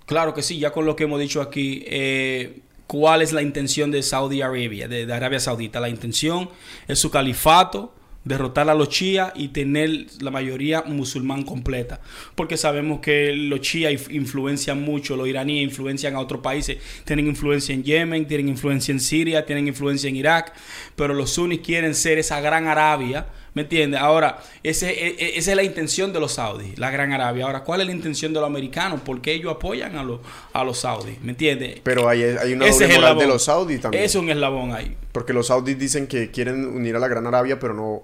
claro 0.09 0.33
que 0.33 0.41
sí, 0.41 0.57
ya 0.57 0.71
con 0.71 0.85
lo 0.87 0.95
que 0.95 1.03
hemos 1.03 1.19
dicho 1.19 1.39
aquí, 1.39 1.83
eh, 1.85 2.61
cuál 2.87 3.21
es 3.21 3.31
la 3.31 3.43
intención 3.43 3.91
de 3.91 4.01
Saudi 4.01 4.41
Arabia, 4.41 4.87
de, 4.87 5.13
Arabia 5.13 5.39
Saudita. 5.39 5.79
La 5.79 5.87
intención 5.89 6.49
es 6.87 6.97
su 6.97 7.11
califato, 7.11 7.93
derrotar 8.23 8.67
a 8.69 8.73
los 8.73 8.89
chiíes 8.89 9.27
y 9.35 9.49
tener 9.49 10.07
la 10.19 10.31
mayoría 10.31 10.81
musulmán 10.81 11.43
completa. 11.43 12.01
Porque 12.33 12.57
sabemos 12.57 12.99
que 12.99 13.33
los 13.35 13.61
chiíes 13.61 13.91
inf- 14.09 14.11
influencian 14.13 14.81
mucho, 14.81 15.15
los 15.15 15.27
iraníes 15.27 15.63
influencian 15.63 16.15
a 16.15 16.19
otros 16.19 16.41
países. 16.41 16.79
Tienen 17.05 17.27
influencia 17.27 17.75
en 17.75 17.83
Yemen, 17.83 18.27
tienen 18.27 18.49
influencia 18.49 18.91
en 18.91 18.99
Siria, 18.99 19.45
tienen 19.45 19.67
influencia 19.67 20.09
en 20.09 20.15
Irak, 20.15 20.53
pero 20.95 21.13
los 21.13 21.29
sunnis 21.29 21.59
quieren 21.59 21.93
ser 21.93 22.17
esa 22.17 22.41
gran 22.41 22.65
Arabia. 22.67 23.27
¿Me 23.53 23.63
entiendes? 23.63 23.99
Ahora, 23.99 24.39
ese, 24.63 24.89
e- 24.91 25.15
e- 25.17 25.37
esa 25.37 25.51
es 25.51 25.55
la 25.55 25.63
intención 25.63 26.13
de 26.13 26.19
los 26.19 26.33
saudis, 26.33 26.77
la 26.77 26.91
Gran 26.91 27.11
Arabia. 27.13 27.45
Ahora, 27.45 27.63
¿cuál 27.63 27.81
es 27.81 27.87
la 27.87 27.93
intención 27.93 28.33
de 28.33 28.39
los 28.39 28.47
americanos? 28.47 29.01
¿Por 29.01 29.21
qué 29.21 29.33
ellos 29.33 29.53
apoyan 29.53 29.95
a 29.95 30.03
los, 30.03 30.19
a 30.53 30.63
los 30.63 30.79
saudis? 30.79 31.19
¿Me 31.21 31.31
entiendes? 31.31 31.81
Pero 31.83 32.07
hay, 32.07 32.23
hay 32.23 32.53
una 32.53 32.67
Ese 32.67 32.83
doble 32.83 32.95
moral 32.99 33.17
de 33.17 33.27
los 33.27 33.43
saudis 33.43 33.81
también. 33.81 34.03
Es 34.03 34.15
un 34.15 34.29
eslabón 34.29 34.73
ahí. 34.73 34.95
Porque 35.11 35.33
los 35.33 35.47
saudis 35.47 35.77
dicen 35.77 36.07
que 36.07 36.31
quieren 36.31 36.65
unir 36.65 36.95
a 36.95 36.99
la 36.99 37.07
Gran 37.07 37.25
Arabia, 37.25 37.59
pero 37.59 37.73
no 37.73 38.03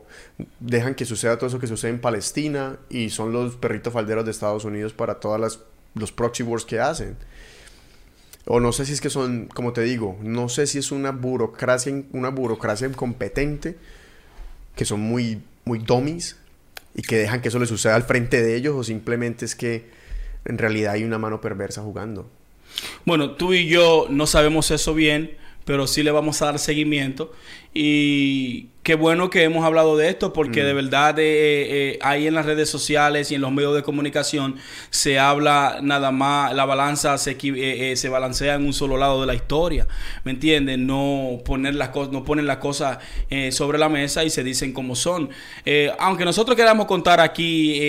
dejan 0.59 0.95
que 0.95 1.05
suceda 1.05 1.37
todo 1.37 1.47
eso 1.47 1.59
que 1.59 1.67
sucede 1.67 1.91
en 1.91 1.99
Palestina 1.99 2.77
y 2.89 3.09
son 3.09 3.31
los 3.31 3.55
perritos 3.55 3.93
falderos 3.93 4.25
de 4.25 4.31
Estados 4.31 4.65
Unidos 4.65 4.93
para 4.93 5.19
todas 5.19 5.39
las 5.39 5.59
los 5.95 6.11
proxy 6.11 6.43
wars 6.43 6.65
que 6.65 6.79
hacen. 6.79 7.17
O 8.45 8.59
no 8.59 8.71
sé 8.71 8.85
si 8.85 8.93
es 8.93 9.01
que 9.01 9.09
son, 9.09 9.47
como 9.47 9.73
te 9.73 9.81
digo, 9.81 10.17
no 10.21 10.49
sé 10.49 10.67
si 10.67 10.77
es 10.77 10.91
una 10.91 11.11
burocracia, 11.11 11.91
una 12.11 12.29
burocracia 12.29 12.87
incompetente, 12.87 13.77
que 14.75 14.85
son 14.85 15.01
muy, 15.01 15.41
muy 15.65 15.79
dummies 15.79 16.37
y 16.95 17.01
que 17.01 17.17
dejan 17.17 17.41
que 17.41 17.49
eso 17.49 17.59
le 17.59 17.65
suceda 17.65 17.95
al 17.95 18.03
frente 18.03 18.41
de 18.41 18.55
ellos, 18.55 18.75
o 18.75 18.83
simplemente 18.83 19.45
es 19.45 19.55
que 19.55 19.89
en 20.45 20.57
realidad 20.57 20.93
hay 20.93 21.03
una 21.03 21.17
mano 21.17 21.41
perversa 21.41 21.81
jugando. 21.81 22.29
Bueno, 23.05 23.31
tú 23.31 23.53
y 23.53 23.67
yo 23.67 24.07
no 24.09 24.27
sabemos 24.27 24.71
eso 24.71 24.93
bien, 24.93 25.37
pero 25.65 25.87
sí 25.87 26.03
le 26.03 26.11
vamos 26.11 26.41
a 26.41 26.45
dar 26.45 26.59
seguimiento. 26.59 27.33
Y 27.73 28.67
qué 28.85 28.93
bueno 28.93 29.31
que 29.31 29.41
hemos 29.41 29.65
hablado 29.65 29.97
de 29.97 30.09
esto, 30.09 30.31
porque 30.31 30.63
de 30.63 30.73
verdad 30.73 31.17
eh, 31.17 31.23
eh, 31.93 31.99
ahí 32.03 32.27
en 32.27 32.35
las 32.35 32.45
redes 32.45 32.69
sociales 32.69 33.31
y 33.31 33.35
en 33.35 33.41
los 33.41 33.51
medios 33.51 33.73
de 33.75 33.81
comunicación 33.81 34.57
se 34.91 35.17
habla 35.17 35.79
nada 35.81 36.11
más, 36.11 36.53
la 36.53 36.65
balanza 36.65 37.17
se, 37.17 37.31
eh, 37.31 37.37
eh, 37.91 37.95
se 37.95 38.09
balancea 38.09 38.53
en 38.53 38.63
un 38.63 38.73
solo 38.73 38.95
lado 38.97 39.21
de 39.21 39.25
la 39.25 39.33
historia, 39.33 39.87
¿me 40.23 40.31
entiendes? 40.33 40.77
No 40.77 41.39
poner 41.43 41.73
las 41.73 41.89
cosas, 41.89 42.13
no 42.13 42.23
ponen 42.23 42.45
las 42.45 42.57
cosas 42.57 42.99
eh, 43.31 43.51
sobre 43.51 43.79
la 43.79 43.89
mesa 43.89 44.23
y 44.23 44.29
se 44.29 44.43
dicen 44.43 44.71
como 44.71 44.95
son. 44.95 45.29
Eh, 45.65 45.91
aunque 45.97 46.23
nosotros 46.23 46.55
queramos 46.55 46.85
contar 46.85 47.19
aquí 47.19 47.71
eh, 47.73 47.79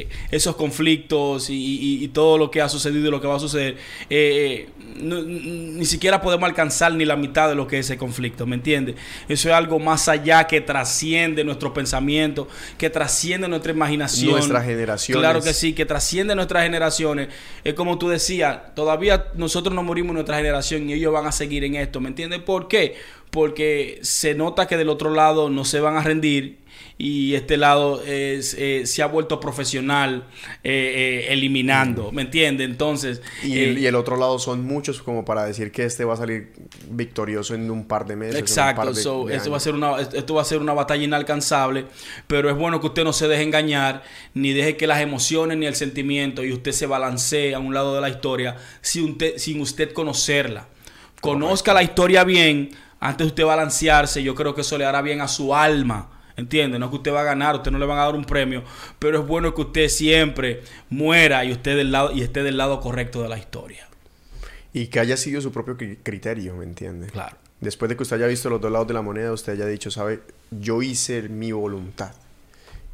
eh, 0.00 0.08
esos 0.32 0.56
conflictos 0.56 1.48
y, 1.48 1.54
y- 1.54 2.04
y 2.04 2.08
todo 2.08 2.38
lo 2.38 2.50
que 2.50 2.60
ha 2.60 2.68
sucedido 2.68 3.06
y 3.06 3.10
lo 3.12 3.20
que 3.20 3.28
va 3.28 3.36
a 3.36 3.40
suceder, 3.40 3.76
eh, 4.10 4.66
eh, 4.66 4.68
no- 4.96 5.22
ni 5.22 5.84
siquiera 5.84 6.20
podemos 6.20 6.48
alcanzar 6.48 6.92
ni 6.92 7.04
la 7.04 7.14
mitad 7.14 7.48
de 7.48 7.54
lo 7.54 7.68
que 7.68 7.78
es 7.78 7.86
ese 7.86 7.96
conflicto, 7.96 8.46
¿me 8.46 8.56
entiendes? 8.56 8.96
Eso 9.28 9.48
es 9.48 9.54
algo 9.54 9.78
más 9.78 10.08
allá 10.08 10.39
que 10.46 10.60
trasciende 10.60 11.44
nuestro 11.44 11.74
pensamiento, 11.74 12.48
que 12.78 12.90
trasciende 12.90 13.48
nuestra 13.48 13.72
imaginación. 13.72 14.32
Nuestras 14.32 14.64
generaciones. 14.64 15.20
Claro 15.20 15.42
que 15.42 15.52
sí, 15.52 15.72
que 15.72 15.86
trasciende 15.86 16.34
nuestras 16.34 16.62
generaciones. 16.62 17.28
Es 17.64 17.74
como 17.74 17.98
tú 17.98 18.08
decías, 18.08 18.74
todavía 18.74 19.26
nosotros 19.34 19.74
no 19.74 19.82
morimos 19.82 20.10
en 20.10 20.14
nuestra 20.14 20.36
generación 20.36 20.88
y 20.88 20.94
ellos 20.94 21.12
van 21.12 21.26
a 21.26 21.32
seguir 21.32 21.64
en 21.64 21.74
esto, 21.74 22.00
¿me 22.00 22.08
entiendes? 22.08 22.40
¿Por 22.40 22.68
qué? 22.68 22.96
Porque 23.30 23.98
se 24.02 24.34
nota 24.34 24.66
que 24.66 24.76
del 24.76 24.88
otro 24.88 25.10
lado 25.10 25.50
no 25.50 25.64
se 25.64 25.80
van 25.80 25.96
a 25.96 26.02
rendir 26.02 26.59
y 26.98 27.34
este 27.34 27.56
lado 27.56 28.02
es, 28.04 28.54
eh, 28.58 28.82
se 28.84 29.02
ha 29.02 29.06
vuelto 29.06 29.40
profesional 29.40 30.24
eh, 30.62 31.24
eh, 31.26 31.32
eliminando, 31.32 32.12
¿me 32.12 32.22
entiendes? 32.22 32.68
Entonces, 32.68 33.22
Y, 33.42 33.58
el, 33.58 33.78
y 33.78 33.86
el 33.86 33.94
otro 33.94 34.16
lado 34.16 34.38
son 34.38 34.64
muchos 34.66 35.00
como 35.00 35.24
para 35.24 35.44
decir 35.44 35.72
que 35.72 35.84
este 35.84 36.04
va 36.04 36.14
a 36.14 36.16
salir 36.18 36.52
victorioso 36.90 37.54
en 37.54 37.70
un 37.70 37.86
par 37.86 38.06
de 38.06 38.16
meses. 38.16 38.34
en 38.34 38.40
un 38.42 38.46
Exacto, 38.48 38.82
par 38.82 38.94
de- 38.94 39.02
so, 39.02 39.24
de 39.26 39.36
esto 39.36 39.50
va 39.50 39.56
a 39.56 39.60
ser 39.60 39.74
una 39.74 39.98
esto 40.00 40.34
va 40.34 40.42
a 40.42 40.44
ser 40.44 40.58
una 40.58 40.74
batalla 40.74 41.02
inalcanzable, 41.04 41.86
pero 42.26 42.50
es 42.50 42.56
bueno 42.56 42.80
que 42.80 42.86
usted 42.88 43.04
no 43.04 43.12
se 43.14 43.28
deje 43.28 43.42
engañar 43.44 44.02
ni 44.34 44.52
deje 44.52 44.76
que 44.76 44.86
las 44.86 45.00
emociones 45.00 45.56
ni 45.56 45.66
el 45.66 45.74
sentimiento 45.74 46.44
y 46.44 46.52
usted 46.52 46.72
se 46.72 46.86
balancee 46.86 47.54
a 47.54 47.58
un 47.60 47.72
lado 47.72 47.94
de 47.94 48.00
la 48.02 48.10
historia 48.10 48.56
sin 48.82 49.12
usted, 49.12 49.38
sin 49.38 49.60
usted 49.60 49.92
conocerla. 49.92 50.68
Conozca 51.20 51.72
la 51.74 51.82
historia 51.82 52.24
bien 52.24 52.70
antes 53.00 53.26
de 53.26 53.28
usted 53.28 53.44
balancearse, 53.44 54.22
yo 54.22 54.34
creo 54.34 54.54
que 54.54 54.60
eso 54.60 54.76
le 54.76 54.84
hará 54.84 55.00
bien 55.02 55.20
a 55.22 55.28
su 55.28 55.54
alma. 55.54 56.10
¿Entiende? 56.40 56.78
No 56.78 56.86
es 56.86 56.90
que 56.90 56.96
usted 56.96 57.12
va 57.12 57.20
a 57.20 57.24
ganar, 57.24 57.56
usted 57.56 57.70
no 57.70 57.78
le 57.78 57.86
van 57.86 57.98
a 57.98 58.04
dar 58.04 58.14
un 58.14 58.24
premio, 58.24 58.64
pero 58.98 59.20
es 59.20 59.26
bueno 59.26 59.54
que 59.54 59.60
usted 59.60 59.88
siempre 59.88 60.62
muera 60.88 61.44
y 61.44 61.52
usted 61.52 61.76
del 61.76 61.92
lado 61.92 62.12
y 62.12 62.22
esté 62.22 62.42
del 62.42 62.56
lado 62.56 62.80
correcto 62.80 63.22
de 63.22 63.28
la 63.28 63.38
historia. 63.38 63.86
Y 64.72 64.86
que 64.86 65.00
haya 65.00 65.16
sido 65.16 65.40
su 65.40 65.52
propio 65.52 65.76
cri- 65.76 65.98
criterio, 66.02 66.54
¿me 66.56 66.64
entiende? 66.64 67.08
Claro. 67.08 67.36
Después 67.60 67.88
de 67.88 67.96
que 67.96 68.02
usted 68.04 68.16
haya 68.16 68.26
visto 68.26 68.48
los 68.48 68.60
dos 68.60 68.72
lados 68.72 68.88
de 68.88 68.94
la 68.94 69.02
moneda, 69.02 69.32
usted 69.32 69.52
haya 69.52 69.66
dicho, 69.66 69.90
sabe, 69.90 70.20
yo 70.50 70.80
hice 70.82 71.28
mi 71.28 71.52
voluntad. 71.52 72.12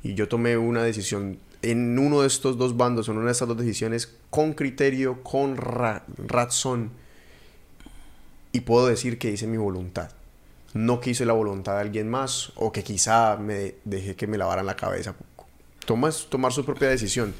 Y 0.03 0.15
yo 0.15 0.27
tomé 0.29 0.57
una 0.57 0.83
decisión 0.83 1.39
en 1.63 1.99
uno 1.99 2.21
de 2.23 2.27
estos 2.29 2.59
dos 2.59 2.77
bandos, 2.77 3.09
en 3.09 3.17
una 3.17 3.27
de 3.27 3.33
estas 3.33 3.49
dos 3.49 3.57
decisiones, 3.59 4.13
con 4.31 4.55
criterio, 4.55 5.23
con 5.23 5.57
ra- 5.57 6.05
razón. 6.19 6.91
Y 8.53 8.61
puedo 8.61 8.87
decir 8.87 9.19
que 9.19 9.31
hice 9.31 9.47
mi 9.47 9.57
voluntad. 9.57 10.11
No 10.77 11.01
que 11.01 11.11
hice 11.11 11.25
la 11.25 11.33
voluntad 11.33 11.75
de 11.75 11.81
alguien 11.81 12.09
más 12.09 12.53
o 12.57 12.71
que 12.71 12.85
quizá 12.85 13.37
me 13.37 13.77
dejé 13.85 14.15
que 14.15 14.27
me 14.27 14.37
lavaran 14.37 14.67
la 14.67 14.77
cabeza. 14.77 15.15
Tomas, 15.87 16.27
tomar 16.29 16.53
su 16.53 16.65
propia 16.65 16.89
decisión. 16.89 17.35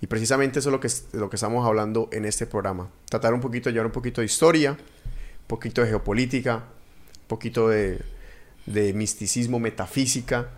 Y 0.00 0.06
precisamente 0.06 0.58
eso 0.58 0.68
es 0.68 0.72
lo 0.72 0.80
que, 0.80 0.88
lo 1.18 1.30
que 1.30 1.36
estamos 1.36 1.66
hablando 1.66 2.08
en 2.12 2.26
este 2.26 2.46
programa. 2.46 2.90
Tratar 3.08 3.34
un 3.34 3.40
poquito, 3.40 3.70
llevar 3.70 3.86
un 3.86 3.92
poquito 3.92 4.20
de 4.20 4.26
historia, 4.26 4.72
un 4.72 5.46
poquito 5.46 5.80
de 5.80 5.88
geopolítica, 5.88 6.56
un 6.56 7.28
poquito 7.28 7.68
de, 7.68 8.00
de 8.66 8.92
misticismo, 8.92 9.58
metafísica 9.58 10.50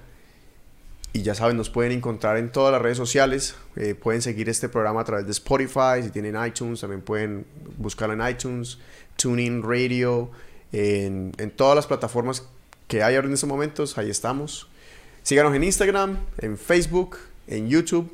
Y 1.13 1.23
ya 1.23 1.35
saben, 1.35 1.57
nos 1.57 1.71
pueden 1.71 1.93
encontrar 1.93 2.37
en 2.37 2.51
todas 2.51 2.73
las 2.73 2.83
redes 2.83 2.99
sociales. 2.99 3.55
Eh, 3.77 3.95
pueden 3.95 4.21
seguir 4.21 4.49
este 4.49 4.69
programa 4.69 5.01
a 5.01 5.05
través 5.05 5.25
de 5.25 5.33
Spotify. 5.33 6.03
Si 6.03 6.11
tienen 6.11 6.37
iTunes, 6.45 6.81
también 6.81 7.03
pueden 7.03 7.47
buscarlo 7.79 8.15
en 8.15 8.29
iTunes, 8.29 8.79
TuneIn 9.17 9.63
Radio, 9.63 10.31
en, 10.73 11.33
en 11.39 11.51
todas 11.51 11.77
las 11.77 11.87
plataformas 11.87 12.45
que 12.87 13.03
hay 13.03 13.15
ahora 13.17 13.29
en 13.29 13.35
estos 13.35 13.49
momentos. 13.49 13.99
Ahí 13.99 14.11
estamos. 14.11 14.69
Síganos 15.23 15.55
en 15.55 15.65
Instagram, 15.65 16.19
en 16.39 16.57
Facebook, 16.57 17.19
en 17.47 17.69
YouTube. 17.69 18.13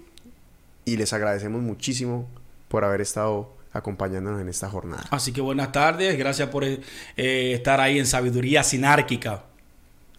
Y 0.84 0.96
les 0.96 1.12
agradecemos 1.12 1.62
muchísimo 1.62 2.28
por 2.68 2.84
haber 2.84 3.00
estado 3.00 3.54
acompañándonos 3.72 4.40
en 4.40 4.48
esta 4.48 4.68
jornada. 4.70 5.04
Así 5.10 5.32
que 5.32 5.40
buenas 5.40 5.72
tardes, 5.72 6.16
gracias 6.16 6.48
por 6.48 6.64
eh, 6.64 6.80
estar 7.16 7.80
ahí 7.80 7.98
en 7.98 8.06
Sabiduría 8.06 8.62
Sinárquica. 8.62 9.44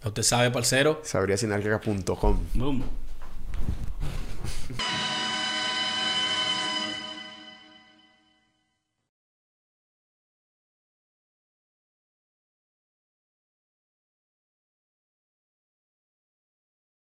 Usted 0.03 0.23
sabe, 0.23 0.51
parcero. 0.51 1.01
Sabriasinárquica.com. 1.03 2.39
Boom. 2.53 2.83